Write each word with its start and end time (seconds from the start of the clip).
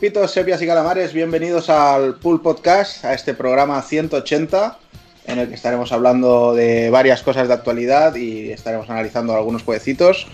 Pulpitos, 0.00 0.30
sepias 0.30 0.62
y 0.62 0.66
calamares. 0.66 1.12
Bienvenidos 1.12 1.68
al 1.68 2.14
Pool 2.14 2.40
Podcast, 2.40 3.04
a 3.04 3.12
este 3.12 3.34
programa 3.34 3.82
180, 3.82 4.78
en 5.26 5.38
el 5.38 5.48
que 5.48 5.54
estaremos 5.54 5.92
hablando 5.92 6.54
de 6.54 6.88
varias 6.88 7.22
cosas 7.22 7.48
de 7.48 7.52
actualidad 7.52 8.14
y 8.14 8.50
estaremos 8.50 8.88
analizando 8.88 9.36
algunos 9.36 9.62
jueguecitos. 9.62 10.26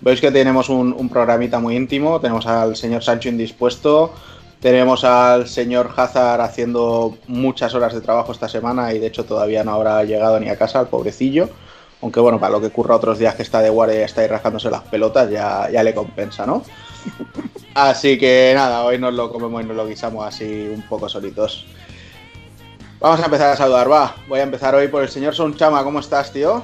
Veis 0.00 0.20
que 0.20 0.32
tenemos 0.32 0.68
un, 0.68 0.92
un 0.92 1.08
programita 1.08 1.60
muy 1.60 1.76
íntimo. 1.76 2.20
Tenemos 2.20 2.48
al 2.48 2.74
señor 2.74 3.04
Sancho 3.04 3.28
indispuesto. 3.28 4.12
Tenemos 4.58 5.04
al 5.04 5.46
señor 5.46 5.94
Hazard 5.96 6.40
haciendo 6.40 7.16
muchas 7.28 7.74
horas 7.76 7.94
de 7.94 8.00
trabajo 8.00 8.32
esta 8.32 8.48
semana 8.48 8.92
y 8.92 8.98
de 8.98 9.06
hecho 9.06 9.24
todavía 9.24 9.62
no 9.62 9.72
habrá 9.74 10.02
llegado 10.02 10.40
ni 10.40 10.48
a 10.48 10.56
casa, 10.56 10.80
el 10.80 10.88
pobrecillo. 10.88 11.48
Aunque 12.02 12.18
bueno, 12.18 12.40
para 12.40 12.50
lo 12.50 12.60
que 12.60 12.66
ocurra 12.66 12.96
otros 12.96 13.20
días 13.20 13.36
que 13.36 13.42
está 13.42 13.60
de 13.60 13.70
guardia 13.70 14.00
y 14.00 14.02
está 14.02 14.22
ahí 14.22 14.26
rascándose 14.26 14.68
las 14.68 14.82
pelotas, 14.82 15.30
ya, 15.30 15.70
ya 15.70 15.84
le 15.84 15.94
compensa, 15.94 16.44
¿no? 16.44 16.64
Así 17.74 18.18
que 18.18 18.52
nada, 18.54 18.84
hoy 18.84 18.98
nos 18.98 19.14
lo 19.14 19.32
comemos 19.32 19.62
y 19.62 19.66
nos 19.66 19.76
lo 19.76 19.86
guisamos 19.86 20.26
así 20.26 20.68
un 20.74 20.82
poco 20.82 21.08
solitos. 21.08 21.66
Vamos 23.00 23.20
a 23.20 23.24
empezar 23.24 23.50
a 23.50 23.56
saludar, 23.56 23.90
va. 23.90 24.14
Voy 24.28 24.40
a 24.40 24.42
empezar 24.42 24.74
hoy 24.74 24.88
por 24.88 25.02
el 25.02 25.08
señor 25.08 25.34
Sonchama. 25.34 25.82
¿Cómo 25.82 25.98
estás, 25.98 26.32
tío? 26.32 26.62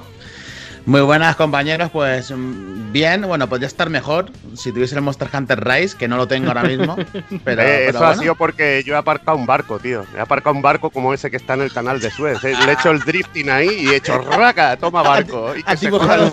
Muy 0.88 1.02
buenas 1.02 1.36
compañeros, 1.36 1.90
pues 1.92 2.30
mm, 2.30 2.92
bien, 2.92 3.20
bueno, 3.22 3.46
podría 3.46 3.66
estar 3.66 3.90
mejor 3.90 4.30
si 4.54 4.72
tuviese 4.72 4.94
el 4.94 5.02
Monster 5.02 5.28
Hunter 5.30 5.62
Rise, 5.62 5.94
que 5.98 6.08
no 6.08 6.16
lo 6.16 6.26
tengo 6.26 6.48
ahora 6.48 6.62
mismo. 6.62 6.96
Pero, 7.44 7.60
Eh, 7.62 7.84
pero 7.86 7.98
eso 7.98 8.06
ha 8.06 8.16
sido 8.16 8.34
porque 8.36 8.82
yo 8.86 8.94
he 8.94 8.96
aparcado 8.96 9.36
un 9.36 9.44
barco, 9.44 9.78
tío. 9.78 10.06
He 10.16 10.20
aparcado 10.20 10.56
un 10.56 10.62
barco 10.62 10.88
como 10.88 11.12
ese 11.12 11.30
que 11.30 11.36
está 11.36 11.52
en 11.54 11.60
el 11.60 11.72
canal 11.74 12.00
de 12.00 12.10
Suez. 12.10 12.42
eh. 12.42 12.54
Le 12.64 12.70
he 12.70 12.74
hecho 12.74 12.90
el 12.90 13.00
drifting 13.00 13.50
ahí 13.50 13.68
y 13.68 13.88
he 13.88 13.96
hecho 13.96 14.16
raca, 14.18 14.78
toma 14.78 15.02
barco. 15.02 15.54
Y 15.54 15.62
que 15.62 15.70
Has 15.72 15.78
se 15.80 15.86
dibujado. 15.86 16.30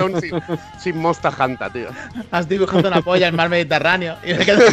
sin 0.79 0.97
Monster 0.99 1.33
Hunter, 1.37 1.71
tío. 1.73 1.89
Has 2.31 2.47
dibujado 2.47 2.87
una 2.87 3.01
polla 3.01 3.27
en 3.27 3.33
el 3.33 3.37
mar 3.37 3.49
Mediterráneo. 3.49 4.15
Y 4.23 4.33
me 4.35 4.45
quedo- 4.45 4.65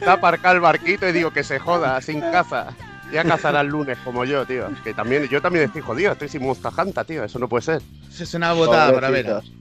Está 0.00 0.12
aparcado 0.14 0.56
el 0.56 0.60
barquito 0.60 1.08
y 1.08 1.12
digo 1.12 1.30
que 1.30 1.44
se 1.44 1.60
joda, 1.60 2.00
sin 2.02 2.20
caza. 2.20 2.66
Ya 3.12 3.24
cazará 3.24 3.60
el 3.60 3.68
lunes 3.68 3.96
como 4.04 4.24
yo, 4.24 4.44
tío. 4.46 4.68
Que 4.82 4.92
también, 4.92 5.28
yo 5.28 5.40
también 5.40 5.64
estoy 5.66 5.82
jodido, 5.82 6.12
estoy 6.12 6.28
sin 6.28 6.42
Monster 6.42 6.72
Hunter, 6.76 7.04
tío. 7.04 7.24
Eso 7.24 7.38
no 7.38 7.48
puede 7.48 7.62
ser. 7.62 7.82
es 8.18 8.34
una 8.34 8.52
botada, 8.52 8.92
pero. 8.92 9.06
Pobrecitos. 9.06 9.52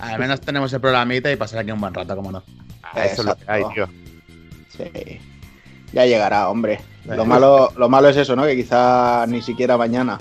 Al 0.00 0.18
menos 0.18 0.40
tenemos 0.40 0.72
el 0.72 0.80
programita 0.80 1.30
y 1.32 1.36
pasar 1.36 1.60
aquí 1.60 1.70
un 1.70 1.80
buen 1.80 1.92
rato, 1.94 2.14
como 2.16 2.30
no. 2.32 2.42
Ah, 2.82 3.04
Eso 3.04 3.22
es 3.22 3.26
lo 3.28 3.36
que 3.36 3.44
hay, 3.50 3.62
tío. 3.74 3.88
Sí. 4.68 5.20
Ya 5.92 6.04
llegará, 6.06 6.48
hombre. 6.48 6.80
Lo 7.06 7.24
malo, 7.24 7.72
lo 7.76 7.88
malo 7.88 8.08
es 8.08 8.16
eso, 8.16 8.34
¿no? 8.36 8.44
Que 8.44 8.56
quizá 8.56 9.26
ni 9.26 9.40
siquiera 9.42 9.76
mañana. 9.78 10.18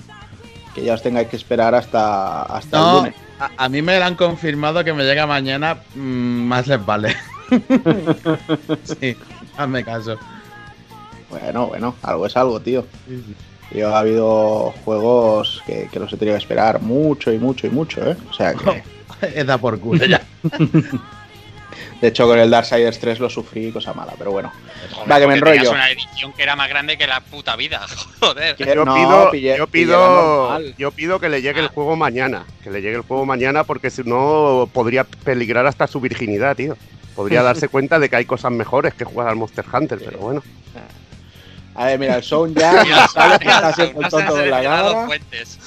Que 0.74 0.84
ya 0.84 0.94
os 0.94 1.02
tengáis 1.02 1.28
que 1.30 1.36
esperar 1.38 1.74
hasta, 1.76 2.44
hasta 2.44 2.78
el 2.78 2.84
No, 2.84 2.98
lunes. 2.98 3.16
a, 3.40 3.50
a 3.58 3.70
mí 3.70 3.82
me 3.82 3.98
lo 3.98 4.06
han 4.06 4.16
confirmado 4.16 4.84
que 4.84 4.94
me 4.94 5.04
llega 5.04 5.26
mañana, 5.26 5.78
mm, 5.96 6.00
más 6.48 6.68
les 6.68 6.86
vale. 6.86 7.16
sí, 8.84 9.16
hazme 9.58 9.84
caso. 9.84 10.18
Bueno, 11.30 11.68
bueno, 11.68 11.96
algo 12.04 12.26
es 12.26 12.38
algo, 12.38 12.60
tío. 12.60 12.86
Yo 13.72 13.96
ha 13.96 14.00
habido 14.00 14.74
juegos 14.86 15.62
que, 15.66 15.90
que 15.92 16.00
los 16.00 16.12
he 16.14 16.18
tenido 16.18 16.36
que 16.38 16.42
esperar 16.42 16.82
mucho 16.82 17.32
y 17.34 17.40
mucho 17.40 17.66
y 17.68 17.72
mucho, 17.72 18.10
¿eh? 18.10 18.16
O 18.30 18.34
sea 18.34 18.54
que, 18.54 18.84
Es 19.36 19.46
da 19.46 19.58
por 19.58 19.80
culo 19.80 20.06
ya. 20.06 20.22
de 22.02 22.08
hecho, 22.08 22.28
con 22.28 22.38
el 22.38 22.50
Darksiders 22.50 23.00
3 23.00 23.20
lo 23.20 23.30
sufrí, 23.30 23.72
cosa 23.72 23.94
mala, 23.94 24.14
pero 24.18 24.32
bueno. 24.32 24.52
Joder, 24.94 25.12
Va, 25.12 25.20
que 25.20 25.28
me 25.28 25.34
enrollo. 25.36 25.72
una 25.72 25.90
edición 25.90 26.32
que 26.34 26.44
era 26.44 26.56
más 26.56 26.70
grande 26.70 26.98
que 26.98 27.08
la 27.08 27.22
puta 27.22 27.56
vida, 27.56 27.82
joder. 28.20 28.56
Que- 28.56 28.66
Yo 28.66 28.86
no, 28.86 28.94
pido, 28.94 29.32
pillé- 29.32 29.58
yo 29.58 29.68
pido, 29.68 30.60
yo 30.78 30.92
pido 30.92 31.20
que 31.20 31.30
le 31.30 31.42
llegue 31.42 31.60
el 31.62 31.66
Ah. 31.68 31.72
juego 31.74 31.96
mañana, 31.96 32.46
que 32.64 32.70
le 32.70 32.82
llegue 32.82 32.96
el 32.98 33.02
juego 33.02 33.26
mañana 33.26 33.64
porque 33.64 33.90
si 33.90 34.04
no 34.04 34.70
podría 34.74 35.04
peligrar 35.06 35.66
hasta 35.66 35.88
su 35.88 36.00
virginidad, 36.00 36.56
tío. 36.56 36.78
Podría 37.16 37.42
darse 37.44 37.70
cuenta 37.70 37.98
de 37.98 38.10
que 38.10 38.18
hay 38.18 38.26
cosas 38.26 38.52
mejores 38.52 38.94
que 38.94 39.06
jugar 39.06 39.30
al 39.30 39.38
Monster 39.38 39.64
Hunter, 39.74 40.00
pero 40.04 40.20
bueno. 40.20 40.44
A 41.76 41.86
ver, 41.88 42.00
mira, 42.00 42.16
el 42.16 42.24
Sound 42.24 42.58
ya 42.58 42.84
Mira, 42.84 43.08
sabe 43.14 43.38
que 43.40 43.48
está 43.50 43.68
haciendo 43.68 44.02
el 44.02 44.08
tonto 44.10 44.36
de 44.38 44.46
la 44.48 45.06
fuentes. 45.06 45.60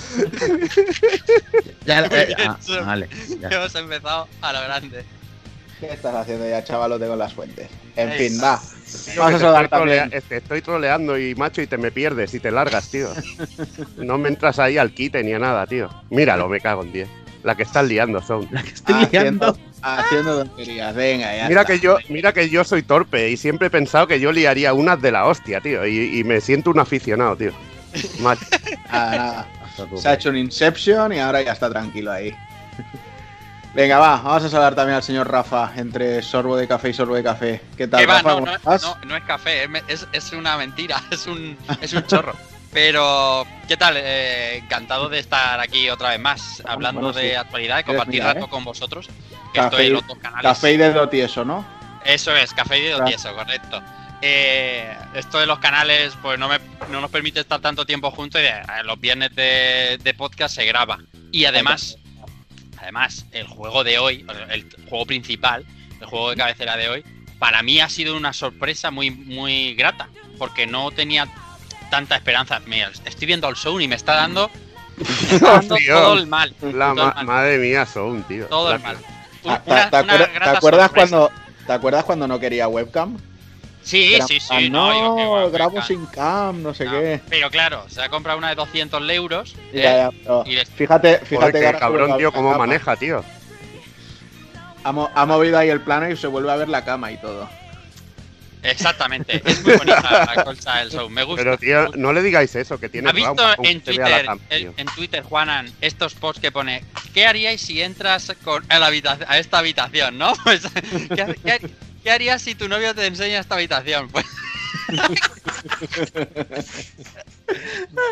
Ya, 1.85 2.01
eh, 2.07 2.35
ah, 2.47 2.59
vale, 2.85 3.09
ya. 3.41 3.49
Hemos 3.49 3.75
empezado 3.75 4.27
a 4.41 4.53
lo 4.53 4.61
grande. 4.63 5.05
¿Qué 5.81 5.93
estás 5.93 6.15
haciendo 6.15 6.49
ya, 6.49 6.65
chavalote, 6.65 7.07
con 7.07 7.19
las 7.19 7.35
fuentes? 7.35 7.69
En 7.95 8.11
fin, 8.13 8.41
va. 8.43 8.61
Tío, 9.13 9.23
a 9.23 9.31
te 9.31 9.39
saludar 9.39 9.65
estoy, 9.65 9.79
trolea- 9.79 10.01
también. 10.03 10.23
te 10.29 10.37
estoy 10.39 10.63
troleando 10.63 11.19
y 11.19 11.35
macho 11.35 11.61
y 11.63 11.67
te 11.67 11.77
me 11.77 11.93
pierdes 11.93 12.33
y 12.35 12.41
te 12.41 12.51
largas, 12.51 12.89
tío. 12.91 13.09
No 13.97 14.17
me 14.19 14.29
entras 14.29 14.59
ahí 14.59 14.79
al 14.79 14.93
quite 14.93 15.23
ni 15.23 15.35
a 15.35 15.39
nada, 15.39 15.67
tío. 15.67 15.89
Míralo, 16.11 16.49
me 16.49 16.61
cago 16.61 16.83
en 16.83 16.93
10. 16.93 17.09
La 17.49 17.55
que 17.55 17.63
estás 17.63 17.87
liando, 17.89 18.21
Sound. 18.21 18.53
La 18.53 18.63
que 18.63 18.69
estoy 18.69 19.07
liando. 19.11 19.57
Haciendo, 19.81 20.45
tonterías, 20.45 20.95
venga, 20.95 21.35
ya 21.35 21.49
Mira 21.49 21.63
está. 21.63 21.73
que 21.73 21.81
yo, 21.81 21.97
mira 22.11 22.35
que 22.35 22.51
yo 22.51 22.63
soy 22.63 22.83
torpe 22.83 23.31
y 23.31 23.39
siempre 23.39 23.69
he 23.69 23.71
pensado 23.71 24.07
que 24.07 24.21
yo 24.21 24.33
liaría 24.33 24.75
unas 24.75 25.01
de 25.01 25.13
la 25.13 25.25
hostia, 25.25 25.63
tío. 25.63 25.87
Y, 25.87 26.19
y 26.19 26.25
me 26.25 26.43
siento 26.43 26.69
un 26.71 26.79
aficionado, 26.79 27.37
tío. 27.37 27.53
Macho. 28.21 28.45
Nada, 28.93 29.17
nada. 29.17 29.49
Se 29.97 30.09
ha 30.11 30.13
hecho 30.13 30.29
un 30.29 30.37
Inception 30.37 31.11
y 31.15 31.21
ahora 31.21 31.41
ya 31.41 31.53
está 31.53 31.71
tranquilo 31.71 32.13
ahí. 32.13 32.37
Venga, 33.75 33.99
va, 33.99 34.21
vamos 34.21 34.45
a 34.45 34.49
saludar 34.51 34.75
también 34.75 34.97
al 34.97 35.03
señor 35.03 35.31
Rafa, 35.31 35.73
entre 35.77 36.21
sorbo 36.21 36.55
de 36.55 36.69
café 36.69 36.91
y 36.91 36.93
sorbo 36.93 37.15
de 37.15 37.23
café. 37.23 37.63
¿Qué 37.79 37.87
tal, 37.89 38.07
va, 38.11 38.15
Rafa? 38.17 38.29
no, 38.29 38.35
¿Cómo 38.35 38.47
no, 38.47 38.55
estás? 38.57 38.83
no, 38.83 38.97
no 39.07 39.17
es 39.17 39.25
café, 39.25 39.69
es, 39.89 40.07
es 40.13 40.33
una 40.33 40.59
mentira, 40.59 41.03
es 41.11 41.27
un, 41.27 41.57
es 41.81 41.95
un 41.95 42.03
chorro. 42.05 42.35
Pero, 42.73 43.47
¿qué 43.67 43.77
tal? 43.77 43.97
Eh, 43.97 44.59
encantado 44.59 45.09
de 45.09 45.19
estar 45.19 45.59
aquí 45.61 45.89
otra 45.89 46.11
vez 46.11 46.21
más, 46.21 46.63
hablando 46.67 47.01
bueno, 47.01 47.19
sí. 47.19 47.27
de 47.27 47.37
actualidad 47.37 47.81
y 47.81 47.85
compartir 47.85 48.21
mirar, 48.21 48.35
rato 48.35 48.47
¿eh? 48.47 48.51
con 48.51 48.65
vosotros. 48.65 49.09
Que 49.53 49.61
Café 49.61 49.77
estoy 49.77 49.87
en 49.87 50.07
dos 50.07 50.19
canales. 50.19 50.43
Café 50.43 50.73
y 50.73 50.77
dedo 50.77 51.09
tieso, 51.09 51.45
¿no? 51.45 51.67
Eso 52.05 52.35
es, 52.37 52.53
café 52.53 52.79
y 52.79 52.83
dedo 52.83 52.97
Claro. 52.97 53.09
tieso, 53.09 53.35
correcto. 53.35 53.83
Eh, 54.21 54.97
esto 55.15 55.39
de 55.39 55.47
los 55.47 55.59
canales, 55.61 56.13
pues 56.21 56.39
no, 56.39 56.49
me, 56.49 56.59
no 56.91 57.01
nos 57.01 57.11
permite 57.11 57.41
estar 57.41 57.61
tanto 57.61 57.87
tiempo 57.87 58.11
juntos 58.11 58.41
y 58.43 58.45
eh, 58.45 58.63
los 58.85 59.01
viernes 59.01 59.35
de, 59.35 59.99
de 60.03 60.15
podcast 60.15 60.55
se 60.55 60.65
graba. 60.65 60.99
Y 61.33 61.45
además, 61.47 61.97
además, 62.79 63.27
el 63.33 63.47
juego 63.47 63.85
de 63.85 63.99
hoy, 63.99 64.27
el 64.51 64.69
juego 64.89 65.07
principal, 65.07 65.65
el 66.01 66.07
juego 66.07 66.31
de 66.31 66.37
cabecera 66.37 66.77
de 66.77 66.89
hoy, 66.89 67.05
para 67.39 67.63
mí 67.63 67.81
ha 67.81 67.89
sido 67.89 68.17
una 68.17 68.33
sorpresa 68.33 68.91
muy, 68.91 69.11
muy 69.11 69.75
grata, 69.75 70.09
porque 70.39 70.67
no 70.67 70.91
tenía 70.91 71.29
tanta 71.91 72.17
esperanza. 72.17 72.61
Mira, 72.67 72.91
estoy 73.05 73.27
viendo 73.27 73.47
al 73.47 73.55
show 73.57 73.81
y 73.81 73.89
me 73.89 73.95
está 73.97 74.15
dando, 74.15 74.51
me 74.97 75.37
está 75.37 75.53
dando 75.53 75.75
Hostia. 75.75 75.95
todo 75.95 76.15
el 76.15 76.27
mal. 76.27 76.55
La 76.61 76.71
todo 76.71 76.73
el 76.91 76.95
ma- 76.97 77.15
mal, 77.15 77.27
madre 77.27 77.59
mía, 77.59 77.87
Sound, 77.87 78.27
tío. 78.27 78.47
todo 78.47 78.73
el 78.73 78.81
mal. 78.81 78.97
Ah, 79.47 79.61
¿Te, 79.65 79.71
Una- 79.71 79.91
te 79.91 79.97
una 79.97 79.99
acuerdas, 80.01 80.29
¿te 80.29 80.35
grata 80.35 80.59
acuerdas 80.59 80.87
sorpresa. 80.89 81.09
cuando, 81.17 81.31
¿Te 81.67 81.73
acuerdas 81.73 82.05
cuando 82.05 82.29
no 82.29 82.41
quería 82.41 82.69
webcam? 82.69 83.17
Sí, 83.83 84.15
Era, 84.15 84.27
sí, 84.27 84.39
sí. 84.39 84.49
"Ah, 84.51 84.61
no, 84.71 84.93
digo 84.93 85.17
que, 85.17 85.23
no, 85.25 85.51
grabo 85.51 85.81
sin 85.83 86.05
cam, 86.07 86.63
no 86.63 86.75
sé 86.75 86.85
No, 86.85 86.91
qué. 86.93 87.21
Pero 87.31 87.51
claro, 87.51 87.85
se 87.89 88.03
ha 88.03 88.09
comprado 88.11 88.37
una 88.39 88.51
de 88.51 88.55
200 88.57 89.03
euros. 89.11 89.55
Ya, 89.73 90.09
¿eh? 90.09 90.11
ya, 90.27 90.43
y 90.45 90.55
les- 90.57 90.69
Fíjate, 90.69 91.19
fíjate 91.21 91.59
que 91.61 91.73
cabrón, 91.79 92.19
tío, 92.19 92.31
cómo 92.33 92.51
cama. 92.53 92.67
maneja, 92.67 92.97
tío. 92.97 93.25
Ha, 94.85 94.93
mo- 94.93 95.11
ha 95.15 95.25
movido 95.27 95.59
ahí 95.59 95.71
el 95.71 95.81
plano 95.81 96.11
y 96.11 96.17
se 96.17 96.27
vuelve 96.27 96.53
a 96.53 96.57
ver 96.57 96.69
la 96.69 96.85
cama 96.85 97.11
y 97.13 97.17
todo. 97.19 97.49
Exactamente. 98.63 99.41
Es 99.45 99.63
muy 99.63 99.77
bonita 99.77 100.25
la 100.35 100.45
cosa 100.45 100.77
del 100.79 100.91
show. 100.91 101.09
Me 101.09 101.23
gusta. 101.23 101.43
Pero, 101.43 101.59
tío, 101.59 101.89
no 101.97 102.13
le 102.13 102.23
digáis 102.23 102.55
eso, 102.57 102.79
que 102.79 102.89
tiene 102.89 103.09
¿Ha 103.09 103.13
visto 103.13 103.47
en 103.63 103.81
Twitter, 103.81 104.27
cama, 104.27 104.41
en, 104.51 104.87
Twitter, 104.95 105.23
Juanan, 105.23 105.73
estos 105.81 106.15
posts 106.15 106.41
que 106.41 106.51
pone 106.51 106.83
¿Qué 107.15 107.27
haríais 107.27 107.61
si 107.61 107.81
entras 107.83 108.33
con, 108.45 108.65
a, 108.69 108.79
la 108.79 108.91
habitac- 108.91 109.25
a 109.29 109.39
esta 109.39 109.59
habitación, 109.59 110.19
no? 110.19 110.33
Pues, 110.45 110.63
¿qué, 111.15 111.23
ha- 111.23 111.35
qué- 111.35 111.71
qué 112.03 112.11
harías 112.11 112.43
si 112.43 112.55
tu 112.55 112.69
novio 112.69 112.95
te 112.95 113.07
enseña 113.07 113.39
esta 113.41 113.55
habitación? 113.55 114.11
Pues... 114.19 114.27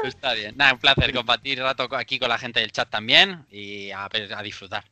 Está 0.04 0.34
bien. 0.34 0.54
Nada, 0.56 0.72
un 0.74 0.78
placer 0.78 1.12
compartir 1.12 1.58
rato 1.60 1.88
aquí 1.96 2.18
con 2.18 2.28
la 2.28 2.38
gente 2.38 2.60
del 2.60 2.72
chat 2.72 2.88
también 2.88 3.44
y 3.50 3.90
a, 3.90 4.08
a 4.36 4.42
disfrutar. 4.42 4.84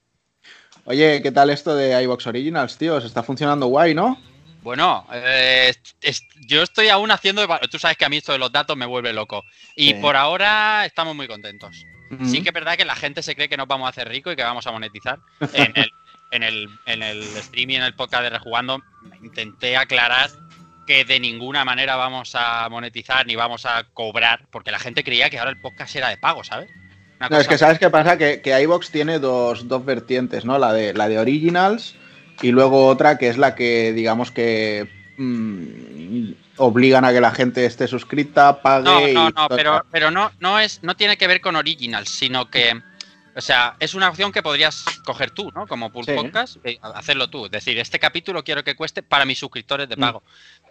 Oye, 0.85 1.23
¿qué 1.23 1.33
tal 1.33 1.51
esto 1.51 1.75
de 1.75 2.03
iBox 2.03 2.27
Originals, 2.27 2.77
tío? 2.77 3.01
Se 3.01 3.07
está 3.07 3.23
funcionando 3.23 3.67
guay, 3.67 3.95
¿no? 3.95 4.21
Bueno, 4.65 5.07
eh, 5.13 5.73
es- 6.01 6.23
yo 6.49 6.63
estoy 6.63 6.89
aún 6.89 7.11
haciendo. 7.11 7.47
Tú 7.71 7.79
sabes 7.79 7.97
que 7.99 8.07
a 8.07 8.09
mí 8.09 8.17
esto 8.17 8.33
de 8.33 8.39
los 8.39 8.51
datos 8.51 8.77
me 8.77 8.87
vuelve 8.87 9.13
loco. 9.13 9.45
Y 9.77 9.89
Sí. 9.89 9.95
por 9.95 10.17
ahora 10.17 10.85
estamos 10.87 11.15
muy 11.15 11.29
contentos. 11.29 11.85
Ujú. 12.11 12.25
Sí 12.27 12.43
que 12.43 12.49
es 12.49 12.55
verdad 12.55 12.77
que 12.77 12.85
la 12.87 12.97
gente 12.97 13.23
se 13.23 13.35
cree 13.37 13.49
que 13.49 13.57
nos 13.59 13.69
vamos 13.69 13.87
a 13.87 13.91
hacer 13.91 14.09
ricos 14.09 14.33
y 14.33 14.37
que 14.37 14.43
vamos 14.43 14.67
a 14.67 14.73
monetizar. 14.73 15.19
En 15.53 15.73
el, 15.77 15.91
en 16.31 16.43
el, 16.43 16.69
en 16.87 17.03
el 17.03 17.23
stream 17.23 17.71
y 17.71 17.77
en 17.77 17.83
el 17.83 17.95
podcast 17.95 18.23
de 18.25 18.31
Rejugando 18.31 18.81
intenté 19.23 19.77
aclarar 19.77 20.31
que 20.87 21.05
de 21.05 21.21
ninguna 21.21 21.65
manera 21.65 21.97
vamos 21.97 22.33
a 22.35 22.67
monetizar 22.71 23.27
ni 23.27 23.37
vamos 23.37 23.67
a 23.67 23.85
cobrar, 23.95 24.47
porque 24.51 24.71
la 24.71 24.79
gente 24.79 25.05
creía 25.05 25.29
que 25.31 25.39
ahora 25.39 25.51
el 25.51 25.61
podcast 25.61 25.95
era 25.97 26.09
de 26.09 26.17
pago, 26.17 26.43
¿sabes? 26.43 26.71
Una 27.21 27.29
No, 27.29 27.39
es 27.39 27.49
que 27.49 27.57
sabes 27.59 27.79
qué 27.79 27.89
pasa, 27.91 28.19
que, 28.19 28.41
que 28.43 28.61
iVox 28.63 28.91
tiene 28.91 29.19
dos, 29.19 29.69
dos 29.69 29.85
vertientes, 29.85 30.45
¿no? 30.45 30.59
La 30.59 30.73
de, 30.73 30.93
la 30.95 31.09
de 31.09 31.19
Originals 31.19 31.97
y 32.43 32.51
luego 32.51 32.87
otra 32.87 33.19
que 33.19 33.29
es 33.29 33.39
la 33.39 33.55
que, 33.55 33.93
digamos 33.93 34.31
que 34.31 34.89
mm, 35.17 36.33
obligan 36.57 37.05
a 37.05 37.13
que 37.13 37.21
la 37.21 37.33
gente 37.33 37.65
esté 37.65 37.87
suscrita, 37.89 38.63
pague 38.63 39.13
No, 39.15 39.31
no, 39.31 39.31
no, 39.31 39.49
pero, 39.49 39.85
pero 39.91 40.11
no, 40.11 40.31
no 40.41 40.59
es, 40.59 40.83
no 40.83 40.97
tiene 40.97 41.17
que 41.17 41.27
ver 41.27 41.41
con 41.41 41.57
Originals, 41.57 42.09
sino 42.11 42.51
que 42.51 42.81
O 43.37 43.41
sea, 43.41 43.75
es 43.81 43.95
una 43.95 44.09
opción 44.11 44.31
que 44.31 44.45
podrías 44.45 44.85
coger 45.05 45.33
tú, 45.33 45.51
¿no? 45.57 45.67
Como 45.67 45.91
Pool 45.91 46.05
Sí. 46.05 46.13
Podcast, 46.15 46.57
eh, 46.63 46.79
hacerlo 46.81 47.29
tú. 47.29 47.47
Es 47.47 47.51
decir, 47.51 47.77
este 47.81 47.99
capítulo 47.99 48.45
quiero 48.45 48.63
que 48.63 48.77
cueste 48.77 49.03
para 49.03 49.25
mis 49.25 49.41
suscriptores 49.41 49.89
de 49.89 49.97
Mm. 49.97 50.01
pago. 50.01 50.23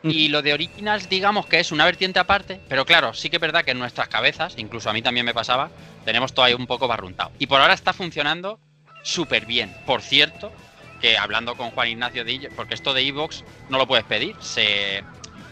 Y 0.04 0.30
lo 0.30 0.42
de 0.42 0.54
Originals, 0.54 1.10
digamos 1.10 1.45
que 1.45 1.60
es 1.60 1.74
una 1.74 1.83
vertiente 1.83 2.19
aparte, 2.19 2.62
pero 2.69 2.86
claro, 2.86 3.13
sí 3.13 3.30
que 3.30 3.36
es 3.36 3.42
verdad 3.42 3.65
que 3.65 3.71
en 3.71 3.80
nuestras 3.80 4.07
cabezas, 4.07 4.54
incluso 4.56 4.89
a 4.89 4.94
mí 4.94 5.01
también 5.01 5.25
me 5.25 5.33
pasaba, 5.33 5.71
tenemos 6.06 6.33
todo 6.33 6.45
ahí 6.45 6.54
un 6.54 6.65
poco 6.65 6.88
barruntado. 6.88 7.31
Y 7.38 7.48
por 7.48 7.60
ahora 7.60 7.74
está 7.74 7.92
funcionando 7.92 8.60
súper 9.04 9.45
bien. 9.45 9.75
Por 9.86 10.01
cierto, 10.01 10.54
que 11.03 11.17
hablando 11.17 11.55
con 11.57 11.71
Juan 11.71 11.89
Ignacio 11.89 12.23
Dillo, 12.23 12.47
porque 12.55 12.75
esto 12.75 12.94
de 12.94 13.01
Evox 13.01 13.44
no 13.67 13.77
lo 13.77 13.85
puedes 13.85 14.05
pedir, 14.05 14.38
se 14.39 15.03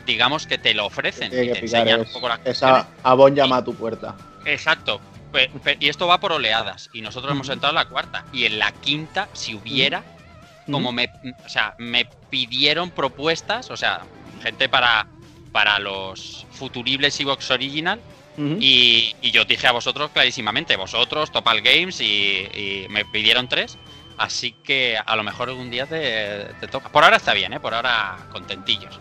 digamos 0.05 0.47
que 0.47 0.57
te 0.57 0.73
lo 0.73 0.85
ofrecen 0.85 1.27
y 1.27 1.51
te 1.51 1.59
enseñan 1.59 1.99
un 1.99 2.05
poco 2.05 2.29
las 2.29 2.39
esa 2.45 2.87
Avon 3.03 3.35
llama 3.35 3.57
a 3.57 3.63
tu 3.63 3.75
puerta. 3.75 4.15
Exacto. 4.45 5.01
Y 5.79 5.89
esto 5.89 6.07
va 6.07 6.21
por 6.21 6.31
oleadas. 6.31 6.89
Y 6.93 7.01
nosotros 7.01 7.33
hemos 7.33 7.49
entrado 7.49 7.73
en 7.73 7.75
la 7.75 7.89
cuarta. 7.89 8.25
Y 8.31 8.45
en 8.45 8.59
la 8.59 8.71
quinta, 8.71 9.27
si 9.33 9.53
hubiera, 9.53 10.03
como 10.69 10.93
me, 10.93 11.09
o 11.45 11.49
sea, 11.49 11.75
me 11.77 12.05
pidieron 12.29 12.89
propuestas, 12.89 13.69
o 13.71 13.77
sea, 13.77 14.01
gente 14.41 14.69
para, 14.69 15.07
para 15.51 15.79
los 15.79 16.45
futuribles 16.51 17.19
Evox 17.19 17.51
Original. 17.51 17.99
Y, 18.37 19.15
y 19.21 19.31
yo 19.31 19.45
dije 19.45 19.67
a 19.67 19.71
vosotros 19.71 20.11
clarísimamente, 20.11 20.75
vosotros, 20.77 21.31
Topal 21.31 21.61
Games, 21.61 22.01
y, 22.01 22.47
y 22.53 22.87
me 22.89 23.05
pidieron 23.05 23.47
tres. 23.47 23.77
Así 24.21 24.51
que 24.63 24.99
a 25.03 25.15
lo 25.15 25.23
mejor 25.23 25.49
algún 25.49 25.71
día 25.71 25.87
te, 25.87 26.45
te 26.59 26.67
toca. 26.67 26.89
Por 26.89 27.03
ahora 27.03 27.17
está 27.17 27.33
bien, 27.33 27.53
¿eh? 27.53 27.59
Por 27.59 27.73
ahora 27.73 28.17
contentillos. 28.31 28.99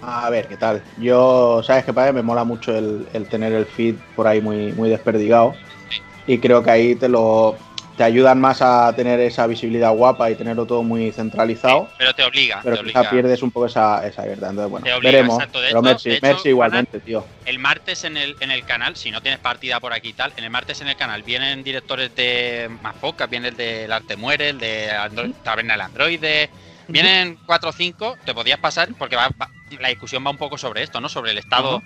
A 0.00 0.30
ver, 0.30 0.48
¿qué 0.48 0.56
tal? 0.56 0.82
Yo, 0.96 1.62
sabes 1.62 1.84
que 1.84 1.92
padre, 1.92 2.14
me 2.14 2.22
mola 2.22 2.44
mucho 2.44 2.74
el, 2.74 3.06
el 3.12 3.28
tener 3.28 3.52
el 3.52 3.66
feed 3.66 3.96
por 4.16 4.26
ahí 4.26 4.40
muy, 4.40 4.72
muy 4.72 4.88
desperdigado. 4.88 5.54
Sí. 5.90 6.00
Y 6.26 6.38
creo 6.38 6.62
que 6.62 6.70
ahí 6.70 6.94
te 6.94 7.10
lo 7.10 7.58
te 7.98 8.04
ayudan 8.04 8.40
más 8.40 8.62
a 8.62 8.94
tener 8.96 9.20
esa 9.20 9.46
visibilidad 9.46 9.90
guapa 9.92 10.30
y 10.30 10.36
tenerlo 10.36 10.64
todo 10.64 10.82
muy 10.82 11.12
centralizado. 11.12 11.90
Pero 11.98 12.14
te 12.14 12.22
obliga. 12.24 12.60
Pero 12.62 12.76
te 12.78 12.84
quizá 12.84 13.00
obliga. 13.00 13.10
pierdes 13.10 13.42
un 13.42 13.50
poco 13.50 13.66
esa, 13.66 14.06
esa 14.06 14.22
libertad. 14.22 14.50
Entonces, 14.50 14.70
bueno, 14.70 14.84
Te 14.84 14.94
obliga, 14.94 15.10
veremos. 15.12 15.34
exacto. 15.36 15.60
De 15.60 15.66
Pero 15.68 15.80
hecho- 15.80 15.82
Mercy, 15.90 16.08
de 16.10 16.16
hecho, 16.16 16.26
Mercy 16.26 16.48
igualmente, 16.48 17.00
tío. 17.00 17.26
El 17.44 17.58
martes 17.58 18.04
en 18.04 18.16
el, 18.16 18.36
en 18.40 18.50
el 18.50 18.64
canal, 18.64 18.96
si 18.96 19.10
no 19.10 19.20
tienes 19.20 19.40
partida 19.40 19.80
por 19.80 19.92
aquí 19.92 20.08
y 20.10 20.12
tal, 20.14 20.32
en 20.36 20.44
el 20.44 20.50
martes 20.50 20.80
en 20.80 20.88
el 20.88 20.96
canal 20.96 21.22
vienen 21.24 21.62
directores 21.64 22.14
de 22.14 22.70
más 22.82 22.94
pocas, 22.94 23.28
viene 23.28 23.48
el 23.48 23.56
de 23.56 23.84
El 23.84 23.92
Arte 23.92 24.16
Muere, 24.16 24.50
el 24.50 24.58
de 24.58 24.90
Andro- 24.92 25.34
Taberna 25.42 25.74
del 25.74 25.80
Androide, 25.82 26.48
vienen 26.86 27.36
cuatro 27.46 27.70
o 27.70 27.72
cinco, 27.72 28.16
te 28.24 28.32
podías 28.32 28.58
pasar, 28.60 28.88
porque 28.96 29.16
va- 29.16 29.28
va- 29.40 29.50
la 29.80 29.88
discusión 29.88 30.24
va 30.24 30.30
un 30.30 30.38
poco 30.38 30.56
sobre 30.56 30.82
esto, 30.84 31.00
¿no? 31.00 31.08
Sobre 31.08 31.32
el 31.32 31.38
estado 31.38 31.82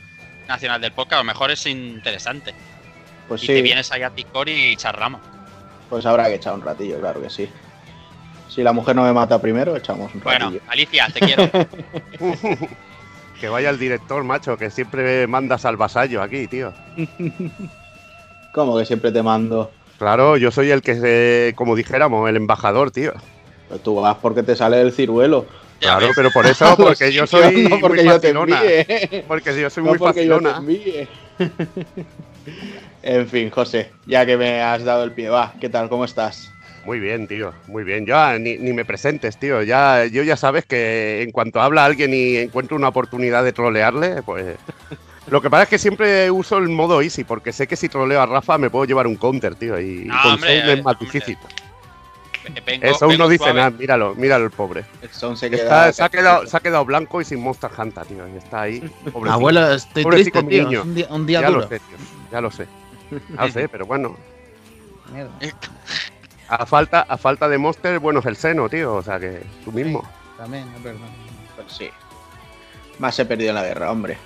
nacional 0.47 0.81
del 0.81 0.93
podcast, 0.93 1.15
a 1.15 1.19
lo 1.19 1.25
mejor 1.25 1.51
es 1.51 1.65
interesante. 1.67 2.55
Pues 3.29 3.43
y 3.45 3.47
sí, 3.47 3.53
te 3.55 3.63
vienes 3.63 3.91
ahí 3.93 4.03
a 4.03 4.11
Discord 4.11 4.49
y 4.49 4.77
charlamos. 4.77 5.21
Pues 5.93 6.07
habrá 6.07 6.25
que 6.29 6.37
echar 6.37 6.55
un 6.55 6.63
ratillo, 6.63 6.99
claro 7.01 7.21
que 7.21 7.29
sí. 7.29 7.47
Si 8.49 8.63
la 8.63 8.73
mujer 8.73 8.97
no 8.97 9.03
me 9.05 9.13
mata 9.13 9.39
primero, 9.39 9.77
echamos 9.77 10.15
un 10.15 10.23
Bueno, 10.23 10.47
ratillo. 10.47 10.63
Alicia, 10.69 11.07
te 11.13 11.21
quiero. 11.21 11.51
Que 13.39 13.49
vaya 13.51 13.69
el 13.69 13.79
director, 13.79 14.25
macho, 14.25 14.57
que 14.57 14.71
siempre 14.71 15.27
mandas 15.27 15.67
al 15.67 15.77
vasallo 15.77 16.23
aquí, 16.23 16.47
tío. 16.47 16.73
Como 18.55 18.79
que 18.79 18.87
siempre 18.87 19.13
te 19.13 19.23
mando. 19.23 19.71
Claro, 19.99 20.39
yo 20.39 20.51
soy 20.51 20.71
el 20.71 20.81
que, 20.81 20.95
se- 20.95 21.53
como 21.57 21.77
dijéramos, 21.77 22.27
el 22.31 22.37
embajador, 22.37 22.91
tío. 22.91 23.13
Pues 23.69 23.83
tú 23.83 23.97
vas 23.97 24.17
porque 24.23 24.43
te 24.43 24.57
sale 24.57 24.81
el 24.81 24.93
ciruelo. 24.93 25.45
Claro, 25.79 26.09
pero 26.15 26.31
por 26.31 26.47
eso, 26.47 26.75
porque 26.79 27.13
yo 27.13 27.27
soy 27.27 27.69
no 27.69 27.81
porque 27.81 28.03
muy 28.03 28.07
yo 28.13 28.21
te 28.21 28.33
facilona. 28.33 28.63
envíe. 28.65 29.23
Porque 29.29 29.61
yo 29.61 29.69
soy 29.69 29.83
No 29.85 29.91
muy 29.91 29.99
porque 29.99 30.25
yo 30.27 30.39
te 30.39 30.45
facilona. 30.45 30.57
envíe. 30.59 31.09
En 33.03 33.29
fin, 33.29 33.51
José, 33.51 33.91
ya 34.07 34.25
que 34.27 34.37
me 34.37 34.61
has 34.63 34.85
dado 34.85 35.05
el 35.05 35.13
pie, 35.13 35.29
va, 35.29 35.55
¿qué 35.61 35.69
tal? 35.69 35.89
¿Cómo 35.89 36.05
estás? 36.05 36.51
Muy 36.85 36.99
bien, 36.99 37.29
tío, 37.29 37.53
muy 37.69 37.85
bien. 37.85 38.07
Ya 38.07 38.37
ni, 38.39 38.59
ni 38.59 38.73
me 38.73 38.85
presentes, 38.85 39.37
tío. 39.39 39.63
Ya, 39.63 40.05
yo 40.07 40.23
ya 40.25 40.37
sabes 40.37 40.65
que 40.67 41.23
en 41.23 41.31
cuanto 41.31 41.61
habla 41.61 41.85
alguien 41.85 42.13
y 42.13 42.37
encuentro 42.39 42.77
una 42.77 42.89
oportunidad 42.89 43.45
de 43.45 43.53
trolearle, 43.53 44.23
pues. 44.23 44.57
Lo 45.29 45.41
que 45.41 45.49
pasa 45.49 45.63
es 45.63 45.69
que 45.69 45.79
siempre 45.79 46.29
uso 46.33 46.59
el 46.59 46.69
modo 46.69 47.01
easy, 47.01 47.23
porque 47.23 47.53
sé 47.53 47.69
que 47.69 47.77
si 47.77 47.89
troleo 47.89 48.21
a 48.21 48.27
Rafa 48.27 48.59
me 48.59 48.69
puedo 48.71 48.85
llevar 48.85 49.07
un 49.07 49.15
counter, 49.15 49.55
tío. 49.55 49.79
Y 49.81 50.07
No, 50.07 50.15
con 50.23 50.33
hombre, 50.33 50.59
Sound 50.59 50.79
es 50.79 50.85
más 50.85 50.95
hombre. 50.95 51.07
difícil. 51.13 51.39
Vengo- 52.67 52.87
Eso 52.89 53.07
uno 53.07 53.29
dice 53.29 53.45
suave. 53.45 53.61
nada, 53.61 53.71
míralo, 53.71 54.15
míralo 54.17 54.45
el 54.47 54.51
pobre. 54.51 54.85
El 55.01 55.09
se 55.11 55.27
Está- 55.33 55.49
queda. 55.49 55.93
se, 55.93 56.03
ha 56.03 56.09
quedado, 56.09 56.47
se 56.49 56.57
ha 56.57 56.61
quedado 56.61 56.85
blanco 56.85 57.21
y 57.21 57.25
sin 57.25 57.39
Monster 57.41 57.71
Hunter, 57.79 58.05
tío. 58.07 58.27
Y 58.27 58.37
está 58.37 58.63
ahí. 58.63 58.81
pobrecito. 59.13 59.33
Abuelo, 59.33 59.73
estoy 59.73 60.03
Pobrecito 60.03 60.41
triste, 60.41 60.57
tío. 60.57 60.65
niño. 60.69 60.81
Es 60.81 60.85
un 60.87 60.95
día, 60.97 61.07
un 61.11 61.27
día 61.27 61.41
ya 61.43 61.47
duro. 61.49 61.61
lo 61.61 61.69
sé, 61.69 61.79
tío. 61.79 61.97
Ya 62.33 62.41
lo 62.41 62.51
sé. 62.51 62.67
Ya 63.37 63.47
lo 63.47 63.53
sé, 63.53 63.69
pero 63.69 63.87
bueno. 63.87 64.17
Mierda. 65.13 65.33
A 66.49 66.67
falta, 66.67 67.03
a 67.09 67.17
falta 67.17 67.49
de 67.49 67.59
Monster, 67.59 67.99
bueno, 67.99 68.21
es 68.21 68.27
el 68.27 68.37
seno, 68.37 68.69
tío. 68.69 68.95
O 68.95 69.03
sea 69.03 69.19
que 69.19 69.43
tú 69.65 69.73
mismo. 69.73 70.09
También, 70.37 70.71
es 70.77 70.83
verdad. 70.83 71.09
Pues 71.57 71.73
sí. 71.73 71.91
Más 72.99 73.15
se 73.15 73.25
perdió 73.25 73.51
en 73.51 73.55
la 73.55 73.63
guerra, 73.63 73.91
hombre. 73.91 74.19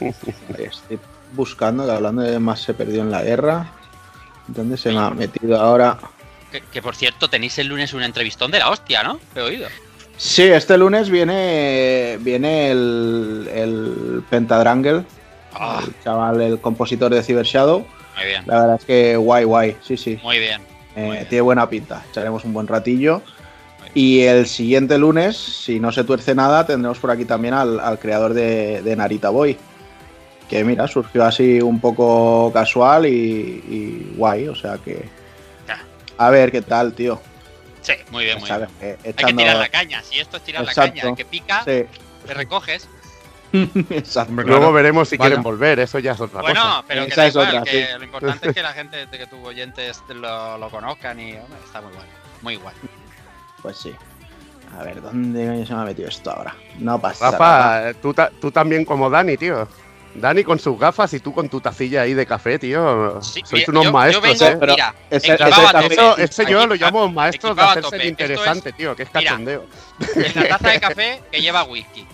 Estoy 0.58 0.98
buscando, 1.32 1.90
hablando 1.90 2.22
de 2.22 2.38
más 2.38 2.60
se 2.60 2.74
perdió 2.74 3.02
en 3.02 3.10
la 3.10 3.22
guerra. 3.22 3.72
¿Dónde 4.48 4.76
se 4.76 4.90
me 4.90 4.98
ha 4.98 5.10
metido 5.10 5.60
ahora? 5.60 5.98
Que, 6.50 6.60
que, 6.60 6.82
por 6.82 6.94
cierto, 6.94 7.28
tenéis 7.28 7.58
el 7.58 7.68
lunes 7.68 7.94
un 7.94 8.02
entrevistón 8.02 8.50
de 8.50 8.58
la 8.58 8.70
hostia, 8.70 9.02
¿no? 9.02 9.18
He 9.34 9.40
oído. 9.40 9.68
Sí, 10.18 10.42
este 10.42 10.76
lunes 10.76 11.08
viene 11.08 12.18
viene 12.20 12.70
el, 12.70 13.48
el 13.52 14.24
Pentadrangle, 14.28 15.04
Ah, 15.54 15.82
el 15.86 15.94
chaval, 16.02 16.40
el 16.40 16.60
compositor 16.60 17.12
de 17.12 17.22
Cyber 17.22 17.44
Shadow. 17.44 17.86
Muy 18.16 18.26
bien, 18.26 18.42
La 18.46 18.60
verdad 18.60 18.76
es 18.80 18.84
que 18.84 19.16
guay, 19.16 19.44
guay, 19.44 19.76
sí, 19.82 19.96
sí. 19.96 20.18
muy 20.22 20.38
bien. 20.38 20.60
Eh, 20.94 21.10
bien. 21.10 21.28
tiene 21.28 21.40
buena 21.42 21.68
pinta, 21.68 22.02
echaremos 22.10 22.44
un 22.44 22.52
buen 22.52 22.66
ratillo. 22.66 23.22
Y 23.94 24.20
el 24.22 24.46
siguiente 24.46 24.96
lunes, 24.96 25.36
si 25.36 25.78
no 25.78 25.92
se 25.92 26.04
tuerce 26.04 26.34
nada, 26.34 26.64
tendremos 26.66 26.98
por 26.98 27.10
aquí 27.10 27.24
también 27.26 27.52
al, 27.54 27.78
al 27.80 27.98
creador 27.98 28.32
de, 28.32 28.80
de 28.82 28.96
Narita 28.96 29.28
Boy. 29.30 29.56
Que 30.48 30.64
mira, 30.64 30.86
surgió 30.88 31.24
así 31.24 31.60
un 31.60 31.80
poco 31.80 32.50
casual 32.52 33.06
y, 33.06 33.10
y 33.10 34.14
guay, 34.16 34.48
o 34.48 34.54
sea 34.54 34.78
que. 34.78 35.08
A 36.18 36.30
ver 36.30 36.52
qué 36.52 36.62
tal, 36.62 36.92
tío. 36.92 37.20
Sí, 37.80 37.94
muy 38.10 38.24
bien, 38.24 38.38
muy 38.38 38.48
bien. 38.48 38.68
que 38.78 38.86
Hay 38.86 38.96
que 39.02 39.10
echando- 39.10 39.42
tirar 39.42 39.56
la 39.56 39.68
caña. 39.68 40.02
Si 40.02 40.20
esto 40.20 40.36
es 40.36 40.42
tirar 40.44 40.62
Exacto. 40.62 40.94
la 40.94 41.02
caña, 41.02 41.16
que 41.16 41.24
pica, 41.24 41.64
Sí, 41.64 41.84
te 42.26 42.34
recoges. 42.34 42.86
Luego 43.52 44.44
claro. 44.44 44.72
veremos 44.72 45.08
si 45.08 45.18
quieren 45.18 45.42
volver, 45.42 45.78
eso 45.80 45.98
ya 45.98 46.12
es 46.12 46.20
otra 46.20 46.40
cosa. 46.40 46.52
Bueno, 46.52 46.84
pero 46.88 47.04
que 47.06 47.12
Esa 47.12 47.20
da 47.22 47.26
es 47.28 47.34
igual, 47.34 47.48
otra, 47.48 47.62
que 47.64 47.70
sí. 47.86 47.92
lo 47.98 48.04
importante 48.04 48.48
es 48.48 48.54
que 48.54 48.62
la 48.62 48.72
gente, 48.72 49.06
de 49.06 49.18
que 49.18 49.26
tus 49.26 49.38
oyentes 49.44 50.02
lo, 50.08 50.58
lo 50.58 50.70
conozcan 50.70 51.20
y 51.20 51.32
hombre, 51.34 51.58
está 51.64 51.80
muy 51.80 51.92
guay. 51.92 52.06
Muy 52.42 52.56
guay. 52.56 52.74
Pues 53.62 53.76
sí. 53.76 53.92
A 54.78 54.82
ver, 54.84 55.02
¿dónde 55.02 55.66
se 55.66 55.74
me 55.74 55.80
ha 55.80 55.84
metido 55.84 56.08
esto 56.08 56.30
ahora? 56.30 56.54
No 56.78 56.98
pasa 56.98 57.30
nada. 57.30 57.82
Rafa, 57.88 57.98
tú, 58.00 58.14
ta- 58.14 58.30
tú 58.40 58.50
también 58.50 58.84
como 58.86 59.10
Dani, 59.10 59.36
tío. 59.36 59.68
Dani 60.14 60.44
con 60.44 60.58
sus 60.58 60.78
gafas 60.78 61.12
y 61.14 61.20
tú 61.20 61.32
con 61.32 61.48
tu 61.48 61.60
tacilla 61.60 62.02
ahí 62.02 62.12
de 62.14 62.26
café, 62.26 62.58
tío. 62.58 63.20
Sí, 63.22 63.40
Sois 63.44 63.66
unos 63.68 63.84
yo- 63.84 63.88
yo 63.90 63.92
maestros, 63.92 64.22
vengo- 64.22 64.44
¿eh? 64.46 64.56
Pero 64.60 64.72
mira, 64.72 64.94
ese- 65.10 65.32
equipado 65.32 65.50
ese 65.52 65.60
a 65.60 65.72
café- 65.72 65.88
tope. 65.96 66.22
Eso, 66.24 66.42
ese 66.42 66.50
yo 66.50 66.66
lo 66.66 66.74
llamo 66.74 67.08
maestros 67.10 67.56
de 67.56 67.62
hacerse 67.62 67.96
el 67.96 68.02
es- 68.02 68.08
interesante, 68.08 68.72
tío, 68.72 68.94
que 68.96 69.04
es 69.04 69.08
Mira. 69.14 69.30
cachondeo. 69.30 69.66
En 70.16 70.34
la 70.42 70.48
taza 70.48 70.68
de 70.70 70.80
café 70.80 71.22
que 71.30 71.40
lleva 71.40 71.64
whisky. 71.64 72.06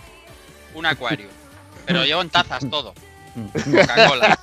Un 0.75 0.87
acuario. 0.87 1.29
Pero 1.87 2.05
llevo 2.05 2.23
en 2.23 2.31
tazas 2.31 2.69
todo. 2.71 2.95
Coca-Cola. 3.71 4.37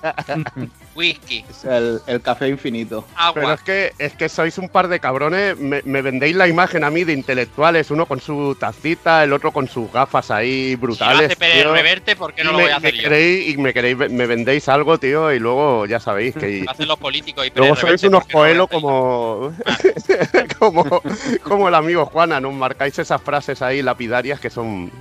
whisky. 0.96 1.44
Es 1.50 1.65
el, 1.65 2.00
el 2.08 2.22
café 2.22 2.48
infinito. 2.48 3.05
Pero 3.34 3.48
Agua. 3.48 3.53
es 3.55 3.62
que, 3.62 3.94
es 4.00 4.13
que 4.13 4.29
sois 4.29 4.58
un 4.58 4.70
par 4.70 4.88
de 4.88 5.01
cabrones, 5.01 5.58
me, 5.58 5.82
me 5.84 6.01
vendéis 6.01 6.36
la 6.36 6.48
imagen 6.48 6.84
a 6.86 6.89
mí 6.89 7.03
de 7.03 7.12
intelectuales, 7.12 7.91
uno 7.91 8.05
con 8.05 8.22
su 8.22 8.55
tacita, 8.58 9.24
el 9.25 9.34
otro 9.34 9.51
con 9.51 9.67
sus 9.67 9.91
gafas 9.91 10.32
ahí 10.32 10.70
Si 10.70 10.75
brutales. 10.77 11.36
Pérez 11.36 11.65
tío. 11.65 11.74
Reverte, 11.74 12.15
¿por 12.15 12.34
qué 12.34 12.44
no 12.46 12.51
Y 12.51 12.53
lo 12.53 12.60
me, 12.60 12.63
voy 12.63 12.72
a 12.72 12.79
me 12.79 12.89
hacer 12.89 12.94
yo? 12.96 13.10
queréis, 13.10 13.53
y 13.53 13.58
me 13.58 13.74
queréis, 13.74 13.98
me 13.98 14.25
vendéis 14.27 14.70
algo, 14.70 14.98
tío, 14.98 15.34
y 15.34 15.39
luego 15.39 15.86
ya 15.88 16.00
sabéis 16.00 16.36
que 16.36 16.63
Lo 16.63 16.72
hacen 16.72 16.88
los 16.88 16.98
políticos 17.00 17.46
y 17.46 17.51
Pérez 17.51 17.75
luego 17.75 17.75
sois 17.75 18.01
unos 18.03 18.24
¿por 18.24 18.27
qué 18.27 18.34
no 18.34 18.39
coelos 18.39 18.70
como, 18.70 19.53
como, 20.60 21.01
como 21.44 21.67
el 21.67 21.75
amigo 21.75 22.05
Juana, 22.05 22.39
nos 22.39 22.53
marcáis 22.53 22.98
esas 23.00 23.22
frases 23.22 23.62
ahí 23.62 23.82
lapidarias 23.82 24.39
que 24.39 24.50
son. 24.50 24.91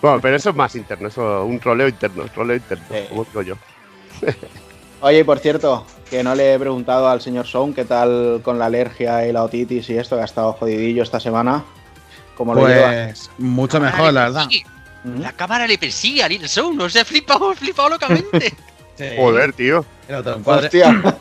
Bueno, 0.00 0.20
pero 0.20 0.36
eso 0.36 0.50
es 0.50 0.56
más 0.56 0.74
interno, 0.76 1.08
eso 1.08 1.44
un 1.44 1.58
troleo 1.58 1.88
interno, 1.88 2.24
troleo 2.32 2.56
interno, 2.56 2.84
Sí. 2.90 3.04
como 3.08 3.24
digo 3.24 3.42
yo. 3.42 3.54
Oye, 5.00 5.20
y 5.20 5.24
por 5.24 5.38
cierto, 5.38 5.86
que 6.10 6.22
no 6.22 6.34
le 6.34 6.54
he 6.54 6.58
preguntado 6.58 7.08
al 7.08 7.20
señor 7.20 7.46
Sound 7.46 7.74
qué 7.74 7.84
tal 7.84 8.40
con 8.42 8.58
la 8.58 8.66
alergia 8.66 9.26
y 9.26 9.32
la 9.32 9.44
otitis 9.44 9.88
y 9.90 9.96
esto, 9.96 10.16
que 10.16 10.22
ha 10.22 10.24
estado 10.24 10.52
jodidillo 10.54 11.02
esta 11.02 11.20
semana. 11.20 11.64
¿Cómo 12.36 12.54
lo 12.54 12.66
lleva? 12.66 12.88
Pues 13.06 13.30
mucho 13.38 13.80
mejor, 13.80 14.12
la 14.12 14.22
verdad. 14.24 14.46
¿Mm? 15.04 15.20
La 15.20 15.32
cámara 15.32 15.66
le 15.66 15.78
persigue 15.78 16.22
a 16.22 16.28
Little 16.28 16.48
Sound, 16.48 16.76
no 16.78 16.88
se 16.88 17.00
ha 17.00 17.04
flipado, 17.04 17.50
ha 17.50 17.54
flipado 17.54 17.90
locamente. 17.90 18.54
Joder, 19.16 19.52
tío. 19.52 19.84
Hostia. 20.44 21.20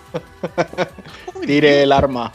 Tire 1.45 1.83
el 1.83 1.91
arma. 1.91 2.31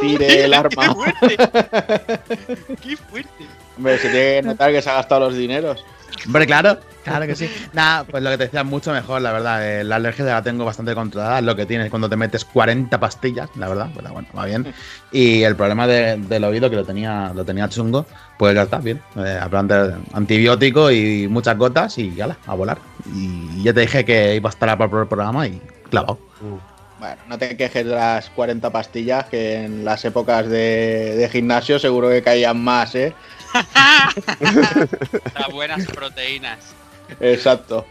Tire 0.00 0.44
el 0.44 0.50
¡Qué 0.50 0.56
arma. 0.56 0.94
fuerte! 0.94 1.36
¡Qué 2.82 2.96
fuerte! 2.96 3.46
Hombre, 3.76 3.98
se 3.98 4.08
tiene 4.10 4.34
que 4.36 4.42
notar 4.42 4.72
que 4.72 4.82
se 4.82 4.90
ha 4.90 4.94
gastado 4.94 5.22
los 5.22 5.34
dineros. 5.36 5.84
Hombre, 6.26 6.44
claro, 6.44 6.78
claro 7.04 7.26
que 7.26 7.34
sí. 7.34 7.48
Nada, 7.72 8.04
pues 8.04 8.22
lo 8.22 8.28
que 8.30 8.36
te 8.36 8.44
decía, 8.44 8.62
mucho 8.64 8.92
mejor, 8.92 9.22
la 9.22 9.32
verdad. 9.32 9.66
Eh, 9.80 9.84
la 9.84 9.96
alergia 9.96 10.24
la 10.26 10.42
tengo 10.42 10.64
bastante 10.66 10.94
controlada. 10.94 11.40
Lo 11.40 11.56
que 11.56 11.64
tienes 11.64 11.88
cuando 11.88 12.10
te 12.10 12.16
metes 12.16 12.44
40 12.44 12.98
pastillas, 13.00 13.48
la 13.56 13.68
verdad. 13.68 13.88
Pues 13.94 14.06
bueno, 14.10 14.28
va 14.36 14.44
bien. 14.44 14.74
Y 15.12 15.42
el 15.44 15.56
problema 15.56 15.86
de- 15.86 16.16
del 16.18 16.44
oído, 16.44 16.68
que 16.68 16.76
lo 16.76 16.84
tenía, 16.84 17.32
lo 17.34 17.44
tenía 17.44 17.68
chungo, 17.70 18.04
pues 18.38 18.54
ya 18.54 18.62
está, 18.62 18.78
bien. 18.78 19.00
Eh, 19.16 19.38
antibiótico 20.12 20.90
y 20.90 21.26
muchas 21.28 21.56
gotas 21.56 21.96
y 21.96 22.14
ya 22.14 22.36
a 22.46 22.54
volar. 22.54 22.78
Y 23.14 23.62
ya 23.62 23.72
te 23.72 23.80
dije 23.80 24.04
que 24.04 24.34
iba 24.34 24.50
a 24.50 24.52
estar 24.52 24.76
para 24.76 25.02
el 25.02 25.08
programa 25.08 25.46
y 25.46 25.60
clavado. 25.88 26.18
Bueno, 27.00 27.16
no 27.28 27.38
te 27.38 27.56
quejes 27.56 27.86
de 27.86 27.94
las 27.94 28.28
40 28.28 28.68
pastillas, 28.68 29.24
que 29.24 29.64
en 29.64 29.86
las 29.86 30.04
épocas 30.04 30.46
de, 30.46 31.16
de 31.16 31.28
gimnasio 31.30 31.78
seguro 31.78 32.10
que 32.10 32.22
caían 32.22 32.62
más, 32.62 32.94
¿eh? 32.94 33.14
Las 35.34 35.50
buenas 35.50 35.86
proteínas. 35.86 36.58
Exacto. 37.18 37.86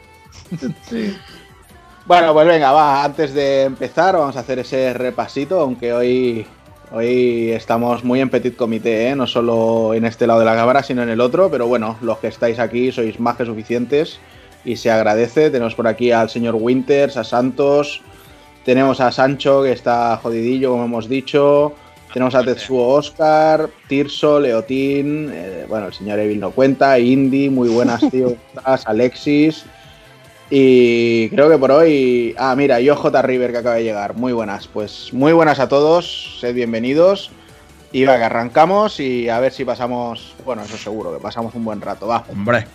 Bueno, 2.05 2.33
pues 2.33 2.47
venga, 2.47 2.71
va, 2.71 3.03
antes 3.03 3.33
de 3.33 3.63
empezar 3.63 4.15
vamos 4.15 4.37
a 4.37 4.41
hacer 4.41 4.59
ese 4.59 4.93
repasito, 4.93 5.59
aunque 5.59 5.91
hoy, 5.91 6.45
hoy 6.91 7.49
estamos 7.49 8.03
muy 8.03 8.21
en 8.21 8.29
petit 8.29 8.55
comité, 8.55 9.09
¿eh? 9.09 9.15
no 9.15 9.25
solo 9.25 9.95
en 9.95 10.05
este 10.05 10.27
lado 10.27 10.41
de 10.41 10.45
la 10.45 10.55
cámara, 10.55 10.83
sino 10.83 11.01
en 11.01 11.09
el 11.09 11.19
otro, 11.19 11.49
pero 11.49 11.65
bueno, 11.65 11.97
los 12.01 12.19
que 12.19 12.27
estáis 12.27 12.59
aquí 12.59 12.91
sois 12.91 13.19
más 13.19 13.37
que 13.37 13.45
suficientes 13.45 14.19
y 14.63 14.75
se 14.75 14.91
agradece. 14.91 15.49
Tenemos 15.49 15.73
por 15.73 15.87
aquí 15.87 16.11
al 16.11 16.29
señor 16.29 16.53
Winters, 16.55 17.17
a 17.17 17.23
Santos, 17.23 18.03
tenemos 18.63 18.99
a 19.01 19.11
Sancho, 19.11 19.63
que 19.63 19.71
está 19.71 20.17
jodidillo, 20.17 20.71
como 20.71 20.85
hemos 20.85 21.09
dicho. 21.09 21.73
Tenemos 22.13 22.33
a 22.33 22.43
Tetsuo 22.43 22.87
Oscar, 22.87 23.69
Tirso, 23.87 24.39
Leotín, 24.39 25.29
eh, 25.31 25.65
bueno, 25.69 25.87
el 25.87 25.93
señor 25.93 26.19
Evil 26.19 26.39
no 26.39 26.51
cuenta, 26.51 26.97
Indy, 26.97 27.49
muy 27.49 27.69
buenas, 27.69 28.01
tío. 28.09 28.29
estás, 28.55 28.87
Alexis. 28.87 29.65
Y 30.49 31.29
creo 31.29 31.49
que 31.49 31.57
por 31.59 31.71
hoy. 31.71 32.33
Ah, 32.37 32.55
mira, 32.55 32.79
yo 32.79 32.95
J. 32.95 33.21
River 33.21 33.51
que 33.51 33.57
acaba 33.59 33.75
de 33.75 33.83
llegar. 33.83 34.15
Muy 34.15 34.33
buenas. 34.33 34.67
Pues 34.67 35.13
muy 35.13 35.31
buenas 35.31 35.59
a 35.59 35.69
todos. 35.69 36.39
Sed 36.39 36.55
bienvenidos. 36.55 37.29
Y 37.91 38.05
va, 38.05 38.17
que 38.17 38.23
arrancamos 38.23 38.99
y 38.99 39.29
a 39.29 39.39
ver 39.39 39.51
si 39.51 39.63
pasamos. 39.63 40.33
Bueno, 40.45 40.63
eso 40.63 40.77
seguro, 40.77 41.13
que 41.13 41.19
pasamos 41.19 41.53
un 41.53 41.65
buen 41.65 41.81
rato. 41.81 42.07
Va. 42.07 42.23
Hombre, 42.31 42.65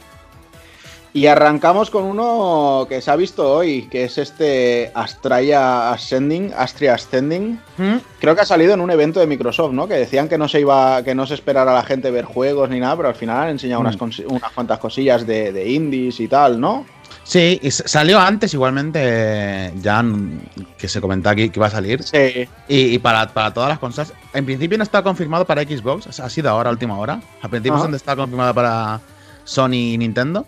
Y 1.16 1.28
arrancamos 1.28 1.90
con 1.90 2.02
uno 2.02 2.86
que 2.88 3.00
se 3.00 3.08
ha 3.08 3.14
visto 3.14 3.48
hoy, 3.48 3.82
que 3.88 4.02
es 4.02 4.18
este 4.18 4.90
Astraya 4.96 5.92
Ascending, 5.92 6.52
Astria 6.56 6.94
Ascending. 6.94 7.60
¿Mm? 7.78 7.94
Creo 8.20 8.34
que 8.34 8.40
ha 8.40 8.44
salido 8.44 8.74
en 8.74 8.80
un 8.80 8.90
evento 8.90 9.20
de 9.20 9.28
Microsoft, 9.28 9.72
¿no? 9.72 9.86
Que 9.86 9.94
decían 9.94 10.28
que 10.28 10.36
no 10.38 10.48
se 10.48 10.58
iba, 10.58 11.04
que 11.04 11.14
no 11.14 11.24
se 11.24 11.34
esperara 11.34 11.70
a 11.70 11.74
la 11.76 11.84
gente 11.84 12.10
ver 12.10 12.24
juegos 12.24 12.68
ni 12.68 12.80
nada, 12.80 12.96
pero 12.96 13.08
al 13.10 13.14
final 13.14 13.44
han 13.44 13.50
enseñado 13.50 13.80
unas, 13.80 13.96
Mm. 13.96 14.10
unas 14.26 14.50
cuantas 14.52 14.80
cosillas 14.80 15.24
de, 15.24 15.52
de 15.52 15.70
indies 15.70 16.18
y 16.18 16.26
tal, 16.26 16.58
¿no? 16.60 16.84
Sí, 17.22 17.60
y 17.62 17.70
salió 17.70 18.18
antes 18.18 18.52
igualmente, 18.52 19.72
ya 19.80 20.02
mm, 20.02 20.40
que 20.76 20.88
se 20.88 21.00
comentaba 21.00 21.36
que, 21.36 21.48
que 21.48 21.58
iba 21.60 21.68
a 21.68 21.70
salir. 21.70 22.02
Sí. 22.02 22.48
Y, 22.66 22.94
y 22.94 22.98
para, 22.98 23.28
para 23.32 23.54
todas 23.54 23.68
las 23.68 23.78
consolas. 23.78 24.12
En 24.34 24.44
principio 24.44 24.76
no 24.78 24.82
está 24.84 25.00
confirmado 25.04 25.44
para 25.44 25.62
Xbox, 25.62 26.18
ha 26.18 26.28
sido 26.28 26.50
ahora 26.50 26.70
última 26.70 26.98
hora. 26.98 27.20
Al 27.40 27.50
principio 27.50 27.86
sí 27.86 27.94
está 27.94 28.16
confirmado 28.16 28.52
para 28.52 29.00
Sony 29.44 29.92
y 29.94 29.98
Nintendo, 29.98 30.46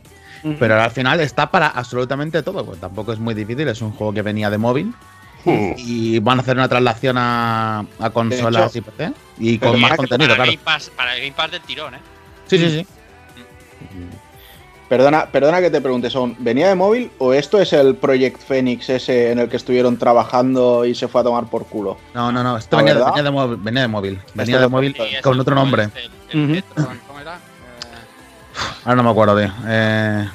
pero 0.58 0.80
al 0.80 0.90
final 0.90 1.20
está 1.20 1.50
para 1.50 1.68
absolutamente 1.68 2.42
todo. 2.42 2.64
Pues 2.64 2.80
tampoco 2.80 3.12
es 3.12 3.18
muy 3.18 3.34
difícil, 3.34 3.66
es 3.68 3.80
un 3.82 3.92
juego 3.92 4.12
que 4.12 4.22
venía 4.22 4.50
de 4.50 4.58
móvil. 4.58 4.92
Y 5.76 6.18
van 6.18 6.38
a 6.38 6.42
hacer 6.42 6.56
una 6.56 6.68
traslación 6.68 7.16
a, 7.18 7.84
a 8.00 8.10
consolas 8.10 8.74
hecho, 8.74 8.78
y 8.88 8.90
PC. 8.90 9.12
Y 9.38 9.58
con 9.58 9.80
más 9.80 9.96
contenido, 9.96 10.30
para, 10.30 10.36
claro. 10.36 10.50
el 10.50 10.56
Game 10.56 10.64
Pass, 10.64 10.90
para 10.96 11.14
el 11.14 11.20
Game 11.20 11.34
Pass 11.36 11.50
del 11.52 11.60
tirón, 11.62 11.94
¿eh? 11.94 11.98
Sí, 12.48 12.58
sí, 12.58 12.68
sí. 12.70 12.86
Perdona, 14.88 15.26
perdona 15.26 15.60
que 15.60 15.68
te 15.68 15.80
pregunte, 15.80 16.10
¿son, 16.10 16.36
¿venía 16.38 16.68
de 16.68 16.76
móvil 16.76 17.10
o 17.18 17.32
esto 17.32 17.60
es 17.60 17.72
el 17.72 17.96
Project 17.96 18.40
Phoenix 18.40 18.88
ese 18.88 19.32
en 19.32 19.40
el 19.40 19.48
que 19.48 19.56
estuvieron 19.56 19.96
trabajando 19.98 20.84
y 20.84 20.94
se 20.94 21.08
fue 21.08 21.22
a 21.22 21.24
tomar 21.24 21.46
por 21.50 21.66
culo? 21.66 21.96
No, 22.14 22.30
no, 22.30 22.44
no. 22.44 22.56
Esto 22.56 22.76
¿La 22.76 22.82
venía 22.82 22.94
de, 22.94 23.00
verdad? 23.00 23.12
venía 23.14 23.24
de 23.24 23.30
móvil. 23.88 24.20
Venía 24.34 24.60
de 24.60 24.68
móvil. 24.68 24.92
Venía 24.96 25.16
de 25.16 25.22
con 25.22 25.40
otro 25.40 25.56
nombre. 25.56 25.84
este, 25.84 26.00
el- 26.38 26.54
el 26.56 26.64
¿Cómo 27.08 27.18
era? 27.20 27.38
Ahora 28.84 28.96
no 28.96 29.02
me 29.02 29.10
acuerdo, 29.10 29.38
tío. 29.38 29.52
Eh, 29.66 30.28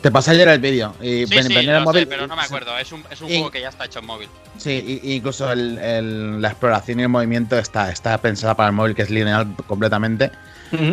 te 0.00 0.10
pasé 0.10 0.32
ayer 0.32 0.48
el 0.48 0.60
vídeo. 0.60 0.94
Y 1.00 1.26
Sí, 1.26 1.34
ven- 1.34 1.44
sí, 1.46 1.62
lo 1.62 1.80
móvil. 1.82 2.02
sé, 2.02 2.06
pero 2.06 2.26
no 2.26 2.36
me 2.36 2.42
acuerdo. 2.42 2.76
Es 2.78 2.92
un, 2.92 3.02
es 3.10 3.20
un 3.20 3.28
Y- 3.28 3.34
juego 3.36 3.50
que 3.50 3.60
ya 3.60 3.68
está 3.68 3.84
hecho 3.86 3.98
en 3.98 4.06
móvil. 4.06 4.28
Sí, 4.58 5.00
y- 5.02 5.10
y 5.10 5.14
incluso 5.16 5.50
el- 5.50 5.78
el- 5.78 6.40
la 6.42 6.48
exploración 6.48 7.00
y 7.00 7.02
el 7.02 7.08
movimiento 7.08 7.58
está, 7.58 7.90
está 7.90 8.16
pensada 8.18 8.54
para 8.54 8.68
el 8.68 8.74
móvil, 8.74 8.94
que 8.94 9.02
es 9.02 9.10
lineal 9.10 9.48
completamente. 9.66 10.30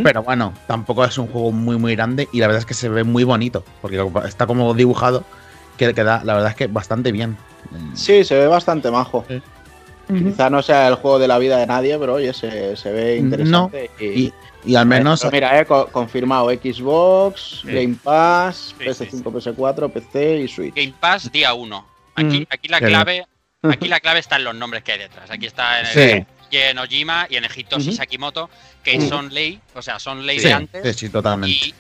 Pero 0.04 0.22
bueno, 0.22 0.54
tampoco 0.68 1.04
es 1.04 1.18
un 1.18 1.26
juego 1.28 1.52
muy, 1.52 1.78
muy 1.78 1.96
grande 1.96 2.30
y 2.32 2.40
la 2.40 2.46
verdad 2.48 2.60
es 2.60 2.66
que 2.66 2.76
se 2.76 2.90
ve 2.90 3.04
muy 3.04 3.24
bonito, 3.24 3.66
porque 3.82 4.00
está 4.28 4.46
como 4.46 4.72
dibujado, 4.76 5.24
que 5.78 5.94
queda, 5.96 6.22
la 6.24 6.36
verdad 6.36 6.52
es 6.52 6.56
que 6.56 6.68
bastante 6.68 7.12
bien. 7.12 7.36
Sí, 7.96 8.24
se 8.24 8.36
ve 8.38 8.46
bastante 8.46 8.92
majo. 8.92 9.26
Sí. 9.28 9.42
Quizá 10.08 10.52
no 10.52 10.62
sea 10.62 10.88
el 10.90 10.96
juego 10.96 11.18
de 11.18 11.28
la 11.28 11.40
vida 11.40 11.58
de 11.58 11.66
nadie, 11.66 11.98
pero 11.98 12.14
oye, 12.14 12.34
se, 12.34 12.76
se 12.78 12.92
ve 12.92 13.18
interesante. 13.18 13.90
y, 14.00 14.06
Y, 14.06 14.34
y 14.66 14.76
al 14.76 14.86
menos... 14.86 15.20
Pero 15.22 15.32
mira, 15.32 15.60
eh, 15.60 15.66
co- 15.66 15.88
confirmado 15.88 16.50
Xbox, 16.50 17.62
Sí. 17.62 17.68
Game 17.72 17.96
Pass, 18.04 18.76
Sí, 18.78 18.86
PS5, 18.86 19.24
PS4, 19.24 19.92
PC 19.92 20.40
y 20.42 20.48
Switch. 20.48 20.76
Game 20.76 20.94
Pass 21.00 21.32
día 21.32 21.54
1. 21.54 21.88
Aquí, 22.16 22.38
Ujú. 22.38 22.48
aquí 22.50 22.68
la 22.68 22.80
clave. 22.80 23.26
Aquí 23.64 23.88
la 23.88 24.00
clave 24.02 24.20
está 24.20 24.36
en 24.36 24.44
los 24.44 24.56
nombres 24.56 24.84
que 24.84 24.92
hay 24.94 25.00
detrás. 25.00 25.30
Aquí 25.32 25.46
está 25.46 25.80
en, 25.80 25.86
el, 25.86 25.94
Sí. 26.20 26.26
y 26.52 26.58
en 26.58 26.78
Ojima 26.80 27.28
y 27.30 27.38
en 27.38 27.46
el 27.46 27.52
Hitoshi 27.58 27.90
Ujú. 27.90 27.96
Sakimoto, 27.98 28.50
que 28.84 29.00
son 29.08 29.34
ley, 29.34 29.60
o 29.74 29.82
sea, 29.82 30.00
son 30.00 30.26
ley 30.26 30.40
sí, 30.40 30.48
de 30.48 30.54
antes. 30.54 30.84
sí, 30.98 31.06
sí, 31.08 31.10
totalmente. 31.12 31.56
y, 31.56 31.74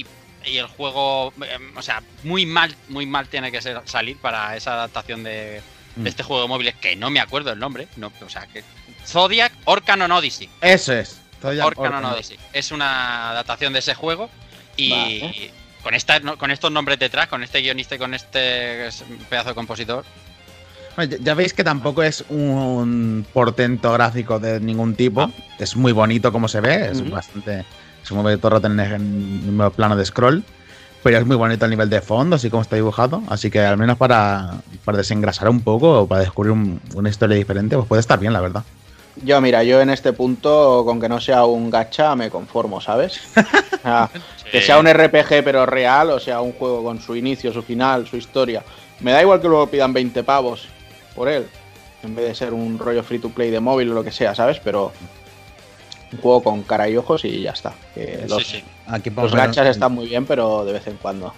y- 0.00 0.06
y 0.46 0.58
el 0.58 0.66
juego, 0.66 1.32
em, 1.50 1.74
o 1.76 1.80
sea, 1.82 2.02
muy 2.22 2.44
mal, 2.46 2.74
muy 2.90 3.06
mal 3.06 3.28
tiene 3.28 3.50
que 3.50 3.62
ser, 3.62 3.80
salir 3.86 4.18
para 4.18 4.54
esa 4.56 4.74
adaptación 4.74 5.24
de, 5.24 5.62
Mm. 5.96 6.02
de 6.02 6.10
este 6.10 6.22
juego 6.22 6.42
de 6.42 6.48
móviles 6.48 6.74
que 6.74 6.94
no 6.96 7.08
me 7.08 7.18
acuerdo 7.20 7.50
el 7.52 7.58
nombre. 7.58 7.88
No, 7.96 8.12
o 8.24 8.28
sea, 8.28 8.46
que 8.46 8.62
Zodiac 9.06 9.52
Orcanon 9.64 10.12
Odyssey. 10.12 10.48
Eso 10.60 10.92
es. 10.92 11.20
Orcanon 11.48 11.66
Orcanon. 11.94 12.04
Odyssey. 12.14 12.38
Es 12.52 12.72
una 12.72 13.30
adaptación 13.30 13.72
de 13.72 13.78
ese 13.80 13.94
juego 13.94 14.30
y 14.76 14.90
Vale. 14.90 15.50
con, 15.82 15.94
esta, 15.94 16.18
no- 16.20 16.36
con 16.38 16.50
estos 16.50 16.70
nombres 16.72 16.98
detrás, 16.98 17.28
con 17.28 17.42
este 17.42 17.60
guionista 17.60 17.94
y 17.94 17.98
con 17.98 18.14
este 18.14 18.88
pedazo 19.28 19.50
de 19.50 19.54
compositor, 19.54 20.04
ya, 21.22 21.34
veis 21.34 21.52
que 21.52 21.64
tampoco 21.64 22.04
es 22.04 22.24
un 22.28 23.26
portento 23.32 23.92
gráfico 23.92 24.38
de 24.38 24.60
ningún 24.60 24.94
tipo. 24.94 25.22
Ah. 25.22 25.30
Es 25.58 25.74
muy 25.74 25.90
bonito 25.92 26.30
como 26.32 26.46
se 26.46 26.60
ve, 26.60 26.90
es 26.92 27.10
bastante. 27.10 27.64
Se 28.04 28.14
mueve 28.14 28.38
todo 28.38 28.64
en 28.66 28.78
el 28.78 28.92
en 28.92 29.60
el 29.60 29.70
plano 29.72 29.96
de 29.96 30.04
scroll. 30.04 30.44
Pero 31.02 31.18
es 31.18 31.26
muy 31.26 31.36
bonito 31.36 31.64
el 31.66 31.70
nivel 31.70 31.90
de 31.90 32.00
fondo, 32.00 32.36
así 32.36 32.48
como 32.48 32.62
está 32.62 32.76
dibujado. 32.76 33.22
Así 33.28 33.50
que 33.50 33.60
al 33.60 33.76
menos 33.76 33.98
para, 33.98 34.54
para 34.86 34.96
desengrasar 34.98 35.48
un 35.50 35.60
poco 35.62 36.02
o 36.02 36.06
para 36.08 36.20
descubrir 36.22 36.52
un- 36.52 36.80
una 36.94 37.10
historia 37.10 37.36
diferente, 37.36 37.76
pues 37.76 37.86
puede 37.88 38.00
estar 38.00 38.18
bien, 38.20 38.32
la 38.32 38.40
verdad. 38.40 38.62
Yo, 39.22 39.40
mira, 39.40 39.62
yo 39.62 39.80
en 39.80 39.90
este 39.90 40.12
punto, 40.12 40.82
con 40.84 41.00
que 41.00 41.08
no 41.08 41.20
sea 41.20 41.44
un 41.44 41.70
gacha, 41.70 42.16
me 42.16 42.30
conformo, 42.30 42.80
¿sabes? 42.80 43.20
O 43.36 43.78
sea, 43.82 44.10
que 44.50 44.60
sea 44.60 44.78
un 44.78 44.92
RPG 44.92 45.44
pero 45.44 45.66
real, 45.66 46.10
o 46.10 46.18
sea, 46.18 46.40
un 46.40 46.52
juego 46.52 46.82
con 46.82 47.00
su 47.00 47.14
inicio, 47.14 47.52
su 47.52 47.62
final, 47.62 48.06
su 48.06 48.16
historia. 48.16 48.64
Me 49.00 49.12
da 49.12 49.22
igual 49.22 49.40
que 49.40 49.48
luego 49.48 49.68
pidan 49.68 49.92
20 49.92 50.24
pavos 50.24 50.68
por 51.14 51.28
él, 51.28 51.46
en 52.02 52.14
vez 52.14 52.26
de 52.26 52.34
ser 52.34 52.52
un 52.52 52.78
rollo 52.78 53.02
free 53.04 53.20
to 53.20 53.28
play 53.28 53.50
de 53.50 53.60
móvil 53.60 53.90
o 53.90 53.94
lo 53.94 54.04
que 54.04 54.10
sea, 54.10 54.34
¿sabes? 54.34 54.60
Pero 54.62 54.92
un 56.12 56.18
juego 56.18 56.42
con 56.42 56.62
cara 56.62 56.88
y 56.88 56.96
ojos 56.96 57.24
y 57.24 57.42
ya 57.42 57.50
está. 57.50 57.72
Que 57.94 58.20
Sí, 58.22 58.28
los, 58.28 58.46
sí. 58.46 58.64
Aquí 58.86 59.10
los 59.10 59.34
gachas 59.34 59.68
están 59.68 59.92
muy 59.92 60.06
bien, 60.06 60.26
pero 60.26 60.64
de 60.64 60.72
vez 60.72 60.86
en 60.86 60.96
cuando. 60.96 61.32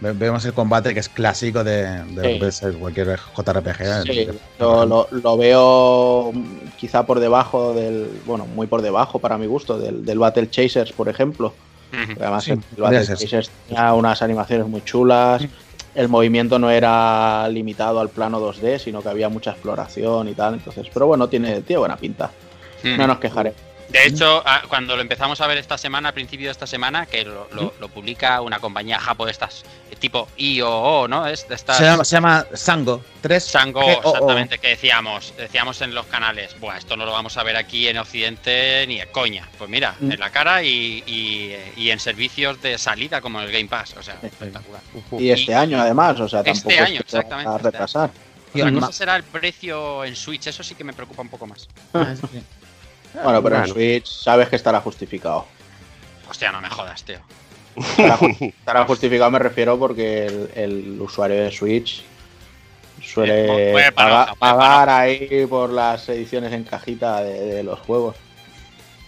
Ve- 0.00 0.12
Vemos 0.12 0.44
el 0.44 0.52
combate 0.52 0.92
que 0.94 1.00
es 1.00 1.08
clásico 1.08 1.62
de, 1.64 1.82
de 2.04 2.14
lo 2.14 2.22
que 2.22 2.32
Sí. 2.34 2.38
puede 2.38 2.52
ser 2.52 2.74
cualquier 2.74 3.18
JRPG. 3.36 4.02
Sí, 4.04 4.28
lo, 4.58 4.86
lo- 4.86 5.08
lo 5.10 5.36
veo 5.36 6.30
mm, 6.32 6.68
quizá 6.76 7.04
por 7.06 7.20
debajo 7.20 7.72
del, 7.74 8.20
bueno, 8.26 8.46
muy 8.46 8.66
por 8.66 8.82
debajo 8.82 9.18
para 9.18 9.38
mi 9.38 9.46
gusto, 9.46 9.78
del, 9.78 10.04
del 10.04 10.18
Battle 10.18 10.50
Chasers, 10.50 10.92
por 10.92 11.08
ejemplo. 11.08 11.54
Además, 12.20 12.42
Sí, 12.44 12.50
el 12.50 12.60
Battle 12.82 13.04
ser. 13.04 13.16
Chasers 13.18 13.50
tenía 13.68 13.92
unas 13.94 14.20
animaciones 14.20 14.66
muy 14.66 14.82
chulas. 14.82 15.42
El 15.94 16.08
movimiento 16.08 16.58
no 16.58 16.68
era 16.70 17.48
limitado 17.48 18.00
al 18.00 18.08
plano 18.08 18.40
2D, 18.40 18.80
sino 18.80 19.00
que 19.00 19.08
había 19.10 19.28
mucha 19.28 19.52
exploración 19.52 20.26
y 20.28 20.34
tal. 20.34 20.54
Entonces, 20.54 20.88
pero 20.92 21.06
bueno, 21.06 21.28
tiene, 21.28 21.62
tiene 21.62 21.78
buena 21.78 21.96
pinta. 21.96 22.32
No 22.82 23.06
nos 23.06 23.18
quejaré. 23.18 23.54
De 23.90 24.06
hecho, 24.08 24.42
a- 24.44 24.62
cuando 24.68 24.96
lo 24.96 25.02
empezamos 25.02 25.40
a 25.40 25.46
ver 25.46 25.56
esta 25.58 25.78
semana, 25.78 26.08
a 26.08 26.12
principio 26.12 26.46
de 26.48 26.50
esta 26.52 26.66
semana, 26.66 27.06
que 27.06 27.24
lo, 27.24 27.46
lo- 27.54 27.72
lo 27.78 27.88
publica 27.88 28.40
una 28.40 28.58
compañía 28.58 28.98
japo 28.98 29.24
de 29.24 29.30
estas, 29.30 29.62
tipo 29.96 30.28
IOO, 30.36 31.08
¿no? 31.08 31.26
Es 31.26 31.46
de 31.48 31.54
estas. 31.54 31.76
Se 31.78 31.84
llama, 31.84 32.04
se 32.04 32.16
llama 32.16 32.46
Sango 32.54 33.04
3. 33.20 33.44
Sango, 33.44 33.82
exactamente, 33.90 34.58
que 34.58 34.68
decíamos, 34.68 35.34
decíamos 35.36 35.80
en 35.82 35.94
los 35.94 36.06
canales, 36.06 36.58
Buah, 36.60 36.78
esto 36.78 36.96
no 36.96 37.04
lo 37.06 37.12
vamos 37.12 37.36
a 37.36 37.42
ver 37.42 37.56
aquí 37.56 37.88
en 37.88 37.98
Occidente 37.98 38.84
ni 38.86 38.98
de 38.98 39.06
coña. 39.10 39.48
Pues 39.58 39.68
mira, 39.70 39.94
Mm. 40.00 40.12
en 40.12 40.20
la 40.20 40.30
cara 40.30 40.62
y, 40.62 41.02
y- 41.06 41.56
y 41.76 41.90
en 41.90 41.98
servicios 41.98 42.60
de 42.62 42.78
salida 42.78 43.20
como 43.20 43.40
el 43.40 43.50
Game 43.50 43.66
Pass, 43.68 43.94
o 43.98 44.02
sea, 44.02 44.16
espectacular. 44.22 44.80
Y 45.18 45.30
este 45.30 45.54
año, 45.54 45.80
además, 45.80 46.18
o 46.20 46.28
sea, 46.28 46.40
Este 46.40 46.52
tampoco 46.52 46.74
es 46.74 46.80
año, 46.80 46.96
se 46.96 47.02
exactamente, 47.02 47.50
a 47.50 47.56
este 47.56 47.70
retrasar. 47.70 48.10
Otra 48.54 48.72
cosa 48.72 48.92
será 48.92 49.16
el 49.16 49.24
precio 49.24 50.04
en 50.04 50.14
Switch, 50.14 50.46
eso 50.46 50.62
sí 50.62 50.74
que 50.74 50.84
me 50.84 50.92
preocupa 50.92 51.22
un 51.22 51.28
poco 51.28 51.46
más. 51.46 51.68
Ah, 51.92 52.14
sí. 52.14 52.40
Bueno, 53.22 53.42
pero 53.42 53.56
en. 53.64 53.68
Switch 53.68 54.06
sabes 54.06 54.48
que 54.48 54.56
estará 54.56 54.80
justificado. 54.80 55.46
Hostia, 56.28 56.50
no 56.52 56.60
me 56.60 56.68
jodas, 56.70 57.02
tío. 57.04 57.18
Estará, 57.76 58.18
ju- 58.18 58.36
estará 58.58 58.84
justificado, 58.84 59.30
me 59.30 59.38
refiero, 59.38 59.78
porque 59.78 60.26
el, 60.26 60.50
el 60.54 61.00
usuario 61.00 61.42
de 61.44 61.50
Switch 61.50 62.02
suele 63.02 63.72
Eh, 63.72 63.92
pagar, 64.38 64.88
ahí 64.88 65.46
por 65.46 65.70
las 65.70 66.08
ediciones 66.08 66.52
en 66.52 66.64
cajita 66.64 67.22
de, 67.22 67.40
de 67.46 67.62
los 67.62 67.78
juegos. 67.80 68.16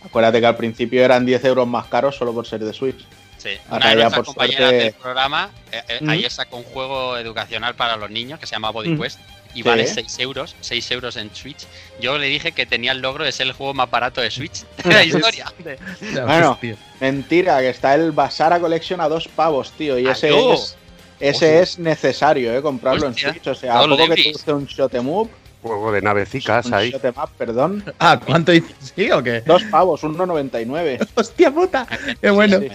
Acuérdate 0.05 0.41
que 0.41 0.47
al 0.47 0.57
principio 0.57 1.05
eran 1.05 1.27
10 1.27 1.45
euros 1.47 1.67
más 1.67 1.87
caros 1.87 2.17
solo 2.17 2.33
por 2.33 2.47
ser 2.47 2.61
de 2.61 2.73
Switch. 2.73 3.05
Sí, 3.39 3.51
Ahora 3.69 3.87
una 3.87 3.91
de 3.91 3.97
ya, 3.97 4.03
nuestras 4.03 4.15
por 4.15 4.25
compañeras 4.27 4.59
suerte- 4.71 4.85
del 4.85 4.93
programa, 4.95 5.51
eh, 5.73 5.83
eh, 5.89 6.01
ayer 6.09 6.31
sacó 6.31 6.57
un 6.59 6.65
juego 6.65 7.17
educacional 7.19 7.75
para 7.75 7.97
los 7.97 8.11
niños 8.11 8.39
que 8.39 8.47
se 8.47 8.55
llama 8.55 8.71
Body. 8.71 8.97
Quest 8.97 9.19
y 9.57 9.63
Sí. 9.63 9.69
vale 9.69 9.87
6 9.87 10.19
euros, 10.21 10.55
6 10.61 10.91
euros 10.91 11.17
en 11.17 11.35
Switch. 11.35 11.67
Yo 12.01 12.19
le 12.19 12.27
dije 12.27 12.53
que 12.53 12.67
tenía 12.67 12.93
el 12.93 13.01
logro 13.01 13.25
de 13.25 13.33
ser 13.33 13.47
el 13.47 13.53
juego 13.55 13.73
más 13.75 13.91
barato 13.91 14.21
de 14.21 14.31
Switch 14.31 14.65
de 14.85 14.93
la 14.95 15.05
historia. 15.05 15.53
Bueno, 16.27 16.59
Mentira, 17.01 17.59
que 17.61 17.71
está 17.71 17.95
el 17.95 18.13
Basara 18.13 18.61
Collection 18.61 19.01
a 19.01 19.09
dos 19.09 19.29
pavos, 19.29 19.73
tío. 19.73 19.99
Y 19.99 20.07
ese 20.09 20.29
¡Aló! 20.29 20.55
es, 20.55 20.77
ese 21.21 21.61
es 21.61 21.79
necesario, 21.79 22.55
¿eh? 22.57 22.61
Comprarlo 22.63 23.09
Hostia, 23.09 23.29
en 23.29 23.35
Switch. 23.35 23.47
O 23.49 23.55
sea, 23.55 23.79
a 23.81 23.83
poco 23.87 24.09
que 24.09 24.15
te 24.23 24.33
guste 24.33 24.53
un 24.53 24.67
shot 24.67 24.95
em 24.95 25.09
up, 25.09 25.31
Juego 25.63 25.91
de 25.91 26.01
navecicas 26.03 26.67
un 26.67 26.75
ahí. 26.75 26.91
shot 26.91 27.05
em 27.07 27.15
up, 27.17 27.31
perdón. 27.37 27.83
Ah, 27.99 28.21
¿cuánto 28.25 28.53
dices? 28.53 28.93
¿Sí 28.95 29.11
o 29.11 29.23
qué? 29.23 29.41
Dos 29.41 29.63
pavos, 29.65 30.03
1,99. 30.03 31.09
Hostia 31.15 31.51
puta. 31.51 31.87
Qué 32.21 32.31
bueno. 32.31 32.61
Sí. 32.61 32.69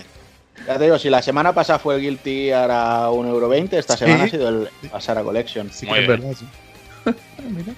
Ya 0.68 0.78
te 0.78 0.84
digo, 0.84 1.00
si 1.00 1.10
la 1.10 1.22
semana 1.24 1.54
pasada 1.54 1.80
fue 1.80 1.96
el 1.96 2.02
Guilty 2.02 2.46
Gear 2.46 2.70
a 2.70 3.10
1,20€, 3.10 3.78
esta 3.80 3.94
Sí. 3.98 4.06
semana 4.06 4.26
ha 4.26 4.28
sido 4.30 4.50
el 4.50 4.70
Basara 4.92 5.24
Collection. 5.24 5.72
Sí 5.72 5.86
Muy 5.88 5.96
que 5.96 6.02
es 6.02 6.08
bien. 6.08 6.22
verdad, 6.22 6.38
sí. 6.40 6.46
Mira. 7.50 7.74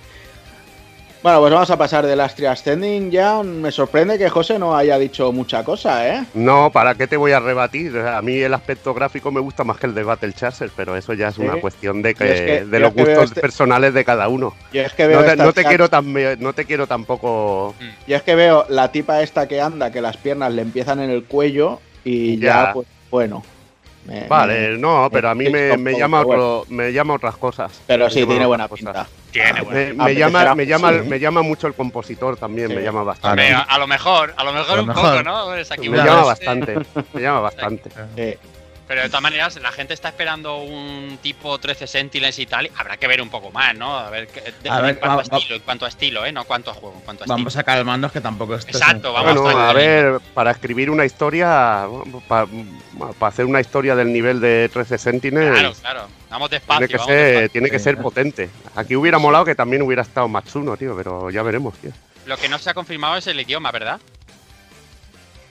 Bueno, 1.21 1.39
pues 1.39 1.53
vamos 1.53 1.69
a 1.71 1.77
pasar 1.77 2.05
del 2.05 2.19
Astria 2.19 2.51
Ascending 2.51 3.09
ya. 3.09 3.41
Me 3.43 3.71
sorprende 3.71 4.17
que 4.17 4.27
José 4.27 4.59
no 4.59 4.75
haya 4.75 4.97
dicho 4.99 5.31
mucha 5.31 5.63
cosa, 5.63 6.05
¿eh? 6.05 6.25
No, 6.33 6.69
¿para 6.69 6.95
qué 6.95 7.07
te 7.07 7.15
voy 7.15 7.31
a 7.31 7.39
rebatir? 7.39 7.97
A 7.97 8.21
mí 8.21 8.35
el 8.39 8.53
aspecto 8.53 8.93
gráfico 8.93 9.31
me 9.31 9.39
gusta 9.39 9.63
más 9.63 9.77
que 9.77 9.87
el 9.87 9.95
de 9.95 10.03
Battle 10.03 10.33
Chaser, 10.33 10.69
pero 10.75 10.97
eso 10.97 11.13
ya 11.13 11.29
es 11.29 11.35
Sí. 11.35 11.41
una 11.43 11.61
cuestión 11.61 12.01
de, 12.01 12.13
que, 12.13 12.25
Yo 12.27 12.33
es 12.33 12.41
que- 12.41 12.65
de 12.65 12.79
los 12.79 12.93
gustos 12.93 13.23
este- 13.23 13.39
personales 13.39 13.93
de 13.93 14.03
cada 14.03 14.27
uno. 14.27 14.53
Yo 14.73 14.81
es 14.81 14.91
que 14.91 15.07
veo, 15.07 15.19
No 15.19 15.25
te, 15.25 15.31
esta 15.31 15.43
no 15.45 15.53
te 15.53 15.61
chat- 15.61 15.69
quiero 15.69 15.89
tan, 15.89 16.13
no 16.41 16.51
te 16.53 16.65
quiero 16.65 16.87
tampoco. 16.87 17.73
yo 18.05 18.15
es 18.17 18.21
que 18.23 18.35
veo 18.35 18.65
la 18.67 18.91
tipa 18.91 19.21
esta 19.21 19.47
que 19.47 19.61
anda, 19.61 19.91
que 19.93 20.01
las 20.01 20.17
piernas 20.17 20.51
le 20.51 20.61
empiezan 20.61 20.99
en 20.99 21.09
el 21.09 21.23
cuello 21.23 21.79
y 22.03 22.37
ya, 22.37 22.65
Ya. 22.65 22.73
pues, 22.73 22.85
bueno. 23.09 23.45
Me- 24.05 24.27
Vale, 24.27 24.69
me- 24.71 24.77
no, 24.77 25.09
pero 25.11 25.29
a 25.29 25.35
mí 25.35 25.49
me, 25.49 25.77
me 25.77 25.93
llama 25.97 26.21
otro, 26.21 26.65
me 26.69 26.91
llama 26.91 27.13
otras 27.15 27.37
cosas. 27.37 27.81
Pero 27.87 28.09
sí, 28.09 28.25
tiene 28.25 28.45
buena 28.45 28.67
cosas. 28.67 28.85
pinta. 28.85 29.07
Tiene 29.31 29.61
buena 29.61 30.03
Me, 30.05 30.15
llama, 30.15 30.55
me 30.55 30.65
llama, 30.65 30.91
sí. 30.91 30.99
me 31.09 31.19
llama 31.19 31.41
mucho 31.41 31.67
el 31.67 31.73
compositor 31.73 32.37
también, 32.37 32.67
Sí. 32.69 32.75
me 32.75 32.81
llama 32.83 33.03
bastante. 33.03 33.51
A, 33.53 33.61
a 33.61 33.77
lo 33.79 33.87
mejor, 33.87 34.33
a 34.37 34.43
lo 34.43 34.53
mejor 34.53 34.71
A 34.73 34.75
lo 34.75 34.81
un 34.83 34.87
mejor. 34.89 35.03
poco, 35.11 35.23
¿no? 35.23 35.55
Es 35.55 35.71
aquí 35.71 35.89
Me 35.89 35.99
un- 35.99 36.05
llama 36.05 36.23
bastante, 36.25 36.75
me 37.13 37.21
llama 37.21 37.39
bastante. 37.39 37.89
Eh, 38.17 38.37
Pero 38.85 39.01
de 39.01 39.07
todas 39.07 39.21
maneras, 39.21 39.55
la 39.61 39.71
gente 39.71 39.93
está 39.93 40.09
esperando 40.09 40.57
un 40.57 41.17
tipo 41.21 41.57
13 41.57 41.87
Sentinels 41.87 42.37
y 42.37 42.45
tal. 42.45 42.69
Habrá 42.77 42.97
que 42.97 43.07
ver 43.07 43.21
un 43.21 43.29
poco 43.29 43.49
más, 43.49 43.73
¿no? 43.75 43.97
A 43.97 44.09
ver, 44.09 44.27
qué- 44.27 44.53
de- 44.61 44.69
A 44.69 44.81
ver, 44.81 44.89
en 44.91 44.95
cuanto 44.97 45.13
a 45.13 45.15
va- 45.15 45.21
estilo, 45.37 45.55
en 45.55 45.61
cuanto 45.61 45.85
a 45.85 45.87
estilo, 45.87 46.25
¿eh? 46.25 46.31
No 46.33 46.41
en 46.41 46.47
cuanto 46.47 46.69
a 46.71 46.73
juego, 46.73 46.95
en 46.97 47.01
cuanto 47.01 47.23
a 47.23 47.27
Vamos 47.27 47.55
a 47.55 47.63
calmarnos 47.63 48.11
que 48.11 48.19
tampoco 48.19 48.55
es 48.55 48.65
Exacto, 48.67 49.13
vamos 49.13 49.35
Bueno, 49.41 49.49
a 49.59 49.71
tranquilo. 49.71 50.11
ver, 50.11 50.21
para 50.33 50.51
escribir 50.51 50.89
una 50.89 51.05
historia, 51.05 51.85
para 52.27 52.47
hacer 53.21 53.45
una 53.45 53.61
historia 53.61 53.95
del 53.95 54.11
nivel 54.11 54.41
de 54.41 54.69
13 54.71 54.97
Sentinels, 54.97 55.51
Claro, 55.59 55.73
claro. 55.79 56.07
Vamos 56.29 56.49
despacio. 56.49 56.79
tiene 56.79 56.87
que 56.91 56.97
vamos 56.97 57.07
ser, 57.07 57.25
despacio. 57.27 57.49
tiene 57.49 57.69
que 57.69 57.79
Sí. 57.79 57.83
ser 57.85 57.97
potente. 57.97 58.49
Aquí 58.75 58.95
hubiera 58.97 59.17
molado 59.17 59.45
que 59.45 59.55
también 59.55 59.81
hubiera 59.83 60.01
estado 60.01 60.27
Matsuno, 60.27 60.75
tío, 60.75 60.93
pero 60.95 61.29
ya 61.29 61.41
veremos, 61.41 61.73
tío. 61.77 61.91
Lo 62.25 62.35
que 62.37 62.49
no 62.49 62.57
se 62.59 62.69
ha 62.69 62.73
confirmado 62.73 63.15
es 63.15 63.27
el 63.27 63.39
idioma, 63.39 63.71
¿verdad? 63.71 63.99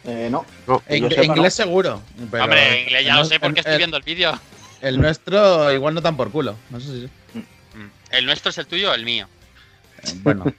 Eh, 0.04 0.28
no. 0.30 0.44
En- 0.88 1.08
sepa, 1.10 1.24
inglés 1.24 1.54
seguro. 1.54 2.02
pero 2.30 2.44
Hombre, 2.44 2.72
en 2.74 2.82
inglés 2.84 3.04
ya 3.04 3.12
el 3.12 3.18
lo 3.18 3.24
sé 3.24 3.40
porque 3.40 3.52
nuestro- 3.54 3.60
estoy 3.60 3.72
el- 3.72 3.78
viendo 3.78 3.96
el 3.96 4.02
vídeo. 4.02 4.40
El 4.80 5.00
nuestro 5.00 5.72
igual 5.72 5.94
no 5.94 6.02
tan 6.02 6.16
por 6.16 6.30
culo. 6.32 6.56
No 6.70 6.80
sé 6.80 6.86
si. 7.32 7.38
Mm. 7.38 7.90
¿El 8.10 8.26
nuestro 8.26 8.50
es 8.50 8.58
el 8.58 8.66
tuyo 8.66 8.90
o 8.90 8.94
el 8.94 9.04
mío? 9.04 9.28
eh, 10.02 10.10
Bueno. 10.22 10.44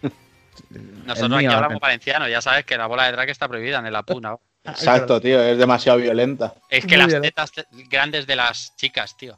Nosotros 1.05 1.31
El 1.41 1.45
aquí 1.47 1.55
hablamos 1.55 1.73
el- 1.75 1.79
valenciano, 1.79 2.27
ya 2.27 2.41
sabes 2.41 2.65
que 2.65 2.77
la 2.77 2.87
bola 2.87 3.05
de 3.05 3.11
drag 3.11 3.29
está 3.29 3.47
prohibida 3.47 3.79
en 3.79 3.85
el 3.87 3.95
Apuna. 3.95 4.35
Exacto, 4.63 5.19
tío, 5.19 5.41
es 5.43 5.57
demasiado 5.57 5.97
violenta. 5.99 6.53
Es 6.69 6.85
que 6.85 6.91
Muy 6.95 6.97
las 6.97 7.07
bien. 7.07 7.21
tetas 7.21 7.51
te- 7.51 7.65
grandes 7.89 8.25
de 8.25 8.35
las 8.37 8.73
chicas, 8.77 9.17
tío. 9.17 9.37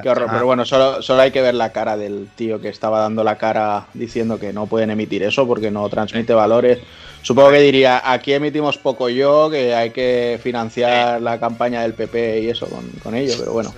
Qué 0.00 0.08
horror, 0.08 0.26
Ah, 0.30 0.32
pero 0.32 0.46
bueno, 0.46 0.64
solo, 0.64 1.02
solo 1.02 1.20
hay 1.20 1.30
que 1.32 1.42
ver 1.42 1.54
la 1.54 1.70
cara 1.70 1.98
del 1.98 2.28
tío 2.34 2.60
que 2.62 2.68
estaba 2.70 3.00
dando 3.00 3.22
la 3.24 3.36
cara 3.36 3.86
diciendo 3.92 4.38
que 4.40 4.52
no 4.54 4.66
pueden 4.66 4.90
emitir 4.90 5.22
eso 5.22 5.46
porque 5.46 5.70
no 5.70 5.86
transmite 5.90 6.32
valores. 6.32 6.78
Supongo 7.20 7.50
que 7.50 7.60
diría, 7.60 8.00
aquí 8.10 8.32
emitimos 8.32 8.78
poco 8.78 9.08
yo, 9.10 9.50
que 9.50 9.74
hay 9.74 9.90
que 9.90 10.40
financiar 10.42 11.20
la 11.20 11.38
campaña 11.38 11.82
del 11.82 11.92
PP 11.92 12.40
y 12.40 12.48
eso 12.48 12.66
con, 12.68 12.88
con 13.02 13.14
ello, 13.14 13.34
pero 13.38 13.52
bueno, 13.52 13.72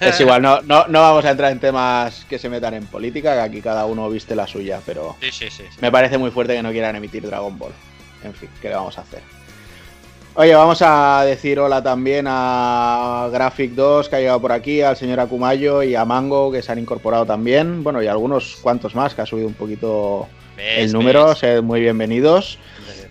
es 0.00 0.18
igual, 0.20 0.40
no, 0.42 0.62
no, 0.62 0.88
no 0.88 1.00
vamos 1.02 1.24
a 1.26 1.30
entrar 1.30 1.52
en 1.52 1.60
temas 1.60 2.24
que 2.28 2.38
se 2.38 2.48
metan 2.48 2.74
en 2.74 2.86
política, 2.86 3.34
que 3.34 3.40
aquí 3.40 3.60
cada 3.62 3.84
uno 3.84 4.08
viste 4.08 4.34
la 4.34 4.46
suya, 4.48 4.80
pero 4.86 5.16
Sí, 5.20 5.30
sí, 5.30 5.50
sí. 5.50 5.64
sí. 5.70 5.78
me 5.80 5.92
parece 5.92 6.18
muy 6.18 6.30
fuerte 6.32 6.54
que 6.54 6.62
no 6.62 6.72
quieran 6.72 6.96
emitir 6.96 7.24
Dragon 7.26 7.56
Ball. 7.58 7.72
En 8.24 8.34
fin, 8.34 8.48
¿qué 8.60 8.68
le 8.70 8.74
vamos 8.74 8.98
a 8.98 9.02
hacer? 9.02 9.20
Oye, 10.40 10.54
vamos 10.54 10.80
a 10.82 11.24
decir 11.24 11.58
hola 11.58 11.82
también 11.82 12.26
a 12.28 13.28
Graphic 13.32 13.72
2 13.72 14.08
que 14.08 14.14
ha 14.14 14.18
llegado 14.20 14.40
por 14.40 14.52
aquí, 14.52 14.82
al 14.82 14.96
señor 14.96 15.18
Akumayo 15.18 15.82
y 15.82 15.96
a 15.96 16.04
Mango 16.04 16.52
que 16.52 16.62
se 16.62 16.70
han 16.70 16.78
incorporado 16.78 17.26
también. 17.26 17.82
Bueno, 17.82 18.00
y 18.00 18.06
algunos 18.06 18.54
cuantos 18.62 18.94
más 18.94 19.16
que 19.16 19.22
ha 19.22 19.26
subido 19.26 19.48
un 19.48 19.54
poquito 19.54 20.28
¿Ves, 20.56 20.78
el 20.78 20.92
número. 20.92 21.26
ves? 21.26 21.38
Sed 21.38 21.60
muy 21.60 21.80
bienvenidos. 21.80 22.60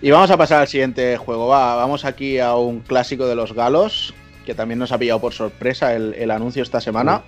Y 0.00 0.10
vamos 0.10 0.30
a 0.30 0.38
pasar 0.38 0.62
al 0.62 0.68
siguiente 0.68 1.18
juego. 1.18 1.48
Va, 1.48 1.74
vamos 1.74 2.06
aquí 2.06 2.38
a 2.38 2.54
un 2.54 2.80
clásico 2.80 3.26
de 3.26 3.34
los 3.34 3.52
galos 3.52 4.14
que 4.46 4.54
también 4.54 4.78
nos 4.78 4.90
ha 4.92 4.96
pillado 4.96 5.20
por 5.20 5.34
sorpresa 5.34 5.94
el, 5.94 6.14
el 6.14 6.30
anuncio 6.30 6.62
esta 6.62 6.80
semana. 6.80 7.20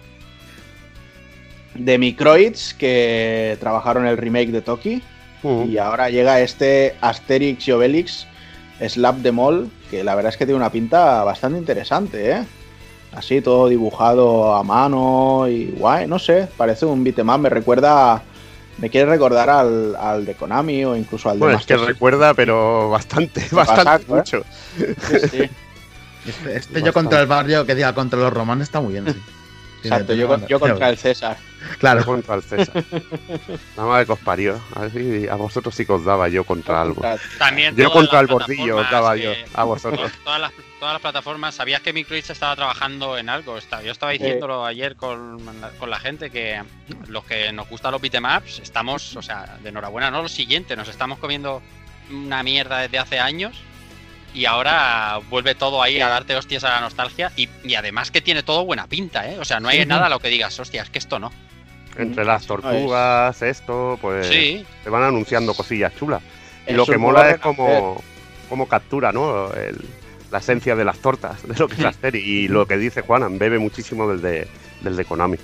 De 1.74 1.98
Microids 1.98 2.72
que 2.72 3.58
trabajaron 3.60 4.06
el 4.06 4.16
remake 4.16 4.50
de 4.50 4.62
Toki. 4.62 5.02
Mm. 5.42 5.64
Y 5.68 5.76
ahora 5.76 6.08
llega 6.08 6.40
este 6.40 6.94
Asterix 7.02 7.68
y 7.68 7.72
Obelix 7.72 8.29
Slap 8.88 9.22
the 9.22 9.32
Mall, 9.32 9.70
que 9.90 10.02
la 10.04 10.14
verdad 10.14 10.30
es 10.30 10.36
que 10.36 10.46
tiene 10.46 10.56
una 10.58 10.70
pinta 10.72 11.22
bastante 11.24 11.58
interesante, 11.58 12.30
¿eh? 12.30 12.44
Así 13.12 13.40
todo 13.40 13.68
dibujado 13.68 14.54
a 14.54 14.62
mano 14.62 15.46
y 15.48 15.72
guay, 15.76 16.06
no 16.06 16.18
sé, 16.18 16.48
parece 16.56 16.86
un 16.86 17.02
beat'em 17.02 17.26
me 17.38 17.48
recuerda, 17.48 18.22
me 18.78 18.88
quiere 18.88 19.10
recordar 19.10 19.50
al, 19.50 19.96
al 19.96 20.24
de 20.24 20.34
Konami 20.34 20.84
o 20.84 20.94
incluso 20.96 21.28
al 21.28 21.36
de 21.36 21.40
Bueno, 21.40 21.58
es 21.58 21.66
que 21.66 21.74
System. 21.74 21.88
recuerda, 21.88 22.34
pero 22.34 22.88
bastante, 22.88 23.40
pasa, 23.52 23.74
bastante 23.82 24.04
¿eh? 24.04 24.14
mucho. 24.14 24.42
Sí, 24.78 25.28
sí. 25.28 25.50
Este, 26.26 26.56
este 26.56 26.82
yo 26.82 26.92
contra 26.92 27.20
el 27.20 27.26
barrio 27.26 27.66
que 27.66 27.74
diga 27.74 27.94
contra 27.94 28.18
los 28.18 28.32
romanos 28.32 28.62
está 28.64 28.80
muy 28.80 28.92
bien, 28.92 29.06
sí. 29.12 29.20
Exacto, 29.82 30.12
yo, 30.14 30.26
tiene 30.26 30.40
con- 30.40 30.46
yo 30.48 30.60
contra 30.60 30.88
el 30.88 30.98
César. 30.98 31.36
Claro. 31.78 32.00
Yo 32.00 32.06
contra 32.06 32.34
el 32.36 32.42
César. 32.44 32.84
Nada 33.76 33.88
más 33.88 34.06
que 34.06 34.12
os 34.12 34.18
parió. 34.18 34.60
A 34.74 34.80
ver 34.82 34.92
si 34.92 35.28
a 35.28 35.34
vosotros 35.34 35.74
sí 35.74 35.84
que 35.86 35.92
os 35.92 36.04
daba 36.04 36.28
yo 36.28 36.44
contra 36.44 36.80
algo. 36.82 37.02
También 37.38 37.74
Yo 37.76 37.90
contra 37.92 38.20
el 38.20 38.26
bordillo 38.26 38.78
os 38.78 38.90
daba 38.90 39.14
que- 39.14 39.22
yo 39.22 39.32
a 39.54 39.64
vosotros. 39.64 40.10
Todas 40.24 40.40
las, 40.40 40.52
todas 40.78 40.94
las 40.94 41.02
plataformas, 41.02 41.54
¿sabías 41.54 41.80
que 41.82 41.92
Microids 41.92 42.30
estaba 42.30 42.56
trabajando 42.56 43.18
en 43.18 43.28
algo? 43.28 43.58
Yo 43.84 43.90
estaba 43.92 44.12
diciéndolo 44.12 44.64
ayer 44.64 44.96
con, 44.96 45.38
con 45.78 45.90
la 45.90 45.98
gente 45.98 46.30
que 46.30 46.62
los 47.08 47.24
que 47.24 47.52
nos 47.52 47.68
gustan 47.68 47.92
los 47.92 48.00
beatemaps 48.00 48.60
estamos, 48.60 49.16
o 49.16 49.22
sea, 49.22 49.58
de 49.62 49.68
enhorabuena, 49.68 50.10
no 50.10 50.22
lo 50.22 50.28
siguiente, 50.28 50.76
nos 50.76 50.88
estamos 50.88 51.18
comiendo 51.18 51.62
una 52.10 52.42
mierda 52.42 52.78
desde 52.78 52.98
hace 52.98 53.20
años 53.20 53.56
y 54.34 54.44
ahora 54.44 55.20
vuelve 55.28 55.54
todo 55.54 55.82
ahí 55.82 56.00
a 56.00 56.08
darte 56.08 56.36
hostias 56.36 56.64
a 56.64 56.70
la 56.70 56.80
nostalgia 56.80 57.32
y, 57.36 57.48
y 57.64 57.74
además 57.74 58.10
que 58.10 58.20
tiene 58.20 58.42
todo 58.42 58.64
buena 58.64 58.86
pinta, 58.86 59.28
¿eh? 59.30 59.38
O 59.38 59.44
sea, 59.44 59.60
no 59.60 59.68
hay 59.68 59.84
nada 59.86 60.06
a 60.06 60.08
lo 60.08 60.18
que 60.20 60.28
digas, 60.28 60.58
hostia, 60.60 60.82
es 60.82 60.90
que 60.90 60.98
esto 60.98 61.18
no. 61.18 61.32
Entre 61.96 62.24
las 62.24 62.46
tortugas, 62.46 63.42
esto, 63.42 63.98
pues 64.00 64.26
Sí, 64.28 64.64
te 64.84 64.90
van 64.90 65.02
anunciando 65.02 65.54
cosillas 65.54 65.92
chulas. 65.96 66.22
Y 66.66 66.72
lo 66.72 66.86
que 66.86 66.96
mola 66.98 67.30
es 67.30 67.38
como, 67.40 68.02
como 68.48 68.68
captura, 68.68 69.10
¿no? 69.12 69.52
El- 69.54 69.84
la 70.30 70.38
esencia 70.38 70.76
de 70.76 70.84
las 70.84 70.98
tortas, 70.98 71.42
de 71.48 71.56
lo 71.56 71.66
que 71.66 71.74
es 71.74 71.80
la 71.80 71.92
serie. 71.92 72.22
Y 72.24 72.46
lo 72.46 72.64
que 72.66 72.76
dice 72.76 73.00
Juanan, 73.00 73.36
bebe 73.40 73.58
muchísimo 73.58 74.08
del 74.08 74.22
de, 74.22 74.46
del 74.80 74.94
de 74.94 75.04
Konami. 75.04 75.36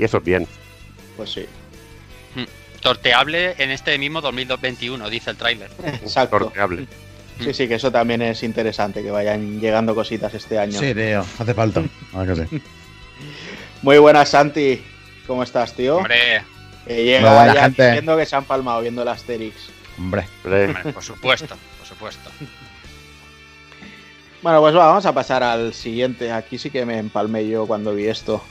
Y 0.00 0.02
eso 0.04 0.16
es 0.18 0.24
bien. 0.24 0.48
Pues 1.16 1.30
sí, 1.30 1.46
torteable 2.80 3.54
en 3.58 3.70
este 3.70 3.96
mismo 3.98 4.20
2021, 4.20 5.08
dice 5.08 5.30
el 5.30 5.36
tráiler. 5.36 5.70
exacto. 5.84 6.38
Sorteable. 6.40 6.86
Sí, 7.40 7.52
sí, 7.54 7.66
que 7.68 7.74
eso 7.74 7.90
también 7.90 8.22
es 8.22 8.42
interesante, 8.42 9.02
que 9.02 9.10
vayan 9.10 9.60
llegando 9.60 9.94
cositas 9.94 10.32
este 10.34 10.58
año. 10.58 10.78
Sí, 10.78 10.94
tío, 10.94 11.20
hace 11.38 11.54
falta. 11.54 11.82
Ah, 12.14 12.24
que 12.26 12.36
sí. 12.36 12.62
Muy 13.82 13.98
buenas, 13.98 14.28
Santi. 14.28 14.82
¿Cómo 15.26 15.42
estás, 15.42 15.72
tío? 15.74 15.96
Hombre, 15.96 16.44
Que 16.86 16.94
Muy 16.94 17.02
llega 17.04 17.34
buena 17.34 17.54
ya 17.54 17.62
gente. 17.64 17.86
diciendo 17.86 18.16
que 18.16 18.26
se 18.26 18.36
han 18.36 18.44
palmado 18.44 18.80
viendo 18.80 19.02
el 19.02 19.08
Asterix. 19.08 19.54
Hombre. 19.98 20.24
Por 20.42 21.02
supuesto, 21.02 21.56
por 21.78 21.86
supuesto. 21.86 22.30
Bueno, 24.42 24.60
pues 24.60 24.74
va, 24.74 24.86
vamos 24.88 25.06
a 25.06 25.12
pasar 25.12 25.44
al 25.44 25.72
siguiente. 25.72 26.32
Aquí 26.32 26.58
sí 26.58 26.70
que 26.70 26.84
me 26.84 26.98
empalmé 26.98 27.46
yo 27.46 27.66
cuando 27.68 27.94
vi 27.94 28.06
esto. 28.08 28.42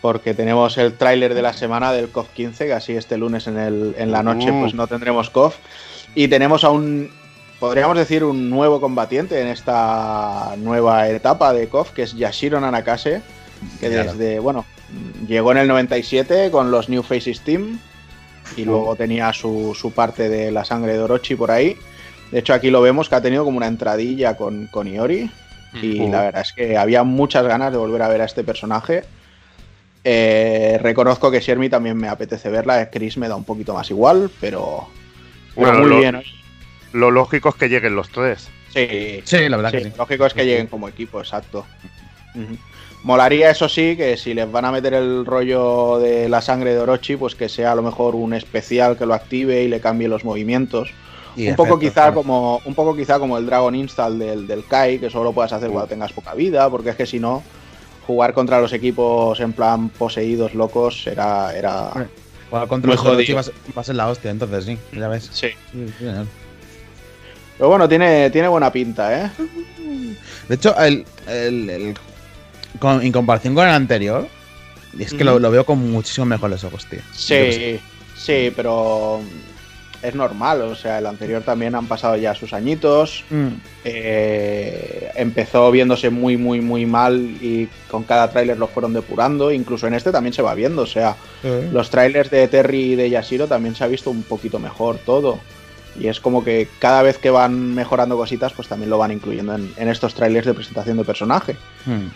Porque 0.00 0.34
tenemos 0.34 0.76
el 0.76 0.94
tráiler 0.96 1.34
de 1.34 1.42
la 1.42 1.52
semana 1.52 1.92
del 1.92 2.08
KOF 2.08 2.30
15, 2.30 2.66
que 2.66 2.72
así 2.72 2.96
este 2.96 3.16
lunes 3.16 3.46
en, 3.46 3.58
el, 3.58 3.94
en 3.96 4.10
la 4.10 4.24
noche 4.24 4.50
Uh. 4.50 4.60
pues 4.62 4.74
no 4.74 4.88
tendremos 4.88 5.30
KOF. 5.30 5.54
Y 6.16 6.26
tenemos 6.26 6.64
a 6.64 6.70
un 6.70 7.12
podríamos 7.60 7.96
decir, 7.96 8.24
un 8.24 8.50
nuevo 8.50 8.80
combatiente 8.80 9.40
en 9.40 9.46
esta 9.48 10.54
nueva 10.58 11.08
etapa 11.08 11.52
de 11.52 11.68
KOF, 11.68 11.90
que 11.92 12.02
es 12.02 12.14
Yashiro 12.16 12.60
Nanakase, 12.60 13.22
que 13.78 13.88
Claro. 13.88 14.12
desde, 14.14 14.38
bueno, 14.40 14.64
llegó 15.28 15.52
en 15.52 15.58
el 15.58 15.68
97 15.68 16.50
con 16.50 16.70
los 16.70 16.88
New 16.88 17.02
Faces 17.02 17.40
Team 17.42 17.78
y 18.56 18.64
luego 18.64 18.96
tenía 18.96 19.32
su, 19.32 19.76
su 19.78 19.92
parte 19.92 20.28
de 20.28 20.50
la 20.50 20.64
sangre 20.64 20.94
de 20.94 21.00
Orochi 21.00 21.36
por 21.36 21.50
ahí. 21.50 21.76
De 22.32 22.38
hecho, 22.40 22.54
aquí 22.54 22.70
lo 22.70 22.80
vemos 22.80 23.08
que 23.08 23.14
ha 23.16 23.20
tenido 23.22 23.44
como 23.44 23.58
una 23.58 23.66
entradilla 23.66 24.36
con, 24.36 24.66
con 24.68 24.88
Iori. 24.88 25.30
Y 25.82 26.00
Mm. 26.00 26.10
la 26.10 26.22
verdad 26.22 26.42
es 26.42 26.52
que 26.52 26.76
había 26.76 27.04
muchas 27.04 27.44
ganas 27.46 27.70
de 27.70 27.78
volver 27.78 28.02
a 28.02 28.08
ver 28.08 28.22
a 28.22 28.24
este 28.24 28.42
personaje. 28.42 29.04
Eh, 30.02 30.78
reconozco 30.82 31.30
que 31.30 31.40
Shermie 31.40 31.68
también 31.70 31.96
me 31.96 32.08
apetece 32.08 32.48
verla. 32.48 32.88
Chris 32.90 33.16
me 33.18 33.28
da 33.28 33.36
un 33.36 33.44
poquito 33.44 33.74
más 33.74 33.88
igual, 33.90 34.30
pero, 34.40 34.88
pero 35.54 35.66
Bueno, 35.66 35.78
muy 35.80 35.88
lo- 35.90 35.98
bien. 35.98 36.22
Lo 36.92 37.10
lógico 37.10 37.50
es 37.50 37.54
que 37.54 37.68
lleguen 37.68 37.94
los 37.96 38.08
tres. 38.10 38.48
Sí, 38.72 39.20
Sí, 39.24 39.48
la 39.48 39.56
verdad 39.56 39.70
sí, 39.70 39.78
que 39.78 39.84
sí. 39.84 39.92
lógico 39.96 40.26
es 40.26 40.34
que 40.34 40.44
lleguen 40.44 40.66
como 40.68 40.88
equipo, 40.88 41.20
exacto. 41.20 41.66
Molaría, 43.02 43.50
eso 43.50 43.68
sí, 43.68 43.96
que 43.96 44.16
si 44.16 44.34
les 44.34 44.50
van 44.50 44.64
a 44.66 44.72
meter 44.72 44.92
el 44.94 45.24
rollo 45.24 45.98
de 45.98 46.28
la 46.28 46.42
sangre 46.42 46.74
de 46.74 46.80
Orochi, 46.80 47.16
pues 47.16 47.34
que 47.34 47.48
sea 47.48 47.72
a 47.72 47.74
lo 47.74 47.82
mejor 47.82 48.14
un 48.14 48.34
especial 48.34 48.96
que 48.98 49.06
lo 49.06 49.14
active 49.14 49.62
y 49.62 49.68
le 49.68 49.80
cambie 49.80 50.06
los 50.06 50.24
movimientos. 50.24 50.90
Y 51.36 51.48
un 51.48 51.56
poco 51.56 51.78
quizá 51.78 51.92
claro. 51.94 52.14
como 52.14 52.60
un 52.64 52.74
poco 52.74 52.94
quizá 52.94 53.18
como 53.18 53.38
el 53.38 53.46
Dragon 53.46 53.74
Install 53.74 54.18
del, 54.18 54.46
del 54.46 54.66
Kai, 54.66 54.98
que 54.98 55.08
solo 55.08 55.24
lo 55.24 55.32
puedes 55.32 55.52
hacer 55.52 55.70
cuando 55.70 55.88
tengas 55.88 56.12
poca 56.12 56.34
vida, 56.34 56.68
porque 56.68 56.90
es 56.90 56.96
que 56.96 57.06
si 57.06 57.18
no, 57.18 57.42
jugar 58.06 58.34
contra 58.34 58.60
los 58.60 58.72
equipos 58.72 59.38
en 59.40 59.52
plan 59.54 59.88
poseídos 59.88 60.54
locos 60.54 61.06
era. 61.06 61.56
era... 61.56 61.90
Jugar 62.50 62.66
contra 62.68 62.90
los 62.90 63.00
Orochi 63.00 63.32
jodido. 63.32 63.52
va 63.76 63.80
a 63.80 63.84
ser- 63.84 63.94
la 63.94 64.08
hostia, 64.08 64.30
entonces 64.30 64.64
sí, 64.64 64.76
ya 64.92 65.08
ves. 65.08 65.30
Sí. 65.32 65.48
Sí. 65.72 66.06
Pero 67.60 67.68
bueno, 67.68 67.86
tiene, 67.86 68.30
tiene 68.30 68.48
buena 68.48 68.72
pinta, 68.72 69.26
¿eh? 69.26 69.30
De 70.48 70.54
hecho, 70.54 70.74
el, 70.80 71.04
el- 71.28 71.68
el- 71.68 71.94
con- 72.78 73.02
en 73.02 73.12
comparación 73.12 73.54
con 73.54 73.68
el 73.68 73.74
anterior, 73.74 74.26
es 74.98 75.12
que 75.12 75.24
lo, 75.24 75.38
lo 75.38 75.50
veo 75.50 75.66
con 75.66 75.78
muchísimo 75.92 76.24
mejores 76.24 76.64
ojos, 76.64 76.86
tío. 76.86 77.00
Sí, 77.14 77.78
sí, 78.16 78.50
pero 78.56 79.20
es 80.02 80.14
normal, 80.14 80.62
o 80.62 80.74
sea, 80.74 81.00
el 81.00 81.06
anterior 81.06 81.42
también 81.42 81.74
han 81.74 81.86
pasado 81.86 82.16
ya 82.16 82.34
sus 82.34 82.54
añitos. 82.54 83.24
Mm. 83.28 83.48
Eh, 83.84 85.10
empezó 85.16 85.70
viéndose 85.70 86.08
muy, 86.08 86.38
muy, 86.38 86.62
muy 86.62 86.86
mal 86.86 87.18
y 87.42 87.68
con 87.90 88.04
cada 88.04 88.30
tráiler 88.30 88.56
lo 88.56 88.68
fueron 88.68 88.94
depurando. 88.94 89.52
Incluso 89.52 89.86
en 89.86 89.92
este 89.92 90.10
también 90.12 90.32
se 90.32 90.40
va 90.40 90.54
viendo, 90.54 90.80
o 90.82 90.86
sea, 90.86 91.14
los 91.72 91.90
trailers 91.90 92.30
de 92.30 92.48
Terry 92.48 92.92
y 92.92 92.96
de 92.96 93.10
Yashiro 93.10 93.46
también 93.46 93.74
se 93.74 93.84
ha 93.84 93.88
visto 93.88 94.08
un 94.10 94.22
poquito 94.22 94.58
mejor 94.58 94.96
todo. 95.04 95.38
Y 95.98 96.08
es 96.08 96.20
como 96.20 96.44
que 96.44 96.68
cada 96.78 97.02
vez 97.02 97.18
que 97.18 97.30
van 97.30 97.74
mejorando 97.74 98.16
cositas, 98.16 98.52
pues 98.52 98.68
también 98.68 98.90
lo 98.90 98.98
van 98.98 99.12
incluyendo 99.12 99.54
en, 99.54 99.72
en 99.76 99.88
estos 99.88 100.14
trailers 100.14 100.46
de 100.46 100.54
presentación 100.54 100.96
de 100.96 101.04
personaje. 101.04 101.56
Mm. 101.86 102.06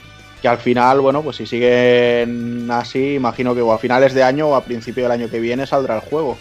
Que 0.41 0.49
al 0.49 0.59
final, 0.59 1.01
bueno, 1.01 1.23
pues 1.23 1.37
si 1.37 1.47
siguen 1.47 2.71
así, 2.71 3.15
imagino 3.15 3.55
que 3.55 3.63
o 3.63 3.73
a 3.73 3.79
finales 3.79 4.15
de 4.15 4.23
año 4.23 4.49
o 4.49 4.55
a 4.55 4.65
principio 4.65 5.05
del 5.05 5.13
año 5.13 5.31
que 5.31 5.41
viene 5.41 5.67
saldrá 5.67 5.97
el 5.97 6.03
juego. 6.03 6.39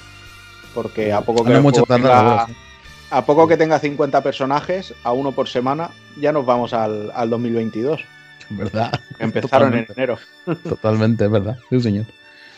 Porque 0.74 1.13
a 1.13 1.22
poco 1.22 1.43
que, 1.43 1.52
No 1.52 1.58
el 1.58 1.63
mucho 1.63 1.86
juego 1.86 2.04
tarda, 2.04 2.46
tenga, 2.46 2.60
a 3.10 3.26
poco 3.26 3.48
que 3.48 3.58
tenga 3.58 3.80
50 3.80 4.22
personajes, 4.22 4.93
a 5.04 5.12
uno 5.13 5.32
por 5.32 5.48
semana, 5.48 5.91
ya 6.19 6.32
nos 6.32 6.46
vamos 6.46 6.74
al, 6.74 7.12
al 7.13 7.30
2022. 7.30 8.00
sí. 8.00 8.06
¿Verdad? 8.50 8.91
Empezaron 9.19 9.74
en 9.74 9.88
enero. 9.96 10.17
Totalmente, 10.63 11.28
verdad. 11.28 11.58
Sí, 11.69 11.80
señor. 11.80 12.06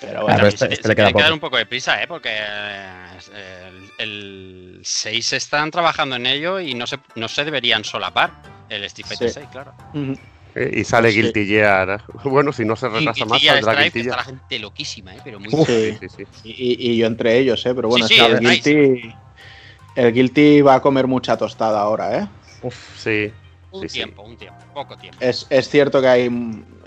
Pero 0.06 0.20
Ah, 0.20 0.24
bueno, 0.24 0.48
este- 0.48 0.58
se, 0.68 0.74
este 0.74 0.82
se 0.84 0.88
le 0.89 0.96
queda 0.96 1.06
tienen 1.08 1.13
que 1.18 1.22
dar 1.22 1.30
poco. 1.32 1.34
un 1.36 1.39
poco 1.39 1.58
de 1.58 1.65
prisa, 1.65 2.02
¿eh? 2.02 2.08
Porque 2.08 2.30
eh, 2.32 3.70
el, 3.98 4.10
el 4.78 4.80
6 4.84 5.34
están 5.34 5.72
trabajando 5.72 6.15
en 6.15 6.26
ello 6.26 6.60
y 6.60 6.74
no 6.74 6.86
se, 6.88 7.00
no 7.15 7.28
se 7.28 7.44
deberían 7.44 7.84
solapar. 7.84 8.32
El 8.70 8.84
Street 8.86 9.08
Fighter 9.08 9.30
Sí. 9.30 9.34
6, 9.36 9.48
claro. 9.52 9.74
Eh, 10.56 10.72
Y 10.80 10.84
sale 10.84 11.12
Sí. 11.12 11.22
Guilty 11.22 11.46
Gear. 11.48 12.04
Bueno, 12.24 12.52
si 12.54 12.65
no 12.65 12.76
se 12.76 12.88
Y 12.88 12.89
retrasa 12.89 13.26
más, 13.26 13.41
Gear 13.41 13.56
saldrá 13.56 13.74
Stripe, 13.74 13.84
Guilty 13.84 13.94
que 13.94 14.00
está 14.10 14.15
la 14.18 14.24
Gear. 14.24 14.39
gente 14.39 14.60
loquísima, 14.60 15.15
¿eh? 15.15 15.20
Pero 15.24 15.39
muy 15.39 15.50
Uf. 15.52 15.68
Sí, 15.68 15.98
sí, 16.00 16.08
sí. 16.18 16.26
y, 16.44 16.91
y- 16.91 16.98
yo 16.98 17.08
entre 17.08 17.38
ellos, 17.38 17.65
¿eh? 17.65 17.74
Pero 17.76 17.89
bueno, 17.89 18.08
Sí, 18.08 18.15
sí, 18.15 18.20
el 18.22 18.41
nice. 18.41 18.74
Guilty, 18.74 19.13
el 19.96 20.13
Guilty 20.13 20.62
va 20.62 20.76
a 20.76 20.82
comer 20.82 21.08
mucha 21.08 21.38
tostada 21.38 21.80
ahora, 21.82 22.20
¿eh? 22.20 22.28
Sí. 22.98 23.32
Un 23.72 23.82
Sí, 23.82 23.89
sí. 23.89 23.94
tiempo, 23.96 24.22
un 24.24 24.38
tiempo, 24.38 24.58
poco 24.74 24.96
tiempo. 24.98 25.18
Es, 25.20 25.46
es 25.50 25.70
cierto 25.70 26.02
que 26.02 26.08
hay 26.08 26.30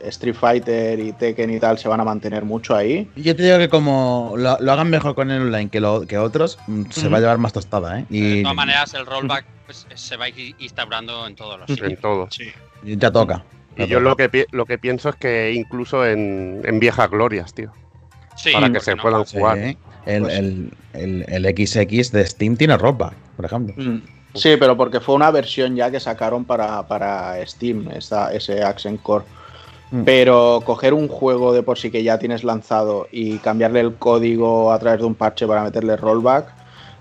Street 0.04 0.34
Fighter 0.34 0.98
y 1.00 1.12
Tekken 1.12 1.50
y 1.50 1.58
tal 1.60 1.78
se 1.78 1.88
van 1.88 2.00
a 2.00 2.04
mantener 2.04 2.44
mucho 2.44 2.74
ahí. 2.74 3.08
Yo 3.16 3.34
te 3.34 3.42
digo 3.42 3.58
que 3.58 3.68
como 3.68 4.34
lo, 4.36 4.56
lo 4.60 4.72
hagan 4.72 4.90
mejor 4.90 5.14
con 5.14 5.30
el 5.30 5.42
online 5.42 5.68
que, 5.70 5.80
lo, 5.80 6.06
que 6.06 6.18
otros, 6.18 6.58
mm, 6.66 6.84
se 6.90 7.08
va 7.08 7.18
a 7.18 7.20
llevar 7.20 7.38
más 7.38 7.52
tostada, 7.52 8.00
¿eh? 8.00 8.06
de 8.08 8.16
Y 8.18 8.42
todas 8.42 8.56
maneras, 8.56 8.94
el 8.94 9.06
rollback 9.06 9.44
pues, 9.66 9.86
se 9.94 10.16
va 10.16 10.26
a 10.26 10.28
ir 10.28 10.54
instaurando 10.58 11.26
en 11.26 11.34
todos 11.36 11.58
los 11.60 11.68
En 11.70 11.76
sitios. 11.76 12.00
todo. 12.00 12.28
ya 12.84 13.10
toca. 13.10 13.44
Y 13.76 13.86
yo 13.86 14.00
lo 14.00 14.16
que, 14.16 14.46
lo 14.50 14.66
que 14.66 14.78
pienso 14.78 15.08
es 15.10 15.16
que 15.16 15.52
incluso 15.52 16.04
en, 16.04 16.62
en 16.64 16.80
viejas 16.80 17.08
glorias, 17.10 17.54
tío. 17.54 17.70
Sí, 18.36 18.50
para 18.52 18.68
que 18.68 18.74
¿por 18.74 18.82
se 18.82 18.94
no? 18.96 19.02
puedan 19.02 19.26
Sí, 19.26 19.36
jugar. 19.38 19.58
el, 19.58 19.76
Pues- 20.22 20.34
el, 20.38 20.70
el, 20.94 21.24
el 21.28 21.44
XX 21.56 22.10
de 22.12 22.26
Steam 22.26 22.56
tiene 22.56 22.76
ropa, 22.76 23.12
por 23.36 23.44
ejemplo. 23.44 23.74
Mm. 23.76 24.02
Sí, 24.34 24.56
pero 24.58 24.76
porque 24.76 25.00
fue 25.00 25.14
una 25.14 25.30
versión 25.30 25.74
ya 25.74 25.90
que 25.90 25.98
sacaron 26.00 26.44
para, 26.44 26.86
para 26.86 27.44
Steam, 27.46 27.88
esta, 27.90 28.32
ese 28.32 28.62
Accent 28.62 29.00
Core. 29.02 29.24
Mm. 29.90 30.02
Pero 30.04 30.60
coger 30.64 30.92
un 30.94 31.08
juego 31.08 31.52
de 31.52 31.62
por 31.62 31.78
sí 31.78 31.90
que 31.90 32.02
ya 32.02 32.18
tienes 32.18 32.44
lanzado 32.44 33.06
y 33.10 33.38
cambiarle 33.38 33.80
el 33.80 33.94
código 33.94 34.72
a 34.72 34.78
través 34.78 35.00
de 35.00 35.06
un 35.06 35.14
parche 35.14 35.46
para 35.46 35.62
meterle 35.62 35.96
rollback, 35.96 36.46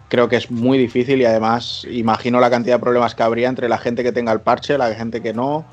creo 0.08 0.30
que 0.30 0.38
es 0.38 0.50
muy 0.50 0.78
difícil 0.78 1.20
y 1.22 1.26
además 1.26 1.86
imagino 1.92 2.40
la 2.40 2.50
cantidad 2.50 2.76
de 2.76 2.82
problemas 2.82 3.14
que 3.14 3.24
habría 3.24 3.50
entre 3.50 3.68
la 3.68 3.78
gente 3.78 4.04
que 4.04 4.12
tenga 4.14 4.32
el 4.32 4.40
parche, 4.40 4.78
la 4.78 4.94
gente 4.94 5.22
que 5.22 5.34
no 5.34 5.66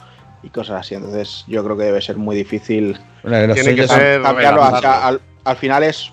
y 0.42 0.50
cosas 0.50 0.80
así. 0.80 0.96
Entonces 0.96 1.44
yo 1.46 1.62
creo 1.62 1.76
que 1.76 1.84
debe 1.84 2.00
ser 2.00 2.16
muy 2.16 2.34
difícil 2.34 2.98
Bueno, 3.22 3.54
Tiene 3.54 3.74
que 3.76 3.86
ser- 3.86 4.20
cambiarlo. 4.20 4.60
O 4.62 4.64
sea, 4.64 4.76
relanzarlo. 4.80 5.06
al, 5.06 5.20
al 5.44 5.56
final 5.56 5.82
es 5.84 6.12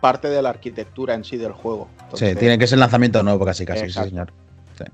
parte 0.00 0.28
de 0.28 0.40
la 0.40 0.48
arquitectura 0.50 1.14
en 1.14 1.24
sí 1.24 1.36
del 1.36 1.52
juego. 1.52 1.88
Sí, 2.14 2.34
tiene 2.36 2.58
que 2.58 2.66
ser 2.66 2.78
lanzamiento 2.78 3.22
nuevo 3.22 3.44
casi, 3.44 3.66
casi, 3.66 3.80
sí, 3.80 3.86
Exacto. 3.86 4.32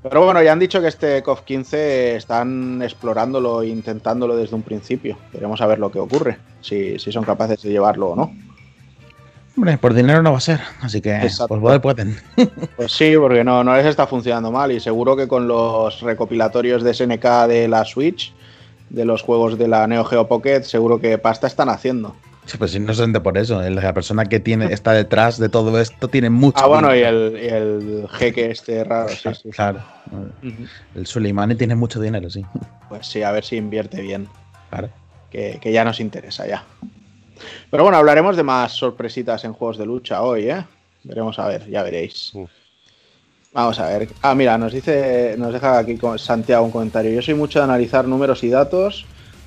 Pero 0.03 0.25
bueno, 0.25 0.43
ya 0.43 0.53
han 0.53 0.59
dicho 0.59 0.81
que 0.81 0.89
este 0.89 1.23
COF 1.23 1.43
15 1.43 2.17
están 2.17 2.83
explorándolo 2.83 3.63
e 3.63 3.69
intentándolo 3.69 4.37
desde 4.37 4.57
un 4.57 4.63
principio. 4.63 5.19
Veremos 5.33 5.61
a 5.61 5.67
ver 5.67 5.79
lo 5.79 5.91
que 5.91 5.99
ocurre, 5.99 6.39
si, 6.61 6.99
si 6.99 7.13
son 7.13 7.25
capaces 7.25 7.63
de 7.63 7.71
llevarlo 7.71 8.11
o 8.11 8.17
no. 8.17 8.33
Hombre, 9.57 9.79
por 9.79 9.95
dinero 9.95 10.21
no 10.21 10.33
va 10.33 10.39
a 10.39 10.41
ser, 10.41 10.61
así 10.81 11.01
que 11.01 11.15
Exacto. 11.15 11.61
pues 11.61 11.81
pueden. 11.81 12.17
Pues 12.77 12.91
sí, 12.91 13.15
porque 13.17 13.45
no, 13.45 13.63
no 13.63 13.77
les 13.77 13.87
está 13.87 14.07
funcionando 14.07 14.51
mal 14.51 14.73
y 14.73 14.81
seguro 14.81 15.17
que 15.17 15.29
con 15.29 15.47
los 15.47 16.01
recopilatorios 16.01 16.83
de 16.83 16.93
SNK 16.93 17.47
de 17.47 17.69
la 17.69 17.85
Switch, 17.85 18.35
de 18.91 19.05
los 19.05 19.23
juegos 19.23 19.57
de 19.57 19.69
la 19.69 19.87
Neo 19.87 20.05
Geo 20.05 20.27
Pocket, 20.27 20.63
seguro 20.63 21.01
que 21.01 21.19
pasta 21.19 21.47
están 21.47 21.69
haciendo. 21.69 22.17
Sí, 22.47 22.59
Pues 22.59 22.79
no 22.79 22.93
se 22.93 23.21
por 23.21 23.39
eso, 23.39 23.63
la 23.63 23.95
persona 23.95 24.27
que 24.27 24.39
tiene 24.39 24.73
está 24.73 24.93
detrás 24.93 25.39
de 25.39 25.49
todo 25.49 25.81
esto 25.81 26.09
tiene 26.09 26.29
mucho. 26.31 26.63
Ah, 26.63 26.67
bueno, 26.67 26.95
y 26.95 27.01
el, 27.01 27.39
y 27.43 27.47
el 27.47 28.09
jeque 28.13 28.51
este 28.51 28.85
raro, 28.85 29.09
sí, 29.09 29.29
sí. 29.43 29.51
Claro. 29.51 29.81
El 30.95 31.07
Suleimani 31.07 31.55
tiene 31.55 31.75
mucho 31.75 32.01
dinero, 32.01 32.29
sí. 32.29 32.45
Pues 32.89 33.07
sí, 33.07 33.23
a 33.23 33.33
ver 33.33 33.45
si 33.45 33.57
invierte 33.57 34.03
bien. 34.03 34.29
Claro. 34.71 34.91
que, 35.31 35.59
que 35.61 35.73
ya 35.73 35.85
nos 35.85 36.01
interesa 36.01 36.47
ya. 36.47 36.65
Pero 37.71 37.83
bueno, 37.83 37.99
hablaremos 37.99 38.37
de 38.37 38.43
más 38.43 38.73
sorpresitas 38.73 39.45
en 39.45 39.53
juegos 39.53 39.79
de 39.79 39.87
lucha 39.87 40.23
hoy, 40.23 40.51
¿eh? 40.51 40.65
Veremos 41.03 41.39
a 41.39 41.49
ver, 41.49 41.69
ya 41.69 41.83
veréis. 41.83 42.33
Vamos 43.53 43.79
a 43.79 43.87
ver. 43.87 44.09
Ah, 44.23 44.35
mira, 44.35 44.59
nos 44.59 44.73
dice, 44.73 45.37
nos 45.39 45.53
deja 45.53 45.79
aquí 45.79 45.99
Santiago 46.17 46.65
un 46.65 46.73
comentario. 46.73 47.13
Yo 47.13 47.23
soy 47.23 47.35
mucho 47.35 47.59
de 47.61 47.65
analizar 47.65 48.07
números 48.07 48.43
y 48.43 48.51
datos. 48.51 49.07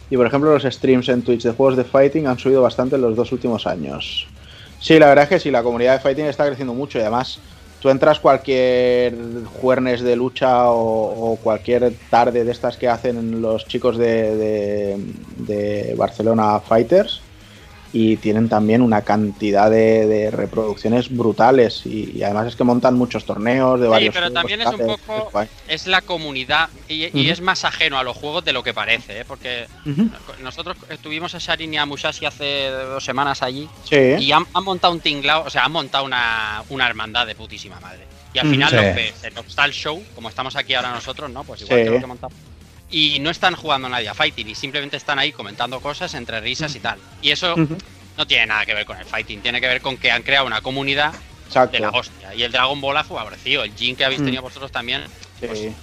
Y 0.10 0.16
por 0.18 0.26
ejemplo, 0.28 0.52
los 0.52 0.64
streams 0.64 1.10
en 1.10 1.24
Twitch 1.24 1.44
de 1.44 1.52
juegos 1.52 1.76
de 1.76 1.84
fighting 1.84 2.28
han 2.28 2.40
subido 2.40 2.62
bastante 2.62 2.96
en 2.96 3.02
los 3.02 3.16
dos 3.16 3.32
últimos 3.32 3.68
años. 3.68 4.34
Sí, 4.78 5.00
la 5.00 5.08
verdad 5.08 5.24
es 5.24 5.30
que 5.30 5.40
sí, 5.40 5.52
la 5.52 5.64
comunidad 5.64 5.94
de 5.94 6.00
fighting 6.00 6.26
está 6.26 6.46
creciendo 6.46 6.74
mucho 6.74 6.98
y 6.98 7.02
además 7.02 7.44
tú 7.80 7.90
entras 7.90 8.20
cualquier 8.20 9.18
jueves 9.46 10.02
de 10.02 10.16
lucha 10.16 10.72
o, 10.72 11.40
cualquier 11.42 12.00
tarde 12.10 12.46
de 12.46 12.52
estas 12.52 12.78
que 12.78 12.88
hacen 12.88 13.42
los 13.42 13.68
chicos 13.68 13.98
de- 13.98 14.96
de 14.98 15.94
Barcelona 15.98 16.62
Fighters 16.62 17.27
y 17.94 18.18
tienen 18.18 18.50
también 18.50 18.82
una 18.82 19.04
cantidad 19.04 19.70
de, 19.72 20.06
de 20.08 20.30
reproducciones 20.32 21.16
brutales 21.16 21.86
y, 21.86 22.12
y 22.18 22.24
además 22.24 22.48
es 22.48 22.56
que 22.56 22.64
montan 22.64 22.96
muchos 22.96 23.26
torneos 23.26 23.80
de 23.80 23.86
Sí, 23.88 23.92
varios 23.92 24.14
pero 24.16 24.32
también 24.32 24.62
es 24.62 24.68
un 24.68 24.78
poco- 24.78 25.32
es 25.68 25.88
la 25.88 26.02
comunidad 26.02 26.70
y, 26.90 27.30
es 27.30 27.42
más 27.42 27.64
ajeno 27.66 27.98
a 27.98 28.04
los 28.04 28.16
juegos 28.18 28.44
de 28.44 28.54
lo 28.54 28.64
que 28.64 28.74
parece, 28.74 29.22
¿eh? 29.22 29.26
porque 29.26 29.68
nosotros 30.42 30.78
estuvimos 30.90 31.34
a 31.36 31.40
Sharin 31.40 31.74
y 31.74 31.78
a 31.78 31.86
Musashi 31.86 32.26
hace 32.26 32.70
dos 32.70 33.04
semanas 33.04 33.42
allí 33.42 33.68
Sí, 33.84 33.96
y 34.20 34.32
han, 34.32 34.46
han 34.54 34.64
montado 34.64 34.94
un 34.94 35.00
tinglao, 35.00 35.44
o 35.46 35.50
sea, 35.50 35.64
han 35.66 35.72
montado 35.72 36.06
una, 36.06 36.64
una 36.70 36.88
hermandad 36.88 37.26
de 37.28 37.36
putísima 37.36 37.80
madre. 37.80 38.06
Y 38.34 38.40
al 38.40 38.50
final 38.50 38.70
sí. 38.70 38.76
los 38.76 38.86
ves 38.96 39.24
en 39.24 39.50
Style 39.50 39.74
Show, 39.74 40.04
como 40.14 40.30
estamos 40.30 40.56
aquí 40.56 40.74
ahora 40.74 40.92
nosotros, 40.92 41.30
¿no? 41.32 41.44
Pues 41.44 41.62
igual 41.62 41.80
Sí. 41.80 41.86
que 41.86 41.92
lo 41.92 42.00
que 42.02 42.06
montamos. 42.08 42.38
Y 42.90 43.20
no 43.20 43.30
están 43.30 43.56
jugando 43.56 43.90
nadie 43.90 44.08
a 44.10 44.14
fighting 44.14 44.48
y 44.50 44.56
simplemente 44.56 44.96
están 44.98 45.20
ahí 45.20 45.32
comentando 45.32 45.80
cosas 45.82 46.14
entre 46.14 46.40
risas 46.40 46.74
y 46.76 46.80
tal. 46.80 46.98
Y 47.22 47.32
eso 47.32 47.56
no 48.18 48.26
tiene 48.26 48.46
nada 48.46 48.66
que 48.66 48.74
ver 48.74 48.86
con 48.86 48.98
el 48.98 49.06
fighting, 49.06 49.42
tiene 49.42 49.60
que 49.60 49.68
ver 49.68 49.82
con 49.82 49.98
que 49.98 50.10
han 50.12 50.24
creado 50.24 50.46
una 50.48 50.62
comunidad 50.62 51.14
de 51.72 51.80
la 51.80 51.90
hostia. 51.90 52.34
Y 52.34 52.44
el 52.44 52.52
Dragon 52.52 52.80
Ball 52.80 52.98
ha 52.98 53.04
favorecido. 53.04 53.64
El 53.64 53.74
Jin 53.76 53.96
que 53.96 54.06
habéis 54.06 54.22
Mm. 54.22 54.26
tenido 54.26 54.42
vosotros 54.42 54.72
también 54.72 55.04
pues, 55.40 55.60
eh, 55.60 55.74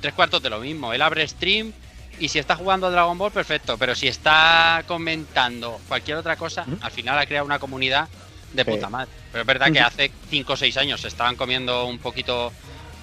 tres 0.00 0.12
cuartos 0.14 0.42
de 0.42 0.50
lo 0.50 0.58
mismo. 0.60 0.92
Él 0.92 1.02
abre 1.02 1.26
stream 1.26 1.72
y 2.18 2.28
si 2.28 2.38
está 2.38 2.56
jugando 2.56 2.88
a 2.88 2.90
Dragon 2.90 3.16
Ball, 3.16 3.30
perfecto. 3.32 3.78
Pero 3.78 3.94
si 3.94 4.08
está 4.08 4.82
comentando 4.88 5.80
cualquier 5.88 6.16
otra 6.18 6.36
cosa, 6.36 6.64
al 6.80 6.90
final 6.90 7.16
ha 7.18 7.26
creado 7.26 7.46
una 7.46 7.58
comunidad 7.60 8.08
de 8.52 8.64
puta 8.64 8.88
madre. 8.90 9.10
Pero 9.32 9.42
es 9.42 9.46
verdad 9.46 9.72
que 9.72 9.80
hace 9.80 10.10
5 10.30 10.52
o 10.52 10.56
6 10.56 10.76
años 10.76 11.00
se 11.00 11.08
estaban 11.08 11.34
comiendo 11.36 11.86
un 11.86 11.98
poquito 11.98 12.52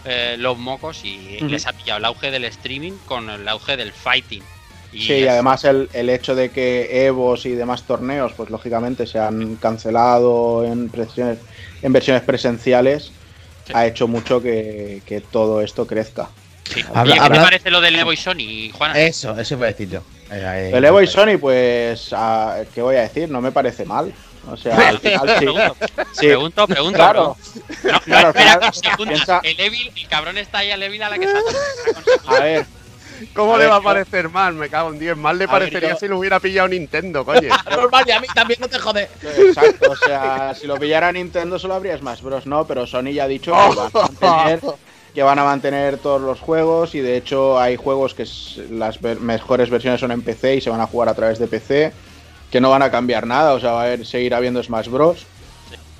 eh, 0.05 0.35
los 0.37 0.57
mocos 0.57 1.03
y 1.05 1.39
les 1.41 1.67
ha 1.67 1.73
pillado 1.73 1.99
el 1.99 2.05
auge 2.05 2.31
del 2.31 2.45
streaming 2.45 2.93
con 3.05 3.29
el 3.29 3.47
auge 3.47 3.77
del 3.77 3.91
fighting. 3.91 4.43
Y 4.91 5.01
sí, 5.01 5.13
y 5.13 5.27
además 5.27 5.63
el, 5.63 5.89
el, 5.93 6.09
hecho 6.09 6.35
de 6.35 6.49
que 6.49 7.05
Evos 7.05 7.45
y 7.45 7.51
demás 7.51 7.83
torneos, 7.83 8.33
pues 8.33 8.49
lógicamente 8.49 9.07
se 9.07 9.19
han 9.19 9.55
cancelado 9.55 10.65
en, 10.65 10.89
presiones, 10.89 11.37
en 11.81 11.93
versiones 11.93 12.23
presenciales, 12.23 13.11
ha 13.73 13.85
hecho 13.85 14.07
mucho 14.07 14.41
que, 14.41 15.01
que, 15.05 15.21
todo 15.21 15.61
esto 15.61 15.87
crezca. 15.87 16.29
Sí. 16.65 16.83
¿Qué 16.83 17.13
te 17.13 17.39
parece 17.39 17.71
lo 17.71 17.79
del 17.79 17.95
Evo 17.95 18.11
y 18.11 18.17
Sony, 18.17 18.71
Juan? 18.73 18.95
Eso, 18.95 19.37
eso 19.39 19.57
voy 19.57 19.65
a 19.65 19.67
decir 19.67 19.89
yo. 19.89 20.01
Eh, 20.31 20.71
el 20.73 20.83
Evo 20.83 21.01
y 21.01 21.07
Sony, 21.07 21.37
pues, 21.39 22.13
¿qué 22.73 22.81
voy 22.81 22.95
a 22.95 23.01
decir? 23.01 23.29
No 23.29 23.41
me 23.41 23.51
parece 23.51 23.85
mal. 23.85 24.13
O 24.49 24.57
sea, 24.57 24.89
al 24.89 24.99
final 24.99 25.39
sí. 25.39 25.45
sí. 26.13 26.27
Pregunto, 26.27 26.67
pregunto. 26.67 26.97
Claro. 26.97 27.37
No, 27.83 27.99
claro, 28.01 28.29
espera, 28.29 28.71
piensa... 28.97 29.39
el, 29.43 29.59
Evil, 29.59 29.91
el 29.95 30.07
cabrón 30.07 30.37
está 30.37 30.59
ahí 30.59 30.71
al 30.71 30.81
Evil 30.81 31.03
a 31.03 31.09
la 31.09 31.19
que 31.19 31.25
está. 31.25 31.39
A 32.27 32.39
ver. 32.39 32.65
¿Cómo 33.33 33.55
a 33.55 33.57
le 33.57 33.63
ver, 33.65 33.71
va 33.71 33.77
a 33.77 33.81
parecer 33.81 34.29
mal? 34.29 34.53
Me 34.55 34.69
cago 34.69 34.89
en 34.89 34.99
10. 34.99 35.17
Mal 35.17 35.37
le 35.37 35.47
parecería 35.47 35.89
ver, 35.89 35.97
si 35.97 36.07
lo 36.07 36.17
hubiera 36.17 36.39
pillado 36.39 36.67
Nintendo, 36.67 37.23
coño. 37.23 37.49
Normal, 37.69 38.03
y 38.07 38.11
a 38.11 38.19
mí 38.19 38.27
también 38.33 38.59
no 38.59 38.67
te 38.67 38.79
jode. 38.79 39.09
Exacto, 39.37 39.91
o 39.91 39.95
sea, 39.95 40.53
si 40.55 40.67
lo 40.67 40.77
pillara 40.77 41.11
Nintendo 41.11 41.59
solo 41.59 41.75
habría 41.75 41.97
Smash 41.97 42.21
Bros. 42.21 42.45
No, 42.45 42.65
pero 42.65 42.87
Sony 42.87 43.11
ya 43.13 43.25
ha 43.25 43.27
dicho 43.27 43.51
que 43.51 43.57
van 43.57 43.89
a 43.93 43.99
mantener, 43.99 44.59
que 45.13 45.23
van 45.23 45.39
a 45.39 45.43
mantener 45.43 45.97
todos 45.97 46.21
los 46.21 46.39
juegos 46.39 46.95
y 46.95 46.99
de 46.99 47.17
hecho 47.17 47.59
hay 47.59 47.75
juegos 47.75 48.13
que 48.13 48.25
las 48.71 49.01
mejores 49.01 49.69
versiones 49.69 49.99
son 49.99 50.11
en 50.11 50.21
PC 50.21 50.55
y 50.55 50.61
se 50.61 50.69
van 50.69 50.81
a 50.81 50.87
jugar 50.87 51.09
a 51.09 51.13
través 51.13 51.37
de 51.39 51.47
PC 51.47 51.93
que 52.51 52.61
no 52.61 52.69
van 52.69 52.83
a 52.83 52.91
cambiar 52.91 53.25
nada, 53.25 53.53
o 53.53 53.59
sea, 53.59 53.71
va 53.71 53.81
a 53.81 53.85
haber, 53.85 54.05
seguir 54.05 54.35
habiendo 54.35 54.61
Smash 54.61 54.89
Bros. 54.89 55.25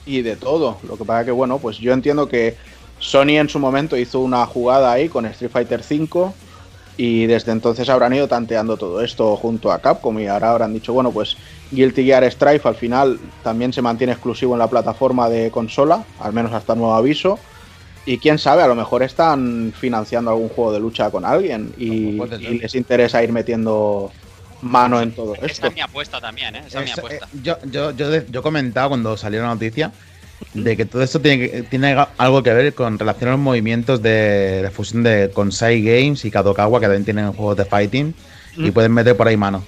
y 0.06 0.22
de 0.22 0.36
todo. 0.36 0.78
Lo 0.88 0.98
que 0.98 1.06
pasa 1.06 1.26
que, 1.26 1.32
bueno, 1.32 1.58
pues 1.60 1.78
yo 1.78 1.94
entiendo 1.94 2.28
que 2.28 2.58
Sony 3.00 3.38
en 3.40 3.50
su 3.50 3.58
momento 3.58 3.98
hizo 3.98 4.20
una 4.20 4.46
jugada 4.46 4.92
ahí 4.92 5.08
con 5.08 5.26
Street 5.26 5.52
Fighter 5.52 5.82
V 5.90 6.32
y 6.98 7.26
desde 7.26 7.54
entonces 7.54 7.90
habrán 7.90 8.14
ido 8.14 8.28
tanteando 8.28 8.78
todo 8.78 9.02
esto 9.02 9.36
junto 9.38 9.72
a 9.72 9.80
Capcom 9.80 10.20
y 10.20 10.28
ahora 10.28 10.52
habrán 10.52 10.74
dicho, 10.74 10.94
bueno, 10.94 11.12
pues 11.12 11.38
Guilty 11.72 12.04
Gear 12.04 12.30
Strife 12.30 12.68
al 12.68 12.76
final 12.76 13.18
también 13.44 13.72
se 13.72 13.82
mantiene 13.82 14.14
exclusivo 14.14 14.54
en 14.54 14.60
la 14.60 14.70
plataforma 14.70 15.30
de 15.30 15.52
consola, 15.52 16.04
al 16.20 16.34
menos 16.34 16.52
hasta 16.52 16.76
nuevo 16.76 16.94
aviso. 16.94 17.40
Y 18.06 18.18
quién 18.18 18.40
sabe, 18.40 18.64
a 18.64 18.68
lo 18.68 18.76
mejor 18.76 19.04
están 19.04 19.74
financiando 19.80 20.32
algún 20.32 20.50
juego 20.50 20.74
de 20.74 20.80
lucha 20.80 21.12
con 21.12 21.24
alguien 21.24 21.74
y, 21.78 22.20
y 22.40 22.60
les 22.60 22.76
interesa 22.76 23.24
ir 23.24 23.32
metiendo 23.32 24.12
mano 24.62 25.02
en 25.02 25.12
todo 25.12 25.36
esto. 25.36 25.46
Esa 25.46 25.68
es 25.68 25.74
mi 25.74 25.82
apuesta 25.82 26.20
también, 26.20 26.56
¿eh? 26.56 26.64
Esa 26.68 26.80
es, 26.80 26.86
mi 26.86 26.92
apuesta. 26.92 27.26
Eh, 27.26 27.40
yo, 27.44 27.58
yo, 27.66 27.92
yo, 27.92 28.26
yo, 28.26 28.40
he 28.40 28.44
comentado 28.44 28.90
cuando 28.90 29.18
salió 29.18 29.42
la 29.42 29.48
noticia 29.48 29.92
de 30.54 30.76
que 30.76 30.86
todo 30.86 31.04
esto 31.04 31.20
tiene, 31.20 31.64
tiene 31.64 32.06
algo 32.18 32.44
que 32.44 32.54
ver 32.54 32.74
con 32.74 32.98
relación 32.98 33.30
a 33.30 33.32
los 33.34 33.42
movimientos 33.42 34.02
de, 34.02 34.64
de 34.64 34.72
fusión 34.72 35.04
de 35.04 35.32
Konsai 35.34 35.82
Games 35.82 36.26
y 36.26 36.32
Kadokawa, 36.32 36.80
que 36.80 36.86
también 36.86 37.06
tienen 37.06 37.32
juegos 37.34 37.58
de 37.58 37.66
fighting, 37.66 38.14
y 38.58 38.70
mm. 38.70 38.74
pueden 38.74 38.92
meter 38.94 39.16
por 39.16 39.28
ahí 39.28 39.38
mano. 39.38 39.64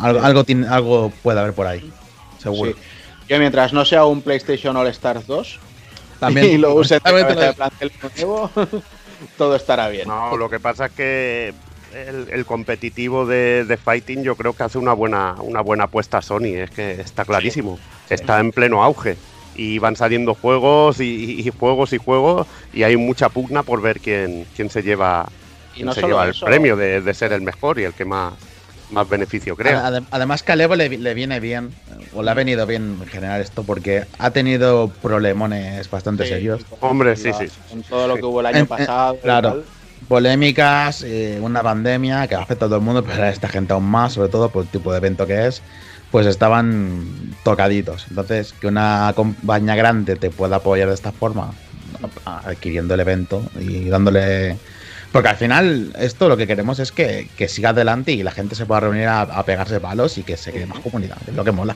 Algo, 0.00 0.20
algo, 0.20 0.44
tiene, 0.44 0.66
algo 0.66 1.12
puede 1.22 1.40
haber 1.40 1.54
por 1.54 1.66
ahí, 1.66 1.90
seguro. 2.38 2.72
Sí. 2.72 2.76
Que 3.28 3.38
mientras 3.38 3.72
no 3.72 3.84
sea 3.84 4.04
un 4.04 4.22
PlayStation 4.22 4.76
All 4.76 4.88
Stars 4.88 5.26
2 5.26 5.60
también 6.18 6.46
y 6.50 6.58
lo 6.58 6.74
use 6.74 6.94
de 6.94 7.54
plantel 7.56 7.92
nuevo, 8.16 8.50
todo 9.38 9.56
estará 9.56 9.88
bien. 9.88 10.06
No, 10.06 10.36
lo 10.36 10.50
que 10.50 10.60
pasa 10.60 10.86
es 10.86 10.92
que 10.92 11.54
el, 11.94 12.28
el 12.30 12.46
competitivo 12.46 13.26
de, 13.26 13.64
de, 13.64 13.76
Fighting 13.76 14.22
yo 14.22 14.36
creo 14.36 14.54
que 14.54 14.62
hace 14.62 14.78
una 14.78 14.92
buena, 14.92 15.34
una 15.40 15.60
buena 15.60 15.84
apuesta 15.84 16.18
a 16.18 16.22
Sony, 16.22 16.56
es 16.56 16.70
que 16.70 17.00
está 17.00 17.24
clarísimo, 17.24 17.78
sí. 18.08 18.14
está 18.14 18.40
en 18.40 18.52
pleno 18.52 18.82
auge 18.82 19.16
y 19.56 19.78
van 19.78 19.96
saliendo 19.96 20.34
juegos 20.34 21.00
y, 21.00 21.40
y, 21.40 21.50
juegos 21.50 21.92
y 21.92 21.98
juegos 21.98 22.46
y 22.72 22.82
hay 22.82 22.96
mucha 22.96 23.28
pugna 23.28 23.62
por 23.62 23.82
ver 23.82 24.00
quién, 24.00 24.46
quién 24.54 24.70
se 24.70 24.82
lleva, 24.82 25.28
quién 25.74 25.86
no 25.86 25.92
se 25.92 26.02
lleva 26.02 26.26
el 26.26 26.34
premio 26.34 26.76
de, 26.76 27.00
de, 27.00 27.14
ser 27.14 27.32
el 27.32 27.42
mejor 27.42 27.78
y 27.78 27.84
el 27.84 27.92
que 27.92 28.04
más, 28.04 28.34
más 28.90 29.08
beneficio 29.08 29.56
crea. 29.56 30.02
Además 30.10 30.42
que 30.42 30.52
a 30.52 30.56
Levo 30.56 30.76
le, 30.76 30.88
le, 30.88 31.14
viene 31.14 31.40
bien, 31.40 31.74
o 32.14 32.22
le 32.22 32.30
ha 32.30 32.34
venido 32.34 32.66
bien 32.66 32.98
en 33.02 33.08
general 33.08 33.40
esto, 33.40 33.64
porque 33.64 34.04
ha 34.18 34.30
tenido 34.30 34.88
problemones 35.02 35.90
bastante 35.90 36.24
sí, 36.24 36.30
serios. 36.30 36.62
Hombre, 36.80 37.16
sí, 37.16 37.30
sí. 37.38 37.46
Con 37.68 37.82
todo 37.82 38.08
lo 38.08 38.16
que 38.16 38.24
hubo 38.24 38.40
el 38.40 38.46
año 38.46 38.58
en, 38.58 38.66
pasado. 38.66 39.14
En, 39.14 39.20
claro 39.20 39.64
polémicas, 40.08 41.02
eh, 41.02 41.38
una 41.40 41.62
pandemia 41.62 42.26
que 42.26 42.34
afecta 42.34 42.66
a 42.66 42.68
todo 42.68 42.76
el 42.76 42.84
mundo, 42.84 43.04
pero 43.04 43.22
a 43.22 43.28
esta 43.28 43.48
gente 43.48 43.72
aún 43.72 43.84
más, 43.84 44.14
sobre 44.14 44.28
todo 44.28 44.48
por 44.48 44.64
el 44.64 44.68
tipo 44.68 44.90
de 44.92 44.98
evento 44.98 45.26
que 45.26 45.46
es, 45.46 45.62
pues 46.10 46.26
estaban 46.26 47.34
tocaditos. 47.44 48.06
Entonces, 48.08 48.52
que 48.52 48.66
una 48.66 49.12
compañía 49.14 49.76
grande 49.76 50.16
te 50.16 50.30
pueda 50.30 50.56
apoyar 50.56 50.88
de 50.88 50.94
esta 50.94 51.12
forma, 51.12 51.52
adquiriendo 52.24 52.94
el 52.94 53.00
evento 53.00 53.42
y 53.58 53.88
dándole... 53.88 54.56
Porque 55.12 55.28
al 55.28 55.36
final 55.36 55.92
esto 55.98 56.28
lo 56.28 56.36
que 56.36 56.46
queremos 56.46 56.78
es 56.78 56.92
que, 56.92 57.28
que 57.36 57.48
siga 57.48 57.70
adelante 57.70 58.12
y 58.12 58.22
la 58.22 58.30
gente 58.30 58.54
se 58.54 58.64
pueda 58.64 58.80
reunir 58.80 59.06
a, 59.08 59.22
a 59.22 59.44
pegarse 59.44 59.80
palos 59.80 60.18
y 60.18 60.22
que 60.22 60.36
se 60.36 60.52
quede 60.52 60.66
más 60.66 60.78
comunidad, 60.80 61.18
es 61.26 61.34
lo 61.34 61.44
que 61.44 61.50
mola. 61.50 61.74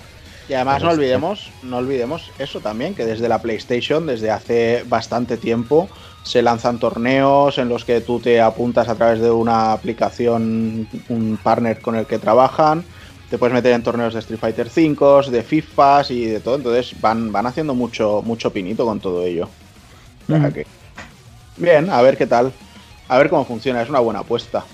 Y 0.48 0.52
además 0.52 0.82
no 0.82 0.90
olvidemos, 0.90 1.50
no 1.62 1.78
olvidemos 1.78 2.30
eso 2.38 2.60
también, 2.60 2.94
que 2.94 3.06
desde 3.06 3.28
la 3.28 3.40
PlayStation, 3.40 4.06
desde 4.06 4.30
hace 4.30 4.84
bastante 4.86 5.36
tiempo, 5.36 5.88
se 6.24 6.42
lanzan 6.42 6.78
torneos 6.78 7.58
en 7.58 7.68
los 7.68 7.84
que 7.84 8.00
tú 8.00 8.18
te 8.18 8.40
apuntas 8.40 8.88
a 8.88 8.96
través 8.96 9.20
de 9.20 9.30
una 9.30 9.72
aplicación, 9.72 10.88
un 11.08 11.38
partner 11.40 11.80
con 11.80 11.94
el 11.94 12.06
que 12.06 12.18
trabajan, 12.18 12.82
te 13.30 13.38
puedes 13.38 13.54
meter 13.54 13.72
en 13.72 13.82
torneos 13.82 14.14
de 14.14 14.20
Street 14.20 14.40
Fighter 14.40 14.68
5, 14.68 15.22
de 15.30 15.42
FIFA 15.42 16.02
y 16.08 16.24
de 16.24 16.40
todo, 16.40 16.56
entonces 16.56 17.00
van, 17.00 17.30
van 17.30 17.46
haciendo 17.46 17.74
mucho, 17.74 18.22
mucho 18.24 18.52
pinito 18.52 18.84
con 18.84 19.00
todo 19.00 19.22
ello. 19.22 19.48
O 20.28 20.38
sea 20.38 20.50
que... 20.50 20.66
Bien, 21.56 21.90
a 21.90 22.02
ver 22.02 22.16
qué 22.16 22.26
tal. 22.26 22.52
A 23.06 23.18
ver 23.18 23.28
cómo 23.28 23.44
funciona, 23.44 23.82
es 23.82 23.90
una 23.90 24.00
buena 24.00 24.20
apuesta. 24.20 24.64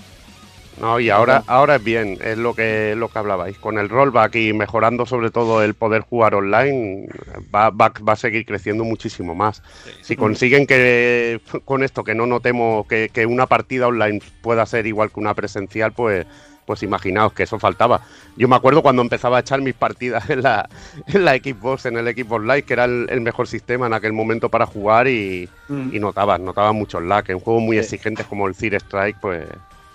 No, 0.79 0.99
y 0.99 1.09
ahora, 1.09 1.43
ahora 1.47 1.75
es 1.75 1.83
bien, 1.83 2.17
es 2.23 2.37
lo 2.37 2.53
que, 2.53 2.95
lo 2.95 3.09
que 3.09 3.19
hablabais. 3.19 3.57
Con 3.57 3.77
el 3.77 3.89
rollback 3.89 4.35
y 4.35 4.53
mejorando 4.53 5.05
sobre 5.05 5.29
todo 5.29 5.61
el 5.63 5.73
poder 5.73 6.01
jugar 6.01 6.33
online, 6.33 7.07
va, 7.53 7.69
va, 7.69 7.91
va 8.07 8.13
a 8.13 8.15
seguir 8.15 8.45
creciendo 8.45 8.83
muchísimo 8.83 9.35
más. 9.35 9.61
Sí. 9.83 9.91
Si 10.01 10.15
consiguen 10.15 10.65
que 10.65 11.41
con 11.65 11.83
esto 11.83 12.03
que 12.03 12.15
no 12.15 12.25
notemos 12.25 12.87
que, 12.87 13.09
que, 13.13 13.25
una 13.25 13.47
partida 13.47 13.87
online 13.87 14.21
pueda 14.41 14.65
ser 14.65 14.87
igual 14.87 15.11
que 15.11 15.19
una 15.19 15.33
presencial, 15.33 15.91
pues, 15.91 16.25
pues 16.65 16.83
imaginaos 16.83 17.33
que 17.33 17.43
eso 17.43 17.59
faltaba. 17.59 18.01
Yo 18.37 18.47
me 18.47 18.55
acuerdo 18.55 18.81
cuando 18.81 19.01
empezaba 19.01 19.37
a 19.37 19.41
echar 19.41 19.61
mis 19.61 19.73
partidas 19.73 20.29
en 20.29 20.41
la, 20.41 20.69
en 21.07 21.25
la 21.25 21.35
Xbox, 21.35 21.85
en 21.85 21.97
el 21.97 22.05
Xbox 22.15 22.43
Live, 22.43 22.63
que 22.63 22.73
era 22.73 22.85
el, 22.85 23.07
el 23.09 23.21
mejor 23.21 23.47
sistema 23.47 23.87
en 23.87 23.93
aquel 23.93 24.13
momento 24.13 24.49
para 24.49 24.65
jugar 24.65 25.07
y, 25.07 25.49
mm. 25.67 25.93
y 25.93 25.99
notabas, 25.99 26.39
notabas 26.39 26.73
mucho 26.73 26.99
lag. 27.01 27.29
En 27.29 27.39
juegos 27.39 27.61
muy 27.61 27.75
sí. 27.77 27.83
exigentes 27.95 28.25
como 28.25 28.47
el 28.47 28.55
Zero 28.55 28.77
Strike, 28.77 29.19
pues 29.19 29.45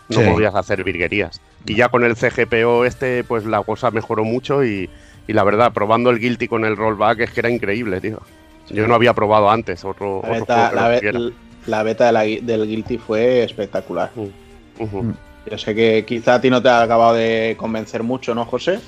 no 0.08 0.20
sí. 0.20 0.30
podías 0.30 0.54
hacer 0.54 0.84
virguerías. 0.84 1.40
Y 1.66 1.74
ya 1.74 1.88
con 1.88 2.04
el 2.04 2.16
CGPO 2.16 2.84
este, 2.84 3.24
pues 3.24 3.44
la 3.44 3.62
cosa 3.62 3.90
mejoró 3.90 4.24
mucho 4.24 4.64
y, 4.64 4.88
y, 5.26 5.32
la 5.32 5.44
verdad, 5.44 5.72
probando 5.72 6.10
el 6.10 6.18
Guilty 6.18 6.48
con 6.48 6.64
el 6.64 6.76
rollback 6.76 7.20
es 7.20 7.30
que 7.32 7.40
era 7.40 7.50
increíble, 7.50 8.00
tío. 8.00 8.20
Yo 8.70 8.86
no 8.86 8.94
había 8.94 9.14
probado 9.14 9.50
antes 9.50 9.84
otro, 9.84 10.22
la 10.24 10.30
beta, 10.30 10.66
otro 10.66 10.76
la, 10.76 10.88
be 10.88 11.32
la, 11.66 11.82
beta 11.82 12.06
de 12.06 12.12
la, 12.12 12.20
del 12.22 12.66
Guilty 12.66 12.98
fue 12.98 13.44
espectacular. 13.44 14.10
Uh, 14.16 14.30
uh 14.78 14.86
-huh. 14.86 15.14
Yo 15.50 15.58
sé 15.58 15.74
que 15.74 16.04
quizá 16.04 16.34
a 16.34 16.40
ti 16.40 16.50
no 16.50 16.60
te 16.60 16.68
ha 16.68 16.82
acabado 16.82 17.14
de 17.14 17.54
convencer 17.56 18.02
mucho, 18.02 18.34
¿no, 18.34 18.44
José? 18.44 18.80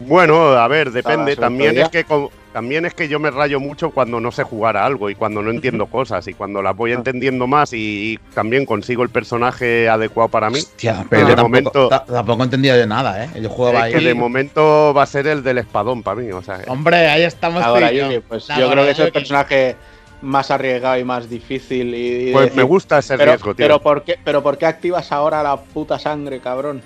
Bueno, 0.00 0.52
a 0.52 0.66
ver, 0.66 0.90
depende. 0.90 1.36
También 1.36 1.78
es 1.78 1.88
que 1.90 2.04
también 2.52 2.84
es 2.84 2.94
que 2.94 3.08
yo 3.08 3.18
me 3.18 3.30
rayo 3.30 3.60
mucho 3.60 3.90
cuando 3.90 4.20
no 4.20 4.30
sé 4.30 4.42
jugar 4.42 4.76
a 4.76 4.84
algo 4.84 5.10
y 5.10 5.14
cuando 5.14 5.42
no 5.42 5.50
entiendo 5.50 5.86
cosas 5.86 6.26
y 6.28 6.34
cuando 6.34 6.62
las 6.62 6.76
voy 6.76 6.92
entendiendo 6.92 7.46
más 7.46 7.72
y, 7.72 8.12
y 8.12 8.18
también 8.34 8.66
consigo 8.66 9.02
el 9.02 9.08
personaje 9.08 9.88
adecuado 9.88 10.28
para 10.28 10.50
mí. 10.50 10.58
Hostia, 10.58 11.06
pero 11.08 11.26
de 11.26 11.36
momento 11.36 11.88
tampoco 11.88 12.44
entendía 12.44 12.76
de 12.76 12.86
nada, 12.86 13.24
¿eh? 13.24 13.30
Yo 13.40 13.48
jugaba 13.48 13.78
es 13.78 13.84
ahí. 13.84 13.92
que 13.94 14.08
de 14.08 14.14
momento 14.14 14.92
va 14.94 15.02
a 15.02 15.06
ser 15.06 15.26
el 15.26 15.42
del 15.42 15.58
espadón 15.58 16.02
para 16.02 16.20
mí, 16.20 16.30
o 16.30 16.42
sea. 16.42 16.60
Hombre, 16.68 17.08
ahí 17.08 17.22
estamos. 17.22 17.62
Ahora, 17.62 17.92
yo, 17.92 18.22
pues 18.22 18.46
yo 18.46 18.70
creo 18.70 18.84
que 18.84 18.90
es 18.90 18.98
el 18.98 19.12
personaje 19.12 19.76
más 20.20 20.50
arriesgado 20.50 20.98
y 20.98 21.04
más 21.04 21.28
difícil. 21.28 21.94
Y, 21.94 22.28
y 22.28 22.32
pues 22.32 22.44
decir, 22.44 22.56
me 22.56 22.62
gusta 22.62 22.98
ese 22.98 23.16
pero, 23.16 23.32
riesgo, 23.32 23.54
tío. 23.54 23.64
Pero 23.64 23.80
¿por, 23.80 24.02
qué, 24.02 24.18
pero 24.22 24.42
¿por 24.42 24.58
qué 24.58 24.66
activas 24.66 25.12
ahora 25.12 25.42
la 25.42 25.56
puta 25.56 25.98
sangre, 25.98 26.40
cabrón? 26.40 26.82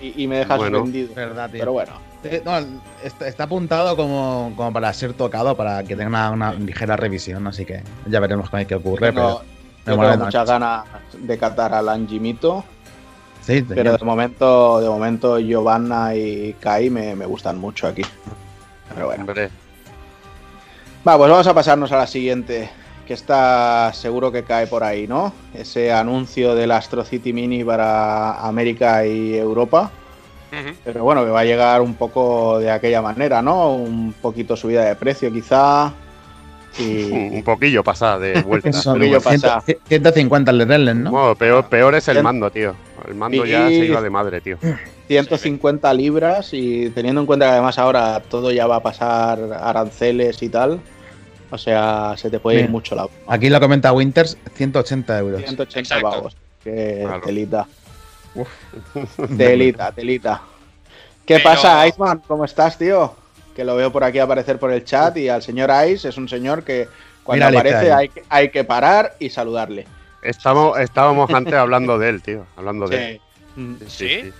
Y, 0.00 0.22
y 0.22 0.26
me 0.26 0.38
dejas 0.38 0.58
bueno, 0.58 0.82
vendido. 0.82 1.14
Verdad, 1.14 1.50
tío. 1.50 1.60
Pero 1.60 1.72
bueno. 1.72 2.05
No, 2.44 2.58
está, 3.04 3.28
está, 3.28 3.44
apuntado 3.44 3.96
como, 3.96 4.52
como, 4.56 4.72
para 4.72 4.92
ser 4.92 5.12
tocado, 5.12 5.56
para 5.56 5.84
que 5.84 5.94
tenga 5.94 6.08
una, 6.08 6.30
una, 6.30 6.52
ligera 6.54 6.96
revisión, 6.96 7.46
así 7.46 7.64
que 7.64 7.82
ya 8.06 8.18
veremos 8.20 8.50
con 8.50 8.64
qué 8.64 8.74
ocurre. 8.74 9.12
Tengo, 9.12 9.42
pero 9.84 10.00
tengo 10.00 10.24
muchas 10.24 10.48
ganas 10.48 10.84
de 11.16 11.38
catar 11.38 11.74
al 11.74 11.88
Anjimito. 11.88 12.64
Sí, 13.42 13.62
pero 13.62 13.96
de 13.96 14.04
momento, 14.04 14.80
de 14.80 14.88
momento 14.88 15.38
Giovanna 15.38 16.16
y 16.16 16.54
Kai 16.58 16.90
me, 16.90 17.14
me 17.14 17.26
gustan 17.26 17.58
mucho 17.58 17.86
aquí. 17.86 18.02
Pero 18.92 19.06
bueno. 19.06 19.20
Hombre. 19.20 19.50
Va, 21.06 21.16
pues 21.16 21.30
vamos 21.30 21.46
a 21.46 21.54
pasarnos 21.54 21.92
a 21.92 21.98
la 21.98 22.06
siguiente. 22.08 22.68
que 23.06 23.14
está 23.14 23.92
seguro 23.94 24.32
que 24.32 24.42
cae 24.42 24.66
por 24.66 24.82
ahí, 24.82 25.06
¿no? 25.06 25.32
Ese 25.54 25.92
anuncio 25.92 26.56
del 26.56 26.72
Astro 26.72 27.04
City 27.04 27.32
Mini 27.32 27.62
para 27.62 28.40
América 28.40 29.06
y 29.06 29.36
Europa. 29.36 29.92
Pero 30.84 31.04
bueno, 31.04 31.24
que 31.24 31.30
va 31.30 31.40
a 31.40 31.44
llegar 31.44 31.80
un 31.82 31.94
poco 31.94 32.58
de 32.58 32.70
aquella 32.70 33.02
manera, 33.02 33.42
¿no? 33.42 33.74
Un 33.74 34.12
poquito 34.20 34.56
subida 34.56 34.84
de 34.84 34.96
precio 34.96 35.32
quizá. 35.32 35.92
Y 36.78 37.10
Un 37.36 37.42
poquillo 37.42 37.82
pasada 37.82 38.18
de 38.18 38.40
vuelta. 38.46 38.72
Son 38.72 38.98
Lo 38.98 39.04
que 39.04 39.10
yo 39.12 39.20
pasa. 39.20 39.60
100 39.60 39.78
150 39.86 40.50
el 40.50 40.58
de 40.58 40.64
Redland, 40.64 41.02
¿no? 41.04 41.10
Bueno, 41.10 41.34
peor, 41.34 41.68
peor 41.68 41.94
es 41.94 42.08
el 42.08 42.22
mando, 42.22 42.50
tío. 42.50 42.74
El 43.08 43.14
mando 43.14 43.44
ya 43.44 43.68
se 43.68 43.84
iba 43.86 44.00
de 44.00 44.10
madre, 44.10 44.40
tío. 44.40 44.58
150 45.08 45.92
libras 45.94 46.48
y 46.52 46.90
teniendo 46.90 47.20
en 47.20 47.26
cuenta 47.26 47.46
que 47.46 47.52
además 47.52 47.78
ahora 47.78 48.20
todo 48.28 48.50
ya 48.50 48.66
va 48.66 48.76
a 48.76 48.82
pasar 48.82 49.38
aranceles 49.60 50.42
y 50.42 50.48
tal. 50.48 50.80
O 51.50 51.58
sea, 51.58 52.14
se 52.16 52.28
te 52.28 52.40
puede 52.40 52.60
ir 52.60 52.68
mucho 52.68 52.96
la 52.96 53.06
Aquí 53.28 53.48
lo 53.48 53.60
comenta 53.60 53.92
Winters, 53.92 54.36
180 54.54 55.18
euros. 55.20 55.42
180 55.42 55.78
Exacto. 55.80 56.10
pavos. 56.10 56.36
Que 56.64 57.02
Claro. 57.04 57.20
telita. 57.24 57.66
Uf. 58.36 58.48
Telita, 59.36 59.92
telita. 59.92 60.42
¿Qué 61.24 61.34
Pero- 61.34 61.44
pasa, 61.44 61.86
Iceman? 61.86 62.22
¿Cómo 62.26 62.44
estás, 62.44 62.78
tío? 62.78 63.14
Que 63.54 63.64
lo 63.64 63.74
veo 63.74 63.90
por 63.90 64.04
aquí 64.04 64.18
aparecer 64.18 64.58
por 64.58 64.70
el 64.70 64.84
chat 64.84 65.16
y 65.16 65.28
al 65.28 65.42
señor 65.42 65.70
Ice 65.88 66.08
es 66.08 66.16
un 66.18 66.28
señor 66.28 66.62
que 66.62 66.88
cuando 67.24 67.46
Mira, 67.48 67.60
aparece 67.60 67.92
hay 67.92 68.08
que, 68.10 68.22
hay 68.28 68.50
que 68.50 68.62
parar 68.64 69.16
y 69.18 69.30
saludarle. 69.30 69.86
Estamos, 70.22 70.78
estábamos 70.78 71.30
antes 71.30 71.54
hablando 71.54 71.98
de 71.98 72.08
él, 72.10 72.22
tío. 72.22 72.46
Hablando 72.56 72.86
de 72.86 73.12
él. 73.12 73.20
¿Sí? 73.88 74.08
Sí, 74.22 74.32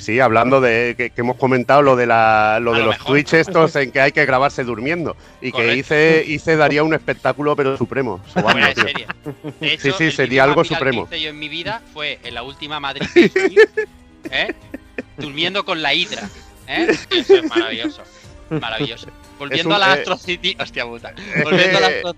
sí, 0.00 0.18
hablando 0.18 0.60
de 0.60 0.94
que, 0.96 1.10
que 1.10 1.20
hemos 1.20 1.36
comentado 1.36 1.80
lo 1.80 1.94
de 1.94 2.06
la 2.06 2.58
lo 2.60 2.72
A 2.72 2.74
de 2.74 2.80
lo 2.80 2.86
los 2.86 2.94
mejor. 2.98 3.12
Twitch 3.12 3.34
estos 3.34 3.76
en 3.76 3.92
que 3.92 4.00
hay 4.00 4.10
que 4.12 4.26
grabarse 4.26 4.64
durmiendo 4.64 5.16
y 5.40 5.52
que 5.52 5.76
hice 5.76 6.24
hice 6.26 6.56
daría 6.56 6.82
un 6.82 6.92
espectáculo 6.92 7.54
pero 7.54 7.76
supremo. 7.76 8.20
de 8.34 9.06
Sí, 9.60 9.66
hecho, 9.88 9.96
sí, 9.96 10.04
el 10.04 10.12
sería 10.12 10.42
algo 10.44 10.64
supremo. 10.64 11.08
Que 11.08 11.16
hice 11.18 11.24
yo 11.24 11.30
en 11.30 11.38
mi 11.38 11.48
vida 11.48 11.82
fue 11.92 12.18
en 12.24 12.34
la 12.34 12.42
última 12.42 12.80
Madrid 12.80 13.06
¿eh? 14.30 14.54
durmiendo 15.18 15.64
con 15.64 15.82
la 15.82 15.94
hidra. 15.94 16.28
¿eh? 16.66 16.88
Eso 17.10 17.36
es 17.36 17.48
maravilloso. 17.48 18.02
Maravilloso. 18.50 19.06
Volviendo 19.38 19.68
un- 19.70 19.74
a 19.76 19.78
la 19.78 19.88
eh, 19.94 19.98
Astro 19.98 20.16
City. 20.16 20.56
Hostia 20.60 20.84
puta. 20.84 21.14
Volviendo 21.44 21.78
a 21.78 21.80
la 21.80 21.86
Astro 21.88 22.16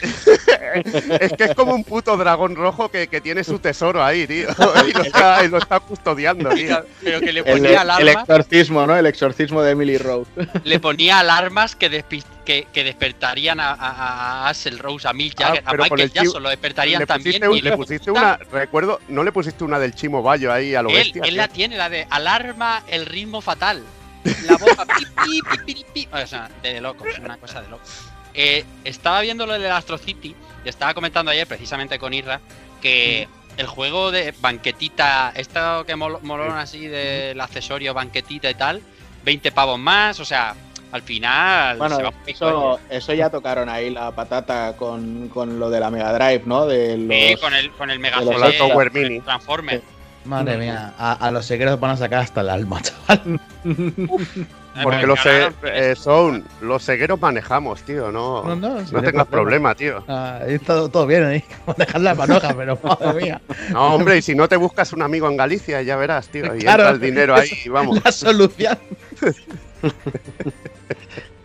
Es 1.20 1.32
que 1.32 1.44
es 1.44 1.54
como 1.54 1.74
un 1.74 1.82
puto 1.84 2.16
dragón 2.16 2.54
rojo 2.54 2.90
que, 2.90 3.08
que 3.08 3.20
tiene 3.20 3.42
su 3.44 3.58
tesoro 3.58 4.02
ahí, 4.04 4.26
tío. 4.26 4.48
Y 4.88 4.92
lo 4.92 5.02
está, 5.02 5.44
y 5.44 5.48
lo 5.48 5.58
está 5.58 5.80
custodiando, 5.80 6.48
tío. 6.50 6.84
Pero 7.02 7.20
que 7.20 7.32
le 7.32 7.40
El, 7.40 7.44
ponía 7.46 7.70
el 7.70 7.76
alarmas. 7.90 8.28
exorcismo, 8.28 8.86
¿no? 8.86 8.96
El 8.96 9.06
exorcismo 9.06 9.62
de 9.62 9.72
Emily 9.72 9.98
Rose. 9.98 10.30
le 10.64 10.78
ponía 10.80 11.18
alarmas 11.20 11.74
que, 11.76 11.90
despi- 11.90 12.24
que, 12.44 12.66
que 12.72 12.84
despertarían 12.84 13.58
a, 13.60 13.72
a, 13.72 14.44
a 14.44 14.48
Axel 14.48 14.78
Rose, 14.78 15.08
a 15.08 15.12
Mick 15.12 15.34
Ah, 15.40 15.46
Jagger, 15.48 15.62
a 15.66 15.70
pero 15.70 15.84
con 15.88 15.96
Michael 15.98 16.12
Jackson, 16.12 16.42
lo 16.42 16.48
despertarían 16.50 17.00
Le 17.00 17.06
también. 17.06 17.46
un- 17.48 17.56
y 17.56 17.60
le 17.62 17.76
pusiste 17.76 18.10
una, 18.10 18.36
recuerdo, 18.36 19.00
¿no 19.08 19.24
le 19.24 19.32
pusiste 19.32 19.64
una 19.64 19.78
del 19.78 19.94
Chimo 19.94 20.22
Bayo 20.22 20.52
ahí 20.52 20.74
a 20.74 20.82
lo 20.82 20.90
Él, 20.90 20.96
bestia? 20.96 21.22
él 21.24 21.28
tío? 21.30 21.36
la 21.36 21.48
tiene, 21.48 21.76
la 21.76 21.88
de 21.88 22.06
alarma 22.10 22.82
el 22.88 23.06
ritmo 23.06 23.40
fatal. 23.40 23.82
La 24.44 24.56
boca, 24.56 24.84
pi, 24.84 25.04
pi, 25.06 25.40
pi, 25.64 25.74
pi, 25.74 25.86
pi. 25.94 26.08
O 26.12 26.26
sea, 26.26 26.48
de 26.62 26.80
locos, 26.80 27.08
una 27.18 27.38
cosa 27.38 27.62
de 27.62 27.68
locos. 27.68 27.88
Eh, 28.34 28.64
estaba 28.84 29.20
viendo 29.20 29.46
lo 29.46 29.54
del 29.54 29.70
Astro 29.72 29.98
City 29.98 30.34
y 30.64 30.68
estaba 30.68 30.94
comentando 30.94 31.30
ayer 31.30 31.46
precisamente 31.46 31.98
con 31.98 32.14
Irra 32.14 32.40
que 32.80 33.28
el 33.56 33.66
juego 33.66 34.10
de 34.10 34.32
banquetita, 34.40 35.32
esto 35.34 35.84
que 35.84 35.94
mol- 35.96 36.20
molaron 36.22 36.56
así 36.58 36.86
del 36.86 37.40
accesorio 37.40 37.92
banquetita 37.92 38.48
y 38.48 38.54
tal, 38.54 38.80
20 39.24 39.52
pavos 39.52 39.78
más, 39.78 40.18
o 40.20 40.24
sea, 40.24 40.54
al 40.92 41.02
final 41.02 41.76
Bueno, 41.78 41.96
se 41.96 42.02
va 42.02 42.12
eso, 42.26 42.80
eso 42.88 43.12
ya 43.12 43.28
tocaron 43.30 43.68
ahí 43.68 43.90
la 43.90 44.10
patata 44.12 44.74
con, 44.76 45.28
con 45.28 45.58
lo 45.60 45.68
de 45.70 45.80
la 45.80 45.90
Mega 45.90 46.12
Drive, 46.12 46.42
¿no? 46.46 46.66
De 46.66 46.96
los... 46.96 47.16
Sí, 47.16 47.36
con 47.40 47.54
el, 47.54 47.70
con 47.72 47.90
el 47.90 47.98
Mega 47.98 48.20
de 48.20 48.24
los 48.26 48.40
CD, 48.40 48.58
Power 48.58 48.92
Mini. 48.92 49.20
Transformer. 49.20 49.82
Madre 50.24 50.56
mía, 50.58 50.94
a, 50.98 51.12
a 51.14 51.30
los 51.30 51.46
secretos 51.46 51.78
van 51.80 51.92
a 51.92 51.96
sacar 51.96 52.20
hasta 52.20 52.40
el 52.42 52.50
alma, 52.50 52.80
chaval. 52.82 53.40
Porque 54.82 55.06
los 55.06 55.18
eh, 55.26 55.94
son 55.96 56.44
los 56.60 56.84
cegueros 56.84 57.20
manejamos, 57.20 57.82
tío, 57.82 58.10
no, 58.10 58.42
No, 58.44 58.56
no, 58.56 58.80
no 58.80 58.86
sería 58.86 59.10
tengas 59.10 59.26
problema, 59.26 59.74
tío. 59.74 60.04
Ah, 60.08 60.40
ahí 60.44 60.54
está 60.54 60.88
todo 60.88 61.06
bien 61.06 61.24
ahí. 61.24 61.44
Dejar 61.76 62.00
la 62.00 62.14
manoja, 62.14 62.54
pero 62.56 62.78
madre 62.82 63.22
mía. 63.22 63.40
No, 63.70 63.94
hombre, 63.94 64.18
y 64.18 64.22
si 64.22 64.34
no 64.34 64.48
te 64.48 64.56
buscas 64.56 64.92
un 64.92 65.02
amigo 65.02 65.28
en 65.28 65.36
Galicia, 65.36 65.82
ya 65.82 65.96
verás, 65.96 66.28
tío, 66.28 66.54
y 66.54 66.60
Claro. 66.60 66.82
entra 66.84 66.90
el 66.94 67.00
dinero 67.00 67.34
ahí, 67.34 67.50
y 67.64 67.68
vamos. 67.68 68.00
La 68.04 68.12
solución. 68.12 68.78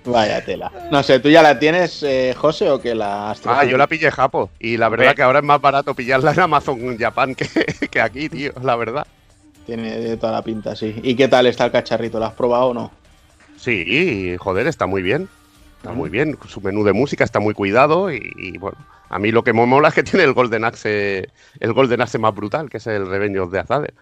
Vaya 0.05 0.43
tela. 0.45 0.71
No 0.91 1.01
sé, 1.01 1.19
¿tú 1.19 1.29
ya 1.29 1.41
la 1.41 1.57
tienes, 1.57 2.03
eh, 2.03 2.35
José, 2.37 2.69
o 2.69 2.79
que 2.79 2.93
la 2.93 3.31
has 3.31 3.41
Ah, 3.45 3.63
yo 3.65 3.75
la 3.75 3.87
pillé 3.87 4.11
Japo, 4.11 4.51
y 4.59 4.77
la 4.77 4.87
verdad 4.89 5.15
que 5.15 5.23
ahora 5.23 5.39
es 5.39 5.45
más 5.45 5.59
barato 5.59 5.95
pillarla 5.95 6.31
en 6.31 6.39
Amazon 6.41 6.95
Japan 6.97 7.33
que, 7.33 7.47
que 7.89 7.99
aquí, 8.01 8.29
tío, 8.29 8.51
la 8.61 8.75
verdad. 8.75 9.07
Tiene 9.65 10.15
toda 10.17 10.31
la 10.33 10.41
pinta, 10.43 10.75
sí. 10.75 10.95
¿Y 11.01 11.15
qué 11.15 11.27
tal 11.27 11.47
está 11.47 11.65
el 11.65 11.71
cacharrito? 11.71 12.19
¿Lo 12.19 12.25
has 12.25 12.33
probado 12.33 12.67
o 12.67 12.73
no? 12.75 12.91
Sí, 13.57 14.35
joder, 14.37 14.67
está 14.67 14.85
muy 14.85 15.01
bien. 15.01 15.27
Está 15.77 15.91
muy 15.93 16.09
bien. 16.09 16.37
Su 16.47 16.61
menú 16.61 16.83
de 16.83 16.93
música 16.93 17.23
está 17.23 17.39
muy 17.39 17.53
cuidado 17.53 18.11
y, 18.11 18.33
y, 18.37 18.57
bueno, 18.57 18.77
a 19.09 19.19
mí 19.19 19.31
lo 19.31 19.43
que 19.43 19.53
me 19.53 19.65
mola 19.65 19.89
es 19.89 19.93
que 19.93 20.03
tiene 20.03 20.23
el 20.23 20.33
Golden 20.33 20.65
Axe, 20.65 21.29
el 21.59 21.73
Golden 21.73 22.01
Axe 22.01 22.17
más 22.17 22.33
brutal, 22.33 22.69
que 22.69 22.77
es 22.77 22.87
el 22.87 23.07
Revenge 23.07 23.39
of 23.39 23.51
the 23.51 23.59
Azade. 23.59 23.93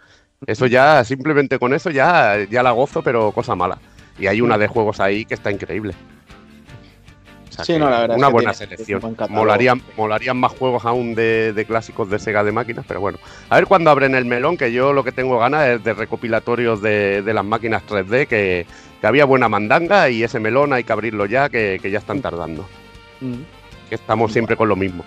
Eso 0.45 0.66
ya, 0.66 1.04
simplemente 1.04 1.60
con 1.60 1.74
eso 1.74 1.89
ya, 1.89 2.38
ya 2.49 2.64
la 2.64 2.72
gozo, 2.72 3.01
pero 3.01 3.32
cosa 3.32 3.56
mala. 3.56 3.80
Y 4.20 4.28
hay 4.28 4.41
una 4.41 4.58
de 4.58 4.68
juegos 4.68 4.99
ahí 4.99 5.26
que 5.26 5.34
está 5.34 5.51
increíble. 5.51 5.93
O 7.49 7.54
sea 7.54 7.66
Sí, 7.66 7.78
no, 7.78 7.89
la 7.89 8.01
verdad 8.01 8.18
es 8.18 8.20
Una 8.20 8.28
que 8.28 8.34
buena 8.34 8.51
tiene 8.54 8.76
selección. 8.76 9.01
buen. 9.01 9.16
Molarían, 9.32 9.82
molarían 9.95 10.38
más 10.38 10.51
juegos 10.54 10.86
aún 10.86 11.16
de, 11.16 11.54
de 11.54 11.66
clásicos 11.66 12.10
de 12.10 12.20
Sega 12.20 12.43
de 12.43 12.51
máquinas, 12.51 12.86
pero 12.88 12.99
bueno. 12.99 13.20
A 13.49 13.56
ver 13.56 13.68
cuándo 13.68 13.89
abren 13.89 14.16
el 14.16 14.26
melón, 14.26 14.58
que 14.58 14.72
yo 14.74 14.91
lo 14.91 15.04
que 15.04 15.12
tengo 15.12 15.38
ganas 15.39 15.68
es 15.68 15.84
de 15.84 15.93
recopilatorios 15.93 16.82
de, 16.82 17.22
de 17.22 17.34
las 17.34 17.45
máquinas 17.45 17.84
3D, 17.88 18.28
que, 18.28 18.66
que 19.04 19.08
había 19.08 19.26
buena 19.26 19.49
mandanga 19.49 20.10
y 20.10 20.24
ese 20.24 20.39
melón 20.39 20.72
hay 20.72 20.86
que 20.86 20.93
abrirlo 20.93 21.26
ya, 21.26 21.49
que, 21.49 21.78
que 21.82 21.91
ya 21.91 21.99
están 21.99 22.22
tardando. 22.22 22.66
Que 23.89 23.95
estamos 23.95 24.32
siempre 24.32 24.56
con 24.56 24.70
lo 24.70 24.78
mismo. 24.78 25.04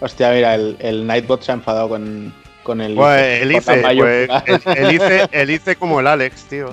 Hostia, 0.00 0.32
mira, 0.32 0.56
el, 0.56 0.76
el 0.80 1.06
Nightbot 1.06 1.42
se 1.42 1.52
ha 1.52 1.54
enfadado 1.54 1.88
con, 1.90 2.34
con 2.64 2.80
el. 2.80 2.96
Pues 2.96 3.40
el 3.40 3.52
con 3.52 3.56
ICE, 3.60 3.96
pues, 3.96 4.28
el, 4.66 4.76
el 4.84 4.94
ICE, 4.96 5.28
el 5.42 5.50
ICE 5.50 5.76
como 5.76 6.00
el 6.00 6.08
Alex, 6.08 6.42
tío. 6.46 6.72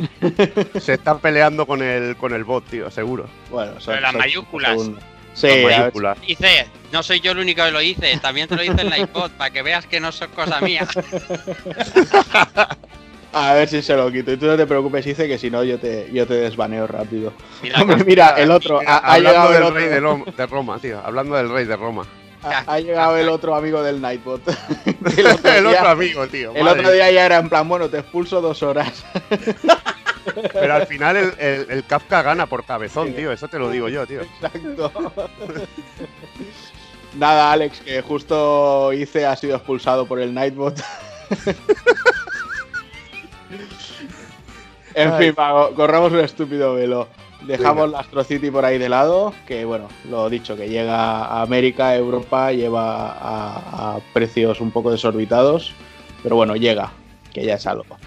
Se 0.79 0.93
está 0.93 1.19
peleando 1.19 1.67
con 1.67 1.83
el, 1.83 2.15
con 2.17 2.33
el 2.33 2.43
bot, 2.43 2.65
tío, 2.65 2.89
seguro. 2.89 3.27
Bueno, 3.51 3.79
son- 3.79 3.93
Pero 3.93 4.01
las 4.01 4.11
son 4.13 4.19
mayúsculas. 4.19 4.71
segundos. 4.71 5.03
Sí, 5.35 5.47
Las 5.47 5.77
mayúsculas. 5.77 6.17
Hice, 6.25 6.67
no 6.91 7.03
soy 7.03 7.19
yo 7.19 7.33
el 7.33 7.37
único 7.37 7.63
que 7.63 7.69
lo 7.71 7.83
hice, 7.83 8.17
también 8.19 8.47
te 8.47 8.55
lo 8.55 8.63
hice 8.63 8.81
en 8.81 8.89
la 8.89 8.97
iPod, 8.97 9.29
para 9.37 9.51
que 9.51 9.61
veas 9.61 9.85
que 9.85 9.99
no 9.99 10.11
son 10.11 10.31
cosa 10.31 10.59
mía. 10.59 10.87
a 13.33 13.53
ver 13.53 13.67
si 13.69 13.81
se 13.81 13.95
lo 13.95 14.11
quito. 14.11 14.31
Y 14.31 14.37
tú 14.37 14.45
no 14.45 14.57
te 14.57 14.65
preocupes, 14.67 15.05
dice 15.05 15.27
que 15.27 15.37
si 15.37 15.49
no, 15.49 15.63
yo 15.63 15.79
te, 15.79 16.09
yo 16.11 16.25
te 16.27 16.33
desbaneo 16.35 16.87
rápido. 16.87 17.33
Mira, 17.61 17.81
Hombre, 17.81 18.03
mira, 18.05 18.29
el 18.37 18.51
otro. 18.51 18.79
Mira, 18.79 18.97
Ha, 18.97 19.13
ha 19.13 19.17
llegado 19.19 19.47
el 19.49 19.53
del 19.53 19.63
otro, 19.63 19.75
rey 19.75 19.87
de, 19.89 20.01
Lom- 20.01 20.35
de 20.35 20.45
Roma, 20.45 20.79
tío. 20.79 20.99
Hablando 21.03 21.35
del 21.35 21.49
rey 21.49 21.65
de 21.65 21.75
Roma. 21.75 22.05
ha, 22.43 22.63
ha 22.73 22.79
llegado 22.79 23.17
el 23.17 23.29
otro 23.29 23.55
amigo 23.55 23.81
del 23.83 24.01
Nightbot. 24.01 24.41
el 25.17 25.25
otro 25.27 25.51
el 25.51 25.63
día, 25.63 25.79
otro 25.79 25.89
amigo, 25.89 26.27
tío. 26.27 26.53
el 26.55 26.67
otro 26.67 26.91
día 26.91 27.09
ya 27.11 27.25
era 27.25 27.37
en 27.37 27.49
plan, 27.49 27.67
bueno, 27.69 27.89
te 27.89 27.99
expulso 27.99 28.41
dos 28.41 28.61
horas. 28.63 29.03
Pero 30.53 30.73
al 30.75 30.85
final 30.85 31.17
el, 31.17 31.33
el- 31.39 31.65
el 31.71 31.85
Kafka 31.85 32.21
gana 32.21 32.45
por 32.45 32.63
cabezón, 32.65 33.07
Sí. 33.07 33.13
tío. 33.13 33.31
Eso 33.31 33.47
te 33.47 33.57
lo 33.57 33.69
digo 33.71 33.89
yo, 33.89 34.05
tío. 34.05 34.21
Exacto. 34.21 34.91
Nada, 37.17 37.51
Alex, 37.51 37.81
que 37.81 38.01
justo 38.01 38.93
hice 38.93 39.25
ha 39.25 39.35
sido 39.35 39.55
expulsado 39.57 40.05
por 40.05 40.19
el 40.19 40.33
Nightbot. 40.33 40.79
en 44.93 45.11
Ay. 45.11 45.25
fin, 45.25 45.35
va, 45.37 45.69
corramos 45.75 46.11
un 46.11 46.19
estúpido 46.19 46.73
velo. 46.75 47.07
Dejamos 47.41 47.89
la 47.89 48.01
Astro 48.01 48.23
City 48.23 48.51
por 48.51 48.65
ahí 48.65 48.77
de 48.77 48.87
lado, 48.87 49.33
que 49.47 49.65
bueno, 49.65 49.87
lo 50.09 50.29
dicho, 50.29 50.55
que 50.55 50.69
llega 50.69 50.95
a 50.95 51.41
América, 51.41 51.95
Europa, 51.95 52.51
lleva 52.51 53.11
a, 53.13 53.95
a 53.95 53.99
precios 54.13 54.61
un 54.61 54.69
poco 54.69 54.91
desorbitados, 54.91 55.73
pero 56.21 56.35
bueno, 56.35 56.55
llega, 56.55 56.91
que 57.33 57.43
ya 57.43 57.55
es 57.55 57.65
algo. 57.65 57.97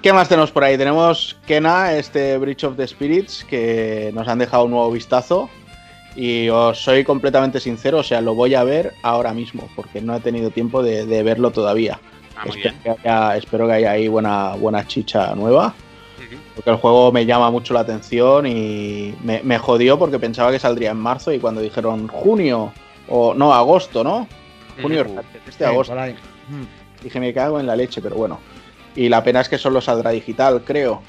¿Qué 0.00 0.12
más 0.12 0.28
tenemos 0.28 0.52
por 0.52 0.64
ahí? 0.64 0.78
Tenemos 0.78 1.36
Kena, 1.46 1.94
este 1.94 2.38
Bridge 2.38 2.64
of 2.64 2.76
the 2.76 2.86
Spirits, 2.86 3.44
que 3.44 4.10
nos 4.14 4.26
han 4.28 4.38
dejado 4.38 4.64
un 4.64 4.70
nuevo 4.70 4.90
vistazo. 4.90 5.50
Y 6.14 6.48
os 6.48 6.78
soy 6.78 7.04
completamente 7.04 7.60
sincero, 7.60 7.98
o 7.98 8.02
sea, 8.02 8.22
lo 8.22 8.34
voy 8.34 8.54
a 8.54 8.64
ver 8.64 8.94
ahora 9.02 9.34
mismo, 9.34 9.68
porque 9.76 10.00
no 10.00 10.16
he 10.16 10.20
tenido 10.20 10.48
tiempo 10.50 10.82
de, 10.82 11.04
de 11.04 11.22
verlo 11.22 11.50
todavía. 11.50 12.00
Ah, 12.36 12.44
muy 12.46 12.56
espero, 12.56 12.74
bien. 12.84 12.96
que 12.96 13.08
haya, 13.08 13.36
espero 13.36 13.66
que 13.66 13.72
haya 13.72 13.90
ahí 13.92 14.08
buena, 14.08 14.54
buena 14.56 14.86
chicha 14.86 15.34
nueva, 15.34 15.74
porque 16.54 16.70
el 16.70 16.76
juego 16.76 17.12
me 17.12 17.24
llama 17.26 17.50
mucho 17.50 17.74
la 17.74 17.80
atención 17.80 18.46
y 18.46 19.14
me, 19.22 19.42
me 19.42 19.58
jodió 19.58 19.98
porque 19.98 20.18
pensaba 20.18 20.50
que 20.50 20.58
saldría 20.58 20.90
en 20.90 20.96
marzo 20.98 21.32
y 21.32 21.38
cuando 21.38 21.60
dijeron 21.60 22.08
junio, 22.08 22.72
o 23.08 23.34
no, 23.34 23.52
agosto, 23.54 24.02
¿no? 24.02 24.26
Junio, 24.80 25.06
este 25.46 25.64
agosto. 25.64 25.94
Dije, 27.02 27.20
me 27.20 27.32
cago 27.32 27.60
en 27.60 27.66
la 27.66 27.76
leche, 27.76 28.00
pero 28.02 28.16
bueno. 28.16 28.40
Y 28.94 29.08
la 29.08 29.22
pena 29.22 29.40
es 29.40 29.48
que 29.48 29.58
solo 29.58 29.80
saldrá 29.80 30.10
digital, 30.10 30.62
creo. 30.64 31.02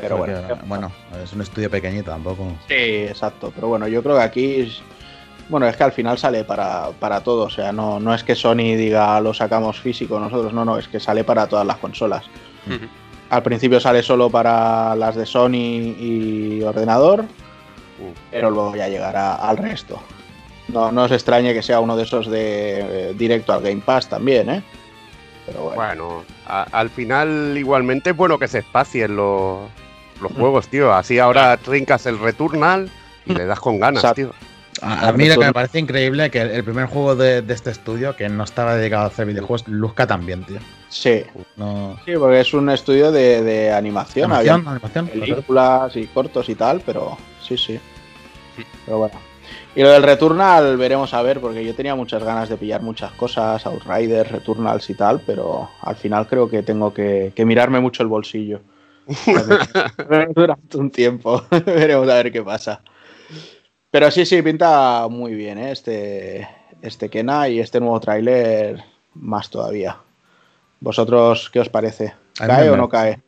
Pero 0.00 0.18
bueno. 0.18 0.40
bueno, 0.66 0.92
es 1.22 1.32
un 1.32 1.42
estudio 1.42 1.70
pequeñito 1.70 2.10
tampoco. 2.10 2.52
Sí, 2.68 2.74
exacto. 2.74 3.52
Pero 3.54 3.68
bueno, 3.68 3.86
yo 3.88 4.02
creo 4.02 4.16
que 4.16 4.22
aquí. 4.22 4.72
Bueno, 5.50 5.66
es 5.66 5.76
que 5.76 5.82
al 5.84 5.92
final 5.92 6.16
sale 6.16 6.44
para, 6.44 6.90
para 6.98 7.20
todo. 7.20 7.44
O 7.44 7.50
sea, 7.50 7.72
no, 7.72 7.98
no 8.00 8.14
es 8.14 8.22
que 8.24 8.34
Sony 8.34 8.76
diga 8.76 9.20
lo 9.20 9.34
sacamos 9.34 9.78
físico 9.80 10.18
nosotros. 10.18 10.52
No, 10.52 10.64
no, 10.64 10.78
es 10.78 10.88
que 10.88 11.00
sale 11.00 11.24
para 11.24 11.46
todas 11.48 11.66
las 11.66 11.76
consolas. 11.78 12.24
Al 13.30 13.42
principio 13.42 13.80
sale 13.80 14.02
solo 14.02 14.30
para 14.30 14.94
las 14.96 15.16
de 15.16 15.26
Sony 15.26 15.54
y 15.98 16.62
ordenador. 16.62 17.24
Pero 18.30 18.50
luego 18.50 18.74
ya 18.76 18.88
llegará 18.88 19.34
al 19.34 19.56
resto. 19.58 20.00
No, 20.68 20.90
no 20.92 21.02
os 21.02 21.10
extrañe 21.12 21.52
que 21.52 21.62
sea 21.62 21.80
uno 21.80 21.96
de 21.96 22.04
esos 22.04 22.30
de 22.30 22.80
eh, 23.10 23.14
directo 23.18 23.52
al 23.52 23.60
Game 23.60 23.82
Pass 23.84 24.08
también, 24.08 24.48
¿eh? 24.48 24.62
Pero 25.46 25.62
bueno. 25.64 25.76
Bueno, 25.76 26.24
a- 26.46 26.62
al 26.70 26.88
final 26.90 27.54
igualmente 27.58 28.10
es 28.10 28.16
bueno 28.16 28.38
que 28.38 28.46
se 28.48 28.58
espacien 28.60 29.16
los, 29.16 29.68
los 30.22 30.32
juegos, 30.32 30.68
tío. 30.68 30.92
Así 30.94 31.18
ahora 31.18 31.56
trincas 31.56 32.06
el 32.06 32.18
Returnal 32.20 32.88
y 33.26 33.34
le 33.34 33.46
das 33.46 33.58
con 33.60 33.80
ganas, 33.80 34.04
Exacto. 34.04 34.14
tío. 34.32 34.49
A, 34.82 35.08
a 35.08 35.12
mí 35.12 35.26
lo 35.26 35.34
que 35.38 35.46
me 35.46 35.52
parece 35.52 35.78
increíble 35.78 36.30
que 36.30 36.40
el, 36.40 36.50
el 36.50 36.64
primer 36.64 36.86
juego 36.86 37.14
de, 37.16 37.42
de 37.42 37.54
este 37.54 37.70
estudio, 37.70 38.16
que 38.16 38.28
no 38.28 38.44
estaba 38.44 38.74
dedicado 38.76 39.04
a 39.04 39.06
hacer 39.06 39.26
videojuegos, 39.26 39.68
luzca 39.68 40.06
también, 40.06 40.44
tío. 40.44 40.58
Sí, 40.88 41.22
No. 41.56 41.96
sí, 42.04 42.12
porque 42.18 42.40
es 42.40 42.52
un 42.54 42.68
estudio 42.70 43.12
de, 43.12 43.42
de 43.42 43.72
animación. 43.72 44.32
Animación, 44.32 44.60
había 44.60 44.70
animación. 44.72 45.08
películas 45.08 45.96
y 45.96 46.06
cortos 46.06 46.48
y 46.48 46.54
tal, 46.54 46.80
pero 46.84 47.16
sí, 47.42 47.56
sí. 47.56 47.78
Pero 48.86 48.98
bueno. 48.98 49.14
Y 49.74 49.82
lo 49.82 49.90
del 49.90 50.02
Returnal 50.02 50.76
veremos 50.76 51.14
a 51.14 51.22
ver, 51.22 51.40
porque 51.40 51.64
yo 51.64 51.74
tenía 51.74 51.94
muchas 51.94 52.22
ganas 52.24 52.48
de 52.48 52.56
pillar 52.56 52.82
muchas 52.82 53.12
cosas, 53.12 53.64
Outriders, 53.66 54.30
Returnals 54.30 54.90
y 54.90 54.94
tal, 54.94 55.20
pero 55.24 55.70
al 55.82 55.94
final 55.96 56.26
creo 56.26 56.48
que 56.48 56.62
tengo 56.62 56.92
que, 56.92 57.32
que 57.34 57.44
mirarme 57.44 57.80
mucho 57.80 58.02
el 58.02 58.08
bolsillo. 58.08 58.60
Durante 60.34 60.76
un 60.76 60.90
tiempo. 60.90 61.42
veremos 61.66 62.08
a 62.08 62.14
ver 62.14 62.32
qué 62.32 62.42
pasa. 62.42 62.80
Pero 63.90 64.10
sí, 64.10 64.24
sí, 64.24 64.40
pinta 64.42 65.08
muy 65.08 65.34
bien, 65.34 65.58
¿eh? 65.58 65.72
Este, 65.72 66.48
este 66.82 67.08
Kena 67.08 67.48
y 67.48 67.60
este 67.60 67.80
nuevo 67.80 67.98
tráiler 68.00 68.82
más 69.14 69.50
todavía. 69.50 69.98
¿Vosotros 70.80 71.50
qué 71.50 71.60
os 71.60 71.68
parece? 71.68 72.14
¿Cae 72.36 72.64
me- 72.64 72.70
o 72.70 72.76
no 72.76 72.88
cae? 72.88 73.20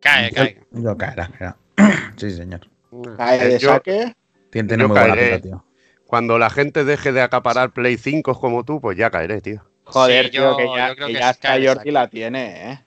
Cae, 0.00 0.30
cae. 0.32 0.60
Yo 0.72 0.96
caerá, 0.96 1.28
caerá. 1.28 1.56
Sí, 2.16 2.30
señor. 2.30 2.60
¿Cae 3.16 3.38
de 3.48 3.56
Eh, 3.56 3.58
yo- 3.58 3.70
saque? 3.70 4.14
Tiene, 4.50 4.76
muy 4.76 4.86
buena 4.88 5.14
pinta, 5.14 5.40
tío. 5.40 5.64
Cuando 6.06 6.38
la 6.38 6.50
gente 6.50 6.84
deje 6.84 7.10
de 7.10 7.22
acaparar 7.22 7.72
Play 7.72 7.96
5 7.96 8.38
como 8.38 8.64
tú, 8.64 8.82
pues 8.82 8.98
ya 8.98 9.10
caeré, 9.10 9.40
tío. 9.40 9.62
Joder, 9.84 10.26
Sí, 10.26 10.32
tío, 10.32 10.42
yo- 10.50 10.56
que 10.58 10.66
ya, 10.76 10.88
yo 10.88 10.94
creo 10.96 11.06
que 11.08 11.12
que 11.14 11.18
ya 11.20 11.58
de 11.58 11.66
Jordi 11.68 11.90
la 11.90 12.08
tiene, 12.08 12.70
¿eh? 12.72 12.80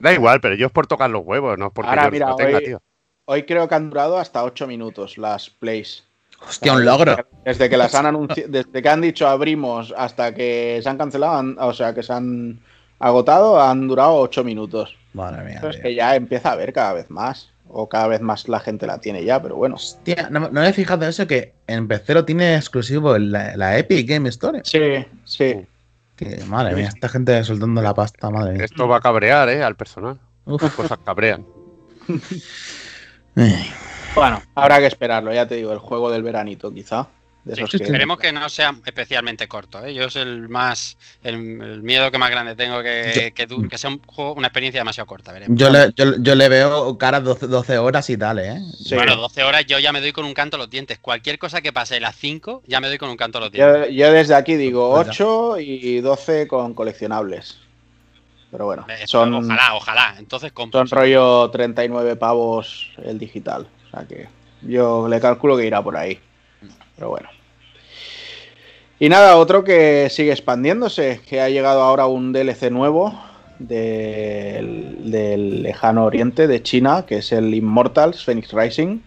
Da 0.00 0.12
igual, 0.12 0.40
pero 0.40 0.56
yo 0.56 0.66
es 0.66 0.72
por 0.72 0.88
tocar 0.88 1.08
los 1.08 1.24
huevos, 1.24 1.56
no 1.56 1.66
es 1.66 1.72
porque 1.72 1.88
Ahora, 1.90 2.04
yo 2.06 2.10
mira, 2.10 2.28
lo 2.30 2.36
tenga, 2.36 2.58
hoy- 2.58 2.64
tío. 2.64 2.82
Hoy 3.26 3.44
creo 3.44 3.68
que 3.68 3.74
han 3.76 3.88
durado 3.90 4.18
hasta 4.18 4.42
8 4.42 4.66
minutos 4.66 5.16
las 5.16 5.48
plays. 5.48 6.04
Hostia, 6.48 6.72
un 6.74 6.84
logro. 6.84 7.16
Desde 7.44 7.68
que 7.70 7.76
las 7.76 7.94
han 7.94 8.06
anunciado, 8.06 8.50
desde 8.50 8.82
que 8.82 8.88
han 8.88 9.00
dicho 9.00 9.26
abrimos 9.28 9.92
hasta 9.96 10.34
que 10.34 10.80
se 10.82 10.88
han 10.88 10.98
cancelado, 10.98 11.36
han- 11.36 11.56
o 11.58 11.72
sea, 11.72 11.94
que 11.94 12.02
se 12.02 12.12
han 12.12 12.60
agotado, 12.98 13.60
han 13.60 13.86
durado 13.88 14.14
8 14.16 14.44
minutos. 14.44 14.96
Madre 15.12 15.44
mía. 15.44 15.58
Pero 15.60 15.70
es 15.70 15.76
tío. 15.76 15.82
que 15.84 15.94
ya 15.94 16.14
empieza 16.16 16.52
a 16.52 16.56
ver 16.56 16.72
cada 16.72 16.92
vez 16.92 17.10
más. 17.10 17.50
O 17.76 17.88
cada 17.88 18.06
vez 18.08 18.20
más 18.20 18.46
la 18.46 18.60
gente 18.60 18.86
la 18.86 18.98
tiene 18.98 19.24
ya, 19.24 19.42
pero 19.42 19.56
bueno. 19.56 19.76
Hostia, 19.76 20.28
no, 20.30 20.38
no 20.40 20.50
me 20.60 20.68
he 20.68 20.72
fijado 20.72 21.02
en 21.04 21.08
eso 21.10 21.26
que 21.26 21.54
en 21.66 21.88
PC 21.88 22.14
lo 22.14 22.24
tiene 22.24 22.54
exclusivo 22.56 23.18
la, 23.18 23.56
la 23.56 23.78
Epic 23.78 24.08
Game 24.08 24.28
Store. 24.28 24.60
Sí, 24.64 24.78
sí. 25.24 25.66
Que, 26.14 26.44
madre 26.46 26.76
mía, 26.76 26.88
esta 26.88 27.08
gente 27.08 27.42
soltando 27.42 27.82
la 27.82 27.92
pasta, 27.94 28.30
madre 28.30 28.52
mía. 28.52 28.64
Esto 28.66 28.86
va 28.86 28.98
a 28.98 29.00
cabrear, 29.00 29.48
¿eh? 29.48 29.64
Al 29.64 29.74
personal. 29.76 30.20
Uf. 30.44 30.62
Cosas 30.76 30.98
cabrean. 31.04 31.44
Bueno, 34.14 34.42
habrá 34.54 34.78
que 34.78 34.86
esperarlo, 34.86 35.32
ya 35.32 35.46
te 35.46 35.56
digo, 35.56 35.72
el 35.72 35.78
juego 35.78 36.10
del 36.10 36.22
veranito, 36.22 36.72
quizá. 36.72 37.08
De 37.44 37.54
Sí, 37.54 37.60
esos 37.60 37.72
sí, 37.72 37.76
que- 37.78 37.84
sí. 37.84 37.90
Esperemos 37.90 38.18
que 38.18 38.32
no 38.32 38.48
sea 38.48 38.74
especialmente 38.86 39.46
corto. 39.48 39.84
¿eh? 39.84 39.92
Yo 39.92 40.04
es 40.04 40.16
el 40.16 40.48
más 40.48 40.96
el, 41.22 41.34
el 41.60 41.82
miedo 41.82 42.10
que 42.10 42.16
más 42.16 42.30
grande 42.30 42.54
tengo 42.56 42.82
que, 42.82 43.32
que, 43.34 43.46
du- 43.46 43.68
que 43.68 43.76
sea 43.76 43.90
un 43.90 44.00
juego, 44.02 44.32
una 44.32 44.46
experiencia 44.46 44.80
demasiado 44.80 45.06
corta. 45.06 45.30
Veremos. 45.30 45.58
Yo, 45.58 45.68
le, 45.68 45.92
yo, 45.94 46.14
yo 46.20 46.34
le 46.36 46.48
veo 46.48 46.96
cara 46.96 47.20
12, 47.20 47.46
12 47.48 47.76
horas 47.76 48.08
y 48.08 48.16
tal, 48.16 48.38
¿eh? 48.38 48.60
Sí. 48.82 48.94
Bueno, 48.94 49.16
12 49.16 49.42
horas 49.44 49.66
yo 49.66 49.78
ya 49.78 49.92
me 49.92 50.00
doy 50.00 50.12
con 50.12 50.24
un 50.24 50.32
canto 50.32 50.56
a 50.56 50.58
los 50.58 50.70
dientes. 50.70 50.98
Cualquier 51.00 51.38
cosa 51.38 51.60
que 51.60 51.70
pase 51.70 52.00
las 52.00 52.16
5 52.16 52.62
ya 52.66 52.80
me 52.80 52.88
doy 52.88 52.96
con 52.96 53.10
un 53.10 53.16
canto 53.18 53.36
a 53.36 53.40
los 53.42 53.52
dientes. 53.52 53.88
Yo, 53.90 53.92
yo 53.92 54.10
desde 54.12 54.34
aquí 54.34 54.54
digo 54.54 54.94
Pues 54.94 55.06
ya. 55.08 55.12
8 55.12 55.58
y 55.58 56.00
12 56.00 56.48
con 56.48 56.72
coleccionables. 56.72 57.58
Pero 58.52 58.64
bueno, 58.66 58.86
son, 59.04 59.34
Ojalá, 59.34 59.74
ojalá. 59.74 60.14
Entonces 60.18 60.50
compro. 60.52 60.86
son 60.86 60.88
rollo 60.98 61.50
39 61.50 62.16
pavos 62.16 62.88
el 63.04 63.18
digital. 63.18 63.66
Sea 63.94 64.06
que 64.06 64.28
yo 64.62 65.08
le 65.08 65.20
calculo 65.20 65.56
que 65.56 65.66
irá 65.66 65.82
por 65.82 65.96
ahí. 65.96 66.18
Pero 66.96 67.10
bueno. 67.10 67.28
Y 68.98 69.08
nada, 69.08 69.36
otro 69.36 69.64
que 69.64 70.08
sigue 70.10 70.30
expandiéndose, 70.30 71.20
que 71.28 71.40
ha 71.40 71.48
llegado 71.48 71.82
ahora 71.82 72.06
un 72.06 72.32
DLC 72.32 72.70
nuevo 72.70 73.12
del, 73.58 75.10
del 75.10 75.62
lejano 75.62 76.04
oriente 76.04 76.46
de 76.46 76.62
China, 76.62 77.04
que 77.06 77.18
es 77.18 77.32
el 77.32 77.54
Immortals 77.54 78.24
Phoenix 78.24 78.52
Rising. 78.52 79.00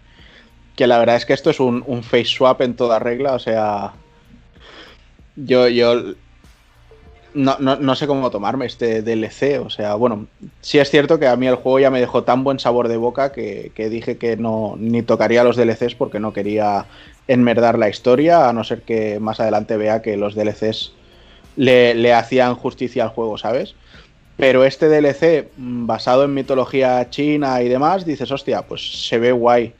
Que 0.76 0.86
la 0.86 0.98
verdad 0.98 1.16
es 1.16 1.26
que 1.26 1.32
esto 1.32 1.50
es 1.50 1.58
un, 1.58 1.82
un 1.86 2.02
face 2.02 2.26
swap 2.26 2.60
en 2.60 2.76
toda 2.76 2.98
regla, 2.98 3.34
o 3.34 3.38
sea. 3.38 3.94
Yo, 5.36 5.68
yo 5.68 6.14
no, 7.38 7.56
no, 7.60 7.76
no 7.76 7.94
sé 7.94 8.08
cómo 8.08 8.30
tomarme 8.30 8.66
este 8.66 9.00
DLC. 9.02 9.64
O 9.64 9.70
sea, 9.70 9.94
bueno, 9.94 10.26
sí 10.60 10.78
es 10.78 10.90
cierto 10.90 11.18
que 11.20 11.28
a 11.28 11.36
mí 11.36 11.46
el 11.46 11.54
juego 11.54 11.78
ya 11.78 11.90
me 11.90 12.00
dejó 12.00 12.24
tan 12.24 12.42
buen 12.42 12.58
sabor 12.58 12.88
de 12.88 12.96
boca 12.96 13.30
que, 13.30 13.70
que 13.74 13.88
dije 13.88 14.18
que 14.18 14.36
no 14.36 14.74
ni 14.76 15.02
tocaría 15.02 15.44
los 15.44 15.56
DLCs 15.56 15.94
porque 15.94 16.18
no 16.18 16.32
quería 16.32 16.86
enmerdar 17.28 17.78
la 17.78 17.88
historia, 17.88 18.48
a 18.48 18.52
no 18.52 18.64
ser 18.64 18.82
que 18.82 19.20
más 19.20 19.38
adelante 19.38 19.76
vea 19.76 20.02
que 20.02 20.16
los 20.16 20.34
DLCs 20.34 20.92
le, 21.56 21.94
le 21.94 22.12
hacían 22.12 22.56
justicia 22.56 23.04
al 23.04 23.10
juego, 23.10 23.38
¿sabes? 23.38 23.76
Pero 24.36 24.64
este 24.64 24.88
DLC, 24.88 25.48
mm, 25.56 25.86
basado 25.86 26.24
en 26.24 26.34
mitología 26.34 27.08
china 27.08 27.62
y 27.62 27.68
demás, 27.68 28.04
dices, 28.04 28.32
hostia, 28.32 28.62
pues 28.62 29.06
se 29.06 29.18
ve 29.18 29.30
guay, 29.30 29.74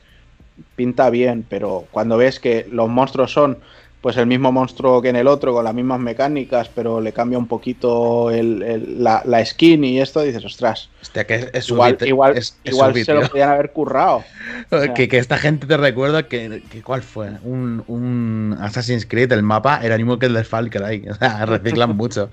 pinta 0.77 1.09
bien, 1.09 1.45
pero 1.47 1.85
cuando 1.91 2.15
ves 2.15 2.39
que 2.39 2.67
los 2.71 2.87
monstruos 2.87 3.33
son 3.33 3.59
pues 4.01 4.15
el 4.17 4.27
mismo 4.27 4.51
monstruo 4.51 5.01
que 5.01 5.09
en 5.09 5.15
el 5.17 5.27
otro, 5.27 5.53
con 5.53 5.63
las 5.65 5.73
mismas 5.73 5.99
mecánicas, 5.99 6.69
pero 6.73 7.01
le 7.01 7.11
cambia 7.11 7.37
un 7.37 7.47
poquito 7.47 8.31
el- 8.31 8.63
el- 8.63 9.03
la, 9.03 9.21
la 9.25 9.45
skin 9.45 9.83
y 9.83 9.99
esto, 9.99 10.21
dices, 10.21 10.43
ostras, 10.45 10.89
Hostia, 11.01 11.25
que 11.25 11.35
es, 11.35 11.49
es 11.53 11.69
igual, 11.69 11.97
igual, 12.01 12.37
es- 12.37 12.57
es 12.63 12.73
igual 12.73 12.93
se 13.03 13.13
lo 13.13 13.21
podían 13.27 13.49
haber 13.49 13.71
currado. 13.71 14.23
sea- 14.69 14.93
que, 14.93 15.07
que 15.07 15.17
esta 15.17 15.37
gente 15.37 15.65
te 15.67 15.77
recuerda 15.77 16.23
que, 16.23 16.61
que 16.69 16.81
¿cuál 16.81 17.01
fue? 17.03 17.29
Un, 17.43 17.83
un 17.87 18.57
Assassin's 18.61 19.05
Creed, 19.05 19.31
el 19.31 19.43
mapa 19.43 19.79
era 19.83 19.95
el 19.95 20.01
mismo 20.01 20.19
que 20.19 20.25
el 20.27 20.33
de 20.33 20.43
Far 20.43 20.69
Cry. 20.69 21.07
O 21.09 21.13
sea, 21.15 21.45
reciclan 21.45 21.95
mucho. 21.95 22.29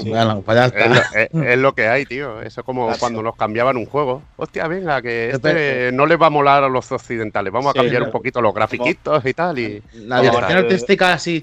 Sí. 0.00 0.10
Bueno, 0.10 0.42
pues 0.44 0.56
ya 0.56 0.66
Es 0.66 1.30
es- 1.32 1.42
es 1.42 1.58
lo 1.58 1.74
que 1.74 1.88
hay, 1.88 2.04
tío. 2.06 2.40
Eso 2.42 2.60
es 2.60 2.64
como 2.66 2.84
Exacto. 2.84 3.00
cuando 3.00 3.22
nos 3.22 3.36
cambiaban 3.36 3.76
un 3.76 3.86
juego. 3.86 4.22
Hostia, 4.36 4.66
venga, 4.68 5.00
que 5.02 5.30
este 5.30 5.90
no 5.92 6.06
les 6.06 6.20
va 6.20 6.26
a 6.26 6.30
molar 6.30 6.64
a 6.64 6.68
los 6.68 6.90
occidentales. 6.92 7.52
Vamos 7.52 7.72
Sí, 7.72 7.78
a 7.78 7.82
cambiar 7.82 8.02
claro. 8.02 8.06
un 8.06 8.12
poquito 8.12 8.40
los 8.40 8.54
grafiquitos 8.54 9.24
y 9.24 9.34
tal. 9.34 9.58
Y 9.58 9.82
La 9.94 10.20
dirección 10.20 10.66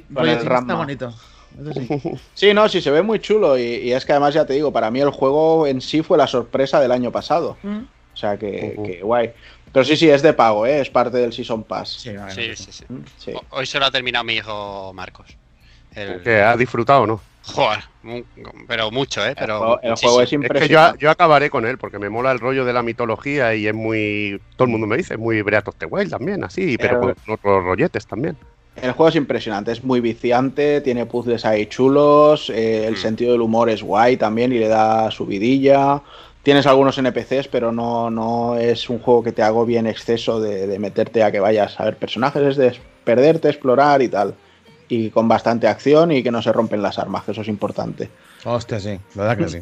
rollo 0.09 0.31
el 0.31 0.39
chino, 0.39 0.59
está 0.59 0.75
bonito. 0.75 1.13
Sí. 1.73 2.01
Sí, 2.33 2.53
no, 2.53 2.69
sí, 2.69 2.81
se 2.81 2.91
ve 2.91 3.01
muy 3.01 3.19
chulo 3.19 3.57
y, 3.57 3.61
y 3.63 3.91
es 3.93 4.05
que 4.05 4.13
además 4.13 4.33
ya 4.33 4.45
te 4.45 4.53
digo, 4.53 4.71
para 4.71 4.89
mí 4.89 5.01
el 5.01 5.09
juego 5.09 5.67
en 5.67 5.81
sí 5.81 6.01
fue 6.01 6.17
la 6.17 6.27
sorpresa 6.27 6.79
del 6.79 6.91
año 6.91 7.11
pasado. 7.11 7.57
O 7.63 8.17
sea 8.17 8.37
que, 8.37 8.77
que 8.85 9.01
guay. 9.01 9.31
Pero 9.73 9.85
sí, 9.85 9.95
sí, 9.95 10.09
es 10.09 10.21
de 10.21 10.33
pago, 10.33 10.65
¿eh? 10.65 10.81
es 10.81 10.89
parte 10.89 11.17
del 11.17 11.31
Season 11.31 11.63
Pass. 11.63 11.89
Sí, 12.01 12.13
vale, 12.15 12.31
Sí, 12.33 12.47
no 12.49 12.55
sí, 12.55 12.63
sé. 12.63 12.71
sí. 12.71 12.85
Sí. 13.17 13.31
Ho- 13.33 13.43
Hoy 13.51 13.65
se 13.65 13.79
lo 13.79 13.85
ha 13.85 13.91
terminado 13.91 14.23
mi 14.25 14.33
hijo 14.35 14.91
Marcos. 14.93 15.27
El- 15.95 16.21
que 16.21 16.41
ha 16.41 16.55
disfrutado, 16.57 17.05
¿no? 17.07 17.21
Joder, 17.43 17.79
pero 18.67 18.91
mucho, 18.91 19.25
¿eh? 19.25 19.29
El 19.29 19.35
Pero 19.35 19.57
juego, 19.57 19.79
el 19.81 19.95
juego 19.95 20.21
es 20.21 20.25
Es 20.25 20.29
que 20.29 20.35
yo, 20.37 20.41
impresionante. 20.43 20.99
yo 20.99 21.09
acabaré 21.09 21.49
con 21.49 21.65
él 21.65 21.77
porque 21.79 21.97
me 21.99 22.07
mola 22.09 22.31
el 22.31 22.39
rollo 22.39 22.65
de 22.65 22.73
la 22.73 22.83
mitología 22.83 23.55
y 23.55 23.65
es 23.67 23.73
muy. 23.73 24.39
Todo 24.57 24.65
el 24.65 24.71
mundo 24.71 24.85
me 24.87 24.95
dice, 24.97 25.15
es 25.15 25.19
muy 25.19 25.41
Breath 25.41 25.67
of 25.69 25.75
the 25.77 25.87
Wild 25.87 26.11
también, 26.11 26.43
así, 26.43 26.77
pero 26.77 26.99
Pero- 27.01 27.15
con 27.15 27.33
otros 27.33 27.63
rolletes 27.63 28.05
también. 28.05 28.37
El 28.75 28.93
juego 28.93 29.09
es 29.09 29.15
impresionante, 29.15 29.71
es 29.71 29.83
muy 29.83 29.99
viciante, 29.99 30.81
tiene 30.81 31.05
puzzles 31.05 31.45
ahí 31.45 31.65
chulos, 31.67 32.49
eh, 32.49 32.87
el 32.87 32.93
Mm. 32.93 32.97
sentido 32.97 33.31
del 33.33 33.41
humor 33.41 33.69
es 33.69 33.83
guay 33.83 34.17
también 34.17 34.53
y 34.53 34.59
le 34.59 34.67
da 34.67 35.11
su 35.11 35.25
vidilla. 35.25 36.01
Tienes 36.43 36.65
algunos 36.65 36.97
NPCs, 36.97 37.47
pero 37.49 37.71
no, 37.71 38.09
no 38.09 38.57
es 38.57 38.89
un 38.89 38.97
juego 38.99 39.21
que 39.23 39.31
te 39.31 39.43
agobie 39.43 39.77
en 39.77 39.85
exceso 39.87 40.39
de, 40.39 40.65
de 40.65 40.79
meterte 40.79 41.21
a 41.23 41.31
que 41.31 41.39
vayas 41.39 41.79
a 41.79 41.85
ver 41.85 41.97
personajes, 41.97 42.41
es 42.41 42.55
de 42.57 42.73
perderte, 43.03 43.49
explorar 43.49 44.01
y 44.01 44.07
tal. 44.07 44.33
Y 44.87 45.09
con 45.11 45.27
bastante 45.27 45.67
acción 45.67 46.11
y 46.11 46.23
que 46.23 46.31
no 46.31 46.41
se 46.41 46.51
rompen 46.51 46.81
las 46.81 46.97
armas, 46.97 47.23
que 47.23 47.31
eso 47.31 47.41
es 47.41 47.47
importante. 47.47 48.09
Hostia, 48.43 48.79
sí, 48.79 48.99
la 49.15 49.23
verdad 49.23 49.37
que 49.37 49.49
sí. 49.49 49.59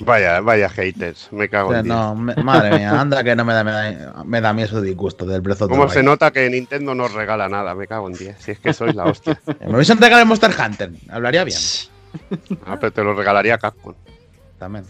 Vaya, 0.00 0.40
vaya 0.40 0.68
haters, 0.68 1.28
me 1.32 1.48
cago 1.48 1.68
O 1.68 1.72
sea, 1.72 1.80
en 1.80 1.88
no, 1.88 2.14
me- 2.16 2.34
madre 2.36 2.76
mía, 2.76 3.00
anda 3.00 3.22
que 3.22 3.36
no 3.36 3.44
me 3.44 3.52
da, 3.52 3.62
me 3.62 3.70
da, 3.72 4.24
me 4.24 4.40
da 4.40 4.48
a 4.48 4.52
mí 4.52 4.62
eso 4.62 4.80
disgusto 4.80 5.24
del 5.26 5.42
¿Cómo 5.42 5.82
Wild. 5.82 5.92
se 5.92 6.02
nota 6.02 6.30
que 6.32 6.48
Nintendo 6.50 6.94
no 6.94 7.06
regala 7.06 7.48
nada? 7.48 7.74
Me 7.76 7.86
cago 7.86 8.08
en 8.08 8.14
10. 8.14 8.36
Si 8.40 8.50
es 8.52 8.58
que 8.58 8.72
sois 8.72 8.94
la 8.96 9.04
hostia. 9.04 9.40
Me 9.66 9.74
hubiese 9.76 9.92
entregado 9.92 10.22
el 10.22 10.26
Monster 10.28 10.50
Hunter, 10.58 10.90
hablaría 11.10 11.44
bien. 11.44 11.58
Ah, 12.66 12.76
pero 12.80 12.92
te 12.92 13.02
lo 13.04 13.14
regalaría 13.14 13.56
Capcom. 13.58 13.94
También. 14.58 14.84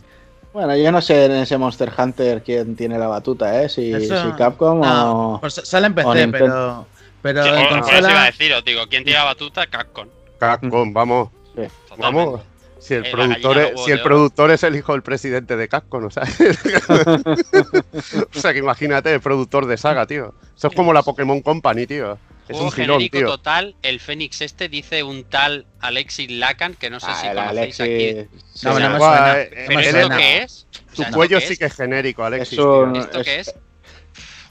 Bueno, 0.53 0.77
yo 0.77 0.91
no 0.91 1.01
sé 1.01 1.27
en 1.27 1.33
ese 1.33 1.57
Monster 1.57 1.91
Hunter 1.97 2.43
quién 2.43 2.75
tiene 2.77 2.99
la 2.99 3.07
batuta, 3.07 3.63
¿eh? 3.63 3.69
Si, 3.69 3.93
Eso- 3.93 4.31
si 4.31 4.37
Capcom 4.37 4.81
No, 4.81 5.35
o... 5.35 5.41
pues 5.41 5.55
sale 5.55 5.87
en 5.87 5.95
PC, 5.95 6.09
Nintendo. 6.09 6.31
pero. 6.39 6.87
Pero 7.23 7.43
Sí, 7.45 7.49
en 7.51 7.55
eso 7.55 7.63
iba 7.69 7.77
a 7.79 7.81
consola. 7.83 8.25
deciros, 8.25 8.65
digo, 8.65 8.83
¿quién 8.91 9.05
tira 9.05 9.23
batuta? 9.25 9.67
Capcom. 9.69 10.09
Capcom, 10.39 10.93
vamos. 10.93 11.29
Sí. 11.55 11.63
Vamos. 11.99 12.41
Si 12.83 12.95
el, 12.95 13.07
Eh, 13.07 13.11
productor 13.13 13.59
es, 13.59 13.81
si 13.85 13.91
el 13.93 13.99
de 13.99 14.03
oro. 14.03 14.03
productor 14.05 14.51
es 14.51 14.63
el 14.65 14.75
hijo 14.77 14.93
del 14.93 15.03
presidente 15.03 15.57
de 15.57 15.69
Capcom, 15.69 16.05
o 16.07 16.11
sea. 16.11 16.25
o 18.35 18.39
sea, 18.41 18.53
que 18.53 18.59
imagínate, 18.59 19.13
el 19.15 19.21
productor 19.21 19.67
de 19.67 19.77
saga, 19.77 20.07
tío. 20.07 20.35
Eso 20.57 20.69
es 20.69 20.75
como 20.75 20.93
la 20.93 21.03
Pokémon 21.03 21.41
Company, 21.43 21.87
tío. 21.87 22.13
Es 22.49 22.57
Juego 22.57 22.65
un 22.65 22.73
filón, 22.73 22.97
genérico 22.99 23.19
tío. 23.19 23.27
total, 23.29 23.77
el 23.83 24.01
Fénix 24.01 24.41
este 24.43 24.69
dice 24.69 25.05
un 25.05 25.25
tal 25.25 25.65
Alexis 25.81 26.31
Lacan, 26.31 26.75
que 26.75 26.91
no 26.91 26.99
sé 26.99 27.07
Ah, 27.09 27.15
si 27.21 27.29
conocéis 27.29 27.81
Alexis- 27.81 27.85
aquí. 27.85 28.29
No, 28.65 28.73
no 28.73 28.81
me 28.81 28.89
no. 28.89 28.99
Buah, 28.99 29.17
suena. 29.17 29.33
no 29.33 29.39
me 29.39 29.47
¿Pero 29.67 29.79
él 29.81 29.87
esto 29.87 30.01
suena. 30.01 30.17
qué 30.17 30.43
es? 30.43 30.53
O 30.53 30.57
Su 30.91 30.97
sea, 30.97 31.05
¿esto 31.07 31.17
cuello 31.17 31.41
sí 31.41 31.57
que 31.57 31.65
es 31.67 31.75
genérico, 31.75 32.25
Alexis. 32.25 32.59
¿Esto 32.59 32.93
es- 32.97 33.25
qué 33.25 33.41
es? 33.41 33.55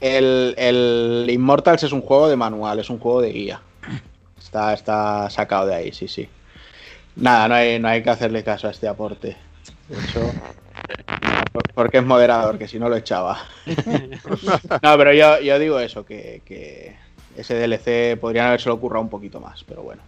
El, 0.00 0.54
el 0.56 1.26
Immortals 1.30 1.82
es 1.84 1.92
un 1.92 2.00
juego 2.00 2.28
de 2.28 2.36
manual, 2.36 2.78
es 2.80 2.88
un 2.90 2.98
juego 2.98 3.20
de 3.20 3.30
guía. 3.30 3.60
Está, 4.38 4.72
está 4.72 5.28
sacado 5.30 5.66
de 5.66 5.74
ahí, 5.74 5.92
sí, 5.92 6.08
sí. 6.08 6.28
Nada, 7.16 7.48
no 7.48 7.54
hay, 7.54 7.78
no 7.78 7.88
hay 7.88 8.02
que 8.02 8.10
hacerle 8.10 8.42
caso 8.42 8.68
a 8.68 8.70
este 8.70 8.88
aporte. 8.88 9.36
De 9.88 9.96
hecho, 9.98 10.20
por- 11.52 11.72
porque 11.74 11.98
es 11.98 12.04
moderador, 12.04 12.58
que 12.58 12.66
si 12.68 12.78
no 12.78 12.88
lo 12.88 12.96
echaba. 12.96 13.38
No, 14.82 14.96
pero 14.96 15.12
yo, 15.12 15.40
yo 15.40 15.58
digo 15.58 15.78
eso, 15.78 16.04
que, 16.04 16.40
que 16.44 16.94
ese 17.36 17.54
DLC 17.54 18.18
podrían 18.18 18.46
haberse 18.46 18.68
lo 18.68 18.80
currado 18.80 19.02
un 19.02 19.10
poquito 19.10 19.40
más, 19.40 19.62
pero 19.64 19.82
bueno. 19.82 20.02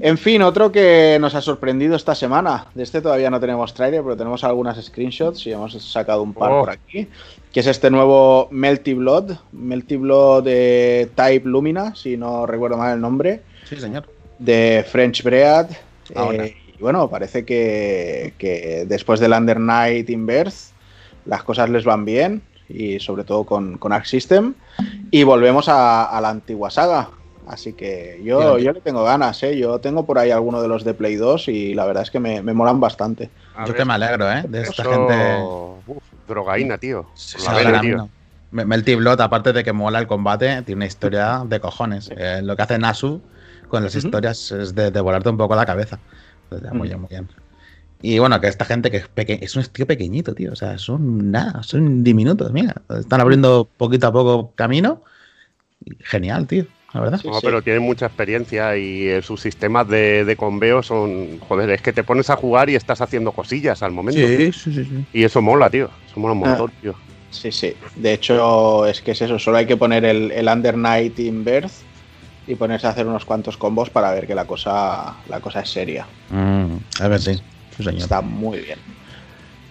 En 0.00 0.18
fin, 0.18 0.42
otro 0.42 0.72
que 0.72 1.18
nos 1.20 1.34
ha 1.36 1.40
sorprendido 1.40 1.94
esta 1.94 2.14
semana. 2.16 2.66
De 2.74 2.82
este 2.82 3.00
todavía 3.00 3.30
no 3.30 3.38
tenemos 3.38 3.72
trailer, 3.74 4.02
pero 4.02 4.16
tenemos 4.16 4.42
algunas 4.42 4.82
screenshots 4.84 5.46
y 5.46 5.52
hemos 5.52 5.72
sacado 5.84 6.22
un 6.22 6.34
par 6.34 6.50
Oh. 6.50 6.60
por 6.60 6.70
aquí. 6.70 7.06
Que 7.52 7.60
es 7.60 7.66
este 7.68 7.90
nuevo 7.90 8.48
Melty 8.50 8.94
Blood. 8.94 9.36
Melty 9.52 9.96
Blood 9.96 10.42
de 10.44 11.10
Type 11.14 11.48
Lumina, 11.48 11.94
si 11.94 12.16
no 12.16 12.44
recuerdo 12.44 12.76
mal 12.76 12.94
el 12.94 13.00
nombre. 13.00 13.42
Sí, 13.68 13.76
señor. 13.76 14.04
De 14.44 14.84
French 14.88 15.22
Bread. 15.22 15.68
Ahora. 16.14 16.46
Eh, 16.46 16.56
y 16.78 16.82
bueno, 16.82 17.08
parece 17.08 17.44
que, 17.44 18.34
que 18.38 18.84
después 18.86 19.20
del 19.20 19.32
Under 19.32 19.58
Night 19.60 20.10
in 20.10 20.26
Birth 20.26 20.54
las 21.24 21.42
cosas 21.42 21.70
les 21.70 21.84
van 21.84 22.04
bien. 22.04 22.42
Y 22.68 22.98
sobre 22.98 23.24
todo 23.24 23.44
con, 23.44 23.76
con 23.78 23.92
Arc 23.92 24.06
System. 24.06 24.54
Y 25.10 25.22
volvemos 25.22 25.68
a, 25.68 26.04
a 26.04 26.20
la 26.20 26.30
antigua 26.30 26.70
saga. 26.70 27.10
Así 27.46 27.74
que 27.74 28.22
yo, 28.24 28.56
yo 28.58 28.72
le 28.72 28.80
tengo 28.80 29.04
ganas, 29.04 29.42
¿eh? 29.42 29.58
Yo 29.58 29.78
tengo 29.78 30.06
por 30.06 30.18
ahí 30.18 30.30
alguno 30.30 30.62
de 30.62 30.68
los 30.68 30.82
de 30.82 30.94
Play 30.94 31.16
2 31.16 31.48
y 31.48 31.74
la 31.74 31.84
verdad 31.84 32.02
es 32.04 32.10
que 32.10 32.18
me, 32.18 32.40
me 32.42 32.54
molan 32.54 32.80
bastante. 32.80 33.28
A 33.54 33.66
Yo 33.66 33.72
ver, 33.74 33.76
que 33.76 33.84
me 33.84 33.92
alegro, 33.92 34.32
¿eh? 34.32 34.44
De 34.48 34.62
esta 34.62 34.80
eso- 34.82 34.90
gente. 34.90 35.42
Uf, 35.86 36.02
drogaína, 36.26 36.78
tío. 36.78 37.04
Sí, 37.12 37.36
Por 37.44 37.62
la 37.70 37.80
tío. 37.82 38.08
Melty 38.50 38.94
Blood, 38.94 39.20
aparte 39.20 39.52
de 39.52 39.62
que 39.62 39.74
mola 39.74 39.98
el 39.98 40.06
combate, 40.06 40.62
tiene 40.62 40.76
una 40.78 40.86
historia 40.86 41.42
de 41.44 41.60
cojones. 41.60 42.10
Eh, 42.16 42.40
lo 42.42 42.56
que 42.56 42.62
hace 42.62 42.78
Nasu 42.78 43.20
con 43.74 43.82
las 43.84 43.94
Ujú. 43.96 44.06
historias 44.06 44.52
es 44.52 44.74
de, 44.74 44.90
de 44.90 45.00
volarte 45.00 45.28
un 45.28 45.36
poco 45.36 45.54
la 45.56 45.66
cabeza. 45.66 45.98
Entonces, 46.44 46.72
muy 46.72 46.88
bien, 46.88 47.00
Ujú. 47.00 47.08
muy 47.08 47.08
bien. 47.10 47.28
Y 48.02 48.18
bueno, 48.18 48.40
que 48.40 48.48
esta 48.48 48.64
gente 48.64 48.90
que 48.90 48.98
es 48.98 49.08
peque 49.08 49.38
es 49.42 49.56
un 49.56 49.64
tío 49.64 49.86
pequeñito, 49.86 50.34
tío. 50.34 50.52
O 50.52 50.56
sea, 50.56 50.78
son 50.78 51.30
nada, 51.30 51.62
son 51.62 52.04
diminutos, 52.04 52.52
mira. 52.52 52.74
Están 52.98 53.20
abriendo 53.20 53.68
poquito 53.78 54.06
a 54.06 54.12
poco 54.12 54.52
camino. 54.54 55.02
Genial, 56.00 56.46
tío, 56.46 56.66
la 56.92 57.00
verdad. 57.00 57.18
Sí, 57.20 57.28
No, 57.28 57.34
sí. 57.34 57.40
pero 57.46 57.62
tienen 57.62 57.82
mucha 57.82 58.06
experiencia 58.06 58.76
y 58.76 59.08
eh, 59.08 59.22
sus 59.22 59.40
sistemas 59.40 59.88
de, 59.88 60.24
de 60.24 60.36
conveo 60.36 60.82
son. 60.82 61.38
Joder, 61.40 61.70
es 61.70 61.82
que 61.82 61.92
te 61.92 62.04
pones 62.04 62.30
a 62.30 62.36
jugar 62.36 62.70
y 62.70 62.74
estás 62.74 63.00
haciendo 63.00 63.32
cosillas 63.32 63.82
al 63.82 63.92
momento. 63.92 64.20
Sí, 64.20 64.52
sí, 64.52 64.72
sí, 64.72 64.84
sí. 64.84 65.04
Y 65.12 65.24
eso 65.24 65.40
mola, 65.42 65.68
tío. 65.70 65.88
Eso 66.08 66.20
mola 66.20 66.32
un 66.34 66.40
montón, 66.40 66.70
Ah. 66.74 66.80
tío. 66.80 66.94
Sí, 67.30 67.50
sí. 67.50 67.72
De 67.96 68.12
hecho, 68.12 68.86
es 68.86 69.00
que 69.00 69.10
es 69.12 69.20
eso. 69.22 69.38
Solo 69.38 69.56
hay 69.56 69.66
que 69.66 69.76
poner 69.76 70.04
el, 70.04 70.30
el 70.30 70.46
Under 70.46 70.76
Night 70.76 71.18
in 71.18 71.44
Birth 71.44 71.72
y 72.46 72.54
ponerse 72.56 72.86
a 72.86 72.90
hacer 72.90 73.06
unos 73.06 73.24
cuantos 73.24 73.56
combos 73.56 73.90
para 73.90 74.10
ver 74.12 74.26
que 74.26 74.34
la 74.34 74.44
cosa, 74.46 75.14
la 75.28 75.40
cosa 75.40 75.60
es 75.60 75.70
seria. 75.70 76.06
Mm, 76.30 76.76
a 77.00 77.08
ver, 77.08 77.20
sí. 77.20 77.34
Sí, 77.76 77.82
señor. 77.82 78.00
Está 78.02 78.20
muy 78.20 78.58
bien. 78.58 78.78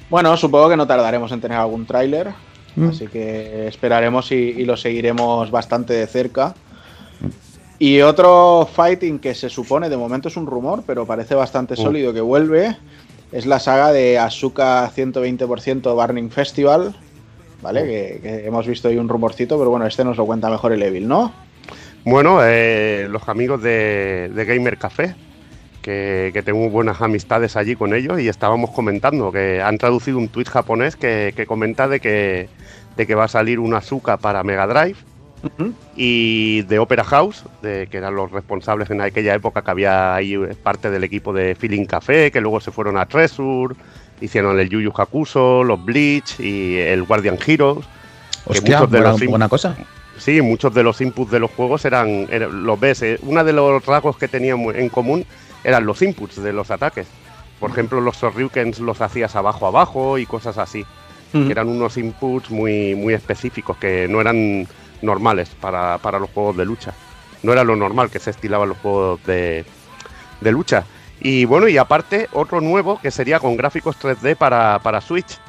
Bueno, 0.10 0.36
supongo 0.38 0.70
que 0.70 0.78
no 0.78 0.86
tardaremos 0.88 1.32
en 1.32 1.42
tener 1.42 1.58
algún 1.58 1.86
tráiler, 1.86 2.32
Mm. 2.76 2.90
así 2.90 3.06
que 3.08 3.68
esperaremos 3.68 4.32
y, 4.32 4.36
y 4.36 4.66
lo 4.66 4.76
seguiremos 4.76 5.52
bastante 5.52 5.94
de 5.94 6.08
cerca. 6.08 6.56
Y 7.80 8.02
otro 8.02 8.68
fighting 8.72 9.20
que 9.20 9.36
se 9.36 9.50
supone, 9.50 9.90
de 9.90 9.98
momento 9.98 10.28
es 10.28 10.38
un 10.38 10.46
rumor, 10.48 10.84
pero 10.86 11.06
parece 11.06 11.36
bastante 11.36 11.74
Mm. 11.76 11.78
sólido 11.78 12.14
que 12.14 12.22
vuelve, 12.22 12.76
es 13.32 13.46
la 13.46 13.60
saga 13.60 13.92
de 13.92 14.18
Asuka 14.20 14.90
120% 14.90 15.94
Burning 15.96 16.30
Festival, 16.30 16.96
¿vale? 17.62 17.84
Mm. 17.84 17.88
Que, 17.88 18.20
que 18.22 18.48
hemos 18.48 18.66
visto 18.68 18.88
ahí 18.88 18.98
un 18.98 19.10
rumorcito, 19.10 19.58
pero 19.58 19.70
bueno, 19.70 19.86
este 19.86 20.04
nos 20.04 20.18
lo 20.18 20.26
cuenta 20.26 20.50
mejor 20.50 20.72
el 20.72 20.82
Evil, 20.82 21.08
¿no? 21.08 21.32
Bueno, 22.06 22.40
eh, 22.44 23.08
los 23.10 23.30
amigos 23.30 23.62
de, 23.62 24.30
de 24.34 24.46
Gamer 24.46 24.78
Café, 24.78 25.16
que, 25.82 26.32
que 26.34 26.42
tengo 26.42 26.70
buenas 26.70 27.02
amistades 27.02 27.56
allí 27.56 27.76
con 27.76 27.94
ellos 27.94 28.20
y 28.20 28.28
estábamos 28.28 28.72
comentando 28.72 29.32
que 29.32 29.62
han 29.62 29.78
traducido 29.78 30.18
un 30.18 30.28
tweet 30.28 30.46
japonés 30.46 30.96
que, 30.96 31.34
que 31.36 31.46
comenta 31.46 31.88
de 31.88 32.00
que, 32.00 32.50
de 32.98 33.08
que 33.08 33.16
va 33.16 33.26
a 33.26 33.30
salir 33.30 33.60
un 33.60 33.74
Asuka 33.74 34.18
para 34.18 34.44
Mega 34.44 34.68
Drive 34.68 34.96
y 35.98 36.62
de 36.64 36.80
Opera 36.80 37.04
House, 37.04 37.44
de, 37.62 37.88
que 37.92 37.98
eran 37.98 38.16
los 38.16 38.32
responsables 38.32 38.90
en 38.90 39.02
aquella 39.02 39.34
época 39.34 39.62
que 39.62 39.72
había 39.72 40.16
ahí 40.16 40.38
parte 40.64 40.90
del 40.90 41.04
equipo 41.04 41.34
de 41.34 41.56
Feeling 41.56 41.86
Café, 41.86 42.32
que 42.32 42.40
luego 42.40 42.62
se 42.62 42.72
fueron 42.72 42.98
a 42.98 43.06
Treasure, 43.06 43.76
hicieron 44.22 44.58
el 44.58 44.70
Yu 44.70 44.80
Yu 44.80 44.94
Hakusho, 44.96 45.66
los 45.66 45.84
Bleach 45.84 46.40
y 46.40 46.78
el 46.78 47.04
Guardian 47.04 47.38
Heroes. 47.46 47.86
que 48.46 48.52
Hostia, 48.52 48.78
muchos 48.78 48.92
de 48.92 48.98
buena, 49.00 49.12
los 49.12 49.26
buena 49.26 49.50
cosa. 49.50 49.76
Sí, 50.18 50.42
muchos 50.42 50.74
de 50.74 50.84
los 50.84 51.02
inputs 51.02 51.32
de 51.32 51.40
los 51.40 51.52
juegos 51.52 51.86
eran, 51.86 52.28
eran- 52.30 52.64
los 52.66 52.80
ves, 52.80 53.02
eh, 53.02 53.20
uno 53.24 53.44
de 53.44 53.54
los 53.54 53.86
rasgos 53.86 54.18
que 54.18 54.28
tenían 54.28 54.60
mu- 54.60 54.72
en 54.72 54.90
común 54.90 55.26
eran 55.64 55.86
los 55.86 56.02
inputs 56.02 56.42
de 56.42 56.54
los 56.54 56.70
ataques. 56.72 57.08
Por 57.60 57.72
ejemplo, 57.72 58.00
los 58.02 58.18
Sorryukens 58.18 58.80
los 58.80 59.02
hacías 59.02 59.36
abajo 59.36 59.66
abajo 59.68 60.18
y 60.18 60.26
cosas 60.26 60.58
así, 60.58 60.86
que 61.32 61.52
eran 61.52 61.68
unos 61.68 61.98
inputs 61.98 62.52
muy, 62.52 62.94
muy 62.96 63.14
específicos 63.16 63.78
que 63.78 64.08
no 64.08 64.22
eran 64.22 64.68
normales 65.02 65.50
para, 65.60 65.98
para 65.98 66.20
los 66.20 66.30
juegos 66.30 66.56
de 66.58 66.66
lucha. 66.66 66.94
No 67.42 67.52
era 67.52 67.64
lo 67.64 67.76
normal 67.76 68.10
que 68.12 68.20
se 68.20 68.30
estilaba 68.30 68.66
los 68.66 68.78
juegos 68.78 69.20
de, 69.26 69.66
de 70.42 70.52
lucha. 70.52 70.84
Y 71.20 71.46
bueno, 71.46 71.68
y 71.68 71.78
aparte, 71.78 72.28
otro 72.34 72.62
nuevo 72.62 73.00
que 73.02 73.10
sería 73.12 73.40
con 73.40 73.58
gráficos 73.58 73.96
3D 73.98 74.36
para, 74.36 74.80
para 74.84 75.02
Switch. 75.02 75.40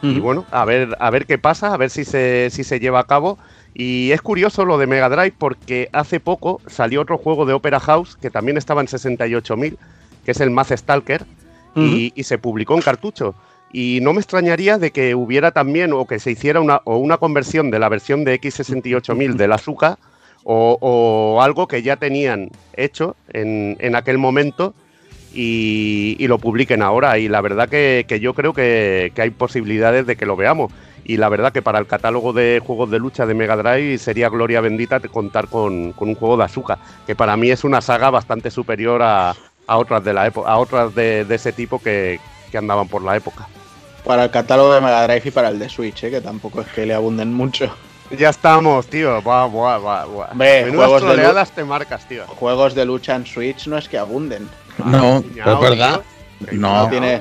Y 0.00 0.20
bueno, 0.20 0.46
a 0.52 0.64
ver, 0.64 0.96
a 1.00 1.10
ver 1.10 1.26
qué 1.26 1.38
pasa, 1.38 1.74
a 1.74 1.76
ver 1.76 1.90
si 1.90 2.04
se, 2.04 2.48
si 2.50 2.62
se 2.64 2.78
lleva 2.80 3.00
a 3.00 3.04
cabo. 3.04 3.36
Y 3.74 4.10
es 4.12 4.22
curioso 4.22 4.64
lo 4.64 4.78
de 4.78 4.86
Mega 4.86 5.08
Drive 5.08 5.34
porque 5.38 5.88
hace 5.92 6.20
poco 6.20 6.60
salió 6.66 7.00
otro 7.00 7.18
juego 7.18 7.46
de 7.46 7.52
Opera 7.52 7.80
House 7.80 8.16
que 8.20 8.30
también 8.30 8.56
estaba 8.56 8.80
en 8.80 8.88
68.000, 8.88 9.76
que 10.24 10.30
es 10.30 10.40
el 10.40 10.50
Math 10.50 10.72
Stalker, 10.72 11.24
y, 11.76 12.12
y 12.16 12.24
se 12.24 12.38
publicó 12.38 12.74
en 12.74 12.82
cartucho. 12.82 13.36
Y 13.72 14.00
no 14.02 14.12
me 14.12 14.20
extrañaría 14.20 14.78
de 14.78 14.90
que 14.90 15.14
hubiera 15.14 15.52
también 15.52 15.92
o 15.92 16.06
que 16.06 16.18
se 16.18 16.32
hiciera 16.32 16.60
una, 16.60 16.80
o 16.84 16.96
una 16.96 17.18
conversión 17.18 17.70
de 17.70 17.78
la 17.78 17.88
versión 17.88 18.24
de 18.24 18.40
X68000 18.40 19.34
del 19.34 19.52
Azuka 19.52 19.98
o, 20.42 20.78
o 20.80 21.42
algo 21.42 21.68
que 21.68 21.82
ya 21.82 21.96
tenían 21.96 22.50
hecho 22.74 23.14
en, 23.28 23.76
en 23.78 23.94
aquel 23.94 24.18
momento 24.18 24.74
y, 25.34 26.16
y 26.18 26.26
lo 26.26 26.38
publiquen 26.38 26.82
ahora. 26.82 27.18
Y 27.18 27.28
la 27.28 27.40
verdad 27.42 27.68
que, 27.68 28.06
que 28.08 28.20
yo 28.20 28.34
creo 28.34 28.54
que, 28.54 29.12
que 29.14 29.22
hay 29.22 29.30
posibilidades 29.30 30.06
de 30.06 30.16
que 30.16 30.26
lo 30.26 30.36
veamos. 30.36 30.72
Y 31.08 31.16
la 31.16 31.30
verdad 31.30 31.52
que 31.52 31.62
para 31.62 31.78
el 31.78 31.86
catálogo 31.86 32.34
de 32.34 32.60
juegos 32.64 32.90
de 32.90 32.98
lucha 32.98 33.24
de 33.24 33.32
Mega 33.32 33.56
Drive 33.56 33.96
sería 33.96 34.28
gloria 34.28 34.60
bendita 34.60 35.00
contar 35.00 35.48
con, 35.48 35.92
con 35.92 36.10
un 36.10 36.14
juego 36.14 36.36
de 36.36 36.44
Azuka, 36.44 36.78
que 37.06 37.16
para 37.16 37.34
mí 37.34 37.50
es 37.50 37.64
una 37.64 37.80
saga 37.80 38.10
bastante 38.10 38.50
superior 38.50 39.00
a, 39.02 39.34
a 39.66 39.78
otras 39.78 40.04
de 40.04 40.12
la 40.12 40.26
época, 40.26 40.50
a 40.50 40.58
otras 40.58 40.94
de, 40.94 41.24
de 41.24 41.34
ese 41.34 41.52
tipo 41.52 41.78
que, 41.80 42.20
que 42.52 42.58
andaban 42.58 42.88
por 42.88 43.02
la 43.02 43.16
época. 43.16 43.48
Para 44.04 44.24
el 44.24 44.30
catálogo 44.30 44.74
de 44.74 44.82
Mega 44.82 45.06
Drive 45.06 45.22
y 45.24 45.30
para 45.30 45.48
el 45.48 45.58
de 45.58 45.70
Switch, 45.70 46.04
¿eh? 46.04 46.10
que 46.10 46.20
tampoco 46.20 46.60
es 46.60 46.68
que 46.68 46.84
le 46.84 46.92
abunden 46.92 47.32
mucho. 47.32 47.74
Ya 48.10 48.28
estamos, 48.28 48.86
tío. 48.86 49.20
Buah, 49.22 49.46
buah, 49.46 49.78
buah, 49.78 50.04
buah. 50.04 50.34
Menudas 50.34 50.88
juegos 50.88 51.16
de 51.16 51.46
te 51.54 51.64
marcas, 51.64 52.06
tío. 52.06 52.26
Juegos 52.26 52.74
de 52.74 52.84
lucha 52.84 53.14
en 53.16 53.26
Switch 53.26 53.66
no 53.66 53.78
es 53.78 53.88
que 53.88 53.98
abunden. 53.98 54.48
No, 54.84 55.18
es 55.18 55.60
verdad. 55.60 56.00
tío. 56.00 56.17
No, 56.52 56.84
No 56.84 56.90
tiene- 56.90 57.14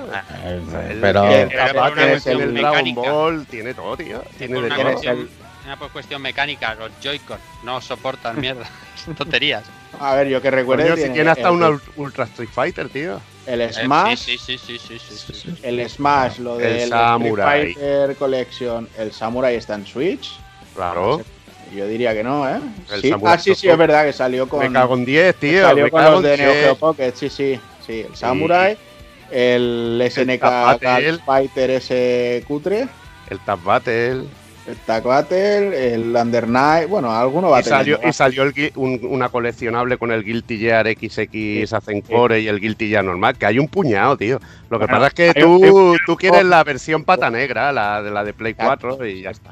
El- 0.45 0.61
pero. 1.01 1.27
el 1.31 1.47
Pero 1.49 1.67
Zapata, 1.67 1.73
por 1.73 1.91
una 1.91 1.95
tiene 1.95 2.11
cuestión 2.11 2.41
el 2.41 2.53
Dragon. 2.53 2.95
Ball, 2.95 3.45
tiene 3.47 3.73
todo, 3.73 3.97
tío. 3.97 4.23
Tiene 4.37 4.57
una, 4.57 4.67
todo. 4.67 4.75
tienes 4.75 4.93
cuestión, 4.93 5.29
una 5.65 5.77
cuestión 5.89 6.21
mecánica, 6.21 6.75
los 6.75 6.91
Joy-Con 7.01 7.37
no 7.63 7.81
soportan 7.81 8.39
mierda. 8.39 8.65
Tonterías. 9.17 9.63
A 9.99 10.13
ver, 10.15 10.27
yo 10.27 10.41
que 10.41 10.51
recuerdo. 10.51 10.95
Si 10.95 11.09
tiene 11.09 11.29
hasta 11.31 11.51
una 11.51 11.79
Ultra 11.95 12.25
Street 12.25 12.49
Fighter, 12.51 12.89
tío. 12.89 13.19
El 13.47 13.61
Eh, 13.61 13.71
Smash, 13.73 14.19
Sí, 14.19 14.37
sí, 14.37 14.57
sí, 14.57 14.77
sí, 14.77 14.99
sí, 14.99 15.15
sí, 15.17 15.33
sí. 15.33 15.55
el 15.63 15.89
Smash, 15.89 16.39
lo 16.39 16.55
El 16.57 16.61
del 16.63 16.75
Street 16.83 16.89
Samurai. 16.91 17.73
Fighter 17.73 18.15
Collection, 18.17 18.89
el 18.97 19.11
Samurai 19.13 19.55
está 19.55 19.75
en 19.75 19.87
Switch. 19.87 20.37
Claro. 20.75 21.21
Yo 21.73 21.87
diría 21.87 22.13
que 22.13 22.23
no, 22.23 22.47
¿eh? 22.47 22.59
El 22.91 23.01
Sí. 23.01 23.13
Ah, 23.25 23.37
sí, 23.37 23.55
sí, 23.55 23.67
es 23.69 23.77
verdad 23.77 24.05
que 24.05 24.13
salió 24.13 24.47
con. 24.47 24.59
Me 24.59 24.71
cago 24.71 24.95
en 24.95 25.05
10, 25.05 25.35
tío. 25.37 25.63
salió 25.63 25.85
me 25.85 25.89
con 25.91 26.01
cago 26.01 26.13
los 26.15 26.23
de 26.23 26.37
Neo 26.37 26.51
10. 26.51 26.63
Geo 26.65 26.75
Pocket, 26.75 27.13
sí, 27.15 27.29
sí. 27.29 27.59
Sí, 27.85 28.05
el 28.07 28.15
Samurai. 28.15 28.77
El 29.31 30.01
SNK 30.09 30.39
Tap. 30.39 30.79
Card 30.81 31.19
Fighter 31.25 31.69
ese 31.71 32.43
cutre, 32.47 32.87
El 33.29 33.39
Tap 33.39 33.63
Battle. 33.63 34.23
el 34.67 34.75
Tag 34.85 35.03
Battle, 35.03 35.93
el 35.93 36.13
Under 36.15 36.47
Night, 36.47 36.89
bueno, 36.89 37.09
alguno 37.11 37.49
va 37.49 37.57
a 37.57 37.61
Y 37.61 37.63
salió, 37.63 37.95
tener. 37.97 38.09
y 38.09 38.13
salió 38.13 38.43
el 38.43 38.53
gui- 38.53 38.71
un- 38.75 38.99
una 39.09 39.29
coleccionable 39.29 39.97
con 39.97 40.11
el 40.11 40.23
Guilty 40.25 40.57
Gear 40.59 40.85
XX 40.87 41.71
Azencore 41.71 42.41
y 42.41 42.47
el 42.49 42.59
Guilty 42.59 42.89
Gear 42.89 43.05
normal, 43.05 43.37
que 43.37 43.45
hay 43.45 43.59
un 43.59 43.67
puñado, 43.69 44.17
tío. 44.17 44.39
Lo 44.69 44.77
que 44.79 44.85
Bueno, 44.85 44.99
pasa 44.99 45.07
es 45.07 45.33
que 45.33 45.45
un- 45.45 45.61
tú, 45.61 45.95
tú 46.05 46.15
quieres 46.17 46.43
la 46.45 46.63
versión 46.65 47.05
pata 47.05 47.29
negra, 47.29 47.71
la 47.71 48.01
de 48.03 48.11
la 48.11 48.23
de 48.25 48.33
Play 48.33 48.55
4 48.55 49.05
y 49.05 49.21
ya 49.21 49.29
está. 49.29 49.51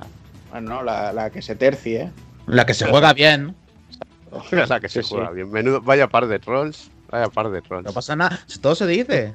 Bueno, 0.51 0.83
la, 0.83 1.13
la 1.13 1.29
que 1.29 1.41
se 1.41 1.55
tercie. 1.55 2.11
La 2.47 2.65
que 2.65 2.73
se 2.73 2.85
juega 2.85 3.13
bien. 3.13 3.55
La 4.51 4.81
que 4.81 4.89
se 4.89 5.01
Sí, 5.01 5.07
sí. 5.09 5.15
juega 5.15 5.31
bien. 5.31 5.49
Menudo, 5.49 5.79
vaya 5.79 6.07
par 6.07 6.27
de 6.27 6.39
trolls. 6.39 6.91
Vaya 7.09 7.27
par 7.29 7.49
de 7.51 7.61
trolls. 7.61 7.85
No 7.85 7.93
pasa 7.93 8.17
nada. 8.17 8.37
Todo 8.61 8.75
se 8.75 8.85
dice. 8.85 9.33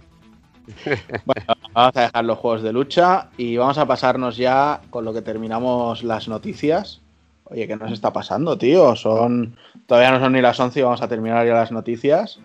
Vamos 1.75 1.97
a 1.97 2.01
dejar 2.03 2.25
los 2.25 2.39
juegos 2.39 2.63
de 2.63 2.73
lucha 2.73 3.29
y 3.37 3.57
vamos 3.57 3.79
a 3.79 3.87
pasarnos 3.87 4.37
ya 4.37 4.81
con 4.91 5.05
lo 5.05 5.13
que 5.13 5.23
terminamos 5.23 6.03
las 6.03 6.29
noticias. 6.29 7.01
Oye, 7.45 7.67
¿qué 7.67 7.77
nos 7.77 7.91
está 7.93 8.13
pasando, 8.13 8.57
tío? 8.57 8.95
Son 8.95 9.57
todavía 9.87 10.13
no 10.13 10.21
son 10.21 10.33
ni 10.33 10.41
las 10.41 10.59
11 10.61 10.81
y 10.81 10.83
vamos 10.83 11.03
a 11.03 11.09
terminar 11.09 11.47
ya 11.47 11.55
las 11.55 11.73
noticias. 11.73 12.39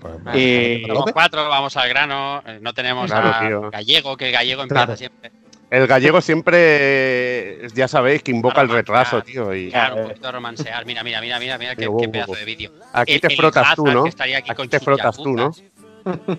Pues, 0.00 0.14
Y- 0.34 0.82
Tenemos 0.82 1.12
cuatro, 1.12 1.48
vamos 1.48 1.76
al 1.76 1.88
grano. 1.88 2.42
eh, 2.46 2.58
No 2.60 2.72
tenemos 2.72 3.10
Claro, 3.10 3.28
a 3.34 3.40
tío. 3.40 3.70
Gallego, 3.70 4.16
que 4.16 4.26
el 4.26 4.32
Gallego 4.32 4.62
empieza 4.62 4.84
Claro. 4.84 4.96
siempre. 4.96 5.32
El 5.70 5.88
gallego 5.88 6.20
siempre, 6.20 7.66
ya 7.74 7.88
sabéis, 7.88 8.22
que 8.22 8.30
invoca 8.30 8.60
el 8.60 8.68
retraso, 8.68 9.22
tío. 9.22 9.52
Y 9.54 9.70
Claro, 9.70 9.96
un 9.96 10.02
poquito 10.08 10.26
de 10.28 10.32
romancear. 10.32 10.86
Mira, 10.86 11.02
mira, 11.02 11.20
mira, 11.20 11.38
mira, 11.40 11.58
mira 11.58 11.74
qué, 11.74 11.90
pedazo 11.90 12.34
de 12.34 12.44
vídeo. 12.44 12.70
aquí 12.92 13.14
El- 13.14 13.20
te 13.20 13.26
el 13.28 13.36
frotas 13.36 13.74
tú, 13.74 13.86
¿no? 13.86 14.04
aquí 14.04 14.34
Aquí 14.34 14.54
con 14.54 14.68
te 14.68 14.78
frotas 14.78 15.16
tú, 15.16 15.32
¿no? 15.32 15.50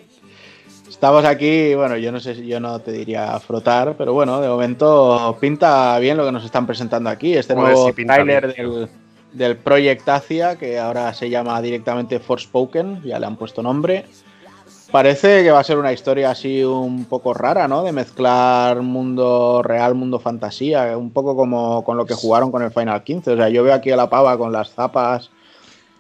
Estamos 1.06 1.26
aquí, 1.26 1.76
bueno, 1.76 1.98
yo 1.98 2.12
no 2.12 2.20
sé, 2.20 2.44
yo 2.48 2.60
no 2.60 2.80
te 2.80 2.92
diría 2.92 3.40
frotar, 3.40 3.94
pero 3.96 4.14
bueno, 4.14 4.42
de 4.42 4.48
momento 4.50 5.38
pinta 5.40 6.00
bien 6.00 6.18
lo 6.18 6.26
que 6.26 6.32
nos 6.32 6.44
están 6.44 6.66
presentando 6.66 7.12
aquí. 7.12 7.38
Este 7.38 7.54
Joder, 7.54 7.74
nuevo 7.74 7.88
sí 7.90 7.94
tío. 7.94 8.66
del, 8.74 8.90
del 9.32 9.56
Project 9.56 10.10
Asia, 10.10 10.56
que 10.56 10.80
ahora 10.80 11.14
se 11.14 11.30
llama 11.30 11.62
directamente 11.62 12.18
Forspoken, 12.18 13.04
ya 13.04 13.20
le 13.20 13.28
han 13.28 13.36
puesto 13.36 13.62
nombre. 13.62 14.06
Parece 14.92 15.44
que 15.44 15.52
va 15.52 15.60
a 15.60 15.64
ser 15.64 15.78
una 15.78 15.94
historia 15.94 16.32
así 16.32 16.64
un 16.64 17.06
poco 17.06 17.36
rara, 17.36 17.68
¿no? 17.68 17.84
De 17.84 17.92
mezclar 17.92 18.82
mundo 18.82 19.62
real, 19.62 19.94
mundo 19.94 20.18
fantasía, 20.18 20.98
un 20.98 21.12
poco 21.12 21.36
como 21.36 21.84
con 21.84 21.98
lo 21.98 22.08
que 22.08 22.16
jugaron 22.16 22.52
con 22.52 22.64
el 22.64 22.72
Final 22.72 23.04
15. 23.04 23.34
O 23.34 23.38
sea, 23.38 23.50
yo 23.50 23.64
veo 23.64 23.76
aquí 23.76 23.92
a 23.92 23.96
la 23.96 24.10
pava 24.10 24.40
con 24.40 24.52
las 24.52 24.72
zapas 24.72 25.30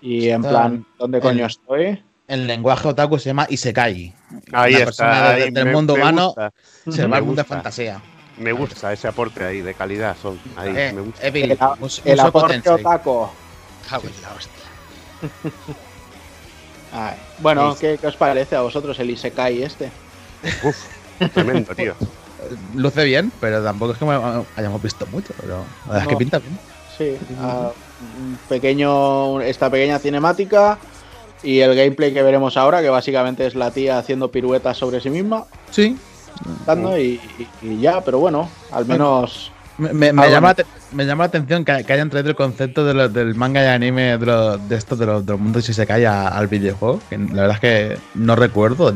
y 0.01 0.29
en 0.29 0.41
plan, 0.41 0.83
¿dónde 0.97 1.21
coño 1.21 1.41
el- 1.45 1.51
estoy? 1.51 2.01
El 2.28 2.47
lenguaje 2.47 2.88
otaku 2.88 3.19
se 3.19 3.30
llama 3.30 3.45
Isekai. 3.49 4.11
Ahí 4.51 4.73
Una 4.76 4.80
está. 4.80 4.86
persona 4.86 5.30
ahí 5.30 5.51
del 5.51 5.65
me- 5.65 5.71
mundo 5.71 5.93
me 5.95 6.01
humano 6.01 6.26
gusta, 6.28 6.53
se 6.89 7.05
va 7.07 7.17
al 7.17 7.23
mundo 7.23 7.41
de 7.41 7.47
fantasía. 7.47 8.01
me 8.38 8.51
gusta 8.51 8.91
ese 8.93 9.07
aporte 9.07 9.43
ahí 9.43 9.61
de 9.61 9.73
calidad. 9.76 10.15
Son, 10.21 10.39
ahí, 10.57 10.73
Eh, 10.76 10.91
me 10.93 11.01
gusta. 11.01 11.26
Evil, 11.28 11.51
El, 12.05 12.19
aporte 12.19 12.53
Tensei. 12.53 12.73
otaku. 12.73 13.28
Cago 13.89 14.07
en 14.07 14.21
la 14.23 14.34
hostia. 14.34 14.65
Ay, 16.91 17.15
Bueno, 17.39 17.73
Sí. 17.73 17.80
¿qué, 17.82 17.97
qué 18.01 18.07
os 18.07 18.15
parece 18.15 18.55
a 18.55 18.61
vosotros 18.61 18.97
el 18.99 19.09
Isekai 19.11 19.61
este? 19.61 19.91
Uf, 20.63 20.78
tremendo, 21.34 21.76
tío. 21.76 21.93
Luce 22.76 23.03
bien, 23.05 23.32
pero 23.39 23.63
tampoco 23.63 23.93
es 23.93 23.97
que 23.99 24.05
me- 24.05 24.43
hayamos 24.55 24.82
visto 24.82 25.05
mucho. 25.07 25.34
Pero 25.39 25.59
la 25.86 25.91
verdad 25.93 26.01
es 26.01 26.07
que 26.07 26.15
pinta 26.17 26.39
bien. 26.39 26.57
Sí, 26.97 27.17
ah, 27.39 27.71
un 28.19 28.38
pequeño, 28.49 29.41
esta 29.41 29.69
pequeña 29.69 29.99
cinemática 29.99 30.78
y 31.43 31.59
el 31.59 31.75
gameplay 31.75 32.13
que 32.13 32.23
veremos 32.23 32.57
ahora, 32.57 32.81
que 32.81 32.89
básicamente 32.89 33.45
es 33.45 33.55
la 33.55 33.71
tía 33.71 33.97
haciendo 33.97 34.31
piruetas 34.31 34.77
sobre 34.77 34.99
sí 35.01 35.09
misma, 35.09 35.45
Sí. 35.71 35.97
dando 36.65 36.97
y, 36.97 37.19
y- 37.61 37.67
y 37.67 37.79
ya, 37.79 38.01
pero 38.01 38.19
bueno, 38.19 38.49
al 38.71 38.86
menos 38.86 39.51
Me, 39.77 39.91
me- 39.93 40.13
me 40.13 40.29
llama, 40.29 40.55
me 40.91 41.05
llama 41.05 41.25
la 41.25 41.27
atención 41.27 41.65
que, 41.65 41.83
que 41.83 41.93
hayan 41.93 42.09
traído 42.09 42.29
el 42.29 42.36
concepto 42.36 42.86
de 42.86 42.93
lo- 42.93 43.09
del 43.09 43.36
manga 43.36 43.61
y 43.63 43.67
anime 43.67 44.17
de, 44.17 44.25
lo- 44.25 44.57
de 44.57 44.75
esto 44.75 44.95
de, 44.95 45.05
los 45.05 45.25
de 45.25 45.33
los 45.33 45.41
mundos 45.41 45.67
y 45.67 45.73
se 45.73 45.86
cae 45.86 46.07
al 46.07 46.47
videojuego. 46.47 47.01
Que 47.09 47.17
la 47.17 47.41
verdad 47.41 47.55
es 47.55 47.59
que 47.59 47.97
no 48.15 48.36
recuerdo 48.38 48.93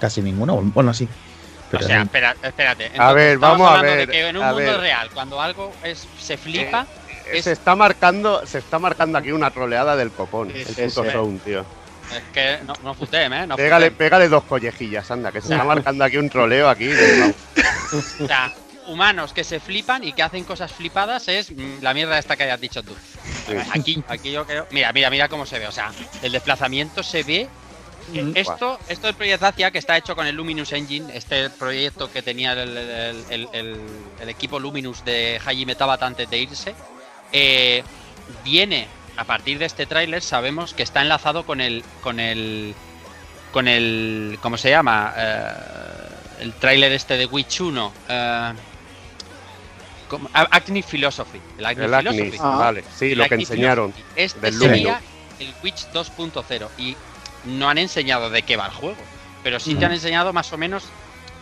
casi 0.00 0.20
ninguno. 0.22 0.56
Bueno, 0.74 0.92
sí. 0.92 1.04
O 1.04 1.70
Pero 1.70 1.86
sea, 1.86 1.98
sí. 1.98 2.02
espera, 2.06 2.34
espérate. 2.42 2.90
A 2.98 3.12
ver, 3.12 3.38
vamos 3.38 3.68
a 3.68 3.74
hablando 3.76 3.90
de 3.92 3.96
ver, 3.98 4.08
que 4.10 4.28
en 4.28 4.36
un 4.38 4.42
a 4.42 4.46
mundo 4.52 4.72
ver. 4.72 4.80
real, 4.80 5.08
cuando 5.14 5.40
algo 5.40 5.72
es, 5.84 6.08
se 6.18 6.36
flipa, 6.36 6.86
es- 7.32 7.44
Se 7.44 7.52
está 7.52 7.74
marcando, 7.76 8.46
se 8.46 8.58
está 8.58 8.78
marcando 8.78 9.18
aquí 9.18 9.32
una 9.32 9.50
troleada 9.50 9.96
del 9.96 10.10
copón. 10.10 10.50
Sí, 10.52 10.58
el 10.60 10.66
sí, 10.66 10.82
puto 10.82 11.04
sí. 11.04 11.10
Sound, 11.10 11.42
tío. 11.42 11.60
es 12.14 12.22
que 12.32 12.58
no, 12.66 12.72
no 12.82 12.94
futem, 12.94 13.32
¿eh? 13.32 13.46
No 13.46 13.56
Pégale, 13.56 13.86
futem. 13.90 13.98
pégale 13.98 14.28
dos 14.28 14.44
collejillas, 14.44 15.10
anda, 15.10 15.30
que 15.32 15.40
se 15.40 15.52
está 15.52 15.64
marcando 15.64 16.04
aquí 16.04 16.16
un 16.16 16.30
troleo 16.30 16.68
aquí. 16.68 16.86
de-. 16.86 17.34
O 18.20 18.26
sea, 18.26 18.52
humanos 18.86 19.32
que 19.34 19.44
se 19.44 19.60
flipan 19.60 20.02
y 20.04 20.12
que 20.14 20.22
hacen 20.22 20.44
cosas 20.44 20.72
flipadas 20.72 21.28
es 21.28 21.50
mm, 21.50 21.82
la 21.82 21.92
mierda 21.92 22.18
esta 22.18 22.36
que 22.36 22.44
hayas 22.44 22.60
dicho 22.60 22.82
tú. 22.82 22.94
Aquí, 23.74 24.02
aquí 24.08 24.30
yo 24.32 24.46
creo. 24.46 24.66
Mira, 24.70 24.92
mira, 24.92 25.10
mira 25.10 25.28
cómo 25.28 25.44
se 25.46 25.58
ve. 25.58 25.66
O 25.66 25.72
sea, 25.72 25.90
el 26.22 26.32
desplazamiento 26.32 27.02
se 27.02 27.22
ve. 27.22 27.48
Ujú. 28.10 28.32
Esto, 28.34 28.78
esto 28.88 29.06
del 29.06 29.16
Project 29.16 29.70
que 29.72 29.76
está 29.78 29.94
hecho 29.98 30.16
con 30.16 30.26
el 30.26 30.34
Luminous 30.34 30.72
Engine, 30.72 31.14
este 31.14 31.50
proyecto 31.50 32.10
que 32.10 32.22
tenía 32.22 32.52
el, 32.54 32.74
el- 32.78 33.24
el- 33.28 33.48
el- 33.52 33.80
el 34.20 34.28
equipo 34.30 34.58
Luminous 34.58 35.04
de 35.04 35.38
Hajime 35.44 35.74
Tabata 35.74 36.06
antes 36.06 36.30
de 36.30 36.38
irse, 36.38 36.74
eh, 37.32 37.82
viene 38.44 38.88
a 39.16 39.24
partir 39.24 39.58
de 39.58 39.64
este 39.64 39.86
tráiler, 39.86 40.22
sabemos 40.22 40.74
que 40.74 40.82
está 40.82 41.02
enlazado 41.02 41.44
con 41.44 41.60
el. 41.60 41.84
con 42.02 42.20
el. 42.20 42.74
con 43.52 43.68
el. 43.68 44.38
¿cómo 44.42 44.56
se 44.56 44.70
llama? 44.70 45.12
Eh, 45.16 45.52
el 46.40 46.52
tráiler 46.54 46.92
este 46.92 47.16
de 47.16 47.26
Witch 47.26 47.60
1. 47.60 47.92
eh, 48.08 48.52
Acne 50.32 50.82
Philosophy. 50.82 51.40
El 51.58 51.66
Acne 51.66 51.84
El 51.84 51.90
Philosophy. 51.98 52.38
Ah. 52.40 52.56
vale, 52.58 52.84
sí, 52.96 53.12
El 53.12 53.18
lo 53.18 53.28
que 53.28 53.34
enseñaron. 53.34 53.92
Philosophy. 53.92 54.22
Este 54.22 54.52
sería 54.52 55.00
el 55.38 55.54
Witch 55.62 55.86
2.0 55.92 56.68
y 56.78 56.96
no 57.44 57.68
han 57.68 57.78
enseñado 57.78 58.30
de 58.30 58.42
qué 58.42 58.56
va 58.56 58.66
el 58.66 58.72
juego, 58.72 58.96
pero 59.42 59.60
sí 59.60 59.74
te 59.74 59.84
han 59.84 59.92
enseñado 59.92 60.32
más 60.32 60.52
o 60.52 60.58
menos 60.58 60.84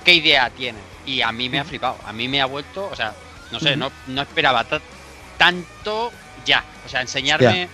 qué 0.05 0.15
idea 0.15 0.51
tiene. 0.51 0.79
Y 1.05 1.23
a 1.23 1.31
mí 1.33 1.49
me 1.49 1.61
ha 1.61 1.65
flipado, 1.65 1.97
a 2.07 2.13
mí 2.13 2.29
me 2.29 2.41
ha 2.41 2.47
vuelto, 2.47 2.89
o 2.91 2.97
sea, 2.97 3.15
no 3.53 3.61
sé, 3.61 3.77
no, 3.77 3.93
no 4.09 4.23
esperaba 4.23 4.65
tanto 5.39 6.13
ya, 6.45 6.65
o 6.85 6.89
sea, 6.89 7.01
enseñarme 7.03 7.69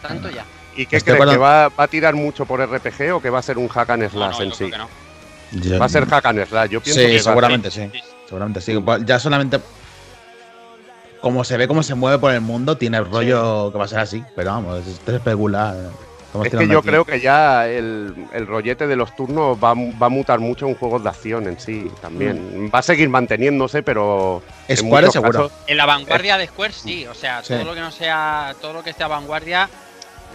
tanto 0.00 0.30
ya. 0.30 0.44
¿Y 0.74 0.86
qué 0.86 0.96
Estoy 0.96 1.14
crees? 1.16 1.30
¿Que 1.32 1.36
va, 1.36 1.68
va 1.68 1.84
a 1.84 1.88
tirar 1.88 2.14
mucho 2.14 2.46
por 2.46 2.60
RPG 2.60 3.12
o 3.14 3.20
que 3.20 3.28
va 3.30 3.40
a 3.40 3.42
ser 3.42 3.58
un 3.58 3.68
hack 3.68 3.90
and 3.90 4.10
slash 4.10 4.38
no, 4.38 4.42
en 4.44 4.52
sí? 4.54 4.70
no. 4.76 4.88
Yo- 5.52 5.78
Va 5.78 5.84
a 5.84 5.88
ser 5.88 6.06
hack 6.08 6.24
and 6.26 6.46
slash, 6.48 6.70
yo 6.70 6.80
pienso 6.80 7.00
Sí, 7.00 7.06
que 7.06 7.12
va 7.14 7.18
a 7.20 7.22
seguramente 7.24 7.70
ser- 7.70 7.90
sí. 7.92 8.00
Seguramente 8.26 8.60
sí. 8.62 8.78
Ya 9.04 9.18
solamente. 9.18 9.60
Como 11.20 11.44
se 11.44 11.56
ve 11.56 11.68
cómo 11.68 11.82
se 11.82 11.94
mueve 11.94 12.18
por 12.18 12.32
el 12.32 12.40
mundo, 12.40 12.76
tiene 12.76 12.96
el 12.98 13.04
rollo 13.08 13.70
que 13.70 13.78
va 13.78 13.84
a 13.84 13.88
ser 13.88 14.00
así. 14.00 14.24
Pero 14.34 14.50
vamos, 14.52 14.86
esto 14.86 15.10
es 15.12 15.18
especular. 15.18 15.76
Estamos 16.34 16.46
Es 16.46 16.54
que 16.58 16.66
yo 16.68 16.78
aquí. 16.78 16.88
creo 16.88 17.04
que 17.04 17.20
ya 17.20 17.68
el, 17.68 18.14
el 18.32 18.46
rollete 18.46 18.86
de 18.86 18.96
los 18.96 19.14
turnos 19.14 19.58
va, 19.62 19.70
a- 19.72 19.74
va 19.74 20.06
a 20.06 20.08
mutar 20.08 20.38
mucho 20.40 20.66
en 20.66 20.74
juegos 20.74 21.02
de 21.02 21.10
acción 21.10 21.46
en 21.46 21.60
sí 21.60 21.90
también. 22.00 22.70
Va 22.74 22.78
a 22.78 22.82
seguir 22.82 23.10
manteniéndose, 23.10 23.82
pero. 23.82 24.42
en 24.66 24.76
Square 24.78 25.06
muchos 25.08 25.12
seguro. 25.12 25.32
casos- 25.50 25.52
En 25.66 25.76
la 25.76 25.84
vanguardia 25.84 26.38
de 26.38 26.46
Square 26.46 26.72
sí, 26.72 27.06
o 27.06 27.12
sea, 27.14 27.42
Sí. 27.42 27.52
todo 27.52 27.64
lo 27.64 27.74
que 27.74 27.80
no 27.80 27.90
sea, 27.90 28.54
todo 28.62 28.72
lo 28.72 28.82
que 28.82 28.90
esté 28.90 29.04
a 29.04 29.08
vanguardia 29.08 29.68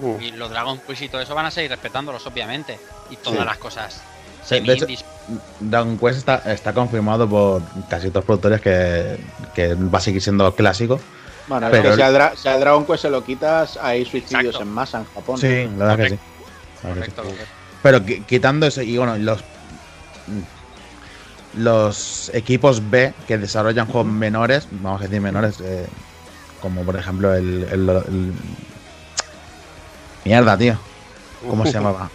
uh, 0.02 0.20
y 0.22 0.32
los 0.34 0.52
Dragon 0.52 0.80
Quest 0.86 1.02
y 1.02 1.10
todo 1.10 1.20
eso 1.22 1.34
van 1.34 1.48
a 1.48 1.52
seguir 1.52 1.72
respetándolos 1.72 2.24
obviamente 2.28 2.78
y 3.10 3.16
todas 3.16 3.40
Sí. 3.40 3.46
las 3.46 3.58
cosas. 3.58 4.02
Sí, 4.44 4.60
de 4.60 4.74
hecho-. 4.74 4.86
Dragon 5.60 5.98
Quest 5.98 6.20
está, 6.20 6.44
está 6.46 6.74
confirmado 6.74 7.28
por 7.28 7.64
casi 7.90 8.10
todos 8.10 8.18
los 8.18 8.26
productores 8.26 8.62
que, 8.62 9.18
que 9.56 9.74
va 9.74 9.98
a 9.98 10.02
seguir 10.02 10.22
siendo 10.22 10.54
clásico. 10.54 11.00
Bueno, 11.48 11.68
Pero- 11.72 11.84
es 11.84 11.90
que 11.92 11.96
si 11.96 12.02
al, 12.02 12.14
Dra- 12.16 12.36
si 12.36 12.48
al 12.50 12.60
Dragon 12.60 12.86
Quest 12.86 13.02
se 13.04 13.10
lo 13.10 13.24
quitas, 13.24 13.78
hay 13.82 14.04
suicidios 14.06 14.46
Exacto. 14.56 14.62
en 14.64 14.68
masa 14.70 14.98
en 15.00 15.06
Japón. 15.14 15.38
Sí, 15.38 15.70
la 15.78 15.86
verdad 15.86 15.98
que 15.98 16.10
sí. 16.10 16.16
Que. 16.82 16.88
Correcto. 16.88 17.24
Pero 17.84 18.00
qui- 18.00 18.26
quitando 18.26 18.66
eso, 18.68 18.82
y 18.82 18.98
bueno, 18.98 19.18
los 19.18 19.44
los 21.56 22.30
equipos 22.34 22.90
B 22.90 23.14
que 23.28 23.38
desarrollan 23.38 23.88
juegos 23.88 24.12
menores, 24.12 24.68
vamos 24.72 25.02
a 25.02 25.06
decir 25.06 25.22
menores, 25.22 25.60
eh, 25.62 25.88
como 26.62 26.84
por 26.84 26.96
ejemplo 26.98 27.34
el, 27.34 27.64
el- 27.72 27.90
el- 27.90 28.34
Mierda, 30.26 30.58
tío. 30.58 30.78
¿Cómo 31.50 31.66
se 31.66 31.72
llamaba? 31.74 32.10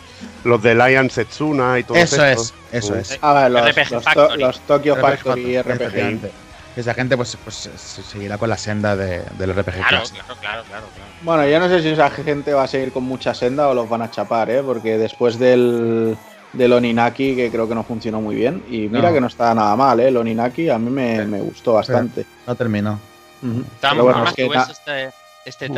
Los 0.45 0.63
de 0.63 0.75
Lion 0.75 1.11
Setsuna 1.11 1.79
y 1.79 1.85
todo 1.85 1.97
Eso 1.97 2.25
esto. 2.25 2.43
es, 2.43 2.85
eso 2.85 2.93
Uh, 2.95 2.97
es. 2.97 3.19
Ah, 3.23 3.33
vale, 3.33 3.51
los, 3.61 3.69
RPG 3.71 3.91
los, 3.93 4.05
to- 4.05 4.37
los 4.37 4.61
Tokyo 4.61 4.97
Factory 4.97 5.61
RPG. 5.63 5.71
Efectivamente. 5.73 6.31
Esa 6.75 6.95
gente 6.95 7.17
pues, 7.17 7.37
pues 7.45 7.55
se- 7.57 7.77
se 7.77 8.03
seguirá 8.03 8.39
con 8.39 8.49
la 8.49 8.57
senda 8.57 8.97
de- 8.97 9.23
del 9.39 9.51
RPG 9.51 9.75
Claro, 9.75 9.89
clásico. 9.89 10.21
claro, 10.25 10.41
claro, 10.41 10.63
claro, 10.69 10.87
claro. 10.95 11.11
Bueno, 11.23 11.47
yo 11.47 11.61
no 11.61 11.69
sé 11.69 11.83
si 11.83 11.89
esa 11.91 12.09
gente 12.11 12.55
va 12.55 12.63
a 12.65 12.69
seguir 12.69 12.93
con 12.93 13.05
mucha 13.05 13.35
senda 13.35 13.69
o 13.69 13.75
los 13.75 13.89
van 13.89 14.03
a 14.03 14.11
chapar, 14.11 14.49
¿eh? 14.51 14.63
Porque 14.63 14.97
después 14.97 15.39
del, 15.39 16.17
del 16.55 16.73
Oninaki, 16.73 17.37
que 17.37 17.51
creo 17.51 17.69
que 17.69 17.75
no 17.75 17.85
funcionó 17.85 18.21
muy 18.23 18.35
bien, 18.35 18.65
y 18.71 18.89
mira 18.89 19.09
No. 19.09 19.15
que 19.15 19.21
no 19.21 19.27
está 19.27 19.55
nada 19.55 19.77
mal, 19.77 20.01
¿eh? 20.01 20.09
El 20.09 20.17
Oninaki 20.17 20.71
a 20.71 20.79
mí 20.79 20.91
me, 20.91 21.27
me 21.27 21.41
gustó 21.41 21.75
bastante. 21.75 22.25
No 22.47 22.55
terminó. 22.55 22.99
Ujú. 23.43 23.61
Estamos 23.75 23.93
Pero 23.93 24.05
bueno, 24.05 24.25
es 24.25 24.33
que 24.35 24.45
tú 24.45 24.51
ves 24.51 24.59
na- 24.59 24.73
este, 24.73 25.11
este 25.45 25.69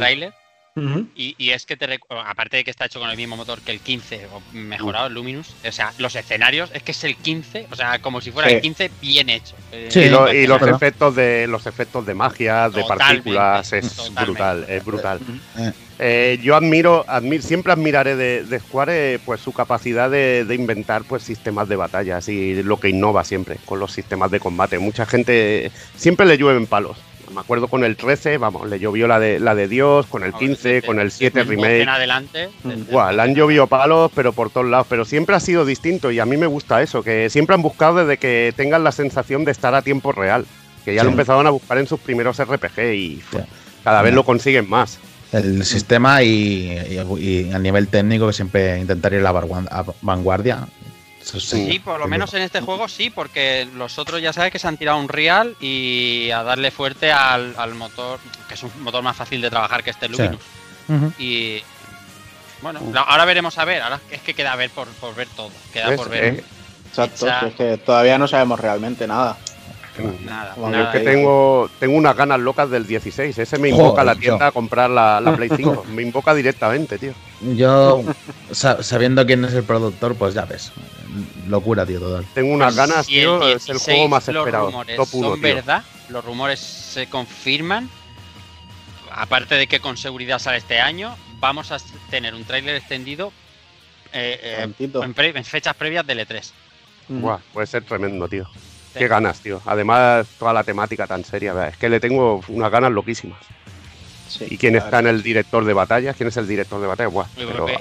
Y, 0.77 1.37
y, 1.39 1.51
es 1.51 1.67
que 1.67 1.77
te 1.77 2.01
aparte 2.09 2.57
de 2.57 2.65
que 2.65 2.71
está 2.73 2.87
hecho 2.87 2.99
con 2.99 3.09
el 3.09 3.17
mismo 3.17 3.37
motor 3.37 3.61
que 3.61 3.71
el 3.71 3.79
15 3.79 4.27
o 4.33 4.43
mejorado 4.53 5.07
el 5.07 5.15
Luminous, 5.15 5.55
o 5.65 5.71
sea, 5.71 5.93
los 5.99 6.17
escenarios 6.17 6.71
es 6.75 6.83
que 6.83 6.91
es 6.91 7.05
el 7.05 7.15
15, 7.15 7.69
o 7.71 7.77
sea, 7.77 8.01
como 8.01 8.21
si 8.21 8.33
fuera 8.33 8.51
el 8.51 8.61
15 8.61 8.91
bien 9.01 9.31
hecho. 9.31 9.55
Sí, 9.89 10.01
y, 10.01 10.09
lo, 10.09 10.33
y 10.33 10.49
los 10.49 10.61
efectos 10.63 11.15
de 11.15 11.47
los 11.47 11.67
efectos 11.67 12.05
de 12.07 12.15
magia, 12.15 12.69
de 12.71 12.83
partículas 12.83 13.73
es 13.73 14.13
brutal, 14.15 14.67
es 14.69 14.85
brutal. 14.85 15.21
Eh, 16.01 16.41
yo 16.43 16.57
admiro, 16.57 17.07
siempre 17.41 17.73
admiraré 17.73 18.17
de, 18.17 18.59
Square 18.59 19.21
pues 19.25 19.41
su 19.41 19.53
capacidad 19.53 20.11
de, 20.11 20.45
inventar 20.59 21.05
pues 21.05 21.23
sistemas 21.23 21.69
de 21.69 21.77
batallas 21.77 22.29
y 22.29 22.63
lo 22.65 22.81
que 22.81 22.89
innova 22.89 23.23
siempre 23.23 23.59
con 23.65 23.79
los 23.79 23.93
sistemas 23.93 24.31
de 24.31 24.41
combate. 24.41 24.79
Mucha 24.79 25.07
gente 25.07 25.71
siempre 25.97 26.27
le 26.27 26.37
llueven 26.37 26.67
palos. 26.67 26.99
Me 27.35 27.41
acuerdo 27.41 27.69
con 27.69 27.85
el 27.85 27.97
13, 27.97 28.39
vamos, 28.39 28.69
le 28.69 28.79
llovió 28.79 29.09
la 29.09 29.19
de 29.19 29.41
la 29.41 29.55
de 29.55 29.67
Dios, 29.67 30.07
con 30.07 30.23
el 30.23 30.33
15, 30.33 30.83
con 30.83 31.01
el 31.01 31.11
7 31.11 31.45
remake. 31.45 31.83
En 31.83 31.89
adelante. 31.89 32.49
le 32.65 33.23
han 33.23 33.35
llovido 33.35 33.67
palos, 33.67 34.11
pero 34.15 34.33
por 34.33 34.51
todos 34.51 34.67
lados. 34.67 34.87
Pero 34.89 35.05
siempre 35.05 35.35
ha 35.35 35.41
sido 35.41 35.65
distinto 35.65 36.11
y 36.11 36.21
a 36.21 36.27
mí 36.27 36.37
me 36.37 36.47
gusta 36.47 36.81
eso, 36.81 37.03
que 37.03 37.29
siempre 37.31 37.55
han 37.55 37.63
buscado 37.63 37.97
desde 37.97 38.19
que 38.19 38.55
tengan 38.57 38.85
la 38.85 38.93
sensación 38.93 39.45
de 39.45 39.51
estar 39.51 39.75
a 39.75 39.83
tiempo 39.83 40.13
real. 40.13 40.47
Que 40.85 40.95
ya 40.95 41.03
lo 41.03 41.11
empezaban 41.11 41.47
a 41.47 41.51
buscar 41.51 41.79
en 41.79 41.87
sus 41.87 41.99
primeros 41.99 42.39
RPG 42.39 42.81
y 42.95 43.23
cada 43.83 44.03
vez 44.03 44.15
lo 44.15 44.23
consiguen 44.25 44.69
más 44.69 44.99
el 45.33 45.65
sistema 45.65 46.23
y, 46.23 46.79
a 47.53 47.59
nivel 47.59 47.89
técnico 47.89 48.29
que 48.29 48.33
siempre 48.33 48.79
intentaría 48.79 49.19
ir 49.19 49.27
a 49.27 49.33
la 49.33 49.85
vanguardia. 50.01 50.69
Sí, 51.25 51.79
por 51.79 51.99
lo 51.99 52.07
menos 52.07 52.35
en 52.35 52.43
este 52.43 52.61
juego 52.61 52.89
sí, 52.89 53.11
porque 53.11 53.69
los 53.75 53.99
otros 53.99 54.21
ya 54.21 54.33
sabes 54.33 54.53
que 54.53 54.59
se 54.59 54.69
han 54.69 54.77
tirado 54.77 54.99
un 54.99 55.09
real 55.09 55.57
y 55.61 56.31
a 56.31 56.43
darle 56.43 56.71
fuerte 56.71 57.13
al, 57.13 57.75
motor, 57.75 58.21
que 58.49 58.55
es 58.55 58.63
un 58.63 58.83
motor 58.83 59.03
más 59.03 59.17
fácil 59.17 59.41
de 59.41 59.51
trabajar 59.51 59.83
que 59.83 59.91
este 59.91 60.09
Luminous. 60.09 60.41
Y 61.19 61.63
bueno, 62.63 62.81
ahora 63.07 63.25
veremos 63.25 63.59
a 63.59 63.65
ver, 63.65 63.83
ahora 63.83 64.01
es 64.11 64.23
que 64.23 64.35
queda 64.35 64.53
a 64.53 64.57
ver 64.57 64.71
por, 64.71 64.89
ver 65.15 65.29
todo, 65.29 65.51
queda 65.73 65.95
por 65.97 66.09
ver. 66.09 66.25
Eh, 66.25 66.45
exacto, 66.89 67.27
es 67.47 67.55
que 67.55 67.77
todavía 67.79 68.19
no 68.19 68.29
sabemos 68.29 68.61
realmente 68.61 69.07
nada. 69.07 69.37
Nada, 70.25 70.55
nada, 70.57 70.93
que 70.93 71.01
tengo, 71.01 71.71
tengo 71.79 71.97
unas 71.97 72.17
ganas 72.17 72.41
locas 72.41 72.71
del 72.71 72.87
16. 72.87 73.39
Ese 73.39 73.59
me 73.59 73.69
invoca 73.69 74.03
a 74.03 74.05
la 74.05 74.17
tienda 74.17 74.49
a 74.49 74.53
comprar 74.53 74.91
la, 74.91 75.35
Play 75.37 75.51
5. 75.55 75.87
me 75.93 76.03
invoca 76.03 76.35
directamente, 76.35 76.99
tío. 76.99 77.13
Yo, 77.55 78.03
sabiendo 78.53 79.25
quién 79.27 79.45
es 79.45 79.55
el 79.55 79.65
productor, 79.65 80.17
pues 80.17 80.35
ya 80.35 80.45
ves. 80.45 80.73
Locura, 81.47 81.87
tío, 81.87 82.01
total. 82.01 82.25
Tengo 82.35 82.55
unas 82.55 82.75
ganas, 82.75 83.07
tío. 83.07 83.47
es 83.47 83.69
el 83.69 83.79
juego 83.79 84.09
más 84.09 84.27
esperado. 84.29 84.85
Los 84.97 85.09
son 85.09 85.41
verdad. 85.41 85.85
Los 86.09 86.25
rumores 86.25 86.61
se 86.61 87.07
confirman. 87.07 87.89
Aparte 89.13 89.55
de 89.55 89.69
que 89.69 89.79
con 89.79 89.97
seguridad 89.97 90.41
sale 90.41 90.59
este 90.59 90.81
año, 90.81 91.17
vamos 91.39 91.71
a 91.71 91.77
tener 92.11 92.35
un 92.35 92.43
tráiler 92.45 92.75
extendido 92.75 93.33
eh, 94.13 94.41
eh, 94.43 94.75
en, 94.81 95.45
fechas 95.45 95.77
previas 95.77 96.05
del 96.05 96.19
E3. 96.21 96.51
Buah, 97.09 97.39
puede 97.53 97.69
ser 97.69 97.85
tremendo, 97.85 98.29
tío. 98.29 98.49
Qué 98.95 99.09
ganas, 99.09 99.41
tío. 99.41 99.61
Además, 99.67 100.27
toda 100.39 100.53
la 100.53 100.65
temática 100.65 101.07
tan 101.07 101.25
seria, 101.25 101.69
es 101.69 101.77
que 101.77 101.89
le 101.89 102.01
tengo 102.01 102.43
unas 102.49 102.71
ganas 102.71 102.93
loquísimas. 102.93 103.39
¿Y 104.51 104.57
quién 104.57 104.75
está 104.77 104.99
en 104.99 105.07
el 105.07 105.23
director 105.23 105.65
de 105.65 105.73
batallas? 105.73 106.17
¿Quién 106.17 106.29
es 106.29 106.37
el 106.37 106.49
director 106.49 106.81
de 106.81 106.87
batallas? 106.87 107.13
Buah, 107.13 107.27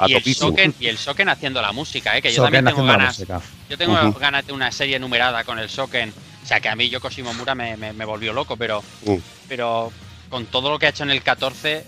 y, 0.07 0.13
el 0.13 0.35
Soken, 0.35 0.75
y 0.79 0.87
el 0.87 0.97
Soken 0.97 1.29
haciendo 1.29 1.61
la 1.61 1.71
música, 1.71 2.15
¿eh? 2.17 2.21
que 2.21 2.31
yo 2.31 2.43
también 2.43 2.65
tengo 2.65 2.83
ganas. 2.85 3.23
Yo 3.69 3.77
tengo 3.77 4.13
ganas 4.13 4.45
de 4.45 4.53
una 4.53 4.71
serie 4.71 4.99
numerada 4.99 5.43
con 5.43 5.59
el 5.59 5.69
Soken. 5.69 6.13
O 6.43 6.45
sea, 6.45 6.59
que 6.59 6.69
a 6.69 6.75
mí 6.75 6.89
Yoko 6.89 7.09
Shimomura 7.09 7.55
me, 7.55 7.77
me, 7.77 8.05
volvió 8.05 8.33
loco, 8.33 8.57
pero, 8.57 8.83
mm. 9.05 9.15
pero 9.47 9.91
con 10.29 10.45
todo 10.47 10.69
lo 10.69 10.77
que 10.77 10.87
ha 10.87 10.89
hecho 10.89 11.03
en 11.03 11.11
el 11.11 11.23
14. 11.23 11.85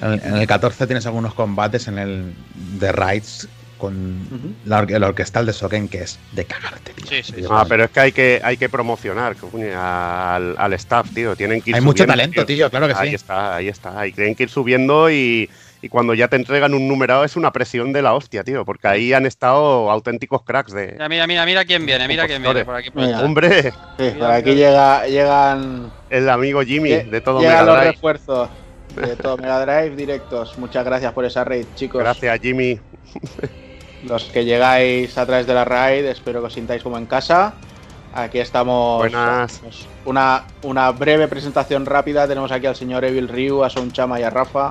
En 0.00 0.36
el 0.36 0.46
14 0.46 0.86
tienes 0.86 1.06
algunos 1.06 1.34
combates 1.34 1.88
en 1.88 1.98
el 1.98 2.34
de 2.54 2.92
Raids 2.92 3.48
con 3.82 4.54
la 4.64 4.86
el 4.88 5.02
orquestal 5.02 5.44
de 5.44 5.52
Soken, 5.52 5.88
que 5.88 6.02
es 6.02 6.16
de 6.30 6.44
cagarte, 6.44 6.92
tío. 6.92 7.04
Sí, 7.04 7.20
sí, 7.24 7.44
ah, 7.50 7.66
pero 7.68 7.82
es 7.82 7.90
que 7.90 7.98
hay 7.98 8.12
que, 8.12 8.40
hay 8.44 8.56
que 8.56 8.68
promocionar 8.68 9.34
al, 9.76 10.54
al 10.56 10.72
staff, 10.74 11.12
tío. 11.12 11.34
Tienen 11.34 11.60
que 11.60 11.70
ir 11.70 11.76
Hay 11.76 11.82
mucho 11.82 12.06
talento, 12.06 12.46
tío. 12.46 12.70
claro 12.70 12.86
que 12.86 12.94
sí. 12.94 13.00
Ahí 13.00 13.14
está, 13.14 13.56
ahí 13.56 13.66
está. 13.66 13.98
Ahí 13.98 14.12
tienen 14.12 14.36
que 14.36 14.44
ir 14.44 14.50
subiendo 14.50 15.10
y, 15.10 15.50
y, 15.82 15.88
cuando 15.88 16.14
ya 16.14 16.28
te 16.28 16.36
entregan 16.36 16.74
un 16.74 16.86
numerado 16.86 17.24
es 17.24 17.34
una 17.34 17.52
presión 17.52 17.92
de 17.92 18.02
la 18.02 18.14
hostia, 18.14 18.44
tío. 18.44 18.64
Porque 18.64 18.86
ahí 18.86 19.12
han 19.12 19.26
estado 19.26 19.90
auténticos 19.90 20.44
cracks 20.44 20.72
de. 20.72 20.92
Mira, 20.92 21.08
mira, 21.08 21.26
mira, 21.26 21.44
mira 21.44 21.64
quién 21.64 21.84
viene, 21.84 22.06
mira 22.06 22.28
quién 22.28 22.40
viene 22.40 22.64
por 22.64 22.76
aquí. 22.76 22.90
Hombre. 22.94 23.72
por 23.96 24.30
aquí 24.30 24.54
llega, 24.54 25.08
llegan. 25.08 25.92
El 26.08 26.28
amigo 26.28 26.62
Jimmy 26.62 26.90
de 26.90 27.20
todo 27.20 27.40
Mega 27.40 27.64
Drive. 27.64 27.74
los 27.74 27.94
refuerzos 27.94 28.48
de 28.94 29.16
todo 29.16 29.38
Mega 29.38 29.66
Drive 29.66 29.96
directos. 29.96 30.56
Muchas 30.56 30.84
gracias 30.84 31.12
por 31.12 31.24
esa 31.24 31.42
raid, 31.42 31.66
chicos. 31.74 32.00
Gracias, 32.00 32.38
Jimmy. 32.40 32.78
Los 34.04 34.24
que 34.24 34.44
llegáis 34.44 35.16
a 35.18 35.26
través 35.26 35.46
de 35.46 35.54
la 35.54 35.64
raid, 35.64 36.04
espero 36.06 36.40
que 36.40 36.46
os 36.46 36.52
sintáis 36.52 36.82
como 36.82 36.98
en 36.98 37.06
casa. 37.06 37.54
Aquí 38.14 38.38
estamos. 38.38 38.98
Buenas. 38.98 39.60
Pues, 39.62 39.86
una, 40.04 40.44
una 40.62 40.90
breve 40.90 41.28
presentación 41.28 41.86
rápida. 41.86 42.28
Tenemos 42.28 42.52
aquí 42.52 42.66
al 42.66 42.76
señor 42.76 43.04
Evil 43.04 43.28
Ryu, 43.28 43.64
a 43.64 43.70
Son 43.70 43.90
Chama 43.92 44.20
y 44.20 44.22
a 44.22 44.30
Rafa. 44.30 44.70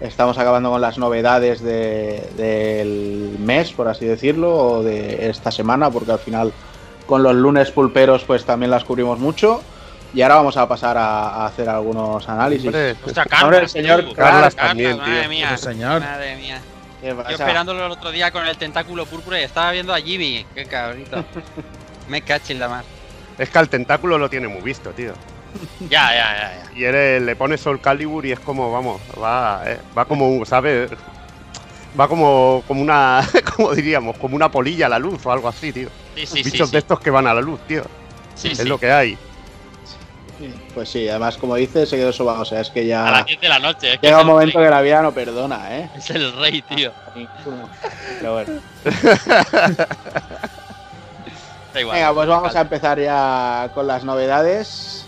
Estamos 0.00 0.38
acabando 0.38 0.70
con 0.70 0.80
las 0.80 0.96
novedades 0.96 1.60
del 1.60 3.36
mes, 3.40 3.72
por 3.72 3.88
así 3.88 4.04
decirlo, 4.04 4.56
o 4.56 4.82
de 4.84 5.28
esta 5.28 5.50
semana, 5.50 5.90
porque 5.90 6.12
al 6.12 6.20
final 6.20 6.52
con 7.06 7.24
los 7.24 7.34
lunes 7.34 7.72
pulperos 7.72 8.22
pues 8.24 8.44
también 8.44 8.70
las 8.70 8.84
cubrimos 8.84 9.18
mucho. 9.18 9.60
Y 10.14 10.22
ahora 10.22 10.36
vamos 10.36 10.56
a 10.56 10.68
pasar 10.68 10.96
a, 10.96 11.46
hacer 11.46 11.68
algunos 11.68 12.28
análisis. 12.28 12.72
Hombre, 13.42 13.58
el 13.58 13.68
señor 13.68 14.14
Carlas, 14.14 14.54
también, 14.54 14.96
Madre 14.98 15.28
mía, 15.28 15.56
señor. 15.56 16.00
Madre 16.00 16.36
mía. 16.36 16.60
Yo 17.02 17.20
esperándolo 17.30 17.86
el 17.86 17.92
otro 17.92 18.10
día 18.10 18.30
con 18.30 18.46
el 18.46 18.56
tentáculo 18.56 19.06
púrpura 19.06 19.40
y 19.40 19.44
estaba 19.44 19.70
viendo 19.70 19.94
a 19.94 20.00
Jimmy. 20.00 20.44
Qué 20.54 20.66
cabrito. 20.66 21.24
Me 22.08 22.22
en 22.26 22.58
la 22.58 22.68
mar. 22.68 22.84
Es 23.38 23.50
que 23.50 23.58
al 23.58 23.68
tentáculo 23.68 24.18
lo 24.18 24.28
tiene 24.28 24.48
muy 24.48 24.62
visto, 24.62 24.90
tío. 24.90 25.12
Ya, 25.80 26.10
ya, 26.12 26.36
ya. 26.36 26.64
ya. 26.64 26.78
Y 26.78 26.84
eres, 26.84 27.22
le 27.22 27.34
pones 27.34 27.60
Soul 27.60 27.80
Calibur 27.80 28.24
y 28.26 28.32
es 28.32 28.40
como, 28.40 28.70
vamos, 28.70 29.00
va, 29.20 29.62
eh, 29.66 29.78
va 29.96 30.04
como, 30.04 30.44
¿sabes? 30.44 30.90
Va 31.98 32.06
como, 32.06 32.62
como 32.68 32.82
una, 32.82 33.26
como 33.56 33.74
diríamos, 33.74 34.16
como 34.18 34.36
una 34.36 34.50
polilla 34.50 34.86
a 34.86 34.88
la 34.90 34.98
luz 34.98 35.24
o 35.24 35.32
algo 35.32 35.48
así, 35.48 35.72
tío. 35.72 35.88
Sí, 36.14 36.26
sí, 36.26 36.42
Bichos 36.42 36.70
de 36.70 36.78
estos 36.78 37.00
que 37.00 37.10
van 37.10 37.26
a 37.26 37.34
la 37.34 37.40
luz, 37.40 37.60
tío. 37.66 37.84
Sí, 38.34 38.48
es 38.48 38.64
lo 38.66 38.78
que 38.78 38.90
hay. 38.92 39.18
Pues 40.74 40.88
sí, 40.88 41.08
además, 41.08 41.36
como 41.36 41.56
dices, 41.56 41.88
se 41.88 41.96
quedó 41.96 42.12
sobado. 42.12 42.42
O 42.42 42.44
sea, 42.44 42.60
es 42.60 42.70
que 42.70 42.86
ya. 42.86 43.08
A 43.08 43.10
las 43.10 43.26
10 43.26 43.40
de 43.40 43.48
la 43.48 43.58
noche. 43.58 43.98
llega 44.00 44.20
un 44.20 44.26
momento 44.26 44.60
que 44.60 44.70
la 44.70 44.80
vida 44.80 45.02
no 45.02 45.12
perdona, 45.12 45.76
¿eh? 45.76 45.90
Es 45.96 46.10
el 46.10 46.32
rey, 46.34 46.62
tío. 46.62 46.92
Pero 48.18 48.32
bueno. 48.34 48.60
Venga, 51.74 52.14
pues 52.14 52.28
vamos 52.28 52.56
a 52.56 52.60
empezar 52.60 52.98
ya 52.98 53.70
con 53.74 53.86
las 53.86 54.04
novedades. 54.04 55.04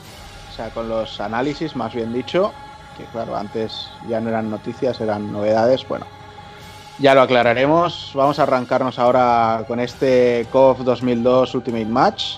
O 0.53 0.57
sea, 0.57 0.71
con 0.71 0.89
los 0.89 1.21
análisis, 1.21 1.77
más 1.77 1.95
bien 1.95 2.13
dicho. 2.13 2.53
Que 2.97 3.05
claro, 3.05 3.37
antes 3.37 3.89
ya 4.09 4.21
no 4.21 4.29
eran 4.29 4.51
noticias, 4.51 5.01
eran 5.01 5.33
novedades. 5.33 5.87
Bueno, 5.89 6.07
ya 6.99 7.15
lo 7.15 7.23
aclararemos. 7.23 8.13
Vamos 8.15 8.39
a 8.39 8.43
arrancarnos 8.43 8.99
ahora 8.99 9.65
con 9.67 9.81
este 9.81 10.47
KOF 10.53 10.81
2002 10.81 11.55
Ultimate 11.55 11.87
Match 11.87 12.37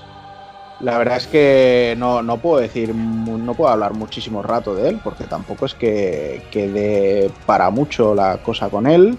la 0.83 0.99
verdad 0.99 1.17
es 1.17 1.29
que 1.29 1.95
no, 1.97 2.23
no, 2.23 2.39
puedo 2.39 2.61
decir, 2.61 2.93
no 2.95 3.55
puedo 3.55 3.71
hablar 3.71 3.95
muchísimo 3.95 4.43
rato 4.43 4.75
de 4.75 4.89
él, 4.89 5.01
porque 5.03 5.25
tampoco 5.25 5.65
es 5.65 5.75
que 5.75 6.43
quede 6.51 7.31
para 7.47 7.71
mucho 7.71 8.15
la 8.15 8.39
cosa 8.39 8.69
con 8.69 8.89
él. 8.89 9.17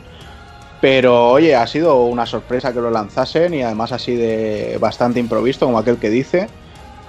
Pero 0.81 1.29
oye, 1.29 1.55
ha 1.55 1.65
sido 1.65 2.03
una 2.03 2.25
sorpresa 2.25 2.73
que 2.73 2.81
lo 2.81 2.91
lanzasen 2.91 3.53
y 3.53 3.63
además 3.63 3.93
así 3.93 4.13
de 4.15 4.77
bastante 4.81 5.21
improvisto, 5.21 5.65
como 5.65 5.79
aquel 5.79 5.95
que 5.97 6.09
dice. 6.09 6.49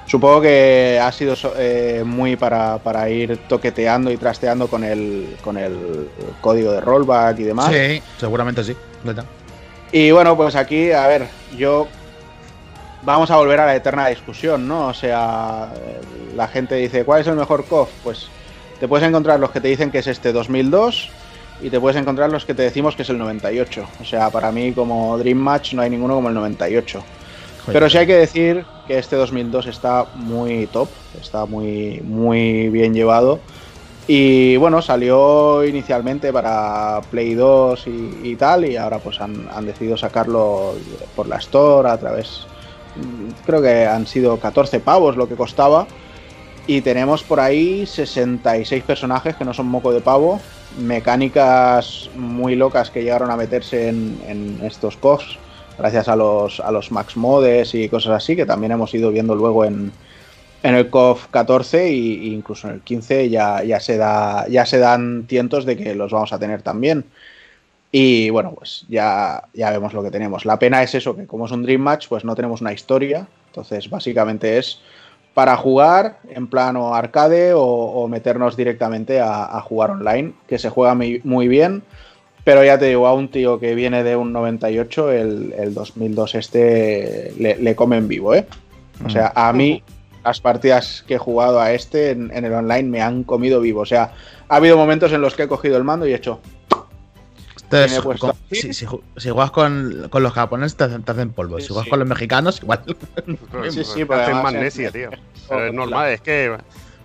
Supongo 0.06 0.42
que 0.42 1.00
ha 1.02 1.10
sido 1.10 1.34
eh, 1.56 2.04
muy 2.06 2.36
para, 2.36 2.78
para, 2.78 3.10
ir 3.10 3.36
toqueteando 3.48 4.12
y 4.12 4.16
trasteando 4.16 4.68
con 4.68 4.84
el, 4.84 5.36
con 5.42 5.56
el 5.56 6.08
código 6.40 6.70
de 6.70 6.80
rollback 6.80 7.40
y 7.40 7.42
demás. 7.42 7.72
Sí, 7.72 8.00
seguramente 8.20 8.62
sí. 8.62 8.76
Y 9.90 10.12
bueno, 10.12 10.36
pues 10.36 10.54
aquí, 10.54 10.92
a 10.92 11.08
ver, 11.08 11.26
yo 11.56 11.88
vamos 13.04 13.30
a 13.30 13.36
volver 13.36 13.60
a 13.60 13.66
la 13.66 13.76
eterna 13.76 14.08
discusión, 14.08 14.66
¿no? 14.66 14.88
O 14.88 14.94
sea, 14.94 15.68
la 16.34 16.48
gente 16.48 16.74
dice, 16.76 17.04
¿cuál 17.04 17.20
es 17.20 17.26
el 17.26 17.36
mejor 17.36 17.64
KOF? 17.66 17.90
Pues 18.02 18.28
te 18.80 18.88
puedes 18.88 19.06
encontrar 19.06 19.40
los 19.40 19.50
que 19.50 19.60
te 19.60 19.68
dicen 19.68 19.90
que 19.90 19.98
es 19.98 20.06
este 20.06 20.32
2002 20.32 21.10
y 21.62 21.70
te 21.70 21.80
puedes 21.80 22.00
encontrar 22.00 22.30
los 22.30 22.44
que 22.44 22.54
te 22.54 22.62
decimos 22.62 22.96
que 22.96 23.02
es 23.02 23.10
el 23.10 23.18
98. 23.18 23.86
O 24.00 24.04
sea, 24.04 24.30
para 24.30 24.50
mí 24.50 24.72
como 24.72 25.16
Dream 25.18 25.38
Match 25.38 25.74
no 25.74 25.82
hay 25.82 25.90
ninguno 25.90 26.14
como 26.14 26.28
el 26.28 26.34
98. 26.34 27.02
Pero 27.66 27.88
sí 27.88 27.96
hay 27.96 28.06
que 28.06 28.16
decir 28.16 28.64
que 28.86 28.98
este 28.98 29.16
2002 29.16 29.66
está 29.66 30.06
muy 30.16 30.66
top, 30.66 30.88
está 31.18 31.46
muy, 31.46 32.02
muy 32.04 32.68
bien 32.68 32.92
llevado. 32.92 33.40
Y 34.06 34.58
bueno, 34.58 34.82
salió 34.82 35.64
inicialmente 35.64 36.30
para 36.30 37.00
Play 37.10 37.32
2 37.34 37.86
y, 38.22 38.36
tal, 38.36 38.66
y 38.66 38.76
ahora 38.76 38.98
pues 38.98 39.18
han, 39.18 39.48
han, 39.50 39.64
decidido 39.64 39.96
sacarlo 39.96 40.74
por 41.16 41.26
la 41.26 41.36
Store 41.36 41.88
a 41.88 41.96
través 41.96 42.46
creo 43.44 43.62
que 43.62 43.86
han 43.86 44.06
sido 44.06 44.38
14 44.38 44.80
pavos 44.80 45.16
lo 45.16 45.28
que 45.28 45.34
costaba. 45.34 45.86
Y 46.66 46.80
tenemos 46.80 47.22
por 47.22 47.40
ahí 47.40 47.84
66 47.84 48.84
personajes 48.84 49.36
que 49.36 49.44
no 49.44 49.52
son 49.52 49.66
moco 49.66 49.92
de 49.92 50.00
pavo, 50.00 50.40
mecánicas 50.78 52.08
muy 52.16 52.56
locas 52.56 52.90
que 52.90 53.02
llegaron 53.02 53.30
a 53.30 53.36
meterse 53.36 53.88
en, 53.88 54.60
estos 54.62 54.96
COFs, 54.96 55.38
gracias 55.76 56.08
a 56.08 56.16
los, 56.16 56.60
a 56.60 56.70
los 56.70 56.90
Max 56.90 57.18
Modes 57.18 57.74
y 57.74 57.90
cosas 57.90 58.12
así, 58.12 58.34
que 58.34 58.46
también 58.46 58.72
hemos 58.72 58.94
ido 58.94 59.10
viendo 59.10 59.34
luego 59.34 59.66
en, 59.66 59.92
en 60.64 60.74
el 60.74 60.88
COF 60.88 61.26
14 61.30 61.84
e 61.84 61.92
incluso 61.92 62.68
en 62.68 62.74
el 62.74 62.80
15 62.80 63.28
ya, 63.28 63.62
ya, 63.62 63.78
se 63.78 63.98
da, 63.98 64.48
ya 64.48 64.64
se 64.64 64.78
dan 64.78 65.24
tientos 65.26 65.66
de 65.66 65.76
que 65.76 65.94
los 65.94 66.10
vamos 66.10 66.32
a 66.32 66.38
tener 66.38 66.62
también. 66.62 67.04
Y 67.96 68.28
bueno, 68.30 68.52
pues 68.56 68.84
ya, 68.88 69.44
ya 69.52 69.70
vemos 69.70 69.94
lo 69.94 70.02
que 70.02 70.10
tenemos. 70.10 70.44
La 70.44 70.58
pena 70.58 70.82
es 70.82 70.96
eso, 70.96 71.14
que 71.14 71.28
como 71.28 71.46
es 71.46 71.52
un 71.52 71.62
Dream 71.62 71.80
Match, 71.80 72.08
pues 72.08 72.24
no 72.24 72.34
tenemos 72.34 72.60
una 72.60 72.72
historia. 72.72 73.28
Entonces, 73.46 73.88
básicamente 73.88 74.58
es 74.58 74.80
para 75.32 75.56
jugar 75.56 76.18
en 76.28 76.48
plano 76.48 76.92
arcade 76.92 77.52
o, 77.54 78.08
meternos 78.08 78.56
directamente 78.56 79.20
a, 79.20 79.60
jugar 79.60 79.92
online, 79.92 80.32
que 80.48 80.58
se 80.58 80.70
juega 80.70 80.96
muy, 80.96 81.46
bien. 81.46 81.84
Pero 82.42 82.64
ya 82.64 82.80
te 82.80 82.86
digo, 82.86 83.06
a 83.06 83.14
un 83.14 83.28
tío 83.28 83.60
que 83.60 83.76
viene 83.76 84.02
de 84.02 84.16
un 84.16 84.32
98, 84.32 85.12
el, 85.12 85.54
el 85.56 85.72
2002 85.72 86.34
este 86.34 87.32
le, 87.38 87.76
come 87.76 87.98
en 87.98 88.08
vivo, 88.08 88.34
¿eh? 88.34 88.44
O 89.06 89.08
sea, 89.08 89.32
a 89.36 89.52
mí 89.52 89.84
las 90.24 90.40
partidas 90.40 91.04
que 91.06 91.14
he 91.14 91.18
jugado 91.18 91.60
a 91.60 91.72
este 91.72 92.10
en, 92.10 92.32
el 92.32 92.52
online 92.52 92.90
me 92.90 93.02
han 93.02 93.22
comido 93.22 93.60
vivo. 93.60 93.82
O 93.82 93.86
sea, 93.86 94.14
ha 94.48 94.56
habido 94.56 94.76
momentos 94.76 95.12
en 95.12 95.20
los 95.20 95.36
que 95.36 95.44
he 95.44 95.48
cogido 95.48 95.76
el 95.76 95.84
mando 95.84 96.08
y 96.08 96.12
he 96.12 96.16
hecho. 96.16 96.40
Si, 98.50 99.30
juegas 99.30 99.50
con, 99.50 100.10
los 100.12 100.32
japoneses 100.32 100.76
te 100.76 100.84
hacen, 100.84 101.30
polvo. 101.30 101.60
si 101.60 101.68
juegas 101.68 101.88
con 101.88 101.98
los 101.98 102.08
mexicanos, 102.08 102.60
igual. 102.62 102.80
sí, 103.70 103.84
sí, 103.84 104.04
pero 104.04 104.22
hacen 104.22 104.42
magnesia, 104.42 104.90
tío. 104.90 105.10
Pero 105.48 105.66
es 105.66 105.74
normal, 105.74 106.12
es 106.12 106.20
que 106.20 106.56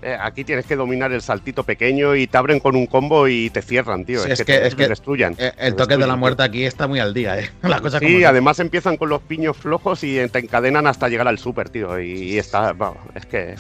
eh, 0.02 0.18
aquí 0.20 0.46
tienes 0.46 0.66
que 0.66 0.78
dominar 0.78 1.12
el 1.12 1.22
saltito 1.22 1.64
pequeño 1.64 2.16
y 2.16 2.26
te 2.26 2.38
abren 2.38 2.60
con 2.60 2.76
un 2.76 2.86
combo 2.86 3.28
y 3.28 3.50
te 3.50 3.62
cierran, 3.62 4.06
tío. 4.06 4.24
es, 4.24 4.44
que, 4.44 4.70
te, 4.70 4.88
destruyan. 4.88 5.36
Eh, 5.38 5.52
el, 5.58 5.76
toque 5.76 5.98
de 5.98 6.08
la 6.08 6.16
muerte 6.16 6.44
aquí 6.44 6.64
está 6.64 6.88
muy 6.88 7.00
al 7.00 7.14
día, 7.14 7.38
¿eh? 7.38 7.50
sí, 8.00 8.24
además 8.24 8.60
empiezan 8.60 8.96
con 8.96 9.10
los 9.10 9.22
piños 9.22 9.58
flojos 9.58 10.04
y 10.04 10.26
te 10.30 10.40
encadenan 10.40 10.88
hasta 10.88 11.10
llegar 11.10 11.28
al 11.28 11.38
super, 11.38 11.70
tío. 11.70 12.00
Y, 12.00 12.38
está, 12.38 12.74
es 13.14 13.26
que 13.26 13.56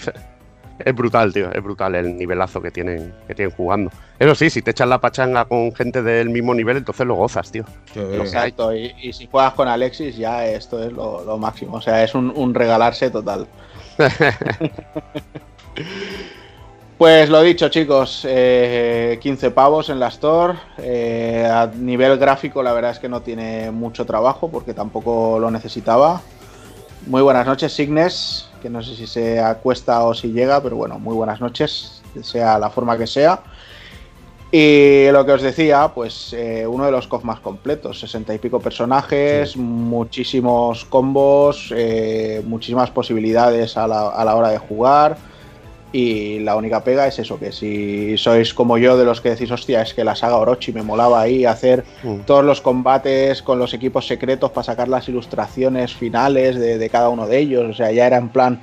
es 0.80 0.96
brutal, 0.96 1.34
tío. 1.34 1.52
Es 1.52 1.64
brutal 1.64 1.96
el 1.96 2.16
nivelazo 2.18 2.62
que 2.62 2.72
tienen, 2.72 3.14
que 3.28 3.36
tienen 3.36 3.56
jugando. 3.56 3.92
Eso 4.18 4.36
sí, 4.36 4.50
si 4.50 4.62
te 4.62 4.72
echas 4.72 4.88
la 4.88 5.00
pachanga 5.00 5.46
con 5.46 5.74
gente 5.74 6.02
del 6.02 6.30
mismo 6.30 6.54
nivel, 6.54 6.78
entonces 6.78 7.06
lo 7.06 7.16
gozas, 7.16 7.52
tío. 7.52 7.66
Exacto, 7.96 8.74
y, 8.76 9.14
si 9.14 9.28
juegas 9.28 9.54
con 9.54 9.68
Alexis, 9.68 10.18
ya 10.18 10.46
esto 10.46 10.84
es 10.84 10.92
lo, 10.92 11.38
máximo. 11.38 11.78
O 11.78 11.82
sea, 11.82 12.04
es 12.04 12.16
un, 12.16 12.32
un 12.36 12.54
regalarse 12.54 13.10
total. 13.10 13.48
Pues 17.00 17.30
lo 17.30 17.42
dicho, 17.42 17.70
chicos, 17.70 18.24
15 18.24 18.28
eh, 18.28 19.52
pavos 19.56 19.88
en 19.88 20.02
la 20.02 20.10
Store. 20.10 20.56
Eh, 20.80 21.48
a 21.50 21.68
nivel 21.68 22.18
gráfico, 22.18 22.62
la 22.62 22.74
verdad 22.74 22.92
es 22.92 23.00
que 23.00 23.08
no 23.08 23.22
tiene 23.22 23.72
mucho 23.72 24.06
trabajo 24.06 24.52
porque 24.52 24.74
tampoco 24.74 25.40
lo 25.40 25.50
necesitaba. 25.50 26.22
Muy 27.08 27.22
buenas 27.22 27.46
noches, 27.48 27.72
Signes, 27.72 28.49
que 28.60 28.70
no 28.70 28.84
sé 28.84 28.96
si 28.96 29.08
se 29.08 29.40
acuesta 29.40 30.04
o 30.04 30.14
si 30.14 30.32
llega, 30.32 30.62
pero 30.62 30.76
bueno, 30.76 31.00
muy 31.00 31.16
buenas 31.16 31.42
noches, 31.42 32.02
sea 32.22 32.60
la 32.60 32.70
forma 32.70 32.98
que 32.98 33.08
sea. 33.08 33.42
Y 34.52 35.08
lo 35.12 35.26
que 35.26 35.34
os 35.34 35.42
decía, 35.44 35.92
pues 35.94 36.34
eh, 36.34 36.66
uno 36.66 36.86
de 36.86 36.92
los 36.92 37.08
COF 37.08 37.24
más 37.24 37.40
completos, 37.40 38.00
60 38.00 38.34
y 38.34 38.40
pico 38.40 38.60
personajes, 38.60 39.56
muchísimos 39.56 40.86
combos, 40.86 41.72
muchísimas 42.46 42.90
posibilidades 42.90 43.78
a 43.78 43.88
la, 43.88 44.10
a 44.10 44.26
la 44.26 44.36
hora 44.36 44.50
de 44.50 44.58
jugar 44.58 45.18
y 45.92 46.40
la 46.40 46.56
única 46.56 46.84
pega 46.84 47.08
es 47.08 47.18
eso, 47.18 47.40
que 47.40 47.52
si 47.52 48.16
sois 48.18 48.54
como 48.54 48.78
yo 48.78 48.96
de 48.96 49.06
los 49.06 49.22
que 49.22 49.32
decís, 49.32 49.50
hostia, 49.50 49.82
es 49.82 49.96
que 49.96 50.04
la 50.04 50.16
saga 50.16 50.38
Orochi 50.38 50.72
me 50.72 50.84
molaba 50.84 51.22
ahí 51.22 51.46
hacer 51.46 51.84
mm. 52.04 52.20
todos 52.28 52.46
los 52.46 52.62
combates 52.62 53.42
con 53.42 53.58
los 53.58 53.74
equipos 53.74 54.06
secretos 54.06 54.52
para 54.52 54.66
sacar 54.66 54.88
las 54.88 55.10
ilustraciones 55.10 55.94
finales 55.96 56.60
de, 56.60 56.90
cada 56.90 57.10
uno 57.10 57.26
de 57.26 57.40
ellos. 57.40 57.72
O 57.72 57.74
sea, 57.74 57.92
ya 57.92 58.06
era 58.06 58.18
en 58.18 58.30
plan 58.30 58.62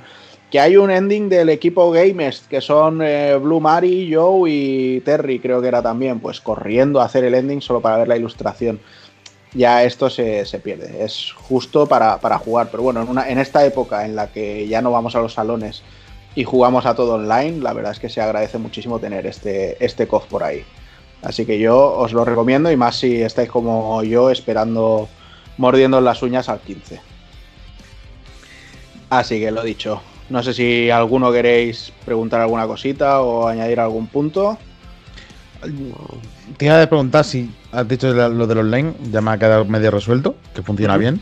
que 0.49 0.61
hay 0.61 0.77
un 0.77 0.89
ending 0.89 1.27
del 1.27 1.49
equipo 1.49 1.91
Gamers, 1.91 2.45
que 2.49 2.61
son 2.61 3.01
eh, 3.03 3.35
Blue 3.35 3.59
Mari, 3.59 4.13
Joe 4.13 4.49
y 4.49 5.01
Terry, 5.01 5.39
creo 5.39 5.61
que 5.61 5.67
era 5.67 5.81
también, 5.81 6.21
pues 6.21 6.39
corriendo 6.39 7.01
a 7.01 7.05
hacer 7.05 7.25
el 7.25 7.35
ending 7.35 7.61
solo 7.61 7.81
para 7.81 7.97
ver 7.97 8.07
la 8.07 8.15
ilustración. 8.15 8.79
Ya 9.53 9.83
esto 9.83 10.09
se, 10.09 10.45
pierde, 10.63 11.03
es 11.03 11.33
justo 11.33 11.87
para, 11.87 12.17
jugar, 12.37 12.69
pero 12.71 12.83
bueno, 12.83 13.01
en, 13.01 13.09
una, 13.09 13.29
en 13.29 13.39
esta 13.39 13.65
época 13.65 14.05
en 14.05 14.15
la 14.15 14.27
que 14.27 14.67
ya 14.67 14.81
no 14.81 14.91
vamos 14.91 15.15
a 15.15 15.21
los 15.21 15.33
salones 15.33 15.83
y 16.37 16.43
jugamos 16.43 16.85
a 16.85 16.93
todo 16.93 17.15
online, 17.15 17.61
la 17.61 17.73
verdad 17.73 17.93
es 17.93 17.99
que 17.99 18.09
se 18.09 18.21
agradece 18.21 18.59
muchísimo 18.59 18.99
tener 18.99 19.25
este, 19.25 19.83
este 19.83 20.07
COF 20.07 20.27
por 20.27 20.43
ahí. 20.43 20.63
Así 21.23 21.47
que 21.47 21.57
yo 21.57 21.93
os 21.97 22.13
lo 22.13 22.23
recomiendo 22.25 22.71
y 22.71 22.77
más 22.77 22.97
si 22.97 23.23
estáis 23.23 23.49
como 23.49 24.03
yo 24.03 24.29
esperando, 24.29 25.09
mordiendo 25.57 25.99
las 25.99 26.21
uñas 26.21 26.47
al 26.47 26.59
15. 26.59 27.01
Así 29.09 29.39
que 29.39 29.49
lo 29.49 29.63
dicho. 29.63 29.99
No 30.29 30.43
sé 30.43 30.53
si 30.53 30.91
alguno 30.91 31.31
queréis 31.31 31.91
preguntar 32.05 32.41
alguna 32.41 32.67
cosita 32.67 33.21
o 33.21 33.47
añadir 33.47 33.79
algún 33.79 34.05
punto. 34.05 34.59
Te 36.55 36.65
iba 36.65 36.79
a 36.79 36.87
preguntar 36.87 37.25
si 37.25 37.51
has 37.71 37.87
dicho 37.87 38.13
lo 38.13 38.45
del 38.45 38.59
online, 38.59 38.93
ya 39.09 39.21
me 39.21 39.31
ha 39.31 39.39
quedado 39.39 39.65
medio 39.65 39.89
resuelto, 39.89 40.35
que 40.53 40.61
funciona 40.61 40.97
bien. 40.97 41.19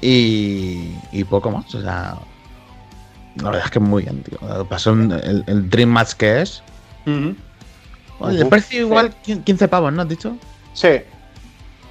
Y, 0.00 0.94
y 1.12 1.24
poco 1.24 1.50
más. 1.50 1.74
O 1.74 1.82
sea, 1.82 2.16
la 3.42 3.50
verdad 3.50 3.66
es 3.66 3.70
que 3.70 3.80
muy 3.80 4.02
bien, 4.02 4.22
tío. 4.22 4.38
Pasó 4.68 4.92
el, 4.92 5.70
Dream 5.70 5.90
Match 5.90 6.12
que 6.12 6.42
es. 6.42 6.62
Oye, 8.20 8.40
el 8.40 8.48
precio 8.48 8.80
igual 8.80 9.14
15 9.22 9.68
pavos, 9.68 9.92
¿no 9.92 10.02
has 10.02 10.08
dicho? 10.08 10.36
Sí. 10.74 11.00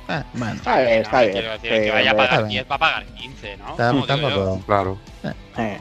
Ah, 0.07 0.23
bueno. 0.33 0.53
Está 0.53 0.81
bien, 0.81 1.01
está 1.01 1.21
bien. 1.21 1.33
Quiero 1.33 1.51
decir, 1.51 1.69
que 1.69 1.91
vaya 1.91 2.11
a 2.11 2.15
pagar 2.15 2.47
10 2.47 2.71
va 2.71 2.75
a 2.75 2.79
pagar 2.79 3.05
15, 3.05 3.57
¿no? 3.57 3.71
Está, 3.71 4.61
claro. 4.65 4.97
Eh. 5.57 5.77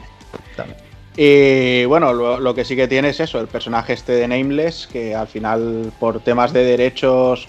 Y 1.15 1.85
bueno, 1.85 2.13
lo, 2.13 2.53
que 2.53 2.63
sí 2.63 2.75
que 2.75 2.87
tiene 2.87 3.09
es 3.09 3.19
eso, 3.19 3.39
el 3.39 3.47
personaje 3.47 3.93
este 3.93 4.13
de 4.13 4.27
Nameless, 4.27 4.87
que 4.87 5.15
al 5.15 5.27
final, 5.27 5.91
por 5.99 6.19
temas 6.19 6.53
de 6.53 6.63
derechos 6.63 7.47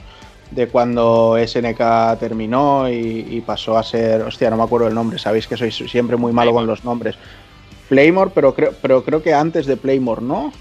de 0.50 0.68
cuando 0.68 1.36
SNK 1.44 2.18
terminó 2.18 2.88
y, 2.88 3.42
pasó 3.46 3.76
a 3.76 3.82
ser. 3.82 4.22
Hostia, 4.22 4.48
no 4.50 4.56
me 4.56 4.62
acuerdo 4.62 4.88
el 4.88 4.94
nombre, 4.94 5.18
sabéis 5.18 5.46
que 5.46 5.56
soy 5.56 5.70
siempre 5.70 6.16
muy 6.16 6.32
malo 6.32 6.52
con 6.52 6.66
los 6.66 6.84
nombres. 6.84 7.16
Playmore, 7.88 8.30
pero 8.34 8.54
creo, 8.54 8.72
pero 8.80 9.04
creo 9.04 9.22
que 9.22 9.34
antes 9.34 9.66
de 9.66 9.76
Playmore, 9.76 10.22
¿no? 10.22 10.52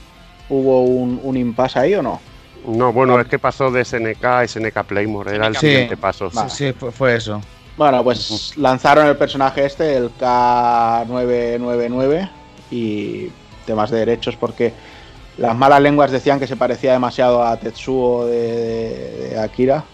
¿Hubo 0.49 0.83
un, 0.83 1.21
un 1.23 1.37
impasse 1.37 1.79
ahí 1.79 1.95
o 1.95 2.01
no? 2.01 2.19
No, 2.67 2.91
bueno, 2.91 3.19
es 3.19 3.27
que 3.27 3.37
pasó 3.39 3.71
de 3.71 3.83
SNK 3.85 4.25
a 4.25 4.47
SNK 4.47 4.83
Playmore, 4.83 5.35
era 5.35 5.47
el 5.47 5.55
siguiente 5.55 5.95
paso. 5.95 6.29
Sí, 6.49 6.73
fue, 6.73 7.15
eso. 7.15 7.39
Bueno, 7.77 8.03
pues 8.03 8.57
lanzaron 8.57 9.07
el 9.07 9.15
personaje 9.15 9.65
este, 9.65 9.95
el 9.95 10.11
K999, 10.17 12.29
y 12.69 13.31
temas 13.65 13.89
de 13.89 13.99
derechos, 13.99 14.35
porque 14.35 14.73
las 15.37 15.55
malas 15.55 15.81
lenguas 15.81 16.11
decían 16.11 16.39
que 16.39 16.47
se 16.47 16.57
parecía 16.57 16.91
demasiado 16.91 17.41
a 17.43 17.55
Tetsuo 17.57 18.25
de, 18.25 19.39
Akira. 19.41 19.85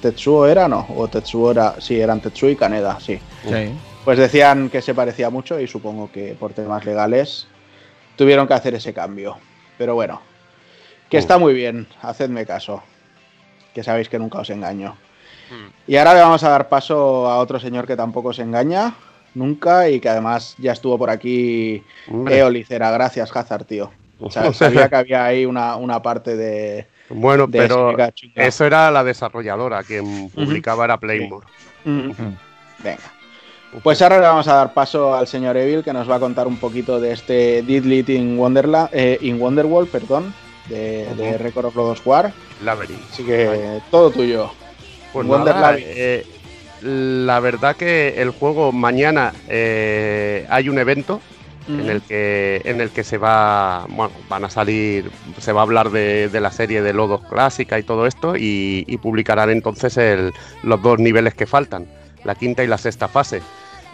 ¿Tetsuo 0.00 0.46
era 0.46 0.68
no? 0.68 0.86
¿O 0.96 1.08
Tetsuo 1.08 1.50
era? 1.50 1.74
Sí, 1.80 2.00
eran 2.00 2.20
Tetsuo 2.20 2.48
y 2.48 2.56
Kaneda, 2.56 2.98
sí. 3.00 3.18
Sí. 3.44 3.72
Pues 4.06 4.18
decían 4.18 4.70
que 4.70 4.82
se 4.82 4.94
parecía 4.94 5.30
mucho 5.30 5.58
y 5.58 5.66
supongo 5.66 6.12
que 6.12 6.36
por 6.38 6.52
temas 6.52 6.84
legales 6.84 7.48
tuvieron 8.14 8.46
que 8.46 8.54
hacer 8.54 8.72
ese 8.72 8.94
cambio. 8.94 9.36
Pero 9.78 9.96
bueno, 9.96 10.20
que 11.10 11.18
está 11.18 11.38
muy 11.38 11.54
bien, 11.54 11.88
hacedme 12.02 12.46
caso, 12.46 12.84
que 13.74 13.82
sabéis 13.82 14.08
que 14.08 14.20
nunca 14.20 14.38
os 14.38 14.50
engaño. 14.50 14.96
Hmm. 15.50 15.70
Y 15.88 15.96
ahora 15.96 16.14
le 16.14 16.20
vamos 16.20 16.44
a 16.44 16.50
dar 16.50 16.68
paso 16.68 17.28
a 17.28 17.38
otro 17.38 17.58
señor 17.58 17.84
que 17.88 17.96
tampoco 17.96 18.32
se 18.32 18.42
engaña, 18.42 18.94
nunca, 19.34 19.88
y 19.88 19.98
que 19.98 20.08
además 20.08 20.54
ya 20.56 20.70
estuvo 20.70 20.96
por 20.96 21.10
aquí 21.10 21.82
Eolicera. 22.06 22.92
Gracias, 22.92 23.34
Hazard, 23.34 23.64
tío. 23.64 23.90
sabía 24.52 24.88
que 24.88 24.94
había 24.94 25.24
ahí 25.24 25.44
una, 25.44 26.00
parte 26.00 26.36
de... 26.36 26.86
Bueno, 27.08 27.50
pero 27.50 27.96
eso 28.36 28.64
era 28.64 28.88
la 28.92 29.02
desarrolladora, 29.02 29.82
quien 29.82 30.30
publicaba 30.30 30.84
era 30.84 30.96
Playmore. 30.96 31.48
Venga. 31.84 33.15
Pues 33.82 34.00
ahora 34.00 34.20
le 34.20 34.26
vamos 34.26 34.48
a 34.48 34.54
dar 34.54 34.72
paso 34.72 35.14
al 35.14 35.26
señor 35.26 35.56
Evil 35.56 35.82
que 35.84 35.92
nos 35.92 36.08
va 36.08 36.16
a 36.16 36.20
contar 36.20 36.46
un 36.46 36.56
poquito 36.56 36.98
de 36.98 37.12
este 37.12 37.62
Did 37.62 37.84
Lit 37.84 38.08
in, 38.08 38.38
Wonderland, 38.38 38.88
eh, 38.92 39.18
in 39.20 39.40
Wonderworld, 39.40 39.88
perdón, 39.90 40.32
de, 40.68 41.36
Record 41.38 41.66
of 41.66 41.76
Lodos 41.76 42.02
War. 42.04 42.32
Así 43.10 43.24
que 43.24 43.80
todo 43.90 44.10
tuyo. 44.10 44.50
Pues 45.12 45.26
eh, 45.78 46.26
la 46.82 47.40
verdad 47.40 47.76
que 47.76 48.20
el 48.20 48.30
juego 48.30 48.72
mañana 48.72 49.32
eh, 49.48 50.46
hay 50.48 50.68
un 50.68 50.78
evento 50.78 51.20
en 51.68 51.90
el 51.90 52.00
que 52.02 52.62
en 52.64 52.80
el 52.80 52.90
que 52.90 53.02
se 53.02 53.18
va 53.18 53.86
bueno 53.88 54.12
van 54.28 54.44
a 54.44 54.50
salir 54.50 55.10
se 55.40 55.50
va 55.50 55.62
a 55.62 55.64
hablar 55.64 55.90
de, 55.90 56.30
la 56.32 56.52
serie 56.52 56.80
de 56.80 56.92
Lodos 56.92 57.22
clásica 57.28 57.76
y 57.76 57.82
todo 57.82 58.06
esto 58.06 58.34
y, 58.36 58.84
publicarán 59.02 59.50
entonces 59.50 60.32
los 60.62 60.80
dos 60.80 61.00
niveles 61.00 61.34
que 61.34 61.44
faltan 61.44 61.86
la 62.22 62.36
quinta 62.36 62.62
y 62.62 62.68
la 62.68 62.78
sexta 62.78 63.08
fase 63.08 63.42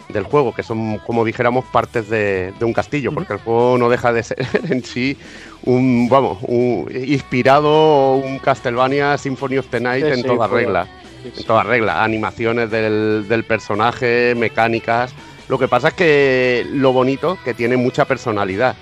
del 0.09 0.23
juego, 0.23 0.53
que 0.53 0.63
son, 0.63 0.97
como 0.99 1.25
dijéramos, 1.25 1.65
partes 1.65 2.09
de, 2.09 2.53
un 2.61 2.73
castillo, 2.73 3.11
porque 3.11 3.33
el 3.33 3.39
juego 3.39 3.77
no 3.77 3.89
deja 3.89 4.13
de 4.13 4.23
ser 4.23 4.47
en 4.69 4.83
sí 4.83 5.17
un, 5.63 6.07
vamos, 6.09 6.39
un, 6.43 6.89
inspirado 6.93 8.15
un 8.15 8.39
Castlevania 8.39 9.17
Symphony 9.17 9.57
of 9.57 9.67
the 9.67 9.79
Night 9.79 10.05
en 10.05 10.23
toda 10.23 10.47
regla. 10.47 10.87
En 11.23 11.43
toda 11.45 11.63
regla, 11.63 12.03
animaciones 12.03 12.69
del, 12.69 13.25
del 13.29 13.45
personaje, 13.45 14.35
mecánicas. 14.35 15.13
Lo 15.47 15.57
que 15.57 15.67
pasa 15.67 15.89
es 15.89 15.93
que 15.93 16.65
lo 16.69 16.91
bonito 16.91 17.37
que 17.43 17.53
tiene 17.53 17.77
mucha 17.77 18.05
personalidad. 18.05 18.75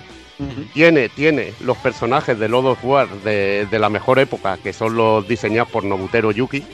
Tiene, 0.74 1.08
tiene 1.08 1.52
los 1.60 1.76
personajes 1.76 2.36
de 2.36 2.48
Lord 2.48 2.66
of 2.66 2.84
War 2.84 3.08
de, 3.22 3.68
de, 3.70 3.78
la 3.78 3.88
mejor 3.88 4.18
época, 4.18 4.58
que 4.60 4.72
son 4.72 4.96
los 4.96 5.28
diseñados 5.28 5.70
por 5.70 5.84
Nobutero 5.84 6.32
Yuki, 6.32 6.64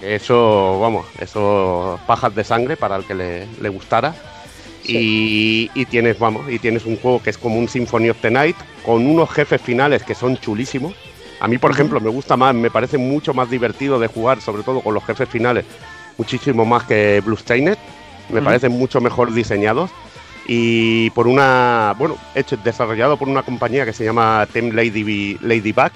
eso, 0.00 0.80
vamos, 0.80 1.06
eso 1.18 1.98
pajas 2.06 2.34
de 2.34 2.44
sangre 2.44 2.76
para 2.76 2.96
el 2.96 3.04
que 3.04 3.14
le, 3.14 3.68
gustara. 3.68 4.14
Y, 4.84 5.68
tienes, 5.86 6.18
vamos, 6.18 6.50
y 6.50 6.58
tienes 6.58 6.86
un 6.86 6.96
juego 6.96 7.22
que 7.22 7.30
es 7.30 7.36
como 7.36 7.58
un 7.58 7.68
Symphony 7.68 8.08
of 8.08 8.20
the 8.22 8.30
Night 8.30 8.56
con 8.84 9.06
unos 9.06 9.30
jefes 9.30 9.60
finales 9.60 10.02
que 10.02 10.14
son 10.14 10.38
chulísimos. 10.38 10.94
A 11.40 11.48
mí, 11.48 11.58
por 11.58 11.70
ejemplo, 11.70 12.00
me 12.00 12.08
gusta 12.08 12.36
más, 12.36 12.54
me 12.54 12.70
parece 12.70 12.96
mucho 12.96 13.34
más 13.34 13.50
divertido 13.50 13.98
de 13.98 14.06
jugar, 14.06 14.40
sobre 14.40 14.62
todo 14.62 14.80
con 14.80 14.94
los 14.94 15.04
jefes 15.04 15.28
finales, 15.28 15.66
muchísimo 16.16 16.64
más 16.64 16.84
que 16.84 17.20
Blue 17.24 17.36
Stained. 17.36 17.76
Me 18.30 18.42
parecen 18.42 18.72
mucho 18.72 19.00
mejor 19.00 19.32
diseñados. 19.32 19.90
Y 20.46 21.10
por 21.10 21.28
una, 21.28 21.94
bueno, 21.98 22.16
hecho, 22.34 22.56
desarrollado 22.56 23.18
por 23.18 23.28
una 23.28 23.42
compañía 23.42 23.84
que 23.84 23.92
se 23.92 24.04
llama 24.04 24.48
Team 24.50 24.70
Lady, 24.70 25.36
Ladybug, 25.42 25.92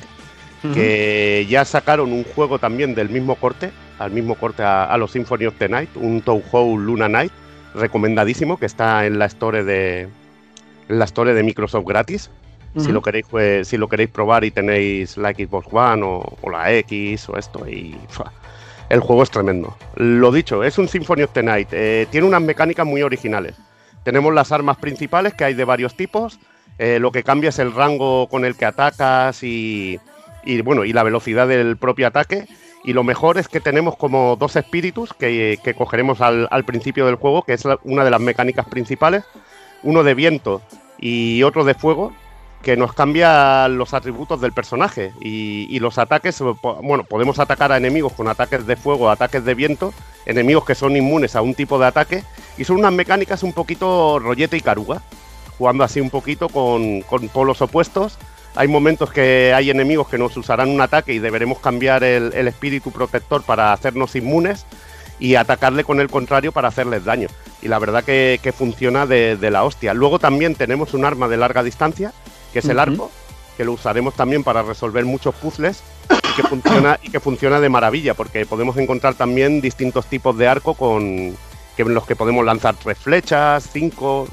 que 0.74 1.46
ya 1.48 1.64
sacaron 1.64 2.12
un 2.12 2.24
juego 2.24 2.58
también 2.58 2.94
del 2.94 3.08
mismo 3.08 3.34
corte, 3.34 3.70
al 3.98 4.10
mismo 4.10 4.34
corte 4.36 4.62
a, 4.62 4.96
los 4.96 5.10
Symphony 5.12 5.46
of 5.46 5.54
the 5.58 5.68
Night, 5.68 5.90
un 5.96 6.22
Touhou 6.22 6.78
Luna 6.78 7.08
Night, 7.08 7.32
recomendadísimo, 7.74 8.58
que 8.58 8.66
está 8.66 9.06
en 9.06 9.18
la 9.18 9.26
store 9.26 9.64
de, 9.64 10.08
la 10.88 11.04
store 11.04 11.34
de 11.34 11.42
Microsoft 11.42 11.86
gratis. 11.86 12.30
Si 12.78 12.90
lo 12.90 13.02
queréis, 13.02 13.26
pues, 13.28 13.68
si 13.68 13.76
lo 13.76 13.86
queréis 13.86 14.08
probar 14.08 14.44
y 14.44 14.50
tenéis 14.50 15.18
la 15.18 15.32
Xbox 15.32 15.68
One 15.70 16.02
o, 16.04 16.50
la 16.50 16.72
X 16.72 17.28
o 17.28 17.36
esto, 17.36 17.68
y 17.68 17.94
el 18.88 19.00
juego 19.00 19.22
es 19.22 19.30
tremendo. 19.30 19.76
Lo 19.96 20.32
dicho, 20.32 20.64
es 20.64 20.78
un 20.78 20.88
Symphony 20.88 21.22
of 21.22 21.32
the 21.32 21.42
Night. 21.42 21.68
Eh, 21.72 22.06
tiene 22.10 22.26
unas 22.26 22.40
mecánicas 22.40 22.86
muy 22.86 23.02
originales. 23.02 23.56
Tenemos 24.04 24.32
las 24.32 24.52
armas 24.52 24.78
principales 24.78 25.34
que 25.34 25.44
hay 25.44 25.54
de 25.54 25.64
varios 25.64 25.96
tipos. 25.96 26.38
Eh, 26.78 26.98
lo 26.98 27.12
que 27.12 27.22
cambia 27.22 27.50
es 27.50 27.58
el 27.58 27.74
rango 27.74 28.26
con 28.28 28.46
el 28.46 28.56
que 28.56 28.64
atacas 28.64 29.42
y, 29.42 30.00
y 30.44 30.60
bueno, 30.62 30.84
y 30.84 30.92
la 30.92 31.02
velocidad 31.02 31.48
del 31.48 31.76
propio 31.76 32.06
ataque. 32.06 32.46
Y 32.84 32.94
lo 32.94 33.04
mejor 33.04 33.38
es 33.38 33.48
que 33.48 33.60
tenemos 33.60 33.96
como 33.96 34.36
dos 34.36 34.56
espíritus 34.56 35.12
que, 35.12 35.58
cogeremos 35.76 36.20
al, 36.20 36.64
principio 36.64 37.06
del 37.06 37.14
juego, 37.14 37.42
que 37.42 37.52
es 37.52 37.64
una 37.84 38.04
de 38.04 38.10
las 38.10 38.20
mecánicas 38.20 38.66
principales, 38.66 39.24
uno 39.84 40.02
de 40.02 40.14
viento 40.14 40.62
y 40.98 41.44
otro 41.44 41.64
de 41.64 41.74
fuego, 41.74 42.12
que 42.60 42.76
nos 42.76 42.92
cambia 42.92 43.68
los 43.68 43.94
atributos 43.94 44.40
del 44.40 44.52
personaje. 44.52 45.12
Y, 45.20 45.78
los 45.78 45.98
ataques, 45.98 46.42
bueno, 46.82 47.04
podemos 47.04 47.38
atacar 47.38 47.70
a 47.70 47.76
enemigos 47.76 48.14
con 48.14 48.26
ataques 48.26 48.66
de 48.66 48.76
fuego, 48.76 49.10
ataques 49.10 49.44
de 49.44 49.54
viento, 49.54 49.94
enemigos 50.26 50.64
que 50.64 50.74
son 50.74 50.96
inmunes 50.96 51.36
a 51.36 51.42
un 51.42 51.54
tipo 51.54 51.78
de 51.78 51.86
ataque, 51.86 52.24
y 52.58 52.64
son 52.64 52.78
unas 52.78 52.92
mecánicas 52.92 53.44
un 53.44 53.52
poquito 53.52 54.18
rollete 54.18 54.56
y 54.56 54.60
caruga, 54.60 55.02
jugando 55.56 55.84
así 55.84 56.00
un 56.00 56.10
poquito 56.10 56.48
con, 56.48 57.02
con 57.02 57.28
polos 57.28 57.62
opuestos 57.62 58.18
hay 58.54 58.68
momentos 58.68 59.10
que 59.10 59.52
hay 59.54 59.70
enemigos 59.70 60.08
que 60.08 60.18
nos 60.18 60.36
usarán 60.36 60.68
un 60.68 60.80
ataque 60.80 61.14
y 61.14 61.18
deberemos 61.18 61.58
cambiar 61.58 62.04
el, 62.04 62.32
espíritu 62.46 62.90
protector 62.90 63.42
para 63.42 63.72
hacernos 63.72 64.14
inmunes 64.14 64.66
y 65.18 65.36
atacarle 65.36 65.84
con 65.84 66.00
el 66.00 66.08
contrario 66.08 66.52
para 66.52 66.68
hacerles 66.68 67.04
daño. 67.04 67.28
Y 67.62 67.68
la 67.68 67.78
verdad 67.78 68.04
que, 68.04 68.54
funciona 68.56 69.06
de, 69.06 69.50
la 69.50 69.64
hostia. 69.64 69.94
Luego 69.94 70.18
también 70.18 70.54
tenemos 70.54 70.94
un 70.94 71.04
arma 71.04 71.28
de 71.28 71.36
larga 71.36 71.62
distancia, 71.62 72.12
que 72.52 72.58
es 72.58 72.64
el 72.66 72.78
arco, 72.78 73.10
que 73.56 73.64
lo 73.64 73.72
usaremos 73.72 74.14
también 74.14 74.44
para 74.44 74.62
resolver 74.62 75.04
muchos 75.04 75.34
puzzles 75.34 75.82
y 76.10 76.36
que 76.36 76.42
funciona, 76.42 76.98
y 77.02 77.10
que 77.10 77.20
funciona 77.20 77.60
de 77.60 77.68
maravilla, 77.68 78.14
porque 78.14 78.44
podemos 78.44 78.76
encontrar 78.76 79.14
también 79.14 79.60
distintos 79.60 80.06
tipos 80.06 80.36
de 80.36 80.48
arco 80.48 80.74
con 80.74 81.36
que, 81.76 81.82
en 81.82 81.94
los 81.94 82.06
que 82.06 82.16
podemos 82.16 82.44
lanzar 82.44 82.74
tres 82.74 82.98
flechas, 82.98 83.68
cinco, 83.72 84.28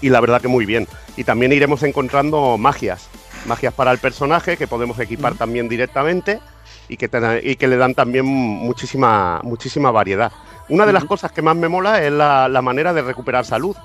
y 0.00 0.10
la 0.10 0.20
verdad 0.20 0.40
que 0.40 0.48
muy 0.48 0.66
bien. 0.66 0.86
Y 1.16 1.24
también 1.24 1.52
iremos 1.52 1.82
encontrando 1.82 2.58
magias, 2.58 3.08
magias 3.46 3.74
para 3.74 3.92
el 3.92 3.98
personaje 3.98 4.56
que 4.56 4.66
podemos 4.66 4.98
equipar 4.98 5.34
también 5.34 5.68
directamente 5.68 6.40
y 6.88 6.96
que, 6.96 7.08
y 7.42 7.56
que 7.56 7.68
le 7.68 7.76
dan 7.76 7.94
también 7.94 8.24
muchísima, 8.24 9.40
muchísima 9.42 9.90
variedad. 9.90 10.32
Una 10.68 10.86
de 10.86 10.92
las 10.92 11.04
cosas 11.04 11.32
que 11.32 11.42
más 11.42 11.56
me 11.56 11.68
mola 11.68 12.02
es 12.02 12.12
la, 12.12 12.60
manera 12.62 12.92
de 12.92 13.02
recuperar 13.02 13.44
salud. 13.44 13.76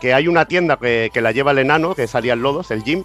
Que 0.00 0.14
hay 0.14 0.26
una 0.26 0.46
tienda 0.46 0.78
que, 0.78 1.10
la 1.14 1.30
lleva 1.30 1.52
el 1.52 1.58
enano, 1.58 1.94
que 1.94 2.08
salía 2.08 2.32
en 2.32 2.42
Lodos, 2.42 2.72
el 2.72 2.82
gym, 2.82 3.04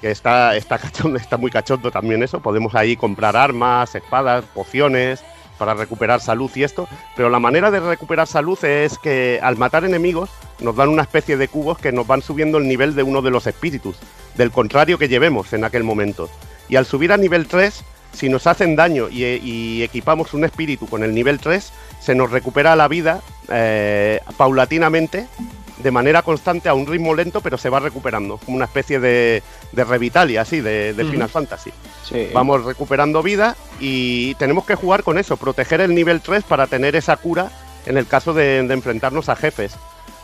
que 0.00 0.10
está, 0.10 0.56
está, 0.56 0.78
cachondo, 0.78 1.16
está 1.20 1.36
muy 1.36 1.52
cachondo 1.52 1.90
también 1.92 2.22
eso. 2.22 2.40
Podemos 2.40 2.74
ahí 2.74 2.96
comprar 2.96 3.36
armas, 3.36 3.94
espadas, 3.94 4.44
pociones, 4.46 5.22
para 5.62 5.74
recuperar 5.74 6.20
salud 6.20 6.50
y 6.56 6.64
esto, 6.64 6.88
pero 7.14 7.30
la 7.30 7.38
manera 7.38 7.70
de 7.70 7.78
recuperar 7.78 8.26
salud 8.26 8.58
es 8.64 8.98
que 8.98 9.38
al 9.40 9.56
matar 9.56 9.84
enemigos 9.84 10.28
nos 10.58 10.74
dan 10.74 10.88
una 10.88 11.02
especie 11.02 11.36
de 11.36 11.46
cubos 11.46 11.78
que 11.78 11.92
nos 11.92 12.04
van 12.04 12.20
subiendo 12.20 12.58
el 12.58 12.66
nivel 12.66 12.96
de 12.96 13.04
uno 13.04 13.22
de 13.22 13.30
los 13.30 13.46
espíritus, 13.46 13.94
del 14.34 14.50
contrario 14.50 14.98
que 14.98 15.06
llevemos 15.06 15.52
en 15.52 15.62
aquel 15.62 15.84
momento. 15.84 16.28
Y 16.68 16.74
al 16.74 16.84
subir 16.84 17.12
a 17.12 17.16
nivel 17.16 17.46
3, 17.46 17.84
si 18.12 18.28
nos 18.28 18.48
hacen 18.48 18.74
daño 18.74 19.08
y, 19.08 19.84
equipamos 19.84 20.34
un 20.34 20.44
espíritu 20.44 20.88
con 20.88 21.04
el 21.04 21.14
nivel 21.14 21.38
3, 21.38 21.72
se 22.00 22.16
nos 22.16 22.32
recupera 22.32 22.74
la 22.74 22.88
vida 22.88 23.20
eh, 23.48 24.18
paulatinamente 24.36 25.28
de 25.82 25.90
manera 25.90 26.22
constante 26.22 26.68
a 26.68 26.74
un 26.74 26.86
ritmo 26.86 27.14
lento, 27.14 27.40
pero 27.40 27.58
se 27.58 27.68
va 27.68 27.80
recuperando, 27.80 28.38
como 28.38 28.56
una 28.56 28.66
especie 28.66 29.00
de, 29.00 29.42
de 29.72 29.84
revitalia, 29.84 30.42
así, 30.42 30.60
de, 30.60 30.94
Final 31.10 31.28
Fantasy. 31.28 31.72
Vamos 32.32 32.64
recuperando 32.64 33.22
vida 33.22 33.56
y 33.80 34.34
tenemos 34.34 34.64
que 34.64 34.74
jugar 34.74 35.02
con 35.02 35.18
eso, 35.18 35.36
proteger 35.36 35.80
el 35.80 35.94
nivel 35.94 36.20
3 36.20 36.44
para 36.44 36.66
tener 36.66 36.94
esa 36.94 37.16
cura 37.16 37.50
en 37.86 37.96
el 37.96 38.06
caso 38.06 38.32
de, 38.34 38.58
enfrentarnos 38.58 39.28
a 39.28 39.36
jefes. 39.36 39.74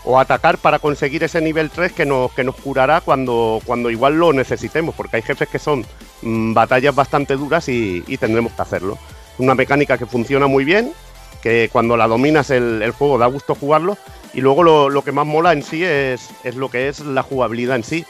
O 0.05 0.19
atacar 0.19 0.59
para 0.59 0.79
conseguir 0.79 1.25
ese 1.25 1.41
nivel 1.41 1.71
3 1.71 1.93
que 1.93 2.07
nos, 2.07 2.33
que 2.33 2.45
nos 2.45 2.55
curará 2.55 3.01
cuando, 3.01 3.61
cuando 3.67 3.91
igual 3.91 4.19
lo 4.19 4.33
necesitemos, 4.33 4.95
porque 4.95 5.17
hay 5.17 5.23
jefes 5.23 5.49
que 5.49 5.59
son 5.59 5.85
mm, 6.23 6.55
batallas 6.55 6.95
bastante 6.95 7.37
duras 7.37 7.69
y, 7.69 8.03
tendremos 8.19 8.53
que 8.53 8.63
hacerlo. 8.63 8.97
Una 9.39 9.55
mecánica 9.55 9.99
que 9.99 10.07
funciona 10.07 10.47
muy 10.47 10.65
bien, 10.65 10.93
que 11.43 11.69
cuando 11.73 11.97
la 11.97 12.07
dominas 12.07 12.51
el, 12.51 12.81
el 12.83 12.93
juego 12.93 13.19
da 13.19 13.27
gusto 13.27 13.55
jugarlo 13.55 13.99
y 14.35 14.41
luego 14.41 14.89
lo, 14.89 15.03
que 15.03 15.13
más 15.13 15.27
mola 15.27 15.53
en 15.53 15.63
sí 15.63 15.85
es, 15.85 16.31
es, 16.45 16.57
lo 16.57 16.71
que 16.71 16.89
es 16.89 17.01
la 17.01 17.23
jugabilidad 17.23 17.77
en 17.77 17.85
sí, 17.85 18.05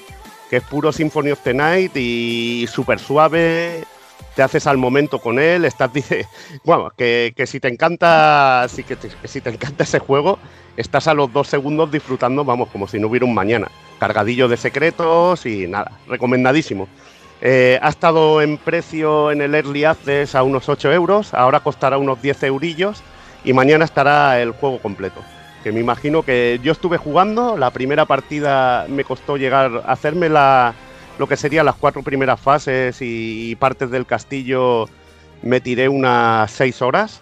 que 0.50 0.56
es 0.56 0.62
puro 0.62 0.92
Symphony 0.92 1.30
of 1.30 1.40
the 1.42 1.54
Night 1.54 1.96
y 1.96 2.66
súper 2.68 2.98
suave, 2.98 3.84
te 4.34 4.42
haces 4.42 4.66
al 4.66 4.78
momento 4.78 5.18
con 5.18 5.38
él, 5.38 5.64
estás 5.64 5.92
dice, 5.92 6.26
bueno, 6.64 6.90
que, 6.96 7.32
si 7.46 7.60
te 7.60 7.68
encanta, 7.68 8.66
que, 8.86 8.96
si 9.28 9.40
te 9.40 9.50
encanta 9.50 9.84
ese 9.84 9.98
juego, 9.98 10.38
estás 10.76 11.08
a 11.08 11.14
los 11.14 11.32
dos 11.32 11.48
segundos 11.48 11.90
disfrutando, 11.90 12.44
vamos, 12.44 12.68
como 12.68 12.86
si 12.86 12.98
no 12.98 13.08
hubiera 13.08 13.26
un 13.26 13.34
mañana. 13.34 13.68
Cargadillo 13.98 14.46
de 14.48 14.56
secretos 14.56 15.44
y 15.44 15.66
nada, 15.66 15.90
recomendadísimo. 16.06 16.88
Eh, 17.40 17.78
ha 17.82 17.88
estado 17.88 18.42
en 18.42 18.58
precio 18.58 19.30
en 19.30 19.42
el 19.42 19.54
Early 19.54 19.84
Access 19.84 20.34
a 20.34 20.42
unos 20.42 20.68
8 20.68 20.92
euros, 20.92 21.34
ahora 21.34 21.60
costará 21.60 21.98
unos 21.98 22.20
10 22.22 22.44
eurillos 22.44 23.02
y 23.44 23.52
mañana 23.52 23.84
estará 23.84 24.40
el 24.40 24.52
juego 24.52 24.80
completo 24.80 25.22
que 25.62 25.72
me 25.72 25.80
imagino 25.80 26.22
que 26.22 26.60
yo 26.62 26.72
estuve 26.72 26.96
jugando, 26.96 27.56
la 27.56 27.70
primera 27.70 28.06
partida 28.06 28.86
me 28.88 29.04
costó 29.04 29.36
llegar 29.36 29.82
a 29.84 29.92
hacerme 29.92 30.28
la, 30.28 30.74
lo 31.18 31.26
que 31.26 31.36
serían 31.36 31.66
las 31.66 31.74
cuatro 31.74 32.02
primeras 32.02 32.40
fases 32.40 32.98
y, 33.00 33.56
partes 33.56 33.90
del 33.90 34.06
castillo, 34.06 34.88
me 35.42 35.60
tiré 35.60 35.88
unas 35.88 36.50
seis 36.50 36.80
horas, 36.80 37.20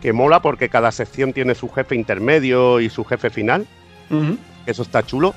que 0.00 0.12
mola 0.12 0.40
porque 0.40 0.68
cada 0.68 0.92
sección 0.92 1.32
tiene 1.32 1.54
su 1.54 1.68
jefe 1.68 1.94
intermedio 1.94 2.80
y 2.80 2.88
su 2.88 3.04
jefe 3.04 3.30
final, 3.30 3.66
eso 4.66 4.82
está 4.82 5.02
chulo. 5.02 5.34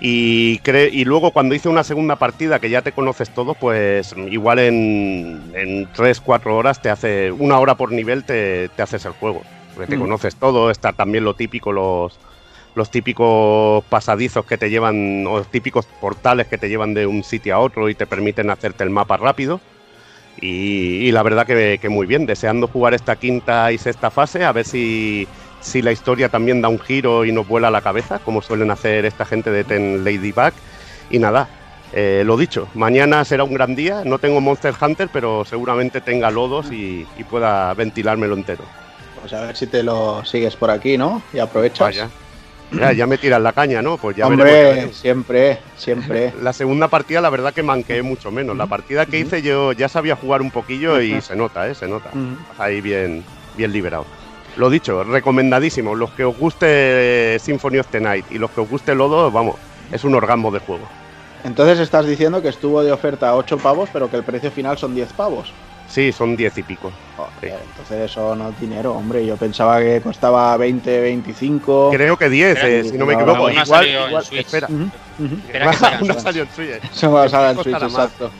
Y, 0.00 0.60
y 0.92 1.04
luego 1.04 1.30
cuando 1.30 1.54
hice 1.54 1.68
una 1.68 1.84
segunda 1.84 2.16
partida 2.16 2.58
que 2.58 2.68
ya 2.68 2.82
te 2.82 2.92
conoces 2.92 3.32
todo, 3.32 3.54
pues 3.54 4.14
igual 4.30 4.58
en, 4.58 5.52
en 5.54 5.90
3-4 5.92 6.46
horas 6.46 6.82
te 6.82 6.90
hace, 6.90 7.32
una 7.32 7.58
hora 7.58 7.76
por 7.76 7.92
nivel 7.92 8.24
te, 8.24 8.68
te 8.70 8.82
haces 8.82 9.06
el 9.06 9.12
juego 9.12 9.42
porque 9.74 9.90
te 9.90 9.96
mm. 9.96 10.00
conoces 10.00 10.36
todo, 10.36 10.70
está 10.70 10.92
también 10.92 11.24
lo 11.24 11.34
típico, 11.34 11.72
los, 11.72 12.18
los 12.74 12.90
típicos 12.90 13.84
pasadizos 13.84 14.44
que 14.44 14.58
te 14.58 14.70
llevan, 14.70 15.26
o 15.26 15.42
típicos 15.42 15.86
portales 16.00 16.46
que 16.46 16.58
te 16.58 16.68
llevan 16.68 16.94
de 16.94 17.06
un 17.06 17.22
sitio 17.22 17.54
a 17.54 17.58
otro 17.58 17.88
y 17.88 17.94
te 17.94 18.06
permiten 18.06 18.50
hacerte 18.50 18.84
el 18.84 18.90
mapa 18.90 19.16
rápido. 19.16 19.60
Y, 20.40 21.12
la 21.12 21.22
verdad 21.22 21.46
que, 21.46 21.88
muy 21.88 22.06
bien, 22.06 22.26
deseando 22.26 22.66
jugar 22.66 22.92
esta 22.92 23.16
quinta 23.16 23.70
y 23.70 23.78
sexta 23.78 24.10
fase, 24.10 24.44
a 24.44 24.52
ver 24.52 24.66
si, 24.66 25.28
si 25.60 25.80
la 25.80 25.92
historia 25.92 26.28
también 26.28 26.60
da 26.60 26.68
un 26.68 26.80
giro 26.80 27.24
y 27.24 27.32
nos 27.32 27.46
vuela 27.46 27.70
la 27.70 27.80
cabeza, 27.80 28.18
como 28.18 28.42
suelen 28.42 28.70
hacer 28.70 29.04
esta 29.04 29.24
gente 29.24 29.50
de 29.50 29.64
Ten 29.64 30.04
Ladybug. 30.04 30.52
Y 31.10 31.20
nada, 31.20 31.48
eh, 31.92 32.24
lo 32.26 32.36
dicho, 32.36 32.68
mañana 32.74 33.24
será 33.24 33.44
un 33.44 33.54
gran 33.54 33.76
día. 33.76 34.02
No 34.04 34.18
tengo 34.18 34.40
Monster 34.40 34.74
Hunter, 34.78 35.08
pero 35.12 35.44
seguramente 35.44 36.00
tenga 36.00 36.30
lodos 36.32 36.72
y, 36.72 37.06
y 37.16 37.24
pueda 37.24 37.72
ventilármelo 37.74 38.34
entero. 38.34 38.64
Pues 39.24 39.32
a 39.32 39.40
ver 39.40 39.56
si 39.56 39.66
te 39.66 39.82
lo 39.82 40.22
sigues 40.22 40.54
por 40.54 40.70
aquí, 40.70 40.98
¿no? 40.98 41.22
Y 41.32 41.38
aprovechas. 41.38 41.80
Vaya. 41.80 42.10
Ya, 42.72 42.92
ya 42.92 43.06
me 43.06 43.16
tiras 43.16 43.40
la 43.40 43.54
caña, 43.54 43.80
¿no? 43.80 43.96
Pues 43.96 44.14
ya 44.18 44.26
Hombre, 44.26 44.44
veremos, 44.44 44.96
siempre, 44.96 45.60
siempre. 45.78 46.34
La 46.42 46.52
segunda 46.52 46.88
partida, 46.88 47.22
la 47.22 47.30
verdad 47.30 47.54
que 47.54 47.62
manqué 47.62 48.02
mucho 48.02 48.30
menos. 48.30 48.54
La 48.54 48.66
partida 48.66 49.06
que 49.06 49.18
hice 49.18 49.40
yo 49.40 49.72
ya 49.72 49.88
sabía 49.88 50.14
jugar 50.14 50.42
un 50.42 50.50
poquillo 50.50 51.00
y 51.00 51.22
se 51.22 51.36
nota, 51.36 51.66
¿eh? 51.66 51.74
Se 51.74 51.88
nota. 51.88 52.10
Ahí 52.58 52.82
bien, 52.82 53.24
bien 53.56 53.72
liberado. 53.72 54.04
Lo 54.58 54.68
dicho, 54.68 55.02
recomendadísimo. 55.04 55.94
Los 55.94 56.10
que 56.10 56.24
os 56.26 56.36
guste 56.36 57.38
Symphony 57.40 57.78
of 57.78 57.86
the 57.86 58.02
Night 58.02 58.26
y 58.30 58.36
los 58.36 58.50
que 58.50 58.60
os 58.60 58.68
guste 58.68 58.94
Lodo, 58.94 59.30
vamos, 59.30 59.56
es 59.90 60.04
un 60.04 60.14
orgasmo 60.14 60.50
de 60.50 60.58
juego. 60.58 60.86
Entonces 61.44 61.78
estás 61.78 62.04
diciendo 62.04 62.42
que 62.42 62.48
estuvo 62.48 62.82
de 62.82 62.92
oferta 62.92 63.30
a 63.30 63.36
8 63.36 63.56
pavos, 63.56 63.88
pero 63.90 64.10
que 64.10 64.18
el 64.18 64.22
precio 64.22 64.50
final 64.50 64.76
son 64.76 64.94
10 64.94 65.14
pavos. 65.14 65.50
Sí, 65.94 66.10
son 66.10 66.34
diez 66.36 66.58
y 66.58 66.64
pico. 66.64 66.90
Joder, 67.16 67.32
Sí. 67.40 67.46
entonces 67.70 68.10
eso 68.10 68.34
no 68.34 68.48
es 68.48 68.58
dinero, 68.60 68.94
hombre. 68.94 69.24
Yo 69.24 69.36
pensaba 69.36 69.78
que 69.78 70.00
costaba 70.00 70.56
20, 70.56 71.00
25. 71.00 71.90
Creo 71.94 72.16
que 72.16 72.28
10, 72.28 72.56
Espera, 72.56 72.68
eh, 72.68 72.84
si 72.84 72.98
no 72.98 73.06
me 73.06 73.14
equivoco. 73.14 73.48
igual, 73.48 73.64
salido 73.66 74.02
en 74.02 74.08
igual- 74.08 74.24
espera. 74.32 74.66
Que 75.52 75.58
salga 75.76 76.00
no 76.02 76.18
salió 76.18 76.42
en 76.42 76.50
Switch. 76.50 76.70
Eso 76.92 77.12
va 77.12 77.22
a 77.24 77.28
salir 77.28 77.56
en 77.56 77.62
Switch, 77.62 77.74
más. 77.80 77.82
exacto. 77.84 78.30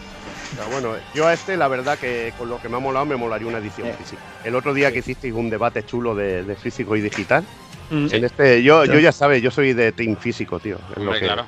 Pero 0.56 0.68
bueno, 0.70 0.94
yo 1.14 1.26
a 1.28 1.32
este, 1.32 1.56
la 1.56 1.68
verdad 1.68 1.96
que 1.96 2.32
con 2.36 2.48
lo 2.48 2.60
que 2.60 2.68
me 2.68 2.76
ha 2.76 2.80
molado, 2.80 3.06
me 3.06 3.14
molaría 3.14 3.46
una 3.46 3.58
edición 3.58 3.86
Eh. 3.86 3.94
física. 3.96 4.20
El 4.42 4.56
otro 4.56 4.74
día 4.74 4.90
que 4.90 4.98
hicisteis 4.98 5.32
un 5.32 5.48
debate 5.48 5.84
chulo 5.86 6.16
de, 6.16 6.42
de 6.42 6.56
físico 6.56 6.96
y 6.96 7.00
digital, 7.02 7.44
Ujú. 7.92 8.08
en 8.16 8.24
este, 8.24 8.64
yo, 8.64 8.84
yo 8.84 8.98
ya 8.98 9.12
sabes, 9.12 9.40
yo 9.42 9.52
soy 9.52 9.74
de 9.74 9.92
team 9.92 10.16
físico, 10.16 10.58
tío. 10.58 10.76
Es, 10.96 11.02
lo 11.02 11.12
que, 11.12 11.20
claro, 11.20 11.46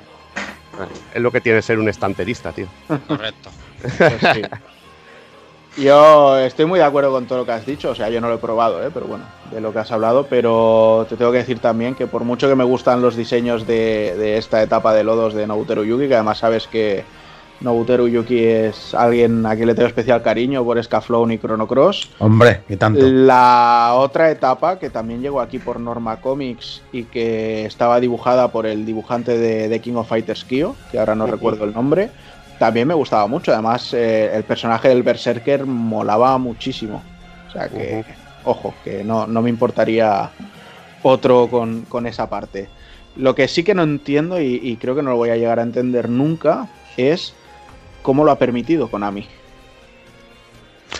es 1.13 1.21
lo 1.21 1.31
que 1.33 1.41
tiene 1.41 1.61
ser 1.61 1.79
un 1.79 1.89
estanterista, 1.89 2.53
tío. 2.53 2.67
correcto. 3.07 3.49
Pues 3.97 4.13
sí. 4.33 4.41
Yo 5.77 6.39
estoy 6.39 6.65
muy 6.65 6.79
de 6.79 6.85
acuerdo 6.85 7.11
con 7.11 7.27
todo 7.27 7.39
lo 7.39 7.45
que 7.45 7.51
has 7.51 7.65
dicho, 7.65 7.91
o 7.91 7.95
sea, 7.95 8.09
yo 8.09 8.19
no 8.19 8.29
lo 8.29 8.35
he 8.35 8.39
probado, 8.39 8.83
¿eh? 8.83 8.89
pero 8.91 9.05
bueno, 9.05 9.25
de 9.51 9.61
lo 9.61 9.71
que 9.71 9.79
has 9.79 9.91
hablado, 9.91 10.25
pero 10.27 11.05
te 11.07 11.15
tengo 11.15 11.31
que 11.31 11.37
decir 11.37 11.59
también 11.59 11.93
que 11.93 12.07
por 12.07 12.23
mucho 12.23 12.49
que 12.49 12.55
me 12.55 12.63
gustan 12.63 13.01
los 13.01 13.15
diseños 13.15 13.67
de, 13.67 14.15
de 14.17 14.37
esta 14.37 14.63
etapa 14.63 14.93
de 14.95 15.03
lodos 15.03 15.35
de 15.35 15.45
Nobuteru 15.45 15.83
Yuki, 15.83 16.07
que 16.07 16.15
además 16.15 16.39
sabes 16.39 16.67
que 16.67 17.05
Nobuteru 17.59 18.07
Yuki 18.07 18.43
es 18.43 18.95
alguien 18.95 19.45
a 19.45 19.55
quien 19.55 19.67
le 19.67 19.75
tengo 19.75 19.87
especial 19.87 20.23
cariño 20.23 20.63
por 20.63 20.83
Scaflown 20.83 21.31
y 21.31 21.37
Chrono 21.37 21.67
Cross, 21.67 22.09
Hombre, 22.19 22.61
y 22.69 22.75
tanto. 22.75 22.99
La 23.03 23.91
otra 23.95 24.31
etapa, 24.31 24.79
que 24.79 24.89
también 24.89 25.21
llegó 25.21 25.41
aquí 25.41 25.59
por 25.59 25.79
Norma 25.79 26.21
Comics 26.21 26.81
y 26.91 27.03
que 27.03 27.65
estaba 27.65 27.99
dibujada 27.99 28.47
por 28.51 28.65
el 28.65 28.85
dibujante 28.85 29.37
de, 29.37 29.69
de 29.69 29.79
King 29.79 29.95
of 29.95 30.09
Fighters 30.09 30.43
Kyo, 30.43 30.75
que 30.91 30.97
ahora 30.99 31.13
no 31.13 31.27
recuerdo 31.27 31.65
el 31.65 31.73
nombre, 31.73 32.09
también 32.59 32.87
me 32.87 32.93
gustaba 32.93 33.27
mucho. 33.27 33.51
Además, 33.53 33.93
eh, 33.93 34.31
el 34.35 34.43
personaje 34.43 34.89
del 34.89 35.03
Berserker 35.03 35.65
molaba 35.65 36.37
muchísimo. 36.37 37.03
O 37.47 37.51
sea 37.51 37.69
que, 37.69 38.03
ojo, 38.43 38.73
que 38.83 39.03
no, 39.03 39.27
no 39.27 39.41
me 39.41 39.49
importaría 39.49 40.29
otro 41.03 41.47
con, 41.49 41.83
con 41.83 42.07
esa 42.07 42.29
parte. 42.29 42.67
Lo 43.15 43.33
que 43.35 43.47
sí 43.47 43.63
que 43.63 43.73
no 43.73 43.83
entiendo 43.83 44.39
y, 44.41 44.59
y 44.61 44.77
creo 44.77 44.95
que 44.95 45.01
no 45.03 45.11
lo 45.11 45.17
voy 45.17 45.29
a 45.29 45.37
llegar 45.37 45.59
a 45.59 45.63
entender 45.63 46.09
nunca 46.09 46.67
es 46.97 47.33
cómo 48.01 48.23
lo 48.23 48.31
ha 48.31 48.37
permitido 48.39 48.89
Konami. 48.89 49.27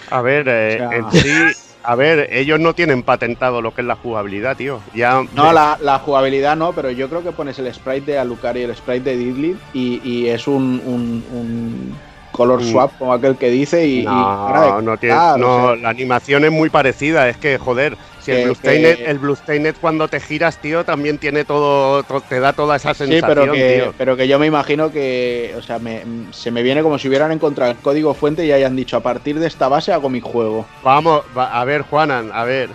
A 0.09 0.21
ver, 0.21 0.47
eh, 0.47 0.75
O 0.75 0.89
sea- 0.89 0.97
en 0.97 1.11
sí, 1.11 1.59
a 1.89 1.95
ver, 1.95 2.27
ellos 2.33 2.59
no 2.59 2.73
tienen 2.73 3.01
patentado 3.01 3.61
lo 3.61 3.73
que 3.73 3.79
es 3.79 3.87
la 3.87 3.95
jugabilidad, 3.95 4.57
tío. 4.57 4.81
Ya, 4.93 5.23
No, 5.31 5.53
la, 5.53 5.77
la 5.81 5.99
jugabilidad 5.99 6.57
no, 6.57 6.73
pero 6.73 6.91
yo 6.91 7.07
creo 7.07 7.23
que 7.23 7.31
pones 7.31 7.57
el 7.59 7.73
sprite 7.73 8.11
de 8.11 8.19
Alucard 8.19 8.57
y 8.57 8.63
el 8.63 8.75
sprite 8.75 9.11
de 9.11 9.15
Diddley 9.17 9.57
y, 9.73 10.01
y 10.03 10.27
es 10.27 10.49
un, 10.49 10.81
un- 10.85 11.23
un 11.31 11.95
color 12.33 12.61
Mm. 12.61 12.65
swap 12.71 12.91
como 12.97 13.13
aquel 13.13 13.37
que 13.37 13.49
dice 13.49 13.87
y, 13.87 14.03
No, 14.03 14.81
no, 14.81 14.97
tiene, 14.97 15.15
no 15.37 15.77
la 15.77 15.87
animación 15.89 16.43
es 16.43 16.51
muy 16.51 16.69
parecida. 16.69 17.29
Es 17.29 17.37
que, 17.37 17.57
joder, 17.57 17.95
el 18.35 18.43
Bluestainet, 18.45 18.97
que- 18.97 19.71
el 19.71 19.75
cuando 19.79 20.07
te 20.07 20.19
giras, 20.19 20.57
tío, 20.61 20.83
también 20.85 21.17
tiene 21.17 21.45
todo, 21.45 22.03
to- 22.03 22.21
te 22.21 22.39
da 22.39 22.53
toda 22.53 22.75
esa 22.75 22.93
sí, 22.93 22.99
sensación, 23.05 23.25
pero 23.27 23.51
que, 23.53 23.81
tío. 23.83 23.93
pero 23.97 24.17
que 24.17 24.27
yo 24.27 24.39
me 24.39 24.45
imagino 24.47 24.91
que, 24.91 25.53
o 25.57 25.61
sea, 25.61 25.79
me- 25.79 26.03
se 26.31 26.51
me 26.51 26.63
viene 26.63 26.81
como 26.83 26.97
si 26.99 27.07
hubieran 27.07 27.31
encontrado 27.31 27.71
el 27.71 27.77
código 27.77 28.13
fuente 28.13 28.45
y 28.45 28.51
hayan 28.51 28.75
dicho 28.75 28.97
a 28.97 29.01
partir 29.01 29.39
de 29.39 29.47
esta 29.47 29.67
base 29.67 29.91
hago 29.93 30.09
mi 30.09 30.19
juego. 30.21 30.65
Vamos, 30.83 31.23
va- 31.37 31.59
a 31.59 31.63
ver, 31.65 31.81
Juanan, 31.83 32.31
a 32.33 32.43
ver. 32.43 32.69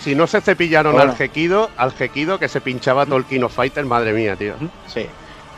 Si 0.00 0.14
no 0.16 0.26
se 0.26 0.40
cepillaron 0.40 0.94
Bueno. 0.94 1.10
al 1.12 1.16
Gekido, 1.16 1.70
al 1.76 1.92
Gekido 1.92 2.38
que 2.38 2.48
se 2.48 2.60
pinchaba 2.60 3.06
todo 3.06 3.18
el 3.18 3.24
Kino 3.24 3.48
Fighter, 3.48 3.84
madre 3.84 4.12
mía, 4.12 4.34
tío. 4.36 4.54
Sí. 4.88 5.06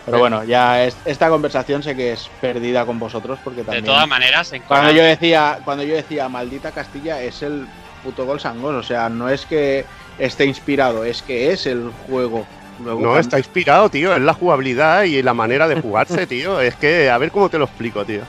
Pero 0.05 0.19
bueno, 0.19 0.45
ya 0.45 0.85
es- 0.85 0.99
esta 1.07 1.31
conversación 1.31 1.83
sé 1.83 1.97
que 1.97 2.13
es 2.13 2.29
perdida 2.43 2.85
con 2.85 2.99
vosotros 2.99 3.39
porque 3.43 3.61
De 3.61 3.65
también. 3.65 3.87
todas 3.87 4.07
maneras, 4.07 4.53
en 4.53 4.61
Cuando 4.61 4.91
yo 4.91 5.03
decía, 5.03 5.61
cuando 5.65 5.83
yo 5.83 5.95
decía 5.95 6.29
maldita 6.29 6.73
Castilla 6.73 7.23
es 7.23 7.43
el 7.43 7.67
puto 8.05 8.25
gol 8.27 8.39
sangón, 8.39 8.77
o 8.77 8.83
sea, 8.83 9.09
no 9.09 9.29
es 9.29 9.47
que 9.47 9.85
esté 10.19 10.45
inspirado, 10.45 11.05
es 11.05 11.23
que 11.23 11.51
es 11.51 11.67
el 11.67 11.91
juego. 12.07 12.47
Luego, 12.83 13.01
No, 13.01 13.07
cuando- 13.07 13.21
está 13.21 13.39
inspirado, 13.39 13.89
tío. 13.89 14.15
Es 14.15 14.21
la 14.21 14.35
jugabilidad 14.35 15.05
y 15.05 15.23
la 15.23 15.33
manera 15.35 15.67
de 15.69 15.81
jugarse, 15.81 16.27
tío. 16.27 16.61
Es 16.61 16.75
que, 16.77 17.09
a 17.11 17.19
ver 17.19 17.31
cómo 17.31 17.49
te 17.49 17.59
lo 17.59 17.65
explico, 17.65 18.05
tío. 18.05 18.23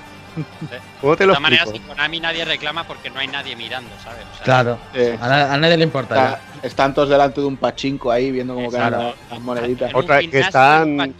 ¿Cómo 0.99 1.15
te 1.15 1.23
de 1.23 1.27
todas 1.29 1.41
maneras, 1.41 1.69
Konami 1.87 2.19
nadie 2.19 2.43
reclama 2.43 2.83
porque 2.83 3.09
no 3.09 3.19
hay 3.19 3.27
nadie 3.27 3.55
mirando, 3.55 3.89
¿sabes? 4.03 4.25
O 4.33 4.35
sea, 4.35 4.43
Claro. 4.43 4.77
eh, 4.93 5.17
A, 5.21 5.27
na- 5.29 5.53
a 5.53 5.57
nadie 5.57 5.77
le 5.77 5.83
importa. 5.85 6.15
está- 6.15 6.39
están 6.67 6.93
todos 6.93 7.07
delante 7.09 7.39
de 7.41 7.47
un 7.47 7.55
pachinko 7.57 8.11
ahí 8.11 8.31
viendo 8.31 8.53
cómo 8.53 8.69
caen 8.69 8.91
las, 8.91 9.15
las 9.31 9.39
moneditas. 9.39 9.91
Otra 9.93 10.19
que 10.19 10.39
están- 10.41 11.15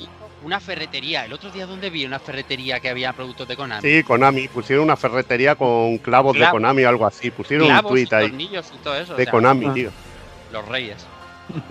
Una 0.46 0.60
ferretería. 0.60 1.26
El 1.26 1.34
otro 1.34 1.50
día, 1.50 1.66
¿dónde 1.66 1.90
vi 1.90 2.06
una 2.06 2.20
ferretería 2.20 2.80
que 2.80 2.88
había 2.90 3.12
productos 3.14 3.48
de 3.48 3.56
Konami? 3.56 3.82
Sí, 3.82 4.04
Konami. 4.04 4.48
Pusieron 4.48 4.86
una 4.86 4.96
ferretería 4.96 5.56
con 5.56 5.98
clavos 5.98 6.38
de. 6.38 6.48
Konami 6.52 6.84
o 6.84 6.90
algo 6.90 7.08
así. 7.08 7.32
Pusieron 7.32 7.66
Clavos 7.68 7.92
un 7.92 7.98
tweet 7.98 8.16
ahí 8.16 8.28
tornillos 8.30 8.72
y 8.74 8.78
todo 8.84 8.96
eso. 8.96 9.14
o 9.14 9.18
de 9.18 9.24
sea, 9.24 9.32
Konami, 9.32 9.66
Ah. 9.66 9.74
tío. 9.74 9.90
Los 10.54 10.68
reyes. 10.68 11.04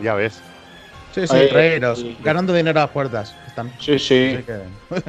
Ya 0.02 0.14
ves. 0.14 0.40
Sí, 1.14 1.24
sí, 1.28 1.32
Oye, 1.36 1.48
reíros. 1.48 2.00
y- 2.00 2.16
Ganando 2.24 2.52
dinero 2.52 2.80
a 2.80 2.82
las 2.84 2.90
puertas. 2.90 3.36
Están. 3.46 3.72
Sí, 3.78 3.96
sí. 4.00 4.36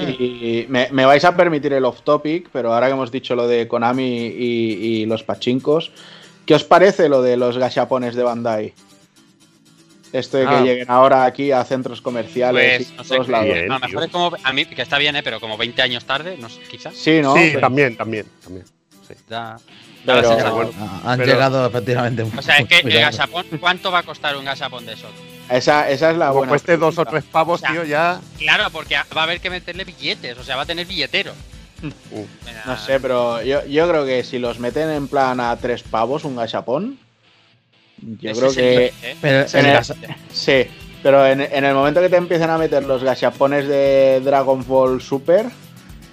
Y 0.07 0.67
me, 0.69 0.87
me 0.91 1.03
vais 1.05 1.25
a 1.25 1.35
permitir 1.35 1.73
el 1.73 1.85
off 1.85 2.01
topic, 2.03 2.49
pero 2.53 2.71
ahora 2.71 2.85
que 2.85 2.93
hemos 2.93 3.11
dicho 3.11 3.35
lo 3.35 3.47
de 3.47 3.67
Konami 3.67 4.27
y, 4.27 5.01
y 5.01 5.05
los 5.07 5.23
pachincos, 5.23 5.91
¿qué 6.45 6.53
os 6.53 6.63
parece 6.63 7.09
lo 7.09 7.23
de 7.23 7.35
los 7.37 7.57
gachapones 7.57 8.13
de 8.13 8.21
Bandai? 8.21 8.73
Esto 10.17 10.37
de 10.37 10.45
que 10.45 10.55
Ah. 10.55 10.61
lleguen 10.61 10.89
ahora 10.89 11.25
aquí 11.25 11.51
a 11.51 11.63
centros 11.65 12.01
comerciales 12.01 12.77
Pues, 12.77 12.89
y 12.91 12.95
no 12.95 13.03
sé, 13.03 13.15
todos 13.15 13.27
lados. 13.27 13.45
bien. 13.53 13.67
no, 13.67 13.75
a 13.75 13.79
lo 13.79 13.87
mejor 13.87 14.03
es 14.03 14.09
como. 14.11 14.31
A 14.43 14.53
mí, 14.53 14.65
que 14.65 14.81
está 14.81 14.97
bien, 14.97 15.15
¿eh? 15.15 15.23
Pero 15.23 15.39
como 15.39 15.57
20 15.57 15.81
años 15.81 16.05
tarde, 16.05 16.37
no 16.39 16.47
sé, 16.49 16.61
quizás. 16.69 16.95
Sí, 16.95 17.21
¿no? 17.21 17.33
sí, 17.35 17.47
Pero- 17.49 17.59
también, 17.61 17.97
también, 17.97 18.25
también. 18.43 18.65
Da, 19.29 19.57
da 20.05 20.21
Pero- 20.21 20.55
bueno, 20.55 20.71
Han 21.03 21.19
pero- 21.19 21.31
llegado 21.33 21.65
efectivamente. 21.67 22.23
O 22.23 22.41
sea, 22.41 22.57
es 22.57 22.67
que 22.67 22.79
el 22.79 22.91
gachapón, 22.99 23.45
¿cuánto 23.59 23.91
va 23.91 23.99
a 23.99 24.03
costar 24.03 24.35
un 24.37 24.45
gachapón 24.45 24.85
de 24.85 24.93
esos? 24.93 25.11
esa, 25.49 25.89
esa 25.89 26.11
es 26.11 26.17
la 26.17 26.27
Como 26.27 26.39
buena. 26.39 26.49
cueste 26.49 26.77
dos 26.77 26.93
o 26.97 27.03
pregunta. 27.03 27.11
tres 27.11 27.23
pavos, 27.31 27.59
O 27.61 27.65
sea, 27.65 27.71
tío, 27.71 27.83
ya. 27.83 28.19
Claro, 28.39 28.69
porque 28.71 28.95
va 28.95 29.21
a 29.21 29.23
haber 29.23 29.39
que 29.39 29.49
meterle 29.49 29.83
billetes, 29.83 30.37
o 30.37 30.43
sea, 30.43 30.55
va 30.55 30.63
a 30.63 30.65
tener 30.65 30.85
billetero. 30.87 31.33
Uh, 32.11 32.25
No 32.65 32.77
sé, 32.77 32.99
pero 32.99 33.41
yo, 33.43 33.63
yo 33.65 33.87
creo 33.87 34.05
que 34.05 34.23
si 34.23 34.39
los 34.39 34.59
meten 34.59 34.89
en 34.89 35.07
plan 35.07 35.39
a 35.39 35.55
tres 35.57 35.83
pavos 35.83 36.23
un 36.23 36.35
gachapón, 36.35 36.97
yo 38.01 38.31
ese 38.31 38.39
creo 38.39 38.49
es 38.51 38.55
que 38.57 38.85
¿eh? 39.03 39.15
Pero 39.21 39.39
En 39.53 39.59
el 39.59 39.65
el- 39.67 39.73
gas- 39.73 39.93
sí. 40.31 40.65
Pero 41.03 41.25
en, 41.27 41.41
en 41.41 41.65
el 41.65 41.73
momento 41.75 42.01
que 42.01 42.09
te 42.09 42.15
empiecen 42.15 42.49
a 42.49 42.57
meter 42.57 42.83
los 42.83 43.03
gachapones 43.03 43.67
de 43.67 44.21
Dragon 44.23 44.65
Ball 44.67 45.01
Super 45.01 45.45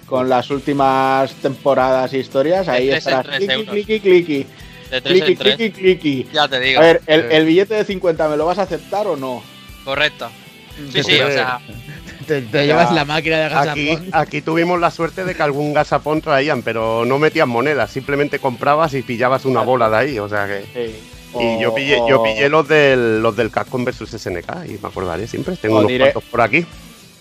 con 0.05 0.29
las 0.29 0.51
últimas 0.51 1.33
temporadas 1.35 2.13
e 2.13 2.19
historias, 2.19 2.67
ahí 2.67 2.89
estarás 2.91 3.25
cliqui, 3.37 3.65
cliqui, 3.65 3.99
cliqui, 3.99 4.45
De 4.91 5.01
3 5.01 5.03
cliqui, 5.23 5.31
en 5.31 5.37
3. 5.37 5.55
cliqui, 5.55 5.71
cliqui. 5.81 6.27
Ya 6.31 6.47
te 6.47 6.59
digo. 6.59 6.79
A 6.79 6.83
ver, 6.83 7.01
el, 7.07 7.21
Sí. 7.21 7.27
el 7.31 7.45
billete 7.45 7.73
de 7.73 7.85
50 7.85 8.29
me 8.29 8.37
lo 8.37 8.45
vas 8.45 8.59
a 8.59 8.63
aceptar 8.63 9.07
o 9.07 9.15
no? 9.15 9.41
Correcto. 9.83 10.29
Sí, 10.75 10.91
Yo 10.97 11.03
sí, 11.03 11.11
creo 11.15 11.27
o 11.27 11.31
sea, 11.31 11.59
te, 12.27 12.41
te 12.41 12.65
llevas 12.67 12.91
la 12.93 13.05
máquina 13.05 13.37
de 13.39 13.45
Aquí, 13.55 13.85
gazapón. 13.87 14.09
aquí 14.13 14.41
tuvimos 14.41 14.79
la 14.79 14.91
suerte 14.91 15.23
de 15.25 15.33
que 15.33 15.41
algún 15.41 15.73
gasapón 15.73 16.21
traían, 16.21 16.61
pero 16.61 17.03
no 17.05 17.17
metían 17.17 17.49
monedas, 17.49 17.89
simplemente 17.89 18.37
comprabas 18.37 18.93
y 18.93 19.01
pillabas 19.01 19.45
una 19.45 19.61
bola 19.61 19.89
de 19.89 19.97
ahí, 19.97 20.19
o 20.19 20.29
sea 20.29 20.45
que. 20.47 20.61
Sí. 20.73 20.95
Y 21.39 21.59
yo 21.61 21.73
pillé, 21.73 21.97
yo 22.07 22.21
o- 22.21 22.23
pillé 22.23 22.49
los 22.49 22.67
del, 22.67 23.21
los 23.21 23.35
del 23.35 23.49
Capcom 23.51 23.83
vs 23.85 24.09
SNK 24.09 24.65
y 24.67 24.77
me 24.81 24.87
acordaré 24.87 25.27
siempre. 25.27 25.55
Tengo 25.57 25.77
O 25.77 25.79
unos 25.85 25.91
cuantos 25.99 26.23
por 26.25 26.41
aquí. 26.41 26.65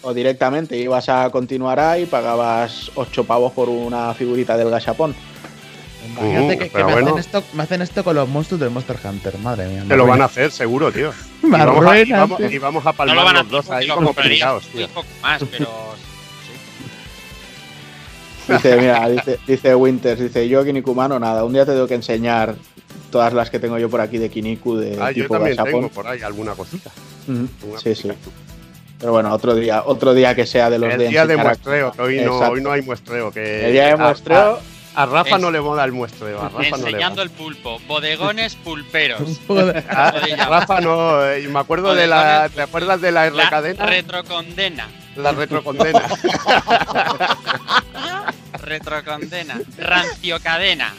O 0.03 0.13
directamente 0.13 0.77
ibas 0.77 1.09
a 1.09 1.31
continuar 1.31 1.79
ahí 1.79 2.03
y 2.03 2.07
pagabas 2.07 2.91
8 2.97 3.25
pavos 3.25 3.53
por 3.53 3.69
una 3.69 4.13
figurita 4.15 4.57
del 4.57 4.69
gachapón. 4.71 5.15
Imagínate 6.19 6.55
Uh, 6.55 6.59
que, 6.59 6.77
me, 6.79 6.83
bueno. 6.83 7.07
hacen 7.09 7.19
esto, 7.19 7.45
me 7.55 7.63
hacen 7.63 7.83
esto 7.83 8.03
con 8.05 8.17
los 8.17 8.29
monstruos 8.29 8.61
del 8.61 8.71
Monster 8.71 8.97
Hunter. 9.05 9.39
Madre 9.39 9.69
mía. 9.69 9.85
Te 9.87 9.97
lo 9.97 10.05
van 10.07 10.21
a 10.21 10.25
hacer 10.25 10.51
seguro, 10.51 10.91
tío. 10.93 11.13
Y 11.45 11.49
vamos, 11.51 11.85
a, 11.87 11.99
y, 12.01 12.11
vamos, 12.13 12.39
tío. 12.39 12.51
y 12.51 12.59
vamos 12.59 12.87
a 12.87 12.91
no 12.91 12.97
palmar 12.97 13.17
lo 13.17 13.25
van 13.25 13.37
a 13.37 13.43
los 13.43 13.51
dos 13.51 13.71
ahí 13.71 13.89
pringados, 14.15 14.65
un 14.67 14.73
tío. 14.73 14.89
poco 14.89 15.07
más, 15.23 15.43
pero. 15.51 15.69
Dice, 18.49 18.77
mira, 18.77 19.09
dice, 19.09 19.39
dice 19.47 19.75
Winters, 19.75 20.21
dice 20.21 20.49
yo 20.49 20.65
Kinikumano, 20.65 21.19
nada, 21.19 21.45
un 21.45 21.53
día 21.53 21.65
te 21.65 21.73
tengo 21.73 21.87
que 21.87 21.95
enseñar 21.95 22.55
todas 23.11 23.33
las 23.33 23.51
que 23.51 23.59
tengo 23.59 23.79
yo 23.79 23.89
por 23.89 24.01
aquí 24.01 24.19
de 24.19 24.31
Kiniku 24.31 24.77
de 24.77 24.99
Ah, 25.01 25.11
yo 25.11 25.23
tipo 25.25 25.35
también 25.35 25.57
gachapón. 25.57 25.73
tengo 25.83 25.89
por 25.91 26.07
ahí 26.07 26.23
alguna 26.23 26.53
cosita. 26.55 26.91
Alguna 27.29 27.79
Sí, 27.81 27.95
sí. 27.95 28.11
Pero 28.99 29.13
bueno, 29.13 29.33
otro 29.33 29.55
día, 29.55 29.83
otro 29.85 30.15
día 30.15 30.35
que 30.35 30.47
sea 30.47 30.71
de 30.71 30.79
los 30.79 30.93
El 30.93 30.99
de 30.99 31.09
día 31.09 31.27
de 31.27 31.35
a- 31.35 31.37
muestreo, 31.43 31.93
que 31.93 32.03
hoy 32.03 32.17
no, 32.21 32.33
Exacto. 32.35 32.53
hoy 32.53 32.61
no 32.63 32.73
hay 32.73 32.83
muestreo. 32.83 33.31
Que 33.33 33.67
El 33.67 33.73
día 33.73 33.87
de 33.87 33.93
a- 33.93 33.97
muestreo, 33.97 34.61
A 34.95 35.07
Rafa 35.07 35.37
Es- 35.37 35.41
no 35.41 35.51
le 35.51 35.59
mola 35.63 35.85
el 35.85 35.93
muestreo. 35.93 36.39
A 36.39 36.51
Rafa 36.51 36.59
no 36.59 36.77
le 36.77 36.89
Enseñando 36.91 37.23
el 37.23 37.31
pulpo. 37.31 37.79
Bodegones 37.89 38.57
pulperos. 38.57 39.23
Joder. 39.47 39.83
A, 39.89 40.09
a 40.09 40.49
Rafa 40.51 40.83
no. 40.83 41.25
eh, 41.31 41.41
y 41.45 41.49
me 41.49 41.61
acuerdo 41.61 41.95
de 41.95 42.07
la. 42.07 42.51
¿Te 42.55 42.61
acuerdas 42.61 43.01
de 43.01 43.11
la 43.11 43.31
La 43.31 43.45
recadena? 43.45 43.87
retrocondena. 43.87 44.89
La 45.17 45.33
retrocondena. 45.33 46.03
Retrocondena. 48.63 49.61
Ranciocadena. 49.79 50.95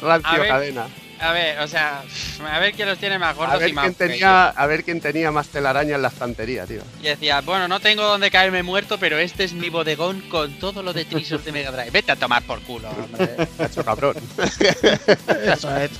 Rancio 0.00 0.28
A 0.28 0.38
ver, 0.38 0.48
cadena. 0.48 0.86
A 1.20 1.32
ver, 1.32 1.58
o 1.58 1.66
sea, 1.66 2.04
a 2.48 2.58
ver 2.60 2.72
quién 2.74 2.88
los 2.88 2.98
tiene 2.98 3.18
más 3.18 3.30
A 3.30 3.38
gordos 3.38 3.58
ver, 3.58 3.70
y 3.70 3.72
más 3.72 3.84
quién 3.84 3.94
tenía, 3.94 4.48
a 4.50 4.66
ver 4.66 4.84
quién 4.84 5.00
tenía 5.00 5.32
más 5.32 5.48
telaraña 5.48 5.96
en 5.96 6.02
la 6.02 6.08
estantería, 6.08 6.64
tío. 6.64 6.82
Y 7.00 7.06
decía, 7.06 7.40
bueno, 7.40 7.66
no 7.66 7.80
tengo 7.80 8.04
donde 8.04 8.30
caerme 8.30 8.62
muerto, 8.62 8.98
pero 8.98 9.18
este 9.18 9.44
es 9.44 9.52
mi 9.52 9.68
bodegón 9.68 10.20
con 10.28 10.58
todo 10.60 10.82
lo 10.82 10.92
de 10.92 11.04
Trisos 11.04 11.44
de 11.44 11.50
Mega 11.50 11.72
Drive. 11.72 11.90
Vete 11.90 12.12
a 12.12 12.16
tomar 12.16 12.42
por 12.44 12.60
culo, 12.60 12.88
hombre. 12.90 13.48
Cacho 13.58 13.84
cabrón. 13.84 14.16
Eso 15.44 15.76
es. 15.76 15.90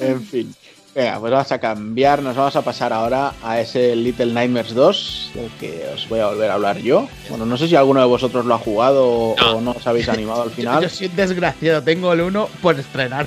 En 0.00 0.26
fin. 0.26 0.54
Venga, 0.94 1.20
pues 1.20 1.30
vamos 1.30 1.52
a 1.52 1.58
cambiar. 1.60 2.20
Nos 2.22 2.34
vamos 2.36 2.56
a 2.56 2.62
pasar 2.62 2.92
ahora 2.92 3.32
a 3.44 3.60
ese 3.60 3.94
Little 3.94 4.32
Nightmares 4.32 4.74
2, 4.74 5.30
del 5.34 5.50
que 5.60 5.86
os 5.94 6.08
voy 6.08 6.18
a 6.18 6.26
volver 6.26 6.50
a 6.50 6.54
hablar 6.54 6.78
yo. 6.78 7.06
Bueno, 7.28 7.46
no 7.46 7.56
sé 7.56 7.68
si 7.68 7.76
alguno 7.76 8.00
de 8.00 8.06
vosotros 8.06 8.44
lo 8.44 8.54
ha 8.54 8.58
jugado 8.58 9.06
o 9.08 9.36
No. 9.38 9.56
o 9.56 9.60
no 9.60 9.70
os 9.72 9.86
habéis 9.86 10.08
animado 10.08 10.42
al 10.42 10.48
Yo, 10.50 10.54
final. 10.56 10.82
yo 10.82 10.88
soy 10.88 11.06
un 11.06 11.16
desgraciado, 11.16 11.82
tengo 11.82 12.12
el 12.12 12.20
1 12.22 12.48
por 12.60 12.78
estrenar. 12.78 13.26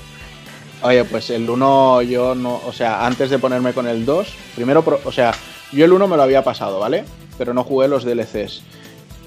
Oye, 0.82 1.06
pues 1.06 1.30
el 1.30 1.50
1 1.50 2.02
yo 2.02 2.36
no, 2.36 2.60
o 2.68 2.74
sea, 2.74 3.06
antes 3.06 3.30
de 3.30 3.40
ponerme 3.40 3.72
con 3.72 3.88
el 3.88 4.06
2, 4.06 4.28
primero, 4.56 4.84
o 5.06 5.12
sea, 5.14 5.34
yo 5.72 5.86
el 5.86 5.94
1 5.94 6.08
me 6.10 6.18
lo 6.18 6.24
había 6.24 6.44
pasado, 6.44 6.80
¿vale? 6.80 7.06
Pero 7.38 7.54
no 7.54 7.64
jugué 7.64 7.88
los 7.88 8.04
DLCs. 8.04 8.62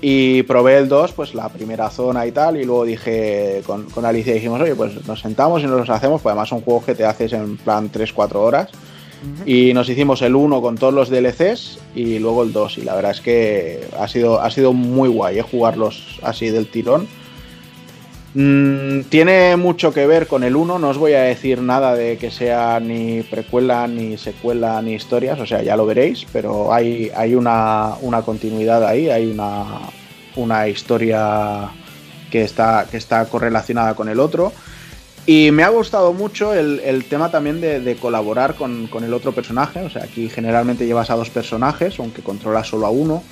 Y 0.03 0.43
probé 0.43 0.77
el 0.77 0.89
2, 0.89 1.13
pues 1.13 1.35
la 1.35 1.49
primera 1.49 1.89
zona 1.91 2.27
y 2.27 2.33
tal, 2.33 2.59
y 2.59 2.65
luego 2.65 2.85
dije 2.85 3.63
con, 3.67 3.85
con 3.85 4.05
Alicia 4.05 4.35
dijimos, 4.35 4.61
oye, 4.61 4.75
pues 4.75 5.07
nos 5.07 5.21
sentamos 5.21 5.63
y 5.63 5.67
nos 5.67 5.79
los 5.81 5.91
hacemos, 5.91 6.21
pues 6.21 6.33
además 6.33 6.49
son 6.49 6.61
juegos 6.61 6.85
que 6.85 6.95
te 6.95 7.05
haces 7.05 7.33
en 7.33 7.57
plan 7.57 7.91
3-4 7.91 8.35
horas. 8.35 8.69
Y 9.45 9.73
nos 9.75 9.89
hicimos 9.89 10.23
el 10.23 10.37
1 10.37 10.61
con 10.61 10.77
todos 10.77 10.95
los 10.95 11.09
DLCs 11.09 11.79
y 11.95 12.19
luego 12.19 12.43
el 12.43 12.53
2. 12.53 12.79
Y 12.79 12.83
la 12.83 12.95
verdad 12.95 13.13
es 13.13 13.21
que 13.21 13.89
ha 13.99 14.07
sido, 14.09 14.41
ha 14.41 14.51
sido 14.51 14.73
muy 14.73 15.09
guay 15.09 15.39
¿eh? 15.39 15.43
jugarlos 15.43 16.21
así 16.23 16.51
del 16.51 16.69
tirón. 16.69 17.09
Mm, 18.39 19.05
tiene 19.09 19.57
mucho 19.57 19.95
que 19.95 20.07
ver 20.07 20.27
con 20.27 20.45
el 20.45 20.57
1, 20.57 20.79
no 20.79 20.89
os 20.91 20.99
voy 20.99 21.15
a 21.15 21.23
decir 21.23 21.63
nada 21.63 21.95
de 21.95 22.19
que 22.19 22.31
sea 22.31 22.79
ni 22.81 23.23
precuela, 23.23 23.89
ni 23.89 24.19
secuela, 24.19 24.83
ni 24.83 24.93
historias, 24.93 25.41
o 25.41 25.47
sea, 25.47 25.63
ya 25.63 25.75
lo 25.75 25.87
veréis, 25.87 26.27
pero 26.35 26.71
hay, 26.71 27.11
hay 27.17 27.35
una, 27.35 27.95
una 28.03 28.21
continuidad 28.21 28.87
ahí, 28.87 29.09
hay 29.09 29.31
una, 29.31 29.65
una 30.35 30.69
historia 30.69 31.71
que 32.31 32.43
está, 32.43 32.87
que 32.91 32.99
está 32.99 33.25
correlacionada 33.25 33.95
con 33.95 34.11
el 34.11 34.21
otro. 34.21 34.53
Y 35.25 35.51
me 35.51 35.63
ha 35.63 35.71
gustado 35.71 36.13
mucho 36.13 36.53
el, 36.53 36.81
el 36.81 37.07
tema 37.07 37.31
también 37.31 37.63
de, 37.63 37.81
de 37.81 37.97
colaborar 37.97 38.55
con, 38.55 38.87
con 38.89 39.03
el 39.03 39.15
otro 39.15 39.33
personaje, 39.33 39.81
o 39.81 39.89
sea, 39.89 40.05
aquí 40.05 40.29
generalmente 40.29 40.85
llevas 40.85 41.09
a 41.09 41.17
dos 41.17 41.31
personajes, 41.31 41.99
aunque 41.99 42.21
controlas 42.21 42.69
solo 42.69 42.85
a 42.85 42.91
uno. 42.91 43.23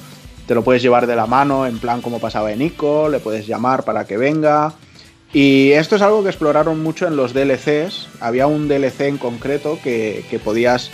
Te 0.47 0.55
lo 0.55 0.65
puedes 0.65 0.81
llevar 0.81 1.07
de 1.07 1.15
la 1.15 1.27
mano, 1.27 1.67
en 1.67 1.79
plan 1.79 2.01
como 2.01 2.21
pasaba 2.21 2.53
en 2.53 2.63
Ico, 2.63 3.11
le 3.11 3.19
puedes 3.19 3.47
llamar 3.47 3.85
para 3.85 4.07
que 4.07 4.17
venga. 4.17 4.73
Y 5.35 5.73
esto 5.73 5.97
es 5.97 6.03
algo 6.03 6.23
que 6.23 6.29
exploraron 6.29 6.81
mucho 6.81 7.09
en 7.09 7.17
los 7.17 7.35
DLCs. 7.35 8.09
Había 8.21 8.47
un 8.47 8.69
DLC 8.69 9.01
en 9.03 9.19
concreto 9.19 9.81
que, 9.83 10.25
que 10.31 10.39
podías 10.39 10.91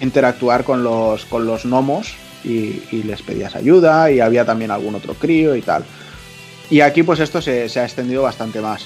interactuar 0.00 0.64
con 0.64 0.82
los, 0.82 1.24
con 1.26 1.46
los 1.46 1.64
gnomos 1.64 2.16
y, 2.42 3.02
les 3.04 3.22
pedías 3.22 3.54
ayuda 3.54 4.10
y 4.10 4.20
había 4.20 4.44
también 4.44 4.70
algún 4.70 4.96
otro 4.96 5.14
crío 5.14 5.54
y 5.56 5.62
tal. 5.62 5.84
Y 6.70 6.80
aquí 6.80 7.02
pues 7.04 7.20
esto 7.20 7.40
se, 7.40 7.68
se 7.68 7.80
ha 7.80 7.84
extendido 7.84 8.22
bastante 8.22 8.60
más. 8.60 8.84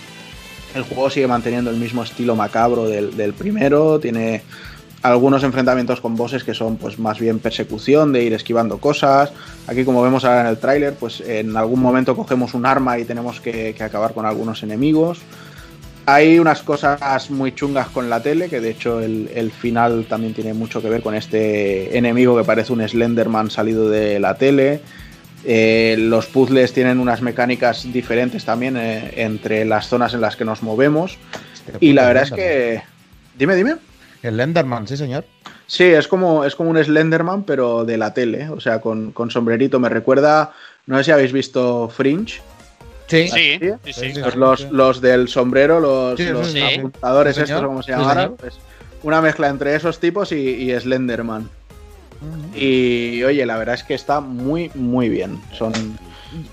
El 0.74 0.82
juego 0.82 1.08
sigue 1.08 1.26
manteniendo 1.26 1.70
el 1.70 1.76
mismo 1.76 2.02
estilo 2.02 2.36
macabro 2.36 2.86
del 2.86 3.32
primero, 3.32 3.98
tiene 3.98 4.42
algunos 5.02 5.44
enfrentamientos 5.44 6.00
con 6.00 6.16
bosses 6.16 6.44
que 6.44 6.54
son 6.54 6.76
pues 6.76 6.98
más 6.98 7.18
bien 7.18 7.38
persecución, 7.38 8.12
de 8.12 8.24
ir 8.24 8.32
esquivando 8.32 8.78
cosas. 8.78 9.32
Aquí 9.66 9.84
como 9.84 10.02
vemos 10.02 10.24
ahora 10.24 10.42
en 10.42 10.46
el 10.48 10.58
tráiler, 10.58 10.94
pues 10.94 11.20
en 11.20 11.56
algún 11.56 11.80
momento 11.80 12.16
cogemos 12.16 12.54
un 12.54 12.66
arma 12.66 12.98
y 12.98 13.04
tenemos 13.04 13.40
que, 13.40 13.74
que 13.76 13.84
acabar 13.84 14.12
con 14.12 14.26
algunos 14.26 14.62
enemigos. 14.62 15.20
Hay 16.06 16.38
unas 16.38 16.62
cosas 16.62 17.30
muy 17.30 17.54
chungas 17.54 17.88
con 17.88 18.08
la 18.08 18.22
tele, 18.22 18.48
que 18.48 18.60
de 18.60 18.70
hecho 18.70 19.00
el, 19.00 19.30
el 19.34 19.50
final 19.50 20.06
también 20.08 20.32
tiene 20.32 20.54
mucho 20.54 20.80
que 20.80 20.88
ver 20.88 21.02
con 21.02 21.14
este 21.14 21.96
enemigo 21.98 22.36
que 22.36 22.44
parece 22.44 22.72
un 22.72 22.86
Slenderman 22.86 23.50
salido 23.50 23.90
de 23.90 24.18
la 24.18 24.34
tele. 24.34 24.80
Eh, 25.44 25.96
los 25.98 26.26
puzzles 26.26 26.72
tienen 26.72 26.98
unas 26.98 27.22
mecánicas 27.22 27.92
diferentes 27.92 28.44
también 28.44 28.76
eh, 28.76 29.12
entre 29.16 29.64
las 29.64 29.86
zonas 29.88 30.14
en 30.14 30.22
las 30.22 30.34
que 30.34 30.44
nos 30.44 30.62
movemos. 30.62 31.18
Y 31.78 31.92
la 31.92 32.06
verdad 32.06 32.22
es 32.24 32.32
que... 32.32 32.82
Dime, 33.38 33.54
dime. 33.54 33.76
El 34.22 34.36
Lenderman, 34.36 34.86
sí, 34.88 34.96
señor. 34.96 35.24
Sí, 35.66 35.84
es 35.84 36.08
como, 36.08 36.44
es 36.44 36.54
como 36.56 36.70
un 36.70 36.82
Slenderman, 36.82 37.44
pero 37.44 37.84
de 37.84 37.96
la 37.98 38.14
tele, 38.14 38.48
o 38.48 38.60
sea, 38.60 38.80
con, 38.80 39.12
con 39.12 39.30
sombrerito. 39.30 39.78
Me 39.78 39.88
recuerda, 39.88 40.52
no 40.86 40.96
sé 40.98 41.04
si 41.04 41.10
habéis 41.12 41.32
visto 41.32 41.88
Fringe, 41.88 42.40
Sí. 43.06 43.26
Sí, 43.28 43.58
¿Sí? 43.58 43.70
sí, 43.84 43.92
sí. 43.94 44.12
Sí, 44.14 44.20
pues 44.20 44.36
los, 44.36 44.70
los 44.70 45.00
del 45.00 45.28
sombrero, 45.28 45.80
los, 45.80 46.18
Sí, 46.18 46.26
sí, 46.26 46.30
los 46.32 46.46
sí. 46.52 46.60
apuntadores 46.60 47.36
Sí, 47.36 47.42
estos, 47.42 47.62
como 47.62 47.82
se 47.82 47.92
llamaran, 47.92 48.34
pues 48.36 48.58
una 49.02 49.22
mezcla 49.22 49.48
entre 49.48 49.74
esos 49.74 49.98
tipos 49.98 50.30
y, 50.32 50.36
y 50.36 50.78
Slenderman. 50.78 51.48
Y 52.54 53.22
oye, 53.22 53.46
la 53.46 53.56
verdad 53.56 53.76
es 53.76 53.82
que 53.84 53.94
está 53.94 54.20
muy, 54.20 54.70
muy 54.74 55.08
bien. 55.08 55.40
Son, 55.56 55.72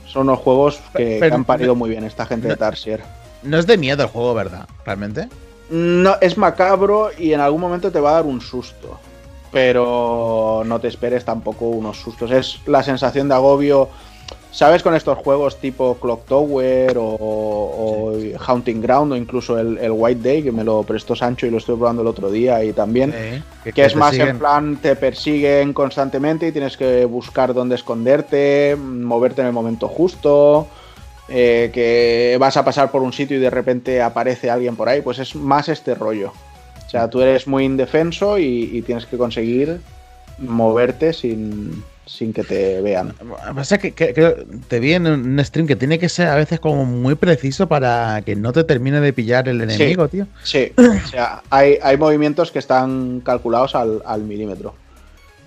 son 0.07 0.23
unos 0.29 0.39
juegos 0.39 0.77
que, 0.95 1.17
Pero- 1.19 1.29
que 1.29 1.35
han 1.35 1.43
parido 1.45 1.75
muy 1.75 1.89
bien 1.89 2.03
esta 2.05 2.25
gente 2.25 2.47
de 2.47 2.55
Tarsier. 2.55 3.01
No 3.43 3.57
es 3.57 3.67
de 3.67 3.77
miedo 3.77 4.03
el 4.03 4.09
juego, 4.09 4.33
¿verdad? 4.33 4.65
¿Realmente? 4.85 5.27
No, 5.69 6.15
es 6.21 6.37
macabro 6.37 7.09
y 7.17 7.33
en 7.33 7.39
algún 7.39 7.61
momento 7.61 7.91
te 7.91 7.99
va 7.99 8.11
a 8.11 8.13
dar 8.13 8.25
un 8.25 8.41
susto. 8.41 8.99
Pero 9.51 10.63
no 10.65 10.79
te 10.79 10.87
esperes 10.87 11.23
tampoco 11.23 11.65
unos 11.69 11.97
sustos. 11.97 12.31
Es 12.31 12.59
la 12.65 12.83
sensación 12.83 13.29
de 13.29 13.35
agobio. 13.35 13.89
¿Sabes 14.51 14.83
con 14.83 14.95
estos 14.95 15.17
juegos 15.17 15.59
tipo 15.59 15.97
Clock 15.99 16.27
Tower 16.27 16.97
o, 16.97 17.03
o 17.03 18.13
Haunting 18.39 18.81
Ground 18.81 19.11
o 19.11 19.15
incluso 19.17 19.59
el, 19.59 19.77
el 19.79 19.91
White 19.91 20.21
Day, 20.21 20.43
que 20.43 20.51
me 20.53 20.63
lo 20.63 20.83
prestó 20.83 21.13
Sancho 21.13 21.45
y 21.45 21.49
lo 21.49 21.57
estuve 21.57 21.75
probando 21.75 22.01
el 22.01 22.07
otro 22.07 22.31
día 22.31 22.63
y 22.63 22.71
también? 22.71 23.13
Sí. 23.65 23.71
que 23.73 23.83
es 23.83 23.97
más 23.97 24.11
siguen. 24.11 24.29
en 24.29 24.39
plan, 24.39 24.77
te 24.77 24.95
persiguen 24.95 25.73
constantemente 25.73 26.47
y 26.47 26.53
tienes 26.53 26.77
que 26.77 27.03
buscar 27.03 27.53
dónde 27.53 27.75
esconderte, 27.75 28.77
moverte 28.77 29.41
en 29.41 29.47
el 29.47 29.53
momento 29.53 29.89
justo, 29.89 30.67
eh, 31.30 31.69
que 31.73 32.38
vas 32.39 32.56
a 32.57 32.64
pasar 32.65 32.91
por 32.91 33.02
un 33.02 33.14
sitio 33.14 33.38
y 33.38 33.39
de 33.39 33.49
repente 33.49 34.02
aparece 34.02 34.49
alguien 34.49 34.76
por 34.76 34.89
ahí, 34.89 35.02
pues 35.02 35.19
es 35.19 35.35
más 35.35 35.69
este 35.69 35.95
rollo. 35.95 36.31
O 36.85 36.89
sea, 36.89 37.10
tú 37.10 37.22
eres 37.22 37.47
muy 37.47 37.65
indefenso 37.65 38.38
y, 38.38 38.69
y 38.73 38.81
tienes 38.84 39.06
que 39.06 39.18
conseguir 39.18 39.80
moverte 40.38 41.14
sin, 41.14 41.84
sin 42.06 42.31
que 42.34 42.43
te 42.43 42.80
vean. 42.81 43.14
Pasa 43.56 43.77
que, 43.77 43.91
que- 43.93 44.14
que 44.14 44.45
te 44.68 44.80
vi 44.80 44.93
en 44.93 45.07
un 45.07 45.43
stream 45.43 45.65
que 45.68 45.76
tiene 45.76 45.97
que 45.97 46.10
ser 46.10 46.27
a 46.27 46.35
veces 46.35 46.60
como 46.60 46.85
muy 46.85 47.15
preciso 47.15 47.68
para 47.68 48.22
que 48.23 48.35
no 48.35 48.53
te 48.53 48.64
termine 48.64 49.02
de 49.02 49.14
pillar 49.14 49.47
el 49.49 49.61
enemigo, 49.61 50.07
tío. 50.07 50.27
Sí, 50.43 50.72
o 50.77 51.07
sea, 51.07 51.41
hay, 51.49 51.77
hay 51.81 51.97
movimientos 51.97 52.52
que 52.52 52.60
están 52.60 53.22
calculados 53.22 53.76
al, 53.76 54.02
al 54.06 54.22
milímetro. 54.22 54.76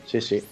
Sí, 0.07 0.21
sí. 0.21 0.43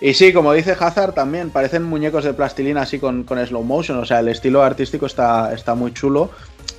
Y 0.00 0.14
sí, 0.14 0.32
como 0.32 0.52
dice 0.54 0.74
Hazard, 0.78 1.12
también 1.12 1.50
parecen 1.50 1.82
muñecos 1.82 2.24
de 2.24 2.32
plastilina 2.32 2.82
así 2.82 2.98
con, 2.98 3.24
con 3.24 3.44
slow 3.46 3.62
motion. 3.62 3.98
O 3.98 4.06
sea, 4.06 4.20
el 4.20 4.28
estilo 4.28 4.62
artístico 4.62 5.06
está, 5.06 5.52
está 5.52 5.74
muy 5.74 5.92
chulo 5.92 6.30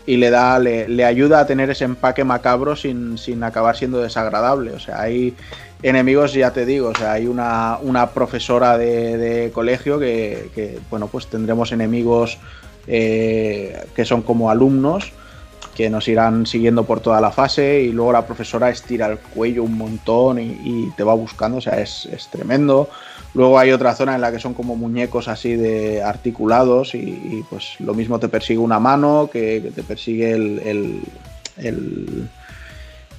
y 0.07 0.18
le 0.18 0.31
da, 0.31 0.57
le, 0.57 1.06
ayuda 1.06 1.41
a 1.41 1.45
tener 1.45 1.69
ese 1.69 1.85
empaque 1.85 2.23
macabro 2.23 2.76
sin, 2.76 3.19
sin 3.19 3.43
acabar 3.43 3.77
siendo 3.77 4.02
desagradable. 4.02 4.72
O 4.72 4.80
sea, 4.80 5.02
hay 5.02 5.35
enemigos, 5.84 6.34
ya 6.34 6.52
te 6.52 6.65
digo, 6.65 6.89
o 6.89 6.95
sea, 6.95 7.14
hay 7.14 7.27
una, 7.27 7.77
una 7.81 8.10
profesora 8.10 8.77
de, 8.77 9.18
de 9.18 9.52
colegio 9.52 9.99
que, 9.99 10.49
que, 10.56 10.80
bueno, 10.89 11.07
pues 11.07 11.27
tendremos 11.27 11.72
enemigos 11.72 12.39
eh, 12.88 13.85
que 13.95 14.06
son 14.06 14.23
como 14.23 14.49
alumnos 14.49 15.14
que 15.76 15.89
nos 15.89 16.07
irán 16.07 16.45
siguiendo 16.45 16.84
por 16.84 16.99
toda 16.99 17.22
la 17.22 17.31
fase 17.31 17.81
y 17.81 17.91
luego 17.91 18.11
la 18.11 18.26
profesora 18.26 18.69
estira 18.69 19.07
el 19.07 19.18
cuello 19.18 19.64
un 19.64 19.77
montón 19.77 20.39
y, 20.39 20.60
y 20.64 20.91
te 20.98 21.03
va 21.03 21.14
buscando, 21.14 21.60
o 21.60 21.61
sea, 21.61 21.80
es, 21.80 22.07
es, 22.07 22.27
tremendo. 22.27 22.89
Luego 23.34 23.58
hay 23.58 23.72
otra 23.72 23.95
zona 23.95 24.16
en 24.16 24.22
la 24.22 24.32
que 24.32 24.40
son 24.40 24.53
como 24.53 24.76
muñecos 24.76 25.28
así 25.28 25.56
de 25.56 26.03
articulados 26.03 26.95
y, 26.95 27.44
pues 27.49 27.76
lo 27.80 27.94
mismo 27.94 28.20
te 28.20 28.28
persigue 28.28 28.60
una 28.60 28.80
mano 28.80 29.30
que, 29.32 29.72
te 29.74 29.84
persigue 29.84 30.32
el, 30.34 31.02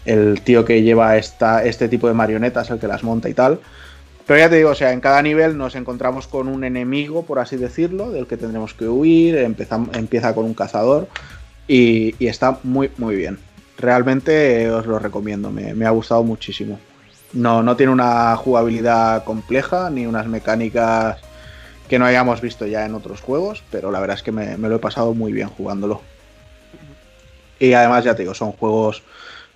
el, 0.05 0.41
tío 0.43 0.65
que 0.65 0.83
lleva 0.83 1.17
esta, 1.17 1.65
este 1.65 1.89
tipo 1.89 2.09
de 2.09 2.15
marionetas, 2.15 2.71
el 2.71 2.79
que 2.79 2.89
las 2.89 3.03
monta 3.03 3.29
y 3.29 3.35
tal. 3.35 3.61
Pero 4.27 4.39
ya 4.39 4.51
te 4.51 4.57
digo, 4.57 4.71
o 4.71 4.75
sea, 4.75 4.93
en 4.93 5.01
cada 5.01 5.21
nivel 5.23 5.57
nos 5.57 5.75
encontramos 5.75 6.27
con 6.27 6.47
un 6.49 6.63
enemigo, 6.63 7.25
por 7.25 7.39
así 7.39 7.57
decirlo, 7.57 8.11
del 8.11 8.27
que 8.27 8.37
tendremos 8.37 8.75
que 8.75 8.87
huir, 8.87 9.37
empieza, 9.37 9.81
empieza 9.95 10.35
con 10.35 10.45
un 10.45 10.55
cazador, 10.55 11.09
y, 11.67 12.15
está 12.27 12.59
muy, 12.63 12.91
muy 12.99 13.17
bien. 13.17 13.39
Realmente 13.79 14.71
os 14.71 14.87
lo 14.87 14.99
recomiendo, 14.99 15.51
me, 15.51 15.87
ha 15.87 15.91
gustado 15.91 16.23
muchísimo. 16.23 16.79
No, 17.33 17.63
no 17.63 17.77
tiene 17.77 17.93
una 17.93 18.37
jugabilidad 18.37 19.25
compleja 19.25 19.91
ni 19.91 20.07
unas 20.07 20.27
mecánicas 20.27 21.19
que 21.89 21.99
no 21.99 22.05
hayamos 22.05 22.41
visto 22.41 22.67
ya 22.67 22.85
en 22.85 22.95
otros 22.95 23.21
juegos, 23.21 23.63
pero 23.71 23.91
la 23.91 24.01
verdad 24.01 24.17
es 24.17 24.23
que 24.23 24.33
me, 24.33 24.57
me 24.57 24.69
lo 24.69 24.77
he 24.77 24.79
pasado 24.79 25.15
muy 25.15 25.33
bien 25.33 25.49
jugándolo. 25.49 26.01
Y 27.59 27.73
además, 27.75 28.05
ya 28.05 28.15
te 28.15 28.23
digo, 28.23 28.35
son 28.35 28.53
juegos 28.53 29.03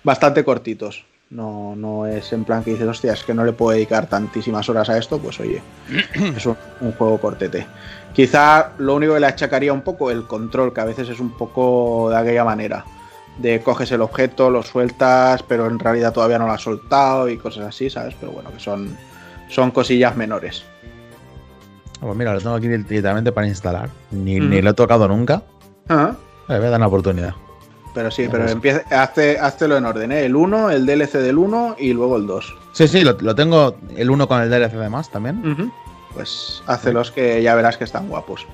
bastante 0.03 0.43
cortitos. 0.43 1.03
No, 1.29 1.75
no 1.75 2.05
es 2.05 2.31
en 2.31 2.45
plan 2.45 2.63
que 2.63 2.71
dices, 2.71 2.87
hostia, 2.87 3.11
es 3.11 3.23
que 3.23 3.33
no 3.33 3.43
le 3.43 3.51
puedo 3.51 3.71
dedicar 3.71 4.07
tantísimas 4.07 4.69
horas 4.69 4.89
a 4.89 4.97
esto, 4.97 5.19
pues 5.19 5.39
oye, 5.41 5.61
es 6.13 6.45
un, 6.45 6.55
un 6.79 6.93
juego 6.93 7.19
cortete. 7.19 7.67
Quizá 8.13 8.71
lo 8.77 8.95
único 8.95 9.13
que 9.13 9.19
le 9.19 9.27
achacaría 9.27 9.73
un 9.73 9.81
poco 9.81 10.09
el 10.09 10.25
control, 10.25 10.73
que 10.73 10.81
a 10.81 10.85
veces 10.85 11.09
es 11.09 11.19
un 11.19 11.35
poco 11.37 12.09
de 12.09 12.17
aquella 12.17 12.45
manera. 12.45 12.85
De 13.37 13.61
coges 13.61 13.91
el 13.91 14.01
objeto, 14.01 14.49
lo 14.49 14.63
sueltas, 14.63 15.43
pero 15.43 15.67
en 15.67 15.77
realidad 15.77 16.11
todavía 16.11 16.39
no 16.39 16.47
lo 16.47 16.53
has 16.53 16.61
soltado 16.61 17.29
y 17.29 17.37
cosas 17.37 17.65
así, 17.65 17.89
¿sabes? 17.89 18.15
Pero 18.19 18.31
bueno, 18.31 18.51
que 18.51 18.59
son, 18.59 18.97
son 19.49 19.71
cosillas 19.71 20.15
menores. 20.15 20.63
Pues 21.99 22.15
mira, 22.15 22.33
lo 22.33 22.39
tengo 22.39 22.55
aquí 22.55 22.67
directamente 22.67 23.31
para 23.31 23.47
instalar. 23.47 23.89
Ni, 24.11 24.39
ni 24.39 24.61
lo 24.61 24.71
he 24.71 24.73
tocado 24.73 25.07
nunca. 25.07 25.43
Ajá. 25.87 26.15
Le 26.47 26.57
voy 26.57 26.67
a 26.67 26.69
dar 26.71 26.79
una 26.79 26.87
oportunidad. 26.87 27.33
Pero 27.93 28.11
sí, 28.11 28.27
pero 28.29 28.47
empieza, 28.47 28.83
hazte, 28.91 29.39
háztelo 29.39 29.77
en 29.77 29.85
orden, 29.85 30.11
¿eh? 30.11 30.25
El 30.25 30.35
1, 30.35 30.69
el 30.69 30.85
DLC 30.85 31.13
del 31.13 31.37
1 31.37 31.77
y 31.79 31.93
luego 31.93 32.17
el 32.17 32.27
2. 32.27 32.55
Sí, 32.73 32.87
sí, 32.87 33.01
lo, 33.03 33.13
lo 33.19 33.33
tengo 33.33 33.75
el 33.95 34.11
uno 34.11 34.27
con 34.27 34.41
el 34.41 34.49
DLC 34.49 34.73
de 34.73 34.89
más 34.89 35.09
también. 35.09 35.43
Ujú. 35.51 35.71
Pues 36.13 36.61
hácelos 36.67 37.11
que 37.11 37.41
ya 37.41 37.55
verás 37.55 37.77
que 37.77 37.83
están 37.85 38.07
guapos. 38.07 38.45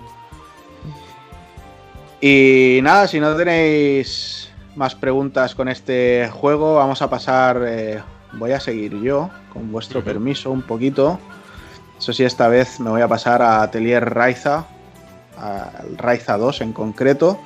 Y 2.22 2.80
nada, 2.84 3.06
si 3.06 3.20
no 3.20 3.36
tenéis 3.36 4.43
más 4.76 4.96
preguntas 4.96 5.56
con 5.56 5.68
este 5.70 6.30
juego, 6.32 6.76
vamos 6.76 7.02
a 7.02 7.10
pasar. 7.10 7.62
eh, 7.66 8.02
voy 8.34 8.52
a 8.52 8.60
seguir 8.60 9.00
yo, 9.02 9.30
con 9.54 9.72
vuestro 9.72 10.04
permiso, 10.04 10.50
un 10.52 10.64
poquito. 10.64 11.20
Eso 12.00 12.12
sí, 12.14 12.24
esta 12.24 12.48
vez 12.48 12.80
me 12.80 12.90
voy 12.90 13.02
a 13.02 13.08
pasar 13.08 13.42
a 13.44 13.62
Atelier 13.62 14.04
Raiza, 14.14 14.66
al 15.38 15.98
Raiza 15.98 16.38
2 16.38 16.62
en 16.62 16.74
concreto. 16.74 17.40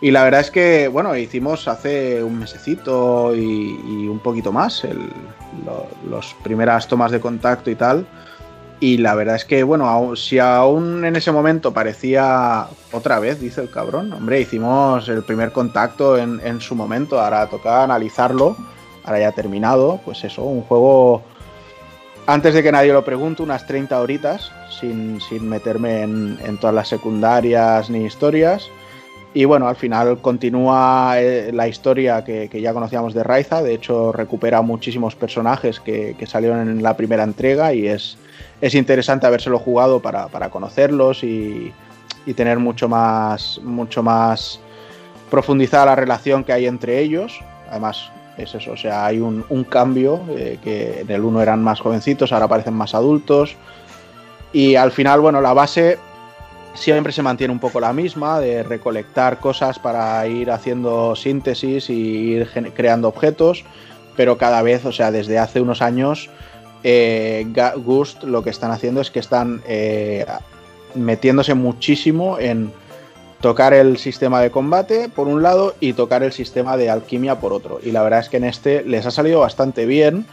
Y 0.00 0.10
la 0.10 0.24
verdad 0.24 0.40
es 0.40 0.50
que, 0.50 0.88
bueno, 0.88 1.14
hicimos 1.16 1.68
hace 1.68 2.22
un 2.22 2.38
mesecito 2.38 3.34
y, 3.34 3.78
y 3.86 4.08
un 4.08 4.18
poquito 4.20 4.52
más 4.52 4.84
lo- 5.64 5.86
los 6.08 6.34
primeras 6.42 6.86
tomas 6.88 7.10
de 7.10 7.20
contacto 7.20 7.70
y 7.70 7.74
tal. 7.76 8.06
Y 8.78 8.98
la 8.98 9.14
verdad 9.14 9.36
es 9.36 9.44
que, 9.46 9.62
bueno, 9.62 10.14
si 10.16 10.38
aún 10.38 11.04
en 11.04 11.16
ese 11.16 11.32
momento 11.32 11.72
parecía 11.72 12.66
otra 12.92 13.18
vez, 13.18 13.40
dice 13.40 13.62
el 13.62 13.70
cabrón, 13.70 14.12
hombre, 14.12 14.40
hicimos 14.40 15.08
el 15.08 15.22
primer 15.22 15.52
contacto 15.52 16.18
en, 16.18 16.40
en 16.44 16.60
su 16.60 16.74
momento, 16.74 17.18
ahora 17.18 17.46
toca 17.46 17.82
analizarlo, 17.82 18.54
ahora 19.04 19.20
ya 19.20 19.32
terminado, 19.32 20.00
pues 20.04 20.24
eso, 20.24 20.42
un 20.42 20.60
juego, 20.60 21.22
antes 22.26 22.52
de 22.52 22.62
que 22.62 22.70
nadie 22.70 22.92
lo 22.92 23.02
pregunte, 23.02 23.42
unas 23.42 23.66
30 23.66 23.98
horitas, 23.98 24.52
sin, 24.78 25.22
sin 25.22 25.48
meterme 25.48 26.02
en, 26.02 26.38
en 26.44 26.58
todas 26.58 26.74
las 26.74 26.88
secundarias 26.88 27.88
ni 27.88 28.04
historias. 28.04 28.68
Y 29.32 29.46
bueno, 29.46 29.68
al 29.68 29.76
final 29.76 30.20
continúa 30.20 31.14
eh, 31.18 31.50
la 31.52 31.66
historia 31.68 32.24
que, 32.24 32.48
que 32.50 32.60
ya 32.60 32.74
conocíamos 32.74 33.14
de 33.14 33.22
Raiza, 33.22 33.62
de 33.62 33.74
hecho 33.74 34.12
recupera 34.12 34.60
muchísimos 34.60 35.14
personajes 35.14 35.80
que, 35.80 36.14
que 36.18 36.26
salieron 36.26 36.68
en 36.68 36.82
la 36.82 36.96
primera 36.96 37.22
entrega 37.22 37.72
y 37.74 37.86
es, 37.86 38.16
es 38.60 38.74
interesante 38.74 39.26
habérselo 39.26 39.58
jugado 39.58 40.00
para, 40.00 40.28
para 40.28 40.50
conocerlos 40.50 41.22
y, 41.22 41.72
y 42.24 42.34
tener 42.34 42.58
mucho 42.58 42.88
más, 42.88 43.60
mucho 43.62 44.02
más 44.02 44.60
profundizada 45.30 45.86
la 45.86 45.94
relación 45.96 46.44
que 46.44 46.52
hay 46.52 46.66
entre 46.66 47.00
ellos. 47.00 47.40
Además, 47.70 48.10
es 48.36 48.54
eso, 48.54 48.72
o 48.72 48.76
sea, 48.76 49.06
hay 49.06 49.18
un, 49.18 49.44
un 49.48 49.64
cambio, 49.64 50.20
eh, 50.30 50.58
que 50.62 51.00
en 51.00 51.10
el 51.10 51.22
uno 51.22 51.40
eran 51.40 51.62
más 51.62 51.80
jovencitos, 51.80 52.32
ahora 52.32 52.48
parecen 52.48 52.74
más 52.74 52.94
adultos. 52.94 53.56
Y 54.52 54.76
al 54.76 54.92
final, 54.92 55.20
bueno, 55.20 55.40
la 55.40 55.52
base 55.52 55.98
siempre 56.74 57.12
se 57.12 57.22
mantiene 57.22 57.52
un 57.52 57.58
poco 57.58 57.80
la 57.80 57.92
misma, 57.92 58.38
de 58.40 58.62
recolectar 58.62 59.38
cosas 59.38 59.78
para 59.78 60.26
ir 60.26 60.50
haciendo 60.50 61.16
síntesis 61.16 61.88
y 61.90 61.94
ir 61.94 62.50
creando 62.74 63.08
objetos, 63.08 63.64
pero 64.16 64.38
cada 64.38 64.62
vez, 64.62 64.84
o 64.84 64.92
sea, 64.92 65.10
desde 65.10 65.38
hace 65.38 65.60
unos 65.60 65.82
años, 65.82 66.30
eh, 66.88 67.44
Gust 67.78 68.22
lo 68.22 68.44
que 68.44 68.50
están 68.50 68.70
haciendo 68.70 69.00
es 69.00 69.10
que 69.10 69.18
están 69.18 69.60
eh, 69.66 70.24
metiéndose 70.94 71.52
muchísimo 71.54 72.38
en 72.38 72.72
tocar 73.40 73.74
el 73.74 73.98
sistema 73.98 74.40
de 74.40 74.52
combate 74.52 75.08
por 75.08 75.26
un 75.26 75.42
lado 75.42 75.74
y 75.80 75.94
tocar 75.94 76.22
el 76.22 76.30
sistema 76.30 76.76
de 76.76 76.88
alquimia 76.88 77.40
por 77.40 77.52
otro. 77.52 77.80
Y 77.82 77.90
la 77.90 78.04
verdad 78.04 78.20
es 78.20 78.28
que 78.28 78.36
en 78.36 78.44
este 78.44 78.84
les 78.84 79.04
ha 79.04 79.10
salido 79.10 79.40
bastante 79.40 79.84
bien, 79.84 80.26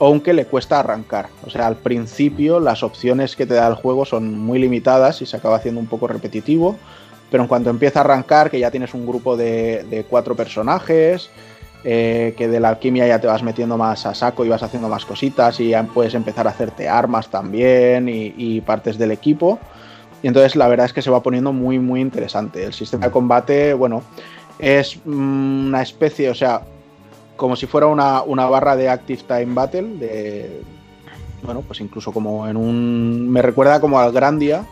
aunque 0.00 0.32
le 0.32 0.46
cuesta 0.46 0.80
arrancar. 0.80 1.28
O 1.46 1.50
sea, 1.50 1.66
al 1.66 1.76
principio 1.76 2.58
las 2.58 2.82
opciones 2.82 3.36
que 3.36 3.44
te 3.44 3.52
da 3.52 3.68
el 3.68 3.74
juego 3.74 4.06
son 4.06 4.32
muy 4.32 4.58
limitadas 4.58 5.20
y 5.20 5.26
se 5.26 5.36
acaba 5.36 5.56
haciendo 5.56 5.78
un 5.78 5.88
poco 5.88 6.06
repetitivo, 6.06 6.78
pero 7.30 7.42
en 7.42 7.48
cuanto 7.48 7.68
empieza 7.68 8.00
a 8.00 8.04
arrancar, 8.04 8.50
que 8.50 8.58
ya 8.58 8.70
tienes 8.70 8.94
un 8.94 9.06
grupo 9.06 9.36
de 9.36 10.06
cuatro 10.08 10.34
personajes, 10.34 11.28
eh, 11.84 12.34
que 12.36 12.48
de 12.48 12.60
la 12.60 12.70
alquimia 12.70 13.06
ya 13.06 13.20
te 13.20 13.26
vas 13.26 13.42
metiendo 13.42 13.76
más 13.76 14.04
a 14.06 14.14
saco 14.14 14.44
y 14.44 14.48
vas 14.48 14.62
haciendo 14.62 14.88
más 14.88 15.04
cositas 15.04 15.60
y 15.60 15.70
ya 15.70 15.82
puedes 15.84 16.14
empezar 16.14 16.46
a 16.46 16.50
hacerte 16.50 16.88
armas 16.88 17.28
también 17.28 18.08
y, 18.08 18.34
y 18.36 18.60
partes 18.60 18.98
del 18.98 19.12
equipo. 19.12 19.58
Y 20.22 20.26
entonces 20.26 20.56
la 20.56 20.66
verdad 20.68 20.86
es 20.86 20.92
que 20.92 21.02
se 21.02 21.10
va 21.10 21.22
poniendo 21.22 21.52
muy, 21.52 21.78
muy 21.78 22.00
interesante. 22.00 22.64
El 22.64 22.72
sistema 22.72 23.06
de 23.06 23.12
combate, 23.12 23.74
bueno, 23.74 24.02
es 24.58 24.98
una 25.06 25.82
especie, 25.82 26.28
o 26.30 26.34
sea, 26.34 26.62
como 27.36 27.54
si 27.54 27.66
fuera 27.66 27.86
una, 27.86 28.22
una 28.22 28.46
barra 28.46 28.74
de 28.74 28.88
Active 28.88 29.22
Time 29.28 29.54
Battle, 29.54 29.96
de, 29.98 30.62
bueno, 31.42 31.62
pues 31.62 31.80
incluso 31.80 32.12
como 32.12 32.48
en 32.48 32.56
un... 32.56 33.28
Me 33.28 33.42
recuerda 33.42 33.80
como 33.80 34.00
al 34.00 34.12
Grandia, 34.12 34.66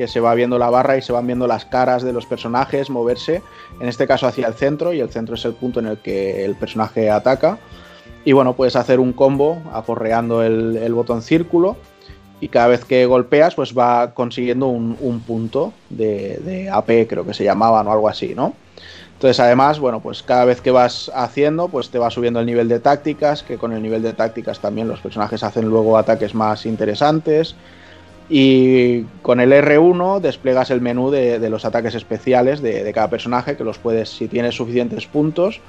que 0.00 0.08
se 0.08 0.18
va 0.18 0.34
viendo 0.34 0.58
la 0.58 0.70
barra 0.70 0.96
y 0.96 1.02
se 1.02 1.12
van 1.12 1.26
viendo 1.26 1.46
las 1.46 1.66
caras 1.66 2.02
de 2.02 2.14
los 2.14 2.24
personajes 2.24 2.88
moverse, 2.88 3.42
en 3.80 3.86
este 3.86 4.06
caso 4.06 4.26
hacia 4.26 4.46
el 4.46 4.54
centro, 4.54 4.94
y 4.94 5.00
el 5.00 5.10
centro 5.10 5.34
es 5.34 5.44
el 5.44 5.52
punto 5.52 5.78
en 5.78 5.88
el 5.88 5.98
que 5.98 6.42
el 6.42 6.54
personaje 6.54 7.10
ataca. 7.10 7.58
Y 8.24 8.32
bueno, 8.32 8.56
puedes 8.56 8.76
hacer 8.76 8.98
un 8.98 9.12
combo 9.12 9.60
aporreando 9.74 10.42
el, 10.42 10.94
botón 10.94 11.20
círculo 11.20 11.76
y 12.40 12.48
cada 12.48 12.68
vez 12.68 12.86
que 12.86 13.04
golpeas 13.04 13.54
pues 13.54 13.76
va 13.76 14.14
consiguiendo 14.14 14.68
un, 14.68 14.96
un 15.00 15.20
punto 15.20 15.74
de, 15.90 16.38
de 16.38 16.70
AP, 16.70 17.06
creo 17.06 17.26
que 17.26 17.34
se 17.34 17.44
llamaban 17.44 17.86
o 17.86 17.92
algo 17.92 18.08
así, 18.08 18.34
¿no? 18.34 18.54
Entonces, 19.12 19.38
además, 19.38 19.80
bueno, 19.80 20.00
pues 20.00 20.22
cada 20.22 20.46
vez 20.46 20.62
que 20.62 20.70
vas 20.70 21.10
haciendo, 21.14 21.68
pues 21.68 21.90
te 21.90 21.98
va 21.98 22.08
subiendo 22.10 22.40
el 22.40 22.46
nivel 22.46 22.68
de 22.68 22.80
tácticas, 22.80 23.42
que 23.42 23.58
con 23.58 23.74
el 23.74 23.82
nivel 23.82 24.00
de 24.00 24.14
tácticas 24.14 24.60
también 24.60 24.88
los 24.88 25.00
personajes 25.00 25.42
hacen 25.42 25.66
luego 25.66 25.98
ataques 25.98 26.34
más 26.34 26.64
interesantes. 26.64 27.54
Y 28.32 29.02
con 29.22 29.40
el 29.40 29.52
R1 29.52 30.20
despliegas 30.20 30.70
el 30.70 30.80
menú 30.80 31.10
de, 31.10 31.40
de 31.40 31.50
los 31.50 31.64
ataques 31.64 31.96
especiales 31.96 32.62
de, 32.62 32.84
de, 32.84 32.92
cada 32.92 33.10
personaje, 33.10 33.56
que 33.56 33.64
los 33.64 33.78
puedes, 33.78 34.08
si 34.08 34.28
tienes 34.28 34.54
suficientes 34.54 35.06
puntos, 35.06 35.60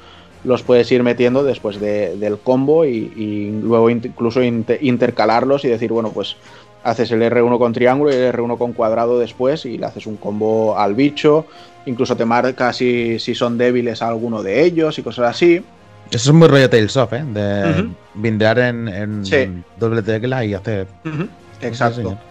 los 0.43 0.61
puedes 0.61 0.91
ir 0.91 1.01
metiendo 1.01 1.43
después 1.43 1.79
de, 1.79 2.15
del 2.17 2.37
combo 2.37 2.85
y, 2.85 3.11
y 3.15 3.59
luego 3.63 3.89
incluso 3.89 4.43
inter, 4.43 4.77
intercalarlos 4.81 5.65
y 5.65 5.69
decir, 5.69 5.91
bueno, 5.91 6.11
pues 6.11 6.35
haces 6.83 7.11
el 7.11 7.21
R1 7.21 7.57
con 7.57 7.73
triángulo 7.73 8.11
y 8.11 8.15
el 8.15 8.31
R1 8.31 8.57
con 8.59 8.73
cuadrado 8.73 9.17
después 9.17 9.65
y 9.65 9.79
le 9.79 9.85
haces 9.87 10.05
un 10.05 10.17
combo 10.17 10.77
al 10.77 10.93
bicho, 10.93 11.45
incluso 11.87 12.15
te 12.15 12.25
marca 12.25 12.73
si, 12.73 13.17
si 13.17 13.33
son 13.33 13.57
débiles 13.57 14.03
a 14.03 14.07
alguno 14.07 14.43
de 14.43 14.63
ellos 14.63 14.97
y 14.99 15.01
cosas 15.03 15.29
así. 15.29 15.63
Eso 16.11 16.29
es 16.29 16.35
muy 16.35 16.47
rollo 16.47 16.69
Tales 16.69 16.97
of, 16.97 17.13
¿eh? 17.13 17.23
De 17.25 17.39
uh 17.39 17.73
-huh. 17.73 17.93
bindear 18.15 18.59
en, 18.59 18.87
en 18.87 19.25
sí. 19.25 19.47
doble 19.79 20.01
tecla 20.01 20.43
y 20.43 20.53
hacer. 20.53 20.85
Uh 21.05 21.09
-huh. 21.09 21.27
Exacto. 21.61 22.09
Sí, 22.09 22.30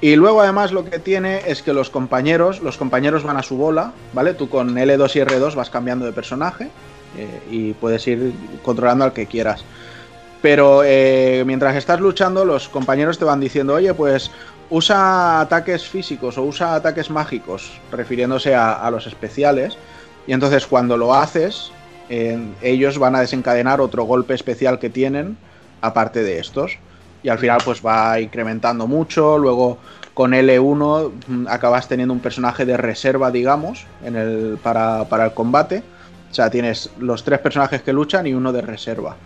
y 0.00 0.14
luego 0.16 0.42
además 0.42 0.72
lo 0.72 0.84
que 0.84 0.98
tiene 0.98 1.40
es 1.46 1.62
que 1.62 1.72
los 1.72 1.88
compañeros, 1.88 2.60
los 2.60 2.76
compañeros 2.76 3.22
van 3.22 3.38
a 3.38 3.42
su 3.42 3.56
bola, 3.56 3.92
¿vale? 4.12 4.34
Tú 4.34 4.48
con 4.48 4.74
L2 4.74 5.16
y 5.16 5.20
R2 5.20 5.54
vas 5.54 5.70
cambiando 5.70 6.04
de 6.04 6.12
personaje 6.12 6.68
eh, 7.16 7.40
y 7.50 7.72
puedes 7.72 8.06
ir 8.06 8.32
controlando 8.62 9.04
al 9.04 9.14
que 9.14 9.26
quieras. 9.26 9.64
Pero 10.42 10.82
eh, 10.84 11.44
mientras 11.46 11.76
estás 11.76 11.98
luchando, 11.98 12.44
los 12.44 12.68
compañeros 12.68 13.18
te 13.18 13.24
van 13.24 13.40
diciendo, 13.40 13.74
oye, 13.74 13.94
pues 13.94 14.30
usa 14.68 15.40
ataques 15.40 15.88
físicos 15.88 16.36
o 16.36 16.42
usa 16.42 16.74
ataques 16.74 17.08
mágicos, 17.08 17.72
refiriéndose 17.90 18.54
a, 18.54 18.88
los 18.90 19.06
especiales. 19.06 19.78
Y 20.26 20.32
entonces 20.32 20.66
cuando 20.66 20.98
lo 20.98 21.14
haces, 21.14 21.70
ellos 22.08 22.98
van 22.98 23.16
a 23.16 23.20
desencadenar 23.20 23.80
otro 23.80 24.04
golpe 24.04 24.34
especial 24.34 24.78
que 24.78 24.90
tienen, 24.90 25.38
aparte 25.80 26.22
de 26.22 26.38
estos. 26.38 26.78
Y 27.26 27.28
al 27.28 27.40
final 27.40 27.58
pues 27.64 27.84
va 27.84 28.20
incrementando 28.20 28.86
mucho. 28.86 29.36
Luego 29.36 29.78
con 30.14 30.30
L1 30.30 31.10
mm, 31.26 31.46
acabas 31.48 31.88
teniendo 31.88 32.14
un 32.14 32.20
personaje 32.20 32.64
de 32.64 32.76
reserva, 32.76 33.32
digamos, 33.32 33.84
en 34.04 34.14
el, 34.14 34.58
para, 34.62 35.06
para 35.08 35.24
el 35.24 35.34
combate. 35.34 35.82
O 36.30 36.34
sea, 36.34 36.50
tienes 36.50 36.88
los 37.00 37.24
tres 37.24 37.40
personajes 37.40 37.82
que 37.82 37.92
luchan 37.92 38.28
y 38.28 38.32
uno 38.32 38.52
de 38.52 38.62
reserva. 38.62 39.16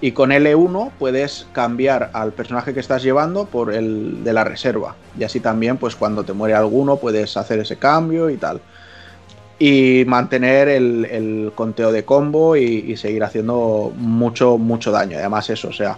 Y 0.00 0.10
con 0.10 0.30
L1 0.30 0.90
puedes 0.98 1.46
cambiar 1.52 2.10
al 2.12 2.32
personaje 2.32 2.74
que 2.74 2.80
estás 2.80 3.04
llevando 3.04 3.44
por 3.44 3.72
el 3.72 4.24
de 4.24 4.32
la 4.32 4.42
reserva. 4.42 4.96
Y 5.16 5.22
así 5.22 5.38
también, 5.38 5.76
pues 5.76 5.94
cuando 5.94 6.24
te 6.24 6.32
muere 6.32 6.54
alguno, 6.54 6.96
puedes 6.96 7.36
hacer 7.36 7.60
ese 7.60 7.76
cambio 7.76 8.30
y 8.30 8.36
tal. 8.36 8.60
Y 9.60 10.02
mantener 10.08 10.68
el, 10.68 11.52
conteo 11.54 11.92
de 11.92 12.04
combo 12.04 12.56
y, 12.56 12.64
y, 12.64 12.96
seguir 12.96 13.22
haciendo 13.22 13.92
mucho, 13.96 14.58
mucho 14.58 14.90
daño. 14.90 15.18
Además, 15.18 15.48
eso, 15.50 15.68
o 15.68 15.72
sea. 15.72 15.96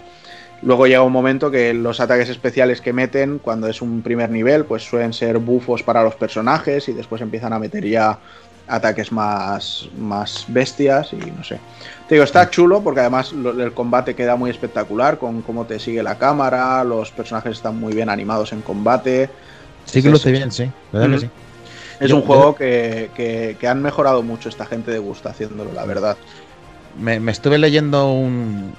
Luego 0.63 0.87
llega 0.87 1.03
un 1.03 1.13
momento 1.13 1.51
que 1.51 1.75
los 1.75 2.01
ataques 2.01 2.29
especiales 2.31 2.81
que 2.81 2.93
meten, 2.93 3.39
cuando 3.39 3.69
es 3.69 3.83
un 3.83 4.03
primer 4.03 4.31
nivel, 4.31 4.65
pues 4.65 4.83
suelen 4.85 5.13
ser 5.13 5.39
bufos 5.39 5.83
para 5.83 6.03
los 6.03 6.15
personajes 6.17 6.89
y 6.89 6.93
después 6.93 7.21
empiezan 7.21 7.53
a 7.53 7.59
meter 7.59 7.87
ya 7.87 8.19
ataques 8.69 9.13
más, 9.13 9.89
más 9.97 10.45
bestias 10.49 11.13
y 11.13 11.17
no 11.19 11.45
sé. 11.45 11.61
Te 12.09 12.17
digo, 12.17 12.25
está 12.25 12.51
chulo 12.51 12.83
porque 12.83 13.01
además 13.01 13.33
lo- 13.33 13.51
el 13.63 13.73
combate 13.75 14.15
queda 14.17 14.35
muy 14.35 14.51
espectacular 14.51 15.19
con 15.19 15.43
cómo 15.43 15.67
te 15.67 15.79
sigue 15.79 16.03
la 16.03 16.19
cámara, 16.19 16.83
los 16.85 17.13
personajes 17.13 17.53
están 17.53 17.77
muy 17.79 17.95
bien 17.95 18.09
animados 18.09 18.53
en 18.53 18.63
combate. 18.63 19.31
Sí 19.85 20.03
que 20.03 20.11
luce 20.11 20.33
bien, 20.33 20.51
sí. 20.51 20.69
Que. 20.91 21.31
Es 22.01 22.11
Yo- 22.11 22.17
un 22.17 22.23
juego 22.23 22.55
que, 22.55 23.11
que- 23.15 23.57
que 23.59 23.69
han 23.69 23.81
mejorado 23.83 24.23
mucho 24.23 24.49
esta 24.49 24.67
gente 24.67 24.91
de 24.91 24.99
gusto 24.99 25.29
haciéndolo, 25.29 25.73
la 25.73 25.85
verdad. 25.85 26.17
Me, 26.99 27.21
me 27.21 27.31
estuve 27.33 27.59
leyendo 27.59 28.11
un- 28.11 28.73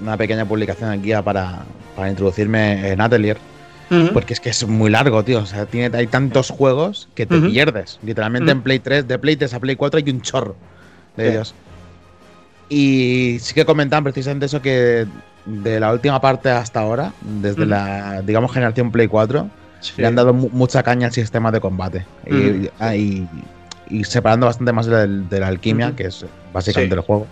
una 0.00 0.16
pequeña 0.16 0.44
publicación 0.44 0.90
aquí 0.90 1.12
para, 1.24 1.64
para 1.94 2.10
introducirme 2.10 2.90
en 2.90 3.00
Atelier. 3.00 3.38
Porque 4.12 4.34
es 4.34 4.40
que 4.40 4.50
es 4.50 4.66
muy 4.66 4.90
largo, 4.90 5.22
tío. 5.22 5.38
O 5.38 5.46
sea, 5.46 5.64
tiene, 5.66 5.96
hay 5.96 6.08
tantos 6.08 6.50
juegos 6.50 7.08
que 7.14 7.24
te 7.24 7.40
pierdes. 7.40 8.00
Literalmente 8.02 8.50
en 8.50 8.60
Play 8.62 8.80
3, 8.80 9.06
de 9.06 9.16
Play 9.18 9.36
3 9.36 9.54
a 9.54 9.60
Play 9.60 9.76
4 9.76 9.98
hay 10.04 10.10
un 10.10 10.20
chorro 10.22 10.56
de 11.16 11.24
Sí. 11.24 11.30
ellos. 11.32 11.54
Y 12.68 13.38
sí 13.40 13.54
que 13.54 13.64
comentaban 13.64 14.02
precisamente 14.02 14.46
eso 14.46 14.60
que 14.60 15.06
de 15.44 15.78
la 15.80 15.92
última 15.92 16.20
parte 16.20 16.50
hasta 16.50 16.80
ahora, 16.80 17.12
desde 17.20 17.64
la, 17.64 18.22
digamos, 18.22 18.50
generación 18.52 18.90
Play 18.90 19.06
4, 19.06 19.48
le 19.98 20.06
han 20.06 20.16
dado 20.16 20.34
mu- 20.34 20.48
mucha 20.50 20.82
caña 20.82 21.06
al 21.06 21.12
sistema 21.12 21.52
de 21.52 21.60
combate. 21.60 22.04
Y- 22.26 22.34
Ujú. 22.34 22.68
Y, 22.94 23.28
y 23.88 24.02
separando 24.04 24.46
bastante 24.46 24.72
más 24.72 24.86
de 24.86 25.38
la 25.40 25.46
alquimia, 25.46 25.94
que 25.94 26.06
es 26.06 26.26
básicamente 26.52 26.96
Sí. 26.96 26.98
el 26.98 27.04
juego. 27.06 27.26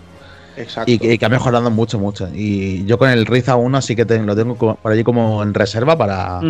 Exacto. 0.56 0.90
Y, 0.90 0.98
que- 0.98 1.12
y 1.14 1.18
que 1.18 1.24
ha 1.26 1.28
mejorado 1.28 1.70
mucho, 1.70 1.98
mucho. 1.98 2.28
Y 2.32 2.84
yo 2.86 2.98
con 2.98 3.10
el 3.10 3.26
Riza 3.26 3.56
1 3.56 3.80
sí 3.82 3.96
que 3.96 4.04
te- 4.04 4.22
lo 4.22 4.34
tengo 4.36 4.56
como- 4.56 4.76
por 4.76 4.92
allí 4.92 5.02
como 5.04 5.42
en 5.42 5.52
reserva 5.54 5.96
para, 5.96 6.40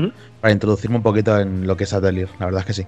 para 0.41 0.53
introducirme 0.53 0.97
un 0.97 1.03
poquito 1.03 1.39
en 1.39 1.67
lo 1.67 1.77
que 1.77 1.85
es 1.85 1.93
Atelier. 1.93 2.29
La 2.39 2.47
verdad 2.47 2.61
es 2.61 2.67
que 2.67 2.73
sí. 2.75 2.87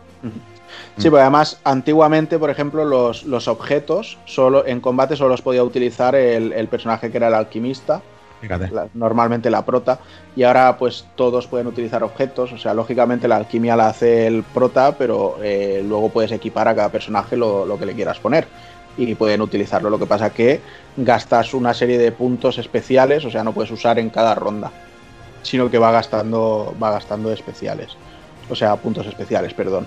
Sí, 0.99 1.09
porque 1.11 1.23
además, 1.23 1.61
antiguamente, 1.65 2.39
por 2.39 2.51
ejemplo, 2.51 2.85
los, 2.85 3.25
los 3.25 3.49
objetos 3.49 4.19
solo 4.27 4.67
en 4.67 4.81
combate 4.81 5.17
solo 5.17 5.31
los 5.31 5.43
podía 5.43 5.63
utilizar 5.65 6.15
el, 6.15 6.53
el 6.53 6.69
personaje 6.69 7.11
que 7.11 7.17
era 7.17 7.29
el 7.29 7.35
alquimista, 7.35 8.03
Fíjate. 8.41 8.71
la- 8.71 8.89
normalmente 8.95 9.49
la 9.49 9.65
prota, 9.65 9.99
y 10.35 10.43
ahora 10.43 10.77
pues 10.77 11.07
todos 11.15 11.47
pueden 11.47 11.67
utilizar 11.67 12.03
objetos, 12.03 12.53
o 12.53 12.59
sea, 12.59 12.75
lógicamente 12.75 13.27
la 13.29 13.37
alquimia 13.37 13.75
la 13.77 13.89
hace 13.89 14.27
el 14.27 14.43
prota, 14.43 14.97
pero 14.99 15.37
eh, 15.43 15.83
luego 15.87 16.11
puedes 16.11 16.33
equipar 16.33 16.69
a 16.69 16.75
cada 16.75 16.91
personaje 16.91 17.37
lo, 17.37 17.65
lo 17.65 17.79
que 17.79 17.87
le 17.87 17.95
quieras 17.95 18.19
poner 18.19 18.47
y 18.97 19.15
pueden 19.15 19.41
utilizarlo. 19.41 19.91
Lo 19.91 19.99
que 19.99 20.07
pasa 20.07 20.31
que 20.31 20.61
gastas 20.97 21.55
una 21.55 21.75
serie 21.75 21.99
de 21.99 22.13
puntos 22.13 22.59
especiales, 22.59 23.25
o 23.25 23.31
sea, 23.31 23.45
no 23.45 23.53
puedes 23.53 23.71
usar 23.71 23.99
en 23.99 24.11
cada 24.11 24.35
ronda, 24.35 24.71
sino 25.43 25.71
que 25.71 25.79
va 25.79 25.91
gastando, 25.91 26.75
va 26.83 26.91
gastando 26.91 27.33
especiales, 27.33 27.97
o 28.49 28.55
sea, 28.55 28.77
puntos 28.77 29.07
especiales, 29.07 29.55
perdón. 29.55 29.87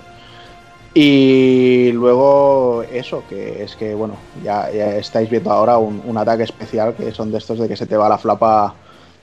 Y 0.92 1.92
luego 1.92 2.82
eso, 2.92 3.22
que 3.28 3.62
es 3.62 3.76
que, 3.76 3.94
bueno, 3.94 4.14
ya, 4.42 4.70
ya 4.72 4.96
estáis 4.96 5.30
viendo 5.30 5.50
ahora 5.52 5.78
un, 5.78 6.02
un 6.04 6.18
ataque 6.18 6.42
especial 6.42 6.94
que 6.94 7.12
son 7.12 7.30
de 7.30 7.38
estos 7.38 7.60
de 7.60 7.68
que 7.68 7.76
se 7.76 7.86
te 7.86 7.96
va 7.96 8.08
la 8.08 8.18
flapa 8.18 8.74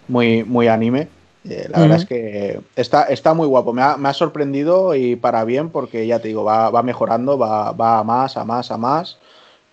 muy, 0.07 0.43
muy 0.43 0.68
anime. 0.69 1.09
Eh, 1.43 1.68
la 1.69 1.80
verdad 1.80 1.97
es 1.97 2.05
que 2.05 2.61
está, 2.76 3.03
está 3.03 3.34
muy 3.34 3.47
guapo. 3.47 3.73
Me 3.73 3.81
ha, 3.81 3.97
me 3.97 4.09
ha 4.09 4.14
sorprendido 4.14 4.95
y 4.95 5.15
para 5.18 5.43
bien 5.43 5.69
porque 5.69 6.07
ya 6.07 6.19
te 6.19 6.30
digo, 6.30 6.43
va, 6.43 6.69
va 6.69 6.84
mejorando, 6.84 7.38
va, 7.38 7.72
va 7.72 7.99
a 7.99 8.03
más, 8.03 8.38
a 8.38 8.45
más, 8.45 8.72
a 8.72 8.77
más. 8.77 9.18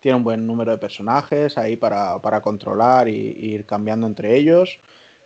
Tiene 0.05 0.17
un 0.17 0.23
buen 0.23 0.45
número 0.45 0.69
de 0.69 0.77
personajes 0.77 1.57
ahí 1.57 1.77
para, 1.77 2.19
para 2.19 2.39
controlar 2.39 3.09
y, 3.09 3.15
ir 3.15 3.65
cambiando 3.65 4.05
entre 4.05 4.35
ellos. 4.35 4.77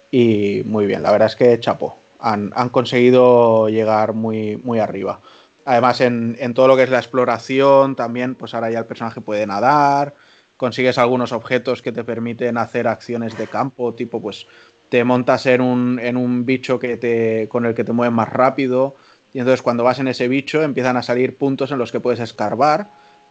Y 0.10 0.62
muy 0.64 0.86
bien, 0.86 1.04
la 1.04 1.12
verdad 1.12 1.28
es 1.28 1.36
que 1.36 1.60
chapó. 1.60 1.98
Han, 2.22 2.54
han 2.56 2.70
conseguido 2.70 3.68
llegar 3.68 4.14
muy, 4.14 4.56
muy 4.56 4.80
arriba. 4.80 5.20
Además, 5.66 6.00
en, 6.00 6.38
en 6.40 6.54
todo 6.54 6.70
lo 6.70 6.78
que 6.78 6.84
es 6.84 6.90
la 6.90 7.00
exploración, 7.00 7.98
también, 7.98 8.36
pues 8.36 8.54
ahora 8.54 8.72
ya 8.72 8.80
el 8.80 8.86
personaje 8.86 9.20
puede 9.20 9.46
nadar, 9.46 10.16
consigues 10.56 10.98
algunos 10.98 11.34
objetos 11.34 11.82
que 11.82 11.92
te 11.92 12.06
permiten 12.06 12.58
hacer 12.58 12.88
acciones 12.88 13.38
de 13.38 13.48
campo, 13.48 13.94
tipo, 13.94 14.22
pues 14.22 14.48
te 14.88 15.04
montas 15.04 15.46
en 15.46 15.60
un, 15.60 16.00
en 16.00 16.16
un 16.16 16.46
bicho 16.46 16.80
que 16.80 16.96
te, 16.96 17.50
con 17.50 17.66
el 17.66 17.76
que 17.76 17.84
te 17.84 17.92
mueves 17.92 18.16
más 18.16 18.30
rápido, 18.30 18.96
y 19.34 19.40
entonces 19.40 19.62
cuando 19.62 19.84
vas 19.84 20.00
en 20.00 20.08
ese 20.08 20.30
bicho 20.30 20.64
empiezan 20.64 20.96
a 20.96 21.04
salir 21.04 21.36
puntos 21.36 21.70
en 21.72 21.80
los 21.80 21.92
que 21.92 22.00
puedes 22.00 22.22
escarbar, 22.22 22.88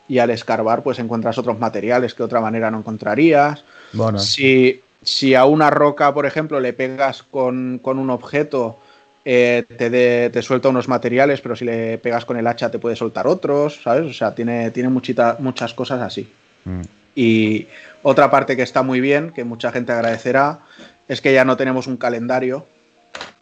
y 0.08 0.18
al 0.18 0.30
escarbar, 0.30 0.82
pues 0.82 0.98
encuentras 0.98 1.38
otros 1.38 1.58
materiales 1.58 2.14
que 2.14 2.18
de 2.18 2.24
otra 2.26 2.40
manera 2.40 2.70
no 2.70 2.78
encontrarías. 2.78 3.64
Bueno, 3.92 4.18
Si, 4.18 4.80
si 5.02 5.34
a 5.34 5.44
una 5.44 5.70
roca, 5.70 6.12
por 6.14 6.26
ejemplo, 6.26 6.60
le 6.60 6.72
pegas 6.72 7.22
con, 7.22 7.78
con 7.82 7.98
un 7.98 8.10
objeto, 8.10 8.78
eh, 9.24 9.64
te, 9.76 9.90
de- 9.90 10.30
te 10.32 10.42
suelta 10.42 10.70
unos 10.70 10.88
materiales, 10.88 11.40
pero 11.42 11.54
si 11.54 11.64
le 11.66 11.98
pegas 11.98 12.24
con 12.24 12.36
el 12.38 12.46
hacha 12.46 12.70
te 12.70 12.78
puede 12.78 12.96
soltar 12.96 13.26
otros, 13.26 13.80
¿sabes? 13.82 14.10
O 14.10 14.14
sea, 14.14 14.34
tiene, 14.34 14.70
tiene 14.70 14.88
muchita- 14.88 15.36
muchas 15.40 15.74
cosas 15.74 16.00
así. 16.00 16.28
mm, 16.64 16.80
Y 17.14 17.66
otra 18.02 18.30
parte 18.30 18.56
que 18.56 18.62
está 18.62 18.82
muy 18.82 19.00
bien, 19.00 19.32
que 19.34 19.44
mucha 19.44 19.70
gente 19.72 19.92
agradecerá, 19.92 20.60
es 21.08 21.20
que 21.20 21.32
ya 21.32 21.44
no 21.44 21.56
tenemos 21.56 21.86
un 21.86 21.96
calendario 21.98 22.64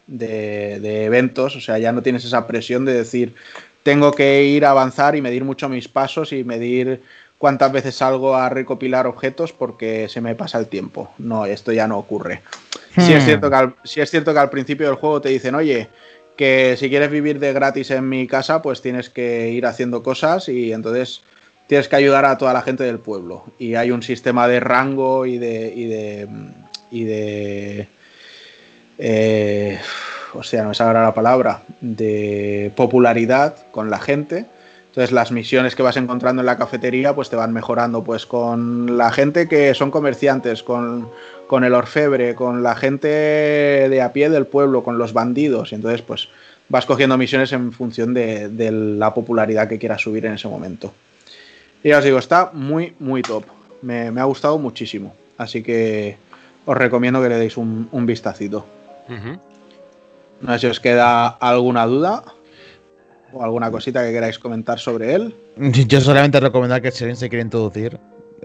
de, 0.07 0.79
de 0.79 1.05
eventos, 1.05 1.55
o 1.55 1.61
sea, 1.61 1.77
ya 1.77 1.91
no 1.91 2.01
tienes 2.01 2.23
esa 2.25 2.47
presión 2.47 2.85
de 2.85 2.93
decir, 2.93 3.35
tengo 3.87 4.11
que 4.11 4.43
ir 4.43 4.65
a 4.65 4.71
avanzar 4.71 5.15
y 5.15 5.21
medir 5.21 5.45
mucho 5.45 5.69
mis 5.69 5.87
pasos 5.87 6.33
y 6.33 6.43
medir 6.43 7.01
cuántas 7.37 7.71
veces 7.71 7.95
salgo 7.95 8.35
a 8.35 8.49
recopilar 8.49 9.07
objetos 9.07 9.53
porque 9.53 10.09
se 10.09 10.19
me 10.19 10.35
pasa 10.35 10.59
el 10.59 10.67
tiempo. 10.67 11.09
No, 11.17 11.45
esto 11.45 11.71
ya 11.71 11.87
no 11.87 11.97
ocurre. 11.97 12.41
Sí 12.99 13.13
es, 13.13 13.23
Hmm. 13.23 13.25
cierto 13.27 13.49
que 13.49 13.55
al, 13.55 13.75
sí 13.85 14.01
es 14.01 14.11
cierto 14.11 14.33
que 14.33 14.39
al 14.39 14.49
principio 14.49 14.87
del 14.87 14.97
juego 14.97 15.21
te 15.21 15.29
dicen, 15.29 15.55
oye, 15.55 15.87
que 16.35 16.75
si 16.77 16.89
quieres 16.89 17.09
vivir 17.09 17.39
de 17.39 17.53
gratis 17.53 17.89
en 17.91 18.09
mi 18.09 18.27
casa, 18.27 18.61
pues 18.61 18.81
tienes 18.81 19.09
que 19.09 19.51
ir 19.51 19.65
haciendo 19.65 20.03
cosas 20.03 20.49
y 20.49 20.73
entonces 20.73 21.21
tienes 21.67 21.87
que 21.87 21.95
ayudar 21.95 22.25
a 22.25 22.37
toda 22.37 22.51
la 22.51 22.63
gente 22.63 22.83
del 22.83 22.99
pueblo. 22.99 23.45
Y 23.57 23.75
hay 23.75 23.91
un 23.91 24.03
sistema 24.03 24.49
de 24.49 24.59
rango 24.59 25.25
y 25.25 25.37
de. 25.37 25.73
y 25.73 25.85
de. 25.85 26.27
y 26.91 27.03
de. 27.05 27.87
eh, 28.97 29.79
o 30.33 30.43
sea, 30.43 30.63
no 30.63 30.73
sale 30.73 30.89
ahora 30.89 31.03
la 31.03 31.13
palabra. 31.13 31.61
de 31.81 32.71
popularidad 32.75 33.55
con 33.71 33.89
la 33.89 33.99
gente. 33.99 34.45
Entonces 34.87 35.11
las 35.11 35.31
misiones 35.31 35.75
que 35.75 35.83
vas 35.83 35.95
encontrando 35.97 36.41
en 36.41 36.47
la 36.47 36.57
cafetería 36.57 37.13
pues 37.13 37.29
te 37.29 37.35
van 37.35 37.53
mejorando 37.53 38.03
pues 38.03 38.25
con 38.25 38.97
la 38.97 39.11
gente 39.11 39.47
que 39.47 39.75
son 39.75 39.91
comerciantes, 39.91 40.63
con, 40.63 41.09
con 41.47 41.63
el 41.63 41.73
orfebre, 41.73 42.33
con 42.33 42.63
la 42.63 42.75
gente 42.75 43.07
de 43.07 44.01
a 44.01 44.11
pie 44.11 44.29
del 44.29 44.47
pueblo, 44.47 44.83
con 44.83 44.97
los 44.97 45.13
bandidos. 45.13 45.71
Y 45.71 45.75
entonces 45.75 46.01
pues 46.01 46.29
vas 46.69 46.85
cogiendo 46.85 47.17
misiones 47.17 47.51
en 47.53 47.71
función 47.71 48.13
de, 48.13 48.71
la 48.71 49.13
popularidad 49.13 49.67
que 49.67 49.79
quieras 49.79 50.01
subir 50.01 50.25
en 50.25 50.33
ese 50.33 50.47
momento. 50.47 50.93
Y 51.83 51.89
ya 51.89 51.99
os 51.99 52.03
digo, 52.03 52.17
está 52.17 52.51
muy, 52.53 52.93
muy 52.99 53.21
top. 53.21 53.45
Me, 53.81 54.07
ha 54.07 54.23
gustado 54.23 54.57
muchísimo. 54.57 55.15
Así 55.37 55.63
que 55.63 56.17
os 56.65 56.75
recomiendo 56.75 57.21
que 57.21 57.29
le 57.29 57.37
deis 57.37 57.55
un, 57.57 58.05
vistacito. 58.05 58.65
Ujú. 59.07 59.39
No 60.41 60.53
sé 60.53 60.59
si 60.59 60.67
os 60.67 60.79
queda 60.79 61.27
alguna 61.27 61.85
duda 61.85 62.23
o 63.33 63.43
alguna 63.43 63.69
cosita 63.71 64.03
que 64.03 64.11
queráis 64.11 64.39
comentar 64.39 64.79
sobre 64.79 65.13
él. 65.15 65.35
Yo 65.57 65.99
solamente 66.01 66.39
recomendar 66.39 66.81
que 66.81 66.91
si 66.91 67.03
alguien 67.03 67.17
se 67.17 67.29
quiere 67.29 67.41
introducir, 67.43 67.99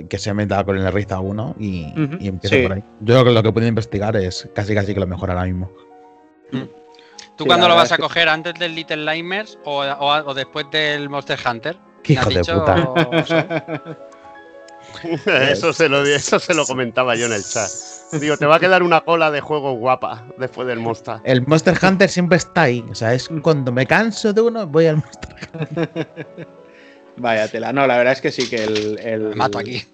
que 0.09 0.19
se 0.19 0.33
meta 0.35 0.65
con 0.65 0.77
el 0.79 0.91
Riza 0.93 1.21
1 1.21 1.57
y, 1.59 1.93
y 2.21 2.29
empiece 2.29 2.57
sí. 2.57 2.63
por 2.63 2.73
ahí. 2.73 2.83
Yo 3.01 3.15
creo 3.15 3.25
que 3.25 3.31
lo 3.33 3.43
que 3.43 3.53
puedo 3.53 3.67
investigar 3.67 4.17
es 4.17 4.49
casi 4.55 4.75
casi 4.75 4.95
que 4.95 5.01
lo 5.01 5.07
mejor 5.07 5.31
ahora 5.31 5.45
mismo. 5.45 5.71
¿Tú 6.51 7.45
Sí, 7.45 7.49
cuándo 7.49 7.67
la 7.69 7.75
lo 7.75 7.77
vas 7.81 7.93
a 7.93 7.97
que- 7.97 8.03
coger? 8.03 8.29
¿Antes 8.29 8.55
del 8.55 8.75
Little 8.75 9.05
Nightmares 9.05 9.59
o, 9.65 9.83
o- 9.83 10.25
o 10.31 10.35
después 10.35 10.67
del 10.71 11.09
Monster 11.09 11.39
Hunter? 11.49 11.77
Qué 12.03 12.15
¿Me 12.15 12.21
has 12.21 12.31
hijo 12.31 12.65
de 12.65 12.83
puta. 12.83 13.99
eso, 15.27 15.73
se 15.73 15.89
lo, 15.89 16.05
eso 16.05 16.39
se 16.39 16.55
lo 16.55 16.65
comentaba 16.67 17.15
yo 17.17 17.27
en 17.27 17.33
el 17.33 17.45
chat. 17.45 17.71
Digo, 18.21 18.37
te 18.37 18.45
va 18.47 18.57
a 18.57 18.61
quedar 18.61 18.83
una 18.83 19.01
cola 19.01 19.31
de 19.31 19.41
juego 19.41 19.73
guapa 19.75 20.27
después 20.39 20.69
del 20.69 20.79
Monster. 20.81 21.17
El 21.25 21.47
Monster 21.47 21.79
Hunter 21.83 22.09
siempre 22.11 22.37
está 22.37 22.63
ahí. 22.63 22.85
O 22.91 22.95
sea, 22.95 23.15
es 23.15 23.29
cuando 23.43 23.73
me 23.73 23.87
canso 23.87 24.33
de 24.33 24.41
uno, 24.43 24.67
voy 24.67 24.87
al 24.87 24.97
Monster 24.97 25.89
Vaya 27.17 27.49
tela. 27.49 27.73
No, 27.73 27.87
la 27.87 27.97
verdad 27.97 28.13
es 28.15 28.21
que 28.21 28.31
sí 28.31 28.49
que 28.49 28.65
el. 28.65 28.99
el- 28.99 29.21
Me 29.31 29.37
mato 29.37 29.59
aquí. 29.59 29.85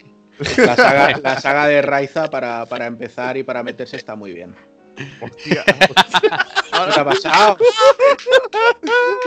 La 0.59 0.77
saga, 0.77 1.19
la 1.23 1.41
saga 1.41 1.67
de 1.67 1.83
Raiza 1.83 2.31
para, 2.31 2.65
para 2.67 2.87
empezar 2.87 3.37
y 3.37 3.43
para 3.43 3.63
meterse 3.63 3.97
está 3.97 4.15
muy 4.17 4.33
bien. 4.33 4.55
Hostia, 5.21 5.65
¿Qué 5.65 6.93
te 6.95 7.01
ha 7.01 7.05
pasado? 7.05 7.57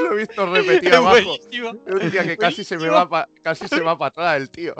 lo 0.03 0.11
he 0.14 0.15
visto 0.15 0.45
repetir 0.45 0.89
Es 0.89 0.95
abajo. 0.95 1.14
buenísimo. 1.15 1.73
Hostia, 1.93 2.23
que 2.23 2.38
casi 2.38 2.64
se 2.64 2.77
me 2.77 2.89
va 2.89 3.07
pa- 3.10 3.27
casi 3.43 3.68
se 3.68 3.80
va 3.81 3.98
para 3.98 4.10
atrás 4.10 4.38
el 4.38 4.49
tío. 4.52 4.76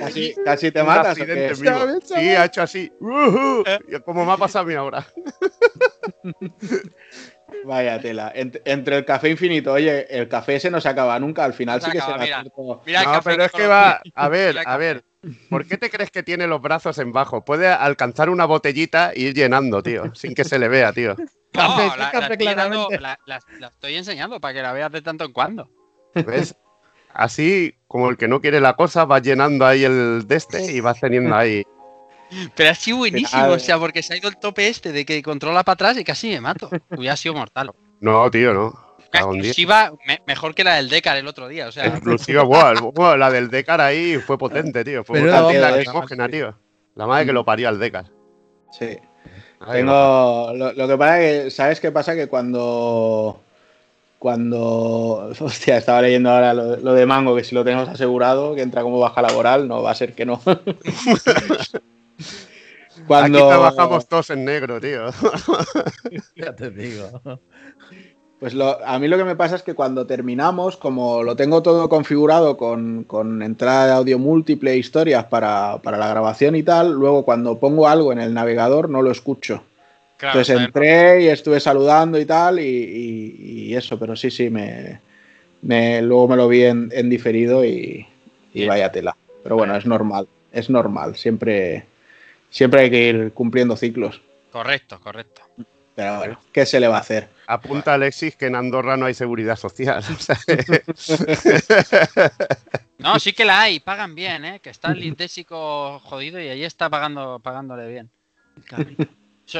Casi, 0.00 0.34
casi 0.44 0.70
te 0.72 0.82
matas. 0.82 1.18
¿o 1.20 1.24
qué? 1.26 1.54
Sí, 2.04 2.16
ha 2.30 2.44
hecho 2.44 2.62
así. 2.62 2.90
Y 3.88 4.00
Como 4.00 4.24
me 4.24 4.32
ha 4.32 4.36
pasado 4.36 4.64
a 4.64 4.68
mí 4.68 4.74
ahora. 4.74 5.06
Vaya 7.64 8.00
tela. 8.00 8.32
Ent- 8.34 8.60
entre 8.64 8.96
el 8.98 9.04
café 9.04 9.28
infinito, 9.28 9.72
oye, 9.72 10.06
el 10.08 10.26
café 10.28 10.58
se 10.58 10.70
no 10.70 10.80
se 10.80 10.88
acaba 10.88 11.18
nunca. 11.18 11.44
Al 11.44 11.52
final 11.54 11.80
Se 11.80 11.86
sí 11.86 11.92
que 11.92 11.98
acaba, 11.98 12.18
se 12.18 12.24
mira. 12.24 12.42
va. 12.56 12.80
Mira 12.86 13.00
el 13.00 13.06
No, 13.06 13.12
café 13.12 13.30
pero 13.30 13.44
es 13.44 13.52
que 13.52 13.66
va. 13.66 14.00
A 14.14 14.28
ver, 14.28 14.54
Mira 14.56 14.72
a 14.72 14.76
ver. 14.76 15.04
¿Por 15.50 15.66
qué 15.66 15.76
te 15.78 15.88
crees 15.90 16.10
que 16.10 16.22
tiene 16.22 16.46
los 16.46 16.60
brazos 16.60 16.98
en 16.98 17.12
bajo? 17.12 17.44
Puede 17.44 17.68
alcanzar 17.68 18.28
una 18.30 18.44
botellita 18.44 19.12
y 19.14 19.26
ir 19.26 19.34
llenando, 19.34 19.82
tío, 19.82 20.04
sin 20.14 20.34
que 20.34 20.44
se 20.44 20.58
le 20.58 20.68
vea, 20.68 20.92
tío. 20.92 21.14
No, 21.16 21.26
Café, 21.52 21.88
la, 21.88 21.96
la 21.96 22.10
café, 22.10 22.32
estoy 22.32 22.46
llenando- 22.48 22.88
claramente. 22.88 23.00
la- 23.00 23.18
la- 23.26 23.58
la 23.60 23.66
estoy 23.68 23.96
enseñando 23.96 24.40
para 24.40 24.54
que 24.54 24.62
la 24.62 24.72
veas 24.72 24.90
de 24.90 25.02
tanto 25.02 25.24
en 25.24 25.32
cuando. 25.32 25.68
¿Ves? 26.14 26.56
así 27.14 27.74
como 27.86 28.08
el 28.10 28.16
que 28.16 28.26
no 28.26 28.40
quiere 28.40 28.60
la 28.60 28.74
cosa, 28.74 29.04
vas 29.04 29.22
llenando 29.22 29.66
ahí 29.66 29.84
el 29.84 30.26
de 30.26 30.36
este 30.36 30.72
y 30.72 30.80
vas 30.80 30.98
teniendo 30.98 31.34
ahí. 31.36 31.62
Pero 32.56 32.70
ha 32.70 32.74
sido 32.74 32.96
buenísimo, 32.96 33.44
o 33.48 33.58
sea, 33.58 33.78
porque 33.78 34.02
se 34.02 34.14
ha 34.14 34.16
ido 34.16 34.30
el 34.30 34.38
tope 34.38 34.66
este 34.66 34.90
de 34.90 35.04
que 35.04 35.22
controla 35.22 35.62
para 35.62 35.74
atrás 35.74 35.98
y 35.98 36.04
casi 36.04 36.30
me 36.30 36.40
mato. 36.40 36.70
Hubiera 36.88 37.14
sido 37.16 37.34
mortal. 37.34 37.70
No, 38.00 38.30
tío, 38.30 38.54
no. 38.54 38.91
Cago 39.12 39.32
en 39.34 39.40
exclusiva 39.40 39.92
me- 40.06 40.20
mejor 40.26 40.54
que 40.54 40.64
la 40.64 40.76
del 40.76 40.88
Decar 40.88 41.16
el 41.16 41.26
otro 41.26 41.48
día, 41.48 41.68
o 41.68 41.72
sea. 41.72 41.86
Exclusiva, 41.86 42.42
buah, 42.42 43.16
la 43.16 43.30
del 43.30 43.50
Decar 43.50 43.80
ahí 43.80 44.18
fue 44.18 44.38
potente, 44.38 44.84
tío. 44.84 45.04
Fue 45.04 45.20
Pero 45.20 45.32
potente, 45.42 46.16
la 46.16 46.28
tío. 46.28 46.54
La 46.94 47.06
madre 47.06 47.26
que 47.26 47.32
lo 47.32 47.44
parió 47.44 47.68
al 47.68 47.78
Decar. 47.78 48.06
Sí. 48.70 48.98
Ay, 49.60 49.80
Tengo. 49.80 50.52
Lo, 50.54 50.72
lo 50.72 50.88
que 50.88 50.96
pasa 50.96 51.20
es 51.22 51.44
que. 51.44 51.50
¿Sabes 51.50 51.80
qué 51.80 51.92
pasa? 51.92 52.14
Que 52.14 52.26
cuando. 52.26 53.40
Cuando. 54.18 55.32
Hostia, 55.40 55.76
estaba 55.76 56.02
leyendo 56.02 56.30
ahora 56.30 56.54
lo, 56.54 56.76
lo 56.76 56.94
de 56.94 57.06
Mango, 57.06 57.36
que 57.36 57.44
si 57.44 57.54
lo 57.54 57.64
tenemos 57.64 57.88
asegurado, 57.88 58.54
que 58.54 58.62
entra 58.62 58.82
como 58.82 58.98
baja 58.98 59.22
laboral, 59.22 59.68
no 59.68 59.82
va 59.82 59.92
a 59.92 59.94
ser 59.94 60.14
que 60.14 60.24
no. 60.26 60.40
cuando. 63.06 63.38
Aquí 63.38 63.48
trabajamos 63.48 64.08
todos 64.08 64.30
en 64.30 64.44
negro, 64.44 64.80
tío. 64.80 65.06
Ya 66.36 66.54
te 66.54 66.70
digo. 66.70 67.20
Pues 68.42 68.54
lo- 68.54 68.84
a 68.84 68.98
mí 68.98 69.06
lo 69.06 69.16
que 69.16 69.22
me 69.22 69.36
pasa 69.36 69.54
es 69.54 69.62
que 69.62 69.74
cuando 69.74 70.04
terminamos, 70.04 70.76
como 70.76 71.22
lo 71.22 71.36
tengo 71.36 71.62
todo 71.62 71.88
configurado 71.88 72.56
con, 72.56 73.04
con 73.04 73.40
entrada 73.40 73.86
de 73.86 73.92
audio 73.92 74.18
múltiple, 74.18 74.76
historias 74.76 75.26
para, 75.26 75.78
para 75.80 75.96
la 75.96 76.08
grabación 76.08 76.56
y 76.56 76.64
tal, 76.64 76.90
luego 76.92 77.24
cuando 77.24 77.60
pongo 77.60 77.86
algo 77.86 78.10
en 78.12 78.18
el 78.18 78.34
navegador 78.34 78.90
no 78.90 79.00
lo 79.00 79.12
escucho. 79.12 79.62
Claro, 80.16 80.40
Entonces 80.40 80.60
entré 80.66 81.22
y 81.22 81.28
estuve 81.28 81.60
saludando 81.60 82.18
y 82.18 82.24
tal, 82.24 82.58
y, 82.58 82.64
y- 82.66 83.62
y 83.68 83.74
eso, 83.76 83.96
pero 83.96 84.16
sí, 84.16 84.28
sí, 84.28 84.50
me, 84.50 84.98
me- 85.60 86.02
luego 86.02 86.26
me 86.26 86.34
lo 86.36 86.48
vi 86.48 86.64
en, 86.64 86.90
en 86.92 87.08
diferido 87.08 87.64
y, 87.64 88.04
y 88.52 88.66
vaya 88.66 88.90
tela. 88.90 89.16
Pero 89.44 89.54
bueno, 89.54 89.76
es 89.76 89.86
normal, 89.86 90.26
es 90.50 90.68
normal, 90.68 91.14
siempre, 91.14 91.84
siempre 92.50 92.80
hay 92.80 92.90
que 92.90 93.08
ir 93.08 93.30
cumpliendo 93.34 93.76
ciclos. 93.76 94.20
Correcto, 94.50 94.98
correcto. 95.00 95.42
Pero 95.94 96.18
bueno, 96.18 96.38
¿qué 96.52 96.64
se 96.64 96.80
le 96.80 96.88
va 96.88 96.96
a 96.96 97.00
hacer? 97.00 97.28
Apunta 97.46 97.94
Alexis 97.94 98.34
que 98.36 98.46
en 98.46 98.56
Andorra 98.56 98.96
no 98.96 99.06
hay 99.06 99.14
seguridad 99.14 99.56
social. 99.56 100.02
No, 102.98 103.18
sí 103.18 103.32
que 103.32 103.44
la 103.44 103.62
hay, 103.62 103.80
pagan 103.80 104.14
bien, 104.14 104.44
¿eh? 104.44 104.60
Que 104.60 104.70
está 104.70 104.92
el 104.92 105.00
Lintésico 105.00 105.98
jodido 106.04 106.40
y 106.40 106.46
ahí 106.46 106.62
está 106.62 106.88
pagando, 106.88 107.40
pagándole 107.40 107.88
bien. 107.88 108.08
Sí. 109.44 109.58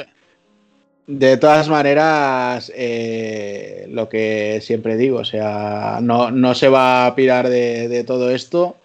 De 1.09 1.37
todas 1.39 1.69
maneras, 1.69 2.71
eh, 2.73 3.87
lo 3.91 4.09
que 4.09 4.61
siempre 4.63 4.97
digo, 4.97 5.19
o 5.19 5.25
sea, 5.25 5.99
no, 6.01 6.31
no 6.31 6.55
se 6.55 6.69
va 6.69 7.07
a 7.07 7.17
pirar 7.17 7.49
de, 7.49 7.89
de 7.89 8.05
todo 8.05 8.31
esto 8.31 8.77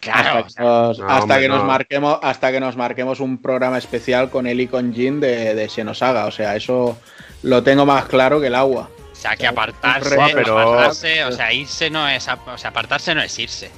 Claro, 0.00 0.44
hasta, 0.46 0.62
que 0.62 0.64
nos, 0.68 0.98
no, 1.00 1.06
hasta 1.08 1.22
hombre, 1.22 1.40
que 1.40 1.48
nos 1.48 1.58
no. 1.58 1.64
marquemos, 1.64 2.18
hasta 2.22 2.52
que 2.52 2.60
nos 2.60 2.76
marquemos 2.76 3.20
un 3.20 3.42
programa 3.42 3.78
especial 3.78 4.30
con 4.30 4.46
él 4.46 4.60
y 4.60 4.68
con 4.68 4.94
Jin 4.94 5.18
de, 5.20 5.54
de 5.54 5.68
Xenosaga. 5.68 6.26
O 6.26 6.30
sea, 6.30 6.54
eso 6.54 6.96
lo 7.42 7.62
tengo 7.64 7.84
más 7.84 8.06
claro 8.06 8.40
que 8.40 8.46
el 8.46 8.54
agua. 8.54 8.88
o 9.12 9.16
sea, 9.16 9.34
que 9.36 9.46
apartarse, 9.48 10.16
pero- 10.34 10.58
apartarse, 10.58 11.24
o 11.24 11.32
sea, 11.32 11.52
irse 11.52 11.90
no 11.90 12.08
es, 12.08 12.28
o 12.28 12.56
sea, 12.58 12.70
apartarse 12.70 13.12
no 13.14 13.22
es 13.22 13.36
irse. 13.38 13.70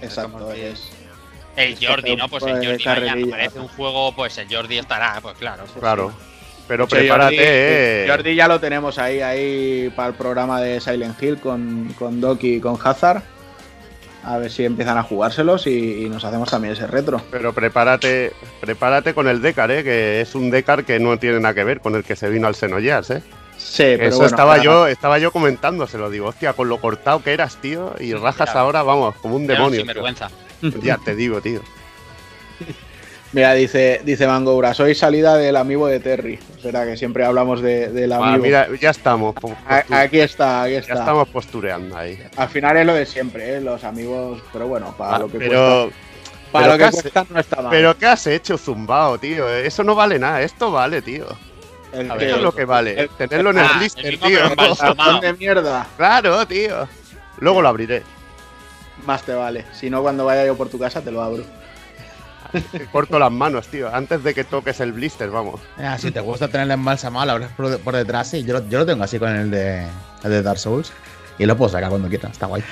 Exacto, 0.00 0.52
es. 0.52 0.90
El 1.56 1.72
Es 1.72 1.84
Jordi, 1.84 2.14
¿no? 2.14 2.28
Pues 2.28 2.44
el 2.44 2.64
Jordi 2.64 2.84
mañana 2.86 3.26
aparece 3.26 3.58
un 3.58 3.66
juego, 3.68 4.14
pues 4.14 4.38
el 4.38 4.46
Jordi 4.48 4.78
estará, 4.78 5.18
pues 5.20 5.36
claro. 5.38 5.64
claro. 5.80 6.12
Pero 6.68 6.86
prepárate. 6.86 7.34
Jordi, 7.34 7.44
eh. 7.48 8.06
Jordi 8.08 8.34
ya 8.36 8.46
lo 8.46 8.60
tenemos 8.60 8.96
ahí, 8.98 9.20
ahí 9.20 9.92
para 9.96 10.10
el 10.10 10.14
programa 10.14 10.60
de 10.60 10.80
Silent 10.80 11.20
Hill 11.20 11.40
con, 11.40 11.92
con 11.98 12.20
Doki 12.20 12.54
y 12.56 12.60
con 12.60 12.78
Hazard. 12.82 13.22
A 14.24 14.36
ver 14.38 14.50
si 14.50 14.64
empiezan 14.64 14.98
a 14.98 15.02
jugárselos 15.02 15.66
y, 15.66 16.04
y 16.04 16.08
nos 16.08 16.24
hacemos 16.24 16.50
también 16.50 16.74
ese 16.74 16.86
retro. 16.86 17.20
Pero 17.30 17.52
prepárate, 17.52 18.32
prepárate 18.60 19.14
con 19.14 19.28
el 19.28 19.40
Decar, 19.40 19.70
¿eh? 19.70 19.84
que 19.84 20.20
es 20.20 20.34
un 20.34 20.50
Decar 20.50 20.84
que 20.84 20.98
no 20.98 21.18
tiene 21.18 21.40
nada 21.40 21.54
que 21.54 21.64
ver 21.64 21.80
con 21.80 21.94
el 21.94 22.04
que 22.04 22.16
se 22.16 22.28
vino 22.28 22.46
al 22.46 22.54
Xenogears, 22.54 23.10
¿eh? 23.10 23.22
Sí, 23.56 23.82
pero 23.96 24.04
Eso 24.08 24.16
bueno, 24.18 24.30
estaba 24.30 24.58
yo, 24.62 24.86
estaba 24.86 25.18
yo 25.18 25.32
comentándoselo, 25.32 26.10
digo, 26.10 26.28
hostia, 26.28 26.52
con 26.52 26.68
lo 26.68 26.80
cortado 26.80 27.22
que 27.22 27.32
eras, 27.32 27.56
tío, 27.56 27.94
y 27.98 28.14
rajas 28.14 28.54
ahora, 28.54 28.82
vamos, 28.82 29.16
como 29.16 29.36
un 29.36 29.46
demonio. 29.46 29.70
tío. 29.70 29.80
sinvergüenza. 29.80 30.30
Ya 30.82 30.98
te 30.98 31.14
digo, 31.14 31.40
tío. 31.40 31.60
Mira, 33.32 33.52
dice, 33.52 34.00
dice 34.04 34.26
Mangoura, 34.26 34.72
soy 34.72 34.94
salida 34.94 35.36
del 35.36 35.56
amigo 35.56 35.86
de 35.86 36.00
Terry. 36.00 36.38
Será 36.62 36.86
que 36.86 36.96
siempre 36.96 37.26
hablamos 37.26 37.60
de- 37.60 37.90
del 37.90 38.12
Ah, 38.12 38.28
amigo. 38.28 38.42
mira, 38.44 38.68
ya 38.80 38.88
estamos. 38.90 39.34
aquí 39.90 40.20
está, 40.20 40.62
aquí 40.62 40.72
ya 40.72 40.78
está. 40.78 40.94
estamos 40.94 41.28
postureando 41.28 41.94
ahí. 41.96 42.18
Al 42.36 42.48
final 42.48 42.78
es 42.78 42.86
lo 42.86 42.94
de 42.94 43.04
siempre, 43.04 43.56
¿eh? 43.56 43.60
los 43.60 43.84
amigos, 43.84 44.40
pero 44.50 44.66
bueno, 44.66 44.94
para 44.96 45.16
Ah, 45.16 45.18
lo 45.18 45.28
que 45.30 45.38
pero, 45.38 45.82
cuesta, 45.90 45.98
para 46.52 46.64
pero 46.64 46.72
lo 46.72 46.78
que 46.78 46.84
casi- 46.84 47.02
cuesta 47.02 47.26
no 47.28 47.40
está 47.40 47.56
mal. 47.62 47.70
pero 47.70 47.98
¿qué 47.98 48.06
has 48.06 48.26
hecho, 48.26 48.56
zumbao, 48.56 49.18
tío? 49.18 49.46
Eso 49.46 49.84
no 49.84 49.94
vale 49.94 50.18
nada, 50.18 50.40
esto 50.40 50.70
vale, 50.70 51.02
tío. 51.02 51.26
El 51.92 52.10
que- 52.16 52.26
Eso 52.28 52.36
es 52.36 52.42
lo 52.42 52.54
que 52.54 52.64
vale. 52.64 52.98
el- 52.98 53.08
Tenerlo 53.10 53.50
en 53.50 53.58
el 53.58 53.64
Ah, 53.64 53.70
el 53.74 53.78
blister, 53.78 54.18
tío. 54.18 55.20
de 55.20 55.32
mierda, 55.34 55.86
Claro, 55.98 56.46
tío. 56.46 56.88
Luego 57.40 57.60
lo 57.60 57.68
abriré. 57.68 58.02
más 59.06 59.22
te 59.22 59.32
vale. 59.32 59.64
Si 59.72 59.88
no, 59.90 60.02
cuando 60.02 60.24
vaya 60.24 60.44
yo 60.44 60.56
por 60.56 60.68
tu 60.70 60.78
casa 60.78 61.00
te 61.02 61.10
lo 61.10 61.22
abro. 61.22 61.44
Corto 62.92 63.18
las 63.18 63.30
manos, 63.32 63.68
tío. 63.68 63.94
Antes 63.94 64.22
de 64.24 64.34
que 64.34 64.44
toques 64.44 64.80
el 64.80 64.92
blister, 64.92 65.30
vamos. 65.30 65.60
Ah, 65.78 65.98
si 65.98 66.10
te 66.10 66.20
gusta 66.20 66.48
tenerle 66.48 66.74
embalsamado, 66.74 67.26
lo 67.26 67.32
abres 67.32 67.48
por, 67.56 67.78
por 67.80 67.94
detrás. 67.96 68.28
Sí, 68.30 68.44
yo, 68.44 68.54
lo- 68.54 68.68
yo 68.68 68.78
lo 68.78 68.86
tengo 68.86 69.04
así 69.04 69.18
con 69.18 69.28
el 69.34 69.50
de, 69.50 69.86
el 70.24 70.30
de 70.30 70.42
Dark 70.42 70.58
Souls. 70.58 70.92
Y 71.38 71.46
lo 71.46 71.56
puedo 71.56 71.68
sacar 71.70 71.88
cuando 71.90 72.08
quiera, 72.08 72.28
está 72.28 72.46
guay. 72.46 72.62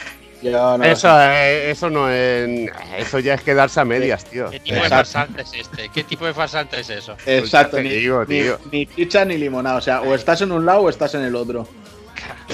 Yo 0.43 0.77
no 0.77 0.85
Eso, 0.85 1.09
eh, 1.23 1.71
eso 1.71 1.89
no 1.89 2.11
es. 2.11 2.71
Eso 2.99 3.19
ya 3.21 3.35
es 3.35 3.43
quedarse 3.43 3.81
a 3.81 3.85
medias, 3.85 4.25
tío. 4.25 4.51
¿Qué 4.51 4.61
tipo 4.61 4.83
de 4.83 4.89
farsante 4.89 5.43
es 5.43 5.53
este? 5.55 5.89
¿Qué 5.89 6.05
tipo 6.05 6.27
de 6.27 6.35
farsante 6.35 6.81
es 6.81 6.91
eso? 6.91 7.17
Exacto, 7.27 7.73
Pues 7.79 7.85
ni, 7.85 7.91
digo, 7.91 8.21
ni- 8.27 8.43
tío. 8.43 8.59
ni 8.71 8.87
chicha 8.87 9.25
ni 9.25 9.39
limonada. 9.39 9.77
O 9.77 9.81
sea, 9.81 10.03
o 10.03 10.15
estás 10.15 10.43
en 10.43 10.53
un 10.53 10.67
lado 10.67 10.81
o 10.83 10.91
estás 10.91 11.15
en 11.15 11.23
el 11.23 11.35
otro. 11.35 11.67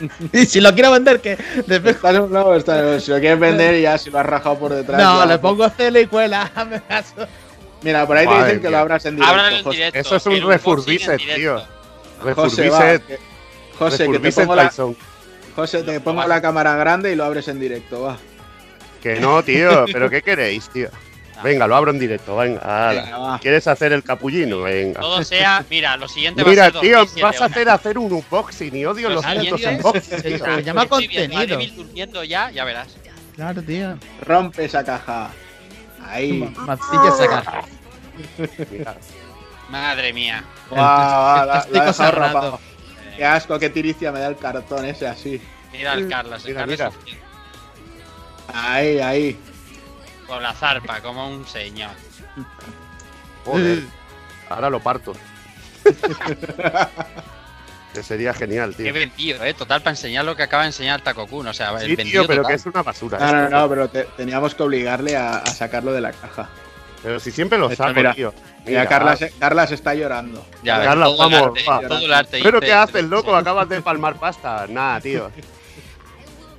Y 0.32 0.46
si 0.46 0.60
lo 0.60 0.72
quiero 0.74 0.90
vender, 0.92 1.20
que 1.20 1.32
Estás 1.32 2.14
en 2.14 2.22
un 2.22 2.32
lado 2.32 2.46
o 2.46 2.54
estás 2.54 2.78
en 2.78 2.80
el 2.84 2.86
otro. 2.90 3.00
Si 3.00 3.10
lo 3.10 3.20
quieres 3.20 3.38
vender 3.38 3.74
y 3.76 3.82
ya 3.82 3.98
si 3.98 4.10
lo 4.10 4.18
has 4.18 4.26
rajado 4.26 4.58
por 4.58 4.72
detrás. 4.72 5.00
No, 5.02 5.20
ya- 5.20 5.26
le 5.26 5.38
pongo 5.38 5.68
celo 5.70 6.00
y 6.00 6.06
cuela. 6.06 6.50
Mira, 7.82 8.06
por 8.06 8.16
ahí 8.16 8.26
te 8.26 8.32
dicen 8.44 8.60
que 8.62 8.70
lo 8.70 8.78
abras 8.78 9.04
en 9.06 9.16
directo. 9.16 9.32
En 9.58 9.64
directo. 9.70 9.98
Eso 9.98 10.16
es 10.16 10.26
un 10.26 10.32
directo. 10.34 10.70
tío. 11.34 11.56
Que- 13.08 13.18
José, 13.78 13.96
que 14.12 14.18
te 14.18 14.32
pongo 14.42 14.54
la. 14.54 14.62
José, 15.56 15.82
te 15.82 16.00
pongo 16.00 16.24
la 16.26 16.40
cámara 16.40 16.76
grande 16.76 17.12
y 17.12 17.16
lo 17.16 17.24
abres 17.24 17.48
en 17.48 17.58
directo, 17.60 18.02
va. 18.02 18.16
Que 19.02 19.18
no, 19.20 19.42
tío. 19.42 19.84
¿Pero 19.92 20.08
qué 20.08 20.22
queréis, 20.22 20.68
tío? 20.68 20.88
Venga, 21.42 21.66
lo 21.66 21.76
abro 21.76 21.90
en 21.90 21.98
directo, 21.98 22.36
venga. 22.36 22.88
Venga. 22.90 23.38
¿Quieres 23.40 23.66
hacer 23.66 23.92
el 23.92 24.02
capullino? 24.02 24.62
Venga. 24.62 25.00
Todo 25.00 25.22
sea, 25.24 25.64
mira, 25.68 25.96
lo 25.96 26.08
siguiente 26.08 26.44
Mira, 26.44 26.62
va 26.64 26.68
a 26.68 26.72
ser 26.72 26.80
tío, 26.80 26.98
2007, 26.98 27.22
vas 27.22 27.40
a 27.40 27.44
hacer 27.46 27.68
hacer 27.68 27.98
un 27.98 28.12
unboxing 28.12 28.76
y 28.76 28.84
odio 28.84 29.08
Lo 29.08 29.14
los 29.16 29.24
es- 29.26 29.64
unboxings, 29.66 30.22
Se 30.22 30.62
llama 30.62 30.86
contenido. 30.86 31.58
Durmiendo 31.76 32.24
ya, 32.24 32.50
ya 32.50 32.64
verás. 32.64 32.88
Claro, 33.34 33.62
tío. 33.62 33.98
Rompe 34.22 34.64
esa 34.66 34.84
caja. 34.84 35.30
Ahí. 36.06 36.32
Mancilla 36.56 37.08
esa 37.08 37.28
caja. 37.28 37.62
Madre 39.68 40.12
mía. 40.12 40.44
Guau, 40.68 41.46
la- 41.46 41.58
Estoy 41.58 42.08
la. 42.18 42.58
Qué 43.16 43.24
asco, 43.24 43.58
qué 43.58 43.70
tiricia 43.70 44.10
me 44.12 44.20
da 44.20 44.28
el 44.28 44.36
cartón 44.36 44.84
ese 44.84 45.06
así. 45.06 45.40
Mira 45.72 45.92
al 45.92 46.08
Carlos, 46.08 46.44
el 46.44 46.54
Mira, 46.54 46.60
Carlos 46.76 46.94
mira. 47.04 47.18
Ahí, 48.54 48.98
ahí. 48.98 49.38
Con 50.32 50.42
la 50.42 50.54
zarpa, 50.54 51.00
como 51.02 51.28
un 51.28 51.46
señor. 51.46 51.90
joder. 53.44 53.82
Ahora 54.48 54.70
lo 54.70 54.80
parto. 54.80 55.12
que 57.94 58.02
sería 58.02 58.32
genial, 58.32 58.74
Qué 58.76 58.84
tío. 58.84 58.94
vendido, 58.94 59.44
eh. 59.44 59.52
Total, 59.52 59.82
para 59.82 59.90
enseñar 59.90 60.24
lo 60.24 60.34
que 60.34 60.44
acaba 60.44 60.62
de 60.62 60.68
enseñar 60.68 61.02
Takokun. 61.02 61.46
O 61.48 61.52
sea, 61.52 61.72
el 61.72 61.80
Sí, 61.90 61.96
vendido 61.96 62.22
tío, 62.22 62.28
pero 62.28 62.44
que 62.44 62.54
es 62.54 62.64
una 62.64 62.82
basura. 62.82 63.18
No, 63.18 63.32
no, 63.32 63.48
no, 63.50 63.68
pero 63.68 63.88
te- 63.90 64.04
teníamos 64.16 64.54
que 64.54 64.62
obligarle 64.62 65.16
a, 65.16 65.38
a 65.38 65.46
sacarlo 65.46 65.92
de 65.92 66.00
la 66.00 66.12
caja. 66.12 66.48
Pero 67.02 67.20
si 67.20 67.30
siempre 67.30 67.58
lo 67.58 67.68
saco, 67.74 67.92
mira. 67.94 68.14
tío. 68.14 68.32
Mira, 68.64 68.86
Carla, 68.86 69.16
se- 69.16 69.32
Carla 69.32 69.66
se 69.66 69.74
está 69.74 69.94
llorando. 69.94 70.46
Ya 70.62 70.78
ves, 70.78 70.86
Carla, 70.86 71.04
todo 71.06 71.26
el 71.26 71.32
vamos, 71.32 71.46
arte, 71.48 71.64
va. 71.68 71.80
todo 71.88 71.98
el 72.06 72.12
arte. 72.14 72.40
¿Pero 72.42 72.60
qué 72.60 72.72
haces, 72.72 73.04
loco? 73.04 73.34
Acabas 73.36 73.68
de 73.68 73.82
palmar 73.82 74.18
pasta. 74.18 74.66
Nada, 74.68 75.00
tío. 75.00 75.30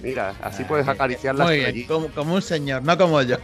Mira, 0.02 0.36
así 0.44 0.66
puedes 0.66 0.86
Ah, 0.88 0.92
acariciar 0.92 1.34
las 1.34 1.48
Muy 1.48 1.56
bien, 1.56 1.68
estrellitas. 1.68 1.96
como, 1.96 2.08
como 2.10 2.36
un 2.36 2.42
señor, 2.42 2.84
no 2.84 2.98
como 2.98 3.22
yo. 3.22 3.38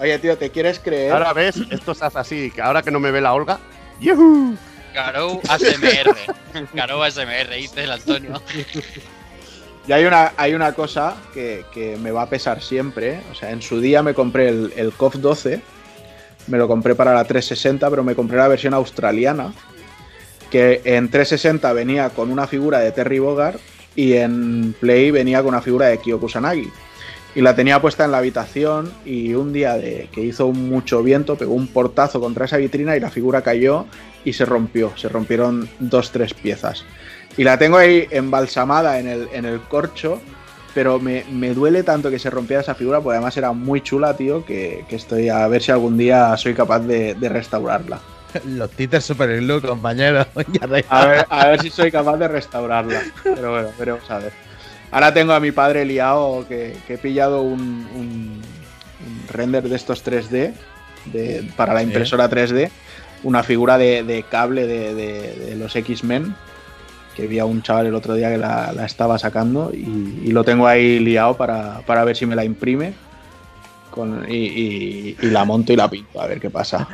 Oye, 0.00 0.18
tío, 0.18 0.38
¿te 0.38 0.50
quieres 0.50 0.78
creer? 0.78 1.12
Ahora 1.12 1.34
ves, 1.34 1.56
esto 1.70 1.94
se 1.94 2.04
hace 2.04 2.18
así. 2.18 2.50
Que 2.50 2.62
ahora 2.62 2.82
que 2.82 2.90
no 2.90 2.98
me 2.98 3.10
ve 3.10 3.20
la 3.20 3.34
Olga. 3.34 3.60
¡Yuhu! 4.00 4.56
Garou 4.94 5.40
ASMR. 5.46 6.16
Garou 6.72 7.02
ASMR, 7.02 7.54
dice 7.54 7.84
el 7.84 7.92
Antonio. 7.92 8.40
Y 9.88 9.92
hay 9.92 10.04
una, 10.04 10.34
hay 10.36 10.54
una 10.54 10.72
cosa 10.74 11.16
que, 11.32 11.64
que 11.72 11.96
me 11.96 12.12
va 12.12 12.22
a 12.22 12.28
pesar 12.28 12.62
siempre. 12.62 13.20
O 13.32 13.34
sea, 13.34 13.50
en 13.50 13.62
su 13.62 13.80
día 13.80 14.02
me 14.02 14.14
compré 14.14 14.48
el, 14.50 14.72
el 14.76 14.92
KOF 14.92 15.16
12. 15.16 15.60
Me 16.46 16.58
lo 16.58 16.68
compré 16.68 16.94
para 16.94 17.14
la 17.14 17.24
360, 17.24 17.88
pero 17.88 18.04
me 18.04 18.14
compré 18.14 18.36
la 18.36 18.46
versión 18.46 18.74
australiana. 18.74 19.52
Que 20.50 20.82
en 20.84 21.10
360 21.10 21.72
venía 21.72 22.10
con 22.10 22.30
una 22.30 22.46
figura 22.46 22.78
de 22.78 22.92
Terry 22.92 23.18
Bogard 23.18 23.58
y 23.96 24.12
en 24.12 24.74
Play 24.78 25.10
venía 25.10 25.38
con 25.38 25.48
una 25.48 25.62
figura 25.62 25.86
de 25.86 25.98
Kyo 25.98 26.20
Kusanagi. 26.20 26.70
Y 27.34 27.42
la 27.42 27.54
tenía 27.54 27.80
puesta 27.80 28.04
en 28.04 28.10
la 28.10 28.18
habitación 28.18 28.92
y 29.04 29.34
un 29.34 29.52
día 29.52 29.74
de 29.74 30.08
que 30.12 30.20
hizo 30.20 30.48
mucho 30.48 31.02
viento 31.02 31.36
pegó 31.36 31.54
un 31.54 31.68
portazo 31.68 32.20
contra 32.20 32.46
esa 32.46 32.56
vitrina 32.56 32.96
y 32.96 33.00
la 33.00 33.10
figura 33.10 33.42
cayó 33.42 33.86
y 34.24 34.32
se 34.32 34.44
rompió. 34.44 34.92
Se 34.96 35.08
rompieron 35.08 35.68
dos, 35.78 36.10
tres 36.10 36.34
piezas. 36.34 36.84
Y 37.36 37.44
la 37.44 37.56
tengo 37.58 37.76
ahí 37.76 38.08
embalsamada 38.10 38.98
en 38.98 39.06
el, 39.06 39.28
en 39.32 39.44
el 39.44 39.60
corcho, 39.60 40.20
pero 40.74 40.98
me, 40.98 41.24
me 41.30 41.54
duele 41.54 41.84
tanto 41.84 42.10
que 42.10 42.18
se 42.18 42.30
rompiera 42.30 42.62
esa 42.62 42.74
figura, 42.74 43.00
porque 43.00 43.16
además 43.16 43.36
era 43.36 43.52
muy 43.52 43.80
chula, 43.80 44.16
tío, 44.16 44.44
que, 44.44 44.84
que 44.88 44.96
estoy 44.96 45.28
a 45.28 45.46
ver 45.46 45.62
si 45.62 45.70
algún 45.70 45.96
día 45.96 46.36
soy 46.36 46.54
capaz 46.54 46.80
de, 46.80 47.14
de 47.14 47.28
restaurarla. 47.28 48.00
Los 48.46 48.70
títeres 48.70 49.04
super 49.04 49.36
glue, 49.40 49.60
compañero. 49.60 50.26
A 50.88 51.06
ver, 51.06 51.26
a 51.28 51.48
ver 51.48 51.60
si 51.62 51.70
soy 51.70 51.90
capaz 51.90 52.16
de 52.16 52.28
restaurarla. 52.28 53.02
Pero 53.22 53.52
bueno, 53.52 53.68
veremos 53.78 54.10
a 54.10 54.18
ver. 54.18 54.32
Ahora 54.90 55.14
tengo 55.14 55.32
a 55.32 55.40
mi 55.40 55.52
padre 55.52 55.84
liado 55.84 56.44
que, 56.48 56.76
que 56.86 56.94
he 56.94 56.98
pillado 56.98 57.42
un, 57.42 57.60
un- 57.94 58.40
un 59.06 59.28
render 59.28 59.68
de 59.68 59.76
estos 59.76 60.04
3D 60.04 60.52
de- 61.06 61.44
para 61.56 61.74
la 61.74 61.82
impresora 61.82 62.28
3D. 62.28 62.70
Una 63.22 63.42
figura 63.42 63.78
de, 63.78 64.02
de 64.02 64.22
cable 64.24 64.66
de, 64.66 64.94
de- 64.94 65.34
de 65.46 65.56
los 65.56 65.74
X-Men. 65.76 66.34
Que 67.14 67.26
vi 67.26 67.38
a 67.38 67.44
un 67.44 67.60
chaval 67.62 67.86
el 67.86 67.94
otro 67.94 68.14
día 68.14 68.30
que 68.30 68.38
la, 68.38 68.72
la 68.72 68.86
estaba 68.86 69.18
sacando 69.18 69.70
y, 69.74 70.22
y 70.24 70.32
lo 70.32 70.42
tengo 70.44 70.66
ahí 70.66 70.98
liado 71.00 71.36
para, 71.36 71.80
para 71.86 72.04
ver 72.04 72.16
si 72.16 72.24
me 72.26 72.34
la 72.36 72.44
imprime. 72.44 72.94
Con, 73.90 74.24
y, 74.30 74.36
y- 74.36 75.16
y 75.20 75.26
la 75.30 75.44
monto 75.44 75.72
y 75.72 75.76
la 75.76 75.88
pinto, 75.90 76.20
a 76.20 76.26
ver 76.26 76.40
qué 76.40 76.48
pasa. 76.50 76.86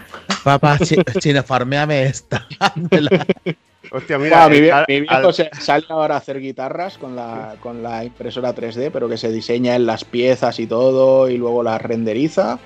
Papá, 0.42 0.78
chi- 0.78 0.96
chino, 1.20 1.42
farmeame 1.42 2.04
esta. 2.04 2.46
Hostia, 3.90 4.18
mira, 4.18 4.48
mi, 4.48 4.56
vie- 4.60 4.72
al- 4.72 4.84
mi 4.88 5.00
viejo 5.00 5.14
al- 5.28 5.34
se- 5.34 5.50
sale 5.60 5.84
ahora 5.88 6.14
a 6.14 6.18
hacer 6.18 6.40
guitarras 6.40 6.98
con 6.98 7.14
la, 7.16 7.54
con 7.60 7.82
la 7.82 8.04
impresora 8.04 8.54
3D, 8.54 8.90
pero 8.92 9.08
que 9.08 9.16
se 9.16 9.30
diseña 9.32 9.74
en 9.76 9.86
las 9.86 10.04
piezas 10.04 10.58
y 10.58 10.66
todo, 10.66 11.28
y 11.28 11.36
luego 11.36 11.62
las 11.62 11.80
renderiza. 11.80 12.58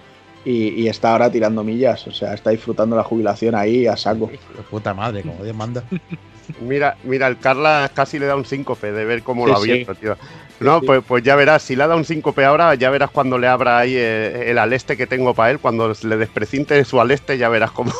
Y, 0.43 0.69
y 0.71 0.89
está 0.89 1.13
ahora 1.13 1.31
tirando 1.31 1.63
millas, 1.63 2.07
o 2.07 2.13
sea, 2.13 2.33
está 2.33 2.49
disfrutando 2.49 2.97
la 2.97 3.03
jubilación 3.05 3.55
ahí 3.55 3.87
a 3.87 3.95
saco. 3.97 4.31
Puta 4.71 4.95
madre, 4.95 5.21
como 5.23 5.45
Dios 5.45 5.55
manda. 5.55 5.85
Mira, 6.61 6.97
mira, 7.05 7.27
el 7.27 7.39
Carla 7.39 7.91
casi 7.95 8.19
le 8.19 8.27
da 8.27 8.37
un 8.37 8.45
síncope 8.45 8.93
de 8.93 9.05
ver 9.05 9.23
cómo 9.23 9.45
Sí, 9.45 9.51
lo 9.51 9.57
ha 9.57 9.61
sí. 9.63 9.71
abierto, 9.71 9.95
tío. 9.95 10.17
No, 10.61 10.81
sí. 10.81 10.87
pues, 10.87 11.03
pues 11.07 11.23
ya 11.25 11.37
verás, 11.37 11.63
si 11.63 11.75
le 11.77 11.83
ha 11.85 11.87
dado 11.87 11.99
un 11.99 12.05
síncope 12.05 12.45
ahora, 12.45 12.75
ya 12.75 12.91
verás 12.91 13.11
cuando 13.11 13.39
le 13.39 13.47
abra 13.49 13.79
ahí 13.79 13.97
el, 13.97 14.03
el 14.43 14.59
aleste 14.59 14.97
que 14.97 15.07
tengo 15.07 15.33
para 15.35 15.51
él, 15.53 15.59
cuando 15.59 15.93
le 16.03 16.17
desprecinte 16.19 16.85
su 16.85 17.01
aleste, 17.01 17.39
ya 17.39 17.49
verás 17.49 17.71
cómo. 17.71 17.93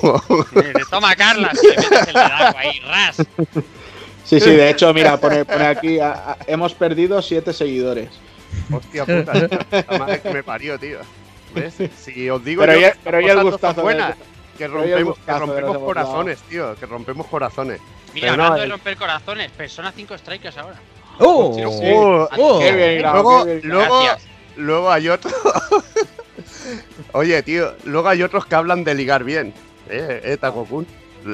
Eh, 0.57 0.73
Toma, 0.91 1.15
Carla, 1.17 1.53
si 1.55 1.67
le 1.69 1.77
metes 1.77 2.09
el 2.09 2.15
dedazo 2.15 2.59
ahí, 2.59 2.81
ras. 2.81 3.17
Sí, 4.25 4.39
sí, 4.41 4.51
de 4.51 4.71
hecho, 4.71 4.93
mira, 4.93 5.17
pone, 5.17 5.45
pone 5.45 5.67
aquí, 5.67 5.99
a- 5.99 6.13
a- 6.13 6.37
hemos 6.47 6.75
perdido 6.75 7.21
siete 7.23 7.53
seguidores. 7.53 8.11
Hostia 8.71 9.05
puta, 9.07 9.33
la 9.91 9.99
madre 9.99 10.21
que 10.21 10.31
me 10.31 10.43
parió, 10.43 10.79
tío. 10.79 10.99
¿Ves? 11.55 11.75
Si 11.99 12.29
os 12.31 12.45
digo 12.45 12.61
Pero 12.61 12.75
yo 12.75 12.81
ya- 12.81 12.95
pero 13.03 13.21
ya 13.21 13.33
el 13.33 13.43
gustazo 13.43 13.83
de- 13.87 13.95
que 14.61 14.69
rompemos, 14.69 15.19
que 15.19 15.33
rompemos 15.33 15.79
corazones, 15.79 16.39
tío, 16.43 16.75
que 16.77 16.85
rompemos 16.87 17.27
corazones. 17.29 17.81
Mira, 18.13 18.27
Pero 18.27 18.37
no, 18.37 18.43
hablando 18.45 18.59
de 18.59 18.65
el- 18.65 18.71
romper 18.73 18.97
corazones, 18.99 19.51
Persona 19.53 19.91
5 19.97 20.19
Strikers 20.19 20.57
ahora. 20.59 20.77
¡Oh! 21.19 21.55
Sí, 21.55 21.63
Oh, 21.95 22.29
oh. 22.39 22.59
Qué 22.61 22.73
bien 22.73 23.03
luego, 23.03 23.45
qué 23.45 23.55
bien 23.55 23.67
hilado. 23.67 23.89
luego, 24.03 24.17
luego 24.57 24.91
hay 24.91 25.09
otro. 25.09 25.31
Oye, 27.13 27.43
tío, 27.43 27.73
luego 27.85 28.09
hay 28.09 28.23
otros 28.23 28.45
que 28.47 28.55
hablan 28.55 28.85
de 28.85 28.95
ligar 28.95 29.25
bien. 29.25 29.55
Eh, 29.89 30.21
eh, 30.25 30.37
Takokun. 30.37 30.87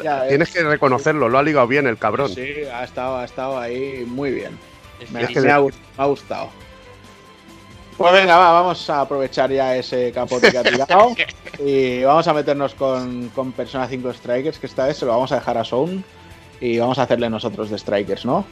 Ya, 0.02 0.26
Tienes 0.28 0.48
eh. 0.50 0.52
que 0.58 0.64
reconocerlo, 0.64 1.28
lo 1.28 1.38
ha 1.38 1.42
ligado 1.42 1.66
bien 1.66 1.86
el 1.86 1.98
cabrón. 1.98 2.30
Sí, 2.32 2.54
ha 2.72 2.84
estado, 2.84 3.18
ha 3.18 3.24
estado 3.24 3.58
ahí 3.58 4.04
muy 4.06 4.30
bien. 4.30 4.58
Es 5.00 5.10
Me, 5.10 5.26
me 5.28 5.50
ha 5.50 6.06
gustado. 6.06 6.50
Pues 7.96 8.12
venga, 8.12 8.36
va, 8.36 8.52
vamos 8.52 8.90
a 8.90 9.00
aprovechar 9.00 9.50
ya 9.50 9.74
ese 9.74 10.12
capote 10.12 10.50
que 10.50 10.58
ha 10.58 10.62
tirado 10.62 11.14
y 11.58 12.02
vamos 12.02 12.28
a 12.28 12.34
meternos 12.34 12.74
con, 12.74 13.30
con 13.30 13.52
Persona 13.52 13.88
5 13.88 14.12
Strikers, 14.12 14.58
que 14.58 14.66
esta 14.66 14.86
vez 14.86 14.98
se 14.98 15.06
lo 15.06 15.12
vamos 15.12 15.32
a 15.32 15.36
dejar 15.36 15.56
a 15.56 15.64
Sound 15.64 16.04
y 16.60 16.78
vamos 16.78 16.98
a 16.98 17.04
hacerle 17.04 17.30
nosotros 17.30 17.70
de 17.70 17.78
Strikers, 17.78 18.26
¿no? 18.26 18.44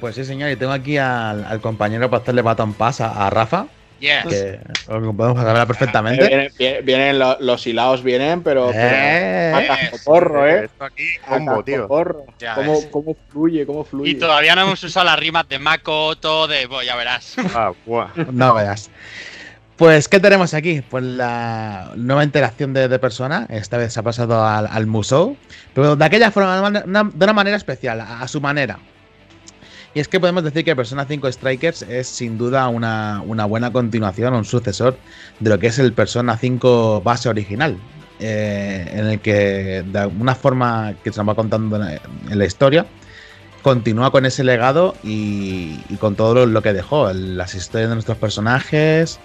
Pues 0.00 0.14
sí, 0.14 0.24
señor, 0.24 0.50
y 0.50 0.56
tengo 0.56 0.72
aquí 0.72 0.96
al, 0.96 1.44
al 1.44 1.60
compañero 1.60 2.08
para 2.08 2.22
hacerle 2.22 2.42
baton 2.42 2.72
pass 2.74 3.00
a, 3.00 3.26
a 3.26 3.30
Rafa, 3.30 3.66
Yes. 4.02 4.24
que 4.26 4.60
lo 4.88 5.12
podemos 5.14 5.66
perfectamente. 5.66 6.26
Vienen, 6.26 6.52
vienen- 6.58 6.84
vienen 6.84 7.18
lo- 7.20 7.36
los 7.40 7.64
hilados, 7.66 8.02
vienen, 8.02 8.42
pero... 8.42 8.72
Eh, 8.74 9.64
cascoporro, 9.68 10.46
¿eh? 10.48 10.64
Esto 10.64 10.84
aquí, 10.84 11.04
combo, 11.28 11.62
tío. 11.62 11.86
¿Cómo, 11.86 12.90
cómo 12.90 13.16
fluye, 13.30 13.64
cómo 13.64 13.84
fluye. 13.84 14.10
Y 14.10 14.14
todavía 14.16 14.56
no 14.56 14.62
hemos 14.62 14.82
usado 14.82 15.06
las 15.06 15.18
rimas 15.18 15.48
de 15.48 15.58
Makoto, 15.60 16.48
de. 16.48 16.66
Bueno, 16.66 16.82
ya 16.82 16.96
verás. 16.96 17.36
Ah, 17.54 17.72
buah. 17.86 18.08
No 18.32 18.54
veas. 18.54 18.90
Pues, 19.76 20.08
¿qué 20.08 20.18
tenemos 20.20 20.52
aquí? 20.54 20.82
Pues 20.82 21.04
la 21.04 21.92
nueva 21.96 22.24
interacción 22.24 22.72
de, 22.74 22.88
de 22.88 22.98
persona. 22.98 23.46
Esta 23.50 23.76
vez 23.78 23.92
se 23.92 24.00
ha 24.00 24.02
pasado 24.02 24.44
al, 24.44 24.66
al 24.66 24.86
museo. 24.86 25.36
Pero 25.74 25.94
de 25.96 26.04
aquella 26.04 26.30
forma, 26.30 26.54
de 26.56 26.60
una, 26.68 26.82
una- 26.84 27.10
de 27.14 27.24
una 27.24 27.32
manera 27.32 27.56
especial, 27.56 28.00
a, 28.00 28.20
a 28.22 28.28
su 28.28 28.40
manera. 28.40 28.78
Y 29.94 30.00
es 30.00 30.08
que 30.08 30.18
podemos 30.20 30.42
decir 30.42 30.64
que 30.64 30.74
Persona 30.74 31.04
5 31.04 31.30
Strikers 31.30 31.82
es 31.82 32.06
sin 32.06 32.38
duda 32.38 32.68
una, 32.68 33.22
una 33.26 33.44
buena 33.44 33.72
continuación, 33.72 34.32
un 34.32 34.44
sucesor 34.46 34.96
de 35.40 35.50
lo 35.50 35.58
que 35.58 35.66
es 35.66 35.78
el 35.78 35.92
Persona 35.92 36.36
5 36.38 37.02
base 37.02 37.28
original. 37.28 37.76
eh, 38.24 38.88
en 38.94 39.06
el 39.06 39.20
que, 39.20 39.82
de 39.84 39.98
alguna 39.98 40.34
forma 40.36 40.94
que 41.02 41.12
se 41.12 41.18
nos 41.18 41.28
va 41.28 41.34
contando 41.34 41.76
en 41.76 42.38
la- 42.38 42.44
historia, 42.46 42.86
continúa 43.62 44.12
con 44.12 44.26
ese 44.26 44.44
legado 44.44 44.94
y, 45.02 45.78
con 45.98 46.14
todo 46.14 46.46
lo, 46.46 46.62
que 46.62 46.72
dejó, 46.72 47.12
las 47.12 47.54
historias 47.56 47.88
de 47.90 47.96
nuestros 47.96 48.18
personajes, 48.18 49.18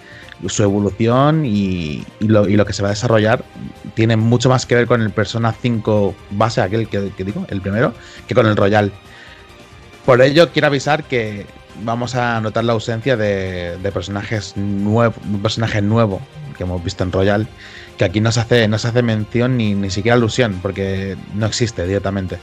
su 0.48 0.62
evolución 0.64 1.44
y, 1.46 2.04
lo, 2.20 2.44
que 2.66 2.72
se 2.72 2.82
va 2.82 2.88
a 2.88 2.90
desarrollar 2.90 3.44
tiene 3.94 4.16
mucho 4.16 4.48
más 4.48 4.66
que 4.66 4.74
ver 4.74 4.86
con 4.88 5.00
el 5.00 5.10
Persona 5.10 5.52
5 5.52 6.14
base, 6.32 6.60
aquel 6.60 6.88
que, 6.88 7.12
que 7.16 7.22
digo, 7.24 7.46
el 7.50 7.60
primero, 7.60 7.94
que 8.26 8.34
con 8.34 8.46
el 8.46 8.56
Royal. 8.56 8.92
Por 10.08 10.22
ello 10.22 10.48
quiero 10.52 10.68
avisar 10.68 11.04
que 11.04 11.44
vamos 11.82 12.14
a 12.14 12.40
notar 12.40 12.64
la 12.64 12.72
ausencia 12.72 13.14
de, 13.18 13.76
de 13.76 13.92
personajes 13.92 14.56
nuevos, 14.56 15.14
un 15.22 15.42
personaje 15.42 15.82
nuevo 15.82 16.22
que 16.56 16.62
hemos 16.62 16.82
visto 16.82 17.04
en 17.04 17.12
Royal, 17.12 17.46
que 17.98 18.06
aquí 18.06 18.18
no 18.22 18.32
se 18.32 18.40
hace, 18.40 18.68
no 18.68 18.78
se 18.78 18.88
hace 18.88 19.02
mención 19.02 19.58
ni, 19.58 19.74
ni 19.74 19.90
siquiera 19.90 20.14
alusión, 20.14 20.60
porque 20.62 21.14
no 21.34 21.44
existe 21.44 21.86
directamente. 21.86 22.38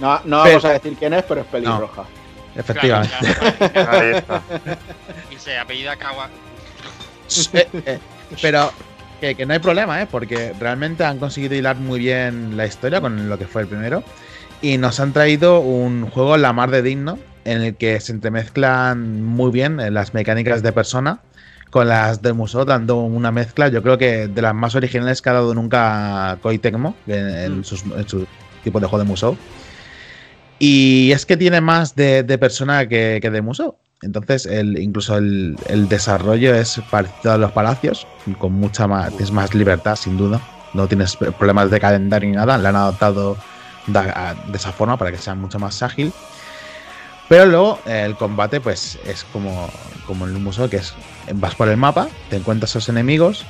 No, 0.00 0.20
no 0.26 0.44
Pero- 0.44 0.60
vamos 0.60 0.64
a 0.66 0.72
decir 0.74 0.94
quién 0.96 1.12
es, 1.14 1.24
pero 1.24 1.40
es 1.40 1.48
pelirroja. 1.48 2.04
Efectivamente. 2.54 3.16
Claro, 3.18 3.72
claro. 3.72 3.90
Ahí 3.90 4.10
está. 4.14 4.42
Y 5.32 5.38
se 5.40 5.58
apellida 5.58 5.96
Kawa. 5.96 6.30
Eh, 7.52 7.68
eh, 7.84 7.98
pero 8.40 8.70
que, 9.20 9.34
que 9.34 9.44
no 9.44 9.54
hay 9.54 9.58
problema, 9.58 10.00
¿eh? 10.02 10.06
Porque 10.08 10.54
realmente 10.60 11.04
han 11.04 11.18
conseguido 11.18 11.56
hilar 11.56 11.74
muy 11.78 11.98
bien 11.98 12.56
la 12.56 12.64
historia 12.64 13.00
con 13.00 13.28
lo 13.28 13.36
que 13.36 13.48
fue 13.48 13.62
el 13.62 13.66
primero. 13.66 14.04
Y 14.60 14.78
nos 14.78 15.00
han 15.00 15.12
traído 15.12 15.60
un 15.60 16.08
juego 16.10 16.36
la 16.36 16.52
mar 16.52 16.70
de 16.70 16.82
digno, 16.82 17.18
en 17.44 17.62
el 17.62 17.76
que 17.76 18.00
se 18.00 18.12
entremezclan 18.12 19.22
muy 19.22 19.50
bien 19.52 19.78
eh, 19.80 19.90
las 19.90 20.14
mecánicas 20.14 20.62
de 20.62 20.72
persona 20.72 21.22
con 21.70 21.88
las 21.88 22.22
del 22.22 22.34
museo, 22.34 22.64
dando 22.64 22.96
una 23.02 23.32
mezcla, 23.32 23.68
yo 23.68 23.82
creo 23.82 23.98
que 23.98 24.28
de 24.28 24.42
las 24.42 24.54
más 24.54 24.74
originales 24.74 25.20
que 25.20 25.28
ha 25.30 25.34
dado 25.34 25.54
nunca 25.54 26.38
Koei 26.42 26.58
Tecmo 26.58 27.02
en, 27.06 27.28
en 27.28 27.58
Mm. 27.60 27.64
sus- 27.64 27.84
en 27.84 28.08
su 28.08 28.24
tipo 28.62 28.80
de 28.80 28.86
juego 28.86 28.98
de 29.00 29.04
museo. 29.08 29.42
Y 30.58 31.12
es 31.12 31.26
que 31.26 31.36
tiene 31.36 31.60
más 31.60 31.94
de, 31.94 32.22
de 32.22 32.38
persona 32.38 32.88
que, 32.88 33.18
que 33.20 33.30
de 33.30 33.42
museo. 33.42 33.78
Entonces, 34.02 34.46
el, 34.46 34.78
incluso 34.78 35.16
el, 35.18 35.58
el 35.66 35.88
desarrollo 35.88 36.54
es 36.54 36.80
parecido 36.88 37.32
a 37.32 37.38
los 37.38 37.52
palacios, 37.52 38.08
con 38.38 38.52
mucha 38.54 38.86
más, 38.86 39.14
tienes 39.14 39.32
más 39.32 39.54
libertad, 39.54 39.96
sin 39.96 40.16
duda. 40.16 40.46
No 40.72 40.88
tienes 40.88 41.16
problemas 41.16 41.70
de 41.70 41.80
calendario 41.80 42.28
ni 42.30 42.36
nada, 42.36 42.58
la 42.58 42.68
han 42.70 42.76
adaptado 42.76 43.42
de 43.86 44.56
esa 44.56 44.72
forma 44.72 44.96
para 44.96 45.12
que 45.12 45.18
sea 45.18 45.34
mucho 45.34 45.58
más 45.58 45.82
ágil. 45.82 46.12
Pero 47.28 47.46
luego 47.46 47.80
eh, 47.86 48.04
el 48.04 48.16
combate, 48.16 48.60
pues 48.60 48.98
es 49.04 49.24
como, 49.32 49.68
como 50.06 50.26
en 50.26 50.42
museo, 50.42 50.70
que 50.70 50.76
es 50.76 50.94
vas 51.34 51.54
por 51.56 51.68
el 51.68 51.76
mapa, 51.76 52.08
te 52.30 52.36
encuentras 52.36 52.74
a 52.74 52.78
esos 52.78 52.88
enemigos, 52.88 53.44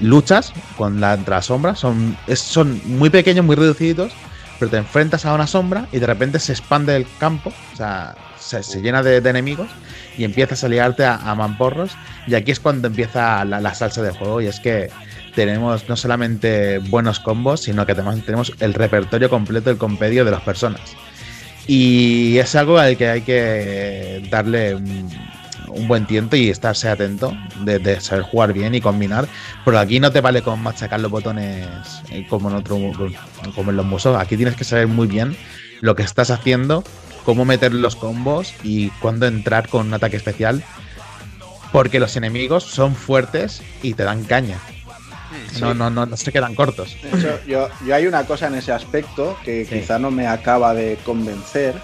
luchas 0.00 0.52
con 0.76 1.00
la, 1.00 1.14
entre 1.14 1.34
las 1.34 1.46
sombras, 1.46 1.78
son, 1.78 2.16
son 2.34 2.80
muy 2.84 3.08
pequeños, 3.08 3.44
muy 3.44 3.56
reducidos, 3.56 4.12
pero 4.58 4.70
te 4.70 4.76
enfrentas 4.76 5.24
a 5.24 5.34
una 5.34 5.46
sombra 5.46 5.88
y 5.92 5.98
de 5.98 6.06
repente 6.06 6.38
se 6.40 6.52
expande 6.52 6.94
el 6.94 7.06
campo, 7.18 7.52
o 7.72 7.76
sea, 7.76 8.14
se, 8.38 8.82
llena 8.82 9.02
de, 9.02 9.20
de 9.20 9.30
enemigos 9.30 9.68
y 10.18 10.24
empiezas 10.24 10.62
a 10.64 10.68
liarte 10.68 11.04
a, 11.04 11.16
a 11.16 11.34
mamporros. 11.34 11.92
Y 12.26 12.34
aquí 12.34 12.50
es 12.50 12.60
cuando 12.60 12.88
empieza 12.88 13.44
la, 13.44 13.60
la 13.60 13.74
salsa 13.74 14.02
del 14.02 14.12
juego. 14.12 14.40
Y 14.40 14.46
es 14.46 14.60
que 14.60 14.90
tenemos 15.34 15.88
no 15.88 15.96
solamente 15.96 16.78
buenos 16.78 17.20
combos, 17.20 17.62
sino 17.62 17.86
que 17.86 17.92
además 17.92 18.18
tenemos 18.24 18.52
el 18.60 18.74
repertorio 18.74 19.30
completo 19.30 19.70
del 19.70 19.78
compendio 19.78 20.24
de 20.24 20.30
las 20.30 20.42
personas. 20.42 20.80
Y 21.66 22.38
es 22.38 22.54
algo 22.54 22.78
al 22.78 22.96
que 22.96 23.08
hay 23.08 23.20
que 23.22 24.26
darle 24.30 24.74
un, 24.74 25.08
buen 25.86 26.06
tiento 26.06 26.36
y 26.36 26.50
estarse 26.50 26.88
atento 26.88 27.34
de, 27.64 27.78
de 27.78 27.98
saber 28.00 28.24
jugar 28.24 28.52
bien 28.52 28.74
y 28.74 28.80
combinar. 28.80 29.26
Pero 29.64 29.78
aquí 29.78 30.00
no 30.00 30.12
te 30.12 30.20
vale 30.20 30.42
con 30.42 30.60
machacar 30.62 31.00
los 31.00 31.10
botones 31.10 31.66
eh, 32.10 32.26
como 32.28 32.50
en 32.50 32.56
otro 32.56 32.78
como 33.54 33.70
en 33.70 33.76
los 33.76 33.86
museos. 33.86 34.20
Aquí 34.20 34.36
tienes 34.36 34.54
que 34.54 34.64
saber 34.64 34.86
muy 34.86 35.06
bien 35.06 35.36
lo 35.80 35.94
que 35.94 36.02
estás 36.02 36.30
haciendo 36.30 36.84
cómo 37.24 37.44
meter 37.44 37.72
los 37.72 37.96
combos 37.96 38.54
y 38.62 38.90
cuándo 39.00 39.26
entrar 39.26 39.68
con 39.68 39.86
un 39.86 39.94
ataque 39.94 40.16
especial. 40.16 40.62
Porque 41.72 42.00
los 42.00 42.16
enemigos 42.16 42.64
son 42.64 42.94
fuertes 42.94 43.62
y 43.82 43.94
te 43.94 44.04
dan 44.04 44.24
caña. 44.24 44.58
No, 45.60 45.74
no, 45.74 45.90
no, 45.90 46.06
no 46.06 46.16
se 46.16 46.32
quedan 46.32 46.54
cortos. 46.54 46.96
Hecho, 47.02 47.38
yo, 47.46 47.68
yo 47.86 47.94
hay 47.94 48.06
una 48.06 48.24
cosa 48.24 48.46
en 48.48 48.54
ese 48.56 48.72
aspecto 48.72 49.36
que 49.44 49.64
Sí. 49.64 49.80
quizá 49.80 49.98
no 49.98 50.10
me 50.10 50.26
acaba 50.26 50.74
de 50.74 50.98
convencer, 51.04 51.74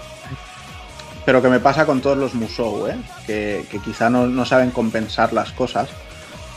pero 1.25 1.41
que 1.41 1.49
me 1.49 1.59
pasa 1.59 1.85
con 1.85 2.01
todos 2.01 2.17
los 2.17 2.33
Musou, 2.33 2.87
¿eh? 2.87 2.95
que, 3.27 3.65
que 3.69 3.79
quizá 3.79 4.09
no, 4.09 4.27
no 4.27 4.45
saben 4.45 4.71
compensar 4.71 5.33
las 5.33 5.51
cosas. 5.51 5.89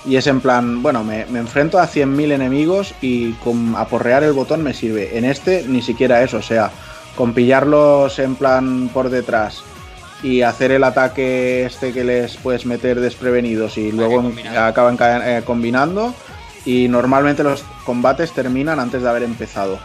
Y 0.05 0.17
es 0.17 0.27
en 0.27 0.41
plan, 0.41 0.83
bueno, 0.83 1.05
me, 1.05 1.27
me 1.27 1.39
enfrento 1.39 1.79
a 1.79 1.87
100.000 1.87 2.33
enemigos 2.33 2.93
y 3.01 3.33
con 3.35 3.77
aporrear 3.77 4.25
el 4.25 4.33
botón 4.33 4.63
me 4.63 4.75
sirve. 4.75 5.17
En 5.17 5.25
este 5.25 5.65
ni 5.69 5.81
siquiera 5.83 6.23
eso, 6.23 6.39
o 6.39 6.43
sea, 6.43 6.71
con 7.17 7.35
pillarlos 7.35 8.19
en 8.19 8.35
plan 8.35 8.89
por 8.93 9.11
detrás 9.11 9.63
y 10.23 10.43
hacer 10.43 10.73
el 10.73 10.83
ataque 10.85 11.67
este 11.67 11.93
que 11.93 12.03
les 12.05 12.37
puedes 12.37 12.65
meter 12.67 13.01
desprevenidos 13.01 13.77
y 13.77 13.93
luego 13.93 14.33
acaban 14.59 14.97
ca- 14.97 15.39
eh, 15.39 15.43
combinando 15.45 16.15
y 16.65 16.89
normalmente 16.89 17.43
los 17.43 17.65
combates 17.85 18.33
terminan 18.33 18.79
antes 18.81 19.03
de 19.03 19.09
haber 19.09 19.23
empezado. 19.23 19.79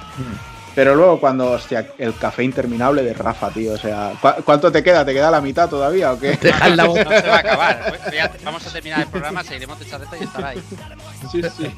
Pero 0.75 0.93
luego 0.93 1.19
cuando, 1.19 1.49
hostia, 1.53 1.87
el 1.97 2.15
café 2.15 2.43
interminable 2.43 3.01
de 3.01 3.11
Rafa, 3.11 3.49
tío, 3.49 3.73
o 3.73 3.77
sea, 3.77 4.11
¿cu- 4.21 4.43
¿cuánto 4.45 4.71
te 4.71 4.83
queda? 4.83 5.03
¿Te 5.03 5.11
queda 5.11 5.31
la 5.31 5.41
mitad 5.41 5.67
todavía 5.67 6.11
o 6.13 6.19
qué? 6.19 6.37
La 6.75 6.83
No 6.83 6.89
boca. 6.89 7.19
se 7.19 7.27
va 7.27 7.35
a 7.35 7.39
acabar. 7.39 7.95
Pues 8.05 8.43
Vamos 8.43 8.67
a 8.67 8.71
terminar 8.71 8.99
el 8.99 9.07
programa, 9.07 9.43
seguiremos 9.43 9.79
de 9.79 9.89
charreta 9.89 10.15
y 10.19 10.23
estará 10.23 10.49
ahí. 10.49 10.61
Sí, 11.31 11.41
sí. 11.57 11.71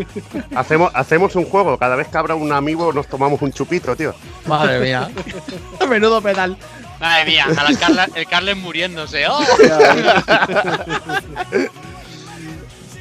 Hacemos, 0.56 0.90
hacemos 0.94 1.36
un 1.36 1.44
juego, 1.44 1.76
cada 1.76 1.96
vez 1.96 2.08
que 2.08 2.16
abra 2.16 2.34
un 2.34 2.50
amigo 2.50 2.94
nos 2.94 3.06
tomamos 3.08 3.42
un 3.42 3.52
chupito, 3.52 3.94
tío. 3.94 4.14
Madre 4.46 4.80
mía. 4.80 5.10
Menudo 5.90 6.22
pedal. 6.22 6.56
Madre 6.98 7.26
mía, 7.26 7.44
a 7.54 7.62
la 7.70 7.78
Carla- 7.78 8.08
el 8.14 8.26
Carles 8.26 8.56
muriéndose. 8.56 9.26
¡Oh! 9.28 9.38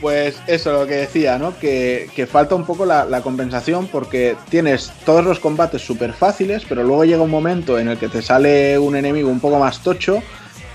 Pues 0.06 0.40
eso, 0.46 0.72
lo 0.72 0.86
que 0.86 0.98
decía, 0.98 1.40
¿no? 1.40 1.58
Que, 1.58 2.12
que 2.16 2.28
falta 2.28 2.54
un 2.54 2.64
poco 2.64 2.86
la, 2.86 3.06
la 3.06 3.22
compensación 3.22 3.88
porque 3.88 4.38
tienes 4.50 4.92
todos 5.04 5.26
los 5.26 5.40
combates 5.40 5.82
súper 5.82 6.14
fáciles, 6.14 6.64
pero 6.70 6.84
luego 6.84 7.06
llega 7.06 7.24
un 7.24 7.32
momento 7.32 7.80
en 7.80 7.88
el 7.88 7.98
que 7.98 8.08
te 8.08 8.22
sale 8.22 8.78
un 8.78 8.96
enemigo 8.96 9.32
un 9.32 9.40
poco 9.40 9.58
más 9.58 9.82
tocho 9.82 10.22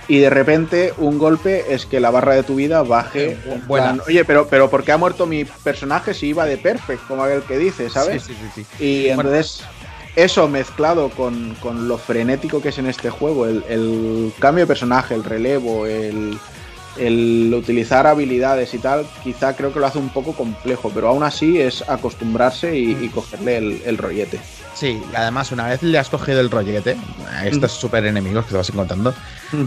y 0.08 0.18
de 0.18 0.30
repente 0.30 0.94
un 0.98 1.16
golpe 1.18 1.72
es 1.72 1.86
que 1.86 2.00
la 2.00 2.10
barra 2.10 2.34
de 2.34 2.42
tu 2.42 2.56
vida 2.56 2.82
baje. 2.82 3.38
Eh, 3.44 3.60
plan, 3.68 4.02
Oye, 4.04 4.24
pero, 4.24 4.48
pero 4.48 4.68
¿por 4.68 4.82
qué 4.82 4.90
ha 4.90 4.96
muerto 4.96 5.26
mi 5.26 5.44
personaje 5.44 6.12
si 6.12 6.26
iba 6.26 6.44
de 6.44 6.58
perfect, 6.58 7.06
como 7.06 7.22
aquel 7.22 7.42
que 7.42 7.56
dice, 7.56 7.88
¿sabes? 7.88 8.24
Sí, 8.24 8.34
sí, 8.34 8.50
sí, 8.52 8.64
sí. 8.78 8.84
Y 8.84 9.08
entonces, 9.10 9.62
eso 10.16 10.48
mezclado 10.48 11.08
con, 11.10 11.54
con 11.60 11.86
lo 11.86 11.98
frenético 11.98 12.60
que 12.60 12.70
es 12.70 12.78
en 12.78 12.86
este 12.86 13.10
juego, 13.10 13.46
el, 13.46 13.62
el 13.68 14.32
cambio 14.40 14.64
de 14.64 14.66
personaje, 14.66 15.14
el 15.14 15.22
relevo, 15.22 15.86
el, 15.86 16.36
el 16.96 17.52
utilizar 17.54 18.06
habilidades 18.06 18.74
y 18.74 18.78
tal, 18.78 19.06
quizá 19.22 19.56
creo 19.56 19.72
que 19.72 19.80
lo 19.80 19.86
hace 19.86 19.98
un 19.98 20.08
poco 20.08 20.32
complejo, 20.32 20.90
pero 20.94 21.08
aún 21.08 21.22
así 21.22 21.60
es 21.60 21.88
acostumbrarse 21.88 22.78
y, 22.78 22.96
y 23.00 23.08
cogerle 23.08 23.58
el, 23.58 23.82
el 23.84 23.98
rollete. 23.98 24.40
Sí, 24.74 25.00
y 25.12 25.16
además, 25.16 25.52
una 25.52 25.66
vez 25.66 25.82
le 25.82 25.98
has 25.98 26.08
cogido 26.08 26.40
el 26.40 26.50
rollete 26.50 26.96
a 27.30 27.46
estos 27.46 27.72
super 27.72 28.04
enemigos 28.04 28.44
que 28.44 28.52
te 28.52 28.56
vas 28.56 28.70
encontrando, 28.70 29.14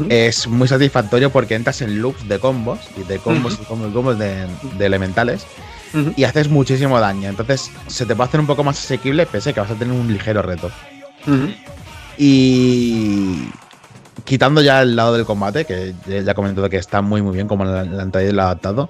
es 0.09 0.47
muy 0.47 0.67
satisfactorio 0.67 1.29
porque 1.29 1.55
entras 1.55 1.81
en 1.81 2.01
loops 2.01 2.27
de 2.27 2.39
combos 2.39 2.79
y 2.97 3.03
de 3.03 3.19
combos 3.19 3.59
y 3.61 3.65
combos, 3.65 3.89
y 3.89 3.93
combos 3.93 4.17
de, 4.17 4.47
de 4.77 4.85
elementales 4.85 5.45
y 6.15 6.23
haces 6.23 6.49
muchísimo 6.49 6.99
daño. 6.99 7.29
Entonces, 7.29 7.69
se 7.87 8.05
te 8.05 8.15
puede 8.15 8.29
hacer 8.29 8.39
un 8.39 8.47
poco 8.47 8.63
más 8.63 8.79
asequible, 8.79 9.25
pese 9.25 9.51
a 9.51 9.53
que 9.53 9.59
vas 9.59 9.71
a 9.71 9.75
tener 9.75 9.93
un 9.93 10.11
ligero 10.11 10.41
reto. 10.41 10.71
Y 12.17 13.43
quitando 14.23 14.61
ya 14.61 14.81
el 14.81 14.95
lado 14.95 15.13
del 15.13 15.25
combate, 15.25 15.65
que 15.65 15.93
ya 16.07 16.31
he 16.31 16.35
comentado 16.35 16.69
que 16.69 16.77
está 16.77 17.01
muy 17.01 17.21
muy 17.21 17.33
bien 17.33 17.47
como 17.47 17.65
traído 18.11 18.31
y 18.31 18.33
lo 18.33 18.43
adaptado. 18.43 18.89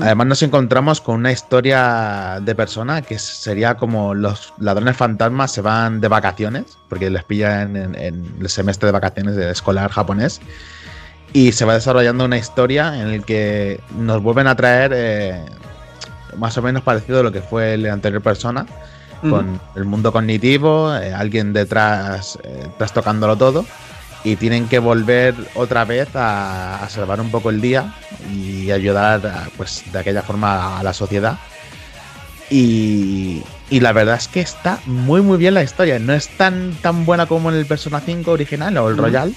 Además 0.00 0.26
nos 0.26 0.42
encontramos 0.42 1.00
con 1.00 1.16
una 1.16 1.32
historia 1.32 2.38
de 2.40 2.54
persona 2.54 3.02
que 3.02 3.18
sería 3.18 3.76
como 3.76 4.14
los 4.14 4.54
ladrones 4.58 4.96
fantasmas 4.96 5.50
se 5.52 5.60
van 5.60 6.00
de 6.00 6.08
vacaciones, 6.08 6.78
porque 6.88 7.10
les 7.10 7.24
pillan 7.24 7.76
en, 7.76 7.94
en 7.96 8.36
el 8.40 8.48
semestre 8.48 8.86
de 8.86 8.92
vacaciones 8.92 9.36
de 9.36 9.50
escolar 9.50 9.90
japonés. 9.90 10.40
Y 11.32 11.52
se 11.52 11.64
va 11.64 11.74
desarrollando 11.74 12.24
una 12.26 12.36
historia 12.36 13.00
en 13.00 13.18
la 13.18 13.24
que 13.24 13.80
nos 13.98 14.22
vuelven 14.22 14.46
a 14.46 14.54
traer 14.54 14.92
eh, 14.94 15.44
más 16.36 16.56
o 16.58 16.62
menos 16.62 16.82
parecido 16.82 17.20
a 17.20 17.22
lo 17.22 17.32
que 17.32 17.40
fue 17.40 17.74
el 17.74 17.86
anterior 17.86 18.22
persona, 18.22 18.66
con 19.22 19.60
el 19.76 19.84
mundo 19.84 20.12
cognitivo, 20.12 20.92
eh, 20.96 21.14
alguien 21.14 21.52
detrás 21.52 22.38
eh, 22.42 22.66
trastocándolo 22.76 23.36
todo, 23.36 23.64
y 24.24 24.36
tienen 24.36 24.68
que 24.68 24.78
volver 24.78 25.34
otra 25.54 25.84
vez 25.84 26.14
a, 26.14 26.82
a 26.82 26.88
salvar 26.88 27.20
un 27.20 27.30
poco 27.30 27.50
el 27.50 27.60
día 27.60 27.94
y 28.32 28.70
ayudar, 28.70 29.26
a, 29.26 29.48
pues, 29.56 29.84
de 29.92 29.98
aquella 29.98 30.22
forma 30.22 30.78
a 30.78 30.82
la 30.82 30.92
sociedad. 30.92 31.38
Y, 32.50 33.42
y 33.70 33.80
la 33.80 33.92
verdad 33.92 34.16
es 34.16 34.28
que 34.28 34.40
está 34.40 34.78
muy 34.84 35.22
muy 35.22 35.38
bien 35.38 35.54
la 35.54 35.62
historia. 35.62 35.98
No 35.98 36.12
es 36.12 36.28
tan, 36.28 36.74
tan 36.82 37.06
buena 37.06 37.26
como 37.26 37.50
en 37.50 37.56
el 37.56 37.66
Persona 37.66 38.00
5 38.00 38.30
original 38.30 38.76
o 38.76 38.90
el. 38.90 38.96
Royal, 38.98 39.34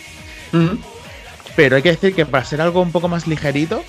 pero 1.55 1.77
hay 1.77 1.81
que 1.81 1.91
decir 1.91 2.13
que 2.13 2.25
para 2.25 2.43
ser 2.43 2.61
algo 2.61 2.81
un 2.81 2.91
poco 2.91 3.07
más 3.07 3.27
ligerito, 3.27 3.83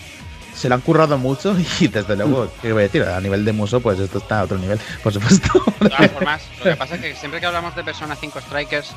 se 0.55 0.69
lo 0.69 0.77
han 0.77 0.81
currado 0.81 1.19
mucho 1.19 1.57
y 1.81 1.89
desde 1.89 2.17
luego, 2.17 2.51
¿qué 2.63 2.73
voy 2.73 2.83
a 2.83 2.87
decir? 2.87 3.03
A 3.03 3.21
nivel 3.21 3.45
de 3.45 3.53
muso, 3.53 3.81
pues 3.81 3.99
esto 3.99 4.19
está 4.19 4.41
a 4.41 4.45
otro 4.45 4.59
nivel, 4.59 4.79
por 5.03 5.13
supuesto. 5.13 5.49
De 5.81 5.91
todas 5.91 6.11
formas, 6.13 6.43
lo 6.59 6.65
que 6.65 6.77
pasa 6.77 6.95
es 6.95 7.01
que 7.01 7.15
siempre 7.15 7.41
que 7.41 7.47
hablamos 7.47 7.75
de 7.77 7.85
Persona 7.85 8.17
5 8.17 8.41
Strikers, 8.41 8.95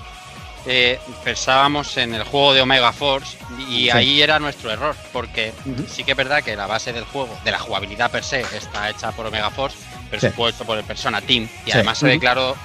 eh, 0.66 1.00
pensábamos 1.24 1.96
en 1.98 2.14
el 2.14 2.24
juego 2.24 2.54
de 2.54 2.62
Omega 2.62 2.92
Force 2.92 3.38
y 3.70 3.84
Sí. 3.86 3.90
ahí 3.92 4.22
era 4.22 4.40
nuestro 4.40 4.72
error, 4.72 4.96
porque 5.14 5.54
sí 5.90 6.04
que 6.04 6.12
es 6.12 6.18
verdad 6.18 6.44
que 6.44 6.56
la 6.56 6.68
base 6.68 6.92
del 6.94 7.06
juego, 7.06 7.38
de 7.44 7.52
la 7.52 7.60
jugabilidad 7.60 8.12
per 8.12 8.24
se, 8.24 8.42
está 8.42 8.90
hecha 8.90 9.12
por 9.12 9.26
Omega 9.26 9.50
Force, 9.50 9.78
pero 10.10 10.22
Sí. 10.22 10.28
supuesto 10.28 10.66
por 10.66 10.78
el 10.78 10.84
Persona 10.84 11.22
Team, 11.22 11.44
y 11.66 11.72
Sí. 11.72 11.72
además 11.72 11.98
se 11.98 12.06
Ujú. 12.06 12.14
declaró 12.14 12.56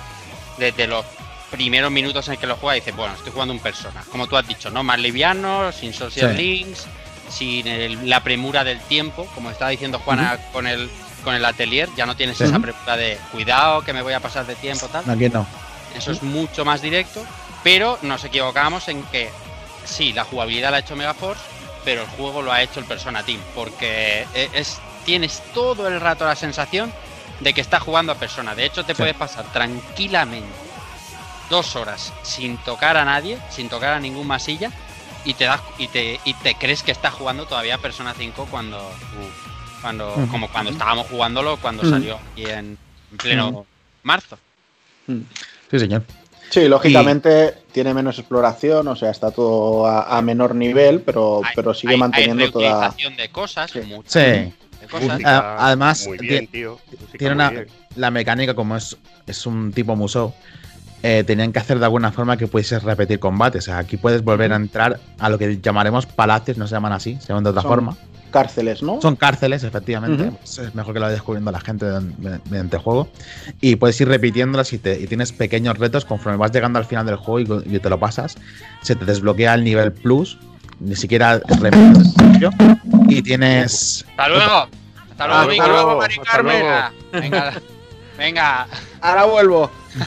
desde 0.58 0.86
los 0.86 1.04
primeros 1.50 1.90
minutos 1.92 2.26
en 2.28 2.36
que 2.36 2.46
lo 2.48 2.56
juega, 2.56 2.74
dice, 2.74 2.92
bueno, 2.92 3.14
estoy 3.14 3.30
jugando 3.32 3.54
un 3.54 3.60
Persona, 3.60 4.02
como 4.10 4.26
tú 4.26 4.36
has 4.36 4.46
dicho, 4.46 4.70
¿no? 4.70 4.82
Más 4.82 4.98
liviano, 4.98 5.70
sin 5.72 5.92
social 5.94 6.36
links, 6.36 6.86
sin 7.30 7.66
el- 7.68 8.08
la 8.10 8.20
premura 8.24 8.64
del 8.64 8.80
tiempo, 8.80 9.26
como 9.34 9.50
estaba 9.50 9.70
diciendo 9.70 9.98
Juana 10.00 10.38
con 10.52 10.66
el 10.66 10.90
con 11.24 11.34
el 11.34 11.42
atelier, 11.46 11.88
ya 11.96 12.04
no 12.04 12.14
tienes 12.16 12.38
esa 12.38 12.58
premura 12.58 12.98
de 12.98 13.18
cuidado 13.32 13.80
que 13.80 13.94
me 13.94 14.02
voy 14.02 14.12
a 14.12 14.20
pasar 14.20 14.44
de 14.44 14.54
tiempo 14.56 14.88
tal. 14.88 15.08
Aquí 15.08 15.30
no. 15.30 15.46
Eso 15.96 16.12
es 16.12 16.22
mucho 16.22 16.66
más 16.66 16.82
directo, 16.82 17.24
pero 17.64 17.98
nos 18.02 18.22
equivocamos 18.24 18.86
en 18.88 19.02
que 19.04 19.30
sí, 19.84 20.12
la 20.12 20.24
jugabilidad 20.24 20.70
la 20.70 20.76
ha 20.76 20.80
hecho 20.80 20.94
Megaforce, 20.94 21.42
pero 21.84 22.02
el 22.02 22.08
juego 22.08 22.40
lo 22.42 22.52
ha 22.52 22.62
hecho 22.62 22.78
el 22.78 22.86
Persona 22.86 23.24
Team, 23.24 23.40
porque 23.54 24.26
e- 24.34 24.50
es, 24.54 24.78
tienes 25.04 25.42
todo 25.52 25.88
el 25.88 26.00
rato 26.00 26.24
la 26.24 26.36
sensación 26.36 26.92
de 27.40 27.52
que 27.52 27.60
estás 27.60 27.82
jugando 27.82 28.12
a 28.12 28.14
Persona. 28.14 28.54
De 28.54 28.64
hecho, 28.64 28.84
te 28.84 28.94
Sí. 28.94 28.98
puedes 28.98 29.16
pasar 29.16 29.44
tranquilamente 29.52 30.46
dos 31.50 31.74
horas 31.76 32.12
sin 32.22 32.56
tocar 32.58 32.96
a 32.96 33.04
nadie, 33.04 33.38
sin 33.50 33.68
tocar 33.68 33.92
a 33.94 34.00
ningún 34.00 34.26
masilla, 34.26 34.70
y 35.24 35.34
te 35.34 35.44
das 35.44 35.60
y 35.78 35.88
te, 35.88 36.20
y 36.24 36.34
te 36.34 36.54
crees 36.54 36.82
que 36.82 36.92
estás 36.92 37.14
jugando 37.14 37.46
todavía 37.46 37.78
Persona 37.78 38.14
5 38.16 38.46
cuando 38.50 38.90
cuando 39.82 40.14
Ujú. 40.14 40.28
como 40.28 40.48
cuando 40.48 40.70
estábamos 40.70 41.06
jugándolo 41.08 41.56
cuando 41.58 41.82
salió 41.88 42.18
aquí 42.32 42.46
en 42.46 42.78
pleno 43.20 43.66
marzo. 44.02 44.38
Sí, 45.70 45.78
señor. 45.78 46.04
Sí, 46.54 46.68
lógicamente 46.68 47.54
tiene 47.72 47.92
menos 47.94 48.18
exploración, 48.18 48.86
o 48.88 48.94
sea, 48.96 49.10
está 49.10 49.30
todo 49.32 49.86
a, 49.86 50.16
a 50.16 50.22
menor 50.22 50.54
nivel, 50.54 51.00
pero, 51.00 51.40
Hay- 51.44 51.52
pero 51.56 51.74
sigue 51.74 51.94
hay- 51.94 51.98
manteniendo 52.00 52.44
hay 52.44 52.50
toda. 52.52 52.94
de 53.16 53.28
cosas, 53.30 53.70
Sí. 53.72 53.80
Sí. 54.06 54.18
de 54.20 54.52
cosas. 54.90 55.08
Música, 55.08 55.56
además, 55.58 56.06
muy 56.06 56.18
bien, 56.18 56.46
tío. 56.46 56.78
Tiene 57.18 57.34
muy 57.34 57.44
una- 57.44 57.50
bien. 57.50 57.66
La 57.96 58.10
mecánica, 58.10 58.54
como 58.54 58.76
es, 58.76 58.96
es 59.26 59.46
un 59.46 59.72
tipo 59.72 59.96
museo, 59.96 60.32
eh, 61.02 61.22
tenían 61.26 61.52
que 61.52 61.58
hacer 61.58 61.78
de 61.78 61.84
alguna 61.84 62.12
forma 62.12 62.36
que 62.36 62.46
pudieses 62.46 62.82
repetir 62.82 63.18
combates. 63.18 63.64
O 63.64 63.66
sea, 63.66 63.78
aquí 63.78 63.96
puedes 63.96 64.22
volver 64.24 64.52
a 64.52 64.56
entrar 64.56 65.00
a 65.18 65.28
lo 65.28 65.38
que 65.38 65.60
llamaremos 65.60 66.06
palacios, 66.06 66.56
no 66.56 66.66
se 66.66 66.74
llaman 66.74 66.92
así, 66.92 67.18
se 67.20 67.28
llaman 67.28 67.44
de 67.44 67.50
otra 67.50 67.62
Son 67.62 67.70
forma. 67.70 67.96
Cárceles, 68.34 68.82
¿no? 68.82 69.00
Son 69.00 69.16
cárceles, 69.16 69.64
efectivamente. 69.64 70.24
Ujú. 70.24 70.36
Pues 70.36 70.58
es 70.58 70.74
mejor 70.74 70.92
que 70.92 70.98
lo 71.00 71.06
vaya 71.06 71.14
descubriendo 71.14 71.50
la 71.52 71.60
gente 71.60 71.86
mediante 72.50 72.76
juego. 72.78 73.08
Y 73.60 73.76
puedes 73.76 73.98
ir 74.00 74.08
repitiéndolas 74.08 74.72
y, 74.72 74.78
te- 74.78 75.00
y 75.00 75.06
tienes 75.06 75.32
pequeños 75.32 75.78
retos 75.78 76.04
conforme 76.04 76.36
vas 76.38 76.50
llegando 76.52 76.78
al 76.78 76.84
final 76.84 77.06
del 77.06 77.16
juego 77.16 77.62
y, 77.64 77.76
y 77.76 77.78
te 77.78 77.88
lo 77.88 77.98
pasas. 77.98 78.34
Se 78.82 78.96
te 78.96 79.04
desbloquea 79.04 79.54
el 79.54 79.64
nivel 79.64 79.92
plus. 79.92 80.36
Ni 80.80 80.96
siquiera 80.96 81.38
repites 81.38 81.98
el 82.18 82.32
sitio. 82.32 82.50
Y 83.08 83.22
tienes. 83.22 84.04
Hasta 84.10 84.28
luego. 84.28 84.68
Hasta 85.12 85.26
luego, 85.28 85.40
Hasta 85.40 85.46
Vicky. 85.52 85.68
luego, 85.68 85.98
Mari 85.98 86.14
hasta 86.18 86.32
Carmen. 86.32 86.60
luego. 86.60 86.88
Venga, 87.12 87.52
venga. 88.16 88.66
Ahora 89.00 89.24
vuelvo. 89.24 89.70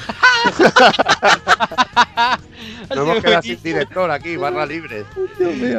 No 2.96 3.02
hemos 3.04 3.24
quedado 3.24 3.42
sin 3.42 3.62
director 3.62 4.10
aquí, 4.12 4.38
barra 4.38 4.66
libre. 4.66 5.04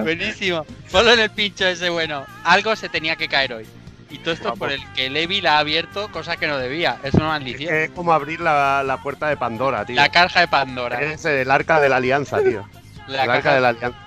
Buenísimo. 0.02 0.64
Ponlo 0.90 1.12
en 1.12 1.20
el 1.20 1.30
pincho 1.30 1.66
ese 1.66 1.88
bueno. 1.90 2.24
Algo 2.44 2.76
se 2.76 2.88
tenía 2.88 3.16
que 3.16 3.28
caer 3.28 3.52
hoy. 3.54 3.66
Y 4.10 4.18
todo 4.18 4.32
esto 4.34 4.44
Vamos. 4.44 4.58
por 4.58 4.72
el 4.72 4.80
que 4.94 5.10
Levi 5.10 5.40
la 5.40 5.56
ha 5.56 5.58
abierto, 5.60 6.08
cosa 6.12 6.36
que 6.36 6.46
no 6.46 6.56
debía. 6.58 6.98
Es 7.02 7.14
una 7.14 7.24
Es, 7.24 7.30
maldición. 7.30 7.68
que 7.70 7.84
es 7.84 7.90
como 7.90 8.12
abrir 8.12 8.40
la, 8.40 8.82
la 8.84 8.98
puerta 9.02 9.28
de 9.28 9.36
Pandora, 9.36 9.84
tío. 9.84 9.96
La 9.96 10.08
caja 10.10 10.40
de 10.40 10.48
Pandora. 10.48 11.00
Es 11.02 11.24
el 11.24 11.50
arca 11.50 11.80
de 11.80 11.88
la 11.88 11.96
alianza, 11.96 12.40
tío. 12.42 12.66
La 13.06 13.24
el 13.24 13.30
arca 13.30 13.42
caja- 13.42 13.54
de 13.56 13.60
la 13.60 13.68
alianza. 13.70 13.98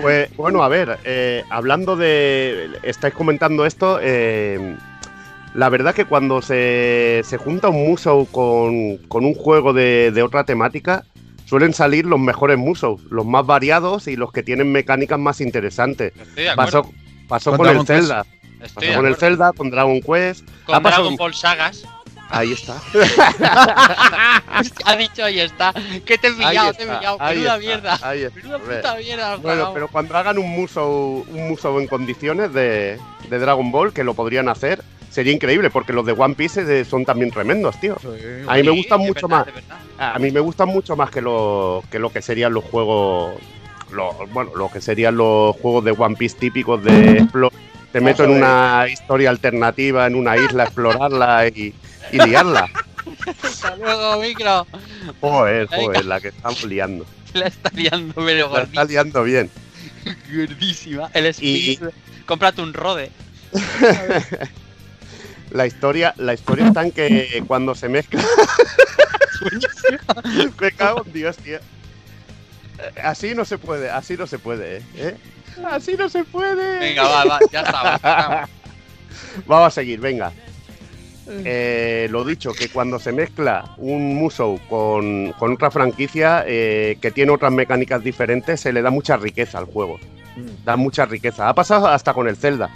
Pues 0.00 0.34
bueno, 0.36 0.62
a 0.62 0.68
ver, 0.68 0.98
eh, 1.04 1.44
hablando 1.50 1.96
de. 1.96 2.78
Estáis 2.82 3.14
comentando 3.14 3.64
esto. 3.66 3.98
eh, 4.02 4.76
la 5.54 5.68
verdad 5.68 5.94
que 5.94 6.04
cuando 6.06 6.40
se, 6.42 7.22
se 7.24 7.36
junta 7.36 7.68
un 7.68 7.86
Musou 7.88 8.26
con, 8.26 8.96
con 9.08 9.24
un 9.24 9.34
juego 9.34 9.72
de, 9.72 10.10
de 10.12 10.22
otra 10.22 10.44
temática, 10.44 11.04
suelen 11.46 11.74
salir 11.74 12.06
los 12.06 12.18
mejores 12.18 12.56
Musou, 12.58 13.00
los 13.10 13.26
más 13.26 13.44
variados 13.44 14.08
y 14.08 14.16
los 14.16 14.32
que 14.32 14.42
tienen 14.42 14.72
mecánicas 14.72 15.18
más 15.18 15.40
interesantes. 15.40 16.12
Pasó, 16.56 16.90
pasó 17.28 17.50
Con 17.50 17.66
con, 17.66 17.68
el. 17.76 17.86
Zelda. 17.86 18.24
Estoy 18.62 18.88
Pasó 18.88 18.98
con 18.98 19.06
el. 19.06 19.16
Zelda, 19.16 19.52
con 19.52 19.70
Dragon 19.70 20.00
Quest. 20.00 20.48
ha 20.48 20.66
Con 20.66 20.82
pasado- 20.82 21.02
Dragon 21.02 21.16
Ball 21.16 21.34
Sagas. 21.34 21.84
Ahí 22.34 22.52
está. 22.52 22.80
ha 24.86 24.96
dicho 24.96 25.24
ahí 25.24 25.40
está. 25.40 25.74
Que 26.06 26.16
te 26.16 26.28
he 26.28 26.32
pillado, 26.32 26.72
te 26.72 26.82
he 26.82 26.86
está, 26.86 26.98
pillado. 26.98 27.16
ahí 27.20 27.36
Menuda 27.36 27.54
está, 27.56 27.66
mierda. 27.66 27.98
ahí 28.02 28.22
está. 28.22 28.36
Menuda 28.40 28.58
puta 28.58 28.94
mierda. 28.96 29.36
Bueno, 29.36 29.70
pero 29.74 29.88
cuando 29.88 30.16
hagan 30.16 30.38
un 30.38 30.48
Musou, 30.50 31.26
un 31.28 31.48
Musou 31.48 31.78
en 31.78 31.86
condiciones 31.86 32.52
de, 32.54 32.98
de 33.28 33.38
Dragon 33.38 33.70
Ball, 33.70 33.92
que 33.92 34.04
lo 34.04 34.14
podrían 34.14 34.48
hacer, 34.48 34.82
sería 35.12 35.32
increíble, 35.32 35.70
porque 35.70 35.92
los 35.92 36.04
de 36.06 36.12
One 36.12 36.34
Piece 36.34 36.62
eh, 36.80 36.84
son 36.84 37.04
también 37.04 37.30
tremendos, 37.30 37.78
tío. 37.80 37.96
A 38.48 38.54
mí 38.56 38.62
me 38.62 38.70
gustan 38.70 39.00
mucho 39.00 39.28
verdad, 39.28 39.46
más. 39.98 40.14
A 40.14 40.18
mí 40.18 40.30
me 40.30 40.40
gustan 40.40 40.68
mucho 40.68 40.96
más 40.96 41.10
que 41.10 41.20
lo 41.20 41.84
que, 41.90 41.98
lo 41.98 42.10
que 42.10 42.22
serían 42.22 42.52
los 42.52 42.64
juegos. 42.64 43.34
lo- 43.92 44.26
bueno, 44.28 44.50
lo 44.56 44.70
que 44.70 44.80
serían 44.80 45.16
los 45.16 45.54
juegos 45.56 45.84
de 45.84 45.90
One 45.92 46.16
Piece 46.16 46.36
típicos 46.38 46.82
de 46.82 47.20
explo- 47.22 47.52
Te 47.92 48.00
meto 48.00 48.24
en 48.24 48.30
una 48.30 48.86
historia 48.90 49.28
alternativa, 49.28 50.06
en 50.06 50.14
una 50.14 50.36
isla, 50.38 50.64
explorarla 50.64 51.46
y, 51.48 51.74
y 52.10 52.18
liarla. 52.18 52.68
Hasta 53.42 53.76
luego, 53.76 54.20
micro. 54.22 54.66
Joder, 55.20 55.66
joder, 55.68 56.04
la 56.06 56.20
que 56.20 56.28
estamos 56.28 56.64
liando. 56.64 57.04
La 57.34 57.46
está 57.48 57.70
liando, 57.74 58.14
pero 58.16 58.50
La 58.50 58.62
está 58.62 58.84
liando 58.84 59.22
bien. 59.24 59.50
gordísima. 60.34 61.10
El 61.12 61.26
espíritu. 61.26 61.90
Cómprate 62.26 62.62
un 62.62 62.72
rode. 62.72 63.10
La 65.52 65.66
historia, 65.66 66.14
la 66.16 66.34
historia 66.34 66.68
está 66.68 66.82
en 66.82 66.92
que 66.92 67.42
cuando 67.46 67.74
se 67.74 67.88
mezcla. 67.88 68.22
Me 70.60 70.72
cago 70.72 71.02
en 71.04 71.12
Dios, 71.12 71.36
tío. 71.36 71.58
Eh, 71.58 73.00
Así 73.02 73.34
no 73.34 73.44
se 73.44 73.58
puede, 73.58 73.90
así 73.90 74.16
no 74.16 74.26
se 74.26 74.38
puede, 74.38 74.78
¿eh? 74.78 74.82
¿Eh? 74.96 75.16
Así 75.70 75.94
no 75.96 76.08
se 76.08 76.24
puede. 76.24 76.78
Venga, 76.78 77.02
va, 77.02 77.24
va, 77.24 77.38
ya 77.52 77.60
está. 77.60 77.98
va. 77.98 78.48
Vamos 79.46 79.68
a 79.68 79.70
seguir, 79.70 80.00
venga. 80.00 80.32
Eh, 81.28 82.08
lo 82.10 82.24
dicho, 82.24 82.52
que 82.52 82.68
cuando 82.68 82.98
se 82.98 83.12
mezcla 83.12 83.74
un 83.78 84.16
Musou 84.16 84.58
con, 84.68 85.32
con 85.32 85.52
otra 85.52 85.70
franquicia 85.70 86.44
eh, 86.46 86.98
que 87.00 87.10
tiene 87.10 87.32
otras 87.32 87.52
mecánicas 87.52 88.02
diferentes, 88.02 88.60
se 88.60 88.72
le 88.72 88.82
da 88.82 88.90
mucha 88.90 89.16
riqueza 89.16 89.58
al 89.58 89.66
juego. 89.66 90.00
Da 90.64 90.76
mucha 90.76 91.04
riqueza. 91.04 91.48
Ha 91.48 91.54
pasado 91.54 91.86
hasta 91.86 92.14
con 92.14 92.26
el 92.26 92.36
Zelda. 92.36 92.70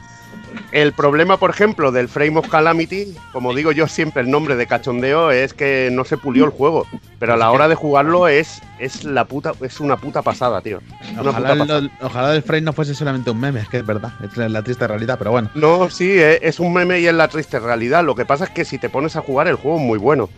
El 0.73 0.93
problema, 0.93 1.37
por 1.39 1.51
ejemplo, 1.51 1.93
del 1.93 2.09
Frame 2.09 2.39
of 2.39 2.49
Calamity, 2.49 3.15
como 3.33 3.55
digo 3.55 3.73
yo 3.73 3.87
siempre, 3.87 4.23
el 4.23 4.31
nombre 4.31 4.57
de 4.57 4.66
cachondeo 4.66 5.31
es 5.31 5.55
que 5.55 5.89
no 5.93 6.05
se 6.05 6.16
pulió 6.16 6.45
el 6.45 6.51
juego. 6.51 6.87
Pero 7.19 7.35
a 7.35 7.37
la 7.37 7.51
hora 7.51 7.69
de 7.69 7.74
jugarlo 7.77 8.28
es, 8.28 8.61
es 8.78 9.05
la 9.05 9.24
puta, 9.24 9.53
es 9.62 9.81
una 9.81 9.97
puta 9.97 10.23
pasada, 10.23 10.61
tío. 10.61 10.81
Una 11.19 11.31
Ojalá, 11.31 11.49
puta 11.53 11.59
pasada. 11.61 11.78
el, 11.78 11.91
ojalá 12.03 12.35
el 12.35 12.43
frame 12.43 12.61
no 12.62 12.73
fuese 12.73 12.95
solamente 12.95 13.31
un 13.31 13.41
meme, 13.41 13.61
es 13.61 13.69
que 13.69 13.78
es 13.78 13.87
verdad, 13.87 14.12
es 14.23 14.37
la, 14.37 14.62
triste 14.62 14.87
realidad, 14.87 15.16
pero 15.19 15.31
bueno. 15.31 15.51
No, 15.55 15.89
sí, 15.89 16.11
eh, 16.11 16.41
es 16.43 16.61
un 16.61 16.73
meme 16.73 17.01
y 17.01 17.07
es 17.07 17.15
la 17.15 17.28
triste 17.28 17.59
realidad. 17.59 18.05
Lo 18.05 18.15
que 18.15 18.27
pasa 18.27 18.45
es 18.45 18.51
que 18.51 18.65
si 18.65 18.78
te 18.78 18.89
pones 18.91 19.16
a 19.16 19.23
jugar, 19.23 19.49
el 19.49 19.57
juego 19.57 19.78
es 19.78 19.83
muy 19.85 19.99
bueno. 19.99 20.28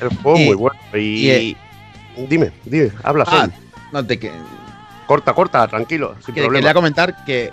El 0.00 0.08
juego 0.22 0.38
es 0.38 0.46
muy 0.46 0.56
bueno. 0.56 0.76
Y, 0.94 1.30
y- 1.30 1.56
dime, 2.28 2.50
dime, 2.64 2.90
habla 3.02 3.24
Ah, 3.28 3.48
no 3.92 4.04
te 4.04 4.18
que, 4.18 4.32
Corta, 5.06 5.34
corta, 5.34 5.68
tranquilo, 5.68 6.14
sin 6.24 6.34
que- 6.34 6.40
problema. 6.42 6.60
quería 6.62 6.74
comentar 6.74 7.24
que 7.24 7.52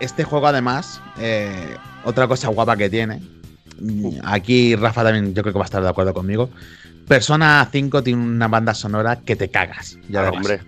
este 0.00 0.24
juego 0.24 0.46
además, 0.46 1.00
eh, 1.18 1.76
otra 2.04 2.26
cosa 2.28 2.48
guapa 2.48 2.76
que 2.76 2.88
tiene, 2.90 3.20
mm, 3.80 4.18
aquí 4.24 4.76
Rafa 4.76 5.02
también 5.04 5.34
yo 5.34 5.42
creo 5.42 5.52
que 5.52 5.58
va 5.58 5.64
a 5.64 5.70
estar 5.70 5.82
de 5.82 5.88
acuerdo 5.88 6.14
conmigo, 6.14 6.50
Persona 7.06 7.66
5 7.72 8.02
tiene 8.02 8.22
una 8.22 8.48
banda 8.48 8.74
sonora 8.74 9.16
que 9.20 9.34
te 9.34 9.50
cagas. 9.50 9.94
Ya 10.08 10.20
Claro, 10.20 10.36
hombre, 10.36 10.60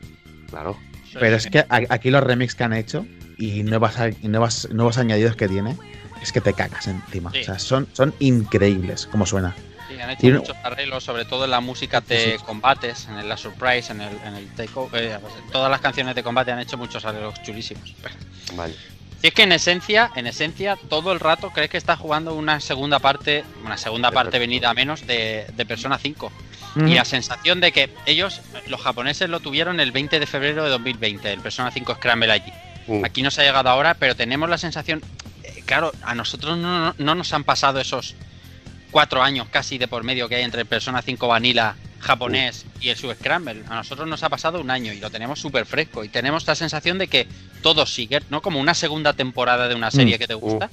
claro. 0.48 0.77
Pero 1.12 1.36
es 1.36 1.47
que 1.48 1.66
aquí 1.69 2.11
los 2.11 2.23
remix 2.24 2.55
que 2.55 2.65
han 2.65 2.73
hecho 2.73 3.05
y 3.36 3.62
nuevas, 3.62 3.97
y 4.23 4.28
nuevas, 4.28 4.69
nuevos 4.70 4.97
añadidos 4.97 5.36
que 5.36 5.48
tiene, 5.48 5.77
es 6.23 6.32
que 6.32 6.40
te 6.40 6.55
cagas 6.55 6.86
encima. 6.86 7.31
Sí. 7.32 7.40
O 7.40 7.44
sea, 7.44 7.59
son, 7.59 7.89
son 7.93 8.15
increíbles 8.20 9.07
como 9.07 9.27
suena. 9.27 9.55
Sí, 9.89 10.01
han 10.01 10.11
hecho 10.11 10.20
Tiene- 10.20 10.39
muchos 10.39 10.57
arreglos, 10.62 11.05
sobre 11.05 11.24
todo 11.27 11.44
en 11.44 11.51
la 11.51 11.61
música 11.61 12.01
de 12.01 12.39
sí. 12.39 12.44
combates, 12.44 13.07
en 13.09 13.16
el, 13.19 13.28
la 13.28 13.36
Surprise, 13.36 13.93
en 13.93 14.01
el, 14.01 14.16
en 14.24 14.35
el 14.35 14.47
Takeover. 14.55 15.02
eh, 15.05 15.19
pues, 15.20 15.35
en 15.44 15.51
todas 15.51 15.70
las 15.70 15.81
canciones 15.81 16.15
de 16.15 16.23
combate 16.23 16.52
han 16.52 16.61
hecho 16.61 16.78
muchos 16.78 17.05
arreglos 17.05 17.43
chulísimos. 17.43 17.94
Vale. 18.55 18.74
Y 19.22 19.26
es 19.28 19.34
que 19.34 19.42
en 19.42 19.52
esencia, 19.52 20.10
en 20.16 20.26
esencia, 20.26 20.76
todo 20.88 21.12
el 21.12 21.20
rato 21.20 21.51
crees 21.51 21.68
que 21.70 21.76
estás 21.76 21.98
jugando 21.98 22.34
una 22.34 22.59
segunda 22.60 22.98
parte, 22.98 23.44
una 23.64 23.76
segunda 23.76 24.10
parte 24.10 24.38
venida 24.38 24.70
a 24.70 24.74
menos 24.74 25.06
de, 25.06 25.47
de 25.55 25.66
Persona 25.66 25.98
5. 25.98 26.32
Y 26.76 26.94
la 26.94 27.05
sensación 27.05 27.60
de 27.60 27.72
que 27.72 27.90
ellos, 28.06 28.40
los 28.68 28.80
japoneses, 28.80 29.28
lo 29.28 29.40
tuvieron 29.40 29.80
el 29.80 29.90
20 29.92 30.20
de 30.20 30.26
febrero 30.26 30.62
de 30.64 30.70
2020, 30.70 31.32
el 31.32 31.40
Persona 31.40 31.70
5 31.72 31.97
Scramble 31.97 32.30
allí. 32.32 32.52
Mm. 32.86 33.05
Aquí 33.05 33.22
no 33.22 33.30
se 33.32 33.42
ha 33.42 33.44
llegado 33.44 33.68
ahora, 33.68 33.94
pero 33.94 34.14
tenemos 34.14 34.48
la 34.48 34.56
sensación. 34.56 35.02
eh, 35.42 35.62
claro, 35.66 35.90
a 36.02 36.14
nosotros 36.14 36.56
no, 36.56 36.78
no- 36.86 36.94
no 36.97 37.14
nos 37.16 37.32
han 37.34 37.42
pasado 37.44 37.80
esos 37.80 38.14
cuatro 38.92 39.22
años 39.22 39.48
casi 39.51 39.78
de 39.78 39.88
por 39.88 40.02
medio 40.05 40.28
que 40.28 40.36
hay 40.36 40.42
entre 40.44 40.60
el 40.62 40.66
Persona 40.66 41.02
5 41.02 41.26
Vanilla 41.28 41.74
japonés 42.01 42.66
y 42.81 42.89
el 42.89 42.97
Sub 42.97 43.14
Scramble. 43.14 43.62
A 43.68 43.77
nosotros 43.77 44.09
nos 44.09 44.22
ha 44.22 44.28
pasado 44.28 44.60
un 44.60 44.70
año 44.70 44.93
y 44.93 45.01
lo 45.01 45.10
tenemos 45.10 45.39
súper 45.39 45.66
fresco. 45.66 46.02
Y 46.05 46.09
tenemos 46.09 46.47
la 46.47 46.55
sensación 46.55 46.98
de 46.98 47.09
que 47.09 47.28
todo 47.62 47.86
sigue, 47.86 48.20
¿no? 48.31 48.43
Como 48.43 48.59
una 48.59 48.74
segunda 48.74 49.12
temporada 49.12 49.68
de 49.68 49.74
una 49.74 49.90
serie 49.90 50.16
Mm. 50.16 50.18
que 50.18 50.27
te 50.27 50.35
gusta. 50.35 50.70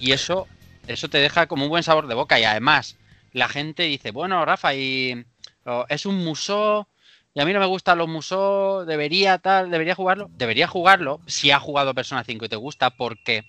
Y 0.00 0.12
eso, 0.12 0.48
eso 0.86 1.08
te 1.08 1.18
deja 1.18 1.46
como 1.46 1.64
un 1.64 1.70
buen 1.70 1.82
sabor 1.82 2.06
de 2.06 2.14
boca. 2.14 2.38
Y 2.40 2.44
además, 2.44 2.96
la 3.32 3.48
gente 3.48 3.82
dice, 3.84 4.10
bueno, 4.10 4.44
Rafa, 4.44 4.74
y 4.74 5.24
oh, 5.66 5.84
es 5.88 6.06
un 6.06 6.24
museo. 6.24 6.88
Y 7.34 7.40
a 7.40 7.44
mí 7.44 7.52
no 7.52 7.58
me 7.58 7.66
gustan 7.66 7.98
los 7.98 8.06
musos, 8.08 8.86
debería 8.86 9.38
tal, 9.38 9.68
debería 9.70 9.96
jugarlo. 9.96 10.30
Debería 10.36 10.68
jugarlo 10.68 11.20
si 11.26 11.50
ha 11.50 11.58
jugado 11.58 11.92
Persona 11.92 12.22
5 12.22 12.44
y 12.44 12.48
te 12.48 12.54
gusta, 12.56 12.90
porque 12.90 13.42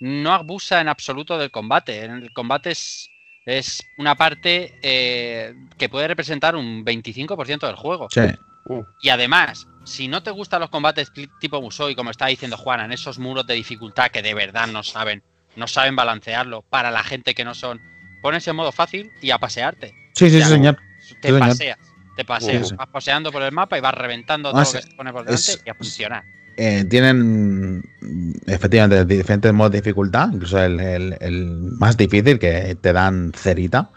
no 0.00 0.32
abusa 0.32 0.80
en 0.80 0.88
absoluto 0.88 1.38
del 1.38 1.52
combate. 1.52 2.04
El 2.04 2.32
combate 2.32 2.72
es, 2.72 3.08
es 3.46 3.86
una 3.96 4.14
parte 4.14 4.72
eh, 4.82 5.54
que 5.78 5.88
puede 5.88 6.08
representar 6.08 6.56
un 6.56 6.84
25% 6.84 7.66
del 7.66 7.76
juego. 7.76 8.08
Sí. 8.10 8.20
Uh, 8.64 8.84
Y 9.00 9.08
además, 9.08 9.66
si 9.84 10.06
no 10.08 10.22
te 10.22 10.30
gustan 10.30 10.60
los 10.60 10.70
combates 10.70 11.10
tipo 11.40 11.60
Musou 11.60 11.88
y 11.88 11.94
como 11.94 12.10
está 12.10 12.26
diciendo 12.26 12.56
Juana, 12.56 12.84
en 12.84 12.92
esos 12.92 13.18
muros 13.18 13.46
de 13.46 13.54
dificultad 13.54 14.10
que 14.10 14.22
de 14.22 14.34
verdad 14.34 14.66
no 14.68 14.82
saben, 14.82 15.22
no 15.56 15.66
saben 15.66 15.96
balancearlo 15.96 16.62
para 16.62 16.90
la 16.90 17.02
gente 17.02 17.34
que 17.34 17.44
no 17.44 17.54
son, 17.54 17.80
pones 18.20 18.46
en 18.46 18.56
modo 18.56 18.70
fácil 18.72 19.10
y 19.22 19.30
a 19.30 19.38
pasearte. 19.38 19.94
Sí, 20.14 20.28
sí, 20.30 20.40
sí, 20.42 20.48
señor. 20.48 20.76
Te 20.76 21.28
Sí, 21.28 21.34
señor. 21.34 21.40
paseas, 21.40 21.78
te 22.14 22.24
paseas, 22.24 22.76
vas 22.76 22.88
paseando 22.88 23.32
por 23.32 23.42
el 23.42 23.52
mapa 23.52 23.78
y 23.78 23.80
vas 23.80 23.94
reventando 23.94 24.50
Ah, 24.50 24.52
todo 24.52 24.62
lo 24.64 24.72
que 24.72 24.82
se 24.82 24.94
pone 24.94 25.12
por 25.12 25.24
delante 25.24 25.52
Es- 25.52 25.62
y 25.64 25.70
a 25.70 25.74
funcionar. 25.74 26.24
Eh, 26.56 26.84
tienen 26.84 27.78
mm, 27.78 28.32
efectivamente 28.46 29.04
diferentes 29.04 29.52
modos 29.52 29.72
de 29.72 29.78
dificultad, 29.78 30.30
incluso 30.32 30.62
el, 30.62 30.78
el- 30.80 31.16
el 31.20 31.46
más 31.78 31.96
difícil 31.96 32.38
que 32.38 32.76
te 32.80 32.92
dan 32.92 33.32
cerita. 33.34 33.90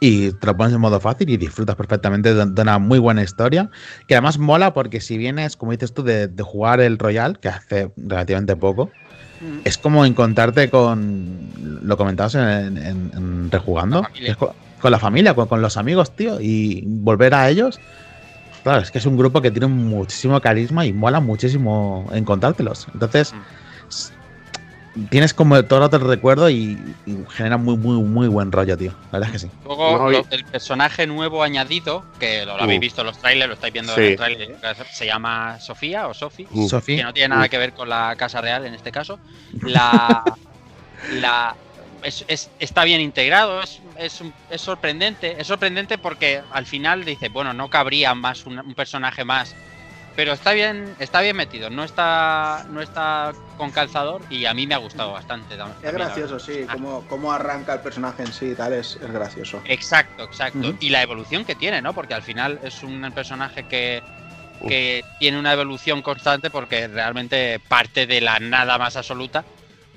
Y 0.00 0.32
te 0.32 0.46
lo 0.48 0.56
pones 0.56 0.74
en 0.74 0.80
modo 0.80 0.98
fácil 0.98 1.30
y 1.30 1.36
disfrutas 1.36 1.76
perfectamente 1.76 2.34
de, 2.34 2.46
de 2.46 2.62
una 2.62 2.78
muy 2.80 2.98
buena 2.98 3.22
historia. 3.22 3.70
Que 4.08 4.14
además 4.14 4.36
mola 4.38 4.74
porque 4.74 5.00
si 5.00 5.16
vienes, 5.16 5.56
como 5.56 5.70
dices 5.72 5.94
tú, 5.94 6.02
de, 6.02 6.26
de 6.26 6.42
jugar 6.42 6.80
el 6.80 6.98
Royal, 6.98 7.38
que 7.38 7.48
hace 7.48 7.92
relativamente 7.96 8.56
poco, 8.56 8.90
es 9.64 9.78
como 9.78 10.04
encontrarte 10.04 10.70
con. 10.70 11.38
Lo 11.82 11.96
comentabas 11.96 12.34
en, 12.34 12.76
en- 12.78 13.10
en 13.14 13.50
Rejugando. 13.50 14.02
La 14.02 14.08
con 14.80 14.90
la 14.90 14.98
familia, 14.98 15.34
con, 15.34 15.46
con 15.46 15.62
los 15.62 15.76
amigos, 15.76 16.16
tío. 16.16 16.40
Y 16.40 16.82
volver 16.86 17.34
a 17.34 17.48
ellos. 17.48 17.78
Claro, 18.62 18.80
es 18.82 18.90
que 18.90 18.98
es 18.98 19.06
un 19.06 19.16
grupo 19.16 19.40
que 19.42 19.50
tiene 19.50 19.66
muchísimo 19.66 20.40
carisma 20.40 20.86
y 20.86 20.92
mola 20.92 21.20
muchísimo 21.20 22.08
encontrártelos. 22.12 22.86
Entonces, 22.94 23.32
Mm. 24.94 25.04
tienes 25.06 25.32
como 25.32 25.62
todo 25.64 25.78
el 25.78 25.84
rato 25.86 25.96
el 25.96 26.06
recuerdo 26.06 26.50
y, 26.50 26.78
y 27.06 27.16
genera 27.30 27.56
muy, 27.56 27.76
muy, 27.78 27.96
muy 28.02 28.28
buen 28.28 28.52
rollo, 28.52 28.76
tío. 28.76 28.92
La 29.10 29.18
verdad 29.18 29.28
es 29.34 29.42
que 29.42 29.48
sí. 29.48 29.52
Luego, 29.64 29.98
No, 29.98 30.10
y- 30.10 30.14
lo- 30.16 30.26
el 30.30 30.44
personaje 30.44 31.06
nuevo 31.06 31.42
añadido, 31.42 32.04
que 32.20 32.44
lo, 32.44 32.56
lo 32.56 32.62
habéis 32.62 32.78
Uh. 32.78 32.82
visto 32.82 33.00
en 33.00 33.06
los 33.06 33.18
trailers, 33.18 33.48
lo 33.48 33.54
estáis 33.54 33.72
viendo 33.72 33.94
Sí. 33.94 34.00
en 34.00 34.06
el 34.08 34.16
trailer, 34.16 34.56
se 34.92 35.06
llama 35.06 35.58
Sofía 35.60 36.06
o 36.08 36.14
Sofi. 36.14 36.46
uh. 36.50 36.68
Sofi, 36.68 36.96
que 36.96 37.02
no 37.04 37.12
tiene 37.14 37.34
nada 37.34 37.48
que 37.48 37.56
ver 37.58 37.72
con 37.72 37.88
la 37.88 38.14
Casa 38.16 38.40
Real 38.42 38.66
en 38.66 38.74
este 38.74 38.92
caso. 38.92 39.18
La, 39.62 40.22
la 41.20 41.56
es- 42.02 42.24
es- 42.28 42.50
está 42.58 42.84
bien 42.84 43.00
integrado, 43.00 43.60
es, 43.62 43.80
es, 44.50 44.60
sorprendente. 44.60 45.36
Es 45.38 45.46
sorprendente 45.46 45.98
porque 45.98 46.42
al 46.50 46.66
final 46.66 47.04
dice, 47.04 47.28
bueno, 47.28 47.52
no 47.52 47.68
cabría 47.68 48.14
más 48.14 48.46
un, 48.46 48.58
un 48.58 48.74
personaje 48.74 49.24
más. 49.24 49.54
Pero 50.14 50.32
está 50.32 50.52
bien, 50.52 50.94
está 50.98 51.22
bien 51.22 51.36
metido, 51.36 51.70
no 51.70 51.84
está, 51.84 52.66
no 52.68 52.82
está 52.82 53.32
con 53.56 53.70
calzador 53.70 54.20
y 54.28 54.44
a 54.44 54.52
mí 54.52 54.66
me 54.66 54.74
ha 54.74 54.78
gustado 54.78 55.12
bastante. 55.12 55.54
Es 55.82 55.92
gracioso, 55.92 56.38
sí. 56.38 56.66
Ah, 56.68 56.74
Cómo, 56.74 57.02
cómo 57.08 57.32
arranca 57.32 57.72
el 57.72 57.80
personaje 57.80 58.22
en 58.22 58.32
sí 58.32 58.50
y 58.50 58.54
tal, 58.54 58.74
es, 58.74 58.96
es 58.96 59.10
gracioso. 59.10 59.62
Exacto, 59.64 60.24
exacto. 60.24 60.74
Y 60.80 60.90
la 60.90 61.00
evolución 61.02 61.46
que 61.46 61.54
tiene, 61.54 61.80
¿no? 61.80 61.94
Porque 61.94 62.12
al 62.12 62.22
final 62.22 62.60
es 62.62 62.82
un 62.82 63.10
personaje 63.14 63.64
que 63.64 64.02
que 64.68 65.04
tiene 65.18 65.40
una 65.40 65.52
evolución 65.54 66.02
constante 66.02 66.48
porque 66.48 66.86
realmente 66.86 67.58
parte 67.58 68.06
de 68.06 68.20
la 68.20 68.38
nada 68.38 68.78
más 68.78 68.96
absoluta. 68.96 69.44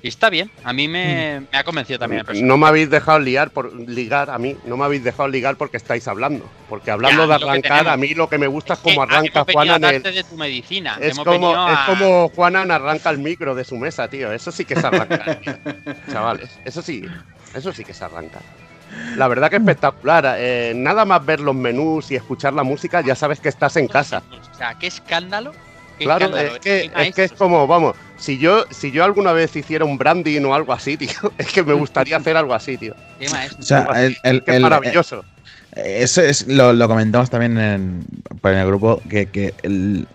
Y 0.06 0.08
está 0.08 0.30
bien, 0.30 0.48
a 0.62 0.72
mí 0.72 0.86
me, 0.86 1.40
me 1.50 1.58
ha 1.58 1.64
convencido 1.64 1.98
también 1.98 2.24
el. 2.28 2.46
No 2.46 2.56
me 2.56 2.68
habéis 2.68 2.88
dejado 2.88 3.18
liar 3.18 3.50
por 3.50 3.72
ligar 3.74 4.30
a 4.30 4.38
mí, 4.38 4.56
no 4.64 4.76
me 4.76 4.84
habéis 4.84 5.02
dejado 5.02 5.28
ligar 5.28 5.56
porque 5.56 5.78
estáis 5.78 6.06
hablando. 6.06 6.48
Porque 6.68 6.92
hablando 6.92 7.22
Ya, 7.22 7.26
de 7.26 7.34
arrancar, 7.44 7.88
a 7.88 7.96
mí 7.96 8.14
lo 8.14 8.28
que 8.28 8.38
me 8.38 8.46
gusta 8.46 8.74
es 8.74 8.78
cómo 8.78 9.02
arranca 9.02 9.44
Juana 9.50 9.72
a 9.74 9.76
en 9.78 9.84
el, 9.84 10.02
de 10.04 10.22
tu 10.22 10.36
medicina. 10.36 10.96
Es 11.00 11.18
como, 11.18 11.30
venido 11.32 11.50
es 11.72 11.76
a- 11.76 11.86
como 11.86 12.28
Juanan 12.28 12.70
arranca 12.70 13.10
el 13.10 13.18
micro 13.18 13.56
de 13.56 13.64
su 13.64 13.76
mesa, 13.76 14.06
tío. 14.06 14.30
Eso 14.30 14.52
sí 14.52 14.64
que 14.64 14.74
es 14.74 14.84
arrancar, 14.84 15.40
tío. 15.40 15.54
chavales. 16.12 16.56
Eso 16.64 16.82
sí, 16.82 17.04
eso 17.52 17.72
sí 17.72 17.82
que 17.82 17.90
es 17.90 18.00
arrancar. 18.00 18.42
La 19.16 19.26
verdad 19.26 19.50
que 19.50 19.56
espectacular. 19.56 20.36
eh, 20.38 20.72
nada 20.76 21.04
más 21.04 21.26
ver 21.26 21.40
los 21.40 21.56
menús 21.56 22.12
y 22.12 22.14
escuchar 22.14 22.52
la 22.52 22.62
música, 22.62 23.00
ya 23.00 23.16
sabes 23.16 23.40
que 23.40 23.48
estás 23.48 23.76
en 23.76 23.88
casa. 23.88 24.22
O 24.30 24.54
sea, 24.56 24.74
qué 24.78 24.86
escándalo. 24.86 25.50
Claro, 25.98 26.36
es 26.36 26.58
que, 26.58 26.90
es 26.96 27.14
que 27.14 27.24
es 27.24 27.32
como, 27.32 27.66
vamos, 27.66 27.96
si 28.16 28.38
yo, 28.38 28.64
si 28.70 28.90
yo 28.90 29.04
alguna 29.04 29.32
vez 29.32 29.54
hiciera 29.56 29.84
un 29.84 29.98
branding 29.98 30.42
o 30.44 30.54
algo 30.54 30.72
así, 30.72 30.96
tío, 30.98 31.32
es 31.38 31.46
que 31.52 31.62
me 31.62 31.72
gustaría 31.74 32.16
hacer 32.16 32.36
algo 32.36 32.54
así, 32.54 32.76
tío. 32.76 32.94
Qué. 33.18 33.26
O 33.58 33.62
sea, 33.62 33.88
el, 34.22 34.42
maravilloso. 34.60 35.24
eh, 35.74 35.98
eso 36.02 36.22
es, 36.22 36.46
lo, 36.46 36.72
lo 36.72 36.88
comentamos 36.88 37.30
también 37.30 37.58
en, 37.58 38.06
el 38.42 38.66
grupo, 38.66 39.00
que, 39.08 39.26
que 39.26 39.54
el- 39.62 40.06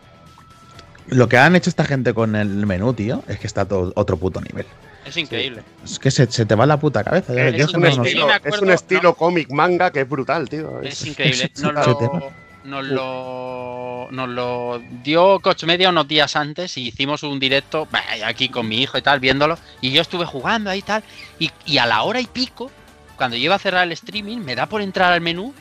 lo 1.07 1.27
que 1.27 1.37
han 1.37 1.55
hecho 1.55 1.69
esta 1.69 1.83
gente 1.83 2.13
con 2.13 2.35
el 2.35 2.65
menú, 2.65 2.93
tío, 2.93 3.23
es 3.27 3.37
que 3.39 3.47
está 3.47 3.65
todo 3.65 3.91
otro 3.95 4.17
puto 4.17 4.39
nivel. 4.39 4.65
Es 5.03 5.17
increíble. 5.17 5.63
Es 5.83 5.97
que 5.99 6.11
se, 6.11 6.31
se 6.31 6.45
te 6.45 6.55
va 6.55 6.65
la 6.67 6.77
puta 6.79 7.03
cabeza. 7.03 7.33
Es, 7.33 7.73
un 7.73 7.81
no- 7.81 7.87
estilo, 7.87 8.27
me 8.27 8.31
es 8.33 8.37
acuerdo, 8.37 8.61
un 8.65 8.71
estilo 8.71 9.01
no. 9.01 9.13
cómic 9.15 9.49
manga 9.49 9.91
que 9.91 10.01
es 10.01 10.07
brutal, 10.09 10.47
tío. 10.47 10.79
Es 10.81 11.01
Es- 11.01 11.07
increíble. 11.07 11.51
lo. 11.73 12.31
Nos 12.63 12.85
lo, 12.85 14.07
nos 14.11 14.29
lo 14.29 14.81
dio 15.03 15.39
Coach 15.39 15.63
Media 15.63 15.89
unos 15.89 16.07
días 16.07 16.35
antes 16.35 16.77
y 16.77 16.87
hicimos 16.87 17.23
un 17.23 17.39
directo 17.39 17.87
bah, 17.91 18.03
aquí 18.25 18.49
con 18.49 18.67
mi 18.67 18.81
hijo 18.81 18.97
y 18.97 19.01
tal, 19.01 19.19
viéndolo. 19.19 19.57
Y 19.81 19.91
yo 19.91 20.01
estuve 20.01 20.25
jugando 20.25 20.69
ahí 20.69 20.79
y 20.79 20.83
tal. 20.83 21.03
Y, 21.39 21.77
a 21.77 21.85
la 21.85 22.03
hora 22.03 22.19
y 22.21 22.27
pico, 22.27 22.71
cuando 23.17 23.35
yo 23.37 23.43
iba 23.45 23.55
a 23.55 23.59
cerrar 23.59 23.83
el 23.83 23.91
streaming, 23.93 24.37
me 24.39 24.55
da 24.55 24.67
por 24.67 24.81
entrar 24.81 25.11
al 25.11 25.21
menú 25.21 25.53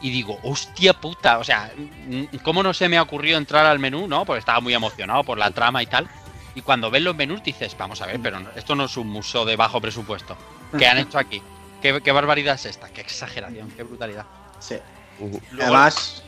y 0.00 0.10
digo, 0.10 0.38
hostia 0.42 0.92
puta. 0.94 1.38
O 1.38 1.44
sea, 1.44 1.72
mm, 1.76 2.36
¿cómo 2.42 2.62
no 2.62 2.72
se 2.72 2.88
me 2.88 3.00
ocurrió 3.00 3.36
entrar 3.36 3.66
al 3.66 3.78
menú? 3.78 4.06
No, 4.06 4.24
porque 4.24 4.40
estaba 4.40 4.60
muy 4.60 4.74
emocionado 4.74 5.24
por 5.24 5.38
la 5.38 5.50
trama 5.50 5.82
y 5.82 5.86
tal. 5.86 6.08
Y 6.54 6.62
cuando 6.62 6.90
ves 6.90 7.02
los 7.02 7.16
menús 7.16 7.42
dices, 7.42 7.76
vamos 7.76 8.00
a 8.00 8.06
ver, 8.06 8.20
pero 8.22 8.40
no- 8.40 8.50
esto 8.56 8.74
no 8.74 8.84
es 8.84 8.96
un 8.96 9.08
museo 9.08 9.44
de 9.44 9.56
bajo 9.56 9.80
presupuesto. 9.80 10.36
¿Qué 10.78 10.86
han 10.86 10.98
hecho 10.98 11.18
aquí? 11.18 11.42
¿Qué, 11.82 12.00
qué 12.02 12.12
barbaridad 12.12 12.54
es 12.54 12.64
esta? 12.66 12.88
Qué 12.88 13.02
exageración, 13.02 13.70
qué 13.76 13.82
brutalidad. 13.82 14.24
Sí. 14.58 14.76
Luego- 15.18 15.40
Además. 15.62 16.22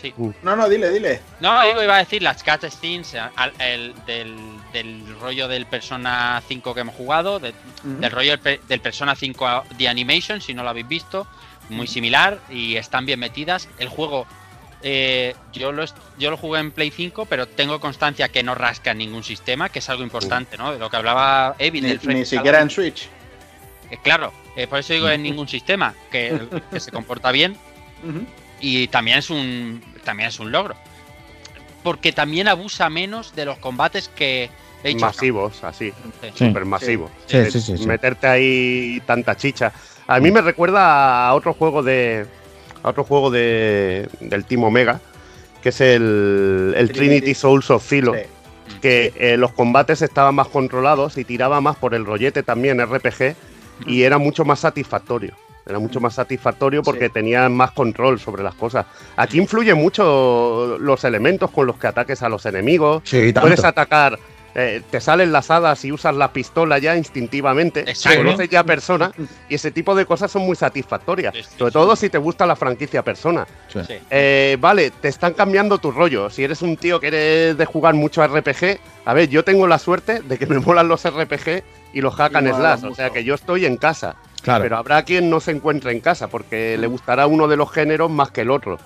Sí. 0.00 0.14
No, 0.44 0.54
no, 0.54 0.68
dile, 0.68 0.90
dile. 0.90 1.20
No, 1.40 1.82
iba 1.82 1.96
a 1.96 1.98
decir 1.98 2.22
las 2.22 2.44
cutscenes 2.44 3.16
el, 3.58 3.94
del, 4.06 4.32
del 4.72 5.18
rollo 5.20 5.48
del 5.48 5.66
Persona 5.66 6.40
5 6.46 6.72
que 6.72 6.80
hemos 6.82 6.94
jugado, 6.94 7.40
de- 7.40 7.52
del 7.82 8.10
rollo 8.12 8.36
del, 8.36 8.60
del 8.68 8.80
Persona 8.80 9.16
5 9.16 9.64
de 9.76 9.88
Animation, 9.88 10.40
si 10.40 10.54
no 10.54 10.62
lo 10.62 10.68
habéis 10.70 10.86
visto, 10.86 11.26
muy 11.68 11.88
similar 11.88 12.38
y 12.48 12.76
están 12.76 13.06
bien 13.06 13.18
metidas. 13.18 13.68
El 13.78 13.88
juego, 13.88 14.28
eh, 14.82 15.34
yo, 15.52 15.72
lo, 15.72 15.84
yo 16.16 16.30
lo 16.30 16.36
jugué 16.36 16.60
en 16.60 16.70
Play 16.70 16.92
5, 16.92 17.26
pero 17.26 17.48
tengo 17.48 17.80
constancia 17.80 18.28
que 18.28 18.44
no 18.44 18.54
rasca 18.54 18.94
ningún 18.94 19.24
sistema, 19.24 19.68
que 19.68 19.80
es 19.80 19.88
algo 19.90 20.04
importante, 20.04 20.56
¿no? 20.56 20.72
De 20.72 20.78
lo 20.78 20.88
que 20.90 20.96
hablaba 20.96 21.56
Evil. 21.58 21.82
Ni, 21.82 21.88
del 21.90 21.98
frame 21.98 22.14
ni 22.14 22.20
rate. 22.20 22.36
siquiera 22.36 22.60
en 22.60 22.70
Switch. 22.70 23.08
Eh, 23.90 23.98
claro, 24.00 24.32
eh, 24.54 24.68
por 24.68 24.78
eso 24.78 24.92
digo 24.92 25.08
en 25.08 25.24
ningún 25.24 25.48
sistema, 25.48 25.92
que, 26.12 26.40
que 26.70 26.78
se 26.78 26.92
comporta 26.92 27.32
bien 27.32 27.56
y 28.60 28.88
también 28.88 29.18
es 29.18 29.30
un 29.30 29.82
también 30.04 30.28
es 30.28 30.40
un 30.40 30.50
logro 30.52 30.74
porque 31.82 32.12
también 32.12 32.48
abusa 32.48 32.90
menos 32.90 33.34
de 33.34 33.44
los 33.44 33.58
combates 33.58 34.08
que 34.08 34.50
he 34.82 34.88
dicho 34.88 35.06
masivos, 35.06 35.62
así. 35.64 35.90
Sí. 36.20 36.28
Sí. 36.34 36.46
Súper 36.46 36.64
masivos. 36.64 37.10
Sí, 37.26 37.36
Met- 37.36 37.50
sí, 37.50 37.60
sí, 37.60 37.78
sí. 37.78 37.86
Meterte 37.86 38.26
ahí 38.26 39.02
tanta 39.06 39.36
chicha. 39.36 39.72
A 40.06 40.20
mí 40.20 40.30
me 40.30 40.40
recuerda 40.42 41.28
a 41.28 41.34
otro 41.34 41.54
juego 41.54 41.82
de. 41.82 42.26
A 42.82 42.90
otro 42.90 43.04
juego 43.04 43.30
de. 43.30 44.08
del 44.20 44.44
Team 44.44 44.64
Omega. 44.64 45.00
Que 45.62 45.70
es 45.70 45.80
el. 45.80 46.74
el 46.76 46.90
Trinity. 46.92 47.20
Trinity 47.20 47.34
Souls 47.34 47.70
of 47.70 47.86
Philo. 47.88 48.14
Sí. 48.14 48.20
Que 48.82 49.12
eh, 49.16 49.36
los 49.36 49.52
combates 49.52 50.02
estaban 50.02 50.34
más 50.34 50.48
controlados 50.48 51.16
y 51.16 51.24
tiraba 51.24 51.60
más 51.60 51.76
por 51.76 51.94
el 51.94 52.04
rollete 52.04 52.42
también 52.42 52.84
RPG. 52.84 53.34
Y 53.86 54.02
era 54.02 54.18
mucho 54.18 54.44
más 54.44 54.60
satisfactorio. 54.60 55.34
Era 55.68 55.78
mucho 55.78 56.00
más 56.00 56.14
satisfactorio 56.14 56.82
porque 56.82 57.06
Sí. 57.06 57.12
tenían 57.12 57.54
más 57.54 57.72
control 57.72 58.18
sobre 58.18 58.42
las 58.42 58.54
cosas. 58.54 58.86
Aquí 59.16 59.38
influye 59.38 59.74
mucho 59.74 60.78
los 60.80 61.04
elementos 61.04 61.50
con 61.50 61.66
los 61.66 61.76
que 61.76 61.86
ataques 61.86 62.22
a 62.22 62.28
los 62.28 62.46
enemigos. 62.46 63.02
Sí, 63.04 63.32
tanto. 63.32 63.42
Puedes 63.42 63.62
atacar, 63.64 64.18
eh, 64.54 64.82
te 64.90 65.00
salen 65.00 65.30
las 65.30 65.50
hadas 65.50 65.84
y 65.84 65.92
usas 65.92 66.14
la 66.16 66.32
pistola 66.32 66.78
ya 66.78 66.96
instintivamente, 66.96 67.80
Exacto. 67.80 68.18
conoces 68.18 68.48
ya 68.48 68.64
persona 68.64 69.12
y 69.48 69.54
ese 69.54 69.70
tipo 69.70 69.94
de 69.94 70.06
cosas 70.06 70.30
son 70.32 70.42
muy 70.42 70.56
satisfactorias. 70.56 71.34
Sí, 71.34 71.42
sí, 71.42 71.48
Sobre 71.58 71.70
sí. 71.70 71.74
todo 71.74 71.94
si 71.96 72.08
te 72.08 72.18
gusta 72.18 72.46
la 72.46 72.56
franquicia 72.56 73.02
persona. 73.04 73.46
Eh, 74.10 74.56
vale, 74.58 74.90
te 74.90 75.08
están 75.08 75.34
cambiando 75.34 75.76
tu 75.78 75.90
rollo. 75.90 76.30
Si 76.30 76.42
eres 76.42 76.62
un 76.62 76.76
tío 76.78 76.98
que 76.98 77.08
eres 77.08 77.58
de 77.58 77.64
jugar 77.66 77.94
mucho 77.94 78.22
RPG, 78.26 78.78
a 79.04 79.12
ver, 79.14 79.28
yo 79.28 79.44
tengo 79.44 79.66
la 79.66 79.78
suerte 79.78 80.22
de 80.22 80.38
que 80.38 80.46
me 80.46 80.58
molan 80.58 80.88
los 80.88 81.04
RPG 81.04 81.62
y 81.92 82.00
los 82.00 82.14
hack 82.14 82.32
Y 82.32 82.36
and 82.36 82.54
slash, 82.56 82.84
o 82.84 82.94
sea 82.94 83.10
que 83.10 83.22
yo 83.22 83.34
estoy 83.34 83.66
en 83.66 83.76
casa. 83.76 84.16
Claro. 84.42 84.62
Pero 84.62 84.76
habrá 84.76 85.02
quien 85.02 85.28
no 85.30 85.40
se 85.40 85.50
encuentre 85.50 85.92
en 85.92 86.00
casa 86.00 86.28
porque 86.28 86.76
le 86.78 86.86
gustará 86.86 87.26
uno 87.26 87.48
de 87.48 87.56
los 87.56 87.70
géneros 87.70 88.10
más 88.10 88.30
que 88.30 88.42
el 88.42 88.50
otro. 88.50 88.78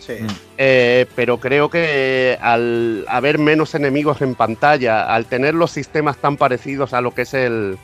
Sí. 0.00 0.14
Mm. 0.20 0.26
Eh, 0.58 1.06
pero 1.16 1.38
creo 1.38 1.70
que 1.70 2.38
al 2.40 3.04
haber 3.08 3.38
menos 3.38 3.74
enemigos 3.74 4.20
en 4.22 4.34
pantalla, 4.34 5.04
al 5.14 5.26
tener 5.26 5.54
los 5.54 5.70
sistemas 5.70 6.16
tan 6.18 6.36
parecidos 6.36 6.92
a 6.94 7.00
lo 7.00 7.12
que 7.14 7.22
es 7.22 7.32
el, 7.34 7.78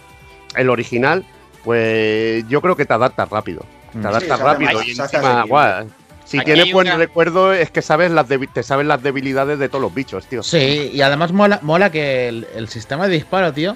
el 0.57 0.71
original, 0.71 1.25
pues 1.65 2.45
yo 2.49 2.61
creo 2.61 2.77
que 2.77 2.85
te 2.85 2.93
adaptas 2.95 3.29
rápido. 3.29 3.61
Te 3.93 3.99
Mm. 3.99 4.03
Sí, 4.03 4.07
adaptas 4.09 4.41
rápido 4.41 4.83
y 4.83 4.91
encima, 4.91 5.45
guau, 5.45 5.87
si 6.25 6.39
Aquí 6.39 6.53
tienes 6.53 6.73
buen 6.73 6.87
una- 6.89 6.97
recuerdo 6.97 7.53
es 7.53 7.71
que 7.71 7.83
sabes 7.83 8.11
las 8.13 8.27
te 8.29 8.63
sabes 8.63 8.87
las 8.87 9.03
debilidades 9.03 9.59
de 9.59 9.69
todos 9.69 9.83
los 9.83 9.93
bichos, 9.95 10.27
tío. 10.27 10.43
Sí, 10.45 10.91
y 10.95 11.01
además 11.03 11.33
mola, 11.33 11.59
mola 11.63 11.91
que 11.91 12.29
el, 12.29 12.47
el 12.55 12.69
sistema 12.69 13.09
de 13.09 13.15
disparo, 13.15 13.53
tío, 13.53 13.75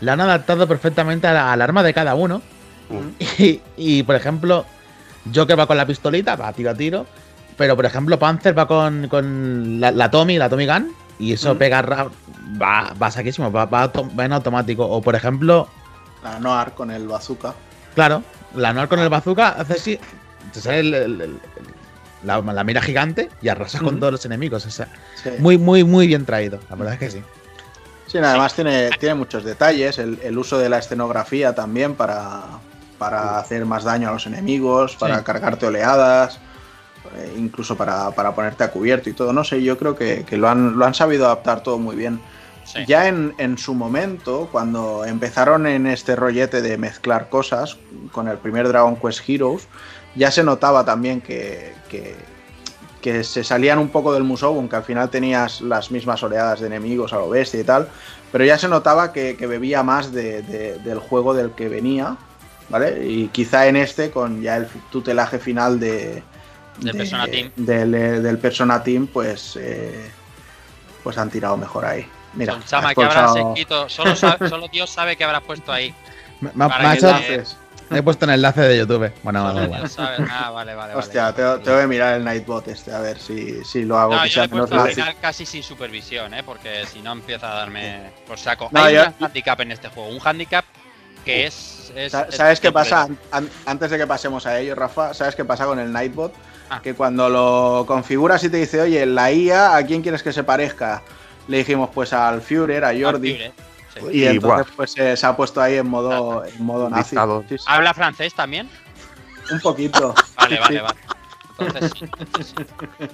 lo 0.00 0.12
han 0.12 0.20
adaptado 0.20 0.68
perfectamente 0.68 1.26
a 1.26 1.32
la- 1.32 1.52
al 1.52 1.62
arma 1.62 1.82
de 1.82 1.94
cada 1.94 2.14
uno. 2.14 2.42
Mm. 2.88 3.42
Y, 3.42 3.60
y, 3.76 4.02
por 4.02 4.14
ejemplo, 4.14 4.64
Joker 5.34 5.58
va 5.58 5.66
con 5.66 5.76
la 5.76 5.86
pistolita, 5.86 6.36
va 6.36 6.52
tiro 6.52 6.70
a 6.70 6.74
tiro. 6.74 7.06
Pero, 7.56 7.74
por 7.74 7.86
ejemplo, 7.86 8.18
Panzer 8.18 8.56
va 8.58 8.66
con, 8.68 9.08
con 9.08 9.80
la, 9.80 9.90
la 9.90 10.10
Tommy, 10.10 10.36
la 10.38 10.48
Tommy 10.48 10.66
Gun. 10.66 10.92
Y 11.18 11.32
eso 11.32 11.54
Mm. 11.54 11.58
pega, 11.58 11.82
va, 12.60 12.92
va 13.00 13.10
saquísimo, 13.10 13.50
va, 13.50 13.64
va, 13.64 13.90
en 14.18 14.32
automático. 14.32 14.84
O, 14.86 15.00
por 15.00 15.14
ejemplo, 15.14 15.66
La 16.22 16.38
Noir 16.38 16.72
con 16.72 16.90
el 16.90 17.08
bazooka. 17.08 17.54
claro, 17.94 18.22
la 18.54 18.72
Noir 18.74 18.88
con 18.88 18.98
el 19.00 19.08
bazooka 19.08 19.48
hace 19.50 19.72
así. 19.74 19.98
Te 20.52 20.60
sale 20.60 20.80
el- 20.80 20.94
el- 20.94 21.20
el- 21.22 21.38
la, 22.22 22.40
la 22.40 22.64
mira 22.64 22.82
gigante 22.82 23.30
y 23.40 23.48
arrasa 23.48 23.78
con 23.80 23.98
todos 24.00 24.12
los 24.12 24.24
enemigos. 24.26 24.66
O 24.66 24.70
sea, 24.70 24.88
Sí. 25.22 25.30
muy, 25.38 25.56
muy, 25.58 25.84
muy 25.84 26.06
bien 26.06 26.24
traído. 26.26 26.60
La 26.68 26.76
verdad 26.76 26.94
es 26.94 26.98
que 27.00 27.10
sí. 27.10 27.22
Sí, 28.06 28.18
además 28.18 28.54
tiene, 28.54 28.90
tiene 29.00 29.14
muchos 29.14 29.42
detalles, 29.44 29.98
el, 29.98 30.18
el 30.22 30.36
uso 30.38 30.58
de 30.58 30.68
la 30.68 30.78
escenografía 30.78 31.54
también 31.54 31.94
para, 31.94 32.42
para 32.98 33.38
hacer 33.38 33.64
más 33.66 33.84
daño 33.84 34.08
a 34.08 34.12
los 34.12 34.26
enemigos, 34.26 34.96
para 34.96 35.18
Sí. 35.18 35.24
cargarte 35.24 35.66
oleadas, 35.66 36.38
eh, 37.16 37.34
incluso 37.38 37.76
para, 37.76 38.10
para 38.12 38.34
ponerte 38.34 38.64
a 38.64 38.70
cubierto 38.70 39.08
y 39.10 39.12
todo. 39.12 39.32
No 39.32 39.44
sé, 39.44 39.62
yo 39.62 39.78
creo 39.78 39.94
que, 39.96 40.24
que 40.24 40.36
lo, 40.36 40.48
han, 40.48 40.78
lo 40.78 40.84
han 40.84 40.94
sabido 40.94 41.26
adaptar 41.26 41.62
todo 41.62 41.78
muy 41.78 41.96
bien. 41.96 42.20
Sí. 42.64 42.84
Ya 42.86 43.06
en, 43.06 43.32
en 43.38 43.58
su 43.58 43.74
momento, 43.74 44.48
cuando 44.50 45.04
empezaron 45.04 45.66
en 45.68 45.86
este 45.86 46.16
rollete 46.16 46.62
de 46.62 46.76
mezclar 46.78 47.28
cosas 47.28 47.76
con 48.10 48.26
el 48.26 48.38
primer 48.38 48.66
Dragon 48.66 48.96
Quest 48.96 49.28
Heroes, 49.28 49.68
ya 50.16 50.30
se 50.32 50.42
notaba 50.42 50.84
también 50.84 51.20
que, 51.20 51.74
que, 51.88 52.16
que 53.00 53.22
se 53.22 53.44
salían 53.44 53.78
un 53.78 53.90
poco 53.90 54.12
del 54.12 54.24
Musou, 54.24 54.56
aunque 54.56 54.74
al 54.74 54.82
final 54.82 55.10
tenías 55.10 55.60
las 55.60 55.92
mismas 55.92 56.20
oleadas 56.24 56.58
de 56.58 56.66
enemigos 56.66 57.12
a 57.12 57.16
lo 57.18 57.28
bestia 57.28 57.60
y 57.60 57.64
tal, 57.64 57.88
pero 58.32 58.44
ya 58.44 58.58
se 58.58 58.66
notaba 58.66 59.12
que, 59.12 59.36
que 59.36 59.46
bebía 59.46 59.84
más 59.84 60.10
de- 60.10 60.42
de- 60.42 60.78
del 60.80 60.98
juego 60.98 61.34
del 61.34 61.52
que 61.52 61.68
venía, 61.68 62.16
¿vale? 62.68 63.06
Y 63.06 63.28
quizá 63.28 63.66
en 63.66 63.76
este, 63.76 64.10
con 64.10 64.42
ya 64.42 64.56
el 64.56 64.66
tutelaje 64.90 65.38
final 65.38 65.78
de, 65.80 66.22
Del 66.78 66.92
de- 66.92 66.98
Persona 66.98 67.26
Team. 67.26 67.50
Del, 67.56 67.94
eh, 67.94 68.20
del 68.20 68.38
Persona 68.38 68.82
Team, 68.82 69.06
pues, 69.06 69.56
eh, 69.60 70.10
pues 71.02 71.16
han 71.18 71.30
tirado 71.30 71.56
mejor 71.56 71.84
ahí. 71.84 72.06
Mira, 72.34 72.52
Son 72.54 72.64
Chama, 72.64 72.88
has 72.90 72.94
que 72.94 73.02
habrás 73.04 73.30
pulsado- 73.30 73.48
escrito? 73.54 73.88
Solo, 73.88 74.16
sabe- 74.16 74.48
solo 74.50 74.68
Dios 74.68 74.90
sabe 74.90 75.16
que 75.16 75.24
habrás 75.24 75.42
puesto 75.42 75.72
ahí. 75.72 75.94
Me, 76.40 76.50
que 76.50 76.92
hecho- 76.94 77.14
te- 77.88 77.96
he 77.98 78.02
puesto 78.02 78.24
en 78.24 78.30
el 78.32 78.34
enlace 78.40 78.62
de 78.62 78.78
YouTube. 78.78 79.12
Bueno. 79.22 79.66
Dios 79.68 79.92
sabe. 79.92 80.16
Ah, 80.28 80.50
vale, 80.50 80.74
vale. 80.74 80.92
vale. 80.92 80.94
Hostia, 80.98 81.32
te, 81.32 81.42
te 81.60 81.70
voy 81.72 81.82
a 81.82 81.86
mirar 81.86 82.16
el 82.16 82.24
Nightbot 82.24 82.66
este, 82.68 82.92
a 82.92 82.98
ver 82.98 83.16
si, 83.18 83.64
si 83.64 83.84
lo 83.84 83.96
hago 83.96 84.16
No, 84.16 84.22
que 84.22 84.28
yo 84.28 84.34
sea 84.34 84.42
le 84.42 84.46
he 84.48 84.50
menos 84.54 84.68
puesto 84.68 84.82
al 84.82 84.88
nazi. 84.88 85.00
final 85.00 85.16
casi 85.20 85.46
sin 85.46 85.62
supervisión, 85.62 86.34
¿eh? 86.34 86.42
porque 86.42 86.84
si 86.92 87.00
no 87.00 87.12
empieza 87.12 87.52
a 87.52 87.54
darme 87.54 88.10
por 88.26 88.38
saco. 88.38 88.68
No, 88.72 88.82
Hay 88.82 88.96
yo- 88.96 89.04
un 89.20 89.24
handicap 89.26 89.60
en 89.60 89.70
este 89.72 89.88
juego, 89.88 90.08
un 90.10 90.20
handicap 90.22 90.64
que 91.24 91.46
es... 91.46 91.75
es- 91.94 92.12
Sa- 92.12 92.22
es 92.28 92.36
¿Sabes 92.36 92.60
qué 92.60 92.68
simple. 92.68 92.82
pasa? 92.82 93.08
An- 93.30 93.50
antes 93.66 93.90
de 93.90 93.98
que 93.98 94.06
pasemos 94.06 94.46
a 94.46 94.58
ello, 94.58 94.74
Rafa, 94.74 95.12
¿sabes 95.14 95.34
qué 95.36 95.44
pasa 95.44 95.66
con 95.66 95.78
el 95.78 95.92
Nightbot? 95.92 96.32
Ah. 96.68 96.80
que 96.82 96.94
cuando 96.94 97.28
lo 97.28 97.84
configuras 97.86 98.42
y 98.42 98.48
te 98.50 98.56
dice, 98.56 98.80
oye, 98.80 99.06
la 99.06 99.30
IA, 99.30 99.76
¿a 99.76 99.86
quién 99.86 100.02
quieres 100.02 100.24
que 100.24 100.32
se 100.32 100.42
parezca? 100.42 101.00
Le 101.46 101.58
dijimos, 101.58 101.90
pues 101.94 102.12
al 102.12 102.42
Führer, 102.42 102.84
a 102.84 102.88
Jordi. 102.88 103.34
Al 103.34 103.36
Führer, 103.38 103.52
sí. 103.94 104.00
Y, 104.18 104.24
Y, 104.24 104.26
entonces, 104.26 104.66
pues 104.74 104.98
eh, 104.98 105.16
se 105.16 105.26
ha 105.26 105.36
puesto 105.36 105.60
ahí 105.62 105.76
en 105.76 105.86
modo, 105.86 106.44
en 106.44 106.64
modo 106.64 106.90
nazi. 106.90 107.10
Dictador. 107.10 107.44
Sí, 107.48 107.56
sí, 107.58 107.64
¿Habla 107.68 107.94
francés 107.94 108.34
también? 108.34 108.68
un 109.52 109.60
poquito. 109.60 110.12
Vale, 110.36 110.58
vale, 110.58 110.80
vale. 110.80 110.98
Entonces 111.58 111.92
sí. 112.44 112.54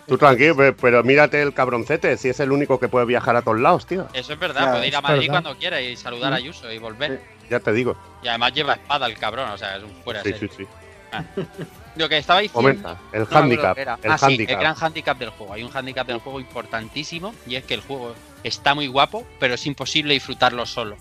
Tú 0.08 0.16
tranquilo, 0.18 0.56
pe- 0.56 0.72
pero 0.72 1.04
mírate 1.04 1.40
el 1.42 1.52
cabroncete, 1.54 2.16
si 2.16 2.30
es 2.30 2.40
el 2.40 2.50
único 2.52 2.80
que 2.80 2.88
puede 2.88 3.04
viajar 3.06 3.36
a 3.36 3.42
todos 3.42 3.60
lados, 3.60 3.84
tío. 3.86 4.08
Eso 4.14 4.32
es 4.32 4.38
verdad, 4.38 4.62
Ya, 4.64 4.72
puede 4.72 4.86
ir 4.88 4.96
a 4.96 5.00
Madrid 5.02 5.28
verdad. 5.28 5.42
cuando 5.42 5.58
quiera 5.58 5.80
y 5.80 5.94
saludar 5.96 6.32
a 6.32 6.36
Ayuso 6.36 6.72
y 6.72 6.78
volver. 6.78 7.22
Ya 7.52 7.60
te 7.60 7.72
digo. 7.72 7.94
Y 8.22 8.28
además 8.28 8.52
lleva 8.54 8.72
espada 8.74 9.06
el 9.06 9.16
cabrón, 9.18 9.50
o 9.50 9.58
sea, 9.58 9.76
es 9.76 9.82
un 9.84 9.90
fuera 10.02 10.22
de 10.22 10.32
Sí, 10.32 10.38
serie. 10.38 10.54
sí, 10.56 10.64
sí. 10.64 11.42
Lo 11.96 12.08
que 12.08 12.16
estaba 12.18 12.40
diciendo. 12.40 12.56
Comenta. 12.82 12.96
El 13.12 13.26
no 13.30 13.38
handicap. 13.38 13.78
El 13.78 13.88
ah, 13.88 13.98
sí, 14.18 14.24
handicap. 14.24 14.54
el 14.54 14.60
gran 14.60 14.74
handicap 14.80 15.18
del 15.18 15.28
juego. 15.30 15.52
Hay 15.52 15.62
un 15.62 15.70
handicap 15.76 16.06
del 16.06 16.18
juego 16.20 16.40
importantísimo 16.40 17.34
y 17.46 17.56
es 17.56 17.64
que 17.64 17.74
el 17.74 17.82
juego 17.82 18.14
está 18.42 18.74
muy 18.74 18.86
guapo, 18.86 19.26
pero 19.38 19.54
es 19.54 19.66
imposible 19.66 20.14
disfrutarlo 20.14 20.64
solo. 20.64 20.96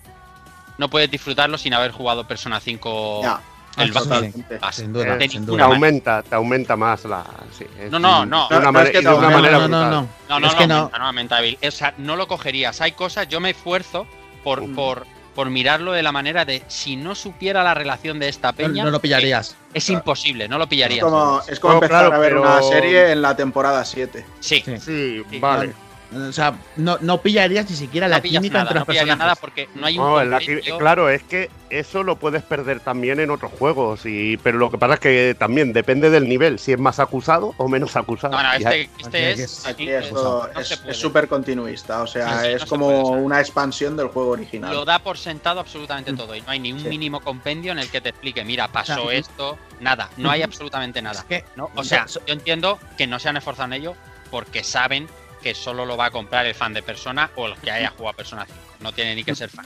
No 0.77 0.89
puedes 0.89 1.09
disfrutarlo 1.09 1.57
sin 1.57 1.73
haber 1.73 1.91
jugado 1.91 2.27
Persona 2.27 2.59
5 2.59 3.21
Ya, 3.23 3.39
el. 3.77 3.93
Sin 4.73 4.91
duda, 4.91 5.15
De 5.15 5.29
sin 5.29 5.45
duda. 5.45 5.57
Te 5.57 5.63
aumenta, 5.63 6.23
te 6.23 6.35
aumenta 6.35 6.75
más 6.75 7.05
la. 7.05 7.23
sí, 7.57 7.65
No, 7.89 7.97
no, 7.99 8.25
no. 8.25 8.49
De 8.49 8.57
una, 8.57 8.65
No, 8.65 8.71
no, 8.73 8.81
es 8.81 8.89
que 8.89 8.99
de 9.01 9.13
una 9.13 9.29
manera 9.29 9.59
no, 9.59 9.67
no, 9.69 9.89
no. 9.89 10.07
No, 10.27 10.39
no, 10.41 10.47
Es 10.47 10.53
no, 10.53 10.59
que 10.59 10.67
no. 10.67 10.75
aumenta, 10.75 10.97
no 10.99 11.05
aumenta. 11.05 11.37
O 11.67 11.71
sea, 11.71 11.93
no 11.97 12.17
lo 12.17 12.27
cogerías. 12.27 12.81
Hay 12.81 12.91
cosas, 12.91 13.29
yo 13.29 13.39
me 13.39 13.51
esfuerzo 13.51 14.05
por, 14.43 14.61
Mm. 14.67 14.75
por, 14.75 15.05
por 15.35 15.49
mirarlo 15.49 15.93
de 15.93 16.03
la 16.03 16.11
manera 16.11 16.43
de 16.45 16.63
si 16.67 16.95
no 16.95 17.15
supiera 17.15 17.63
la 17.63 17.73
relación 17.73 18.19
de 18.19 18.27
esta 18.29 18.51
peña. 18.53 18.83
no 18.83 18.91
lo 18.91 18.99
pillarías. 18.99 19.55
Es 19.73 19.89
imposible, 19.89 20.47
no 20.47 20.57
lo 20.57 20.65
Es 20.65 20.69
pillarías. 20.69 21.03
como, 21.03 21.41
es 21.47 21.59
como 21.59 21.75
empezar 21.75 22.01
claro, 22.07 22.15
a 22.15 22.19
ver 22.19 22.29
pero- 22.31 22.41
una 22.41 22.61
serie 22.61 23.11
en 23.11 23.21
la 23.21 23.35
temporada 23.35 23.83
7. 23.85 24.25
Sí, 24.39 24.61
Sí. 24.65 24.77
Sí, 24.79 25.23
Sí. 25.29 25.39
vale. 25.39 25.73
O 26.13 26.31
sea, 26.33 26.53
no, 26.75 26.97
no 26.99 27.21
pillarías 27.21 27.69
ni 27.69 27.75
siquiera 27.75 28.07
la 28.09 28.17
no 28.17 28.23
química 28.23 28.57
nada, 28.57 28.61
entre 28.63 28.73
no 28.75 28.79
los 28.81 28.87
pillarías 28.87 29.17
personajes. 29.17 29.17
nada 29.19 29.35
porque 29.35 29.69
no 29.75 29.85
hay 29.85 29.97
un 29.97 30.03
No, 30.05 30.23
la 30.25 30.39
claro, 30.77 31.09
es 31.09 31.23
que 31.23 31.49
eso 31.69 32.03
lo 32.03 32.17
puedes 32.17 32.43
perder 32.43 32.81
también 32.81 33.21
en 33.21 33.31
otros 33.31 33.49
juegos, 33.57 34.05
y, 34.05 34.35
pero 34.37 34.57
lo 34.57 34.69
que 34.69 34.77
pasa 34.77 34.95
es 34.95 34.99
que 34.99 35.35
también 35.39 35.71
depende 35.71 36.09
del 36.09 36.27
nivel, 36.27 36.59
si 36.59 36.73
es 36.73 36.79
más 36.79 36.99
acusado 36.99 37.53
o 37.57 37.69
menos 37.69 37.95
acusado. 37.95 38.35
No, 38.35 38.43
no, 38.43 38.53
este, 38.53 38.89
este 38.99 39.69
Aquí 39.69 39.89
es. 39.89 40.11
no 40.11 40.47
es 40.59 40.81
es 40.85 40.97
súper 40.97 41.29
continuista, 41.29 42.01
o 42.01 42.07
sea, 42.07 42.39
Sí, 42.41 42.45
sí, 42.47 42.51
es 42.53 42.53
no 42.55 42.65
se 42.65 42.69
como 42.69 42.85
puede, 42.87 43.21
una 43.23 43.39
expansión 43.39 43.95
del 43.95 44.07
juego 44.07 44.31
original. 44.31 44.73
Lo 44.73 44.83
da 44.83 44.99
por 44.99 45.17
sentado 45.17 45.61
absolutamente 45.61 46.11
todo 46.11 46.35
y 46.35 46.41
no 46.41 46.49
hay 46.51 46.59
ni 46.59 46.73
un 46.73 46.81
Sí. 46.81 46.89
mínimo 46.89 47.21
compendio 47.21 47.71
en 47.71 47.79
el 47.79 47.89
que 47.89 48.01
te 48.01 48.09
explique, 48.09 48.43
mira, 48.43 48.67
pasó 48.67 49.05
O 49.05 49.09
sea, 49.09 49.17
esto, 49.17 49.57
nada, 49.79 50.09
no 50.17 50.29
hay 50.29 50.41
absolutamente 50.41 51.01
nada. 51.01 51.19
Es 51.19 51.25
que, 51.25 51.45
¿no? 51.55 51.69
O 51.75 51.85
sea, 51.85 52.05
yo 52.07 52.33
entiendo 52.33 52.79
que 52.97 53.07
no 53.07 53.17
se 53.17 53.29
han 53.29 53.37
esforzado 53.37 53.67
en 53.67 53.73
ello 53.81 53.95
porque 54.29 54.63
saben 54.63 55.07
que 55.41 55.53
solo 55.55 55.85
lo 55.85 55.97
va 55.97 56.05
a 56.05 56.11
comprar 56.11 56.45
el 56.45 56.55
fan 56.55 56.73
de 56.73 56.83
Persona 56.83 57.31
o 57.35 57.47
el 57.47 57.55
que 57.55 57.71
haya 57.71 57.89
jugado 57.89 58.09
a 58.09 58.13
Persona 58.13 58.45
5. 58.45 58.59
No 58.81 58.91
tiene 58.93 59.15
ni 59.15 59.23
que 59.23 59.35
ser 59.35 59.49
fan. 59.49 59.65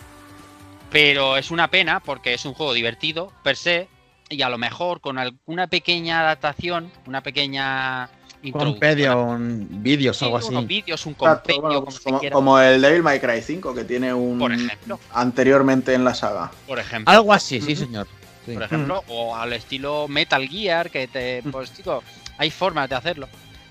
Pero 0.91 1.37
es 1.37 1.51
una 1.51 1.69
pena 1.69 1.99
porque 1.99 2.33
es 2.33 2.45
un 2.45 2.53
juego 2.53 2.73
divertido 2.73 3.31
per 3.43 3.55
se 3.57 3.87
y 4.29 4.41
a 4.41 4.49
lo 4.49 4.57
mejor 4.57 5.01
con 5.01 5.17
alguna 5.17 5.67
pequeña 5.67 6.21
adaptación, 6.21 6.91
una 7.05 7.21
pequeña 7.21 8.09
compendio, 8.51 9.19
un 9.23 9.67
vídeos 9.83 10.17
Sí, 10.17 10.25
o 10.25 10.27
algo 10.35 10.47
unos 10.47 10.59
así. 10.59 10.67
vídeos, 10.67 11.05
un 11.05 11.15
bueno, 11.17 11.85
como 12.31 12.51
pues 12.53 12.75
el 12.75 12.81
Devil 12.81 13.03
May 13.03 13.19
Cry 13.19 13.41
5, 13.41 13.73
que 13.73 13.83
tiene 13.83 14.13
un 14.13 14.37
Por 14.37 14.53
ejemplo. 14.53 14.99
anteriormente 15.13 15.93
en 15.93 16.03
la 16.03 16.13
saga. 16.13 16.51
por 16.67 16.79
ejemplo. 16.79 17.11
Algo 17.11 17.33
así, 17.33 17.61
sí, 17.61 17.75
señor. 17.75 18.07
Sí. 18.45 18.53
por 18.53 18.63
ejemplo, 18.63 19.03
o 19.07 19.35
al 19.35 19.53
estilo 19.53 20.07
Metal 20.07 20.47
Gear, 20.47 20.91
que 20.91 21.07
te. 21.07 21.41
Pues, 21.51 21.73
chico, 21.73 22.03
hay 22.37 22.51
formas 22.51 22.87
de 22.87 22.95
hacerlo. 22.95 23.27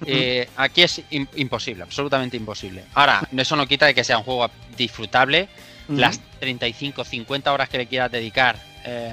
Eh, 0.07 0.49
aquí 0.57 0.83
es 0.83 1.03
im- 1.11 1.29
imposible, 1.37 1.83
absolutamente 1.85 2.37
imposible. 2.37 2.85
Ahora, 2.95 3.27
eso 3.37 3.57
no 3.57 3.67
quita 3.67 3.87
de 3.87 3.95
que 3.95 4.05
sea 4.05 4.19
un 4.19 4.25
juego 4.25 4.51
disfrutable. 4.77 5.49
Las 5.89 6.19
35, 6.41 7.05
50 7.05 7.53
horas 7.53 7.69
que 7.69 7.79
le 7.79 7.87
quieras 7.87 8.11
dedicar, 8.11 8.59
eh, 8.85 9.11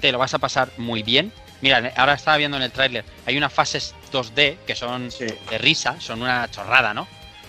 te 0.00 0.10
lo 0.12 0.18
vas 0.18 0.34
a 0.34 0.38
pasar 0.38 0.70
muy 0.76 1.02
bien. 1.02 1.32
Mira, 1.60 1.92
ahora 1.96 2.14
estaba 2.14 2.36
viendo 2.36 2.56
en 2.56 2.62
el 2.64 2.70
tráiler, 2.72 3.04
hay 3.26 3.36
unas 3.36 3.52
fases 3.52 3.94
2D 4.12 4.58
que 4.66 4.74
son 4.76 5.10
Sí. 5.10 5.26
de 5.50 5.58
risa, 5.58 6.00
son 6.00 6.22
una 6.22 6.48
chorrada, 6.50 6.94
¿no? 6.94 7.06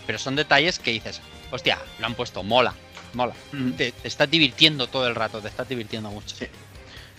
Pero 0.07 0.18
son 0.20 0.36
detalles 0.36 0.80
que 0.80 0.91
dices, 0.91 1.22
hostia, 1.52 1.78
lo 1.99 2.06
han 2.07 2.16
puesto, 2.16 2.41
mola, 2.44 2.74
mola. 3.14 3.34
Te, 3.78 3.91
te 3.91 4.07
estás 4.07 4.30
divirtiendo 4.30 4.88
todo 4.88 5.07
el 5.07 5.16
rato, 5.16 5.40
te 5.41 5.48
estás 5.48 5.68
divirtiendo 5.70 6.10
mucho. 6.10 6.36
Sí. 6.36 6.45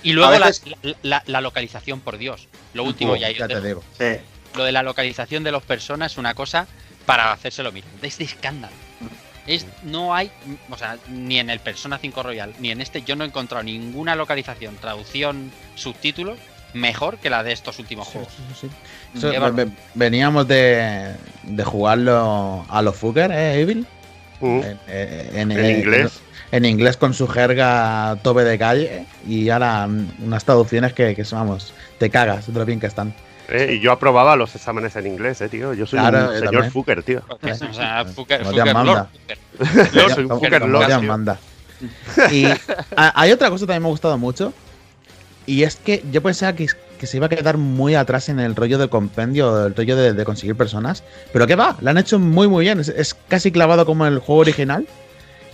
Y 0.03 0.13
luego 0.13 0.37
la- 0.39 0.47
veces- 0.47 0.65
la, 0.83 0.97
la- 1.03 1.23
la 1.27 1.41
localización, 1.41 2.01
por 2.01 2.19
Dios. 2.19 2.49
Lo 2.75 2.85
último, 2.85 3.13
Oh, 3.13 3.17
ya, 3.17 3.31
ya 3.31 3.47
te 3.47 3.61
digo. 3.61 3.83
Sí. 3.99 4.17
Lo 4.57 4.65
de 4.65 4.73
la 4.73 4.83
localización 4.83 5.45
de 5.45 5.53
los 5.53 5.63
personas 5.63 6.13
es 6.13 6.19
una 6.19 6.35
cosa 6.35 6.67
para 7.07 7.33
hacérselo 7.33 7.73
mirar. 7.73 7.91
Es 8.03 8.19
de 8.19 8.25
escándalo. 8.25 8.75
Es, 9.47 9.67
no 9.85 10.15
hay, 10.15 10.31
o 10.71 10.77
sea, 10.77 10.97
ni 11.09 11.39
en 11.39 11.51
el 11.51 11.59
Persona 11.61 11.99
5 11.99 12.23
Royal, 12.23 12.53
ni 12.61 12.71
en 12.71 12.81
este, 12.81 13.03
yo 13.03 13.17
no 13.17 13.25
he 13.25 13.27
encontrado 13.27 13.65
ninguna 13.65 14.15
localización, 14.15 14.77
traducción, 14.77 15.51
subtítulos 15.75 16.39
mejor 16.73 17.19
que 17.19 17.31
la 17.31 17.43
de 17.43 17.53
estos 17.53 17.79
últimos 17.81 18.07
Sí, 18.07 18.13
juegos. 18.13 18.33
sí, 18.61 18.69
sí. 19.15 19.19
Eso, 19.27 19.53
ve- 19.53 19.69
veníamos 19.95 20.47
de, 20.47 21.15
de 21.43 21.65
jugarlo 21.65 22.65
a 22.69 22.81
los 22.83 22.95
Fucker, 22.97 23.33
¿eh, 23.33 23.61
Evil? 23.61 23.87
Mm. 24.41 24.47
En, 24.61 24.79
eh, 24.87 25.31
en- 25.35 25.51
En 25.53 25.65
en- 25.65 25.79
inglés. 25.79 26.21
En, 26.53 26.65
inglés 26.65 26.97
con 26.97 27.13
su 27.15 27.27
jerga 27.27 28.19
tope 28.23 28.45
de 28.45 28.59
calle 28.59 29.05
y 29.27 29.49
ahora 29.51 29.87
mm, 29.89 30.25
unas 30.25 30.45
traducciones 30.45 30.93
que, 30.93 31.15
que 31.17 31.25
vamos, 31.33 31.73
te 31.99 32.09
cagas 32.11 32.47
de 32.47 32.59
lo 32.59 32.65
bien 32.65 32.79
que 32.79 32.87
están. 32.87 33.13
Eh, 33.51 33.75
y 33.77 33.81
yo 33.81 33.93
aprobaba 33.93 34.37
los 34.37 34.55
exámenes 34.55 34.95
en 34.97 35.07
inglés, 35.07 35.41
eh, 35.41 35.49
tío. 35.49 35.75
Yo 35.75 35.87
soy 35.87 35.99
Claro, 35.99 36.19
un 36.19 36.25
yo 36.27 36.33
señor 36.35 36.53
también. 36.53 36.73
fucker, 36.73 37.03
tío. 37.03 37.23
O 37.43 37.73
sea, 37.75 38.05
Fucker, 38.05 38.43
Como 38.43 38.53
Fucker, 38.57 38.75
Lord. 38.75 39.07
Fucker. 39.13 39.39
Yo 39.93 40.09
soy 40.15 40.25
un 40.25 40.31
fucker 40.31 40.63
lord, 40.69 40.87
tío. 40.87 41.03
manda. 41.03 41.39
Y 42.33 42.47
hay 42.97 43.33
otra 43.33 43.49
cosa 43.51 43.63
que 43.63 43.67
también 43.69 43.83
me 43.83 43.89
ha 43.89 43.91
gustado 43.91 44.17
mucho. 44.19 44.53
Y 45.47 45.63
es 45.65 45.77
que 45.77 46.05
yo 46.13 46.23
pensaba 46.23 46.53
que, 46.53 46.69
que 46.99 47.07
se 47.07 47.17
iba 47.17 47.27
a 47.27 47.29
quedar 47.29 47.57
muy 47.57 47.95
atrás 47.95 48.29
en 48.29 48.39
el 48.39 48.55
rollo 48.55 48.79
del 48.79 48.89
compendio, 48.91 49.67
el 49.67 49.75
rollo 49.75 49.97
de, 49.97 50.13
de 50.13 50.25
conseguir 50.25 50.55
personas. 50.57 51.03
Pero 51.33 51.47
que 51.47 51.57
va, 51.57 51.77
lo 51.81 51.91
han 51.91 51.99
hecho 51.99 52.19
muy 52.19 52.47
muy 52.47 52.65
bien. 52.67 52.79
Es, 52.79 52.89
es 52.89 53.15
casi 53.15 53.51
clavado 53.51 53.85
como 53.87 54.07
el 54.07 54.19
juego 54.19 54.43
original. 54.43 54.87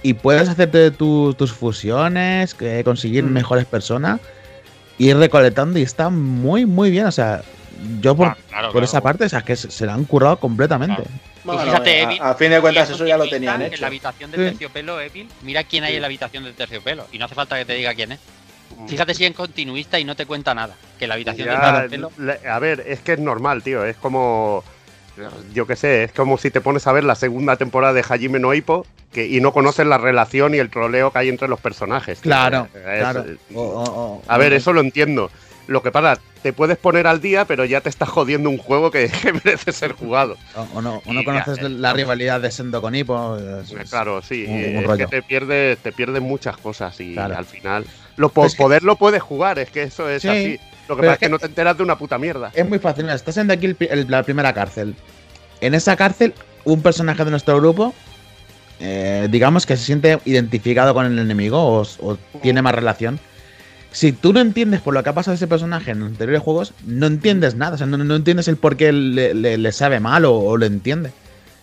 Y 0.02 0.14
puedes 0.14 0.48
hacerte 0.48 0.90
tu- 0.90 1.32
tus 1.34 1.52
fusiones, 1.52 2.54
que 2.54 2.82
conseguir 2.84 3.24
Mm. 3.24 3.32
mejores 3.32 3.64
personas, 3.64 4.20
ir 4.98 5.16
recolectando 5.16 5.78
y 5.78 5.82
está 5.82 6.10
muy 6.10 6.66
muy 6.66 6.90
bien. 6.90 7.06
O 7.06 7.12
sea, 7.12 7.42
yo 8.00 8.14
por, 8.16 8.28
Ah, 8.28 8.36
claro, 8.48 8.66
por 8.68 8.72
claro. 8.72 8.84
esa 8.84 9.00
parte, 9.00 9.24
o 9.24 9.28
sea, 9.28 9.42
que 9.42 9.56
se, 9.56 9.70
se 9.70 9.86
la 9.86 9.94
han 9.94 10.04
currado 10.04 10.38
completamente. 10.38 11.02
Bueno, 11.44 11.62
fíjate, 11.62 11.90
a- 11.90 12.02
Evil, 12.02 12.18
a, 12.22 12.34
fin 12.34 12.50
de 12.50 12.60
cuentas 12.60 12.90
eso 12.90 13.06
ya 13.06 13.16
lo 13.16 13.28
tenían 13.28 13.62
En 13.62 13.72
hecho. 13.72 13.80
la 13.82 13.86
habitación 13.88 14.30
del 14.30 14.40
Sí. 14.40 14.46
terciopelo, 14.50 15.00
Evil, 15.00 15.28
mira 15.42 15.62
quién 15.64 15.84
hay 15.84 15.90
Sí. 15.90 15.96
en 15.96 16.02
la 16.02 16.06
habitación 16.06 16.44
del 16.44 16.54
terciopelo. 16.54 17.06
Y 17.12 17.18
no 17.18 17.26
hace 17.26 17.34
falta 17.34 17.56
que 17.56 17.64
te 17.64 17.74
diga 17.74 17.94
quién 17.94 18.12
es. 18.12 18.20
Fíjate 18.88 19.14
si 19.14 19.24
es 19.24 19.34
continuista 19.34 19.98
y 19.98 20.04
no 20.04 20.16
te 20.16 20.26
cuenta 20.26 20.52
nada. 20.54 20.74
Que 20.98 21.06
la 21.06 21.14
habitación 21.14 21.48
del 21.48 21.56
Ya, 21.56 21.72
terciopelo. 21.88 22.10
le- 22.18 22.48
a 22.48 22.58
ver, 22.58 22.82
es 22.86 23.00
que 23.00 23.12
es 23.12 23.18
normal, 23.20 23.62
tío. 23.62 23.84
Es 23.84 23.96
como. 23.96 24.64
Yo 25.54 25.66
qué 25.66 25.76
sé, 25.76 26.04
es 26.04 26.12
como 26.12 26.36
si 26.36 26.50
te 26.50 26.60
pones 26.60 26.86
a 26.86 26.92
ver 26.92 27.02
la 27.04 27.14
segunda 27.14 27.56
temporada 27.56 27.94
de 27.94 28.04
Hajime 28.06 28.38
no 28.38 28.52
Ippo 28.52 28.84
que, 29.14 29.26
y 29.26 29.40
no 29.40 29.50
conoces 29.54 29.86
la 29.86 29.96
relación 29.96 30.54
y 30.54 30.58
el 30.58 30.68
troleo 30.68 31.10
que 31.10 31.18
hay 31.20 31.28
entre 31.30 31.48
los 31.48 31.58
personajes. 31.58 32.20
tío. 32.20 32.28
Claro, 32.30 32.68
Es- 32.74 32.98
claro. 33.00 33.24
O- 33.54 33.62
o- 33.62 33.84
o- 34.16 34.22
A 34.28 34.36
ver, 34.36 34.52
eso 34.52 34.74
lo 34.74 34.80
entiendo. 34.82 35.30
Lo 35.66 35.82
que 35.82 35.90
pasa, 35.90 36.20
te 36.42 36.52
puedes 36.52 36.78
poner 36.78 37.06
al 37.08 37.20
día, 37.20 37.44
pero 37.44 37.64
ya 37.64 37.80
te 37.80 37.88
estás 37.88 38.08
jodiendo 38.08 38.48
un 38.50 38.58
juego 38.58 38.90
que, 38.90 39.08
que 39.22 39.32
merece 39.32 39.72
ser 39.72 39.92
jugado. 39.92 40.36
O, 40.74 40.80
no, 40.80 41.02
o 41.04 41.12
no 41.12 41.24
conoces 41.24 41.56
ya, 41.58 41.66
eh, 41.66 41.68
la 41.70 41.92
rivalidad 41.92 42.40
de 42.40 42.50
Sendo 42.50 42.80
con 42.80 42.94
Hippo. 42.94 43.36
es- 43.36 43.90
Claro, 43.90 44.22
sí. 44.22 44.44
un- 44.48 44.76
un 44.84 44.90
es 44.92 44.96
que 44.98 45.06
te 45.08 45.22
pierdes, 45.22 45.78
te 45.78 45.90
pierdes 45.92 46.22
muchas 46.22 46.56
cosas 46.56 46.98
y 47.00 47.14
Claro. 47.14 47.36
al 47.36 47.44
final. 47.46 47.84
Lo 48.16 48.28
po- 48.28 48.46
Es 48.46 48.54
que- 48.54 48.62
poder 48.62 48.82
lo 48.84 48.96
puedes 48.96 49.22
jugar, 49.22 49.58
es 49.58 49.70
que 49.70 49.82
eso 49.82 50.08
es 50.08 50.22
Sí, 50.22 50.28
así. 50.28 50.60
Lo 50.88 50.94
que 50.94 51.02
pasa 51.02 51.14
es 51.14 51.18
que 51.18 51.28
no 51.28 51.38
te 51.40 51.46
enteras 51.46 51.76
de 51.76 51.82
una 51.82 51.98
puta 51.98 52.16
mierda. 52.16 52.52
Es 52.54 52.68
muy 52.68 52.78
fácil. 52.78 53.02
mira, 53.04 53.16
estás 53.16 53.36
en 53.38 53.48
de 53.48 53.54
aquí 53.54 53.66
el 53.80 54.06
la 54.08 54.22
primera 54.22 54.52
cárcel. 54.52 54.94
En 55.60 55.74
esa 55.74 55.96
cárcel, 55.96 56.32
un 56.64 56.80
personaje 56.80 57.24
de 57.24 57.30
nuestro 57.32 57.56
grupo, 57.56 57.92
eh, 58.78 59.26
digamos 59.30 59.66
que 59.66 59.76
se 59.76 59.84
siente 59.84 60.18
identificado 60.26 60.94
con 60.94 61.06
el 61.06 61.18
enemigo 61.18 61.58
o, 61.58 61.82
o 62.02 62.16
tiene 62.42 62.62
más 62.62 62.74
relación. 62.74 63.18
Si 63.96 64.12
tú 64.12 64.34
no 64.34 64.40
entiendes 64.40 64.82
por 64.82 64.92
lo 64.92 65.02
que 65.02 65.08
ha 65.08 65.14
pasado 65.14 65.34
ese 65.34 65.46
personaje 65.46 65.92
en 65.92 66.00
los 66.00 66.08
anteriores 66.10 66.42
juegos, 66.42 66.74
no 66.84 67.06
entiendes 67.06 67.54
nada. 67.54 67.76
O 67.76 67.78
sea, 67.78 67.86
no, 67.86 67.96
no 67.96 68.14
entiendes 68.14 68.46
el 68.46 68.58
por 68.58 68.76
qué 68.76 68.92
le, 68.92 69.32
le- 69.32 69.56
le 69.56 69.72
sabe 69.72 70.00
mal 70.00 70.26
o, 70.26 70.34
o 70.38 70.58
lo 70.58 70.66
entiende. 70.66 71.12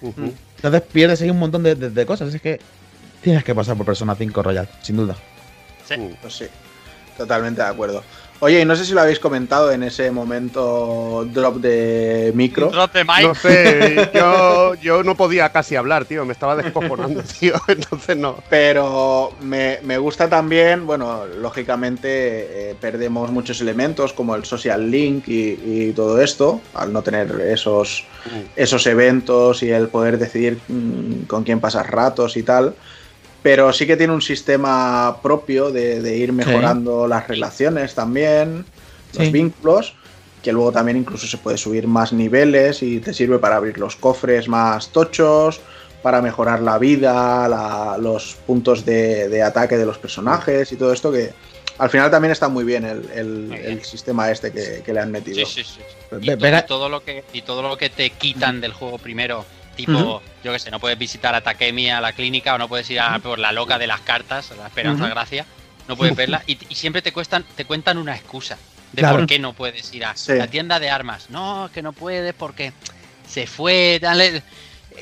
Entonces 0.02 0.82
pierdes 0.92 1.22
ahí 1.22 1.30
un 1.30 1.38
montón 1.38 1.62
de, 1.62 1.76
de- 1.76 1.92
de 1.92 2.06
cosas. 2.08 2.34
Es 2.34 2.42
que 2.42 2.60
tienes 3.22 3.44
que 3.44 3.54
pasar 3.54 3.78
por 3.78 3.86
Persona 3.86 4.16
5 4.16 4.42
Royal, 4.42 4.68
sin 4.82 4.98
duda. 4.98 5.16
Sí. 5.88 5.96
Mm. 5.96 6.16
Pues 6.22 6.34
sí, 6.34 6.46
totalmente 7.18 7.62
de 7.62 7.68
acuerdo. 7.68 8.04
Oye, 8.44 8.60
y 8.60 8.66
no 8.66 8.76
sé 8.76 8.84
si 8.84 8.94
lo 8.94 9.00
habéis 9.00 9.22
comentado 9.22 9.72
en 9.72 9.84
ese 9.84 10.12
momento 10.12 11.26
drop 11.32 11.62
de 11.62 12.34
micro. 12.36 12.70
Drop 12.72 12.92
de 12.92 13.06
mic. 13.06 13.22
No 13.22 13.36
sé, 13.36 14.12
yo, 14.14 14.76
yo 14.76 15.02
no 15.02 15.16
podía 15.16 15.48
casi 15.54 15.78
hablar, 15.78 16.04
tío, 16.04 16.26
me 16.26 16.34
estaba 16.34 16.58
descojonando, 16.58 17.24
tío, 17.40 17.54
entonces 17.70 18.18
no. 18.18 18.44
Pero 18.50 19.32
me, 19.40 19.80
me 19.84 19.98
gusta 19.98 20.28
también, 20.28 20.86
bueno, 20.86 21.26
lógicamente 21.26 22.72
eh, 22.72 22.76
perdemos 22.82 23.32
muchos 23.32 23.62
elementos 23.62 24.12
como 24.12 24.36
el 24.36 24.44
social 24.44 24.92
link 24.92 25.30
y, 25.30 25.58
y 25.64 25.94
todo 25.94 26.22
esto, 26.22 26.60
al 26.74 26.92
no 26.92 27.02
tener 27.02 27.40
esos, 27.40 28.04
esos 28.58 28.86
eventos 28.88 29.64
y 29.64 29.72
el 29.72 29.88
poder 29.88 30.18
decidir 30.18 30.60
mm, 30.68 31.28
con 31.28 31.46
quién 31.46 31.62
pasar 31.62 31.90
ratos 31.90 32.36
y 32.36 32.44
tal. 32.44 32.76
Pero 33.44 33.74
sí 33.74 33.86
que 33.86 33.98
tiene 33.98 34.14
un 34.14 34.22
sistema 34.22 35.20
propio 35.22 35.70
de, 35.70 36.02
de 36.02 36.18
ir 36.18 36.32
mejorando 36.34 37.08
las 37.08 37.28
relaciones 37.28 37.94
también, 37.94 38.66
los 39.14 39.26
Sí. 39.28 39.32
vínculos, 39.32 39.96
que 40.42 40.54
luego 40.54 40.72
también 40.72 40.98
incluso 40.98 41.28
se 41.28 41.38
puede 41.38 41.58
subir 41.58 41.88
más 41.88 42.14
niveles 42.14 42.82
y 42.82 43.00
te 43.00 43.14
sirve 43.14 43.40
para 43.40 43.58
abrir 43.58 43.78
los 43.78 43.96
cofres 43.98 44.48
más 44.48 44.92
tochos, 44.92 45.60
para 46.02 46.22
mejorar 46.22 46.62
la 46.62 46.78
vida, 46.78 47.48
la- 47.48 47.98
los 48.00 48.36
puntos 48.46 48.86
de, 48.86 49.30
de 49.30 49.42
ataque 49.44 49.78
de 49.78 49.86
los 49.86 49.98
personajes 49.98 50.72
y 50.72 50.78
todo 50.78 50.92
esto 50.94 51.12
que 51.12 51.34
al 51.78 51.90
final 51.90 52.12
también 52.12 52.32
está 52.32 52.50
muy 52.50 52.64
bien 52.64 52.86
el, 52.86 53.10
el- 53.14 53.48
Muy 53.48 53.58
bien. 53.58 53.72
el 53.72 53.84
sistema 53.84 54.30
este 54.32 54.52
que, 54.52 54.82
que 54.86 54.94
le 54.94 55.00
han 55.00 55.12
metido. 55.12 55.46
Sí, 55.46 55.64
sí, 55.64 55.76
sí. 55.76 55.82
Y 56.22 56.62
todo 56.68 56.90
lo 56.90 57.04
que, 57.04 57.24
y 57.34 57.42
todo 57.42 57.62
lo 57.62 57.78
que 57.78 57.90
te 57.90 58.10
quitan 58.12 58.62
del 58.62 58.74
juego 58.74 58.98
primero, 58.98 59.46
tipo, 59.76 60.22
yo 60.44 60.52
que 60.54 60.60
sé, 60.60 60.72
no 60.72 60.80
puedes 60.80 60.98
visitar 60.98 61.34
a 61.36 61.42
Takemi 61.42 61.90
a 61.90 62.00
la 62.02 62.14
clínica 62.14 62.54
o 62.56 62.58
no 62.58 62.68
puedes 62.68 62.90
ir 62.90 63.00
a 63.00 63.20
por 63.20 63.40
la 63.40 63.52
loca 63.52 63.78
de 63.78 63.88
las 63.88 64.02
cartas, 64.02 64.52
la 64.58 64.68
Esperanza 64.68 65.04
Ujú. 65.06 65.14
Gracia, 65.14 65.46
no 65.88 65.96
puedes 65.98 66.16
verla 66.16 66.44
y, 66.48 66.58
y 66.70 66.76
siempre 66.76 67.02
te 67.02 67.12
cuestan, 67.12 67.44
te 67.56 67.66
cuentan 67.66 67.98
una 67.98 68.16
excusa 68.16 68.58
de 68.92 69.02
Claro. 69.02 69.18
por 69.18 69.28
qué 69.28 69.40
no 69.40 69.54
puedes 69.54 69.94
ir 69.94 70.06
a 70.06 70.16
Sí. 70.16 70.34
la 70.34 70.48
tienda 70.48 70.80
de 70.80 70.90
armas. 70.90 71.30
No, 71.30 71.70
que 71.74 71.82
no 71.82 71.94
puedes 71.94 72.34
porque 72.34 72.74
se 73.28 73.48
fue, 73.48 74.00
dale. 74.02 74.44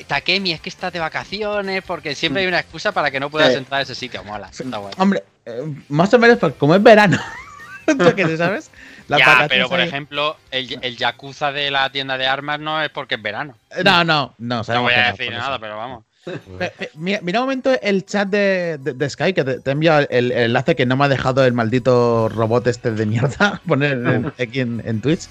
Takemi 0.06 0.52
es 0.52 0.60
que 0.62 0.70
estás 0.70 0.90
de 0.92 0.98
vacaciones, 0.98 1.82
porque 1.86 2.14
siempre 2.14 2.40
hay 2.42 2.48
una 2.48 2.60
excusa 2.60 2.92
para 2.92 3.10
que 3.10 3.20
no 3.20 3.28
puedas 3.28 3.50
Sí. 3.52 3.58
entrar 3.58 3.80
a 3.80 3.82
ese 3.82 3.94
sitio. 3.94 4.24
Mola, 4.24 4.48
está 4.50 4.78
guay. 4.78 4.94
Hombre, 4.96 5.22
eh, 5.44 5.62
más 5.90 6.12
o 6.14 6.18
menos 6.18 6.38
pues, 6.38 6.54
como 6.54 6.74
es 6.74 6.82
verano. 6.82 7.18
Porque, 7.98 8.36
¿sabes? 8.38 8.70
Las 9.08 9.18
ya, 9.20 9.46
pero 9.48 9.68
por 9.68 9.80
ahí- 9.80 9.88
ejemplo, 9.88 10.36
el, 10.50 10.78
el 10.82 10.96
Yakuza 10.96 11.52
de 11.52 11.70
la 11.70 11.90
tienda 11.90 12.16
de 12.18 12.26
armas 12.26 12.60
no 12.60 12.82
es 12.82 12.90
porque 12.90 13.16
es 13.16 13.22
verano. 13.22 13.56
No, 13.84 14.04
no, 14.04 14.04
no. 14.04 14.34
No 14.38 14.64
sabemos 14.64 14.90
voy 14.92 15.00
a 15.00 15.10
no, 15.10 15.16
decir 15.16 15.32
nada, 15.32 15.58
pero 15.58 15.76
vamos. 15.76 16.04
Mira, 16.94 17.18
mira 17.22 17.40
un 17.40 17.46
momento 17.46 17.72
el 17.82 18.06
chat 18.06 18.28
de, 18.28 18.78
de, 18.78 18.92
de 18.94 19.10
Sky 19.10 19.32
que 19.32 19.42
te, 19.42 19.58
te 19.60 19.70
enviado 19.72 20.06
el, 20.08 20.30
el 20.30 20.32
enlace 20.32 20.76
que 20.76 20.86
no 20.86 20.96
me 20.96 21.04
ha 21.06 21.08
dejado 21.08 21.44
el 21.44 21.52
maldito 21.52 22.28
robot 22.28 22.66
este 22.68 22.92
de 22.92 23.06
mierda 23.06 23.60
poner 23.66 23.92
en- 23.92 24.32
aquí 24.40 24.60
en, 24.60 24.80
en 24.86 25.00
Twitch. 25.00 25.22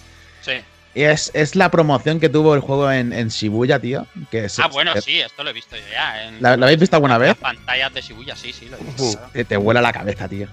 Sí. 0.41 0.53
Y 0.93 1.03
es, 1.03 1.31
es 1.34 1.56
la 1.56 1.72
promoción 1.72 2.19
que 2.19 2.27
tuvo 2.27 2.53
el 2.53 2.60
juego 2.60 2.91
en, 2.91 3.14
en 3.14 3.30
Shibuya, 3.30 3.80
tío. 3.80 4.06
Que 4.30 4.45
es- 4.45 4.60
Ah, 4.60 4.68
bueno, 4.68 4.91
sí, 4.99 5.22
esto 5.22 5.41
lo 5.45 5.52
he 5.52 5.53
visto 5.53 5.77
yo 5.77 5.84
ya. 5.89 6.27
En 6.27 6.41
¿La, 6.41 6.57
la 6.57 6.65
habéis 6.65 6.81
visto 6.81 6.98
alguna 6.98 7.18
las 7.18 7.30
vez? 7.30 7.38
pantallas 7.38 7.93
de 7.93 8.02
Shibuya, 8.02 8.35
sí, 8.35 8.52
sí, 8.52 8.68
lo 8.68 8.76
he 8.76 8.84
visto. 8.84 9.22
Que 9.31 9.45
te 9.45 9.56
vuela 9.56 9.80
la 9.81 9.93
cabeza, 9.93 10.27
tío. 10.27 10.48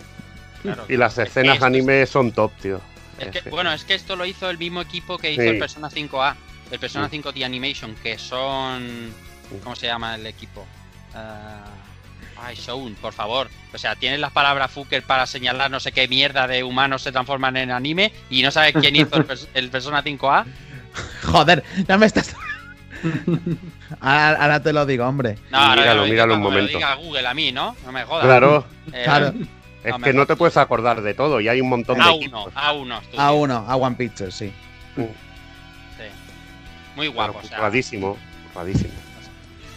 claro. 0.62 0.84
Y 0.88 0.96
las 0.96 1.18
escenas 1.18 1.60
anime 1.62 2.06
son 2.06 2.30
top, 2.30 2.52
tío. 2.62 2.80
Es 3.18 3.42
que- 3.42 3.50
bueno, 3.50 3.72
es 3.72 3.84
que 3.84 3.94
esto 3.94 4.16
lo 4.16 4.24
hizo 4.26 4.48
el 4.50 4.58
mismo 4.58 4.80
equipo 4.80 5.18
que 5.18 5.32
hizo 5.32 5.42
Sí. 5.42 5.48
el 5.48 5.58
Persona 5.58 5.88
5A, 5.90 6.36
el 6.70 6.78
Persona 6.78 7.06
Sí. 7.06 7.10
5 7.12 7.32
The 7.32 7.44
Animation, 7.44 7.94
que 7.96 8.18
son. 8.18 9.12
¿Cómo 9.62 9.74
se 9.76 9.86
llama 9.86 10.14
el 10.16 10.26
equipo? 10.26 10.66
Ah, 11.14 11.64
ay, 12.42 12.54
Shoun, 12.56 12.94
por 12.96 13.12
favor. 13.14 13.48
O 13.72 13.78
sea, 13.78 13.96
tienes 13.96 14.20
las 14.20 14.30
palabras 14.32 14.70
Fucker 14.70 15.02
para 15.02 15.26
señalar 15.26 15.70
no 15.70 15.80
sé 15.80 15.92
qué 15.92 16.06
mierda 16.08 16.46
de 16.46 16.62
humanos 16.62 17.02
se 17.02 17.12
transforman 17.12 17.56
en 17.56 17.70
anime 17.70 18.12
y 18.30 18.42
no 18.42 18.50
sabes 18.50 18.74
quién 18.78 18.94
hizo 18.96 19.16
el, 19.16 19.26
pers- 19.26 19.48
el 19.54 19.70
Persona 19.70 20.02
5A. 20.02 20.44
Joder, 21.24 21.64
ya 21.86 21.96
me 21.98 22.06
estás. 22.06 22.34
ahora, 24.00 24.42
ahora 24.42 24.62
te 24.62 24.72
lo 24.72 24.84
digo, 24.86 25.06
hombre. 25.06 25.36
No, 25.50 25.58
ahora 25.58 25.82
Míralo, 25.82 26.02
míralo 26.04 26.06
diga 26.06 26.24
un 26.24 26.28
cuando 26.30 26.50
me 26.50 26.56
lo 26.56 26.62
momento. 26.62 26.78
diga 26.78 26.94
Google 26.94 27.28
a 27.28 27.34
mí, 27.34 27.52
¿no? 27.52 27.76
No 27.84 27.92
me 27.92 28.04
jodas. 28.04 28.24
Claro, 28.24 28.66
Eh, 28.92 29.02
Claro. 29.04 29.34
Es 29.90 30.02
que 30.02 30.12
no 30.12 30.26
te 30.26 30.36
puedes 30.36 30.56
acordar 30.56 31.02
de 31.02 31.14
todo 31.14 31.40
y 31.40 31.48
hay 31.48 31.60
un 31.60 31.68
montón 31.68 31.96
de 31.98 32.04
A1, 32.04 32.16
equipos. 32.16 32.54
A1. 32.54 33.00
estudio. 33.02 33.20
A 33.20 33.32
uno, 33.32 33.64
a 33.68 33.76
One 33.76 33.96
Picture, 33.96 34.30
sí. 34.30 34.52
Sí. 34.96 35.02
Muy 36.96 37.08
guapo. 37.08 37.34
Pero 37.34 37.44
o 37.44 37.48
sea, 37.48 37.58
curradísimo, 37.58 38.16
curradísimo. 38.52 38.92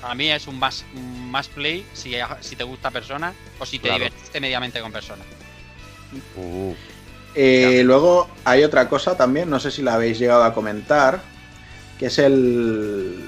a 0.03 0.15
mí 0.15 0.29
es 0.31 0.47
un 0.47 0.57
más, 0.59 0.83
un 0.95 1.29
más 1.31 1.47
play 1.47 1.85
si, 1.93 2.15
si 2.39 2.55
te 2.55 2.63
gusta 2.63 2.89
persona 2.91 3.33
o 3.59 3.65
si 3.65 3.77
te 3.79 3.89
Claro. 3.89 4.03
divertiste 4.05 4.39
mediamente 4.39 4.81
con 4.81 4.91
persona. 4.91 5.23
Uh, 6.35 6.73
Eh, 7.33 7.83
luego 7.85 8.27
hay 8.43 8.63
otra 8.65 8.89
cosa 8.89 9.15
también, 9.15 9.49
no 9.49 9.57
sé 9.59 9.71
si 9.71 9.81
la 9.81 9.93
habéis 9.93 10.19
llegado 10.19 10.43
a 10.43 10.53
comentar, 10.53 11.21
que 11.97 12.07
es 12.07 12.19
el, 12.19 13.25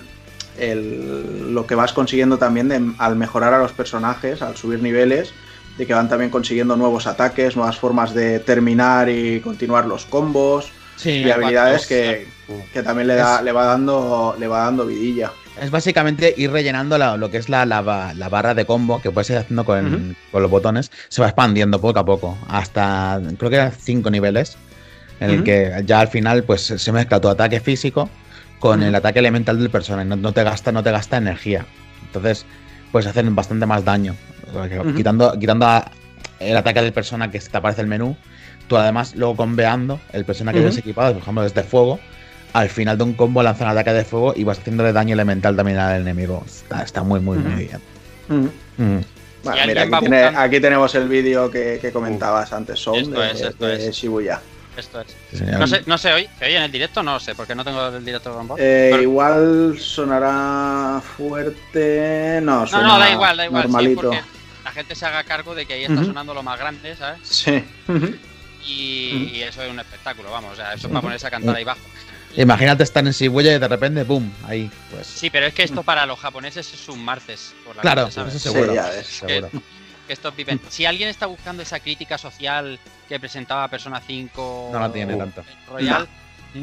el- 0.57 1.53
lo 1.53 1.65
que 1.65 1.76
vas 1.76 1.93
consiguiendo 1.93 2.38
también 2.38 2.68
de- 2.68 2.91
al 2.97 3.15
mejorar 3.15 3.53
a 3.53 3.60
los 3.60 3.72
personajes, 3.72 4.41
al 4.41 4.57
subir 4.57 4.81
niveles, 4.81 5.31
de 5.78 5.88
que 5.88 5.94
van 5.94 6.08
también 6.10 6.30
consiguiendo 6.30 6.76
nuevos 6.76 7.08
ataques, 7.08 7.56
nuevas 7.56 7.78
formas 7.78 8.14
de 8.14 8.40
terminar 8.40 9.10
y 9.10 9.40
continuar 9.41 9.86
los 9.86 10.06
combos 10.06 10.72
Sí, 10.95 11.10
y 11.10 11.32
habilidades 11.32 11.88
que, 11.88 12.28
que 12.72 12.84
también 12.84 13.08
le, 13.08 13.16
da, 13.16 13.38
Es- 13.38 13.44
le 13.44 13.52
va 13.52 13.66
dando 13.66 14.36
le 14.40 14.48
va 14.48 14.60
dando 14.66 14.86
vidilla. 14.86 15.32
Es 15.60 15.70
básicamente 15.72 16.34
ir 16.38 16.52
rellenando 16.52 16.98
la- 16.98 17.18
lo 17.18 17.30
que 17.32 17.38
es 17.38 17.50
la, 17.50 17.66
la 17.66 18.14
la 18.16 18.30
barra 18.30 18.54
de 18.54 18.66
combo 18.66 19.02
que 19.02 19.12
puedes 19.12 19.30
ir 19.32 19.38
haciendo 19.38 19.66
con, 19.66 20.16
con 20.32 20.41
los 20.41 20.50
botones. 20.52 20.91
Se 21.10 21.22
va 21.22 21.28
expandiendo 21.28 21.80
poco 21.82 22.00
a 22.00 22.06
poco. 22.06 22.38
Hasta 22.48 23.20
creo 23.38 23.50
que 23.50 23.56
eran 23.58 23.72
cinco 23.72 24.10
niveles. 24.12 24.58
En 25.20 25.30
el 25.30 25.44
que 25.44 25.84
ya 25.86 26.00
al 26.00 26.08
final 26.10 26.44
pues 26.44 26.62
se 26.62 26.91
mezcla 26.91 27.20
tu 27.22 27.30
ataque 27.30 27.60
físico 27.60 28.10
con 28.60 28.82
el 28.84 28.94
ataque 28.95 29.20
elemental 29.20 29.58
del 29.60 29.70
personaje. 29.70 30.08
No, 30.08 30.16
no 30.16 30.32
te 30.34 30.44
gasta, 30.44 30.72
no 30.72 30.84
te 30.84 30.91
gasta 30.91 31.18
energía. 31.18 31.66
Entonces, 32.06 32.45
pues 32.91 33.06
hacen 33.08 33.34
bastante 33.36 33.66
más 33.66 33.84
daño. 33.86 34.16
Porque. 34.54 34.94
Quitando, 34.96 35.38
quitando 35.40 35.66
a- 35.66 35.92
el 36.40 36.56
ataque 36.58 36.82
del 36.82 36.94
persona 36.94 37.30
que 37.32 37.40
te 37.40 37.58
aparece 37.58 37.82
el 37.82 37.88
menú. 37.88 38.16
Tú 38.68 38.78
además, 38.78 39.16
luego 39.16 39.36
combeando 39.36 40.00
el 40.14 40.24
persona 40.26 40.52
que 40.54 40.60
Ujú. 40.60 40.68
tienes 40.70 40.78
equipado, 40.80 41.14
por 41.14 41.22
ejemplo, 41.22 41.44
desde 41.44 41.64
fuego, 41.64 42.00
al 42.54 42.70
final 42.70 42.98
de 42.98 43.04
un 43.04 43.14
combo 43.14 43.44
lanza 43.44 43.66
un 43.66 43.72
ataque 43.72 43.92
de 43.94 44.06
fuego 44.06 44.34
y 44.36 44.44
vas 44.46 44.60
haciéndole 44.60 44.94
daño 44.94 45.14
elemental 45.14 45.56
también 45.56 45.78
al 45.80 46.02
enemigo. 46.02 46.44
Está, 46.46 46.82
está 46.84 47.04
muy, 47.04 47.20
muy, 47.20 47.38
muy 47.40 47.66
bien. 47.66 47.82
Bueno, 48.28 49.60
mira, 49.68 49.82
aquí, 49.84 50.00
tiene- 50.00 50.60
tenemos 50.62 50.96
el 50.96 51.10
vídeo 51.10 51.52
que, 51.52 51.78
que 51.82 51.92
comentabas 51.92 52.54
antes, 52.54 52.80
Son, 52.80 52.96
Esto 52.96 53.20
de, 53.20 53.32
es, 53.32 53.42
esto 53.42 53.66
de 53.66 53.90
es. 53.90 53.96
Shibuya. 53.96 54.40
Esto 54.78 55.02
es. 55.02 55.08
Sí. 55.34 55.44
No 55.46 55.68
sé, 55.68 55.84
no 55.86 55.98
sé 55.98 56.14
hoy. 56.14 56.28
¿Se 56.40 56.46
oye 56.46 56.56
en 56.58 56.64
el 56.64 56.72
directo? 56.72 57.04
No 57.04 57.14
lo 57.14 57.20
sé, 57.20 57.36
porque 57.36 57.54
no 57.54 57.64
tengo 57.66 57.86
el 57.90 58.04
directo 58.06 58.34
con 58.34 58.48
vos. 58.48 58.58
Eh, 58.60 58.88
Pero- 58.92 59.04
igual 59.04 59.76
sonará 59.78 61.02
fuerte. 61.02 62.40
No, 62.42 62.62
no, 62.62 62.68
suena 62.68 62.88
no, 62.88 63.00
da 63.00 63.12
igual, 63.12 63.38
da 63.38 63.46
igual. 63.46 63.64
Sí, 63.64 63.68
Normalito. 63.68 64.02
porque 64.02 64.20
la 64.64 64.72
gente 64.72 64.95
se 64.95 65.06
haga 65.06 65.23
cargo 65.23 65.56
de 65.56 65.65
que 65.65 65.73
ahí 65.73 65.84
está 65.84 66.03
sonando 66.03 66.34
lo 66.34 66.44
más 66.44 66.57
grande, 66.57 66.95
¿sabes? 66.95 67.19
Sí. 67.23 67.64
Y, 68.65 69.31
y 69.34 69.41
eso 69.44 69.61
es 69.61 69.69
un 69.69 69.80
espectáculo, 69.80 70.31
vamos. 70.31 70.53
O 70.53 70.56
sea, 70.56 70.73
eso 70.73 70.88
es 70.88 70.94
para 70.94 71.02
ponerse 71.02 71.27
a 71.27 71.31
cantar 71.31 71.56
ahí 71.56 71.64
bajo. 71.64 71.81
Imagínate 72.35 72.84
estar 72.84 73.06
en 73.06 73.11
Shibuya 73.11 73.56
y 73.56 73.60
de 73.60 73.68
repente, 73.68 74.03
¡boom! 74.03 74.31
Ahí, 74.48 74.72
pues. 74.90 75.06
Sí, 75.06 75.30
pero 75.30 75.45
es 75.45 75.53
que 75.53 75.64
esto 75.64 75.84
para 75.84 76.06
los 76.06 76.18
japoneses 76.19 76.73
es 76.73 76.90
un 76.90 77.03
martes. 77.03 77.53
Por 77.64 77.76
la 77.76 77.81
claro, 77.81 78.02
noche, 78.03 78.14
¿sabes? 78.14 78.35
eso 78.35 78.52
seguro. 78.52 78.72
Sí, 78.72 78.76
ya 78.76 78.90
ves. 78.90 79.07
seguro. 79.07 79.49
que 80.07 80.14
estos 80.14 80.35
viven. 80.35 80.60
Si 80.69 80.85
alguien 80.85 81.10
está 81.10 81.27
buscando 81.27 81.61
esa 81.61 81.80
crítica 81.80 82.18
social 82.18 82.80
que 83.07 83.19
presentaba 83.19 83.68
Persona 83.68 84.02
5 84.06 84.69
No 84.73 84.80
la 84.80 84.91
tiene 84.91 85.14
o 85.14 85.18
tanto. 85.18 85.44
Royal, 85.69 86.07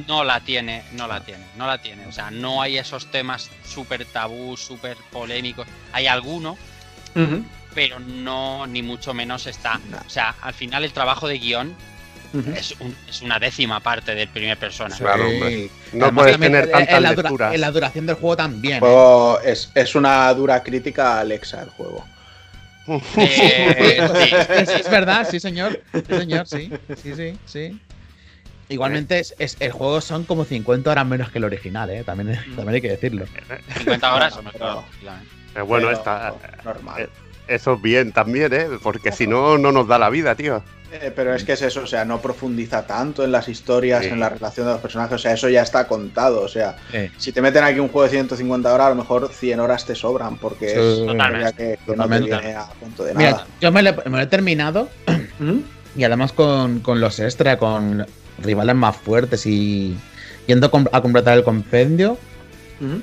no. 0.08 0.24
la 0.24 0.40
tiene, 0.40 0.82
no 0.92 1.06
la 1.06 1.20
tiene, 1.24 1.44
no 1.56 1.66
la 1.66 1.78
tiene. 1.78 2.06
O 2.06 2.12
sea, 2.12 2.30
no 2.30 2.60
hay 2.62 2.78
esos 2.78 3.10
temas 3.10 3.50
súper 3.64 4.04
tabú, 4.06 4.56
súper 4.56 4.96
polémicos. 5.12 5.66
Hay 5.92 6.06
alguno, 6.06 6.58
Ujú. 7.14 7.44
Pero 7.74 7.98
no, 8.00 8.66
ni 8.66 8.82
mucho 8.82 9.14
menos 9.14 9.46
está. 9.46 9.78
No. 9.90 9.98
O 10.06 10.10
sea, 10.10 10.34
al 10.42 10.54
final 10.54 10.84
el 10.84 10.92
trabajo 10.92 11.28
de 11.28 11.38
guion 11.38 11.74
es, 12.54 12.74
un- 12.80 12.96
es 13.08 13.22
una 13.22 13.38
décima 13.40 13.80
parte 13.80 14.14
del 14.14 14.28
primer 14.28 14.56
persona. 14.56 14.94
Sí. 14.94 15.02
Claro, 15.02 15.28
hombre. 15.28 15.68
No 15.92 16.04
Además, 16.06 16.22
puedes 16.24 16.38
tener 16.40 16.64
en- 16.64 16.70
tantas 16.70 16.96
en 16.96 17.02
la 17.02 17.14
dura-. 17.14 17.54
En 17.54 17.60
la 17.60 17.70
duración 17.70 18.06
del 18.06 18.16
juego 18.16 18.36
también. 18.36 18.74
El 18.74 18.78
¿eh? 18.78 18.86
juego 18.86 19.40
es, 19.40 19.70
es 19.74 19.94
una 19.94 20.32
dura 20.34 20.62
crítica 20.62 21.16
a 21.16 21.20
Alexa, 21.20 21.62
el 21.62 21.70
juego. 21.70 22.04
Eh, 23.16 24.08
sí, 24.14 24.34
Es, 24.54 24.68
es 24.70 24.90
verdad, 24.90 25.26
sí, 25.30 25.38
señor. 25.40 25.80
Sí, 25.92 26.02
señor, 26.16 26.46
sí. 26.46 26.70
Sí, 27.02 27.14
sí, 27.14 27.38
sí. 27.46 27.80
Igualmente, 28.68 29.18
es, 29.18 29.34
es- 29.38 29.56
el 29.60 29.72
juego 29.72 30.00
son 30.00 30.24
como 30.24 30.44
50 30.44 30.90
horas 30.90 31.06
menos 31.06 31.30
que 31.30 31.38
el 31.38 31.44
original, 31.44 31.90
¿eh? 31.90 32.04
También, 32.04 32.38
también 32.54 32.74
hay 32.76 32.80
que 32.80 32.88
decirlo. 32.90 33.26
50 33.78 34.14
horas. 34.14 34.34
Bueno, 34.34 34.50
claro, 34.52 34.84
pero- 34.88 35.00
claro. 35.00 35.22
Eh, 35.56 35.62
bueno, 35.62 35.86
Pero 35.88 35.98
está, 35.98 36.34
Normal. 36.64 37.02
eh, 37.02 37.08
eso 37.48 37.74
es 37.74 37.82
bien 37.82 38.12
también, 38.12 38.52
¿eh? 38.52 38.66
Porque 38.82 39.12
si 39.12 39.26
no, 39.26 39.58
no 39.58 39.72
nos 39.72 39.86
da 39.88 39.98
la 39.98 40.10
vida, 40.10 40.34
tío. 40.34 40.62
Eh, 40.92 41.12
pero 41.14 41.32
es 41.34 41.44
que 41.44 41.52
es 41.52 41.62
eso, 41.62 41.82
o 41.82 41.86
sea, 41.86 42.04
no 42.04 42.20
profundiza 42.20 42.84
tanto 42.84 43.22
en 43.24 43.30
las 43.30 43.48
historias, 43.48 44.02
Sí. 44.04 44.08
en 44.10 44.18
la 44.18 44.28
relación 44.28 44.66
de 44.66 44.72
los 44.72 44.82
personajes, 44.82 45.14
o 45.14 45.18
sea, 45.18 45.32
eso 45.34 45.48
ya 45.48 45.62
está 45.62 45.86
contado, 45.86 46.42
o 46.42 46.48
sea, 46.48 46.76
si 47.16 47.30
te 47.30 47.40
meten 47.40 47.62
aquí 47.62 47.78
un 47.78 47.86
juego 47.88 48.02
de 48.04 48.10
150 48.10 48.74
horas, 48.74 48.88
a 48.88 48.90
lo 48.90 48.96
mejor 48.96 49.28
100 49.32 49.60
horas 49.60 49.86
te 49.86 49.94
sobran, 49.94 50.36
porque 50.38 50.68
Sí, 50.70 50.74
es 50.80 50.98
una 51.08 51.52
que, 51.52 51.78
que 51.86 51.94
no 51.96 52.08
te 52.08 52.18
viene 52.18 52.54
a 52.56 52.66
punto 52.80 53.04
de 53.04 53.14
Mira, 53.14 53.30
nada. 53.30 53.46
yo 53.60 53.70
me 53.70 53.82
lo, 53.84 53.92
me 54.06 54.10
lo 54.10 54.20
he 54.20 54.26
terminado 54.26 54.88
Ujú. 55.38 55.62
Y 55.96 56.02
además 56.04 56.32
con, 56.32 56.80
con 56.80 57.00
los 57.00 57.18
extra, 57.20 57.56
con 57.56 58.04
rivales 58.42 58.74
más 58.74 58.96
fuertes 58.96 59.44
y 59.46 59.96
yendo 60.48 60.66
a 60.66 60.70
com- 60.72 60.86
a 60.92 61.00
completar 61.02 61.36
el 61.38 61.44
compendio 61.44 62.16
Ujú. 62.80 63.00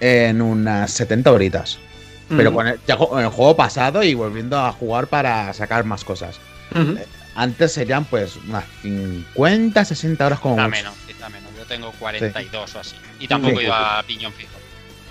en 0.00 0.40
unas 0.42 0.90
70 0.92 1.30
horitas. 1.32 1.78
Pero 2.28 2.52
con 2.52 2.66
el, 2.66 2.78
ya 2.86 2.96
con 2.96 3.20
el 3.22 3.28
juego 3.28 3.56
pasado 3.56 4.02
y 4.02 4.14
volviendo 4.14 4.58
a 4.58 4.72
jugar 4.72 5.06
para 5.06 5.52
sacar 5.54 5.84
más 5.84 6.04
cosas. 6.04 6.38
Ujú. 6.74 6.98
Antes 7.34 7.72
serían 7.72 8.04
pues 8.04 8.36
unas 8.36 8.64
50, 8.82 9.84
60 9.84 10.26
horas 10.26 10.40
como 10.40 10.56
mucho. 10.56 10.68
menos, 10.68 10.94
quizá 11.06 11.28
menos. 11.28 11.50
Yo 11.56 11.64
tengo 11.64 11.92
42 11.98 12.74
o 12.74 12.80
así. 12.80 12.96
Y 13.20 13.28
tampoco 13.28 13.58
Sí. 13.60 13.64
iba 13.66 13.98
a 13.98 14.02
piñón 14.02 14.32
fijo. 14.32 14.50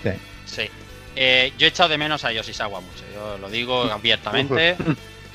Sí. 0.03 0.09
Sí. 0.45 0.69
Eh, 1.15 1.53
yo 1.57 1.65
he 1.65 1.69
echado 1.69 1.89
de 1.89 1.97
menos 1.97 2.23
a 2.25 2.31
Yoshisawa 2.31 2.81
mucho. 2.81 3.03
Yo 3.13 3.37
lo 3.39 3.49
digo 3.49 3.83
abiertamente. 3.91 4.75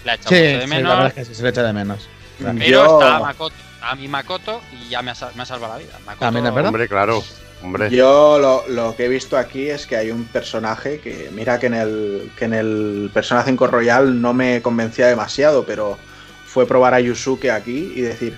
La 0.05 0.13
he 0.13 0.17
echado 0.17 0.29
Sí, 0.31 0.43
mucho 0.43 0.59
de 0.59 0.61
sí, 0.63 0.67
menos. 0.69 0.83
la 0.89 0.95
verdad 0.95 1.09
es 1.09 1.15
que 1.15 1.25
sí, 1.25 1.35
se 1.35 1.43
le 1.43 1.49
echa 1.49 1.63
de 1.63 1.73
menos. 1.73 2.09
Pero 2.39 2.59
Yo- 2.59 3.01
está 3.01 3.19
Makoto. 3.21 3.55
Está 3.75 3.95
mi 3.97 4.07
Makoto 4.09 4.61
y 4.73 4.89
ya 4.91 5.03
me 5.03 5.11
ha, 5.11 5.15
me 5.35 5.43
ha 5.43 5.47
salvado 5.47 5.73
la 5.75 5.79
vida. 5.81 5.99
Makoto, 6.05 6.21
También 6.27 6.47
es 6.47 6.55
verdad. 6.55 6.69
Hombre, 6.69 6.89
claro. 6.89 7.25
Hombre. 7.63 7.91
Yo 7.91 8.39
lo, 8.41 8.65
lo 8.69 8.97
que 8.97 9.05
he 9.05 9.09
visto 9.09 9.37
aquí 9.37 9.69
es 9.69 9.87
que 9.87 9.97
hay 9.97 10.11
un 10.11 10.25
personaje 10.25 10.99
que, 10.99 11.31
mira 11.33 11.59
que 11.61 11.67
en 11.67 11.75
el, 11.75 12.31
que 12.37 12.47
en 12.47 12.55
el 12.55 13.11
Persona 13.15 13.43
5 13.45 13.67
Royal 13.69 14.21
no 14.21 14.35
me 14.35 14.61
convencía 14.63 15.07
demasiado, 15.07 15.65
pero 15.65 15.99
fue 16.47 16.67
probar 16.67 16.95
a 16.95 17.01
Yusuke 17.01 17.51
aquí 17.51 17.93
y 17.95 18.01
decir, 18.01 18.37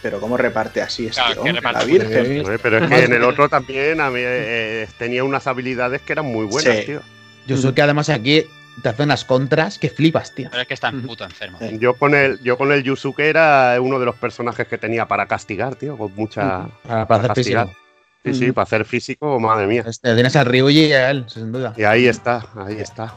pero 0.00 0.20
¿cómo 0.20 0.36
reparte 0.36 0.80
así 0.80 1.06
este 1.06 1.20
Claro, 1.22 1.40
hombre, 1.42 1.54
reparte 1.54 1.78
la 1.80 1.84
Virgen? 1.84 2.58
pero 2.62 2.78
es 2.78 2.88
que 2.90 3.04
en 3.04 3.12
el 3.12 3.24
otro 3.24 3.48
también 3.48 4.00
a 4.00 4.10
mí, 4.10 4.20
eh, 4.22 4.88
tenía 4.98 5.24
unas 5.24 5.46
habilidades 5.46 6.00
que 6.02 6.12
eran 6.12 6.26
muy 6.26 6.46
buenas, 6.46 6.76
Sí. 6.78 6.84
tío. 6.86 7.00
Yo 7.46 7.56
sé 7.56 7.74
que 7.74 7.82
además 7.82 8.08
aquí 8.08 8.46
te 8.82 8.88
hacen 8.88 9.08
las 9.08 9.24
contras 9.24 9.78
que 9.78 9.90
flipas, 9.90 10.32
tío. 10.34 10.48
Pero 10.50 10.62
es 10.62 10.68
que 10.68 10.74
está 10.74 10.90
Ujú. 10.90 11.08
puto 11.08 11.24
enfermo. 11.24 11.58
Yo 11.80 11.94
con 11.94 12.14
el, 12.14 12.40
yo 12.42 12.56
con 12.56 12.70
el 12.72 12.82
Yusuke 12.84 13.20
era 13.20 13.76
uno 13.80 13.98
de 13.98 14.06
los 14.06 14.14
personajes 14.14 14.66
que 14.68 14.78
tenía 14.78 15.06
para 15.08 15.26
castigar, 15.26 15.74
tío, 15.74 15.96
con 15.98 16.14
mucha. 16.14 16.68
Para, 16.86 17.06
para 17.06 17.22
hacer 17.24 17.34
castigar. 17.34 17.66
físico. 17.66 17.81
Sí, 18.24 18.34
sí, 18.34 18.52
para 18.52 18.62
hacer 18.64 18.84
físico, 18.84 19.38
madre 19.40 19.66
mía. 19.66 19.84
Este, 19.86 20.14
tienes 20.14 20.36
a 20.36 20.44
Ryuji 20.44 20.86
y 20.86 20.92
a 20.92 21.10
él, 21.10 21.24
sin 21.28 21.50
duda. 21.52 21.72
Y 21.76 21.82
ahí 21.84 22.06
está, 22.06 22.46
ahí 22.56 22.78
está. 22.78 23.12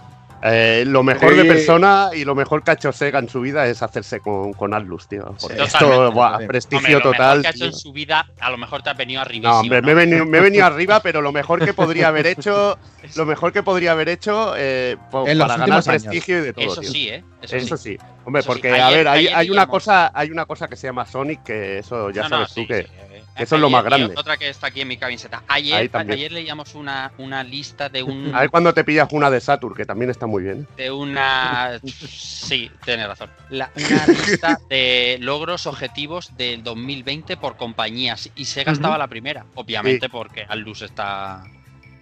Eh, 0.47 0.83
lo 0.85 1.01
mejor 1.01 1.33
de 1.35 1.41
Sí. 1.41 1.47
persona 1.47 2.09
y 2.13 2.23
lo 2.23 2.35
mejor 2.35 2.61
que 2.63 2.69
ha 2.69 2.73
hecho 2.75 2.91
Sega 2.91 3.17
en 3.17 3.27
su 3.29 3.41
vida 3.41 3.65
es 3.65 3.81
hacerse 3.81 4.19
con, 4.19 4.53
con 4.53 4.75
Atlus, 4.75 5.07
tío. 5.07 5.33
Sí. 5.39 5.47
esto, 5.57 6.11
buah, 6.11 6.37
prestigio 6.45 6.77
Hombre, 6.77 6.91
lo 6.93 6.99
mejor 6.99 7.13
total. 7.17 7.41
que 7.41 7.47
ha 7.47 7.51
hecho 7.51 7.65
en 7.65 7.73
su 7.73 7.91
vida, 7.93 8.27
a 8.39 8.51
lo 8.51 8.57
mejor 8.57 8.83
te 8.83 8.91
has 8.91 8.97
venido 8.97 9.21
arriba. 9.21 9.49
No, 9.49 9.59
hombre, 9.61 9.81
me 9.81 9.91
he, 9.93 9.95
venido, 9.95 10.25
me 10.25 10.37
he 10.37 10.41
venido 10.41 10.65
arriba, 10.67 10.99
pero 10.99 11.21
lo 11.21 11.31
mejor 11.31 11.65
que 11.65 11.73
podría 11.73 12.09
haber 12.09 12.27
hecho, 12.27 12.77
lo 13.15 13.25
mejor 13.25 13.53
que 13.53 13.63
podría 13.63 13.93
haber 13.93 14.09
hecho 14.09 14.53
eh, 14.55 14.97
para 15.11 15.33
ganar 15.35 15.71
años. 15.71 15.85
prestigio 15.85 16.37
y 16.39 16.41
de 16.41 16.53
todo. 16.53 16.65
Eso 16.65 16.81
tío. 16.81 16.91
sí, 16.91 17.09
¿eh? 17.09 17.23
Eso, 17.41 17.55
Eso 17.55 17.77
sí. 17.77 17.97
sí. 17.97 18.05
Hombre, 18.25 18.41
Eso 18.41 18.51
sí. 18.51 18.53
porque 18.59 18.71
Ayer- 18.71 18.81
a 18.83 18.89
ver, 18.91 19.07
hay, 19.07 19.27
hay 19.27 19.49
una 19.49 19.65
cosa, 19.65 20.11
hay 20.13 20.29
una 20.29 20.45
cosa 20.45 20.67
que 20.67 20.75
se 20.75 20.85
llama 20.87 21.05
Sonic 21.07 21.41
que 21.43 21.79
eso 21.79 22.11
ya 22.11 22.23
No, 22.23 22.29
no, 22.29 22.35
sabes 22.35 22.51
sí, 22.51 22.61
tú 22.61 22.67
que 22.67 22.83
sí, 22.83 22.89
eso 23.37 23.55
es 23.55 23.61
lo 23.61 23.69
más 23.69 23.81
y 23.83 23.85
grande. 23.85 24.13
Otra 24.17 24.37
que 24.37 24.49
está 24.49 24.67
aquí 24.67 24.81
en 24.81 24.87
mi 24.87 24.97
camiseta. 24.97 25.43
Ayer, 25.47 25.89
ayer 25.93 26.31
leíamos 26.31 26.75
una, 26.75 27.11
una 27.17 27.43
lista 27.43 27.89
de 27.89 28.01
un 28.03 28.33
a 28.33 28.41
ver 28.41 28.49
cuando 28.49 28.73
te 28.73 28.83
pillas 28.83 29.07
una 29.11 29.29
de 29.29 29.39
Saturn 29.41 29.75
que 29.75 29.85
también 29.85 30.09
está 30.09 30.25
muy 30.27 30.43
bien. 30.43 30.67
de 30.77 30.91
una 30.91 31.79
sí, 31.83 32.71
tienes 32.83 33.07
razón. 33.07 33.29
La- 33.49 33.69
una 33.75 34.07
lista 34.07 34.59
de 34.69 35.17
logros 35.21 35.67
objetivos 35.67 36.35
del 36.37 36.63
2020 36.63 37.37
por 37.37 37.57
compañías 37.57 38.29
y 38.35 38.45
Sega 38.45 38.71
estaba 38.71 38.97
la 38.97 39.07
primera, 39.07 39.45
obviamente 39.55 40.09
porque 40.09 40.45
Atlus 40.47 40.81
está 40.81 41.43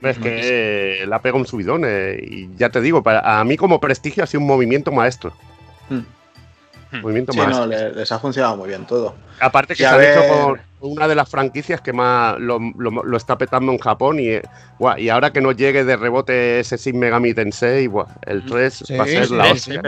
Es 0.01 0.17
que 0.19 1.01
eh, 1.01 1.07
la 1.07 1.19
pega 1.21 1.37
un 1.37 1.47
subidón 1.47 1.83
eh, 1.85 2.17
y 2.21 2.49
ya 2.57 2.69
te 2.69 2.81
digo, 2.81 3.01
para, 3.03 3.39
a 3.39 3.43
mí 3.43 3.57
como 3.57 3.79
prestigio 3.79 4.23
ha 4.23 4.27
sido 4.27 4.41
un 4.41 4.47
movimiento 4.47 4.91
maestro. 4.91 5.33
Mm. 5.89 7.01
Movimiento 7.01 7.31
Sí, 7.33 7.39
maestro. 7.39 7.61
no, 7.61 7.67
le- 7.67 7.91
les 7.93 8.11
ha 8.11 8.19
funcionado 8.19 8.55
muy 8.55 8.67
bien 8.69 8.85
todo. 8.85 9.15
Aparte 9.39 9.73
que 9.75 9.81
se 9.83 9.87
han 9.87 10.01
hecho 10.03 10.27
con 10.27 10.61
una 10.83 11.07
de 11.07 11.15
las 11.15 11.29
franquicias 11.29 11.81
que 11.81 11.93
más 11.93 12.37
lo, 12.39 12.59
lo- 12.77 13.03
lo 13.03 13.17
está 13.17 13.37
petando 13.37 13.71
en 13.71 13.77
Japón 13.77 14.19
y, 14.19 14.27
eh, 14.29 14.41
buah, 14.79 14.99
y 14.99 15.09
ahora 15.09 15.31
que 15.31 15.41
nos 15.41 15.55
llegue 15.55 15.83
de 15.85 15.95
rebote 15.95 16.59
ese 16.59 16.77
Shin 16.77 16.99
Megami 16.99 17.33
Tensei, 17.33 17.87
buah, 17.87 18.05
el 18.25 18.45
3 18.45 18.73
Sí, 18.85 18.95
va 18.97 19.03
a 19.03 19.07
ser 19.07 19.25
sí, 19.27 19.33
la 19.35 19.51
hostia. 19.51 19.81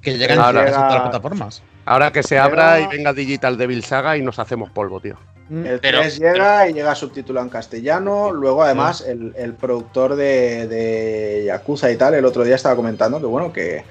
Que 0.00 0.18
llegan 0.18 0.38
Ahora- 0.40 0.62
a 0.62 0.66
todas 0.66 0.92
las 0.94 1.02
plataformas. 1.02 1.62
Ahora 1.84 2.10
que 2.12 2.22
se 2.22 2.38
abra 2.38 2.80
y 2.80 2.86
venga 2.88 3.12
Digital 3.12 3.56
Devil 3.56 3.84
Saga 3.84 4.16
y 4.16 4.22
nos 4.22 4.38
hacemos 4.38 4.70
polvo, 4.70 5.00
tío. 5.00 5.16
El 5.50 5.80
Pero- 5.80 6.00
3 6.00 6.18
llega 6.18 6.68
y 6.68 6.72
llega 6.72 6.94
subtitulado 6.94 7.44
en 7.46 7.50
castellano. 7.50 8.32
Luego, 8.32 8.62
además, 8.62 9.04
el, 9.06 9.34
el 9.36 9.52
productor 9.54 10.14
de, 10.16 10.66
de 10.66 11.42
Yakuza 11.46 11.90
y 11.90 11.96
tal, 11.96 12.14
el 12.14 12.24
otro 12.24 12.42
día 12.42 12.54
estaba 12.56 12.74
comentando 12.74 13.20
que, 13.20 13.26
bueno, 13.26 13.52
que 13.52 13.84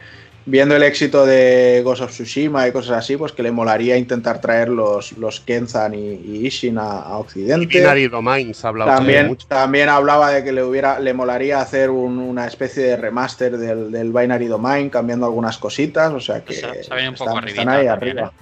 viendo 0.45 0.75
el 0.75 0.83
éxito 0.83 1.25
de 1.25 1.81
Ghost 1.83 2.01
of 2.01 2.11
Tsushima 2.11 2.67
y 2.67 2.71
cosas 2.71 2.97
así, 2.97 3.15
pues 3.17 3.31
que 3.31 3.43
le 3.43 3.51
molaría 3.51 3.95
intentar 3.97 4.41
traer 4.41 4.69
los, 4.69 5.11
los 5.13 5.39
Kenzan 5.39 5.93
y, 5.93 6.13
y 6.13 6.47
Ishin 6.47 6.77
a, 6.77 7.01
a 7.03 7.17
Y 7.17 7.21
Occidente. 7.21 7.79
Binary 7.79 8.07
Domains 8.07 8.65
ha 8.65 8.69
hablado 8.69 8.91
También, 8.91 9.27
mucho. 9.27 9.47
también 9.47 9.89
hablaba 9.89 10.31
de 10.31 10.43
que 10.43 10.51
le 10.51 10.63
hubiera 10.63 10.99
le 10.99 11.13
molaría 11.13 11.61
hacer 11.61 11.89
un- 11.89 12.17
una 12.19 12.47
especie 12.47 12.83
de 12.83 12.97
remaster 12.97 13.57
del, 13.57 13.91
del 13.91 14.11
Binary 14.11 14.47
Domain, 14.47 14.89
cambiando 14.89 15.25
algunas 15.25 15.57
cositas. 15.57 16.11
O 16.11 16.19
sea 16.19 16.43
que 16.43 16.53
Se- 16.53 16.83
se 16.83 16.93
un 17.07 17.15
poco 17.15 17.29
están, 17.29 17.37
arribita 17.37 17.61
están 17.61 17.69
ahí 17.69 17.85
también, 17.85 17.89
arriba. 18.19 18.33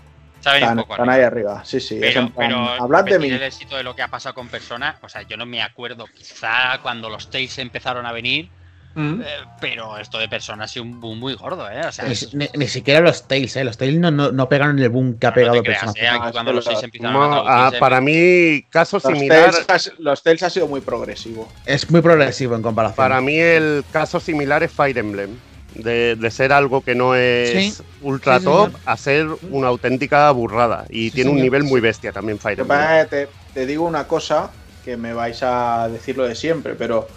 Venido 0.42 0.56
Están, 0.56 0.78
un 0.78 0.84
poco 0.84 0.94
están 0.94 1.10
arriba. 1.10 1.16
ahí 1.16 1.24
arriba. 1.26 1.66
Sí, 1.66 1.80
sí. 1.82 1.98
Pero, 2.00 2.14
plan, 2.14 2.34
pero 2.38 2.58
hablad 2.82 3.04
de 3.04 3.20
mí. 3.20 3.28
el 3.30 3.44
éxito 3.44 3.76
de 3.76 3.84
lo 3.84 3.94
que 3.94 4.02
ha 4.04 4.08
pasado 4.08 4.34
con 4.36 4.48
Persona, 4.48 4.96
o 5.02 5.10
sea, 5.10 5.24
yo 5.24 5.36
no 5.36 5.46
me 5.46 5.62
acuerdo, 5.62 6.06
quizá 6.16 6.80
cuando 6.82 7.10
los 7.10 7.30
Tales 7.30 7.58
empezaron 7.60 8.06
a 8.06 8.14
venir, 8.14 8.50
Mm. 8.96 9.22
eh, 9.22 9.26
pero 9.62 9.98
esto 9.98 10.18
de 10.18 10.28
Persona 10.28 10.64
ha 10.66 10.68
sido 10.68 10.84
un 10.84 11.00
boom 11.00 11.20
muy 11.20 11.36
gordo, 11.36 11.70
¿eh? 11.70 11.82
O 11.88 11.92
sea, 11.92 12.06
Ni, 12.06 12.14
es- 12.14 12.34
ni- 12.34 12.50
ni 12.56 12.68
siquiera 12.68 13.00
los 13.02 13.28
Tails, 13.28 13.56
¿eh? 13.56 13.64
Los 13.64 13.78
Tails 13.78 13.98
no, 14.00 14.10
no, 14.12 14.32
no 14.32 14.50
pegaron 14.50 14.80
el 14.80 14.90
boom 14.90 15.18
que 15.20 15.28
ha 15.28 15.30
no 15.30 15.36
pegado 15.36 15.62
creas, 15.64 15.80
Persona. 15.94 16.04
¿eh? 16.04 16.10
Ah, 16.12 16.30
cuando 16.32 16.54
los 16.54 16.66
empezaron 16.68 17.14
No, 17.14 17.34
a 17.48 17.68
ah, 17.68 17.70
los 17.72 17.80
para 17.80 18.02
mí, 18.02 18.64
caso 18.70 18.98
Los 18.98 19.04
similar. 19.14 19.52
Tales, 19.66 19.88
ha- 19.88 19.92
los 20.00 20.24
Tales 20.24 20.44
ha 20.44 20.50
sido 20.50 20.68
muy 20.68 20.82
progresivo. 20.82 21.48
Es 21.66 21.90
muy 21.92 22.02
progresivo 22.02 22.56
en 22.56 22.62
comparación. 22.64 22.96
Para 22.98 23.22
mí 23.22 23.38
el 23.38 23.86
caso 23.92 24.20
similar 24.20 24.64
es 24.64 24.72
Fire 24.72 24.98
Emblem. 24.98 25.38
De, 25.76 26.16
de 26.16 26.32
ser 26.32 26.52
algo 26.52 26.82
que 26.82 26.96
no 26.96 27.14
es 27.14 27.76
Sí. 27.78 27.84
ultra 28.02 28.40
Sí, 28.40 28.46
top 28.46 28.66
señor. 28.72 28.82
a 28.86 28.98
ser 28.98 29.28
una 29.52 29.68
auténtica 29.68 30.32
burrada. 30.32 30.86
Y 30.90 31.10
Sí, 31.10 31.16
tiene 31.18 31.30
un 31.30 31.36
señor. 31.38 31.44
nivel 31.44 31.64
muy 31.66 31.80
bestia 31.80 32.12
también 32.12 32.40
Fire 32.40 32.60
Emblem. 32.62 33.08
te, 33.08 33.30
te 33.54 33.66
digo 33.68 33.86
una 33.86 34.08
cosa 34.08 34.50
que 34.84 34.98
me 34.98 35.14
vais 35.14 35.44
a 35.44 35.88
decir 35.90 36.18
lo 36.18 36.24
de 36.28 36.34
siempre, 36.34 36.74
pero 36.74 37.08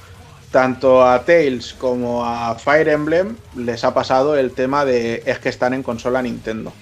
tanto 0.53 1.05
a 1.05 1.25
Tales 1.25 1.75
como 1.77 2.25
a 2.25 2.55
Fire 2.55 2.89
Emblem 2.89 3.37
les 3.57 3.83
ha 3.83 3.93
pasado 3.95 4.37
el 4.37 4.53
tema 4.53 4.85
de 4.85 5.23
es 5.27 5.39
que 5.41 5.49
están 5.49 5.75
en 5.75 5.83
consola 5.83 6.23
Nintendo. 6.23 6.73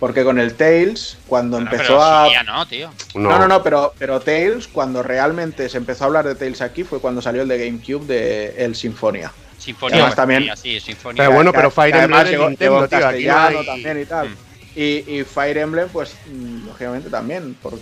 Porque 0.00 0.24
con 0.24 0.40
el 0.40 0.54
Tales, 0.54 1.16
cuando 1.28 1.58
Bueno, 1.58 1.70
empezó 1.70 1.92
pero 1.98 2.02
a. 2.02 2.42
no, 2.44 2.66
tío. 2.66 2.90
No, 3.14 3.38
no, 3.38 3.46
no, 3.46 3.62
pero, 3.62 3.94
pero 3.98 4.18
Tales, 4.20 4.66
cuando 4.66 5.00
realmente 5.04 5.68
se 5.68 5.76
empezó 5.78 6.02
a 6.02 6.06
hablar 6.08 6.26
de 6.26 6.34
Tales 6.34 6.60
aquí, 6.60 6.82
fue 6.82 6.98
cuando 6.98 7.22
salió 7.22 7.42
el 7.42 7.48
de 7.48 7.64
GameCube 7.64 8.06
de 8.06 8.64
El 8.64 8.74
Sinfonia. 8.74 9.30
Sinfonía, 9.58 9.98
Además, 9.98 10.16
también- 10.16 10.50
sí, 10.56 10.80
Sinfonía. 10.80 11.22
Pero 11.22 11.32
bueno, 11.36 11.52
pero 11.52 11.70
Fire 11.70 11.94
Emblem 11.94 12.20
es 12.20 12.30
llegó- 12.30 12.48
Nintendo, 12.48 12.72
llegó 12.74 12.84
en 12.84 12.90
tío, 12.90 12.98
aquí 12.98 13.24
no 13.26 13.32
castellano 13.34 13.58
hay- 13.60 13.66
también 13.66 14.00
y 14.00 14.04
tal. 14.06 14.28
Mm. 14.30 14.34
Y, 14.74 14.82
y 15.18 15.24
Fire 15.24 15.58
Emblem, 15.58 15.88
pues, 15.90 16.16
mm, 16.26 16.66
lógicamente 16.66 17.08
también, 17.10 17.54
por- 17.62 17.78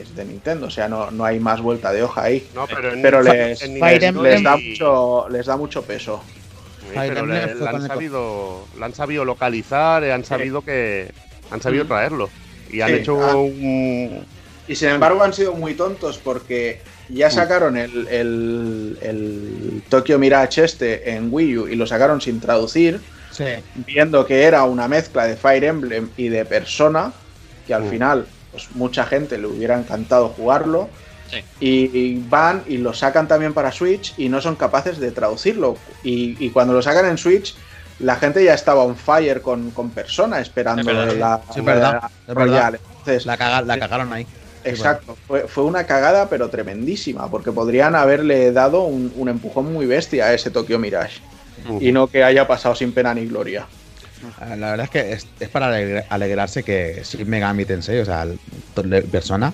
es 0.00 0.14
de 0.14 0.24
Nintendo, 0.24 0.66
o 0.66 0.70
sea, 0.70 0.88
no, 0.88 1.10
no 1.10 1.24
hay 1.24 1.38
más 1.40 1.60
vuelta 1.60 1.92
de 1.92 2.02
hoja 2.02 2.24
ahí. 2.24 2.46
No, 2.54 2.66
pero, 2.66 2.92
en- 2.92 3.02
Pero 3.02 3.18
en 3.20 3.24
les, 3.24 3.60
les, 3.68 4.02
Emblem 4.02 4.22
les 4.22 4.42
da 4.42 4.56
mucho, 4.56 5.28
les 5.28 5.46
da 5.46 5.56
mucho 5.56 5.82
peso. 5.82 6.22
Sí, 6.80 6.92
pero 6.94 7.26
le, 7.26 7.54
le 7.54 7.68
han 7.68 7.86
sabido, 7.86 8.64
le 8.78 8.84
han 8.84 8.94
sabido 8.94 9.24
localizar, 9.24 10.04
eh, 10.04 10.12
han 10.12 10.24
sabido 10.24 10.62
que 10.62 11.10
han 11.50 11.60
sabido 11.60 11.84
Mm. 11.84 11.88
traerlo 11.88 12.30
y 12.70 12.80
han 12.80 12.88
Sí, 12.90 12.94
hecho 12.96 13.20
ah. 13.22 13.34
un 13.36 14.24
Y 14.68 14.74
sin 14.74 14.88
embargo 14.88 15.22
han 15.22 15.32
sido 15.32 15.54
muy 15.54 15.74
tontos 15.74 16.18
porque 16.18 16.80
ya 17.08 17.30
sacaron 17.30 17.76
el, 17.76 18.06
el, 18.08 18.98
el 19.02 19.82
Tokyo 19.88 20.18
Mirage 20.18 20.64
este 20.64 21.10
en 21.10 21.28
Wii 21.32 21.58
U 21.58 21.68
y 21.68 21.76
lo 21.76 21.86
sacaron 21.86 22.20
sin 22.20 22.40
traducir, 22.40 23.00
Sí. 23.30 23.44
viendo 23.74 24.24
que 24.26 24.42
era 24.44 24.64
una 24.64 24.88
mezcla 24.88 25.26
de 25.26 25.36
Fire 25.36 25.64
Emblem 25.64 26.08
y 26.16 26.28
de 26.28 26.44
Persona, 26.44 27.12
que 27.66 27.74
al 27.74 27.84
Mm. 27.84 27.90
final 27.90 28.26
pues 28.56 28.74
mucha 28.74 29.04
gente 29.04 29.36
le 29.36 29.46
hubiera 29.46 29.78
encantado 29.78 30.28
jugarlo. 30.30 30.88
Sí. 31.30 31.42
Y, 31.60 31.98
y 31.98 32.24
van 32.28 32.62
y 32.66 32.78
lo 32.78 32.94
sacan 32.94 33.28
también 33.28 33.52
para 33.52 33.70
Switch 33.72 34.14
y 34.16 34.28
no 34.30 34.40
son 34.40 34.56
capaces 34.56 34.98
de 34.98 35.10
traducirlo. 35.10 35.76
Y, 36.02 36.36
y 36.42 36.50
cuando 36.50 36.72
lo 36.72 36.80
sacan 36.80 37.04
en 37.06 37.18
Switch, 37.18 37.54
la 37.98 38.16
gente 38.16 38.42
ya 38.42 38.54
estaba 38.54 38.82
on 38.84 38.96
fire 38.96 39.42
con, 39.42 39.70
con 39.72 39.90
Persona 39.90 40.40
esperando 40.40 40.80
Es 40.80 40.86
verdad, 40.86 41.12
sí. 41.12 41.18
la, 41.18 41.40
Sí, 41.52 41.58
es 41.60 41.64
verdad, 41.66 41.92
la 41.92 42.10
es 42.28 42.34
Royal. 42.34 42.80
Entonces, 42.98 43.26
La, 43.26 43.36
caga- 43.36 43.62
la 43.62 43.78
cagaron 43.78 44.12
ahí. 44.12 44.26
Exacto, 44.64 45.16
fue, 45.26 45.46
fue 45.46 45.64
una 45.64 45.84
cagada 45.84 46.28
pero 46.28 46.48
tremendísima, 46.48 47.30
porque 47.30 47.52
podrían 47.52 47.94
haberle 47.94 48.50
dado 48.52 48.82
un, 48.84 49.12
un 49.16 49.28
empujón 49.28 49.72
muy 49.72 49.86
bestia 49.86 50.26
a 50.26 50.34
ese 50.34 50.50
Tokyo 50.50 50.78
Mirage 50.78 51.20
y 51.80 51.92
no 51.92 52.06
que 52.08 52.22
haya 52.24 52.46
pasado 52.48 52.74
sin 52.74 52.92
pena 52.92 53.12
ni 53.14 53.26
gloria. 53.26 53.66
Eh, 54.22 54.56
La 54.56 54.70
verdad 54.70 54.84
es 54.84 54.90
que 54.90 55.12
es, 55.12 55.26
es 55.40 55.48
para 55.48 55.68
alegrarse 56.08 56.62
que 56.62 57.02
Shin 57.04 57.28
Megami 57.28 57.64
Tensei, 57.64 58.00
o 58.00 58.04
sea, 58.04 58.22
el- 58.22 58.38
persona, 59.10 59.52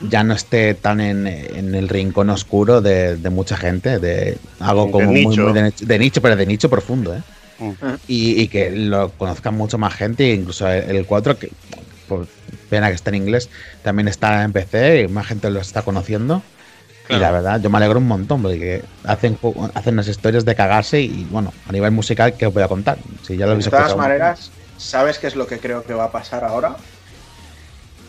ya 0.00 0.22
no 0.24 0.34
esté 0.34 0.74
tan 0.74 1.00
en, 1.00 1.26
en 1.26 1.74
el 1.74 1.88
rincón 1.88 2.30
oscuro 2.30 2.80
de, 2.80 3.16
de 3.16 3.30
mucha 3.30 3.56
gente, 3.56 3.98
de 3.98 4.38
algo 4.60 4.86
De 4.86 4.92
como 4.92 5.06
muy, 5.12 5.26
nicho. 5.26 5.42
muy 5.44 5.52
de, 5.52 5.62
nicho- 5.62 5.86
de 5.86 5.98
nicho, 5.98 6.22
pero 6.22 6.36
de 6.36 6.46
nicho 6.46 6.68
profundo, 6.70 7.14
¿eh? 7.14 7.22
Mm. 7.58 7.72
y, 8.08 8.42
y 8.42 8.48
que 8.48 8.70
lo 8.70 9.10
conozca 9.12 9.50
mucho 9.50 9.78
más 9.78 9.94
gente, 9.94 10.32
incluso 10.32 10.68
el, 10.68 10.96
el 10.96 11.06
4, 11.06 11.38
que 11.38 11.48
por 12.08 12.26
pena 12.68 12.88
que 12.88 12.94
esté 12.94 13.10
en 13.10 13.16
inglés, 13.16 13.48
también 13.82 14.08
está 14.08 14.42
en 14.42 14.52
PC 14.52 15.02
y 15.02 15.08
más 15.08 15.26
gente 15.26 15.50
lo 15.50 15.60
está 15.60 15.82
conociendo. 15.82 16.42
Y 17.08 17.16
la 17.16 17.30
verdad, 17.30 17.60
yo 17.60 17.68
me 17.68 17.76
alegro 17.78 17.98
un 17.98 18.06
montón 18.06 18.42
porque 18.42 18.82
hacen, 19.04 19.38
hacen 19.74 19.94
unas 19.94 20.08
historias 20.08 20.44
de 20.44 20.54
cagarse 20.54 21.00
y 21.00 21.26
bueno, 21.30 21.52
a 21.68 21.72
nivel 21.72 21.90
musical, 21.90 22.34
¿qué 22.36 22.46
os 22.46 22.54
voy 22.54 22.62
a 22.62 22.68
contar? 22.68 22.98
Si 23.22 23.36
ya 23.36 23.46
lo 23.46 23.56
De 23.56 23.64
todas 23.64 23.96
maneras, 23.96 24.50
¿sabes 24.78 25.18
qué 25.18 25.26
es 25.26 25.36
lo 25.36 25.46
que 25.46 25.58
creo 25.58 25.84
que 25.84 25.94
va 25.94 26.04
a 26.04 26.12
pasar 26.12 26.44
ahora? 26.44 26.76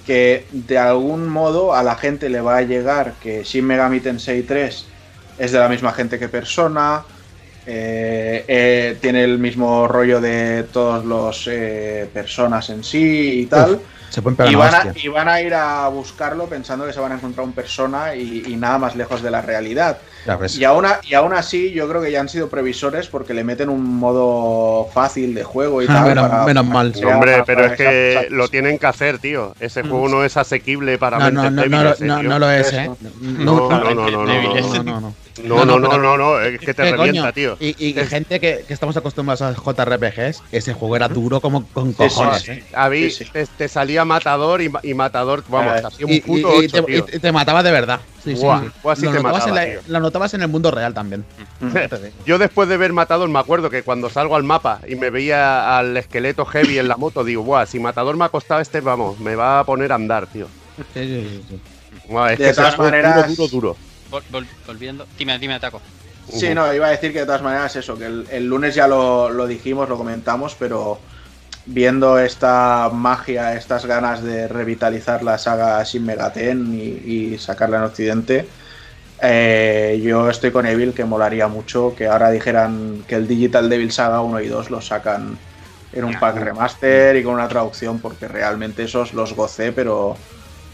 Que 0.06 0.45
de 0.52 0.78
algún 0.78 1.28
modo 1.28 1.74
a 1.74 1.84
la 1.84 1.95
gente 1.95 2.30
le 2.30 2.41
va 2.41 2.57
a 2.57 2.61
llegar 2.61 3.14
que 3.22 3.44
Shin 3.44 3.65
Megami 3.65 3.99
Tensei 3.99 4.44
3 4.44 4.86
es 5.40 5.52
de 5.52 5.60
la 5.60 5.68
misma 5.68 5.91
gente 5.91 6.20
que 6.20 6.30
Persona, 6.30 7.03
eh, 7.65 8.44
eh, 8.48 8.98
tiene 8.99 9.24
el 9.24 9.40
mismo 9.40 9.88
rollo 9.88 10.20
de 10.20 10.64
todos 10.72 11.06
los 11.06 11.48
eh, 11.48 12.10
personas 12.14 12.70
en 12.70 12.84
sí 12.84 13.41
y 13.41 13.45
tal. 13.45 13.80
Se 14.14 14.22
pueden 14.22 14.35
pegar 14.35 14.52
Y 14.52 14.56
van, 14.56 14.76
a, 14.76 14.77
hostia. 14.77 14.94
y 15.03 15.07
van 15.07 15.27
a 15.27 15.41
ir 15.41 15.56
a 15.56 15.88
buscarlo 15.88 16.45
pensando 16.45 16.85
que 16.85 16.94
se 16.94 16.99
van 16.99 17.14
a 17.14 17.15
encontrar 17.15 17.48
un 17.48 17.53
persona 17.53 18.14
y, 18.15 18.44
y 18.45 18.56
nada 18.56 18.77
más 18.77 18.95
lejos 18.95 19.23
de 19.23 19.31
la 19.31 19.41
realidad. 19.41 19.98
Ya 20.27 20.35
ves. 20.35 20.56
Y 20.56 20.64
aún, 20.65 20.85
a- 20.85 20.99
y 21.02 21.15
aún 21.15 21.34
así, 21.34 21.72
yo 21.72 21.90
creo 21.90 21.99
que 21.99 22.11
ya 22.11 22.19
han 22.19 22.30
sido 22.30 22.48
previsores 22.48 23.07
porque 23.07 23.34
le 23.34 23.44
meten 23.44 23.69
un 23.69 23.84
modo 23.98 24.88
fácil 24.94 25.34
de 25.34 25.44
juego 25.44 25.81
y 25.81 25.85
Ah, 25.85 25.94
tal. 25.95 26.03
menos- 26.10 26.30
para- 26.30 26.45
menos 26.45 26.65
mal. 26.68 26.91
para- 26.91 27.07
hombre, 27.15 27.31
para- 27.31 27.45
pero 27.45 27.61
para 27.61 27.73
es 27.73 27.77
que 27.77 28.27
lo 28.30 28.48
tienen 28.49 28.77
que 28.77 28.85
hacer, 28.85 29.18
tío. 29.18 29.56
Ese 29.60 29.81
juego 29.81 30.07
no 30.07 30.23
es 30.23 30.38
asequible 30.38 30.99
para 30.99 31.18
No, 31.18 31.31
no, 31.31 31.44
no, 31.45 31.49
no, 31.49 31.61
débiles, 31.64 32.02
no, 32.02 32.18
eh, 32.18 32.19
tío. 32.22 32.30
no 32.30 32.38
lo 32.40 32.52
es. 32.52 32.72
¿eh? 32.72 32.91
No, 33.19 33.68
no, 33.68 33.94
no, 33.95 35.02
no, 35.02 35.14
no, 35.43 35.65
no, 35.65 35.80
no, 35.80 35.97
no. 35.97 36.18
No, 36.18 36.39
es 36.39 36.60
que 36.60 36.73
te 36.73 36.84
¿Qué 36.84 36.91
revienta, 36.91 37.22
coño? 37.22 37.34
tío. 37.34 37.57
Y, 37.60 37.76
y 37.88 37.93
gente 37.93 38.39
que, 38.39 38.65
que 38.68 38.73
estamos 38.73 38.95
acostumbrados 38.97 39.41
a 39.41 39.53
JRPGs, 39.53 40.43
ese 40.51 40.73
juego 40.73 40.95
era 40.95 41.07
duro 41.07 41.41
como 41.41 41.65
con 41.69 41.89
Sí, 41.89 41.95
cojones, 41.97 42.41
sí, 42.43 42.51
¿eh? 42.51 42.64
A 42.73 42.89
mí 42.89 43.10
Sí, 43.10 43.26
sí. 43.26 43.31
te, 43.31 43.45
te 43.47 43.68
salía 43.68 44.05
Matador 44.05 44.61
y, 44.61 44.69
ma- 44.69 44.80
y 44.84 44.93
Matador, 44.93 45.43
vamos, 45.49 45.73
Ah, 45.76 45.81
te 45.81 45.88
hacía 45.88 46.05
un 46.05 46.11
Y, 46.14 46.22
puto 46.22 46.61
y- 46.61 46.68
te, 46.68 46.81
tío. 46.84 47.05
y 47.11 47.19
te 47.19 47.31
mataba 47.31 47.64
de 47.64 47.72
verdad. 47.72 47.99
Sí, 48.23 48.35
sí, 48.35 48.41
Buah, 48.43 48.61
sí. 48.61 48.68
buah, 48.84 48.95
lo, 48.95 49.01
te 49.01 49.07
notabas 49.18 49.34
mataba, 49.34 49.49
en 49.49 49.55
la- 49.55 49.81
tío. 49.81 49.91
lo 49.91 49.99
notabas 49.99 50.34
en 50.35 50.41
el 50.43 50.47
mundo 50.47 50.72
real 50.72 50.93
también. 50.93 51.26
Mm. 51.60 51.68
Yo 52.26 52.38
después 52.38 52.69
de 52.69 52.77
ver 52.77 52.93
Matador 52.93 53.27
me 53.27 53.39
acuerdo 53.39 53.69
que 53.69 53.84
cuando 53.84 54.10
salgo 54.10 54.35
al 54.35 54.43
mapa 54.43 54.80
y 54.88 54.95
me 54.95 55.10
veía 55.10 55.77
al 55.77 55.97
esqueleto 55.97 56.45
heavy 56.45 56.77
en 56.77 56.88
la 56.88 56.95
moto, 56.97 57.23
digo, 57.23 57.43
buah, 57.43 57.65
si 57.65 57.80
Matador 57.80 58.15
me 58.18 58.26
ha 58.26 58.30
costado 58.30 58.61
este, 58.61 58.81
vamos, 58.81 59.19
me 59.19 59.35
va 59.35 59.60
a 59.60 59.64
poner 59.65 59.91
a 59.91 59.95
andar, 59.95 60.27
tío. 60.27 60.47
Sí, 60.77 60.84
sí, 60.93 61.27
sí, 61.30 61.45
sí. 61.49 61.60
Buah, 62.07 62.34
es 62.34 62.39
De 62.39 62.45
que 62.45 62.53
todas 62.53 62.77
maneras- 62.77 63.27
duro, 63.35 63.47
duro, 63.47 63.47
duro. 63.49 63.77
Vol- 64.14 64.23
vol- 64.30 64.48
volviendo. 64.68 65.07
Dime, 65.18 65.40
dime, 65.40 65.60
Taco. 65.60 65.81
Sí, 66.30 66.53
no, 66.53 66.72
iba 66.73 66.88
a 66.88 66.91
decir 66.91 67.11
que 67.11 67.19
de 67.19 67.26
todas 67.26 67.41
maneras 67.41 67.76
eso, 67.76 67.98
que 67.98 68.06
el, 68.06 68.26
el 68.31 68.48
lunes 68.48 68.76
ya 68.76 68.88
lo, 68.88 69.30
lo 69.30 69.48
dijimos, 69.48 69.90
lo 69.90 69.98
comentamos, 69.98 70.56
pero 70.57 70.99
viendo 71.65 72.19
esta 72.19 72.90
magia, 72.94 73.56
estas 73.56 73.85
ganas 73.85 74.23
de 74.23 74.48
revitalizar 74.48 75.23
la 75.23 75.38
saga 75.38 75.84
Shin 75.84 76.06
Megaten 76.06 76.73
y, 76.73 77.34
y 77.34 77.38
sacarla 77.40 77.77
en 77.77 77.84
Occidente, 77.84 78.48
eh, 79.22 79.99
yo 80.03 80.30
estoy 80.30 80.52
con 80.52 80.65
Evil, 80.65 80.94
que 80.94 81.06
molaría 81.06 81.48
mucho 81.48 81.94
que 81.95 82.07
ahora 82.07 82.30
dijeran 82.30 83.03
que 83.07 83.15
el 83.15 83.27
Digital 83.27 83.69
Devil 83.69 83.91
Saga 83.91 84.22
1 84.22 84.41
y 84.41 84.48
2 84.48 84.69
los 84.69 84.85
sacan 84.88 85.38
en 85.91 86.03
un 86.03 86.19
pack 86.19 86.38
remaster 86.38 87.15
y 87.15 87.23
con 87.23 87.34
una 87.34 87.48
traducción, 87.48 87.99
porque 87.99 88.27
realmente 88.27 88.84
esos 88.84 89.14
los 89.14 89.34
gocé, 89.34 89.72
pero, 89.72 90.15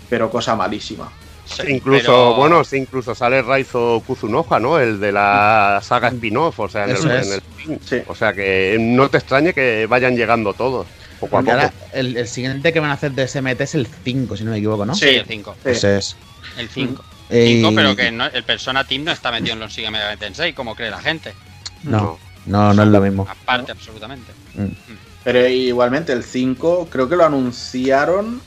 pero 0.10 0.30
cosa 0.30 0.56
malísima. 0.56 1.12
Sí, 1.50 1.64
incluso, 1.68 2.04
pero- 2.06 2.36
bueno, 2.36 2.64
sí, 2.64 2.78
incluso 2.78 3.14
sale 3.16 3.42
Raizo 3.42 4.02
Kuzunoha, 4.06 4.60
¿no? 4.60 4.80
El 4.80 5.00
de 5.00 5.12
la 5.12 5.80
saga 5.84 6.10
spin-off, 6.10 6.60
o 6.60 6.70
sea, 6.70 6.84
en 6.86 6.92
el, 6.92 6.98
en 6.98 7.12
el 7.12 7.24
Steam. 7.42 7.80
Sí. 7.84 8.02
O 8.08 8.16
sea 8.16 8.34
que 8.34 8.78
no 8.80 9.10
te 9.10 9.18
extrañe 9.18 9.54
que 9.54 9.86
vayan 9.88 10.16
llegando 10.16 10.54
todos, 10.54 10.86
poco 11.20 11.38
a 11.38 11.42
Porque 11.42 11.52
poco. 11.52 11.62
ahora 11.64 11.74
el, 11.94 12.18
el 12.18 12.28
siguiente 12.28 12.72
que 12.72 12.80
van 12.80 12.92
a 12.92 12.94
hacer 12.94 13.12
de 13.14 13.28
SMT 13.28 13.62
es 13.62 13.76
el 13.76 13.88
5, 13.88 14.38
si 14.38 14.44
no 14.44 14.52
me 14.52 14.58
equivoco, 14.58 14.86
¿no? 14.86 14.94
Sí, 14.96 15.08
el 15.08 15.26
5. 15.26 15.54
Sí. 15.54 15.60
Pues 15.64 15.84
es. 15.84 16.16
El 16.58 16.70
5. 16.70 17.04
Eh, 17.32 17.60
5, 17.62 17.72
pero 17.76 17.96
que 17.96 18.12
no- 18.12 18.26
el 18.28 18.44
Persona 18.44 18.84
Team 18.86 19.04
no 19.04 19.12
está 19.12 19.32
metido 19.32 19.54
en 19.54 19.60
los 19.60 19.74
Sigue 19.74 19.90
Mega 19.92 20.16
Tensei, 20.18 20.54
como 20.54 20.76
cree 20.76 20.90
la 20.92 21.00
gente. 21.02 21.34
No, 21.84 22.18
no, 22.46 22.74
no 22.74 22.84
es 22.84 22.90
lo 22.90 23.02
mismo. 23.02 23.28
Aparte, 23.30 23.72
absolutamente. 23.72 24.32
Pero 25.24 25.48
igualmente 25.48 26.14
el 26.14 26.24
5 26.24 26.88
creo 26.92 27.08
que 27.10 27.16
lo 27.16 27.26
anunciaron 27.26 28.42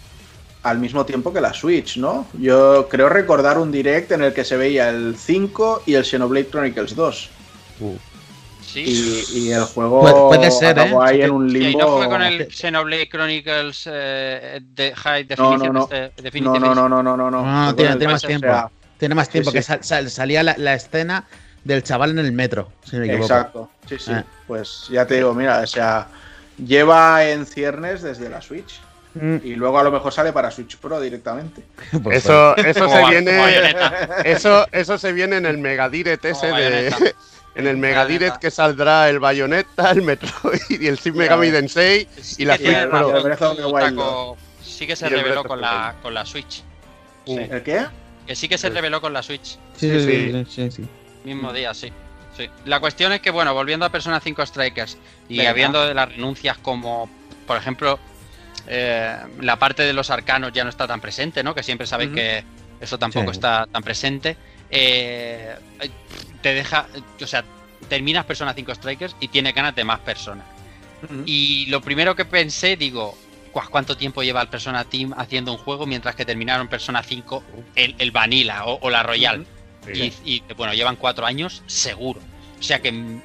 al 0.63 0.79
mismo 0.79 1.05
tiempo 1.05 1.33
que 1.33 1.41
la 1.41 1.53
Switch, 1.53 1.97
¿no? 1.97 2.27
Yo 2.35 2.87
creo 2.89 3.09
recordar 3.09 3.59
un 3.59 3.73
direct 3.73 4.13
en 4.13 4.23
el 4.23 4.33
que 4.33 4.45
se 4.45 4.57
veía 4.57 4.89
el 4.91 5.17
5 5.19 5.83
y 5.87 5.95
el 5.95 6.05
Xenoblade 6.05 6.49
Chronicles 6.51 6.95
2. 6.95 7.31
Sí. 8.65 9.25
Y, 9.35 9.39
y 9.39 9.53
el 9.53 9.65
juego 9.65 10.01
Puede- 10.01 10.15
puede 10.39 10.51
ser, 10.51 10.79
acabó 10.79 11.05
¿eh? 11.05 11.11
ahí 11.11 11.23
en 11.23 11.31
un 11.33 11.53
limbo. 11.53 11.69
y 11.69 11.77
no 11.77 11.97
fue 11.99 12.09
con 12.09 12.23
el 12.23 12.49
Xenoblade 12.51 13.09
Chronicles 13.09 13.83
eh, 13.91 14.61
de 14.63 14.95
High 14.95 15.25
Definition. 15.25 15.73
no, 15.73 15.73
no. 15.73 15.89
este- 15.91 16.41
No, 16.41 16.59
no, 16.59 16.75
no, 16.75 16.89
no, 16.89 17.03
no, 17.03 17.17
no, 17.17 17.31
no. 17.31 17.75
Tiene- 17.75 18.07
más 18.07 18.23
tiempo. 18.23 18.71
Tiene 18.99 19.15
más 19.17 19.29
tiempo 19.29 19.51
sí. 19.51 19.57
que 19.57 19.63
sal- 19.63 19.83
sal- 19.83 20.11
salía 20.11 20.43
la, 20.45 20.55
la 20.57 20.75
escena 20.75 21.27
del 21.65 21.83
chaval 21.83 22.11
en 22.13 22.21
el 22.21 22.33
metro, 22.33 22.71
si 22.85 22.97
no 22.97 23.01
me 23.01 23.07
equivoco. 23.09 23.25
exacto. 23.25 23.71
Sí, 23.89 23.97
sí. 23.99 24.13
Eh. 24.13 24.23
Pues 24.47 24.87
ya 24.91 25.05
te 25.07 25.17
digo, 25.17 25.35
mira, 25.35 25.59
o 25.61 25.67
sea, 25.67 26.07
lleva 26.65 27.25
en 27.29 27.45
ciernes 27.47 28.01
desde 28.03 28.29
la 28.31 28.41
Switch. 28.41 28.81
Mm, 29.15 29.37
Y 29.45 29.55
luego 29.57 29.79
a 29.79 29.83
lo 29.83 29.91
mejor 29.91 30.13
sale 30.13 30.33
para 30.33 30.51
Switch 30.51 30.79
Pro 30.79 31.01
directamente. 31.01 31.63
pues 32.03 32.19
Eso, 32.25 32.57
eso 32.57 32.89
se 32.89 33.05
viene. 33.11 33.41
Eso, 34.25 34.67
eso 34.73 34.99
se 34.99 35.13
viene 35.13 35.37
en 35.37 35.47
el 35.47 35.59
Megadirect 35.59 36.25
ese 36.25 36.49
Como 36.49 36.61
de. 36.61 37.15
En 37.55 37.67
el 37.67 37.77
Megadirect 37.77 38.39
que 38.39 38.51
saldrá 38.51 39.11
el 39.11 39.21
Bayonetta, 39.21 39.91
el 39.91 40.01
Metroid 40.01 40.59
y 40.71 40.87
el 40.87 40.97
Shin 40.97 41.15
Megami 41.15 41.51
Tensei 41.51 42.09
y 42.39 42.47
la 42.47 42.57
Switch 42.57 42.89
Pro. 42.89 43.19
El. 43.79 44.37
Sí 44.63 44.87
que 44.87 44.97
se 44.97 45.09
reveló 45.11 45.45
con 45.45 45.61
la, 45.61 45.95
con 46.01 46.15
la 46.15 46.25
Switch. 46.25 46.63
Sí. 47.27 47.37
¿El 47.37 47.63
qué? 47.63 47.85
Que 48.27 48.35
sí 48.35 48.49
que 48.49 48.57
se 48.57 48.71
reveló 48.71 49.03
con 49.03 49.13
la 49.13 49.23
Switch. 49.23 49.59
Sí, 49.77 49.91
sí, 50.01 50.01
sí, 50.01 50.47
sí, 50.49 50.71
sí. 50.71 50.89
Mismo 51.25 51.53
día, 51.53 51.75
sí. 51.75 51.93
sí. 52.37 52.49
La 52.65 52.81
cuestión 52.81 53.13
es 53.13 53.21
que, 53.21 53.31
bueno, 53.31 53.53
volviendo 53.53 53.85
a 53.85 53.91
Persona 53.91 54.19
5 54.19 54.47
Strikers 54.47 54.97
y 55.29 55.37
Venga. 55.39 55.51
habiendo 55.51 55.87
de 55.87 55.93
las 55.93 56.09
renuncias 56.09 56.57
como, 56.59 57.11
por 57.47 57.59
ejemplo, 57.59 57.99
eh, 58.67 59.17
la 59.41 59.57
parte 59.59 59.83
de 59.83 59.93
los 59.93 60.11
arcanos 60.11 60.53
ya 60.53 60.65
no 60.65 60.71
está 60.71 60.87
tan 60.87 61.01
presente, 61.01 61.43
¿no? 61.43 61.55
Que 61.55 61.63
siempre 61.63 61.87
sabéis 61.87 62.09
Ujú. 62.11 62.17
que 62.17 62.45
eso 62.81 62.99
tampoco 62.99 63.33
Sí. 63.33 63.39
está 63.39 63.67
tan 63.71 63.83
presente. 63.83 64.37
eh, 64.75 65.55
te 66.41 66.55
deja, 66.55 66.87
o 67.21 67.27
sea, 67.27 67.45
terminas 67.91 68.25
Persona 68.25 68.55
5 68.55 68.75
Strikers 68.75 69.15
y 69.21 69.29
tienes 69.29 69.55
ganas 69.55 69.75
de 69.77 69.85
más 69.85 70.01
personas. 70.01 70.47
Y 71.27 71.67
lo 71.67 71.81
primero 71.83 72.15
que 72.17 72.25
pensé, 72.25 72.77
digo, 72.77 73.19
"Guau, 73.53 73.69
¿cuánto 73.69 73.97
tiempo 73.99 74.23
lleva 74.23 74.41
el 74.41 74.49
Persona 74.49 74.85
Team 74.85 75.13
haciendo 75.17 75.53
un 75.53 75.59
juego 75.59 75.85
mientras 75.85 76.15
que 76.15 76.25
terminaron 76.25 76.69
Persona 76.69 77.03
5 77.03 77.43
el, 77.75 77.95
el 77.99 78.11
Vanilla 78.13 78.65
o, 78.65 78.79
o 78.81 78.89
la 78.91 79.03
Royal? 79.03 79.45
Y, 79.93 80.13
y, 80.25 80.43
bueno, 80.57 80.73
llevan 80.75 80.97
cuatro 80.97 81.27
años 81.27 81.63
seguro. 81.67 82.21
O 82.59 82.63
sea 82.63 82.81
que 82.81 83.21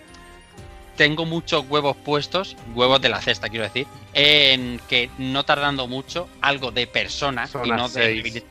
tengo 0.98 1.26
muchos 1.26 1.64
huevos 1.69 1.95
puestos, 1.95 2.57
huevos 2.76 2.99
de 2.99 3.07
la 3.10 3.22
cesta 3.22 3.48
quiero 3.48 3.64
decir, 3.64 3.88
en 4.14 4.82
que 4.90 5.10
no 5.18 5.45
tardando 5.45 5.88
mucho, 5.88 6.28
algo 6.41 6.72
de 6.72 6.88
personas 6.88 7.52
y 7.64 7.69
no 7.69 7.88
de 7.88 8.22
6. 8.24 8.44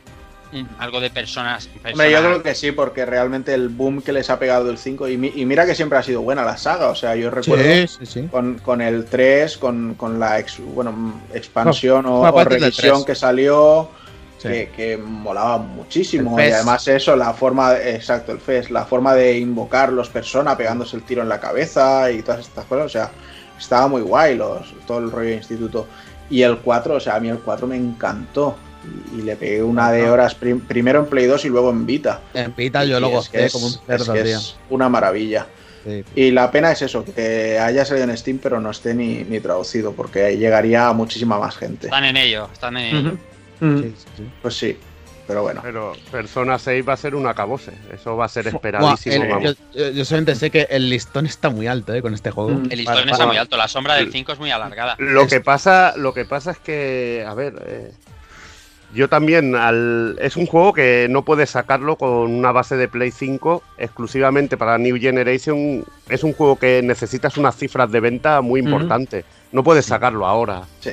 Algo 0.79 1.01
de 1.01 1.11
personas. 1.11 1.69
Hombre, 1.93 2.11
yo 2.11 2.19
creo 2.21 2.43
que 2.43 2.55
sí, 2.55 2.71
porque 2.71 3.05
realmente 3.05 3.53
el 3.53 3.69
boom 3.69 4.01
que 4.01 4.13
les 4.13 4.31
ha 4.31 4.39
pegado 4.39 4.71
el 4.71 4.79
5, 4.79 5.09
y, 5.09 5.19
mi- 5.19 5.33
y 5.35 5.45
mira 5.45 5.67
que 5.67 5.75
siempre 5.75 5.99
ha 5.99 6.03
sido 6.05 6.23
buena 6.23 6.45
la 6.45 6.57
saga, 6.57 6.89
o 6.89 6.95
sea, 6.95 7.17
yo 7.17 7.31
recuerdo 7.31 7.65
Sí, 7.65 7.89
sí, 7.89 8.07
sí. 8.07 8.29
con, 8.31 8.59
con 8.61 8.81
el 8.81 9.07
3, 9.07 9.59
con, 9.59 9.95
con 9.97 10.21
la 10.21 10.39
ex- 10.39 10.61
bueno, 10.61 11.21
expansión 11.35 12.07
o, 12.07 12.25
revisión 12.45 12.95
3. 13.03 13.05
que 13.05 13.15
salió, 13.17 13.91
Sí. 14.39 14.49
que, 14.49 14.69
que 14.77 14.97
molaba 14.99 15.59
muchísimo. 15.59 16.39
Y 16.39 16.43
además 16.51 16.87
eso, 16.89 17.17
la 17.17 17.33
forma, 17.33 17.75
exacto, 17.79 18.33
el 18.33 18.39
FES, 18.41 18.71
la 18.71 18.85
forma 18.85 19.15
de 19.15 19.39
invocar 19.39 19.93
los 19.93 20.09
personas 20.11 20.57
pegándose 20.57 20.97
el 20.97 21.03
tiro 21.05 21.23
en 21.23 21.29
la 21.29 21.41
cabeza 21.41 22.11
y 22.11 22.23
todas 22.23 22.41
estas 22.41 22.65
cosas, 22.67 22.87
o 22.87 22.89
sea, 22.91 23.11
estaba 23.59 23.89
muy 23.89 24.03
guay 24.03 24.37
los, 24.37 24.75
todo 24.87 24.99
el 24.99 25.11
rollo 25.11 25.31
de 25.31 25.37
instituto. 25.37 25.87
Y 26.29 26.43
el 26.43 26.59
4, 26.59 26.97
o 26.97 27.01
sea, 27.01 27.15
a 27.17 27.21
mí 27.21 27.29
el 27.29 27.39
4 27.39 27.67
me 27.67 27.77
encantó. 27.77 28.57
Y, 29.15 29.19
y 29.21 29.23
le 29.23 29.37
pegué 29.37 29.63
una 29.63 29.91
de 29.91 30.09
horas 30.09 30.35
prim- 30.35 30.61
primero 30.61 31.01
en 31.01 31.07
Play 31.07 31.27
2 31.27 31.45
y 31.47 31.49
luego 31.49 31.71
en 31.71 31.87
Vita. 31.87 32.21
En 32.35 32.53
Pita 32.53 32.85
yo 32.85 33.01
lo 33.01 33.09
gocé 33.09 33.47
es- 33.47 33.53
como 33.53 33.67
un 33.67 33.73
es 33.73 33.81
cerdo, 33.87 34.13
que 34.13 34.33
es 34.33 34.57
una 34.71 34.89
maravilla. 34.89 35.47
Sí. 35.85 36.05
Y 36.15 36.31
la 36.33 36.51
pena 36.51 36.73
es 36.73 36.83
eso, 36.83 37.05
que 37.05 37.59
haya 37.59 37.85
salido 37.85 38.09
en 38.11 38.17
Steam 38.17 38.39
pero 38.43 38.61
no 38.61 38.71
esté 38.71 38.93
ni, 38.93 39.25
ni 39.25 39.41
traducido, 39.41 39.93
porque 39.93 40.37
llegaría 40.37 40.89
a 40.89 40.93
muchísima 40.93 41.39
más 41.39 41.57
gente. 41.57 41.87
Están 41.87 42.05
en 42.05 42.17
ello, 42.17 42.49
están 42.53 42.77
en 42.77 42.97
ello. 42.97 43.19
Sí, 43.61 43.95
sí, 43.97 44.05
sí. 44.17 44.23
Pues 44.43 44.55
sí, 44.57 44.79
pero 45.27 45.43
bueno. 45.43 45.61
Pero 45.63 45.93
Persona 46.11 46.59
6 46.59 46.89
va 46.89 46.93
a 46.93 46.97
ser 46.97 47.15
un 47.15 47.27
acabose. 47.27 47.73
Eso 47.93 48.17
va 48.17 48.27
a 48.27 48.29
ser 48.29 48.45
Buah, 48.45 48.55
esperadísimo, 48.55 49.39
el- 49.39 49.43
yo, 49.45 49.53
yo- 49.75 49.91
yo 49.91 50.05
solamente 50.05 50.35
sé 50.35 50.51
que 50.51 50.67
el 50.71 50.89
listón 50.91 51.27
está 51.27 51.49
muy 51.51 51.67
alto 51.67 51.93
eh, 51.95 52.03
con 52.03 52.15
este 52.15 52.31
juego. 52.31 52.51
Mm. 52.51 52.65
El 52.71 52.79
listón 52.79 52.85
Para- 52.95 53.01
está 53.07 53.17
para- 53.17 53.27
muy 53.27 53.37
alto, 53.37 53.57
la 53.57 53.69
sombra 53.69 53.95
del 53.95 54.13
5 54.13 54.33
es 54.33 54.39
muy 54.39 54.51
alargada. 54.51 54.95
Lo 54.99 55.23
Es- 55.23 55.29
que 55.29 55.41
pasa, 55.41 55.95
lo 55.97 56.13
que 56.15 56.25
pasa 56.25 56.53
es 56.53 56.59
que, 56.59 57.25
a 57.27 57.35
ver, 57.35 57.55
eh, 57.67 57.93
Yo 58.97 59.11
también, 59.11 59.55
al... 59.55 60.17
es 60.23 60.37
un 60.37 60.47
juego 60.47 60.73
que 60.73 61.07
no 61.11 61.23
puedes 61.23 61.51
sacarlo 61.51 61.97
con 61.97 62.09
una 62.09 62.51
base 62.51 62.77
de 62.79 62.89
Play 62.89 63.11
5 63.11 63.63
exclusivamente 63.77 64.57
para 64.57 64.79
New 64.79 64.99
Generation. 64.99 65.85
Es 66.09 66.25
un 66.25 66.33
juego 66.33 66.57
que 66.57 66.81
necesitas 66.83 67.37
unas 67.37 67.57
cifras 67.57 67.93
de 67.93 68.01
venta 68.01 68.41
muy 68.41 68.61
importantes. 68.61 69.27
No 69.53 69.63
puedes 69.63 69.85
sacarlo 69.85 70.27
ahora. 70.27 70.63
Sí. 70.81 70.93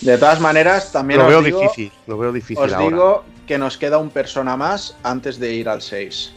De 0.00 0.16
todas 0.16 0.40
maneras, 0.40 0.92
también 0.92 1.18
Lo 1.18 1.24
os 1.26 1.30
veo 1.30 1.42
digo, 1.42 1.60
difícil, 1.60 1.92
lo 2.06 2.18
veo 2.18 2.32
difícil 2.32 2.64
os 2.64 2.72
ahora. 2.72 2.86
digo 2.86 3.24
que 3.48 3.58
nos 3.58 3.76
queda 3.76 3.98
un 3.98 4.10
persona 4.10 4.56
más 4.56 4.96
antes 5.02 5.40
de 5.40 5.52
ir 5.52 5.68
al 5.68 5.82
6. 5.82 6.32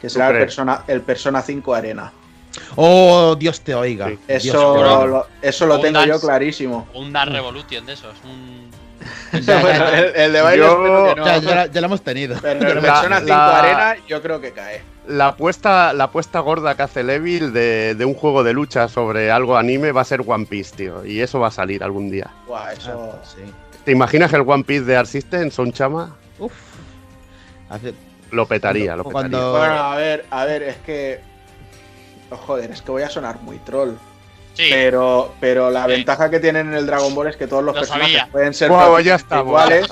Que 0.00 0.10
será 0.10 0.30
el 0.30 0.38
persona, 0.38 0.82
el 0.88 1.02
persona 1.02 1.40
5 1.40 1.72
Arena. 1.72 2.12
Oh, 2.74 3.36
Dios 3.38 3.60
te 3.60 3.76
oiga. 3.76 4.08
Sí. 4.08 4.18
Dios 4.26 4.44
Eso, 4.44 4.72
te 4.74 4.78
oiga. 4.80 5.06
lo, 5.06 5.26
eso 5.40 5.66
lo 5.66 5.76
Un 5.76 5.82
tengo 5.82 6.04
yo 6.04 6.20
clarísimo. 6.20 6.88
Un 6.94 7.12
Dark 7.12 7.30
Revolution 7.30 7.86
de 7.86 7.92
esos. 7.92 8.16
Un... 8.24 8.81
Bueno, 9.32 9.88
el, 9.88 10.04
el 10.16 10.32
de 10.32 10.40
baile 10.42 10.64
Yo- 10.64 10.72
espero 10.72 11.14
que 11.14 11.20
no. 11.20 11.26
Ya, 11.26 11.38
ya 11.38 11.54
la- 11.54 11.66
ya 11.66 11.80
lo 11.80 11.86
hemos 11.86 12.02
tenido. 12.02 12.36
Pero 12.40 12.74
La- 12.74 12.80
Persona 12.80 13.16
5 13.20 13.28
la- 13.28 13.58
Arena 13.58 13.96
yo 14.08 14.22
creo 14.22 14.40
que 14.40 14.52
cae. 14.52 14.82
La 15.08 15.28
apuesta, 15.28 15.92
la 15.92 16.04
apuesta 16.04 16.38
gorda 16.40 16.76
que 16.76 16.82
hace 16.82 17.02
Levil 17.02 17.52
de, 17.52 17.94
de 17.96 18.04
un 18.04 18.14
juego 18.14 18.44
de 18.44 18.52
lucha 18.52 18.88
sobre 18.88 19.30
algo 19.32 19.56
anime 19.56 19.90
va 19.92 20.02
a 20.02 20.04
ser 20.04 20.22
One 20.26 20.46
Piece, 20.46 20.76
tío. 20.76 21.04
Y 21.04 21.20
eso 21.20 21.40
va 21.40 21.48
a 21.48 21.50
salir 21.50 21.82
algún 21.82 22.08
día. 22.10 22.30
Buah, 22.46 22.72
eso... 22.72 23.12
Ah, 23.20 23.24
sí. 23.24 23.42
¿Te 23.84 23.90
imaginas 23.90 24.32
el 24.32 24.42
One 24.46 24.62
Piece 24.62 24.84
de 24.84 24.96
Art 24.96 25.08
System, 25.08 25.50
Son 25.50 25.72
Chama? 25.72 26.14
Uf. 26.38 26.52
Hace- 27.68 27.94
Lo 28.30 28.46
petaría, 28.46 28.94
lo 28.94 29.02
Cuando- 29.04 29.38
petaría. 29.38 29.58
Bueno, 29.58 29.82
a 29.82 29.96
ver, 29.96 30.24
a 30.30 30.44
ver, 30.44 30.62
es 30.62 30.76
que... 30.86 31.20
oh, 32.30 32.36
joder, 32.36 32.70
es 32.70 32.80
que 32.82 32.92
voy 32.92 33.02
a 33.02 33.08
sonar 33.10 33.40
muy 33.42 33.58
troll. 33.58 33.94
Sí, 34.54 34.68
Pero, 34.70 35.34
pero 35.40 35.70
la 35.70 35.84
Sí. 35.86 35.90
ventaja 35.92 36.28
que 36.30 36.38
tienen 36.38 36.68
en 36.68 36.74
el 36.74 36.86
Dragon 36.86 37.14
Ball 37.14 37.28
es 37.28 37.36
que 37.36 37.46
todos 37.46 37.64
los 37.64 37.74
Lo 37.74 37.80
personajes 37.80 38.18
sabía. 38.18 38.30
pueden 38.30 38.52
ser 38.52 38.70
ya 38.70 39.38
iguales. 39.38 39.86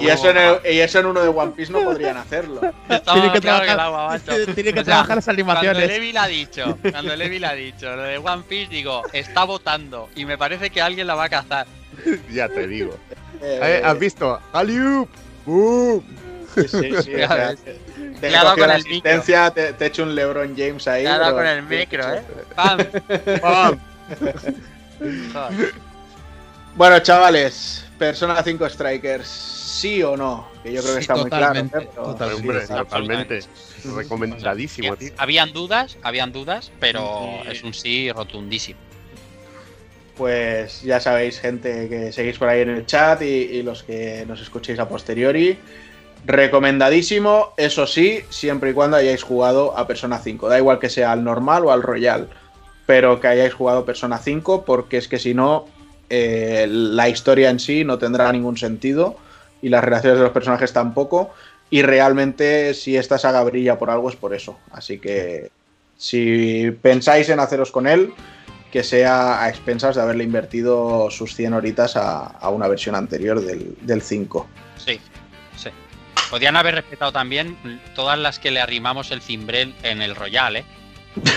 Y 0.00 0.08
eso, 0.08 0.28
en 0.30 0.36
el- 0.36 0.58
y 0.70 0.80
eso 0.80 0.98
en 1.00 1.06
uno 1.06 1.22
de 1.22 1.28
One 1.28 1.52
Piece 1.52 1.72
no 1.72 1.80
podrían 1.82 2.16
hacerlo. 2.18 2.60
Tiene 2.88 3.32
que 3.32 3.40
claro 3.40 3.64
trabajar, 3.64 3.68
el 3.70 3.80
agua, 3.80 4.08
macho. 4.08 4.32
tiene 4.54 4.72
que 4.74 4.80
O 4.80 4.84
sea, 4.84 4.84
trabajar 4.84 5.16
las 5.16 5.24
Cuando 5.24 5.42
animaciones. 5.42 5.88
Levi 5.88 6.12
la 6.12 6.22
ha 6.24 6.28
dicho, 6.28 6.78
cuando 6.90 7.16
Levi 7.16 7.38
la 7.38 7.50
ha 7.50 7.54
dicho, 7.54 7.96
lo 7.96 8.02
de 8.02 8.18
One 8.18 8.42
Piece, 8.48 8.70
digo, 8.70 9.02
está 9.14 9.44
votando 9.44 10.08
y 10.14 10.26
me 10.26 10.36
parece 10.36 10.68
que 10.70 10.82
alguien 10.82 11.06
la 11.06 11.14
va 11.14 11.24
a 11.24 11.28
cazar. 11.30 11.66
Ya 12.30 12.48
te 12.50 12.66
digo. 12.66 12.94
Eh, 13.40 13.60
Eh, 13.62 13.82
¿Has 13.82 13.98
visto? 13.98 14.38
¡Aliup! 14.52 15.08
¡Boom! 15.46 16.04
Sí, 16.54 16.68
sí, 16.68 16.90
sí, 17.02 17.10
te, 18.20 18.20
Le 18.20 18.20
te 18.20 18.26
ha 18.36 18.44
dado 18.44 18.50
cogió 18.50 18.62
con 18.64 18.68
la 18.68 18.76
el 18.76 18.82
micro. 18.84 19.10
asistencia, 19.10 19.50
te, 19.50 19.72
te 19.72 19.84
he 19.84 19.88
hecho 19.88 20.02
un 20.02 20.14
LeBron 20.14 20.54
James 20.56 20.86
ahí. 20.88 21.04
Dado 21.04 21.24
pero- 21.24 21.36
con 21.36 21.46
el 21.46 21.62
micro, 21.62 22.14
¿eh? 22.14 22.22
¡Pam! 22.54 22.78
¡Pam! 23.42 23.78
Joder. 25.32 25.72
Bueno, 26.76 26.98
chavales, 26.98 27.86
Persona 27.98 28.42
5 28.42 28.68
Strikers, 28.68 29.26
¿sí 29.26 30.02
o 30.02 30.14
no? 30.14 30.46
Que 30.62 30.74
yo 30.74 30.82
creo 30.82 30.94
que 30.96 31.00
Sí, 31.00 31.04
está 31.04 31.16
muy 31.16 31.30
claro. 31.30 31.46
totalmente. 31.46 31.88
Pero- 31.94 32.02
total- 32.04 32.34
Hombre, 32.34 32.66
sí, 32.66 32.72
totalmente. 32.74 33.40
Recomendadísimo, 33.96 34.94
tío. 34.96 35.10
Habían 35.16 35.54
dudas, 35.54 35.96
habían 36.02 36.32
dudas, 36.32 36.70
pero 36.78 37.40
es 37.50 37.62
un 37.62 37.72
sí 37.72 38.12
rotundísimo. 38.12 38.78
Pues 40.18 40.82
ya 40.82 41.00
sabéis, 41.00 41.40
gente 41.40 41.88
que 41.88 42.12
seguís 42.12 42.36
por 42.36 42.48
ahí 42.48 42.60
en 42.60 42.70
el 42.70 42.84
chat 42.86 43.22
y, 43.22 43.24
y 43.24 43.62
los 43.62 43.82
que 43.82 44.24
nos 44.28 44.40
escuchéis 44.42 44.78
a 44.78 44.86
posteriori. 44.88 45.58
Recomendadísimo, 46.26 47.52
eso 47.56 47.86
sí, 47.86 48.22
siempre 48.30 48.70
y 48.70 48.72
cuando 48.72 48.96
hayáis 48.96 49.22
jugado 49.22 49.78
a 49.78 49.86
Persona 49.86 50.18
5. 50.18 50.48
Da 50.48 50.58
igual 50.58 50.80
que 50.80 50.90
sea 50.90 51.12
al 51.12 51.22
normal 51.22 51.64
o 51.64 51.70
al 51.70 51.84
Royal, 51.84 52.28
pero 52.84 53.20
que 53.20 53.28
hayáis 53.28 53.54
jugado 53.54 53.84
Persona 53.84 54.18
5, 54.18 54.64
porque 54.64 54.96
es 54.96 55.06
que 55.06 55.20
si 55.20 55.34
no, 55.34 55.66
eh, 56.10 56.66
la 56.68 57.08
historia 57.08 57.48
en 57.48 57.60
sí 57.60 57.84
no 57.84 57.98
tendrá 57.98 58.32
ningún 58.32 58.56
sentido 58.56 59.16
y 59.62 59.68
las 59.68 59.84
relaciones 59.84 60.18
de 60.18 60.24
los 60.24 60.32
personajes 60.32 60.72
tampoco. 60.72 61.30
Y 61.70 61.82
realmente, 61.82 62.74
si 62.74 62.96
esta 62.96 63.18
saga 63.18 63.44
brilla 63.44 63.78
por 63.78 63.90
algo, 63.90 64.10
es 64.10 64.16
por 64.16 64.34
eso. 64.34 64.58
Así 64.72 64.98
que 64.98 65.52
si 65.96 66.72
pensáis 66.82 67.28
en 67.28 67.38
haceros 67.38 67.70
con 67.70 67.86
él, 67.86 68.12
que 68.72 68.82
sea 68.82 69.44
a 69.44 69.48
expensas 69.48 69.94
de 69.94 70.02
haberle 70.02 70.24
invertido 70.24 71.08
sus 71.08 71.36
100 71.36 71.54
horitas 71.54 71.96
a, 71.96 72.18
a 72.18 72.48
una 72.50 72.66
versión 72.66 72.96
anterior 72.96 73.40
del, 73.40 73.76
del 73.80 74.02
5. 74.02 74.46
Sí. 74.84 75.00
Podían 76.30 76.56
haber 76.56 76.74
respetado 76.74 77.12
también 77.12 77.56
todas 77.94 78.18
las 78.18 78.38
que 78.38 78.50
le 78.50 78.60
arrimamos 78.60 79.10
el 79.10 79.22
cimbrel 79.22 79.74
en 79.82 80.02
el 80.02 80.14
Royal, 80.14 80.56
¿eh? 80.56 80.64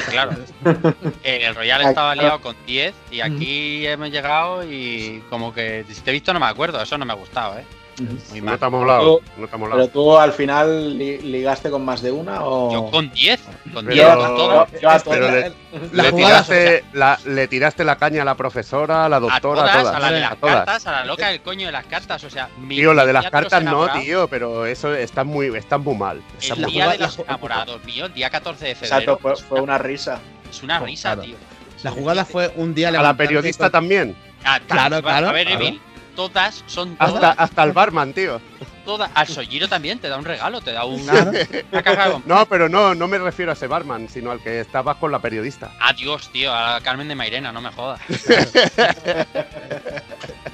Claro. 0.10 0.32
En 1.24 1.41
el 1.41 1.56
Royal 1.56 1.82
estaba 1.82 2.16
liado 2.16 2.41
con 2.41 2.56
10 2.66 2.94
y 3.11 3.22
aquí 3.22 3.88
hemos 3.88 4.10
llegado 4.10 4.70
y 4.70 5.24
como 5.30 5.53
que 5.53 5.86
si 5.90 6.02
te 6.02 6.10
he 6.10 6.14
visto 6.14 6.34
no 6.34 6.40
me 6.40 6.48
acuerdo, 6.48 6.82
eso 6.82 6.98
no 6.98 7.06
me 7.06 7.14
ha 7.14 7.16
gustado, 7.16 7.57
¿eh? 7.57 7.66
Muy 8.00 8.40
No 8.40 8.46
mal. 8.46 8.60
te 8.60 8.66
ha 8.66 8.70
molado. 8.70 9.20
No 9.38 9.48
te 9.48 9.56
ha 9.56 9.60
Pero 9.60 9.88
tú 9.90 10.18
al 10.18 10.32
final 10.34 10.98
li- 10.98 11.18
ligaste 11.20 11.70
con 11.70 11.84
más 11.84 12.02
de 12.02 12.12
una 12.12 12.44
o. 12.44 12.72
Yo 12.72 12.92
con 12.92 13.10
10, 13.12 13.40
con 13.74 13.86
Pero- 13.86 13.96
10 13.96 14.08
a 14.08 14.16
todas. 14.16 14.82
yo 14.82 14.90
a 14.90 15.00
Pero 15.00 15.28
todas. 15.28 15.34
le, 15.34 15.52
La 15.94 16.04
le 16.04 16.10
jugada- 16.12 16.44
tiraste, 16.44 16.84
la, 16.94 17.20
le 17.26 17.48
tiraste 17.48 17.84
la 17.84 17.96
caña 17.98 18.22
a 18.22 18.26
la 18.26 18.36
profesora, 18.36 19.06
a 19.06 19.10
la 19.10 19.18
A 19.18 19.20
doctora, 19.20 19.42
todas, 19.62 19.76
a 19.76 19.80
todas. 19.82 19.96
a 19.96 20.00
la 20.00 20.12
de 20.12 20.20
las 20.22 20.32
a 20.32 20.36
todas. 20.36 20.56
cartas, 20.56 20.88
a 20.88 20.92
la 20.92 21.06
loca 21.06 21.28
del 21.30 21.42
coño 21.42 21.66
de 21.66 21.72
las 21.72 21.86
cartas, 21.86 22.24
o 22.24 22.30
sea, 22.30 22.50
mi- 22.58 22.76
Tío, 22.76 22.94
la 22.94 23.06
de 23.06 23.14
las 23.14 23.30
cartas 23.30 23.64
no, 23.64 23.88
tío, 24.00 24.28
pero 24.28 24.66
eso 24.66 24.94
está 24.96 25.24
muy, 25.24 25.56
está 25.56 25.78
muy 25.78 25.96
mal. 25.96 26.22
Está 26.40 26.54
El 26.56 26.62
muy 26.62 26.72
día 26.72 26.84
jugada- 26.86 26.98
de 26.98 27.04
los 27.06 27.20
enamorados, 27.20 27.84
mío, 27.84 28.06
el 28.06 28.14
día 28.14 28.30
14 28.30 28.66
de 28.66 28.76
febrero. 28.76 28.96
Exacto, 29.02 29.20
fue, 29.22 29.36
fue 29.36 29.62
una 29.62 29.78
risa. 29.78 30.20
Es 30.50 30.64
una 30.64 30.80
risa, 30.80 31.14
Claro. 31.14 31.22
tío. 31.24 31.36
La 31.84 31.92
jugada 31.92 32.26
fue 32.26 32.52
un 32.56 32.74
día 32.74 32.90
A 32.90 32.92
la 32.92 33.14
periodista 33.14 33.66
con- 33.66 33.72
también. 33.72 34.16
Ah, 34.44 34.60
Claro, 34.68 34.98
a- 34.98 35.02
claro, 35.02 35.30
A 35.30 35.32
ver, 35.34 35.48
claro. 35.48 35.62
Evil, 35.66 35.82
todas 36.28 36.64
son 36.68 36.98
Hasta, 37.00 37.14
todas, 37.20 37.36
hasta 37.40 37.64
el 37.64 37.72
barman, 37.72 38.12
tío. 38.12 38.41
todas. 38.84 39.10
Al 39.14 39.26
Sojiro 39.26 39.70
también 39.70 40.00
te 40.00 40.10
da 40.10 40.18
un 40.18 40.26
regalo, 40.26 40.60
te 40.60 40.74
da 40.74 40.84
un, 40.84 41.02
Claro. 41.02 41.32
una 41.72 41.82
caja. 41.82 42.22
No, 42.26 42.46
pero 42.46 42.68
no, 42.68 42.94
no 42.94 43.08
me 43.08 43.18
refiero 43.18 43.52
a 43.52 43.54
ese 43.54 43.68
barman, 43.68 44.10
sino 44.10 44.30
al 44.32 44.41
que 44.44 44.60
estabas 44.60 44.98
con 44.98 45.14
la 45.14 45.20
periodista. 45.20 45.72
Adiós, 45.80 46.30
tío, 46.34 46.54
a 46.54 46.74
la 46.74 46.82
Carmen 46.82 47.08
de 47.08 47.16
Mairena, 47.16 47.54
no 47.54 47.62
me 47.62 47.70
jodas. 47.72 48.02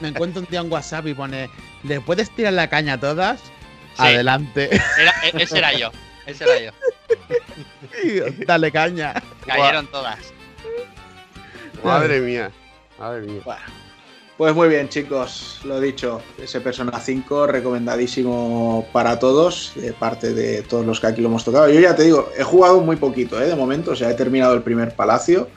Me 0.01 0.09
encuentro 0.09 0.41
un 0.41 0.47
día 0.51 0.59
en 0.59 0.71
WhatsApp 0.71 1.07
y 1.07 1.13
pone: 1.15 1.49
¿Le 1.83 1.99
puedes 2.01 2.29
tirar 2.35 2.53
la 2.53 2.67
caña 2.69 2.93
a 2.93 2.99
todas? 2.99 3.39
Sí. 3.39 4.03
Adelante. 4.03 4.69
Era- 4.99 5.13
e- 5.23 5.41
ese 5.43 5.57
era 5.57 5.73
yo, 5.73 5.89
ese 6.27 6.43
era 6.43 6.59
yo. 6.59 6.71
Dale 8.45 8.71
caña. 8.71 9.13
Cayeron 9.47 9.87
todas. 9.87 10.19
Madre 11.83 12.19
mía. 12.19 12.51
Madre 12.99 13.21
mía. 13.21 13.41
Bueno, 13.45 13.61
pues 14.37 14.53
muy 14.53 14.67
bien, 14.67 14.89
chicos. 14.89 15.59
Lo 15.63 15.79
dicho, 15.79 16.21
ese 16.41 16.59
Persona 16.61 16.99
5 16.99 17.47
recomendadísimo 17.47 18.85
para 18.91 19.17
todos, 19.17 19.71
de 19.75 19.93
parte 19.93 20.33
de 20.33 20.61
todos 20.63 20.85
los 20.85 20.99
que 20.99 21.07
aquí 21.07 21.21
lo 21.21 21.29
hemos 21.29 21.43
tocado. 21.45 21.69
Yo 21.69 21.79
ya 21.79 21.95
te 21.95 22.03
digo, 22.03 22.29
he 22.37 22.43
jugado 22.43 22.81
muy 22.81 22.97
poquito, 22.97 23.41
¿eh? 23.41 23.47
De 23.47 23.55
momento, 23.55 23.91
o 23.91 23.95
sea, 23.95 24.09
he 24.09 24.13
terminado 24.13 24.53
el 24.53 24.61
primer 24.61 24.93
palacio, 24.95 25.47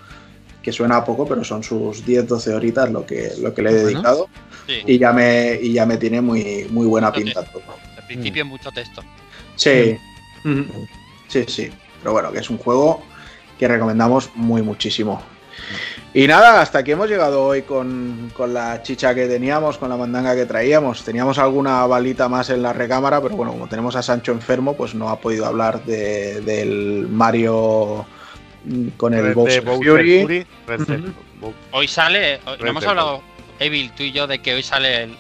que 0.62 0.72
suena 0.72 0.96
a 0.98 1.04
poco, 1.04 1.26
pero 1.26 1.42
son 1.44 1.62
sus 1.62 2.04
10-12 2.06 2.52
horitas 2.54 2.90
lo 2.90 3.04
que, 3.06 3.32
lo 3.40 3.52
que 3.54 3.62
le 3.62 3.70
he 3.70 3.72
Bueno. 3.74 3.88
dedicado. 3.88 4.28
Sí, 4.66 4.82
Y 4.86 4.98
ya 4.98 5.12
me, 5.12 5.58
y 5.60 5.72
ya 5.72 5.86
me 5.86 5.96
tiene 5.96 6.20
muy, 6.20 6.66
muy 6.70 6.86
buena 6.86 7.10
pinta 7.10 7.42
todo. 7.44 7.62
al 7.96 8.06
principio 8.06 8.44
mucho 8.44 8.70
texto. 8.70 9.02
Sí. 9.56 9.96
Sí, 11.28 11.44
sí. 11.48 11.70
Pero 12.00 12.12
bueno, 12.12 12.30
que 12.30 12.38
es 12.38 12.50
un 12.50 12.58
juego 12.58 13.02
que 13.58 13.66
recomendamos 13.66 14.30
muy 14.34 14.62
muchísimo. 14.62 15.20
Y 16.20 16.26
nada, 16.26 16.60
hasta 16.60 16.80
aquí 16.80 16.90
hemos 16.90 17.08
llegado 17.08 17.44
hoy 17.44 17.62
con, 17.62 18.32
con 18.34 18.52
la 18.52 18.82
chicha 18.82 19.14
que 19.14 19.28
teníamos, 19.28 19.78
con 19.78 19.88
la 19.88 19.96
mandanga 19.96 20.34
que 20.34 20.46
traíamos. 20.46 21.04
Teníamos 21.04 21.38
alguna 21.38 21.86
balita 21.86 22.28
más 22.28 22.50
en 22.50 22.60
la 22.60 22.72
recámara, 22.72 23.20
pero 23.20 23.36
bueno, 23.36 23.52
como 23.52 23.68
tenemos 23.68 23.94
a 23.94 24.02
Sancho 24.02 24.32
enfermo, 24.32 24.74
pues 24.76 24.96
no 24.96 25.10
ha 25.10 25.20
podido 25.20 25.46
hablar 25.46 25.84
de- 25.84 26.40
del 26.40 27.06
Mario 27.08 28.04
mm, 28.64 28.88
con 28.96 29.14
el 29.14 29.32
Bowser 29.32 29.62
Fury. 29.62 30.44
Bo- 31.40 31.54
Hoy 31.70 31.86
sale, 31.86 32.40
hoy- 32.46 32.56
Red 32.56 32.64
no 32.64 32.70
hemos 32.70 32.86
hablado, 32.86 33.22
Evil, 33.60 33.92
tú 33.96 34.02
y 34.02 34.10
yo, 34.10 34.26
de 34.26 34.40
que 34.40 34.54
hoy 34.54 34.64
sale 34.64 35.04
el, 35.04 35.16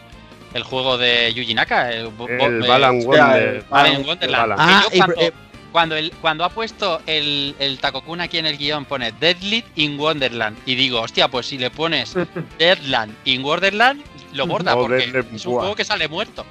el 0.54 0.62
juego 0.64 0.98
de 0.98 1.32
Yuji 1.32 1.54
Naka, 1.54 1.92
el, 1.92 2.10
El 2.28 2.64
eh, 2.64 2.68
Balan 2.68 2.96
hostia, 2.98 3.24
Wonder. 3.26 3.48
el 3.54 3.62
Balan 3.70 4.04
Wonderland. 4.04 4.54
Ah, 4.58 4.82
y- 4.92 4.98
cuando, 4.98 5.14
eh, 5.20 5.32
cuando, 5.78 5.94
el, 5.94 6.10
cuando 6.20 6.42
ha 6.44 6.48
puesto 6.48 7.00
el, 7.06 7.54
el 7.60 7.78
Takokun 7.78 8.20
aquí 8.20 8.38
en 8.38 8.46
el 8.46 8.58
guion 8.58 8.84
pone 8.84 9.12
Deadlit 9.12 9.64
in 9.76 9.96
Wonderland 9.96 10.58
y 10.66 10.74
digo, 10.74 11.00
hostia, 11.00 11.28
pues 11.28 11.46
si 11.46 11.56
le 11.56 11.70
pones 11.70 12.14
Deadland 12.58 13.14
in 13.26 13.44
Wonderland, 13.44 14.02
lo 14.32 14.48
borda 14.48 14.74
Oh, 14.74 14.80
porque 14.80 14.96
Deadland, 15.06 15.36
es 15.36 15.46
un 15.46 15.52
buah. 15.52 15.60
juego 15.60 15.76
que 15.76 15.84
sale 15.84 16.08
muerto. 16.08 16.44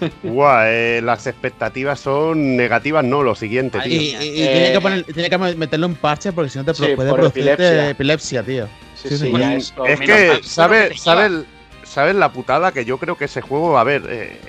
Buah, 0.24 0.64
eh, 0.72 1.00
las 1.04 1.28
expectativas 1.28 2.00
son 2.00 2.56
negativas, 2.56 3.04
no, 3.04 3.22
lo 3.22 3.36
siguiente, 3.36 3.78
tío. 3.78 3.92
Y, 4.02 4.06
y- 4.06 4.08
y 4.08 4.42
Eh, 4.42 4.50
tiene, 4.52 4.72
que 4.72 4.80
poner- 4.80 5.04
tiene 5.04 5.30
que 5.30 5.38
meterle 5.56 5.86
un 5.86 5.94
parche 5.94 6.32
porque 6.32 6.50
si 6.50 6.58
no 6.58 6.64
te 6.64 6.74
Sí, 6.74 6.82
puede 6.96 7.10
por 7.10 7.20
producir 7.20 7.42
epilepsia. 7.48 7.90
epilepsia. 7.90 8.42
tío. 8.42 8.66
Sí, 9.00 9.08
Sí, 9.10 9.18
sí, 9.18 9.24
sí. 9.26 9.38
ya 9.38 9.54
esto- 9.54 9.86
Es 9.86 10.00
que, 10.00 10.40
¿sabes 10.42 11.00
sabe, 11.00 11.44
¿sabes 11.84 12.16
la 12.16 12.32
putada? 12.32 12.72
Que 12.72 12.84
yo 12.84 12.98
creo 12.98 13.16
que 13.16 13.26
ese 13.26 13.40
juego, 13.40 13.78
a 13.78 13.84
ver, 13.84 14.02
eh, 14.08 14.40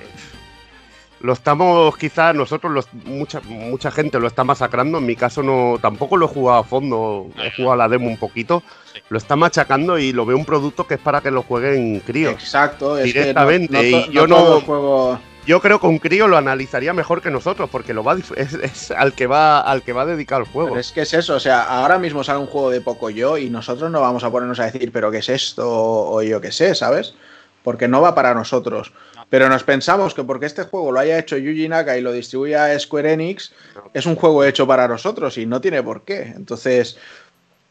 lo 1.26 1.32
estamos, 1.32 1.96
quizás 1.96 2.34
nosotros, 2.34 2.72
los, 2.72 2.86
mucha, 3.04 3.40
mucha 3.42 3.90
gente 3.90 4.18
lo 4.20 4.28
está 4.28 4.44
masacrando. 4.44 4.98
En 4.98 5.06
mi 5.06 5.16
caso, 5.16 5.42
no 5.42 5.76
tampoco 5.82 6.16
lo 6.16 6.26
he 6.26 6.28
jugado 6.28 6.60
a 6.60 6.64
fondo, 6.64 7.26
he 7.42 7.50
jugado 7.50 7.72
a 7.72 7.76
la 7.76 7.88
demo 7.88 8.06
un 8.08 8.16
poquito. 8.16 8.62
Sí. 8.92 9.00
Lo 9.08 9.18
está 9.18 9.34
machacando 9.36 9.98
y 9.98 10.12
lo 10.12 10.24
veo 10.24 10.36
un 10.36 10.44
producto 10.44 10.86
que 10.86 10.94
es 10.94 11.00
para 11.00 11.20
que 11.20 11.30
lo 11.30 11.42
jueguen 11.42 12.00
críos. 12.00 12.32
Exacto, 12.34 12.96
es 12.96 13.04
Directamente, 13.04 13.78
Que 13.80 13.90
no, 13.90 13.98
no, 13.98 14.06
y 14.06 14.12
yo 14.12 14.26
no- 14.26 15.20
Yo 15.46 15.60
creo 15.60 15.80
que 15.80 15.86
un 15.86 15.98
crío 15.98 16.26
lo 16.28 16.36
analizaría 16.36 16.92
mejor 16.92 17.20
que 17.22 17.30
nosotros, 17.30 17.68
porque 17.70 17.92
lo 17.94 18.02
va 18.02 18.16
es, 18.36 18.54
es 18.54 18.90
al 18.90 19.12
que 19.12 19.26
va 19.26 19.60
al 19.60 19.82
que 19.82 19.92
va 19.92 20.02
a 20.02 20.06
dedicar 20.06 20.40
el 20.40 20.46
juego. 20.46 20.70
Pero 20.70 20.80
es 20.80 20.90
que 20.92 21.02
es 21.02 21.12
eso, 21.14 21.34
o 21.34 21.40
sea, 21.40 21.62
ahora 21.62 21.98
mismo 21.98 22.24
sale 22.24 22.38
un 22.40 22.46
juego 22.46 22.70
de 22.70 22.80
poco 22.80 23.10
yo 23.10 23.36
y 23.38 23.50
nosotros 23.50 23.90
no 23.90 24.00
vamos 24.00 24.24
a 24.24 24.30
ponernos 24.30 24.58
a 24.60 24.64
decir, 24.70 24.90
pero 24.92 25.10
¿qué 25.10 25.18
es 25.18 25.28
esto? 25.28 25.64
O 25.68 26.22
yo 26.22 26.40
qué 26.40 26.50
sé, 26.52 26.74
¿sabes? 26.74 27.14
Porque 27.62 27.88
no 27.88 28.00
va 28.00 28.14
para 28.14 28.32
nosotros. 28.34 28.92
Pero 29.28 29.48
nos 29.48 29.64
pensamos 29.64 30.14
que 30.14 30.22
porque 30.22 30.46
este 30.46 30.62
juego 30.62 30.92
lo 30.92 31.00
haya 31.00 31.18
hecho 31.18 31.36
Yuji 31.36 31.68
Naka 31.68 31.98
y 31.98 32.00
lo 32.00 32.12
distribuya 32.12 32.78
Square 32.78 33.12
Enix, 33.12 33.52
es 33.92 34.06
un 34.06 34.14
juego 34.14 34.44
hecho 34.44 34.66
para 34.66 34.86
nosotros 34.86 35.36
y 35.36 35.46
no 35.46 35.60
tiene 35.60 35.82
por 35.82 36.02
qué. 36.02 36.32
Entonces, 36.36 36.96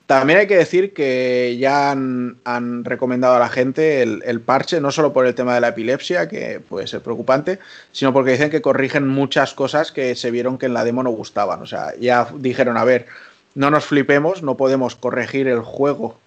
también 0.06 0.40
hay 0.40 0.48
que 0.48 0.58
decir 0.58 0.94
que 0.94 1.56
ya 1.58 1.92
han, 1.92 2.38
han 2.44 2.84
recomendado 2.84 3.36
a 3.36 3.40
la 3.40 3.50
gente 3.50 4.02
el, 4.02 4.22
el 4.26 4.42
parche, 4.42 4.82
no 4.82 4.92
solo 4.92 5.14
por 5.14 5.26
el 5.26 5.34
tema 5.34 5.56
de 5.56 5.62
la 5.62 5.70
epilepsia, 5.70 6.28
que 6.28 6.60
puede 6.60 6.88
ser 6.88 7.02
preocupante, 7.02 7.60
sino 7.94 8.12
porque 8.12 8.32
dicen 8.32 8.50
que 8.50 8.62
corrigen 8.62 9.08
muchas 9.08 9.54
cosas 9.54 9.94
que 9.94 10.16
se 10.16 10.32
vieron 10.32 10.58
que 10.58 10.66
en 10.66 10.74
la 10.74 10.84
demo 10.84 11.04
no 11.04 11.10
gustaban. 11.10 11.62
O 11.62 11.66
sea, 11.66 11.96
ya 12.00 12.28
dijeron, 12.36 12.78
a 12.78 12.84
ver, 12.84 13.08
no 13.56 13.72
nos 13.72 13.86
flipemos, 13.86 14.44
no 14.44 14.58
podemos 14.58 14.96
corregir 14.96 15.48
el 15.48 15.62
juego 15.62 16.20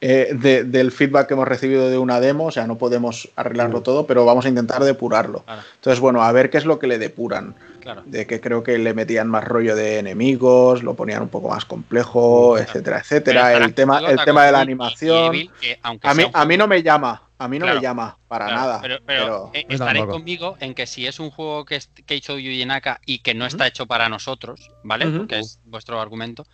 eh, 0.00 0.30
de- 0.34 0.64
del 0.64 0.92
feedback 0.92 1.28
que 1.28 1.34
hemos 1.34 1.48
recibido 1.48 1.88
de 1.90 1.98
una 1.98 2.20
demo, 2.20 2.46
o 2.46 2.50
sea, 2.50 2.66
no 2.66 2.78
podemos 2.78 3.28
arreglarlo 3.36 3.82
todo, 3.82 4.06
pero 4.06 4.24
vamos 4.24 4.44
a 4.46 4.48
intentar 4.48 4.82
depurarlo. 4.84 5.40
Claro. 5.44 5.62
Entonces, 5.74 6.00
bueno, 6.00 6.22
a 6.22 6.32
ver 6.32 6.50
qué 6.50 6.58
es 6.58 6.64
lo 6.64 6.78
que 6.78 6.86
le 6.86 6.98
depuran. 6.98 7.54
Claro. 7.80 8.02
De 8.04 8.26
que 8.26 8.40
creo 8.40 8.64
que 8.64 8.78
le 8.78 8.94
metían 8.94 9.28
más 9.28 9.44
rollo 9.44 9.76
de 9.76 9.98
enemigos, 10.00 10.82
lo 10.82 10.94
ponían 10.94 11.22
un 11.22 11.28
poco 11.28 11.48
más 11.50 11.64
complejo, 11.64 12.58
etcétera, 12.58 12.98
etcétera. 12.98 13.50
Pero 13.52 13.64
El 13.64 13.74
tema, 13.74 14.00
el 14.00 14.18
tema 14.24 14.44
de 14.44 14.50
la 14.52 14.58
Taco, 14.58 14.66
y- 14.66 14.70
y 14.70 14.72
animación. 14.72 15.32
Que 15.60 15.78
A 16.02 16.14
mí, 16.14 16.24
a 16.32 16.44
no 16.56 16.66
me 16.66 16.82
llama, 16.82 17.22
a 17.38 17.46
mí 17.46 17.60
no 17.60 17.66
Claro, 17.66 17.78
me 17.80 17.82
llama 17.86 18.18
para 18.26 18.46
Claro, 18.46 18.60
nada. 18.60 18.78
Pero, 18.80 18.98
pero, 19.06 19.50
pero- 19.52 19.66
eh, 19.68 19.78
tampoco. 19.78 20.12
conmigo 20.14 20.56
en 20.58 20.74
que 20.74 20.86
si 20.88 21.06
es 21.06 21.20
un 21.20 21.30
juego 21.30 21.64
que, 21.64 21.76
es- 21.76 21.90
que 22.06 22.16
hizo 22.16 22.36
Yuji 22.36 22.66
Naka 22.66 23.00
y 23.06 23.20
que 23.20 23.34
no 23.34 23.46
está 23.46 23.68
hecho 23.68 23.86
para 23.86 24.08
nosotros, 24.08 24.68
¿vale? 24.82 25.06
Ujú. 25.06 25.18
Porque 25.18 25.38
es 25.38 25.60
vuestro 25.64 26.00
argumento, 26.00 26.44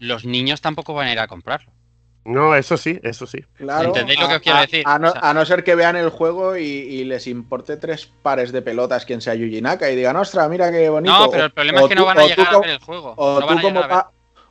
los 0.00 0.24
niños 0.24 0.60
tampoco 0.60 0.92
van 0.92 1.06
a 1.06 1.12
ir 1.12 1.20
a 1.20 1.28
comprarlo. 1.28 1.70
No, 2.24 2.54
eso 2.56 2.76
sí, 2.78 2.98
eso 3.02 3.26
sí. 3.26 3.38
Claro, 3.54 3.88
¿Entendéis 3.88 4.18
lo 4.18 4.26
que 4.28 4.32
a- 4.32 4.36
os 4.36 4.42
quiero 4.42 4.58
a- 4.58 4.62
decir? 4.62 4.82
A 4.86 4.98
no, 4.98 5.08
O 5.08 5.12
sea- 5.12 5.20
a 5.20 5.34
no 5.34 5.44
ser 5.44 5.62
que 5.62 5.74
vean 5.74 5.96
el 5.96 6.08
juego 6.08 6.56
y, 6.56 6.62
y 6.64 7.04
les 7.04 7.26
importe 7.26 7.76
tres 7.76 8.10
pares 8.22 8.50
de 8.50 8.62
pelotas 8.62 9.04
quien 9.04 9.20
sea 9.20 9.34
Yuji 9.34 9.60
Naka 9.60 9.90
y 9.90 9.96
digan, 9.96 10.16
ostras, 10.16 10.48
mira 10.48 10.70
qué 10.72 10.88
bonito. 10.88 11.12
No, 11.18 11.30
pero 11.30 11.44
el 11.44 11.50
problema 11.52 11.80
es 11.82 11.88
que 11.88 11.94
tú- 11.94 12.00
no 12.00 12.06
van 12.06 12.18
a 12.18 12.22
o 12.22 12.24
tú 12.24 12.30
llegar 12.30 12.46
a 12.46 12.50
como- 12.50 12.60
ver 12.62 12.70
el 12.70 12.78
juego. 12.78 13.14
O, 13.16 13.40
no 13.40 13.46
tú 13.46 13.54
como 13.54 13.68
llegar 13.68 13.76
a 13.76 13.80
ver. 13.86 13.88
pa- 13.96 14.10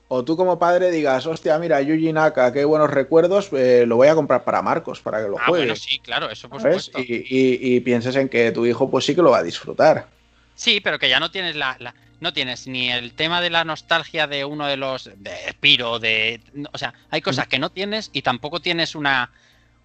o 0.09 0.23
tú 0.23 0.37
como 0.37 0.59
padre 0.59 0.91
digas, 0.91 1.25
hostia, 1.25 1.57
mira, 1.57 1.81
Yuji 1.81 2.13
Naka, 2.13 2.53
qué 2.53 2.63
buenos 2.65 2.91
recuerdos, 2.91 3.49
eh, 3.53 3.85
lo 3.87 3.95
voy 3.95 4.07
a 4.07 4.13
comprar 4.13 4.43
para 4.43 4.61
Marcos, 4.61 5.01
para 5.01 5.23
que 5.23 5.29
lo 5.29 5.39
Ah, 5.39 5.43
juegue. 5.47 5.65
bueno, 5.65 5.75
sí, 5.75 5.97
claro, 5.97 6.29
eso 6.29 6.47
por 6.49 6.61
¿sabes? 6.61 6.83
supuesto. 6.85 7.11
Y, 7.11 7.25
y- 7.27 7.75
y 7.75 7.79
pienses 7.79 8.15
en 8.17 8.29
que 8.29 8.51
tu 8.51 8.67
hijo 8.67 8.91
pues 8.91 9.03
sí 9.05 9.15
que 9.15 9.23
lo 9.23 9.31
va 9.31 9.39
a 9.39 9.43
disfrutar. 9.43 10.05
Sí, 10.53 10.79
pero 10.83 10.99
que 10.99 11.09
ya 11.09 11.19
no 11.19 11.31
tienes 11.31 11.55
la, 11.55 11.75
la- 11.79 11.95
no 12.23 12.33
tienes 12.33 12.65
ni 12.67 12.89
el 12.91 13.13
tema 13.13 13.41
de 13.41 13.51
la 13.51 13.63
nostalgia 13.63 14.25
de 14.25 14.45
uno 14.45 14.65
de 14.65 14.77
los 14.77 15.11
de 15.17 15.35
Spiro, 15.51 15.99
de 15.99 16.41
o 16.71 16.77
sea, 16.79 16.93
hay 17.11 17.21
cosas 17.21 17.47
que 17.47 17.59
no 17.59 17.69
tienes 17.69 18.09
y 18.13 18.23
tampoco 18.23 18.59
tienes 18.61 18.95
una 18.95 19.29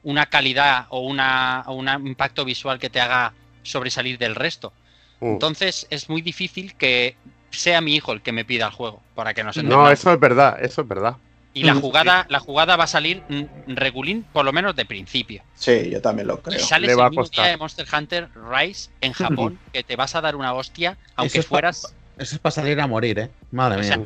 una 0.04 0.26
calidad 0.26 0.86
o 0.90 1.00
una 1.00 1.64
o 1.66 1.74
un 1.74 1.88
impacto 2.06 2.44
visual 2.46 2.78
que 2.78 2.88
te 2.88 3.00
haga 3.00 3.34
sobresalir 3.62 4.16
del 4.18 4.34
resto. 4.34 4.72
Mm. 5.20 5.32
Entonces 5.32 5.86
es 5.90 6.08
muy 6.08 6.22
difícil 6.22 6.74
que 6.76 7.16
sea 7.50 7.80
mi 7.80 7.94
hijo 7.96 8.12
el 8.12 8.22
que 8.22 8.32
me 8.32 8.44
pida 8.44 8.66
el 8.66 8.72
juego 8.72 9.02
para 9.14 9.34
que 9.34 9.42
nos 9.44 9.56
No, 9.56 9.62
entendamos. 9.62 9.92
eso 9.92 10.12
es 10.12 10.20
verdad, 10.20 10.58
eso 10.64 10.82
es 10.82 10.88
verdad. 10.88 11.16
Y 11.54 11.64
la 11.64 11.74
jugada 11.74 12.24
la 12.28 12.38
jugada 12.38 12.76
va 12.76 12.84
a 12.84 12.86
salir 12.86 13.22
mm, 13.28 13.74
regulín 13.74 14.22
por 14.32 14.44
lo 14.44 14.52
menos 14.52 14.76
de 14.76 14.84
principio. 14.84 15.42
Sí, 15.54 15.90
yo 15.90 16.00
también 16.00 16.28
lo 16.28 16.34
Y 16.34 16.42
creo. 16.42 16.58
sales 16.60 16.86
Le 16.88 16.92
el 16.92 17.00
va 17.00 17.06
a 17.06 17.10
mismo 17.10 17.22
costar. 17.22 17.44
día 17.46 17.50
de 17.52 17.56
Monster 17.56 17.86
Hunter 17.92 18.28
Rise 18.34 18.90
en 19.00 19.12
Japón 19.12 19.58
que 19.72 19.82
te 19.82 19.96
vas 19.96 20.14
a 20.14 20.20
dar 20.20 20.36
una 20.36 20.52
hostia 20.54 20.96
aunque 21.16 21.38
Eso 21.40 21.48
fueras 21.48 21.94
Eso 22.18 22.34
es 22.36 22.38
para 22.40 22.52
salir 22.52 22.80
a 22.80 22.86
morir, 22.86 23.18
¿eh? 23.18 23.30
Madre 23.52 23.76
O 23.78 23.80
mía. 23.80 23.88
sea, 23.94 24.00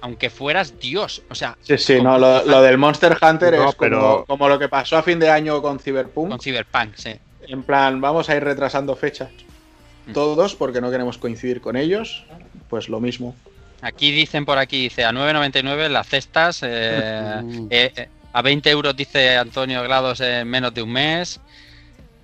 aunque 0.00 0.30
fueras 0.30 0.78
Dios. 0.80 1.22
O 1.30 1.34
sea, 1.34 1.56
Sí, 1.62 1.78
sí, 1.78 2.00
no, 2.02 2.18
lo, 2.18 2.62
del 2.62 2.76
Monster 2.78 3.16
Hunter 3.22 3.54
No, 3.56 3.68
es 3.70 3.74
como, 3.76 3.76
pero- 3.78 4.24
como 4.26 4.48
lo 4.48 4.58
que 4.58 4.68
pasó 4.68 4.96
a 4.96 5.02
fin 5.02 5.18
de 5.18 5.30
año 5.30 5.62
con 5.62 5.78
Cyberpunk. 5.78 6.30
con 6.30 6.40
Cyberpunk, 6.40 6.94
sí. 6.96 7.12
En 7.46 7.62
plan, 7.62 8.00
vamos 8.00 8.28
a 8.28 8.36
ir 8.36 8.42
retrasando 8.44 8.94
fechas. 8.96 9.30
Mm. 10.06 10.12
Todos, 10.12 10.54
porque 10.56 10.80
no 10.80 10.90
queremos 10.90 11.18
coincidir 11.18 11.60
con 11.60 11.76
ellos. 11.76 12.24
Pues 12.68 12.88
lo 12.88 13.00
mismo. 13.00 13.36
Aquí 13.80 14.10
dicen 14.12 14.44
por 14.44 14.58
aquí, 14.58 14.82
dice 14.84 15.04
a 15.04 15.12
9.99 15.12 15.88
las 15.88 16.08
cestas. 16.08 16.60
eh, 16.62 17.40
eh, 17.70 17.92
eh, 17.96 18.08
a 18.32 18.42
20 18.42 18.70
euros 18.70 18.96
dice 18.96 19.36
Antonio 19.36 19.82
Glados 19.82 20.20
en 20.20 20.48
menos 20.48 20.72
de 20.74 20.82
un 20.82 20.92
mes. 20.92 21.38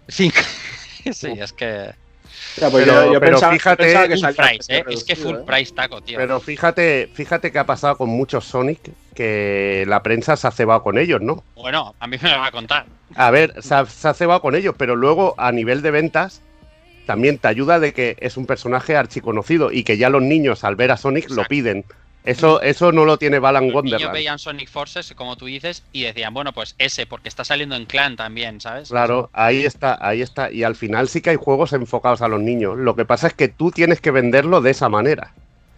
Cinco- 0.08 0.38
sí, 1.12 1.28
es 1.38 1.52
que. 1.52 1.90
Pues 2.58 2.84
Pero- 2.84 3.04
yo, 3.06 3.12
yo 3.14 3.20
pero 3.20 3.32
pensaba, 3.32 3.52
fíjate, 3.52 3.82
pensaba 3.84 4.08
que 4.08 4.14
Full 4.14 4.20
salía 4.20 4.42
price, 4.50 4.76
¿eh? 4.76 4.84
precio 4.84 4.98
Es 4.98 5.04
que 5.04 5.16
full 5.16 5.24
reducido, 5.32 5.40
¿eh? 5.42 5.56
price 5.56 5.74
taco, 5.74 6.00
tío. 6.02 6.18
Pero 6.18 6.40
fíjate, 6.40 7.10
fíjate 7.14 7.52
que 7.52 7.58
ha 7.58 7.66
pasado 7.66 7.96
con 7.96 8.08
muchos 8.10 8.44
Sonic 8.44 8.80
que 9.14 9.84
la 9.88 10.02
prensa 10.02 10.36
se 10.36 10.46
ha 10.46 10.50
cebado 10.50 10.82
con 10.82 10.98
ellos, 10.98 11.20
¿no? 11.20 11.42
Bueno, 11.56 11.94
a 11.98 12.06
mí 12.06 12.16
me 12.20 12.30
lo 12.30 12.38
va 12.38 12.46
a 12.46 12.50
contar. 12.52 12.86
A 13.14 13.30
ver, 13.30 13.54
se 13.62 13.74
ha, 13.74 13.86
se 13.86 14.08
ha 14.08 14.14
cebado 14.14 14.40
con 14.40 14.54
ellos, 14.54 14.74
pero 14.78 14.96
luego 14.96 15.34
a 15.38 15.50
nivel 15.52 15.82
de 15.82 15.90
ventas 15.90 16.42
también 17.06 17.38
te 17.38 17.48
ayuda 17.48 17.80
de 17.80 17.92
que 17.94 18.16
es 18.20 18.36
un 18.36 18.46
personaje 18.46 18.96
archiconocido 18.96 19.72
y 19.72 19.82
que 19.82 19.96
ya 19.96 20.10
los 20.10 20.22
niños 20.22 20.62
al 20.64 20.76
ver 20.76 20.90
a 20.92 20.96
Sonic 20.96 21.30
lo 21.30 21.44
piden. 21.44 21.84
Eso, 22.28 22.60
eso 22.60 22.92
no 22.92 23.06
lo 23.06 23.16
tiene 23.16 23.38
Balan 23.38 23.72
Wonderland. 23.72 24.12
veían 24.12 24.38
Sonic 24.38 24.68
Forces, 24.68 25.14
como 25.16 25.36
tú 25.36 25.46
dices, 25.46 25.82
y 25.92 26.02
decían, 26.02 26.34
bueno, 26.34 26.52
pues 26.52 26.74
ese, 26.76 27.06
porque 27.06 27.26
está 27.26 27.42
saliendo 27.42 27.74
en 27.74 27.86
clan 27.86 28.16
también, 28.16 28.60
¿sabes? 28.60 28.90
Claro, 28.90 29.30
ahí 29.32 29.64
está, 29.64 29.96
ahí 29.98 30.20
está. 30.20 30.52
Y 30.52 30.62
al 30.62 30.76
final 30.76 31.08
sí 31.08 31.22
que 31.22 31.30
hay 31.30 31.36
juegos 31.36 31.72
enfocados 31.72 32.20
a 32.20 32.28
los 32.28 32.40
niños. 32.40 32.76
Lo 32.76 32.94
que 32.94 33.06
pasa 33.06 33.28
es 33.28 33.32
que 33.32 33.48
tú 33.48 33.70
tienes 33.70 34.02
que 34.02 34.10
venderlo 34.10 34.60
de 34.60 34.72
esa 34.72 34.90
manera. 34.90 35.32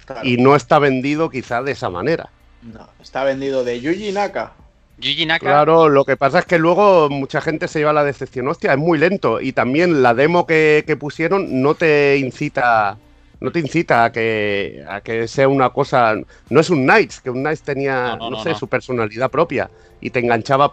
Claro. 0.04 0.26
Y 0.26 0.38
no 0.38 0.56
está 0.56 0.80
vendido 0.80 1.30
quizá 1.30 1.62
de 1.62 1.70
esa 1.70 1.88
manera. 1.88 2.30
No, 2.62 2.88
está 3.00 3.22
vendido 3.22 3.62
de 3.62 3.80
Yuji 3.80 4.10
Naka. 4.10 4.52
Yuji 4.98 5.26
Naka, 5.26 5.46
Claro, 5.46 5.88
lo 5.88 6.04
que 6.04 6.16
pasa 6.16 6.40
es 6.40 6.46
que 6.46 6.58
luego 6.58 7.08
mucha 7.10 7.40
gente 7.40 7.68
se 7.68 7.78
lleva 7.78 7.92
la 7.92 8.02
decepción. 8.02 8.48
Hostia, 8.48 8.72
es 8.72 8.78
muy 8.78 8.98
lento. 8.98 9.40
Y 9.40 9.52
también 9.52 10.02
la 10.02 10.14
demo 10.14 10.48
que, 10.48 10.82
que 10.84 10.96
pusieron 10.96 11.62
no 11.62 11.76
te 11.76 12.18
incita. 12.18 12.98
No 13.40 13.50
te 13.50 13.58
incita 13.60 14.04
a 14.04 14.12
que, 14.12 14.84
a 14.88 15.00
que 15.00 15.26
sea 15.26 15.48
una 15.48 15.70
cosa. 15.70 16.14
No 16.50 16.60
es 16.60 16.68
un 16.70 16.82
Knights, 16.84 17.20
que 17.20 17.30
un 17.30 17.40
Knights 17.40 17.62
tenía, 17.62 18.16
No, 18.16 18.16
no, 18.16 18.30
no, 18.30 18.36
no, 18.38 18.42
sé, 18.42 18.50
no. 18.50 18.58
su 18.58 18.68
personalidad 18.68 19.30
propia. 19.30 19.70
Y 20.00 20.10
te 20.10 20.18
enganchaba 20.18 20.70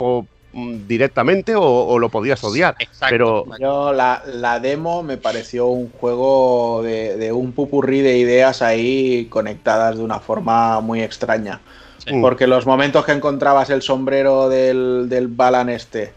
mm, 0.52 0.88
directamente 0.88 1.56
o, 1.56 1.64
o 1.64 1.98
lo 2.00 2.10
podías 2.10 2.44
odiar. 2.44 2.76
exacto. 2.80 3.08
pero- 3.10 3.46
Yo, 3.60 3.94
la, 3.94 4.22
la 4.34 4.60
demo 4.60 5.02
me 5.04 5.18
pareció 5.18 5.68
un 5.68 5.90
juego 5.92 6.82
de, 6.84 7.16
de 7.18 7.32
un 7.32 7.54
pupurrí 7.54 8.02
de 8.02 8.18
ideas 8.18 8.62
ahí 8.62 9.28
conectadas 9.30 9.98
de 9.98 10.04
una 10.04 10.20
forma 10.20 10.82
muy 10.82 11.02
extraña. 11.02 11.62
Sí. 12.06 12.14
Mm. 12.16 12.22
Porque 12.22 12.48
los 12.48 12.66
momentos 12.66 13.06
que 13.06 13.14
encontrabas 13.14 13.70
el 13.70 13.82
sombrero 13.82 14.50
del, 14.50 15.08
del 15.10 15.28
Balan 15.30 15.70
este 15.70 16.12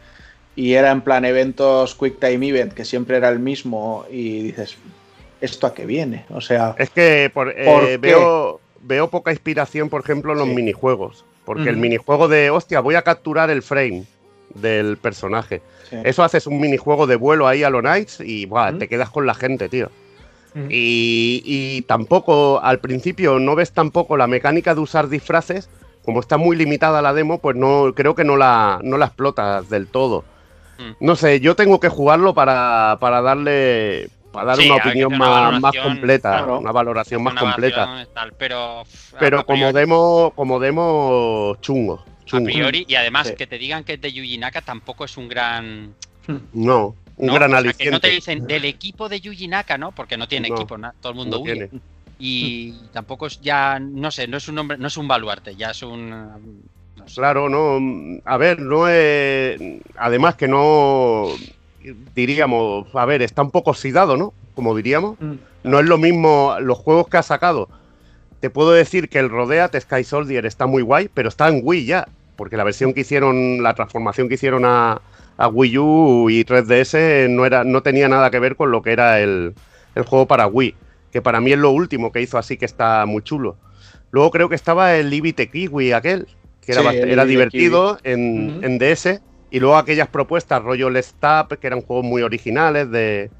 y 0.56 0.72
era 0.74 0.90
en 0.90 1.00
plan 1.00 1.24
eventos 1.24 1.94
Quick 1.94 2.18
Time 2.20 2.48
Event, 2.48 2.74
que 2.74 2.84
siempre 2.84 3.16
era 3.16 3.28
el 3.28 3.38
mismo, 3.38 4.04
y 4.10 4.42
dices, 4.42 4.76
¿esto 5.40 5.66
a 5.66 5.74
qué 5.74 5.86
viene? 5.86 6.24
O 6.30 6.40
sea, 6.40 6.74
Es 6.78 6.90
que 6.90 7.30
por- 7.32 7.52
eh, 7.56 7.98
veo, 8.00 8.60
veo 8.82 9.08
poca 9.10 9.30
inspiración, 9.30 9.88
por 9.88 10.02
ejemplo, 10.02 10.32
en 10.32 10.38
los 10.38 10.48
Sí. 10.48 10.54
minijuegos. 10.54 11.24
Porque 11.44 11.68
el 11.68 11.76
minijuego 11.78 12.28
de, 12.28 12.50
hostia, 12.50 12.80
voy 12.80 12.94
a 12.94 13.02
capturar 13.02 13.50
el 13.50 13.62
frame 13.62 14.04
del 14.54 14.96
personaje. 14.98 15.62
sí. 15.88 15.96
Eso 16.04 16.22
haces 16.22 16.46
un 16.46 16.60
minijuego 16.60 17.06
de 17.08 17.16
vuelo 17.16 17.48
ahí 17.48 17.62
a 17.64 17.70
los 17.70 17.80
Knights 17.80 18.20
y 18.20 18.46
buah, 18.46 18.78
te 18.78 18.86
quedas 18.88 19.10
con 19.10 19.26
la 19.26 19.34
gente, 19.34 19.68
tío. 19.68 19.90
Y, 20.68 21.42
y 21.44 21.82
tampoco, 21.82 22.60
al 22.62 22.80
principio, 22.80 23.38
no 23.38 23.54
ves 23.54 23.72
tampoco 23.72 24.16
la 24.16 24.26
mecánica 24.26 24.74
de 24.74 24.80
usar 24.80 25.08
disfraces. 25.08 25.68
Como 26.04 26.20
está 26.20 26.36
muy 26.38 26.56
limitada 26.56 27.02
la 27.02 27.12
demo, 27.14 27.38
pues 27.38 27.56
no 27.56 27.92
creo 27.94 28.14
que 28.14 28.24
no 28.24 28.36
la, 28.36 28.80
no 28.82 28.96
la 28.96 29.06
explotas 29.06 29.68
del 29.70 29.86
todo. 29.86 30.24
Mm. 30.78 31.04
No 31.04 31.14
sé, 31.16 31.40
yo 31.40 31.54
tengo 31.56 31.78
que 31.78 31.88
jugarlo 31.88 32.34
para, 32.34 32.96
para 33.00 33.20
darle 33.22 34.08
para 34.32 34.46
dar 34.46 34.56
Sí, 34.56 34.66
una 34.66 34.76
opinión 34.76 35.18
más, 35.18 35.60
completa, 35.82 36.30
claro. 36.38 36.58
una 36.60 36.72
valoración 36.72 37.22
más 37.22 37.32
Una 37.32 37.40
completa. 37.42 37.84
valoración 37.84 38.14
tal, 38.14 38.32
pero, 38.38 38.84
como 39.44 39.58
priori- 39.66 39.72
demo, 39.72 40.32
como 40.36 40.60
demo 40.60 41.56
chungo. 41.60 42.04
A 42.32 42.40
priori, 42.40 42.84
y 42.88 42.94
además 42.94 43.26
Sí. 43.28 43.34
que 43.34 43.46
te 43.48 43.58
digan 43.58 43.82
que 43.82 43.94
es 43.94 44.00
de 44.00 44.12
Yuji 44.12 44.38
Naka 44.38 44.60
tampoco 44.62 45.04
es 45.04 45.16
un 45.16 45.28
gran. 45.28 45.94
No, 46.52 46.94
un 47.16 47.26
¿no? 47.26 47.34
gran 47.34 47.50
O 47.50 47.54
sea, 47.54 47.62
que 47.62 47.68
aliciente. 47.68 47.90
no 47.90 48.00
te 48.00 48.10
dicen 48.10 48.46
del 48.46 48.64
equipo 48.66 49.08
de 49.08 49.20
Yuji 49.20 49.48
Naka, 49.48 49.76
¿no? 49.76 49.90
Porque 49.90 50.16
no 50.16 50.28
tiene 50.28 50.48
No, 50.48 50.54
equipo, 50.54 50.76
todo 51.00 51.10
el 51.10 51.16
mundo 51.16 51.38
no 51.38 51.42
huye. 51.42 51.52
tiene. 51.54 51.70
Y 52.20 52.72
tampoco 52.92 53.26
es 53.26 53.40
ya, 53.40 53.80
no 53.80 54.10
sé, 54.12 54.28
no 54.28 54.36
es 54.36 54.46
un 54.46 54.54
nombre, 54.54 54.78
no 54.78 54.86
es 54.86 54.96
un 54.96 55.08
baluarte, 55.08 55.56
ya 55.56 55.70
es 55.70 55.82
un. 55.82 56.10
no 56.10 57.08
sé. 57.08 57.14
Claro, 57.16 57.48
no. 57.48 58.20
A 58.24 58.36
ver, 58.36 58.60
no 58.60 58.86
es. 58.86 59.60
Además 59.96 60.36
que 60.36 60.46
no. 60.46 61.26
Diríamos, 62.14 62.86
a 62.94 63.04
ver, 63.06 63.22
está 63.22 63.42
un 63.42 63.50
poco 63.50 63.70
oxidado, 63.70 64.16
¿no? 64.16 64.32
Como 64.54 64.76
diríamos. 64.76 65.18
Mm. 65.20 65.34
no 65.64 65.80
es 65.80 65.86
lo 65.86 65.98
mismo 65.98 66.56
los 66.60 66.78
juegos 66.78 67.08
que 67.08 67.16
ha 67.16 67.22
sacado. 67.22 67.68
Te 68.40 68.50
puedo 68.50 68.72
decir 68.72 69.08
que 69.08 69.18
el 69.18 69.28
Rodeat 69.28 69.78
Sky 69.78 70.04
Soldier 70.04 70.46
está 70.46 70.66
muy 70.66 70.82
guay, 70.82 71.08
pero 71.12 71.28
está 71.28 71.48
en 71.48 71.60
Wii 71.62 71.84
ya. 71.84 72.08
Porque 72.36 72.56
la 72.56 72.64
versión 72.64 72.94
que 72.94 73.00
hicieron, 73.00 73.62
la 73.62 73.74
transformación 73.74 74.28
que 74.28 74.34
hicieron 74.34 74.64
a, 74.64 75.02
a 75.36 75.48
Wii 75.48 75.78
U 75.78 76.30
y 76.30 76.44
3DS 76.44 77.28
no, 77.28 77.44
era, 77.44 77.64
no 77.64 77.82
tenía 77.82 78.08
nada 78.08 78.30
que 78.30 78.38
ver 78.38 78.56
con 78.56 78.70
lo 78.70 78.80
que 78.82 78.92
era 78.92 79.20
el, 79.20 79.54
el 79.94 80.02
juego 80.04 80.26
para 80.26 80.46
Wii. 80.46 80.74
Que 81.12 81.20
para 81.20 81.40
mí 81.40 81.52
es 81.52 81.58
lo 81.58 81.70
último 81.70 82.12
que 82.12 82.22
hizo 82.22 82.38
así 82.38 82.56
que 82.56 82.64
está 82.64 83.04
muy 83.04 83.22
chulo. 83.22 83.56
Luego 84.10 84.30
creo 84.30 84.48
que 84.48 84.54
estaba 84.54 84.96
el 84.96 85.10
Libite 85.10 85.50
Kiwi 85.50 85.92
aquel, 85.92 86.26
que 86.64 86.72
era, 86.72 86.90
Sí, 86.90 87.28
divertido 87.28 87.98
en, 88.04 88.60
en 88.62 88.78
DS. 88.78 89.20
Y 89.50 89.60
luego 89.60 89.76
aquellas 89.76 90.08
propuestas 90.08 90.62
rollo 90.62 90.90
Let's 90.90 91.14
que 91.60 91.66
eran 91.66 91.82
juegos 91.82 92.04
muy 92.04 92.22
originales, 92.22 92.90
de, 92.90 93.30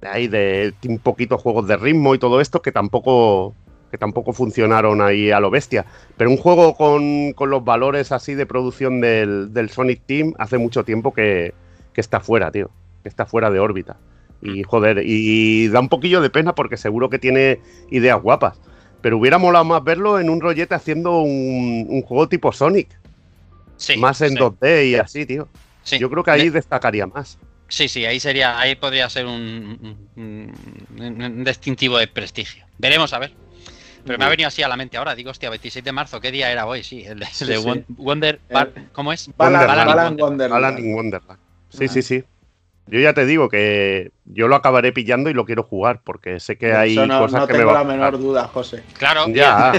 de 0.00 0.08
ahí, 0.08 0.28
de 0.28 0.74
un 0.86 0.98
poquito 0.98 1.38
juegos 1.38 1.66
de 1.66 1.76
ritmo 1.76 2.14
y 2.14 2.18
todo 2.18 2.40
esto, 2.40 2.60
que 2.60 2.70
tampoco, 2.70 3.54
que 3.90 3.96
tampoco 3.96 4.32
funcionaron 4.32 5.00
ahí 5.00 5.30
a 5.30 5.40
lo 5.40 5.50
bestia. 5.50 5.86
Pero 6.16 6.30
un 6.30 6.36
juego 6.36 6.74
con, 6.74 7.32
con 7.32 7.50
los 7.50 7.64
valores 7.64 8.12
así 8.12 8.34
de 8.34 8.44
producción 8.44 9.00
del, 9.00 9.52
del 9.54 9.70
Sonic 9.70 10.02
Team 10.04 10.34
hace 10.38 10.58
mucho 10.58 10.84
tiempo 10.84 11.14
que, 11.14 11.54
que 11.94 12.00
está 12.00 12.20
fuera, 12.20 12.50
tío. 12.50 12.70
Que 13.02 13.08
está 13.08 13.24
fuera 13.24 13.50
de 13.50 13.58
órbita. 13.58 13.96
Y 14.42 14.62
joder, 14.62 15.02
y 15.04 15.68
da 15.68 15.80
un 15.80 15.88
poquillo 15.88 16.20
de 16.20 16.30
pena 16.30 16.54
porque 16.54 16.76
seguro 16.76 17.08
que 17.08 17.18
tiene 17.18 17.60
ideas 17.90 18.20
guapas. 18.20 18.60
Pero 19.00 19.16
hubiera 19.16 19.38
molado 19.38 19.64
más 19.64 19.82
verlo 19.82 20.20
en 20.20 20.28
un 20.28 20.40
rollete 20.40 20.74
haciendo 20.74 21.20
un, 21.22 21.86
un 21.88 22.02
juego 22.02 22.28
tipo 22.28 22.52
Sonic. 22.52 22.97
Sí, 23.78 23.96
más 23.96 24.20
en 24.20 24.30
sí, 24.30 24.36
2D 24.36 24.90
y 24.90 24.94
así, 24.96 25.24
tío. 25.24 25.48
sí. 25.82 25.98
Yo 25.98 26.10
creo 26.10 26.22
que 26.22 26.30
ahí 26.32 26.44
De- 26.44 26.50
destacaría 26.50 27.06
más. 27.06 27.38
Sí, 27.68 27.88
sí, 27.88 28.04
ahí 28.04 28.18
sería, 28.20 28.58
ahí 28.58 28.74
podría 28.76 29.08
ser 29.10 29.24
un, 29.26 29.96
un- 30.16 31.44
distintivo 31.44 31.98
de 31.98 32.08
prestigio. 32.08 32.64
Veremos 32.78 33.12
a 33.12 33.18
ver. 33.18 33.32
Pero 34.06 34.18
me 34.18 34.24
ha 34.24 34.28
venido 34.28 34.48
así 34.48 34.62
a 34.62 34.68
la 34.68 34.76
mente 34.76 34.96
ahora. 34.96 35.14
Digo, 35.14 35.30
hostia, 35.30 35.50
26 35.50 35.84
de 35.84 35.92
marzo, 35.92 36.20
¿qué 36.20 36.30
día 36.30 36.50
era 36.50 36.66
hoy? 36.66 36.82
Sí, 36.82 37.04
el 37.04 37.18
de, 37.18 37.26
el 37.40 37.46
de 37.46 37.56
sí. 37.58 37.64
Won- 37.64 37.84
Wonder. 37.88 38.40
El- 38.48 38.54
Bar- 38.54 38.72
¿Cómo 38.92 39.12
es? 39.12 39.28
Balan, 39.36 39.66
Wonderland. 39.68 40.20
Wonderland. 40.20 40.94
Wonderland. 40.94 41.38
Sí, 41.68 41.84
Ah. 41.84 41.88
sí, 41.88 42.02
sí. 42.02 42.24
Yo 42.90 43.00
ya 43.00 43.12
te 43.12 43.26
digo 43.26 43.48
que 43.48 44.10
yo 44.24 44.48
lo 44.48 44.56
acabaré 44.56 44.92
pillando 44.92 45.28
y 45.28 45.34
lo 45.34 45.44
quiero 45.44 45.62
jugar 45.62 46.00
porque 46.02 46.40
sé 46.40 46.56
que 46.56 46.72
hay 46.72 46.96
no, 46.96 47.18
cosas 47.20 47.40
no 47.42 47.46
que 47.46 47.52
me 47.52 47.58
tengo 47.60 47.72
van 47.72 47.86
la 47.86 47.92
a 47.92 47.96
menor 47.96 48.10
gustar. 48.12 48.26
duda, 48.26 48.44
José. 48.48 48.82
Claro, 48.96 49.26
Ya. 49.28 49.72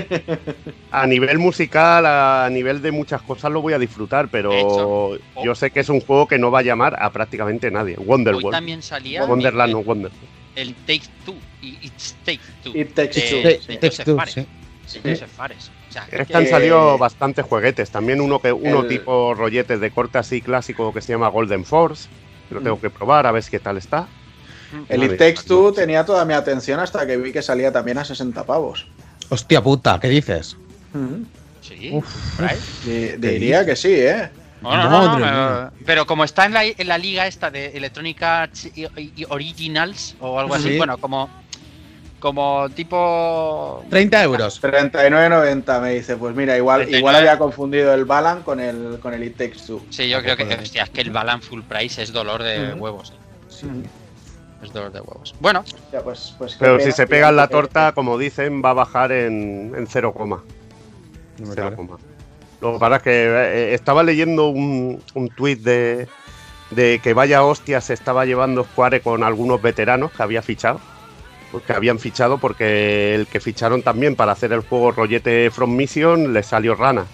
A 0.92 1.06
nivel 1.08 1.38
musical, 1.40 2.06
a 2.06 2.50
nivel 2.52 2.82
de 2.82 2.92
muchas 2.92 3.22
cosas 3.22 3.52
lo 3.52 3.62
voy 3.62 3.74
a 3.74 3.80
disfrutar, 3.80 4.28
pero 4.30 5.18
yo 5.44 5.56
sé 5.56 5.70
que 5.72 5.80
es 5.82 5.90
un 5.90 6.02
juego 6.02 6.28
que 6.28 6.40
no 6.40 6.50
va 6.52 6.60
a 6.60 6.64
llamar 6.64 6.96
a 7.00 7.12
prácticamente 7.12 7.70
nadie. 7.72 7.96
hoy 7.98 8.06
Wonderworld. 8.06 8.52
también 8.52 8.82
salía 8.82 9.26
Wonderland 9.26 9.70
el, 9.70 9.74
no 9.74 9.80
Wonderland. 9.80 10.22
el 10.56 10.74
Take 10.76 11.04
Two 11.26 11.36
y 11.62 11.78
It's 11.82 12.16
Take 12.26 12.40
Two. 12.64 12.72
It 12.76 12.94
Takes 12.94 13.22
Two. 13.30 13.38
de 13.44 13.60
Sí, 13.62 13.78
Joseph 13.82 14.06
Two, 14.06 14.16
Fares. 14.18 14.34
sí. 14.86 15.00
de 15.04 15.10
Joseph 15.12 15.30
Fares. 15.30 15.72
O 15.90 15.92
sea, 15.92 16.08
Es 16.12 16.28
que- 16.28 16.36
han 16.38 16.44
Eh, 16.44 16.48
salido 16.48 16.98
bastantes 16.98 17.46
jueguetes. 17.46 17.92
También 17.92 18.20
uno 18.22 18.40
que 18.40 18.52
uno 18.52 18.82
el- 18.82 18.88
tipo 18.88 19.34
rolletes 19.36 19.80
de 19.80 19.92
corte 19.92 20.18
así 20.18 20.42
clásico 20.42 20.92
que 20.94 21.02
se 21.02 21.14
llama 21.14 21.28
Golden 21.30 21.66
Force. 21.66 22.10
Lo 22.50 22.62
tengo 22.62 22.80
que 22.80 22.90
probar 22.90 23.28
a 23.28 23.32
ver 23.32 23.44
qué 23.44 23.60
tal 23.60 23.78
está. 23.78 24.08
El 24.88 25.04
It 25.04 25.18
Takes 25.18 25.44
Two 25.48 25.72
tenía 25.74 26.06
toda 26.06 26.26
mi 26.26 26.34
atención 26.34 26.80
hasta 26.80 27.06
que 27.08 27.18
vi 27.18 27.32
que 27.32 27.42
salía 27.42 27.72
también 27.72 27.98
a 27.98 28.06
60 28.06 28.44
pavos. 28.46 28.88
Hostia 29.30 29.62
puta, 29.62 30.00
¿qué 30.00 30.10
dices? 30.10 30.58
Sí, 31.62 31.90
Uf, 31.92 32.06
diría 33.18 33.66
que 33.66 33.76
sí, 33.76 33.92
¿eh? 33.94 34.30
No, 34.62 34.76
no, 34.76 35.18
no, 35.18 35.18
pero, 35.18 35.72
pero 35.86 36.06
como 36.06 36.24
está 36.26 36.46
en 36.46 36.54
la, 36.54 36.66
en 36.66 36.88
la 36.88 36.98
liga 36.98 37.28
esta 37.28 37.50
de 37.50 37.72
y 39.16 39.26
Originals 39.30 40.16
o 40.20 40.40
algo 40.40 40.56
así, 40.56 40.70
Sí. 40.70 40.78
bueno, 40.78 40.98
como, 40.98 41.30
como 42.20 42.68
tipo... 42.76 43.84
30 43.90 44.24
euros. 44.24 44.62
39.90 44.62 45.82
me 45.82 45.94
dice, 45.94 46.18
pues 46.18 46.36
mira, 46.36 46.58
igual, 46.58 46.80
39. 46.82 47.00
igual 47.00 47.16
había 47.16 47.38
confundido 47.38 47.94
el 47.94 48.06
Balan 48.06 48.44
con 48.44 48.60
el, 48.60 49.00
con 49.02 49.14
el 49.14 49.24
It 49.24 49.38
Takes 49.38 49.60
Two. 49.66 49.82
Sí, 49.90 50.10
yo 50.10 50.22
creo 50.22 50.36
que, 50.38 50.44
hostia, 50.44 50.84
es 50.84 50.90
que 50.90 51.02
el 51.02 51.12
Balan 51.12 51.42
Full 51.42 51.62
Price 51.64 52.02
es 52.02 52.12
dolor 52.14 52.44
de 52.44 52.74
huevos. 52.74 53.14
Es 54.62 54.74
dolor 54.74 54.92
de 54.92 55.00
huevos. 55.00 55.34
Bueno, 55.40 55.64
Ya, 55.92 56.02
pues, 56.02 56.36
pues 56.38 56.56
Pero 56.60 56.78
pena 56.78 56.86
si 56.92 56.96
se 56.96 57.04
que- 57.04 57.08
pegan 57.08 57.36
la 57.36 57.48
que- 57.48 57.54
torta, 57.54 57.94
como 57.94 58.18
dicen, 58.18 58.62
va 58.64 58.72
a 58.72 58.74
bajar 58.74 59.12
en, 59.14 59.74
en 59.76 59.88
0, 59.88 59.88
Cero 59.88 60.14
coma. 60.14 60.44
Lo 62.62 62.74
que 62.74 62.80
pasa 62.80 62.96
es 62.98 63.02
que 63.04 63.12
eh, 63.12 63.74
estaba 63.74 64.04
leyendo 64.04 64.50
un, 64.50 65.02
un 65.14 65.30
tuit 65.30 65.60
de, 65.62 66.10
de 66.72 67.00
que 67.02 67.14
vaya 67.14 67.42
hostia 67.44 67.80
se 67.80 67.94
estaba 67.94 68.26
llevando 68.26 68.66
Square 68.66 69.00
con 69.00 69.24
algunos 69.24 69.62
veteranos 69.62 70.12
que 70.12 70.22
había 70.24 70.42
fichado. 70.42 70.82
Pues 71.52 71.64
Que 71.64 71.74
habían 71.74 72.00
fichado 72.00 72.38
porque 72.38 73.16
el 73.16 73.28
que 73.28 73.40
ficharon 73.40 73.82
también 73.82 74.16
para 74.16 74.32
hacer 74.34 74.52
el 74.54 74.62
juego 74.62 74.92
rollete 74.92 75.50
From 75.52 75.76
Mission 75.76 76.34
le 76.34 76.44
salió 76.44 76.76
rana. 76.76 77.06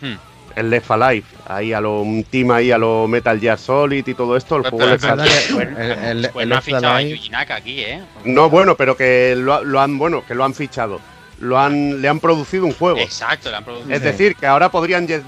Hmm. 0.00 0.14
El 0.56 0.68
Left 0.70 0.90
Alive, 0.90 1.24
ahí 1.46 1.72
a 1.72 1.80
lo, 1.80 2.00
un 2.02 2.24
team 2.24 2.50
ahí 2.50 2.72
a 2.72 2.76
lo 2.78 3.06
Metal 3.06 3.38
Gear 3.38 3.56
Solid 3.58 4.06
y 4.06 4.14
todo 4.14 4.36
esto, 4.36 4.56
el 4.56 4.62
Pero- 4.62 4.76
juego 4.76 4.96
pero 5.00 5.16
le 5.16 5.28
salió. 5.30 5.60
El- 5.60 5.78
el- 6.24 6.30
pues 6.30 6.42
el 6.42 6.48
no 6.48 6.56
ha 6.56 6.60
fichado 6.60 6.88
a 6.88 7.02
Yuji 7.02 7.28
Naka 7.30 7.54
aquí, 7.54 7.80
¿eh? 7.80 8.02
No, 8.24 8.50
bueno, 8.50 8.76
pero 8.76 8.96
que 8.96 9.34
lo, 9.36 9.62
lo 9.64 9.80
han, 9.80 9.96
bueno, 9.96 10.24
que 10.26 10.34
lo 10.34 10.44
han 10.44 10.52
fichado. 10.54 11.00
Lo 11.38 11.58
han, 11.58 12.02
le 12.02 12.08
han 12.08 12.18
producido 12.20 12.66
un 12.66 12.72
juego. 12.74 12.98
Exacto, 12.98 13.48
le 13.48 13.56
han 13.56 13.64
producido. 13.64 13.94
Es 13.94 14.02
decir, 14.02 14.34
que 14.36 14.46
ahora 14.46 14.70
podrían 14.70 15.06
de- 15.06 15.22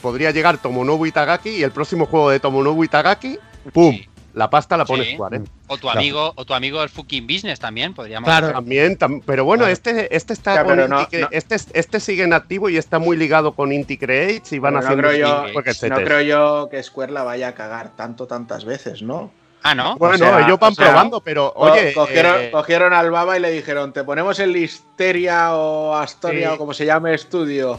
podría 0.00 0.30
llegar 0.30 0.56
Tomonobu 0.58 1.04
Itagaki 1.04 1.50
y 1.50 1.62
el 1.64 1.72
próximo 1.72 2.06
juego 2.06 2.30
de 2.30 2.38
Tomonobu 2.40 2.84
Itagaki, 2.84 3.38
¡pum! 3.72 3.92
Sí. 3.94 4.08
La 4.34 4.48
pasta 4.48 4.76
la 4.76 4.84
pone 4.84 5.04
Sí. 5.04 5.14
Square, 5.14 5.36
¿eh? 5.38 5.42
O 5.66 5.76
tu 5.76 5.90
amigo, 5.90 6.32
o 6.36 6.44
tu 6.44 6.54
amigo 6.54 6.82
el 6.82 6.88
fucking 6.88 7.26
business 7.26 7.58
también, 7.58 7.94
podríamos 7.94 8.26
Claro. 8.28 8.46
hacer. 8.46 8.54
También, 8.54 8.96
tam- 8.98 9.22
pero 9.26 9.44
bueno, 9.44 9.62
Claro. 9.62 9.72
este, 9.72 10.14
este 10.14 10.32
está 10.32 10.54
Ya, 10.54 10.64
con 10.64 10.76
no- 10.76 10.86
no. 10.86 11.08
este, 11.32 11.56
este 11.74 11.98
sigue 12.00 12.22
en 12.22 12.32
activo 12.32 12.68
y 12.68 12.76
está 12.76 12.98
muy 13.00 13.16
ligado 13.16 13.52
con 13.54 13.72
Inti 13.72 13.96
Creates 13.98 14.52
y 14.52 14.58
van 14.60 14.74
Pero 14.74 14.82
no 14.82 14.86
haciendo 14.86 15.08
creo 15.08 15.18
yo-. 15.20 15.88
No 15.88 15.96
creo 16.04 16.20
yo 16.20 16.68
que 16.70 16.82
Square 16.82 17.12
la 17.12 17.24
vaya 17.24 17.48
a 17.48 17.54
cagar 17.54 17.96
tanto, 17.96 18.26
tantas 18.26 18.64
veces, 18.64 19.02
¿no? 19.02 19.32
Ah, 19.62 19.74
¿no? 19.74 19.96
Bueno, 19.96 20.14
O 20.14 20.18
sea, 20.18 20.40
ellos 20.46 20.58
van 20.58 20.72
o 20.72 20.74
sea, 20.74 20.86
probando, 20.86 21.20
pero 21.20 21.52
oye, 21.54 21.92
cogieron, 21.92 22.40
eh, 22.40 22.50
cogieron 22.50 22.94
al 22.94 23.10
Baba 23.10 23.36
y 23.36 23.40
le 23.40 23.50
dijeron, 23.50 23.92
te 23.92 24.04
ponemos 24.04 24.38
el 24.38 24.52
Listeria 24.52 25.54
o 25.54 25.94
Astoria 25.96 26.54
o 26.54 26.56
como 26.56 26.72
se 26.72 26.86
llame 26.86 27.12
estudio. 27.14 27.78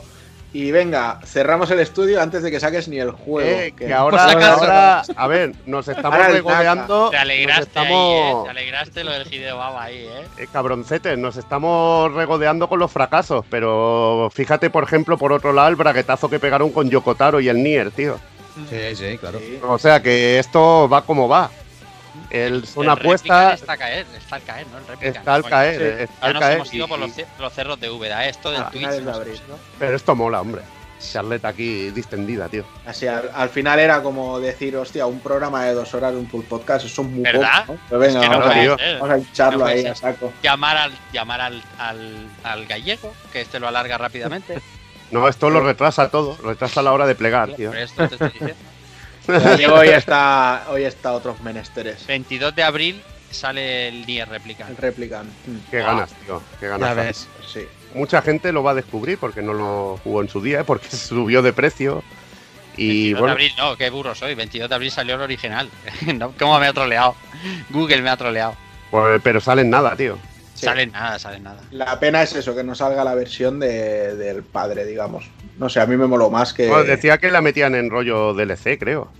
Y 0.53 0.69
venga, 0.71 1.19
cerramos 1.23 1.71
el 1.71 1.79
estudio 1.79 2.21
antes 2.21 2.43
de 2.43 2.51
que 2.51 2.59
saques 2.59 2.89
ni 2.89 2.99
el 2.99 3.11
juego. 3.11 3.49
eh, 3.49 3.73
que- 3.77 3.85
que 3.85 3.93
ahora, 3.93 4.25
ahora, 4.53 5.01
a 5.15 5.27
ver, 5.27 5.53
nos 5.65 5.87
estamos 5.87 6.19
regodeando. 6.27 7.09
Te 7.09 7.17
alegraste 7.17 7.79
ahí, 7.79 7.85
¿eh? 7.85 7.89
estamos, 7.89 8.43
Te 8.43 8.49
alegraste 8.49 9.03
lo 9.05 9.11
del 9.11 9.33
Hideo 9.33 9.57
Baba 9.57 9.83
ahí, 9.83 9.99
¿eh? 9.99 10.27
Eh, 10.39 10.47
cabroncetes, 10.51 11.17
nos 11.17 11.37
estamos 11.37 12.13
regodeando 12.13 12.67
con 12.67 12.79
los 12.79 12.91
fracasos, 12.91 13.45
pero 13.49 14.29
fíjate, 14.33 14.69
por 14.69 14.83
ejemplo, 14.83 15.17
por 15.17 15.31
otro 15.31 15.53
lado, 15.53 15.69
el 15.69 15.77
braguetazo 15.77 16.29
que 16.29 16.39
pegaron 16.39 16.71
con 16.71 16.89
Yokotaro 16.89 17.39
y 17.39 17.47
el 17.47 17.63
Nier, 17.63 17.91
tío. 17.91 18.19
Sí, 18.69 18.95
sí, 18.95 19.17
claro. 19.17 19.39
Sí. 19.39 19.57
O 19.65 19.77
sea 19.79 20.01
que 20.03 20.37
esto 20.37 20.89
va 20.89 21.03
como 21.03 21.29
va. 21.29 21.49
El, 22.31 22.65
son 22.65 22.83
El 22.85 22.89
apuestas, 22.91 23.59
Replicant 23.59 23.61
Está 23.61 23.73
a 23.73 23.77
caer, 23.77 24.05
está 24.17 24.35
al 24.37 24.43
caer, 24.43 24.67
¿no? 24.67 24.77
El 24.77 24.87
Replicant. 24.87 25.17
está 25.17 25.33
al 25.35 25.43
caer, 25.43 25.75
sí. 25.77 25.83
eh, 25.83 26.03
está 26.03 26.19
Ya 26.21 26.27
al 26.27 26.33
nos 26.33 26.41
caer. 26.41 26.55
hemos 26.55 26.73
ido 26.73 26.85
y- 26.85 26.89
por 26.89 26.99
los, 26.99 27.11
ce- 27.13 27.25
los 27.39 27.53
cerros 27.53 27.79
de 27.79 27.89
Úbeda, 27.89 28.25
¿eh? 28.25 28.29
Esto 28.29 28.51
del 28.51 28.61
A 28.61 28.69
Twitch. 28.69 28.87
de 28.87 29.01
nos 29.01 29.15
abril. 29.17 29.41
Pero 29.79 29.95
esto 29.95 30.15
mola, 30.15 30.41
hombre. 30.41 30.61
Charleta 31.01 31.47
aquí 31.47 31.89
distendida, 31.89 32.47
tío. 32.47 32.63
Así, 32.85 33.07
al, 33.07 33.31
al 33.33 33.49
final 33.49 33.79
era 33.79 34.03
como 34.03 34.39
decir, 34.39 34.77
hostia, 34.77 35.07
un 35.07 35.19
programa 35.19 35.65
de 35.65 35.73
dos 35.73 35.91
horas 35.95 36.11
de 36.13 36.19
un 36.19 36.29
full 36.29 36.43
podcast, 36.43 36.85
eso 36.85 37.01
es 37.01 37.07
muy 37.07 37.23
¿Verdad? 37.23 37.65
poco. 37.65 37.73
¿no? 37.73 37.79
Pero 37.89 37.99
venga, 37.99 38.19
Es 38.19 38.21
que 38.21 38.29
no 38.29 38.39
vamos, 38.39 38.55
a, 38.55 38.93
vamos 38.99 39.09
a 39.09 39.17
hincharlo 39.17 39.57
No 39.59 39.65
puede 39.65 39.79
ahí 39.79 39.85
a 39.87 39.95
saco. 39.95 40.31
Llamar 40.43 40.77
al, 40.77 40.91
llamar 41.11 41.41
al, 41.41 41.63
al, 41.79 42.27
al 42.43 42.65
gallego, 42.67 43.13
que 43.33 43.41
este 43.41 43.59
lo 43.59 43.67
alarga 43.67 43.97
rápidamente. 43.97 44.61
No, 45.11 45.27
esto 45.27 45.49
lo 45.49 45.59
retrasa 45.59 46.07
todo, 46.09 46.37
retrasa 46.41 46.81
la 46.81 46.93
hora 46.93 47.05
de 47.05 47.15
plegar, 47.15 47.53
tío. 47.55 47.73
Esto 47.73 48.07
te 48.07 48.13
estoy 48.15 48.29
diciendo. 48.29 48.55
Diego 49.57 49.75
hoy 49.75 49.89
está, 49.89 50.65
hoy 50.69 50.83
está 50.83 51.13
otros 51.13 51.39
menesteres. 51.41 52.05
22 52.07 52.55
de 52.55 52.63
abril 52.63 53.01
sale 53.29 53.87
el 53.87 54.05
Nier 54.05 54.27
Replicant. 54.27 54.69
El 54.71 54.77
Replicant. 54.77 55.29
Mm, 55.47 55.57
Qué 55.69 55.79
ganas, 55.79 56.11
tío. 56.25 56.41
Qué 56.59 56.67
ganas. 56.67 56.89
Ya 56.89 56.93
ves. 56.95 57.27
sí. 57.47 57.61
Mucha 57.93 58.21
gente 58.21 58.51
lo 58.53 58.63
va 58.63 58.71
a 58.71 58.75
descubrir 58.75 59.17
porque 59.17 59.41
no 59.41 59.53
lo 59.53 59.99
jugó 60.03 60.21
en 60.21 60.29
su 60.29 60.41
día, 60.41 60.63
porque 60.63 60.89
subió 60.95 61.41
de 61.41 61.53
precio. 61.53 62.03
Y 62.77 63.13
22 63.13 63.19
bueno, 63.19 63.25
de 63.25 63.31
abril, 63.33 63.51
no, 63.57 63.77
qué 63.77 63.89
burro 63.89 64.15
soy. 64.15 64.33
22 64.33 64.69
de 64.69 64.75
abril 64.75 64.91
salió 64.91 65.15
el 65.15 65.21
original. 65.21 65.69
No, 66.15 66.33
¿Cómo 66.39 66.59
me 66.59 66.67
ha 66.67 66.73
troleado? 66.73 67.15
Google 67.69 68.01
me 68.01 68.09
ha 68.09 68.17
troleado. 68.17 68.55
pues, 68.89 69.21
pero 69.23 69.39
salen 69.41 69.69
nada, 69.69 69.95
tío. 69.95 70.17
Sí. 70.61 70.67
Sale 70.67 70.85
nada, 70.87 71.17
sale 71.19 71.39
nada. 71.39 71.59
La 71.71 71.99
pena 71.99 72.21
es 72.21 72.35
eso, 72.35 72.55
que 72.55 72.63
no 72.63 72.75
salga 72.75 73.03
la 73.03 73.15
versión 73.15 73.59
de- 73.59 74.15
del 74.15 74.43
padre, 74.43 74.85
digamos. 74.85 75.29
No 75.57 75.67
sé, 75.69 75.79
a 75.81 75.85
mí 75.85 75.97
me 75.97 76.07
moló 76.07 76.29
más 76.29 76.53
que. 76.53 76.67
Pues 76.69 76.87
decía 76.87 77.17
que 77.17 77.31
la 77.31 77.41
metían 77.41 77.75
en 77.75 77.89
rollo 77.89 78.33
DLC, 78.33 78.77
creo. 78.79 79.11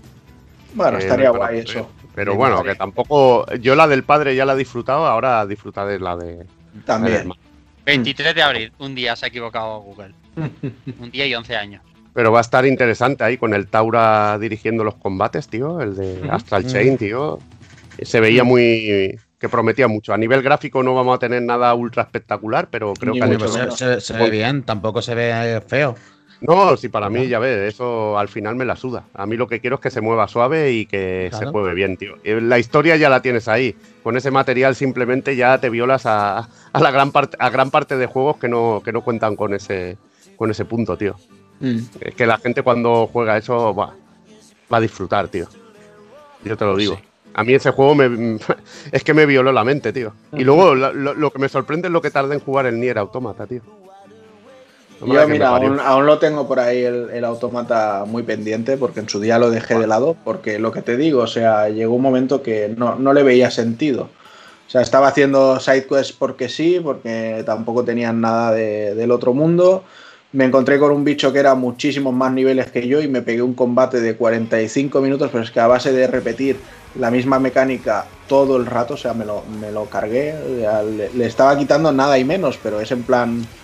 bueno, 0.74 0.98
Eh, 0.98 1.02
estaría 1.02 1.30
guay 1.30 1.58
eso. 1.58 1.90
Pero 2.14 2.32
Sí, 2.32 2.38
bueno, 2.38 2.62
que 2.62 2.74
tampoco. 2.74 3.44
Yo 3.56 3.74
la 3.74 3.86
del 3.88 4.04
padre 4.04 4.34
ya 4.36 4.44
la 4.44 4.52
he 4.54 4.56
disfrutado, 4.56 5.06
ahora 5.06 5.44
disfrutaré 5.46 5.98
la 5.98 6.16
de. 6.16 6.36
la 6.74 6.82
También. 6.84 7.16
hermano. 7.16 7.40
23 7.84 8.34
de 8.34 8.42
abril, 8.42 8.72
un 8.78 8.94
día 8.94 9.16
se 9.16 9.24
ha 9.26 9.28
equivocado 9.28 9.80
Google. 9.80 10.14
Un 11.00 11.10
día 11.10 11.26
y 11.26 11.34
11 11.34 11.56
años. 11.56 11.82
Pero 12.14 12.30
va 12.30 12.38
a 12.38 12.42
estar 12.42 12.64
interesante 12.66 13.24
ahí 13.24 13.36
con 13.38 13.52
el 13.54 13.66
Taura 13.66 14.38
dirigiendo 14.38 14.84
los 14.84 14.94
combates, 14.94 15.48
tío. 15.48 15.80
El 15.80 15.96
de. 15.96 16.28
Astral 16.30 16.64
Mm. 16.64 16.68
Chain, 16.68 16.98
tío. 16.98 17.38
Se 18.02 18.20
veía 18.20 18.44
muy. 18.44 19.18
Que 19.42 19.48
prometía 19.48 19.88
mucho. 19.88 20.14
A 20.14 20.16
nivel 20.16 20.40
gráfico 20.40 20.84
no 20.84 20.94
vamos 20.94 21.16
a 21.16 21.18
tener 21.18 21.42
nada 21.42 21.74
ultra 21.74 22.04
espectacular, 22.04 22.68
pero 22.70 22.94
creo 22.94 23.12
Ni 23.12 23.20
que 23.20 23.26
mucho 23.26 23.48
se, 23.48 23.70
se- 23.72 24.00
se 24.00 24.12
ve 24.14 24.30
bien, 24.30 24.62
tampoco 24.62 25.02
se 25.02 25.16
ve 25.16 25.60
feo. 25.66 25.96
No, 26.40 26.76
sí, 26.76 26.88
para 26.88 27.10
mí, 27.10 27.26
ya 27.26 27.40
ves, 27.40 27.74
eso 27.74 28.16
al 28.18 28.28
final 28.28 28.54
me 28.54 28.64
la 28.64 28.76
suda. 28.76 29.04
A 29.14 29.26
mí 29.26 29.36
lo 29.36 29.48
que 29.48 29.58
quiero 29.60 29.76
es 29.76 29.82
que 29.82 29.90
se 29.90 30.00
mueva 30.00 30.28
suave 30.28 30.70
y 30.72 30.86
que 30.86 31.26
Claro. 31.30 31.46
se 31.46 31.52
mueve 31.52 31.74
bien, 31.74 31.96
tío. 31.96 32.14
Eh, 32.22 32.40
La 32.40 32.58
historia 32.60 32.94
ya 32.96 33.08
la 33.08 33.20
tienes 33.20 33.48
ahí. 33.48 33.74
Con 34.04 34.16
ese 34.16 34.30
material 34.30 34.76
simplemente 34.76 35.34
ya 35.34 35.58
te 35.58 35.70
violas 35.70 36.06
a, 36.06 36.48
a 36.72 36.80
la 36.80 36.90
gran 36.92 37.10
parte, 37.10 37.36
a 37.40 37.50
gran 37.50 37.70
parte 37.72 37.96
de 37.96 38.06
juegos 38.06 38.36
que 38.36 38.48
no, 38.48 38.80
que 38.84 38.92
no 38.92 39.02
cuentan 39.02 39.34
con 39.34 39.54
ese, 39.54 39.98
con 40.36 40.52
ese 40.52 40.64
punto, 40.64 40.96
tío. 40.96 41.16
Mm. 41.58 41.78
Es 42.00 42.14
que 42.14 42.26
la 42.26 42.38
gente 42.38 42.62
cuando 42.62 43.08
juega 43.12 43.36
eso 43.36 43.74
va, 43.74 43.92
va 44.72 44.76
a 44.78 44.80
disfrutar, 44.80 45.26
tío. 45.28 45.46
Yo 46.44 46.56
te 46.56 46.64
lo 46.64 46.76
digo. 46.76 47.00
A 47.34 47.44
mí 47.44 47.54
ese 47.54 47.70
juego 47.70 47.94
me, 47.94 48.38
es 48.92 49.04
que 49.04 49.14
me 49.14 49.26
violó 49.26 49.52
la 49.52 49.64
mente, 49.64 49.92
tío. 49.92 50.12
Y 50.32 50.44
luego 50.44 50.74
lo, 50.74 50.92
lo- 50.92 51.30
que 51.30 51.38
me 51.38 51.48
sorprende 51.48 51.88
es 51.88 51.92
lo 51.92 52.02
que 52.02 52.10
tarda 52.10 52.34
en 52.34 52.40
jugar 52.40 52.66
el 52.66 52.78
Nier 52.78 52.98
Automata, 52.98 53.46
tío. 53.46 53.62
No 55.00 55.14
Yo, 55.14 55.26
mira, 55.28 55.48
aún, 55.48 55.80
aún 55.80 56.06
lo 56.06 56.18
tengo 56.20 56.46
por 56.46 56.60
ahí 56.60 56.82
el, 56.84 57.10
el 57.10 57.24
automata 57.24 58.04
muy 58.06 58.22
pendiente 58.22 58.76
porque 58.76 59.00
en 59.00 59.08
su 59.08 59.18
día 59.18 59.36
lo 59.38 59.50
dejé 59.50 59.76
de 59.76 59.88
lado 59.88 60.16
porque 60.22 60.60
lo 60.60 60.70
que 60.70 60.80
te 60.80 60.96
digo, 60.96 61.22
o 61.22 61.26
sea, 61.26 61.68
llegó 61.68 61.94
un 61.96 62.02
momento 62.02 62.40
que 62.40 62.72
no, 62.76 62.94
no 62.94 63.12
le 63.12 63.24
veía 63.24 63.50
sentido. 63.50 64.02
O 64.68 64.70
sea, 64.72 64.80
estaba 64.80 65.08
haciendo 65.08 65.58
sidequests 65.58 66.12
porque 66.12 66.48
sí, 66.48 66.80
porque 66.82 67.42
tampoco 67.44 67.82
tenían 67.84 68.20
nada 68.20 68.52
de- 68.52 68.94
del 68.94 69.10
otro 69.10 69.34
mundo. 69.34 69.82
Me 70.32 70.44
encontré 70.46 70.78
con 70.78 70.92
un 70.92 71.04
bicho 71.04 71.32
que 71.32 71.40
era 71.40 71.54
muchísimos 71.54 72.14
más 72.14 72.32
niveles 72.32 72.70
que 72.70 72.88
yo 72.88 73.02
y 73.02 73.08
me 73.08 73.20
pegué 73.22 73.42
un 73.42 73.54
combate 73.54 74.00
de 74.00 74.16
45 74.16 75.00
minutos, 75.02 75.30
pero 75.30 75.44
es 75.44 75.50
que 75.50 75.60
a 75.60 75.66
base 75.66 75.92
de 75.92 76.06
repetir 76.06 76.64
la 76.94 77.10
misma 77.10 77.38
mecánica 77.38 78.16
todo 78.26 78.56
el 78.56 78.64
rato, 78.66 78.94
o 78.94 78.96
sea, 78.96 79.12
me 79.12 79.26
lo, 79.26 79.44
me 79.46 79.70
lo 79.72 79.90
cargué. 79.90 80.34
le, 80.84 81.12
le 81.12 81.26
estaba 81.26 81.56
quitando 81.58 81.92
nada 81.92 82.18
y 82.18 82.24
menos, 82.24 82.58
pero 82.58 82.80
es 82.80 82.90
en 82.92 83.04
plan... 83.04 83.54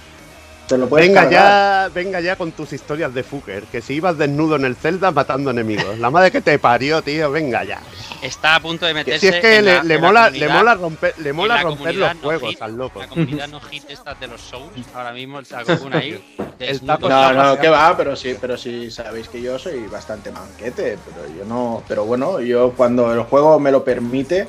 Te 0.68 0.76
lo 0.76 0.86
puedes 0.86 1.08
Venga 1.08 1.22
cargar. 1.22 1.88
ya, 1.88 1.94
venga 1.94 2.20
ya 2.20 2.36
con 2.36 2.52
tus 2.52 2.74
historias 2.74 3.14
de 3.14 3.22
Fucker, 3.22 3.64
que 3.64 3.80
si 3.80 3.94
ibas 3.94 4.18
desnudo 4.18 4.56
en 4.56 4.66
el 4.66 4.76
Zelda 4.76 5.10
matando 5.10 5.50
enemigos. 5.50 5.98
La 5.98 6.10
madre 6.10 6.30
que 6.30 6.42
te 6.42 6.58
parió, 6.58 7.00
tío, 7.00 7.30
venga 7.30 7.64
ya. 7.64 7.80
Está 8.20 8.56
a 8.56 8.60
punto 8.60 8.84
de 8.84 8.90
Que 8.92 8.94
meterse. 8.98 9.20
si 9.20 9.34
es 9.34 9.40
que 9.40 9.56
en 9.56 9.64
le, 9.64 9.74
la- 9.76 9.82
le 9.82 9.94
en 9.94 10.00
mola, 10.02 10.28
le 10.28 10.38
comunidad- 10.40 10.58
mola 10.58 10.74
romper, 10.74 11.14
le 11.18 11.32
mola 11.32 11.54
la 11.56 11.62
romper 11.62 11.94
los 11.94 12.14
no 12.16 12.20
juegos 12.20 12.50
hit, 12.50 12.62
al 12.62 12.76
loco. 12.76 13.00
La 13.00 13.08
comunidad 13.08 13.48
no 13.48 13.60
hit 13.60 13.84
esta 13.88 14.14
de 14.14 14.26
los 14.26 14.40
Souls, 14.42 14.86
ahora 14.94 15.12
mismo 15.12 15.38
el 15.38 15.46
Sakokun 15.46 15.94
ahí. 15.94 16.22
desnudo. 16.58 17.08
No, 17.08 17.32
no, 17.32 17.58
que 17.58 17.68
va, 17.70 17.96
pero 17.96 18.14
sí, 18.14 18.36
pero 18.38 18.58
sí 18.58 18.90
sabéis 18.90 19.28
que 19.28 19.40
yo 19.40 19.58
soy 19.58 19.86
bastante 19.86 20.30
manquete, 20.30 20.98
pero 21.04 21.34
yo 21.34 21.44
no, 21.46 21.82
pero 21.88 22.04
bueno, 22.04 22.40
yo 22.40 22.74
cuando 22.76 23.10
el 23.14 23.20
juego 23.22 23.58
me 23.58 23.70
lo 23.70 23.84
permite 23.84 24.46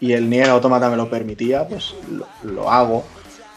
y 0.00 0.12
el 0.12 0.28
Nier 0.28 0.48
Automata 0.50 0.88
me 0.90 0.96
lo 0.96 1.08
permitía, 1.08 1.68
pues 1.68 1.94
lo, 2.10 2.26
lo 2.42 2.68
hago. 2.68 3.04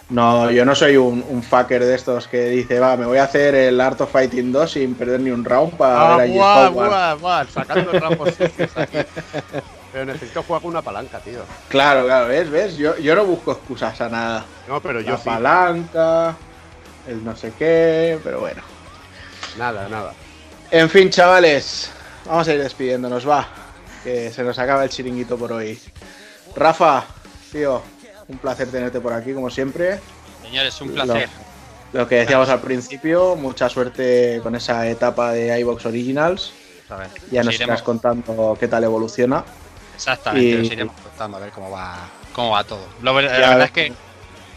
No, 0.10 0.52
yo 0.52 0.66
no 0.66 0.76
soy 0.76 0.98
un, 0.98 1.26
un 1.28 1.42
fucker 1.42 1.84
de 1.84 1.96
estos 1.96 2.28
que 2.28 2.46
dice, 2.50 2.80
va, 2.80 2.96
me 2.96 3.08
voy 3.08 3.18
a 3.18 3.24
hacer 3.24 3.56
el 3.56 3.82
Art 3.82 4.00
of 4.02 4.12
Fighting 4.12 4.52
2 4.52 4.72
sin 4.72 4.94
perder 4.94 5.20
ni 5.20 5.32
un 5.32 5.44
round 5.44 5.74
para 5.78 6.00
Ah, 6.02 6.10
ver 6.18 6.26
allí 6.26 6.34
guau, 6.36 6.68
Hogwarts. 6.68 6.90
guau, 6.92 7.20
guau, 7.20 7.48
sacando 7.48 7.92
sucios 8.26 8.72
aquí. 8.78 8.98
Pero 9.92 10.06
necesito 10.06 10.44
jugar 10.44 10.62
con 10.62 10.72
una 10.72 10.82
palanca, 10.84 11.20
tío. 11.20 11.40
Claro, 11.70 12.06
claro, 12.06 12.28
¿ves? 12.28 12.52
¿Ves? 12.52 12.78
Yo, 12.78 12.96
yo 12.98 13.16
no 13.16 13.26
busco 13.26 13.54
excusas 13.54 14.00
a 14.02 14.10
nada. 14.10 14.46
No, 14.68 14.80
pero 14.80 15.02
yo 15.02 15.14
La 15.14 15.18
sí. 15.18 15.24
palanca, 15.26 16.36
el 17.08 17.24
no 17.24 17.36
sé 17.36 17.54
qué, 17.58 18.20
pero 18.24 18.42
bueno. 18.42 18.62
Nada, 19.58 19.90
nada. 19.90 20.14
En 20.70 20.88
fin, 20.90 21.10
chavales, 21.10 21.90
vamos 22.26 22.48
a 22.48 22.54
ir 22.54 22.62
despidiéndonos, 22.62 23.28
va. 23.28 23.48
Que 24.04 24.32
se 24.32 24.44
nos 24.44 24.60
acaba 24.60 24.84
el 24.84 24.90
chiringuito 24.92 25.36
por 25.36 25.52
hoy. 25.54 25.80
Rafa, 26.56 27.06
tío, 27.52 27.82
un 28.28 28.38
placer 28.38 28.70
tenerte 28.70 29.00
por 29.00 29.14
aquí, 29.14 29.34
como 29.34 29.50
siempre. 29.50 30.00
Señores, 30.42 30.80
un 30.82 30.92
placer. 30.92 31.30
Lo 31.94 32.08
que 32.08 32.16
decíamos 32.16 32.50
al 32.50 32.60
principio, 32.62 33.36
mucha 33.36 33.70
suerte 33.70 34.40
con 34.44 34.56
esa 34.56 34.88
etapa 34.88 35.32
de 35.32 35.58
iBox 35.60 35.86
Originals. 35.86 36.52
A 36.90 36.98
ver, 36.98 37.08
Ya 37.32 37.40
os 37.42 37.46
nos 37.48 37.56
iremos- 37.56 37.68
irás 37.76 37.82
contando 37.84 38.58
qué 38.60 38.68
tal 38.68 38.84
evoluciona. 38.84 39.44
Exactamente, 39.96 40.50
y- 40.50 40.62
os 40.66 40.72
iremos 40.72 40.96
contando 41.02 41.38
a 41.38 41.40
ver 41.40 41.52
cómo 41.52 41.72
va, 41.72 41.96
cómo 42.34 42.50
va 42.52 42.64
todo. 42.64 42.86
Lo 43.02 43.14
la 43.22 43.28
verdad 43.32 43.62
es 43.64 43.72
que 43.72 43.94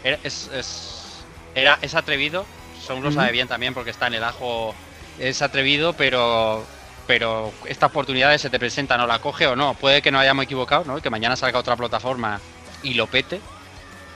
era, 0.03 0.17
es, 0.23 0.49
es- 0.53 1.23
era- 1.55 1.79
es 1.81 1.95
atrevido, 1.95 2.45
Son 2.85 3.03
lo 3.03 3.11
sabe 3.11 3.31
bien 3.31 3.47
también 3.47 3.73
porque 3.75 3.91
está 3.91 4.07
en 4.07 4.15
el 4.15 4.23
ajo, 4.23 4.73
es 5.19 5.41
atrevido, 5.41 5.93
pero 5.93 6.63
pero 7.05 7.51
esta 7.65 7.87
oportunidad 7.87 8.35
se 8.37 8.49
te 8.51 8.59
presenta, 8.59 8.95
no 8.97 9.07
la 9.07 9.19
coge 9.19 9.47
o 9.47 9.55
no. 9.55 9.73
Puede 9.75 10.01
que 10.01 10.11
no 10.11 10.19
hayamos 10.19 10.43
equivocado, 10.45 10.83
¿no? 10.85 11.01
Que 11.01 11.09
mañana 11.09 11.35
salga 11.35 11.57
otra 11.59 11.75
plataforma 11.75 12.39
y 12.83 12.93
lo 12.95 13.07
pete, 13.07 13.41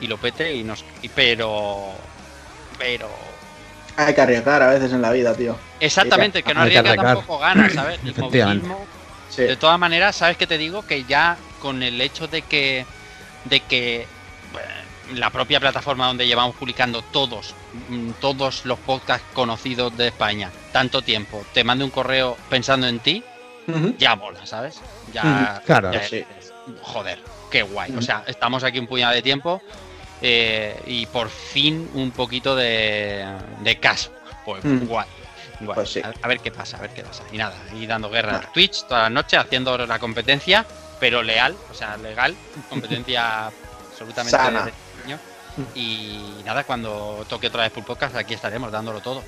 y 0.04 0.08
lo 0.08 0.18
pete, 0.18 0.54
y 0.54 0.64
nos. 0.64 0.84
y- 1.02 1.10
pero. 1.10 1.94
Pero. 2.78 3.10
Hay 3.96 4.14
que 4.14 4.22
arriesgar 4.22 4.62
a 4.62 4.68
veces 4.68 4.92
en 4.92 5.02
la 5.02 5.12
vida, 5.12 5.34
tío. 5.36 5.56
Exactamente, 5.80 6.42
que 6.44 6.54
no 6.54 6.62
arriesga 6.62 6.92
arriesgar. 6.92 7.16
tampoco 7.16 7.40
gana, 7.40 7.70
¿sabes? 7.70 8.00
El 8.06 8.16
movilismo 8.18 8.86
Sí. 9.30 9.42
De 9.44 9.56
todas 9.56 9.80
maneras, 9.80 10.16
¿sabes 10.16 10.38
qué 10.38 10.46
te 10.46 10.60
digo? 10.60 10.86
Que 10.86 11.06
ya 11.06 11.38
con 11.60 11.82
el 11.82 12.00
hecho 12.02 12.28
de 12.28 12.44
que, 12.44 12.86
de 13.46 13.62
que 13.62 14.02
eh, 14.02 14.06
la 15.16 15.32
propia 15.32 15.60
plataforma 15.60 16.06
donde 16.06 16.28
llevamos 16.28 16.56
publicando 16.56 17.02
todos, 17.02 17.56
mm, 17.90 18.12
todos 18.22 18.64
los 18.66 18.78
podcasts 18.78 19.26
conocidos 19.34 19.98
de 19.98 20.10
España, 20.10 20.52
tanto 20.72 21.02
tiempo, 21.02 21.44
te 21.52 21.64
mande 21.64 21.84
un 21.84 21.90
correo 21.90 22.38
pensando 22.48 22.86
en 22.88 23.00
ti, 23.00 23.24
ya 23.98 24.16
mola, 24.16 24.46
¿sabes? 24.46 24.80
Ya, 25.14 25.64
Claro, 25.66 25.92
ya 25.92 26.04
sí. 26.08 26.24
joder, 26.84 27.18
qué 27.50 27.64
guay. 27.64 27.92
O 27.98 28.04
sea, 28.04 28.24
estamos 28.28 28.64
aquí 28.64 28.78
un 28.78 28.86
puñado 28.86 29.14
de 29.16 29.24
tiempo 29.24 29.64
eh, 30.24 30.82
y 30.88 31.06
por 31.06 31.30
fin 31.30 31.88
un 31.94 32.10
poquito 32.12 32.56
de, 32.56 33.26
de 33.60 33.80
caso. 33.80 34.10
Pues 34.46 34.64
Mm. 34.64 34.86
guay. 34.88 35.08
guay. 35.60 35.76
Pues 35.76 35.90
sí. 35.92 36.02
a, 36.02 36.12
a 36.22 36.28
ver 36.28 36.40
qué 36.40 36.50
pasa, 36.52 36.78
a 36.78 36.82
ver 36.82 36.90
qué 36.92 37.04
pasa. 37.04 37.24
Y 37.32 37.38
nada, 37.38 37.56
y 37.80 37.86
dando 37.86 38.10
guerra 38.10 38.38
a 38.38 38.52
Twitch 38.52 38.86
toda 38.88 39.04
la 39.04 39.10
noche, 39.10 39.38
haciendo 39.38 39.78
la 39.86 40.00
competencia, 40.00 40.66
pero 41.00 41.22
leal, 41.22 41.56
o 41.70 41.74
sea, 41.74 41.96
legal, 41.98 42.36
competencia 42.70 43.52
absolutamente 43.92 44.32
Sana. 44.38 44.72
Y 45.76 46.42
nada, 46.46 46.64
cuando 46.64 47.26
toque 47.30 47.48
otra 47.48 47.64
vez 47.64 47.74
Full 47.74 47.84
Podcast, 47.84 48.16
aquí 48.16 48.34
estaremos 48.34 48.72
dándolo 48.72 49.02
todo. 49.02 49.22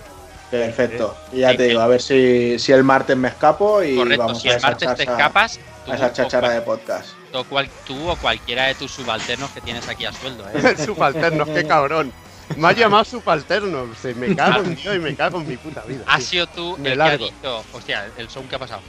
Perfecto. 0.50 1.16
Y 1.32 1.40
ya 1.42 1.52
Sí, 1.52 1.58
te 1.58 1.64
digo, 1.64 1.82
a 1.82 1.88
ver 1.88 2.02
si, 2.02 2.58
si 2.60 2.72
el 2.72 2.84
martes 2.84 3.16
me 3.18 3.28
escapo 3.28 3.84
y 3.84 3.96
Correcto, 3.96 4.24
vamos 4.26 4.42
si 4.42 4.50
a 4.50 4.56
el 4.56 4.62
martes 4.62 4.96
te 4.96 5.04
escapas, 5.04 5.60
a 5.88 5.96
esa 5.96 6.14
chachara 6.14 6.50
de 6.50 6.62
podcast. 6.62 7.10
Cual- 7.44 7.70
tú 7.86 8.10
o 8.10 8.16
cualquiera 8.16 8.68
de 8.68 8.76
tus 8.76 8.92
subalternos 8.92 9.52
que 9.52 9.60
tienes 9.62 9.88
aquí 9.88 10.06
a 10.06 10.12
sueldo, 10.14 10.46
¿eh? 10.54 10.78
subalternos, 10.86 11.50
qué 11.50 11.66
cabrón. 11.68 12.14
Me 12.58 12.68
ha 12.68 12.72
llamado 12.72 13.04
subalterno. 13.04 13.88
Se 14.02 14.14
me 14.14 14.36
cago 14.36 14.64
en 14.64 14.76
Dios 14.82 14.96
y 14.96 15.00
me 15.00 15.16
cago 15.16 15.42
en 15.42 15.48
mi 15.48 15.58
puta 15.58 15.82
vida. 15.82 16.04
Has 16.08 16.20
tío. 16.20 16.28
sido 16.28 16.48
tú 16.48 16.78
Me 16.80 16.92
el 16.92 16.96
que 16.98 17.02
ha 17.04 17.08
largo. 17.08 17.26
dicho, 17.26 17.66
hostia, 17.74 18.06
el 18.18 18.30
sound 18.30 18.50
que 18.50 18.56
ha 18.56 18.60
pasado. 18.60 18.82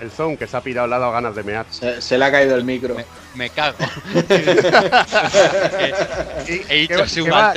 El 0.00 0.10
son 0.10 0.36
que 0.36 0.46
se 0.46 0.54
ha 0.56 0.60
pirado, 0.60 0.86
le 0.88 0.94
ha 0.94 0.98
dado 0.98 1.12
ganas 1.12 1.34
de 1.34 1.42
mear. 1.42 1.64
Se, 1.70 2.02
se 2.02 2.18
le 2.18 2.24
ha 2.26 2.30
caído 2.30 2.54
el 2.54 2.64
micro. 2.64 2.94
Me, 2.94 3.06
me 3.34 3.48
cago. 3.50 3.78
¿Y 6.48 6.62
He 6.68 6.76
dicho 6.80 7.30
va- 7.30 7.54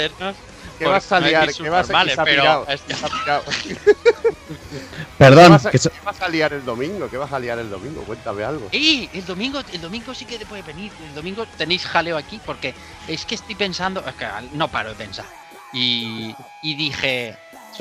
qué 0.80 0.86
va- 0.86 1.00
subalternos. 1.00 1.58
¿Qué 1.58 1.70
vas 1.70 1.90
a 1.90 1.94
liar? 1.94 2.10
¿Qué 2.10 2.18
vas 2.18 2.18
a 2.18 2.22
ha 2.22 2.26
pero 2.26 2.42
pirado? 2.42 2.66
es 2.68 2.82
que- 2.82 2.96
Se 2.96 3.06
ha 3.06 3.10
pirado. 3.10 3.44
Perdón, 5.18 5.44
¿Qué 5.46 5.50
vas, 5.50 5.66
a, 5.66 5.72
que 5.72 5.78
so- 5.78 5.90
qué 5.92 6.00
vas 6.04 6.22
a 6.22 6.28
liar 6.30 6.54
el 6.54 6.66
domingo? 6.66 7.10
¿Qué 7.10 7.18
vas 7.18 7.32
a 7.32 7.40
liar 7.40 7.60
el 7.60 7.70
domingo? 7.70 8.02
Cuéntame 8.04 8.44
algo. 8.44 8.68
¡Ey! 8.72 9.10
El 9.14 9.26
domingo, 9.26 9.62
el 9.72 9.82
domingo 9.82 10.14
sí 10.14 10.26
que 10.26 10.38
te 10.40 10.46
puede 10.46 10.62
venir. 10.64 10.92
El 11.08 11.14
domingo 11.14 11.46
tenéis 11.58 11.86
jaleo 11.86 12.18
aquí 12.18 12.40
porque 12.46 12.74
es 13.08 13.26
que 13.26 13.36
estoy 13.36 13.56
pensando. 13.56 14.04
Es 14.08 14.16
que 14.16 14.26
no 14.54 14.68
paro 14.70 14.90
de 14.90 14.96
pensar. 14.96 15.26
Y, 15.74 16.34
y 16.62 16.74
dije. 16.76 17.36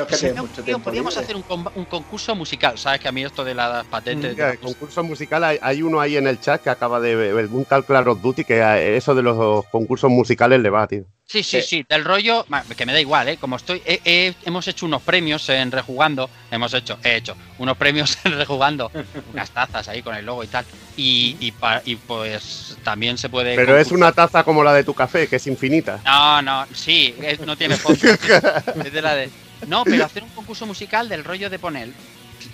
Que 0.06 0.14
"Si 0.14 0.20
tienes 0.20 0.36
no, 0.36 0.42
mucho 0.42 0.54
tío, 0.56 0.64
tiempo 0.64 0.84
podríamos 0.84 1.14
libre. 1.16 1.24
hacer 1.24 1.36
un, 1.36 1.68
un 1.74 1.84
concurso 1.86 2.34
musical. 2.34 2.78
Sabes 2.78 3.00
que 3.00 3.08
a 3.08 3.12
mí 3.12 3.24
esto 3.24 3.44
de 3.44 3.54
las 3.54 3.84
patentes. 3.86 4.32
Mira, 4.34 4.50
el 4.52 4.58
concurso 4.58 5.02
musical, 5.02 5.44
hay, 5.44 5.58
hay 5.60 5.82
uno 5.82 6.00
ahí 6.00 6.16
en 6.16 6.26
el 6.26 6.40
chat 6.40 6.62
que 6.62 6.70
acaba 6.70 7.00
de 7.00 7.14
ver 7.16 7.46
un 7.46 7.64
tal 7.64 7.84
Claro 7.84 8.14
Duty 8.14 8.44
que 8.44 8.62
a 8.62 8.80
eso 8.80 9.14
de 9.14 9.22
los 9.22 9.64
concursos 9.66 10.10
musicales 10.10 10.60
le 10.60 10.70
va, 10.70 10.86
tío. 10.86 11.04
Sí, 11.26 11.42
sí, 11.42 11.60
sí, 11.60 11.84
del 11.86 12.04
rollo, 12.06 12.46
que 12.74 12.86
me 12.86 12.94
da 12.94 13.00
igual, 13.02 13.28
¿eh? 13.28 13.36
Como 13.36 13.56
estoy, 13.56 13.82
he- 13.84 14.00
he- 14.02 14.34
hemos 14.46 14.66
hecho 14.66 14.86
unos 14.86 15.02
premios 15.02 15.46
en 15.50 15.70
Rejugando, 15.70 16.30
hemos 16.50 16.72
hecho, 16.72 16.98
he 17.04 17.16
hecho 17.16 17.36
unos 17.58 17.76
premios 17.76 18.16
en 18.24 18.32
Rejugando, 18.38 18.90
unas 19.34 19.50
tazas 19.50 19.86
ahí 19.88 20.00
con 20.00 20.14
el 20.14 20.24
logo 20.24 20.42
y 20.42 20.46
tal, 20.46 20.64
y, 20.96 21.36
y, 21.38 21.52
pa- 21.52 21.82
y 21.84 21.96
pues 21.96 22.78
también 22.82 23.18
se 23.18 23.28
puede... 23.28 23.56
Pero 23.56 23.76
es 23.76 23.92
una 23.92 24.10
taza 24.12 24.42
como 24.42 24.64
la 24.64 24.72
de 24.72 24.84
tu 24.84 24.94
café, 24.94 25.26
que 25.28 25.36
es 25.36 25.46
infinita. 25.46 26.00
No, 26.06 26.40
no, 26.40 26.66
sí, 26.72 27.14
es- 27.20 27.40
no 27.40 27.56
tiene 27.58 27.76
foto. 27.76 28.06
es 28.82 28.90
de 28.92 29.02
la 29.02 29.14
de... 29.14 29.30
No, 29.66 29.84
pero 29.84 30.04
hacer 30.04 30.22
un 30.22 30.28
concurso 30.30 30.66
musical 30.66 31.08
del 31.08 31.24
rollo 31.24 31.50
de 31.50 31.58
poner 31.58 31.88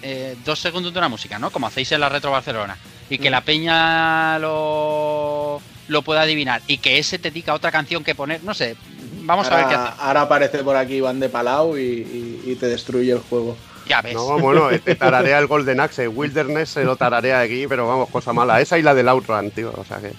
eh, 0.03 0.37
dos 0.45 0.59
segundos 0.59 0.93
de 0.93 0.99
una 0.99 1.09
música, 1.09 1.39
¿no? 1.39 1.51
Como 1.51 1.67
hacéis 1.67 1.93
en 1.93 2.01
la 2.01 2.09
Retro 2.09 2.31
Barcelona, 2.31 2.77
y 3.11 3.19
que 3.19 3.31
la 3.31 3.43
peña 3.43 4.39
lo, 4.39 5.61
lo 5.89 6.03
pueda 6.03 6.23
adivinar, 6.23 6.63
y 6.67 6.79
que 6.79 6.99
ese 6.99 7.19
te 7.19 7.31
diga 7.31 7.55
otra 7.55 7.71
canción 7.71 8.03
que 8.05 8.15
poner, 8.15 8.43
no 8.43 8.55
sé, 8.55 8.77
vamos 9.23 9.47
a 9.49 9.57
ver 9.57 9.67
qué 9.69 9.75
ahora, 9.75 9.89
hacer. 9.89 10.01
ahora 10.05 10.21
aparece 10.23 10.59
por 10.65 10.77
aquí 10.77 10.95
Iván 10.97 11.21
de 11.21 11.29
Palau 11.29 11.77
y, 11.77 11.81
y- 11.83 12.43
y 12.47 12.55
te 12.57 12.67
destruye 12.67 13.13
el 13.13 13.19
juego. 13.21 13.57
Ya 13.87 14.01
ves. 14.01 14.15
No, 14.15 14.39
bueno, 14.39 14.71
te 14.83 14.95
tararea 14.95 15.39
el 15.39 15.47
Golden 15.47 15.79
Axe. 15.79 16.09
Wilderness 16.09 16.71
se 16.71 16.85
lo 16.85 16.97
tararea 16.97 17.41
aquí, 17.41 17.67
pero 17.69 17.87
vamos, 17.87 18.09
cosa 18.09 18.33
mala. 18.33 18.59
Esa 18.63 18.79
y 18.79 18.83
la 18.83 18.95
del 18.95 19.07
Outrun, 19.11 19.51
tío. 19.51 19.75
O 19.77 19.85
sea 19.85 19.99
que. 19.99 20.11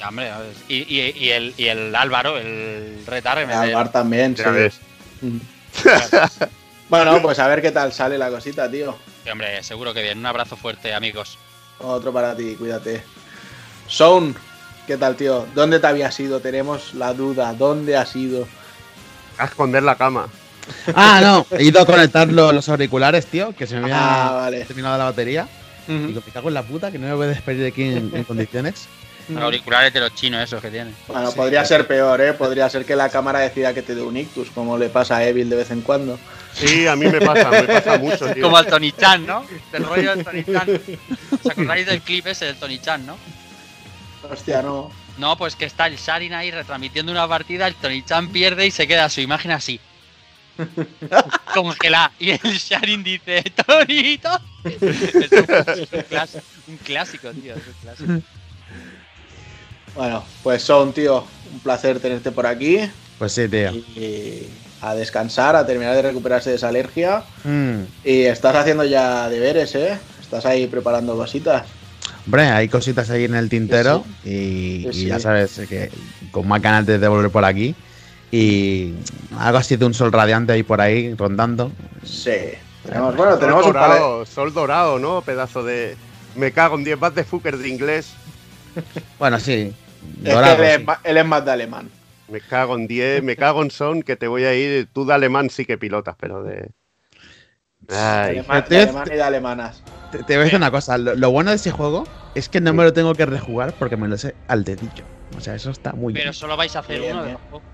Ya, 0.00 0.08
hombre, 0.08 0.32
y, 0.66 0.78
y- 0.78 1.14
y 1.16 1.28
el, 1.30 1.54
y 1.56 1.66
el 1.68 1.94
Álvaro, 1.94 2.36
el 2.38 3.04
retarre, 3.06 3.46
me 3.46 3.52
Alvar 3.54 3.92
también, 3.92 4.36
sí. 4.36 4.42
Bueno, 6.88 7.20
pues 7.22 7.38
a 7.38 7.48
ver 7.48 7.62
qué 7.62 7.70
tal 7.72 7.92
sale 7.92 8.18
la 8.18 8.28
cosita, 8.28 8.70
tío. 8.70 8.96
Sí, 9.24 9.30
hombre, 9.30 9.62
seguro 9.62 9.94
que 9.94 10.02
bien. 10.02 10.18
Un 10.18 10.26
abrazo 10.26 10.54
fuerte, 10.56 10.92
amigos. 10.94 11.38
Otro 11.80 12.12
para 12.12 12.36
ti, 12.36 12.54
cuídate. 12.56 13.02
Sound, 13.88 14.36
¿qué 14.86 14.96
tal, 14.98 15.16
tío? 15.16 15.46
¿Dónde 15.54 15.80
te 15.80 15.86
habías 15.86 16.18
ido? 16.20 16.40
Tenemos 16.40 16.92
la 16.94 17.14
duda. 17.14 17.52
¿Dónde 17.54 17.96
has 17.96 18.14
ido? 18.14 18.46
A 19.38 19.46
esconder 19.46 19.82
la 19.82 19.96
cama. 19.96 20.28
Ah, 20.94 21.20
no. 21.22 21.46
He 21.58 21.64
ido 21.64 21.80
a 21.80 21.86
conectar 21.86 22.28
lo- 22.30 22.52
los 22.52 22.68
auriculares, 22.68 23.26
tío, 23.26 23.54
que 23.56 23.66
se 23.66 23.80
me 23.80 23.90
Ah, 23.92 24.26
había 24.28 24.40
vale. 24.42 24.64
terminado 24.66 24.98
la 24.98 25.04
batería. 25.04 25.48
Y 25.88 25.92
Digo, 26.08 26.22
me 26.24 26.32
cago 26.32 26.48
en 26.48 26.54
la 26.54 26.62
puta, 26.62 26.90
que 26.92 26.98
no 26.98 27.06
me 27.08 27.14
voy 27.14 27.26
a 27.26 27.30
despedir 27.30 27.62
de 27.62 27.68
aquí 27.68 27.82
en, 27.82 28.10
en 28.14 28.24
condiciones. 28.24 28.86
Auriculares 29.40 29.92
de 29.92 30.00
los 30.00 30.14
chinos, 30.14 30.42
esos 30.42 30.60
que 30.60 30.70
tienen. 30.70 30.94
Bueno, 31.08 31.32
podría 31.32 31.64
ser 31.64 31.86
peor, 31.86 32.20
¿eh? 32.20 32.32
Podría 32.34 32.68
ser 32.68 32.84
que 32.84 32.94
la 32.94 33.08
cámara 33.08 33.40
decida 33.40 33.72
que 33.72 33.82
te 33.82 33.94
dé 33.94 34.02
un 34.02 34.16
ictus, 34.16 34.50
como 34.50 34.76
le 34.76 34.88
pasa 34.88 35.16
a 35.16 35.24
Evil 35.24 35.48
de 35.48 35.56
vez 35.56 35.70
en 35.70 35.80
cuando. 35.80 36.18
Sí, 36.52 36.86
a 36.86 36.94
mí 36.94 37.06
me 37.06 37.20
pasa, 37.20 37.50
me 37.50 37.62
pasa 37.62 37.98
mucho, 37.98 38.28
tío. 38.34 38.42
Como 38.42 38.56
al 38.56 38.66
Tony 38.66 38.92
Chan, 38.92 39.26
¿no? 39.26 39.46
Del 39.72 39.84
rollo 39.84 40.14
del 40.14 40.24
Tony 40.24 40.44
Chan. 40.44 40.80
¿Os 41.30 41.50
acordáis 41.50 41.86
del 41.86 42.00
clip 42.02 42.26
ese 42.26 42.46
del 42.46 42.56
Tony 42.56 42.78
Chan, 42.78 43.06
no? 43.06 43.16
Hostia, 44.30 44.62
no. 44.62 44.90
No, 45.18 45.36
pues 45.36 45.56
que 45.56 45.64
está 45.64 45.86
el 45.86 45.96
Sharin 45.96 46.34
ahí 46.34 46.50
retransmitiendo 46.50 47.12
una 47.12 47.28
partida, 47.28 47.66
el 47.66 47.74
Tony 47.74 48.02
Chan 48.02 48.28
pierde 48.28 48.66
y 48.66 48.70
se 48.70 48.86
queda 48.86 49.08
su 49.08 49.20
imagen 49.20 49.52
así. 49.52 49.80
Congelada. 51.54 52.12
Y 52.18 52.30
el 52.30 52.38
Sharin 52.40 53.02
dice, 53.02 53.42
Tonito. 53.66 54.30
Es 54.64 55.30
un, 55.30 56.02
clásico, 56.08 56.44
un 56.68 56.76
clásico, 56.78 57.30
tío. 57.32 57.54
Es 57.54 57.66
un 57.66 57.74
clásico. 57.82 58.12
Bueno, 59.94 60.24
pues 60.42 60.62
Sound, 60.62 60.94
tío, 60.94 61.24
un 61.52 61.60
placer 61.60 62.00
tenerte 62.00 62.32
por 62.32 62.46
aquí. 62.46 62.78
Pues 63.18 63.32
sí, 63.32 63.48
tío. 63.48 63.70
Y 63.72 64.48
a 64.80 64.94
descansar, 64.94 65.56
a 65.56 65.66
terminar 65.66 65.94
de 65.94 66.02
recuperarse 66.02 66.50
de 66.50 66.56
esa 66.56 66.68
alergia. 66.68 67.22
Mm. 67.44 67.80
Y 68.04 68.22
estás 68.22 68.54
haciendo 68.56 68.84
ya 68.84 69.28
deberes, 69.28 69.74
¿eh? 69.74 69.98
Estás 70.20 70.44
ahí 70.46 70.66
preparando 70.66 71.16
cositas. 71.16 71.64
Hombre, 72.26 72.44
hay 72.48 72.68
cositas 72.68 73.08
ahí 73.10 73.24
en 73.24 73.34
el 73.34 73.48
tintero 73.48 74.04
y, 74.24 74.28
Sí, 74.28 74.86
y 74.88 74.92
sí. 74.92 75.06
ya 75.06 75.20
sabes 75.20 75.60
que 75.68 75.90
con 76.30 76.48
más 76.48 76.60
ganas 76.60 76.86
de 76.86 77.08
volver 77.08 77.30
por 77.30 77.44
aquí. 77.44 77.74
Y 78.30 78.94
algo 79.38 79.58
así 79.58 79.76
de 79.76 79.84
un 79.84 79.94
sol 79.94 80.10
radiante 80.10 80.52
ahí 80.52 80.62
por 80.62 80.80
ahí 80.80 81.14
rondando. 81.14 81.70
Sí. 82.02 82.32
Tenemos, 82.84 83.16
bueno, 83.16 83.38
tenemos 83.38 83.64
sol 83.64 83.74
un 83.76 83.80
de... 83.80 83.86
dorado, 83.88 84.26
sol 84.26 84.52
dorado, 84.52 84.98
¿no? 84.98 85.22
Pedazo 85.22 85.62
de. 85.62 85.96
Me 86.34 86.50
cago 86.50 86.76
en 86.76 86.84
10 86.84 86.98
vas 86.98 87.14
de 87.14 87.24
fucker 87.24 87.56
de 87.56 87.68
inglés. 87.68 88.12
Bueno, 89.18 89.38
sí. 89.38 89.72
Es 90.24 90.34
que 90.36 90.50
él, 90.52 90.56
sí. 90.56 90.62
es, 90.64 90.84
ma- 90.84 91.00
él 91.04 91.16
es 91.16 91.26
más 91.26 91.44
de 91.44 91.50
alemán. 91.50 91.90
Me 92.28 92.40
cago 92.40 92.76
en 92.76 92.86
10, 92.86 93.22
me 93.22 93.36
cago 93.36 93.62
en 93.62 93.70
son 93.70 94.02
que 94.02 94.16
te 94.16 94.26
voy 94.28 94.44
a 94.44 94.54
ir. 94.54 94.88
Tú 94.92 95.04
de 95.04 95.14
alemán 95.14 95.50
sí 95.50 95.64
que 95.64 95.76
pilotas, 95.78 96.16
pero 96.18 96.42
de. 96.42 96.70
Ay, 97.88 98.38
Alemán, 98.38 98.64
de 98.68 98.76
alemán 98.78 99.08
y 99.12 99.14
de 99.16 99.22
alemanas. 99.22 99.82
Te, 100.10 100.18
te 100.18 100.34
voy 100.34 100.42
a 100.42 100.44
decir 100.44 100.56
una 100.56 100.70
cosa. 100.70 100.96
Lo, 100.96 101.14
lo 101.14 101.30
bueno 101.30 101.50
de 101.50 101.56
ese 101.56 101.70
juego 101.70 102.04
es 102.34 102.48
que 102.48 102.60
no 102.60 102.72
me 102.72 102.82
lo 102.84 102.92
tengo 102.92 103.14
que 103.14 103.26
rejugar 103.26 103.74
porque 103.78 103.96
me 103.96 104.08
lo 104.08 104.16
sé 104.16 104.34
al 104.48 104.64
dedillo. 104.64 105.04
O 105.36 105.40
sea, 105.40 105.54
eso 105.54 105.70
está 105.70 105.92
muy 105.92 106.14
Pero 106.14 106.24
bien. 106.26 106.34
solo 106.34 106.56
vais 106.56 106.74
a 106.76 106.78
hacer 106.78 107.00
Bien, 107.00 107.16
uno 107.16 107.24
de 107.24 107.32
los 107.32 107.40
juegos. 107.50 107.68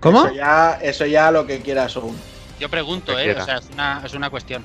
¿Cómo? 0.00 0.26
Eso 0.26 0.34
ya, 0.34 0.78
eso 0.82 1.06
ya 1.06 1.30
lo 1.30 1.46
que 1.46 1.60
quieras 1.60 1.92
Sound. 1.92 2.18
Yo 2.58 2.68
pregunto, 2.68 3.14
que 3.16 3.20
¿eh? 3.22 3.24
quiera. 3.24 3.42
O 3.42 3.46
sea, 3.46 3.56
es 3.58 3.70
una, 3.72 4.02
es 4.04 4.14
una 4.14 4.30
cuestión. 4.30 4.64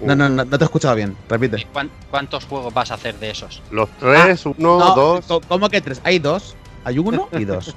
No, 0.00 0.14
no, 0.16 0.28
no, 0.28 0.44
no 0.44 0.58
te 0.58 0.64
he 0.64 0.66
escuchado 0.66 0.94
bien. 0.94 1.16
Repite. 1.28 1.66
¿Cuán- 1.72 1.90
¿Cuántos 2.10 2.44
juegos 2.46 2.72
vas 2.74 2.90
a 2.90 2.94
hacer 2.94 3.18
de 3.18 3.30
esos? 3.30 3.62
Los 3.70 3.88
tres, 3.98 4.44
uno, 4.46 4.54
No, 4.58 4.94
dos. 4.94 5.42
¿Cómo 5.48 5.68
que 5.68 5.80
tres? 5.80 6.00
Hay 6.04 6.18
dos. 6.18 6.56
Hay 6.84 6.98
uno 6.98 7.28
y 7.32 7.44
dos. 7.44 7.74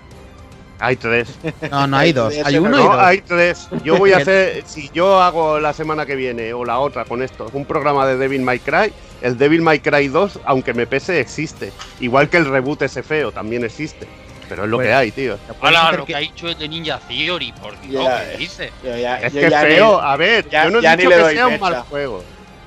Hay 0.79 0.95
tres. 0.95 1.29
No, 1.71 1.87
no 1.87 1.97
hay 1.97 2.13
dos. 2.13 2.33
Hay 2.43 2.55
no- 2.55 2.61
uno 2.67 2.79
y 2.79 2.83
No, 2.83 2.89
dos. 2.89 2.97
hay 2.99 3.21
tres. 3.21 3.67
Yo 3.83 3.97
voy 3.97 4.13
a 4.13 4.17
hacer, 4.21 4.63
si 4.65 4.89
yo 4.93 5.21
hago 5.21 5.59
la 5.59 5.73
semana 5.73 6.05
que 6.05 6.15
viene 6.15 6.53
o 6.53 6.65
la 6.65 6.79
otra 6.79 7.05
con 7.05 7.21
esto, 7.23 7.49
un 7.53 7.65
programa 7.65 8.05
de 8.05 8.17
Devil 8.17 8.41
May 8.41 8.59
Cry, 8.59 8.91
el 9.21 9.37
Devil 9.37 9.61
May 9.61 9.79
Cry 9.79 10.07
2, 10.07 10.39
aunque 10.45 10.73
me 10.75 10.85
pese, 10.85 11.19
existe. 11.19 11.71
Igual 11.99 12.29
que 12.29 12.37
el 12.37 12.45
reboot 12.45 12.81
ese 12.83 13.01
feo, 13.03 13.31
también 13.31 13.63
existe. 13.63 14.07
Pero 14.49 14.63
es 14.63 14.69
lo 14.69 14.77
Pues- 14.77 14.87
que 14.87 14.93
hay, 14.93 15.11
tío. 15.11 15.37
Hola, 15.61 15.91
lo 15.91 16.05
que 16.05 16.15
ha 16.15 16.19
dicho 16.19 16.47
el 16.47 16.57
de 16.57 16.67
Ninja 16.67 16.99
Theory, 17.07 17.51
por 17.53 17.79
Dios, 17.81 18.03
Ya, 18.03 18.31
¿qué 18.31 18.37
dice? 18.37 18.71
Yo 18.83 18.95
ya, 18.97 19.17
Es 19.17 19.33
yo 19.33 19.41
que 19.41 19.49
ya 19.49 19.63
ni- 19.63 19.75
feo, 19.75 19.99
a 19.99 20.15
ver, 20.15 20.49
ya- 20.49 20.63
yo 20.65 20.71
no 20.71 20.79
he 20.79 20.97
dicho 20.97 21.09
que 21.09 21.29
sea 21.33 21.47
un 21.47 21.59
mal 21.59 21.81
juego. 21.89 22.23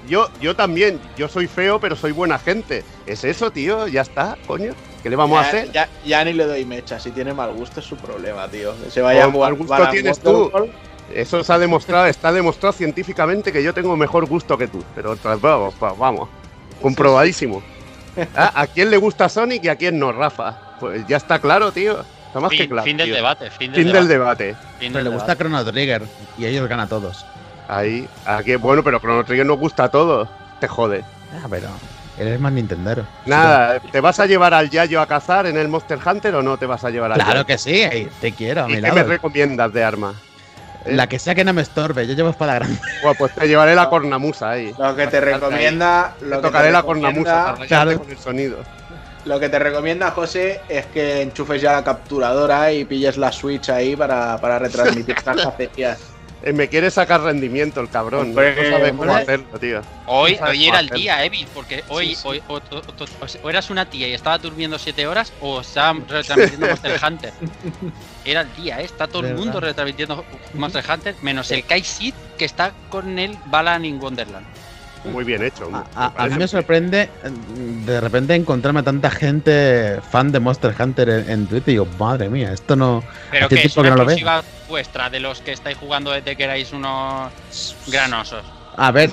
Yo, 0.09 0.29
yo 0.41 0.57
también, 0.57 0.99
yo 1.17 1.29
soy 1.29 1.47
feo, 1.47 1.79
pero 1.79 1.95
soy 1.97 2.13
buena 2.13 2.39
gente. 2.39 2.85
Es 3.07 3.23
eso, 3.25 3.51
tío, 3.51 3.87
ya 3.87 4.03
está, 4.03 4.37
coño. 4.47 4.73
¿Qué 5.03 5.09
le 5.09 5.17
vamos 5.17 5.39
a 5.39 5.49
hacer? 5.49 5.73
ya- 5.73 5.89
ya 6.05 6.25
ni 6.25 6.33
le 6.35 6.45
doy 6.45 6.65
mecha. 6.65 6.99
Si 7.01 7.11
tiene 7.11 7.33
mal 7.33 7.53
gusto 7.53 7.81
es 7.81 7.87
su 7.87 7.97
problema, 7.97 8.47
tío. 8.49 8.75
Que 8.83 8.91
se 8.91 9.01
vaya 9.01 9.25
a 9.25 9.31
jugar. 9.31 9.53
mal 9.53 9.59
gusto 9.59 9.89
tienes 9.91 10.21
Wonderwall. 10.23 10.71
Eso 11.15 11.43
se 11.43 11.53
ha 11.53 11.59
demostrado, 11.59 12.07
está 12.07 12.31
demostrado 12.33 12.73
científicamente 12.73 13.53
que 13.53 13.63
yo 13.63 13.73
tengo 13.75 13.97
mejor 13.97 14.27
gusto 14.27 14.57
que 14.59 14.69
tú. 14.69 14.83
Pero 14.95 15.17
vamos, 15.41 15.75
va- 15.83 15.93
vamos, 15.95 16.29
comprobadísimo. 16.81 17.63
Ah, 18.37 18.53
¿A 18.63 18.67
quién 18.67 18.91
le 18.91 18.97
gusta 18.97 19.29
Sonic 19.29 19.65
y 19.65 19.69
a 19.69 19.77
quién 19.77 19.99
no, 19.99 20.13
Rafa? 20.13 20.57
Pues 20.81 21.07
ya 21.07 21.17
está 21.17 21.39
claro, 21.39 21.73
tío. 21.73 22.01
Está 22.27 22.41
más 22.41 22.51
que 22.53 22.69
claro. 22.69 22.85
fin 22.85 22.97
del 22.97 23.07
tío. 23.09 23.15
debate, 23.17 23.51
fin 23.51 23.73
del 23.73 23.85
Fin 23.85 23.93
del 23.93 24.09
debate. 24.09 24.45
debate. 24.45 24.69
fin 24.79 24.93
Pero 24.93 24.95
del 24.95 25.05
le 25.05 25.11
gusta 25.11 25.35
debate. 25.35 25.45
Chrono 25.45 25.65
Trigger 25.73 26.03
y 26.39 26.45
ellos 26.47 26.69
ganan 26.69 26.87
a 26.87 26.89
todos. 26.89 27.27
Ahí, 27.69 28.09
aquí, 28.25 28.57
bueno, 28.57 28.83
pero 28.83 28.99
Chrono 29.01 29.25
Trigger 29.25 29.47
nos 29.47 29.59
gusta 29.59 29.85
a 29.85 29.89
todos. 29.91 30.29
Te 30.61 30.69
jode. 30.69 31.05
Ah, 31.35 31.47
pero 31.51 31.69
eres 32.19 32.39
más 32.41 32.53
Nintendero. 32.53 33.05
Nada, 33.27 33.81
¿te 33.81 34.01
vas 34.01 34.21
a 34.21 34.27
llevar 34.27 34.55
al 34.55 34.69
Yayo 34.71 35.01
a 35.01 35.07
cazar 35.07 35.47
en 35.47 35.57
el 35.57 35.69
Monster 35.69 35.99
Hunter 36.05 36.35
o 36.35 36.43
no 36.43 36.57
te 36.57 36.67
vas 36.67 36.85
a 36.85 36.91
llevar 36.91 37.13
al 37.13 37.19
Claro 37.19 37.33
Yayo? 37.33 37.47
que 37.47 37.59
sí, 37.59 38.09
te 38.21 38.33
quiero 38.33 38.65
a 38.65 38.69
¿Y 38.69 38.69
mi 38.69 38.75
qué 38.77 38.83
lado. 38.83 38.95
me 38.97 39.03
recomiendas 39.05 39.73
de 39.73 39.83
arma? 39.85 40.15
¿Eh? 40.85 40.95
La 40.95 41.07
que 41.09 41.19
sea 41.19 41.35
que 41.35 41.45
no 41.45 41.53
me 41.53 41.63
estorbe, 41.63 42.07
yo 42.07 42.15
llevo 42.15 42.31
espada 42.31 42.55
grande. 42.55 42.79
Bueno, 43.03 43.17
pues 43.19 43.35
te 43.35 43.47
llevaré 43.47 43.75
la 43.75 43.89
cornamusa 43.91 44.51
ahí. 44.51 44.73
Lo 44.79 44.97
que 44.97 45.07
te 45.09 45.21
recomienda. 45.21 46.15
Te 46.19 46.27
Lo 46.27 46.37
que 46.37 46.43
tocaré 46.49 46.67
te 46.69 46.73
la 46.73 46.83
cornamusa 46.83 47.55
para 47.55 47.67
Claro. 47.67 47.99
con 47.99 48.11
el 48.11 48.19
sonido. 48.19 48.59
lo 49.27 49.39
que 49.39 49.49
te 49.51 49.59
recomienda, 49.59 50.11
José, 50.13 50.63
es 50.69 50.87
que 50.87 51.21
enchufes 51.23 51.61
ya 51.61 51.73
la 51.73 51.85
capturadora 51.85 52.73
y 52.73 52.87
pilles 52.87 53.19
la 53.19 53.31
Switch 53.31 53.69
ahí 53.69 53.95
para, 53.95 54.39
para 54.39 54.59
retransmitir 54.59 55.15
estas 55.19 55.37
me 56.55 56.69
quiere 56.69 56.91
sacar 56.91 57.21
rendimiento 57.23 57.81
el 57.81 57.89
cabrón. 57.91 58.29
Hombre, 58.31 58.57
no 58.71 58.77
sabe 58.77 58.91
cómo 58.91 59.03
hombre. 59.03 59.17
hacerlo, 59.23 59.59
tío. 59.59 59.83
Hoy, 60.07 60.37
No 60.41 60.47
era 60.49 60.51
el 60.81 60.87
hacerlo. 60.87 60.97
día, 60.97 61.25
Evil, 61.25 61.47
porque 61.55 61.85
hoy, 61.89 62.09
Sí, 62.09 62.15
sí. 62.15 62.21
hoy 62.25 62.43
o, 62.49 62.55
o- 62.55 62.59
o- 62.59 63.25
o 63.25 63.29
sea, 63.29 63.41
o 63.43 63.51
eras 63.51 63.71
una 63.71 63.85
tía 63.87 64.09
y 64.09 64.15
estaba 64.15 64.39
durmiendo 64.39 64.79
7 64.79 65.07
horas 65.07 65.33
o 65.41 65.61
estaba 65.61 65.99
retransmitiendo 66.09 66.67
Monster 66.71 67.01
Hunter. 67.07 67.33
Era 68.25 68.41
el 68.43 68.55
día, 68.57 68.81
¿eh? 68.81 68.85
está 68.85 69.07
todo 69.07 69.27
el 69.27 69.35
mundo 69.35 69.61
retransmitiendo 69.61 70.25
Monster 70.55 70.85
Hunter, 70.91 71.15
menos 71.23 71.51
el 71.51 71.65
Kai 71.65 71.83
Sid 71.85 72.15
que 72.39 72.45
está 72.47 72.73
con 72.89 73.19
el 73.19 73.37
Balan 73.47 73.85
in 73.85 74.01
Wonderland. 74.01 74.47
Muy 75.05 75.25
bien 75.25 75.43
hecho. 75.43 75.71
A, 75.73 75.85
a- 76.07 76.13
a 76.25 76.27
mí 76.27 76.37
me 76.37 76.47
sorprende 76.47 77.03
eh, 77.03 77.09
de 77.87 78.01
repente 78.01 78.35
encontrarme 78.35 78.81
a 78.81 78.83
tanta 78.83 79.11
gente 79.11 79.99
fan 80.11 80.31
de 80.31 80.41
Monster 80.41 80.75
Hunter 80.79 81.09
en, 81.09 81.31
en 81.31 81.47
Twitter 81.47 81.69
y 81.71 81.73
digo, 81.73 81.87
madre 81.99 82.29
mía, 82.29 82.53
esto 82.53 82.77
no. 82.77 83.03
Pero 83.31 83.49
que 83.49 83.55
es 83.57 83.61
tiempo 83.63 83.81
una 83.81 83.89
que 83.89 83.91
no 83.91 83.97
lo 83.97 84.03
exclusiva 84.11 84.43
vuestra 84.69 85.09
de 85.11 85.21
los 85.21 85.41
que 85.41 85.53
estáis 85.53 85.77
jugando 85.79 86.11
desde 86.11 86.37
que 86.37 86.45
erais 86.45 86.73
unos 86.73 87.31
granosos. 87.87 88.45
A 88.77 88.93
ver, 88.93 89.11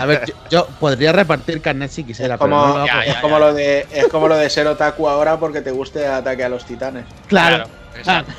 a 0.00 0.06
ver, 0.06 0.24
yo, 0.26 0.34
yo 0.50 0.66
podría 0.80 1.12
repartir 1.12 1.60
carnet 1.60 1.90
si 1.90 2.04
quisiera, 2.04 2.34
Es 2.34 2.40
pero 2.40 2.50
como, 2.52 2.66
no 2.66 2.72
lo 2.74 2.78
hago. 2.78 2.86
Ya, 2.86 3.02
es 3.04 3.14
ya, 3.14 3.20
como 3.20 3.38
lo 3.38 3.54
de 3.54 3.86
es 3.92 4.06
como 4.08 4.28
lo 4.28 4.36
de 4.36 4.48
ser 4.50 4.66
otaku 4.66 5.08
ahora 5.08 5.38
porque 5.38 5.60
te 5.60 5.70
guste 5.70 6.06
ataque 6.06 6.42
a 6.44 6.48
los 6.48 6.64
titanes. 6.64 7.04
Claro, 7.26 7.64
exacto. 7.96 8.32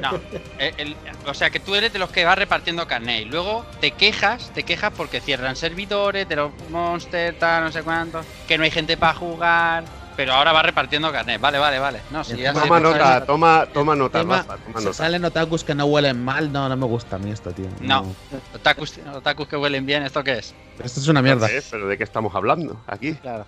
No, 0.00 0.10
el- 0.58 0.74
el- 0.78 0.96
o 1.26 1.34
sea 1.34 1.50
que 1.50 1.60
tú 1.60 1.74
eres 1.74 1.92
de 1.92 1.98
los 1.98 2.10
que 2.10 2.24
va 2.24 2.34
repartiendo 2.34 2.86
carnet 2.86 3.22
y 3.22 3.24
luego 3.24 3.64
te 3.80 3.90
quejas, 3.92 4.50
te 4.54 4.62
quejas 4.62 4.92
porque 4.96 5.20
cierran 5.20 5.56
servidores 5.56 6.28
de 6.28 6.36
los 6.36 6.52
monsters, 6.70 7.38
tal, 7.38 7.64
no 7.64 7.72
sé 7.72 7.82
cuánto, 7.82 8.20
que 8.48 8.56
no 8.58 8.64
hay 8.64 8.70
gente 8.70 8.96
para 8.96 9.14
jugar, 9.14 9.84
pero 10.16 10.32
ahora 10.34 10.52
va 10.52 10.62
repartiendo 10.62 11.10
carnet. 11.10 11.40
Vale, 11.40 11.58
vale, 11.58 11.78
vale. 11.78 12.00
No, 12.10 12.22
si 12.22 12.36
ya 12.36 12.52
Toma 12.52 12.78
nota, 12.78 13.24
toma, 13.26 13.66
toma 13.72 13.96
nota, 13.96 14.20
Tema- 14.20 14.36
Rafa, 14.38 14.56
toma 14.58 14.78
se 14.78 14.84
nota. 14.86 14.96
salen 14.96 15.24
otakus 15.24 15.64
que 15.64 15.74
no 15.74 15.86
huelen 15.86 16.22
mal, 16.24 16.52
no, 16.52 16.68
no 16.68 16.76
me 16.76 16.86
gusta 16.86 17.16
a 17.16 17.18
mí 17.18 17.30
esto, 17.30 17.50
tío. 17.52 17.66
No. 17.80 18.14
Otakus, 18.54 18.98
otakus 19.12 19.48
que 19.48 19.56
huelen 19.56 19.84
bien, 19.84 20.04
¿esto 20.04 20.22
qué 20.22 20.38
es? 20.38 20.54
Esto 20.82 21.00
es 21.00 21.08
una 21.08 21.22
mierda. 21.22 21.48
Eh, 21.50 21.62
Pero 21.70 21.88
¿de 21.88 21.98
qué 21.98 22.04
estamos 22.04 22.34
hablando 22.34 22.80
aquí? 22.86 23.14
Claro. 23.14 23.46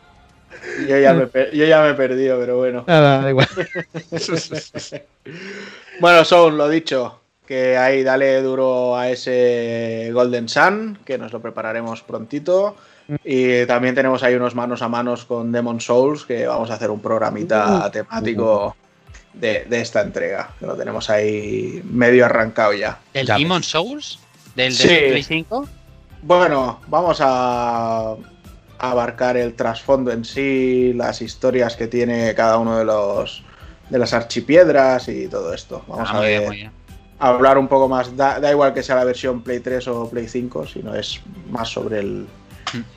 Yo 0.88 0.98
ya, 0.98 1.12
me, 1.14 1.28
yo 1.52 1.64
ya 1.66 1.82
me 1.82 1.90
he 1.90 1.94
perdido, 1.94 2.38
pero 2.38 2.56
bueno. 2.58 2.84
Nada, 2.86 3.22
da 3.22 3.30
igual. 3.30 3.48
Bueno, 6.00 6.24
Sound, 6.24 6.56
lo 6.58 6.68
dicho, 6.68 7.20
que 7.46 7.76
ahí 7.76 8.02
dale 8.02 8.42
duro 8.42 8.96
a 8.96 9.08
ese 9.10 10.10
Golden 10.12 10.48
Sun, 10.48 10.98
que 11.04 11.16
nos 11.18 11.32
lo 11.32 11.40
prepararemos 11.40 12.02
prontito. 12.02 12.76
Y 13.24 13.64
también 13.66 13.94
tenemos 13.94 14.22
ahí 14.22 14.34
unos 14.34 14.54
manos 14.54 14.82
a 14.82 14.88
manos 14.88 15.24
con 15.24 15.52
Demon 15.52 15.80
Souls, 15.80 16.24
que 16.24 16.46
vamos 16.46 16.70
a 16.70 16.74
hacer 16.74 16.90
un 16.90 17.00
programita 17.00 17.88
temático 17.90 18.76
de, 19.32 19.64
de 19.64 19.80
esta 19.80 20.02
entrega, 20.02 20.50
que 20.58 20.66
lo 20.66 20.74
tenemos 20.76 21.08
ahí 21.08 21.80
medio 21.90 22.24
arrancado 22.26 22.72
ya. 22.74 22.98
¿El 23.14 23.26
Ya 23.26 23.36
Demon 23.38 23.62
Souls? 23.62 24.18
¿Del 24.54 24.72
Sí. 24.72 24.88
de 24.88 25.08
Play 25.10 25.22
5? 25.22 25.68
Bueno, 26.22 26.80
vamos 26.88 27.18
a 27.20 28.16
abarcar 28.78 29.36
el 29.36 29.54
trasfondo 29.54 30.10
en 30.12 30.24
sí, 30.24 30.92
las 30.94 31.22
historias 31.22 31.76
que 31.76 31.86
tiene 31.86 32.34
cada 32.34 32.58
uno 32.58 32.78
de 32.78 32.84
los 32.84 33.42
de 33.90 33.98
las 33.98 34.12
archipiedras 34.12 35.08
y 35.08 35.28
todo 35.28 35.54
esto. 35.54 35.84
Vamos 35.86 36.08
Ah, 36.12 36.18
a 36.18 36.20
bien, 36.22 36.50
bien. 36.50 36.70
hablar 37.20 37.56
un 37.58 37.68
poco 37.68 37.88
más. 37.88 38.16
Da, 38.16 38.40
da 38.40 38.50
igual 38.50 38.74
que 38.74 38.82
sea 38.82 38.96
la 38.96 39.04
versión 39.04 39.42
Play 39.42 39.60
3 39.60 39.86
o 39.88 40.10
Play 40.10 40.26
5, 40.28 40.66
sino 40.66 40.94
es 40.94 41.20
más 41.50 41.68
sobre 41.68 42.00
el, 42.00 42.26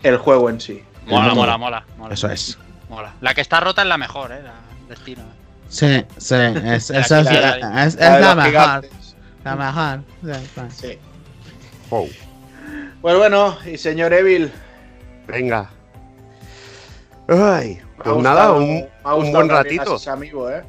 el 0.03 0.17
juego 0.17 0.49
en 0.49 0.59
sí. 0.59 0.83
Mola, 1.05 1.33
mola, 1.35 1.57
mola, 1.57 1.85
mola. 1.97 2.13
Eso 2.13 2.29
es. 2.29 2.57
Mola. 2.89 3.13
La 3.21 3.33
que 3.35 3.41
está 3.41 3.59
rota 3.59 3.83
es 3.83 3.87
la 3.87 3.97
mejor, 3.97 4.31
¿eh? 4.31 4.41
La 4.43 4.53
destino. 4.89 5.21
Sí, 5.67 6.03
sí, 6.17 6.35
es, 6.35 6.89
La 6.89 7.85
es, 7.85 7.95
La 7.99 8.35
mejor. 8.35 8.45
gigantes. 8.49 9.15
La 9.43 9.55
mejor. 9.55 9.99
Sí, 10.23 10.49
sí. 10.55 10.87
Sí. 10.87 10.97
Wow. 11.91 12.09
Pues 13.01 13.15
bueno, 13.17 13.57
y 13.71 13.77
señor 13.77 14.11
Evil, 14.13 14.51
Venga. 15.31 15.69
Ay, 17.27 17.79
pues 18.03 18.17
nada, 18.17 18.53
un, 18.53 18.87
buen 19.31 19.49
ratito. 19.49 19.83
digas 19.83 20.01
ese 20.01 20.09
amigo, 20.09 20.49
¿eh? 20.49 20.63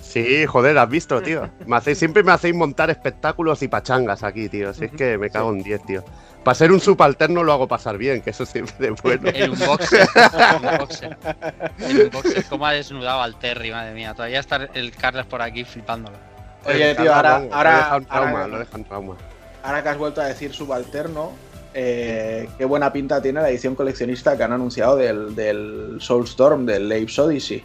Sí, 0.00 0.46
joder, 0.46 0.78
has 0.78 0.88
visto, 0.88 1.20
tío. 1.20 1.50
Me 1.66 1.76
hacéis, 1.76 1.98
siempre 1.98 2.22
me 2.22 2.32
hacéis 2.32 2.54
montar 2.54 2.90
espectáculos 2.90 3.62
y 3.62 3.68
pachangas 3.68 4.22
aquí, 4.22 4.48
tío. 4.48 4.72
Si 4.72 4.84
es 4.84 4.92
que 4.92 5.18
me 5.18 5.30
cago 5.30 5.50
en 5.50 5.62
10, 5.62 5.82
tío. 5.84 6.04
Para 6.44 6.54
ser 6.54 6.70
un 6.70 6.80
subalterno 6.80 7.42
lo 7.42 7.52
hago 7.52 7.66
pasar 7.66 7.98
bien, 7.98 8.22
que 8.22 8.30
eso 8.30 8.46
siempre 8.46 8.88
es 8.88 9.02
bueno. 9.02 9.28
El 9.34 9.50
unboxer. 9.50 10.06
el 10.14 10.56
unboxer. 10.72 11.16
El 11.80 12.00
unboxer. 12.06 12.44
Cómo 12.44 12.66
ha 12.66 12.72
desnudado 12.72 13.20
al 13.20 13.36
Terry, 13.38 13.72
madre 13.72 13.94
mía. 13.94 14.14
Todavía 14.14 14.38
está 14.38 14.68
el 14.74 14.92
Carles 14.92 15.26
por 15.26 15.42
aquí 15.42 15.64
flipándolo. 15.64 16.16
Oye, 16.64 16.94
tío, 16.94 17.12
ahora- 17.12 17.42
ahora- 17.50 17.72
Lo 17.72 17.78
dejan 17.78 18.04
trauma, 18.06 18.30
ahora- 18.30 18.46
lo 18.46 18.58
dejan 18.60 18.84
trauma. 18.84 19.16
Ahora 19.64 19.82
que 19.82 19.88
has 19.88 19.98
vuelto 19.98 20.20
a 20.20 20.26
decir 20.26 20.52
subalterno, 20.54 21.32
eh, 21.78 22.48
qué 22.56 22.64
buena 22.64 22.90
pinta 22.90 23.20
tiene 23.20 23.42
la 23.42 23.50
edición 23.50 23.74
coleccionista 23.74 24.34
que 24.34 24.42
han 24.42 24.52
anunciado 24.52 24.96
del, 24.96 25.36
del 25.36 25.98
Soulstorm, 26.00 26.64
del 26.64 26.90
Apes 26.90 27.18
Odyssey. 27.18 27.62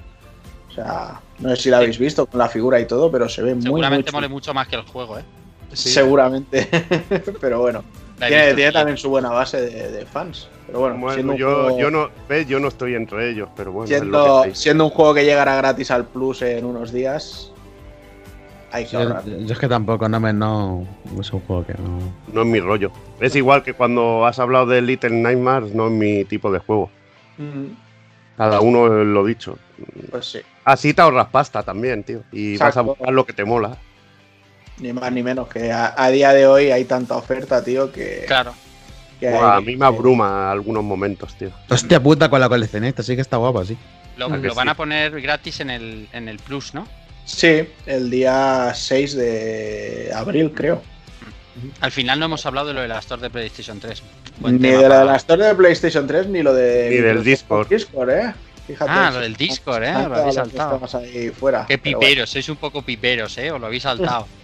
O 0.70 0.74
sea, 0.74 1.22
no 1.40 1.50
sé 1.52 1.56
si 1.56 1.70
la 1.70 1.78
habéis 1.78 1.98
visto 1.98 2.26
con 2.26 2.38
la 2.38 2.50
figura 2.50 2.78
y 2.82 2.86
todo, 2.86 3.10
pero 3.10 3.30
se 3.30 3.42
ve 3.42 3.56
muy, 3.56 3.64
Seguramente 3.64 4.12
mole 4.12 4.28
mucho 4.28 4.54
más 4.54 4.68
que 4.68 4.76
el 4.76 4.82
juego, 4.82 5.18
¿eh? 5.18 5.24
Sí. 5.72 5.90
Seguramente. 5.92 6.68
pero 7.42 7.62
bueno, 7.62 7.86
tiene, 8.18 8.36
visto, 8.42 8.56
tiene 8.56 8.72
sí. 8.72 8.74
también 8.74 8.98
su 8.98 9.10
buena 9.10 9.30
base 9.30 9.62
de, 9.62 9.92
de 9.92 10.06
fans. 10.06 10.50
Pero 10.68 10.80
bueno, 10.80 11.36
yo, 11.36 11.54
juego, 11.54 11.80
yo 11.80 11.90
no, 11.90 12.10
ves, 12.28 12.48
yo 12.48 12.60
no 12.60 12.68
estoy 12.68 12.96
entre 12.96 13.30
ellos, 13.30 13.48
pero 13.56 13.72
bueno, 13.72 13.86
es 13.86 13.98
siendo, 13.98 14.18
lo 14.18 14.42
que 14.42 14.50
hay. 14.50 14.56
siendo 14.56 14.84
un 14.86 14.90
juego 14.90 15.14
que 15.14 15.24
llegará 15.24 15.56
gratis 15.56 15.90
al 15.90 16.06
Plus 16.06 16.42
en 16.42 16.66
unos 16.66 16.92
días, 16.92 17.51
hay 18.72 18.86
que 18.86 18.92
Yo, 18.92 19.00
ahorrar. 19.00 19.26
yo 19.26 19.54
es 19.54 19.60
que 19.60 19.68
tampoco, 19.68 20.08
no 20.10 20.20
me. 20.20 20.34
No, 20.34 20.86
es 21.20 21.32
un 21.34 21.42
juego 21.42 21.66
que 21.66 21.74
no. 21.74 22.00
No 22.34 22.42
es 22.42 22.48
mi 22.48 22.60
rollo. 22.60 22.92
Es 23.20 23.36
igual 23.36 23.64
que 23.64 23.74
cuando 23.74 24.26
has 24.26 24.40
hablado 24.40 24.66
de 24.68 24.82
Little 24.82 25.10
Nightmares, 25.12 25.74
no 25.74 25.88
es 25.88 25.92
mi 25.94 26.26
tipo 26.26 26.52
de 26.52 26.60
juego. 26.60 26.90
Mm, 27.38 27.66
Cada 28.38 28.62
uno 28.62 28.88
lo 28.88 29.26
dicho. 29.26 29.58
Pues 30.12 30.26
sí, 30.32 30.40
Así 30.64 30.94
te 30.94 31.02
ahorras 31.02 31.28
pasta 31.28 31.64
también, 31.64 32.04
tío. 32.04 32.24
Y 32.32 32.58
vas 32.58 32.78
a 32.78 32.82
buscar 32.82 33.12
lo 33.14 33.26
que 33.26 33.34
te 33.34 33.44
mola. 33.46 33.78
ni 34.80 34.94
más 34.94 35.12
ni 35.12 35.22
menos. 35.24 35.48
Que 35.48 35.72
a, 35.72 35.94
a 35.98 36.10
día 36.10 36.34
de 36.34 36.48
hoy 36.48 36.72
hay 36.72 36.86
tanta 36.86 37.16
oferta, 37.16 37.64
tío, 37.64 37.92
que, 37.92 38.24
Claro. 38.28 38.54
que 39.20 39.28
hay- 39.28 39.38
a 39.38 39.62
mí 39.62 39.76
me 39.76 39.86
abruma 39.86 40.52
algunos 40.52 40.84
momentos, 40.84 41.36
tío. 41.36 41.50
Hostia 41.70 42.02
puta 42.02 42.30
con 42.30 42.40
la 42.40 42.48
coleccionista, 42.50 43.04
sí 43.04 43.16
que 43.16 43.22
está 43.22 43.38
guapa, 43.38 43.66
sí. 43.66 43.78
Lo, 44.18 44.26
¿A 44.28 44.42
que 44.42 44.48
lo 44.48 44.56
van 44.56 44.68
sí? 44.68 44.72
a 44.72 44.76
poner 44.76 45.22
gratis 45.22 45.60
en 45.62 45.70
el, 45.70 46.08
en 46.14 46.28
el 46.28 46.38
Plus, 46.40 46.74
¿no? 46.74 46.88
Sí, 47.26 47.68
el 47.86 48.10
día 48.10 48.72
6 48.74 49.16
de 49.16 50.12
abril, 50.14 50.52
creo. 50.54 50.82
Al 51.82 51.92
final 51.92 52.20
no 52.20 52.26
hemos 52.26 52.46
hablado 52.46 52.68
de 52.70 52.74
lo 52.74 52.82
de 52.82 52.88
la 52.88 53.00
Store 53.00 53.22
de 53.22 53.30
PlayStation 53.30 53.80
3. 53.80 54.02
Buen 54.40 54.60
Ni 54.60 54.70
de 54.70 54.74
la, 54.76 54.82
de 54.82 54.88
para- 54.90 55.04
la 55.06 55.16
Store 55.18 55.46
de 55.46 55.56
PlayStation 55.56 56.08
3 56.08 56.28
ni 56.28 56.42
lo 56.42 56.54
de. 56.54 56.90
Ni 56.90 56.98
del 56.98 57.24
Discord. 57.24 57.68
Discord, 57.70 58.10
eh. 58.10 58.34
Fíjate. 58.68 58.92
Ah, 58.92 59.12
lo 59.14 59.20
del 59.20 59.36
Discord, 59.36 59.84
eh. 59.84 59.92
Lo 60.08 60.16
habéis 60.16 60.36
saltado. 60.36 60.82
Ahí 61.00 61.30
fuera. 61.30 61.66
Qué 61.68 61.78
pero 61.78 62.00
piperos, 62.00 62.30
sois 62.30 62.48
un 62.50 62.58
poco 62.58 62.82
piperos, 62.82 63.38
¿eh? 63.38 63.52
Os 63.52 63.60
lo 63.60 63.68
habéis 63.68 63.84
saltado. 63.84 64.28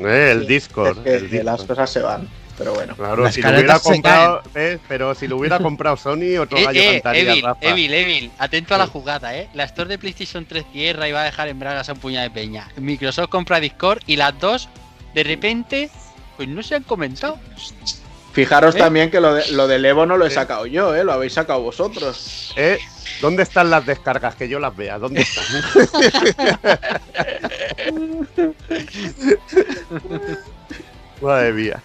Eh, 0.00 0.30
el 0.32 0.40
Sí, 0.40 0.46
Discord. 0.48 1.06
el 1.06 1.30
que 1.30 1.44
las 1.44 1.58
Discord. 1.58 1.68
cosas 1.68 1.90
se 1.90 2.00
van. 2.00 2.28
Pero 2.56 2.72
bueno. 2.74 2.94
Claro, 2.94 3.30
si 3.32 3.42
lo 3.42 3.50
hubiera 3.50 3.78
comprado, 3.80 4.42
¿ves? 4.52 4.78
pero 4.86 5.14
si 5.14 5.26
lo 5.26 5.36
hubiera 5.38 5.58
comprado 5.62 5.96
Sony, 5.96 6.38
otro 6.40 6.56
eh, 6.58 6.64
gallo 6.64 6.80
eh, 6.80 6.92
cantaría, 7.02 7.22
Evil, 7.32 7.42
Rafa. 7.42 7.60
Evil, 7.66 7.94
Evil, 7.94 8.30
atento 8.38 8.74
a 8.74 8.78
la 8.78 8.86
jugada, 8.86 9.36
¿eh? 9.36 9.48
La 9.54 9.64
Store 9.64 9.88
de 9.88 9.98
PlayStation 9.98 10.46
3 10.46 10.64
cierra 10.72 11.08
y 11.08 11.12
va 11.12 11.22
a 11.22 11.24
dejar 11.24 11.48
en 11.48 11.58
bragas 11.58 11.88
a 11.88 11.92
un 11.94 11.98
puñado 11.98 12.22
de 12.24 12.30
peña. 12.30 12.68
Microsoft 12.76 13.28
compra 13.28 13.58
Discord 13.60 14.00
y 14.06 14.16
las 14.16 14.38
dos, 14.38 14.68
de 15.14 15.24
repente, 15.24 15.90
pues 16.36 16.48
no 16.48 16.62
se 16.62 16.76
han 16.76 16.84
comentado. 16.84 17.38
Fijaros 18.32 18.74
¿Eh? 18.74 18.78
también 18.78 19.10
que 19.10 19.20
lo, 19.20 19.34
de, 19.34 19.48
lo 19.52 19.66
del 19.68 19.84
Evo 19.84 20.06
no 20.06 20.16
lo 20.16 20.26
he 20.26 20.30
Sí. 20.30 20.34
sacado 20.36 20.66
yo, 20.66 20.94
¿eh? 20.94 21.04
Lo 21.04 21.12
habéis 21.12 21.32
sacado 21.34 21.60
vosotros. 21.60 22.52
¿Eh? 22.56 22.78
¿Dónde 23.20 23.44
están 23.44 23.70
las 23.70 23.86
descargas? 23.86 24.34
Que 24.34 24.48
yo 24.48 24.58
las 24.58 24.76
vea. 24.76 24.98
¿Dónde 24.98 25.22
están? 25.22 25.44
Madre 31.22 31.52
mía. 31.52 31.82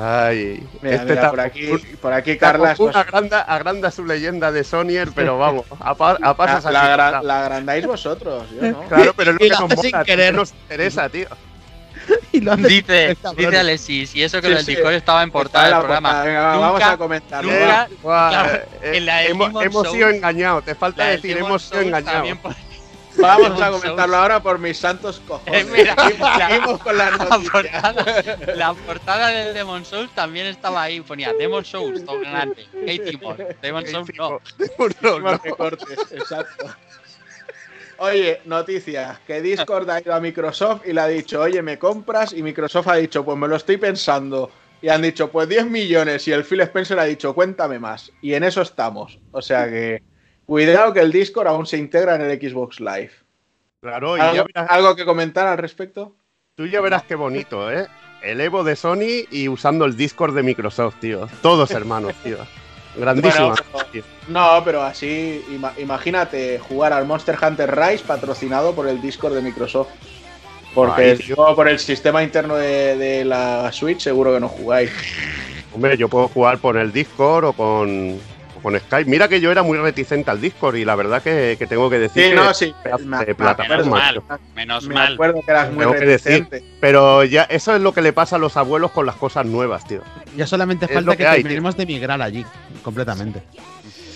Ay, 0.00 0.62
Mira, 0.80 0.96
este 0.96 1.08
mira, 1.14 1.30
por 1.30 1.40
aquí, 1.40 1.66
por 2.00 2.12
aquí 2.12 2.34
pues, 2.76 2.94
agranda, 2.96 3.40
agranda 3.40 3.90
su 3.90 4.04
leyenda 4.04 4.52
de 4.52 4.62
Sonyer, 4.62 5.08
pero 5.14 5.38
vamos, 5.38 5.64
a, 5.80 5.94
pa- 5.94 6.18
a 6.22 6.36
pasos 6.36 6.64
la, 6.72 6.96
la, 6.96 7.10
gra- 7.10 7.22
la 7.22 7.40
agrandáis 7.44 7.84
vosotros, 7.86 8.44
yo 8.54 8.70
no. 8.70 8.82
Claro, 8.88 9.12
pero 9.16 9.32
es 9.32 9.36
lo 9.40 9.44
Y 9.46 9.48
que 9.50 9.56
nos 9.56 9.70
sin 9.70 9.76
mola, 9.90 10.04
tío, 10.04 10.04
querer. 10.04 10.30
que 10.32 10.36
nos 10.36 10.52
interesa, 10.52 11.08
tío. 11.08 11.26
Y 12.32 12.40
lo 12.40 12.52
hace- 12.52 12.62
Dice, 12.68 13.16
dice 13.36 13.58
Alexis, 13.58 14.14
y 14.14 14.22
eso 14.22 14.40
que 14.40 14.46
Sí, 14.46 14.50
lo 14.50 14.56
del 14.56 14.64
sí. 14.66 14.74
Discord 14.76 14.94
estaba 14.94 15.22
en 15.22 15.30
portada 15.30 15.64
del 15.66 15.78
programa. 15.78 16.08
portada, 16.10 16.24
venga, 16.24 16.56
vamos 16.56 16.82
a 16.82 16.96
comentarlo. 16.96 17.52
nunca- 17.52 17.88
Claro, 18.02 18.54
eh, 18.82 18.92
en 18.94 19.06
la 19.06 19.16
del 19.18 19.30
hemos, 19.32 19.64
hemos 19.64 19.90
sido 19.90 20.08
engañados, 20.08 20.64
te 20.64 20.74
falta 20.74 21.04
decir, 21.06 21.36
hemos 21.36 21.62
sido 21.64 21.80
engañados. 21.80 22.38
Vamos 23.20 23.60
a 23.60 23.70
comentarlo 23.70 24.16
ahora 24.16 24.42
por 24.42 24.58
mis 24.58 24.76
santos 24.78 25.20
cojones. 25.26 25.66
Eh, 25.66 25.68
mira, 25.70 25.94
Seguimos- 25.96 26.78
la- 26.78 26.78
con 26.84 26.98
las 26.98 27.18
La 27.18 27.24
noticias. 27.26 27.50
portada, 27.52 28.54
la 28.54 28.74
portada 28.74 29.28
del 29.28 29.54
Demon 29.54 29.84
Souls 29.84 30.10
también 30.14 30.46
estaba 30.46 30.82
ahí, 30.82 31.00
ponía 31.00 31.32
Demon 31.32 31.64
Souls, 31.64 32.04
todo 32.04 32.20
grande. 32.20 32.66
Katie 32.72 33.18
Moore, 33.20 33.56
Demon 33.62 33.86
Souls 33.86 34.08
no. 34.16 34.40
No, 35.02 35.18
Más 35.20 35.32
no. 35.32 35.42
que 35.42 35.50
cortes, 35.50 35.98
exacto. 36.12 36.66
Oye, 38.00 38.40
noticias, 38.44 39.18
que 39.26 39.42
Discord 39.42 39.90
ha 39.90 40.00
ido 40.00 40.14
a 40.14 40.20
Microsoft 40.20 40.82
y 40.86 40.92
le 40.92 41.00
ha 41.00 41.08
dicho, 41.08 41.40
oye, 41.40 41.60
¿me 41.62 41.78
compras? 41.80 42.32
Y 42.32 42.42
Microsoft 42.44 42.86
ha 42.88 42.94
dicho, 42.94 43.24
pues 43.24 43.36
me 43.36 43.48
lo 43.48 43.56
estoy 43.56 43.76
pensando. 43.76 44.50
Y 44.80 44.88
han 44.88 45.02
dicho, 45.02 45.28
pues 45.32 45.48
10 45.48 45.66
millones. 45.66 46.28
Y 46.28 46.32
el 46.32 46.44
Phil 46.44 46.60
Spencer 46.60 46.96
ha 47.00 47.04
dicho, 47.04 47.34
cuéntame 47.34 47.80
más. 47.80 48.12
Y 48.22 48.34
en 48.34 48.44
eso 48.44 48.62
estamos. 48.62 49.18
O 49.32 49.42
sea 49.42 49.68
que, 49.68 50.04
cuidado 50.52 50.94
que 50.94 51.00
el 51.00 51.12
Discord 51.12 51.46
aún 51.46 51.66
se 51.66 51.76
integra 51.76 52.14
en 52.14 52.22
el 52.22 52.40
Xbox 52.40 52.80
Live. 52.80 53.10
Claro, 53.82 54.16
y 54.16 54.20
ya 54.20 54.30
¿Algo, 54.30 54.44
verás- 54.46 54.66
algo 54.70 54.96
que 54.96 55.04
comentar 55.04 55.46
al 55.46 55.58
respecto? 55.58 56.14
tú 56.56 56.66
ya 56.66 56.80
verás 56.80 57.02
qué 57.04 57.14
bonito, 57.14 57.70
¿eh? 57.70 57.86
El 58.22 58.40
Evo 58.40 58.64
de 58.64 58.74
Sony 58.74 59.28
y 59.30 59.46
usando 59.48 59.84
el 59.84 59.94
Discord 59.96 60.34
de 60.34 60.42
Microsoft, 60.42 60.96
tío. 61.00 61.28
Todos 61.42 61.70
hermanos, 61.70 62.14
tío. 62.24 62.38
Bueno, 62.96 63.20
pero- 63.22 63.54
no, 64.26 64.62
pero 64.64 64.82
así, 64.82 65.44
ima- 65.50 65.72
imagínate 65.78 66.58
jugar 66.58 66.92
al 66.94 67.06
Monster 67.06 67.36
Hunter 67.40 67.76
Rise 67.78 68.02
patrocinado 68.04 68.74
por 68.74 68.88
el 68.88 69.00
Discord 69.00 69.34
de 69.34 69.42
Microsoft. 69.42 69.90
Porque 70.74 71.02
Ay, 71.02 71.10
el- 71.28 71.34
por 71.54 71.68
el 71.68 71.78
sistema 71.78 72.22
interno 72.24 72.56
de, 72.56 72.96
de 72.96 73.24
la 73.24 73.70
Switch 73.70 74.00
seguro 74.00 74.32
que 74.34 74.40
no 74.40 74.48
jugáis. 74.48 74.90
Hombre, 75.72 75.96
yo 75.96 76.08
puedo 76.08 76.26
jugar 76.28 76.58
por 76.58 76.76
el 76.76 76.90
Discord 76.90 77.44
o 77.44 77.52
con, 77.52 78.18
con 78.60 78.78
Skype. 78.78 79.10
Mira 79.10 79.28
que 79.28 79.40
yo 79.40 79.50
era 79.50 79.62
muy 79.62 79.78
reticente 79.78 80.30
al 80.30 80.40
Discord 80.40 80.76
y 80.76 80.84
la 80.84 80.94
verdad 80.96 81.22
que, 81.22 81.56
que 81.58 81.66
tengo 81.66 81.88
que 81.90 81.98
decir 81.98 82.24
Sí, 82.24 82.30
que 82.30 82.34
no, 82.36 82.52
sí. 82.54 82.74
pedazo 82.82 83.04
Me, 83.04 83.18
de 83.18 83.26
me 83.26 83.34
plataforma, 83.34 84.08
acuerdo, 84.08 84.22
tío. 84.38 84.38
Menos 84.54 84.86
me 84.86 84.94
mal. 84.94 85.12
acuerdo 85.14 85.40
que 85.44 85.50
eras 85.50 85.68
muy 85.70 85.78
Tengo 85.80 85.92
que 85.92 86.06
decir. 86.06 86.32
reticente. 86.32 86.64
Pero 86.80 87.24
ya 87.24 87.42
eso 87.44 87.74
es 87.74 87.80
lo 87.82 87.92
que 87.92 88.02
le 88.02 88.12
pasa 88.12 88.36
a 88.36 88.38
los 88.38 88.56
abuelos 88.56 88.90
con 88.90 89.06
las 89.06 89.16
cosas 89.16 89.46
nuevas, 89.46 89.84
tío. 89.86 90.02
Ya 90.36 90.46
solamente 90.46 90.86
Es 90.86 90.92
falta 90.92 91.12
que, 91.12 91.16
que 91.18 91.26
hay, 91.26 91.42
terminemos 91.42 91.76
de 91.76 91.86
migrar 91.86 92.20
allí, 92.22 92.44
completamente. 92.82 93.42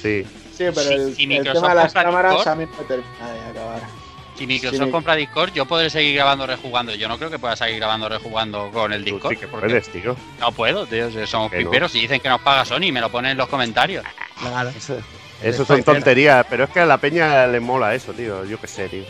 Sí. 0.01 0.25
Sí, 0.57 0.65
pero 0.75 0.91
el, 0.91 1.15
si 1.15 1.25
el 1.35 1.45
tema 1.45 1.69
de 1.71 1.75
las 1.75 1.93
cámaras 1.93 2.35
Discord- 2.35 2.49
a 2.49 2.55
mí 2.57 2.65
no 2.67 2.73
me 2.79 2.85
termina 2.85 3.33
de 3.33 3.41
acabar. 3.51 4.02
Si 4.37 4.47
Microsoft 4.47 4.87
Sí. 4.87 4.91
compra 4.91 5.15
Discord, 5.15 5.53
yo 5.53 5.67
podré 5.67 5.91
seguir 5.91 6.15
grabando 6.17 6.47
rejugando. 6.47 6.95
Yo 6.95 7.07
no 7.09 7.19
creo 7.19 7.31
que 7.31 7.39
pueda 7.39 7.55
seguir 7.55 7.77
grabando 7.77 8.09
rejugando 8.09 8.71
con 8.71 8.93
el 8.93 9.05
Tú 9.05 9.15
Discord. 9.15 9.33
sí 9.35 9.37
que 9.39 9.47
porque 9.49 9.67
puedes, 9.69 9.89
tío. 9.89 10.17
No 10.41 10.53
puedo, 10.53 10.87
tío. 10.87 11.11
Somos 11.27 11.53
no. 11.53 11.59
piperos. 11.59 11.93
Si 11.93 12.01
dicen 12.01 12.21
que 12.21 12.29
nos 12.29 12.41
paga 12.41 12.65
Sony, 12.65 12.91
me 12.93 13.01
lo 13.01 13.11
ponen 13.11 13.33
en 13.33 13.37
los 13.39 13.49
comentarios. 13.49 14.05
Claro. 14.41 14.71
Eso, 14.71 14.99
eso 15.43 15.65
son 15.65 15.83
tonterías, 15.85 16.47
pero 16.49 16.65
es 16.65 16.71
que 16.71 16.81
a 16.81 16.87
la 16.87 16.99
peña 16.99 17.47
le 17.47 17.61
mola 17.61 17.95
eso, 17.95 18.13
tío. 18.13 18.45
Yo 18.45 18.59
qué 18.61 18.67
sé, 18.67 18.89
tío. 18.89 19.05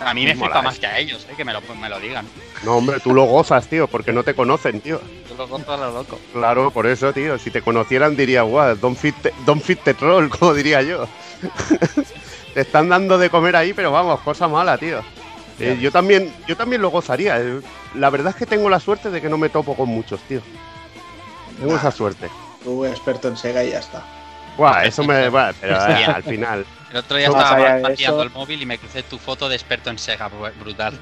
A 0.00 0.14
mí 0.14 0.24
me 0.24 0.34
Mola 0.34 0.46
flipa 0.46 0.58
eso. 0.60 0.62
más 0.68 0.78
que 0.78 0.86
a 0.86 0.98
ellos, 0.98 1.26
eh, 1.30 1.34
que 1.36 1.44
me 1.44 1.52
lo, 1.52 1.60
me 1.78 1.88
lo 1.90 2.00
digan. 2.00 2.26
No, 2.62 2.76
hombre, 2.78 3.00
tú 3.00 3.12
lo 3.12 3.24
gozas, 3.24 3.68
tío, 3.68 3.86
porque 3.86 4.12
no 4.14 4.22
te 4.22 4.34
conocen, 4.34 4.80
tío. 4.80 4.98
Yo 5.28 5.36
lo 5.36 5.44
a 5.72 5.76
lo 5.76 5.92
loco. 5.92 6.18
Claro, 6.32 6.70
por 6.70 6.86
eso, 6.86 7.12
tío. 7.12 7.38
Si 7.38 7.50
te 7.50 7.60
conocieran 7.60 8.16
diría, 8.16 8.40
guau, 8.42 8.76
don't 8.76 8.96
fit, 8.98 9.14
the, 9.22 9.32
don't 9.44 9.62
fit 9.62 9.78
the 9.84 9.92
troll, 9.92 10.28
como 10.38 10.54
diría 10.54 10.80
yo. 10.82 11.06
te 12.54 12.60
están 12.62 12.88
dando 12.88 13.18
de 13.18 13.30
comer 13.30 13.56
ahí, 13.56 13.72
pero 13.72 13.92
vamos, 13.92 14.20
cosa 14.20 14.48
mala, 14.48 14.76
tío. 14.78 15.00
Eh, 15.58 15.76
yo 15.80 15.90
también, 15.92 16.32
yo 16.46 16.56
también 16.56 16.80
lo 16.80 16.90
gozaría. 16.90 17.38
eh. 17.40 17.60
La 17.94 18.08
verdad 18.10 18.30
es 18.30 18.36
que 18.36 18.46
tengo 18.46 18.70
la 18.70 18.80
suerte 18.80 19.10
de 19.10 19.20
que 19.20 19.28
no 19.28 19.36
me 19.36 19.50
topo 19.50 19.76
con 19.76 19.88
muchos, 19.88 20.20
tío. 20.22 20.40
Tengo 21.58 21.76
esa 21.76 21.90
suerte. 21.90 22.28
Tú 22.64 22.84
experto 22.86 23.28
en 23.28 23.36
Sega 23.36 23.62
y 23.64 23.70
ya 23.70 23.78
está. 23.80 24.02
Buah, 24.56 24.84
eso 24.84 25.04
me. 25.04 25.28
buah, 25.28 25.52
pero 25.60 25.74
eh, 25.76 26.04
al 26.06 26.22
final. 26.22 26.64
El 26.90 26.96
otro 26.96 27.16
día 27.18 27.28
estaba 27.28 27.78
vaciando 27.80 28.22
el 28.22 28.30
móvil 28.30 28.60
y 28.62 28.66
me 28.66 28.78
crucé 28.78 29.02
tu 29.04 29.16
foto 29.18 29.48
de 29.48 29.54
experto 29.54 29.90
en 29.90 29.98
Sega, 29.98 30.28
bru- 30.30 30.52
brutal. 30.58 30.98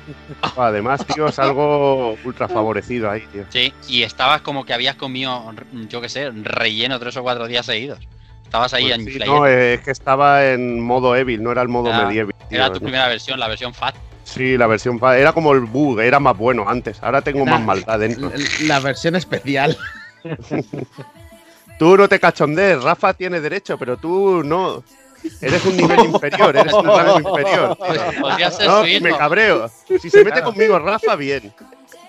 además, 0.56 1.04
tío, 1.06 1.28
es 1.28 1.38
algo 1.38 2.16
ultra 2.24 2.46
favorecido 2.48 3.10
ahí, 3.10 3.22
tío. 3.32 3.44
Sí, 3.48 3.72
y 3.86 4.02
estabas 4.02 4.42
como 4.42 4.64
que 4.66 4.74
habías 4.74 4.96
comido, 4.96 5.54
yo 5.88 6.00
qué 6.00 6.08
sé, 6.08 6.30
relleno 6.30 6.98
tres 6.98 7.16
o 7.16 7.22
cuatro 7.22 7.46
días 7.46 7.64
seguidos. 7.64 8.00
Estabas 8.48 8.72
ahí 8.72 8.84
Pues 8.84 8.94
en 8.98 9.04
sí, 9.12 9.18
no, 9.26 9.46
eh, 9.46 9.74
es 9.74 9.80
que 9.82 9.90
estaba 9.90 10.46
en 10.46 10.80
modo 10.80 11.14
Evil, 11.14 11.42
no 11.42 11.52
era 11.52 11.60
el 11.60 11.68
modo 11.68 11.92
Ah, 11.92 12.06
medieval. 12.06 12.32
tío, 12.48 12.56
Era 12.58 12.68
tu 12.68 12.74
¿no? 12.76 12.80
primera 12.80 13.06
versión, 13.06 13.38
la 13.38 13.46
versión 13.46 13.74
FAT. 13.74 13.94
Sí, 14.24 14.56
la 14.56 14.66
versión. 14.66 14.98
pa- 14.98 15.18
Era 15.18 15.32
como 15.34 15.52
el 15.52 15.60
bug, 15.60 16.00
era 16.00 16.18
más 16.18 16.36
bueno 16.36 16.64
antes. 16.66 16.98
Ahora 17.02 17.20
tengo 17.20 17.42
Era- 17.42 17.52
más 17.52 17.60
maldad 17.60 17.98
dentro. 17.98 18.30
La, 18.30 18.66
la 18.66 18.80
versión 18.80 19.16
especial. 19.16 19.76
Tú 21.78 21.96
no 21.96 22.08
te 22.08 22.18
cachondees, 22.18 22.82
Rafa 22.82 23.14
tiene 23.14 23.40
derecho, 23.40 23.78
pero 23.78 23.96
tú 23.96 24.42
no. 24.42 24.82
Eres 25.40 25.64
un 25.64 25.76
nivel 25.76 26.00
inferior, 26.06 26.56
eres 26.56 26.72
un 26.72 26.86
rango 26.86 27.20
inferior. 27.28 27.76
tío. 27.76 28.50
Ser 28.50 28.66
No, 28.66 28.80
su 28.80 28.86
hijo. 28.86 29.04
me 29.04 29.16
cabreo. 29.16 29.70
Si 30.00 30.10
se 30.10 30.24
mete 30.24 30.42
conmigo 30.42 30.78
Rafa, 30.78 31.14
bien. 31.16 31.52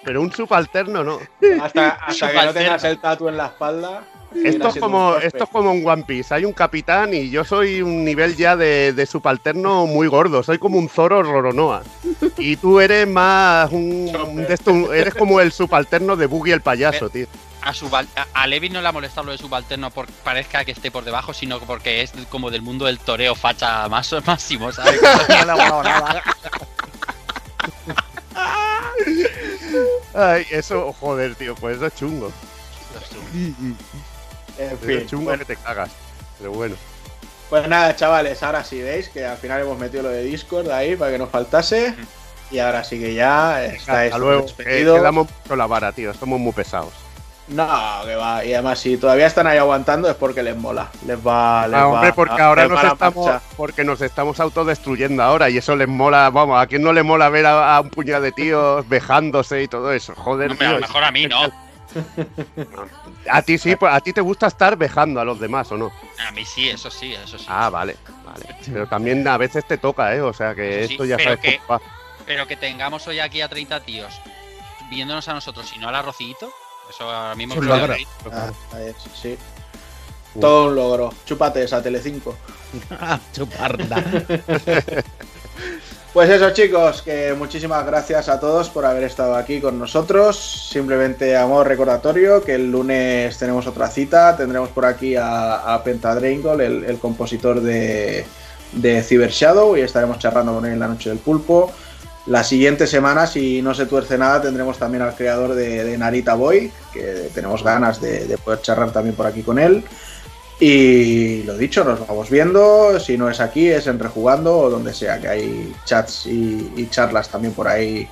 Pero 0.04 0.22
un 0.22 0.32
subalterno 0.32 1.04
no. 1.04 1.20
Hasta, 1.62 1.90
hasta 1.90 2.32
que 2.32 2.46
no 2.46 2.54
tengas 2.54 2.84
el 2.86 3.00
tatu 3.00 3.28
en 3.30 3.38
la 3.38 3.48
espalda. 3.48 4.02
Esto 4.44 4.68
es, 4.70 4.76
como, 4.78 5.10
un 5.16 5.22
esto 5.24 5.44
es 5.44 5.50
como 5.50 5.72
en 5.72 5.86
One 5.88 6.04
Piece. 6.04 6.34
Hay 6.34 6.46
un 6.46 6.54
capitán 6.54 7.14
y 7.14 7.30
yo 7.30 7.44
soy 7.44 7.82
un 7.82 8.06
nivel 8.06 8.36
ya 8.36 8.56
de, 8.56 8.94
de 8.94 9.06
subalterno 9.06 9.86
muy 9.88 10.08
gordo. 10.08 10.44
Soy 10.44 10.60
como 10.60 10.78
un 10.78 10.88
Zoro 10.90 11.24
Roronoa. 11.24 11.84
Y 12.38 12.56
tú 12.56 12.80
eres 12.80 13.08
más 13.08 13.70
un, 13.72 14.16
un 14.28 14.36
de 14.48 14.54
esto- 14.54 14.94
eres 14.94 15.14
como 15.16 15.42
el 15.42 15.52
subalterno 15.52 16.16
de 16.16 16.26
Boogie 16.28 16.54
el 16.54 16.62
payaso, 16.62 17.10
tío. 17.10 17.28
A, 17.62 17.74
subal- 17.74 18.08
a, 18.16 18.26
a 18.44 18.48
Levi 18.48 18.70
no 18.70 18.82
le 18.82 18.88
ha 18.88 18.92
molestado 18.94 19.26
lo 19.26 19.32
de 19.34 19.38
subalterno 19.38 19.92
porque 19.92 20.14
parezca 20.24 20.64
que 20.64 20.72
esté 20.72 20.90
por 20.92 21.04
debajo, 21.04 21.34
sino 21.34 21.60
porque 21.60 22.02
es 22.02 22.14
como 22.30 22.50
del 22.50 22.62
mundo 22.62 22.86
del 22.86 23.00
toreo 23.00 23.36
facha 23.36 23.90
más 23.90 24.14
máximo, 24.26 24.72
¿sabes? 24.72 25.02
No 25.30 25.36
le 25.46 25.52
ha 25.52 25.56
molado 25.56 25.84
nada. 25.84 26.24
Ay, 30.14 30.46
eso, 30.52 30.94
joder, 31.00 31.36
tío, 31.36 31.56
pues 31.56 31.78
eso 31.78 31.86
es 31.88 31.96
chungo. 31.96 32.28
En 32.28 32.98
Eso 32.98 33.04
es 33.04 33.10
chungo 33.10 33.76
bueno, 35.12 35.40
que 35.40 35.46
te 35.46 35.56
cagas. 35.58 35.90
Pero 36.38 36.52
bueno. 36.52 36.76
pues 37.50 37.68
nada, 37.68 37.96
chavales, 37.96 38.42
ahora 38.44 38.64
sí 38.64 38.82
veis 38.82 39.10
que 39.10 39.26
al 39.26 39.38
final 39.38 39.62
hemos 39.62 39.78
metido 39.78 40.04
lo 40.04 40.10
de 40.10 40.24
Discord 40.24 40.70
ahí 40.72 40.96
para 40.96 41.12
que 41.12 41.18
no 41.18 41.28
faltase. 41.28 41.96
Y 42.52 42.58
ahora 42.60 42.84
sí 42.84 43.00
que 43.00 43.14
ya 43.14 43.64
estáis 43.64 44.12
Hasta 44.12 44.18
luego. 44.18 44.42
todos 44.42 44.54
Que, 44.54 44.64
despedidos. 44.64 44.98
que 44.98 45.04
damos 45.04 45.28
mucho 45.44 45.56
la 45.56 45.68
vara, 45.68 45.92
tío. 45.92 46.14
Somos 46.16 46.40
muy 46.40 46.52
pesados. 46.52 46.94
No, 47.48 47.68
que 48.06 48.16
va. 48.16 48.44
Y 48.46 48.54
además, 48.54 48.80
si 48.80 48.98
todavía 48.98 49.26
están 49.28 49.46
ahí 49.48 49.58
aguantando 49.58 50.10
es 50.10 50.16
porque 50.16 50.42
les 50.44 50.56
mola. 50.56 50.90
Les 51.06 51.18
va. 51.18 51.68
Les 51.68 51.76
Ah, 51.80 51.88
hombre, 51.88 52.10
va- 52.10 52.16
porque 52.16 52.42
ahora 52.42 52.68
nos 52.68 52.84
estamos, 52.84 53.26
marcha. 53.28 53.42
porque 53.58 53.84
nos 53.84 54.02
estamos 54.02 54.40
autodestruyendo 54.40 55.22
ahora 55.24 55.50
y 55.50 55.58
eso 55.58 55.76
les 55.76 55.88
mola, 55.88 56.30
vamos, 56.32 56.60
a 56.62 56.66
quién 56.68 56.82
no 56.84 56.94
le 56.94 57.02
mola 57.04 57.30
ver 57.30 57.46
a, 57.48 57.76
a 57.76 57.82
un 57.82 57.90
puñado 57.90 58.22
de 58.24 58.32
tíos 58.32 58.88
vejándose 58.90 59.64
y 59.64 59.68
todo 59.68 59.92
eso, 59.94 60.14
joder, 60.16 60.52
Hombre, 60.52 60.68
a 60.68 60.72
lo 60.74 60.80
mejor 60.82 61.04
a 61.04 61.12
mí 61.12 61.26
no. 61.28 61.69
A 63.30 63.42
ti 63.42 63.58
sí, 63.58 63.76
pues 63.76 63.94
a 63.94 64.00
ti 64.00 64.14
te 64.14 64.22
gusta 64.22 64.48
estar 64.48 64.76
vejando 64.78 65.20
a 65.20 65.26
los 65.26 65.40
demás, 65.40 65.72
¿o 65.72 65.78
no? 65.78 65.92
A 66.28 66.32
mí 66.32 66.46
sí, 66.46 66.70
eso 66.70 66.90
sí, 66.90 67.14
eso 67.14 67.38
sí. 67.38 67.46
Ah, 67.48 67.70
vale, 67.70 67.98
vale. 68.26 68.46
Pero 68.66 68.88
también 68.88 69.28
a 69.28 69.38
veces 69.38 69.66
te 69.68 69.78
toca, 69.78 70.16
¿eh? 70.16 70.22
O 70.22 70.34
sea 70.34 70.56
que 70.56 70.88
sí, 70.88 70.94
esto 70.94 71.06
ya 71.06 71.18
pero 71.18 71.30
sabes 71.32 71.40
que- 71.42 71.58
cómo 71.66 71.80
va. 71.80 71.82
Pero 72.26 72.48
que 72.48 72.56
tengamos 72.56 73.08
hoy 73.08 73.20
aquí 73.20 73.42
a 73.42 73.48
30 73.50 73.80
tíos 73.82 74.22
viéndonos 74.90 75.28
a 75.28 75.34
nosotros 75.34 75.72
y 75.76 75.80
no 75.80 75.90
al 75.90 75.96
arrocito, 75.96 76.52
eso 76.90 77.04
ahora 77.10 77.36
mismo 77.36 77.54
Es 77.56 77.60
un 77.60 77.68
logro. 77.68 77.96
sí. 77.96 78.08
Ah, 78.32 78.52
sí. 79.22 79.38
Todo 80.40 80.68
un 80.70 80.76
logro. 80.76 81.14
Chúpate 81.26 81.64
esa 81.64 81.82
Telecinco. 81.82 82.36
Chuparda. 83.34 84.04
Pues 86.20 86.32
eso, 86.32 86.50
chicos, 86.50 87.02
que 87.02 87.34
muchísimas 87.34 87.86
gracias 87.86 88.28
a 88.28 88.42
todos 88.42 88.70
por 88.70 88.84
haber 88.86 89.06
estado 89.06 89.38
aquí 89.38 89.62
con 89.62 89.80
nosotros. 89.80 90.68
Simplemente 90.70 91.38
a 91.38 91.48
modo 91.48 91.64
recordatorio 91.64 92.44
que 92.44 92.56
el 92.56 92.70
lunes 92.70 93.38
tenemos 93.38 93.68
otra 93.68 93.88
cita. 93.88 94.36
Tendremos 94.36 94.68
por 94.68 94.84
aquí 94.86 95.16
a, 95.16 95.74
a 95.74 95.82
el, 95.86 96.84
el 96.84 97.00
compositor 97.00 97.62
de, 97.62 98.26
de 98.74 99.02
Cyber 99.02 99.30
Shadow, 99.30 99.78
y 99.78 99.80
estaremos 99.80 100.20
charlando 100.20 100.56
con 100.56 100.66
él 100.66 100.74
en 100.74 100.80
la 100.80 100.90
noche 100.90 101.08
del 101.08 101.20
pulpo. 101.20 101.72
La 102.26 102.44
siguiente 102.44 102.86
semana, 102.86 103.26
si 103.26 103.62
no 103.62 103.74
se 103.74 103.86
tuerce 103.86 104.18
nada, 104.18 104.42
tendremos 104.42 104.78
también 104.78 105.04
al 105.04 105.16
creador 105.16 105.56
de, 105.56 105.98
Narita 105.98 106.34
Boy, 106.34 106.70
que 106.92 107.30
tenemos 107.34 107.64
ganas 107.64 108.02
de 108.02 108.38
poder 108.44 108.62
charlar 108.62 108.92
también 108.92 109.16
por 109.16 109.26
aquí 109.26 109.42
con 109.42 109.58
él. 109.58 109.86
Y 110.60 111.44
lo 111.44 111.58
dicho, 111.58 111.84
nos 111.84 112.06
vamos 112.06 112.30
viendo. 112.30 113.00
Si 113.00 113.18
no 113.18 113.30
es 113.30 113.40
aquí, 113.40 113.70
es 113.70 113.88
en 113.88 113.98
Rejugando 113.98 114.58
o 114.58 114.70
donde 114.70 114.94
sea, 114.94 115.20
que 115.20 115.28
hay 115.28 115.74
chats 115.86 116.26
y, 116.26 116.74
y 116.76 116.88
charlas 116.90 117.30
también 117.30 117.54
por 117.54 117.68
ahí 117.68 118.08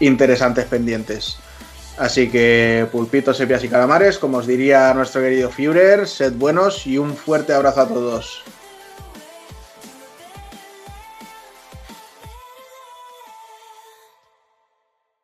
interesantes 0.00 0.64
pendientes. 0.64 1.36
Así 1.98 2.30
que 2.30 2.86
pulpitos, 2.90 3.36
sepias 3.36 3.62
y 3.62 3.68
calamares, 3.68 4.18
como 4.18 4.38
os 4.38 4.46
diría 4.46 4.94
nuestro 4.94 5.20
querido 5.20 5.50
Führer, 5.50 6.08
sed 6.08 6.32
buenos 6.32 6.86
y 6.86 6.96
un 6.96 7.14
fuerte 7.14 7.52
abrazo 7.52 7.82
a 7.82 7.88
todos. 7.88 8.42